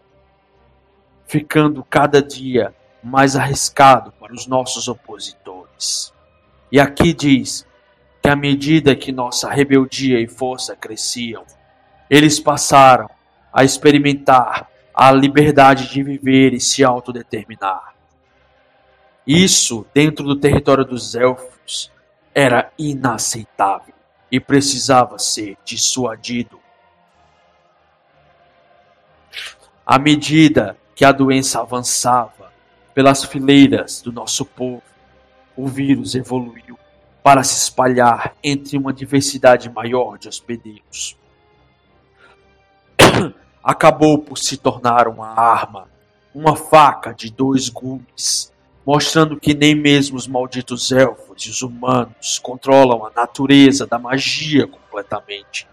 ficando 1.26 1.84
cada 1.84 2.22
dia 2.22 2.74
mais 3.02 3.36
arriscado 3.36 4.12
para 4.12 4.32
os 4.32 4.46
nossos 4.46 4.88
opositores. 4.88 6.12
E 6.70 6.80
aqui 6.80 7.12
diz 7.12 7.66
que 8.22 8.28
à 8.28 8.36
medida 8.36 8.96
que 8.96 9.12
nossa 9.12 9.50
rebeldia 9.50 10.20
e 10.20 10.28
força 10.28 10.74
cresciam, 10.74 11.44
eles 12.08 12.38
passaram 12.40 13.10
a 13.52 13.64
experimentar 13.64 14.70
a 14.94 15.10
liberdade 15.10 15.90
de 15.90 16.02
viver 16.02 16.54
e 16.54 16.60
se 16.60 16.84
autodeterminar. 16.84 17.94
Isso, 19.26 19.86
dentro 19.94 20.24
do 20.24 20.36
território 20.36 20.84
dos 20.84 21.14
elfos, 21.14 21.51
era 22.34 22.72
inaceitável 22.78 23.94
e 24.30 24.40
precisava 24.40 25.18
ser 25.18 25.56
dissuadido. 25.64 26.58
À 29.84 29.98
medida 29.98 30.76
que 30.94 31.04
a 31.04 31.12
doença 31.12 31.60
avançava 31.60 32.52
pelas 32.94 33.24
fileiras 33.24 34.00
do 34.00 34.12
nosso 34.12 34.44
povo, 34.44 34.82
o 35.56 35.66
vírus 35.66 36.14
evoluiu 36.14 36.78
para 37.22 37.42
se 37.42 37.56
espalhar 37.56 38.34
entre 38.42 38.76
uma 38.76 38.92
diversidade 38.92 39.70
maior 39.70 40.18
de 40.18 40.28
hospedeiros. 40.28 41.16
Acabou 43.62 44.18
por 44.18 44.38
se 44.38 44.56
tornar 44.56 45.06
uma 45.06 45.28
arma, 45.28 45.88
uma 46.34 46.56
faca 46.56 47.14
de 47.14 47.30
dois 47.30 47.68
gumes, 47.68 48.51
mostrando 48.84 49.38
que 49.38 49.54
nem 49.54 49.74
mesmo 49.74 50.16
os 50.16 50.26
malditos 50.26 50.90
elfos 50.90 51.46
e 51.46 51.50
os 51.50 51.62
humanos 51.62 52.38
controlam 52.38 53.04
a 53.04 53.10
natureza 53.14 53.86
da 53.86 53.98
magia 53.98 54.66
completamente. 54.66 55.68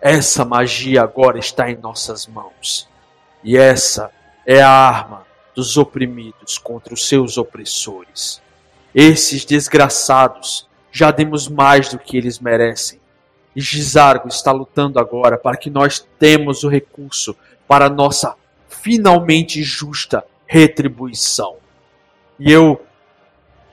Essa 0.00 0.44
magia 0.44 1.02
agora 1.02 1.38
está 1.38 1.70
em 1.70 1.76
nossas 1.76 2.26
mãos. 2.26 2.88
E 3.42 3.56
essa 3.56 4.10
é 4.44 4.60
a 4.60 4.68
arma 4.68 5.24
dos 5.54 5.76
oprimidos 5.76 6.58
contra 6.58 6.92
os 6.92 7.08
seus 7.08 7.38
opressores. 7.38 8.42
Esses 8.94 9.44
desgraçados 9.44 10.68
já 10.90 11.10
demos 11.10 11.48
mais 11.48 11.88
do 11.88 11.98
que 11.98 12.16
eles 12.16 12.38
merecem. 12.38 13.00
E 13.54 13.60
Gizargo 13.60 14.28
está 14.28 14.50
lutando 14.50 14.98
agora 14.98 15.38
para 15.38 15.56
que 15.56 15.70
nós 15.70 16.06
temos 16.18 16.64
o 16.64 16.68
recurso 16.68 17.36
para 17.66 17.88
nossa 17.88 18.34
finalmente 18.68 19.62
justa 19.62 20.24
retribuição. 20.46 21.61
E 22.44 22.50
eu 22.50 22.84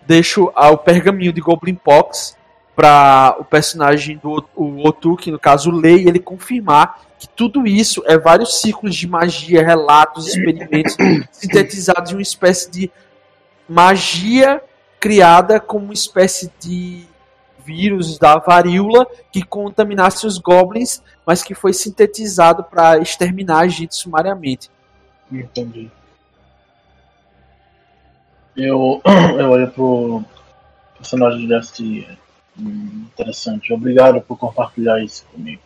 deixo 0.05 0.51
o 0.55 0.77
pergaminho 0.77 1.33
de 1.33 1.41
Goblin 1.41 1.73
Pox 1.73 2.37
para 2.75 3.35
o 3.39 3.43
personagem 3.43 4.17
do 4.17 4.45
o 4.55 4.87
Otu, 4.87 5.17
que 5.17 5.31
no 5.31 5.39
caso 5.39 5.71
lê, 5.71 5.97
e 5.97 6.07
ele 6.07 6.19
confirmar 6.19 7.01
que 7.17 7.27
tudo 7.27 7.65
isso 7.65 8.03
é 8.05 8.15
vários 8.15 8.61
ciclos 8.61 8.95
de 8.95 9.07
magia, 9.07 9.65
relatos, 9.65 10.27
experimentos 10.27 10.95
sintetizados 11.33 12.11
em 12.11 12.15
uma 12.15 12.21
espécie 12.21 12.69
de 12.69 12.91
magia 13.67 14.61
criada 14.99 15.59
como 15.59 15.85
uma 15.85 15.93
espécie 15.93 16.51
de 16.59 17.07
vírus 17.65 18.19
da 18.19 18.37
varíola 18.37 19.07
que 19.31 19.41
contaminasse 19.41 20.27
os 20.27 20.37
goblins, 20.37 21.01
mas 21.25 21.41
que 21.41 21.55
foi 21.55 21.73
sintetizado 21.73 22.63
para 22.63 22.99
exterminar 22.99 23.61
a 23.61 23.67
gente 23.67 23.95
sumariamente. 23.95 24.69
Entendi. 25.31 25.89
Eu, 28.55 29.01
eu 29.39 29.49
olho 29.49 29.71
pro 29.71 30.23
personagem 30.97 31.41
de 31.41 31.47
Dusty. 31.47 32.07
Hum, 32.57 33.05
interessante. 33.13 33.73
Obrigado 33.73 34.21
por 34.21 34.37
compartilhar 34.37 35.01
isso 35.01 35.25
comigo. 35.31 35.61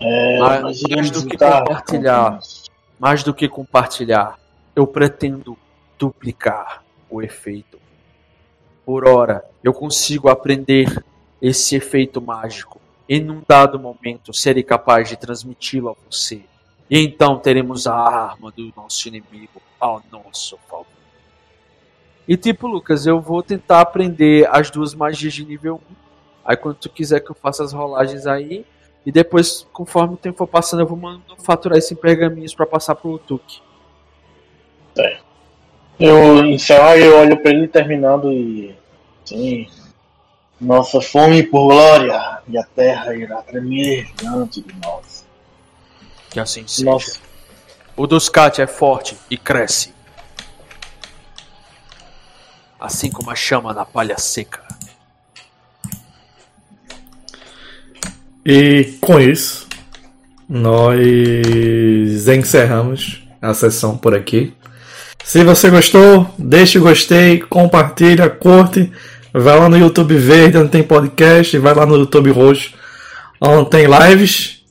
É, 0.00 0.38
mais, 0.38 0.82
mais 0.82 1.10
do 1.10 1.26
que 1.26 1.38
compartilhar, 1.38 2.40
mais 2.98 3.22
do 3.22 3.34
que 3.34 3.48
compartilhar, 3.48 4.38
eu 4.74 4.86
pretendo 4.86 5.56
duplicar 5.98 6.82
o 7.08 7.22
efeito. 7.22 7.78
Por 8.84 9.06
ora, 9.06 9.44
eu 9.62 9.72
consigo 9.72 10.28
aprender 10.28 11.02
esse 11.40 11.76
efeito 11.76 12.20
mágico. 12.20 12.80
E 13.08 13.20
num 13.20 13.42
dado 13.46 13.78
momento 13.78 14.32
serei 14.32 14.62
capaz 14.62 15.08
de 15.08 15.16
transmiti-lo 15.16 15.90
a 15.90 15.94
você. 16.10 16.42
E 16.90 16.98
então 16.98 17.38
teremos 17.38 17.86
a 17.86 17.94
arma 17.94 18.50
do 18.50 18.72
nosso 18.76 19.08
inimigo 19.08 19.60
ao 19.78 20.02
nosso 20.10 20.58
favor. 20.68 20.93
E 22.26 22.36
tipo, 22.36 22.66
Lucas, 22.66 23.06
eu 23.06 23.20
vou 23.20 23.42
tentar 23.42 23.80
aprender 23.80 24.48
as 24.50 24.70
duas 24.70 24.94
magias 24.94 25.34
de 25.34 25.44
nível 25.44 25.80
1. 25.90 25.94
Aí 26.44 26.56
quando 26.56 26.76
tu 26.76 26.88
quiser 26.90 27.20
que 27.20 27.30
eu 27.30 27.34
faça 27.34 27.62
as 27.64 27.72
rolagens 27.72 28.26
aí. 28.26 28.64
E 29.04 29.12
depois, 29.12 29.66
conforme 29.72 30.14
o 30.14 30.16
tempo 30.16 30.38
for 30.38 30.46
passando, 30.46 30.80
eu 30.80 30.86
vou 30.86 30.96
manufaturar 30.96 31.76
esses 31.76 31.98
pergaminhos 31.98 32.54
para 32.54 32.64
passar 32.64 32.94
pro 32.94 33.18
Tuque. 33.18 33.60
Eu 36.00 36.44
encerro 36.46 36.96
e 36.96 37.02
eu 37.02 37.18
olho 37.18 37.36
pra 37.42 37.50
ele 37.50 37.68
terminando 37.68 38.32
e. 38.32 38.74
Sim. 39.24 39.68
Nossa 40.60 41.00
fome 41.00 41.42
por 41.42 41.68
glória 41.68 42.38
e 42.48 42.56
a 42.56 42.62
terra 42.62 43.14
irá 43.14 43.42
tremer 43.42 44.06
diante 44.16 44.62
de 44.62 44.74
nós. 44.80 45.26
Que 46.30 46.40
assim 46.40 46.66
seja. 46.66 46.90
Nossa. 46.90 47.20
O 47.96 48.06
Duscat 48.06 48.60
é 48.60 48.66
forte 48.66 49.16
e 49.30 49.36
cresce. 49.36 49.94
Assim 52.78 53.10
como 53.10 53.30
a 53.30 53.34
chama 53.34 53.72
na 53.72 53.84
palha 53.84 54.18
seca. 54.18 54.62
E 58.44 58.98
com 59.00 59.18
isso, 59.18 59.66
nós 60.48 60.98
encerramos 62.28 63.22
a 63.40 63.54
sessão 63.54 63.96
por 63.96 64.14
aqui. 64.14 64.52
Se 65.24 65.42
você 65.42 65.70
gostou, 65.70 66.30
deixe 66.38 66.78
o 66.78 66.82
gostei, 66.82 67.40
compartilha, 67.40 68.28
curte. 68.28 68.92
Vai 69.32 69.58
lá 69.58 69.68
no 69.68 69.78
YouTube 69.78 70.14
Verde, 70.16 70.58
onde 70.58 70.68
tem 70.68 70.82
podcast. 70.82 71.56
Vai 71.58 71.74
lá 71.74 71.86
no 71.86 71.96
YouTube 71.96 72.30
Roxo, 72.30 72.74
onde 73.40 73.70
tem 73.70 73.86
lives. 73.86 74.62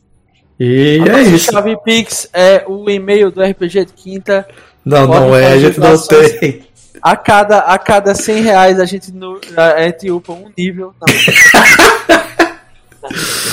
E 0.59 0.99
a 1.09 1.19
é 1.19 1.21
isso. 1.23 1.51
chave 1.51 1.75
Pix 1.83 2.29
é 2.31 2.63
o 2.67 2.87
e-mail 2.89 3.31
do 3.31 3.41
RPG 3.41 3.85
de 3.85 3.93
quinta. 3.93 4.47
Não, 4.85 5.07
Pode 5.07 5.19
não 5.19 5.35
é, 5.35 5.53
a 5.53 5.57
gente 5.57 5.79
não 5.79 5.97
tem. 5.97 6.61
A 7.03 7.17
cada, 7.17 7.59
a 7.59 7.77
cada 7.77 8.15
100 8.15 8.41
reais 8.41 8.79
a 8.79 8.85
gente, 8.85 9.11
no, 9.11 9.41
a 9.57 9.83
gente 9.83 10.09
upa 10.09 10.31
um 10.31 10.49
nível. 10.57 10.93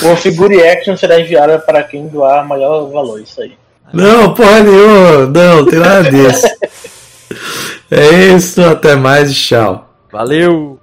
Uma 0.01 0.15
figure 0.15 0.65
action 0.65 0.95
será 0.95 1.19
enviada 1.19 1.59
para 1.59 1.83
quem 1.83 2.07
doar 2.07 2.47
maior 2.47 2.89
valor. 2.89 3.19
Isso 3.19 3.41
aí. 3.41 3.57
Não, 3.91 4.33
porra 4.33 4.61
nenhuma. 4.61 5.25
Não, 5.25 5.65
tem 5.65 5.79
nada 5.79 6.09
disso. 6.09 6.47
É 7.93 8.33
isso, 8.33 8.61
até 8.63 8.95
mais 8.95 9.29
e 9.31 9.35
tchau. 9.35 9.93
Valeu! 10.09 10.80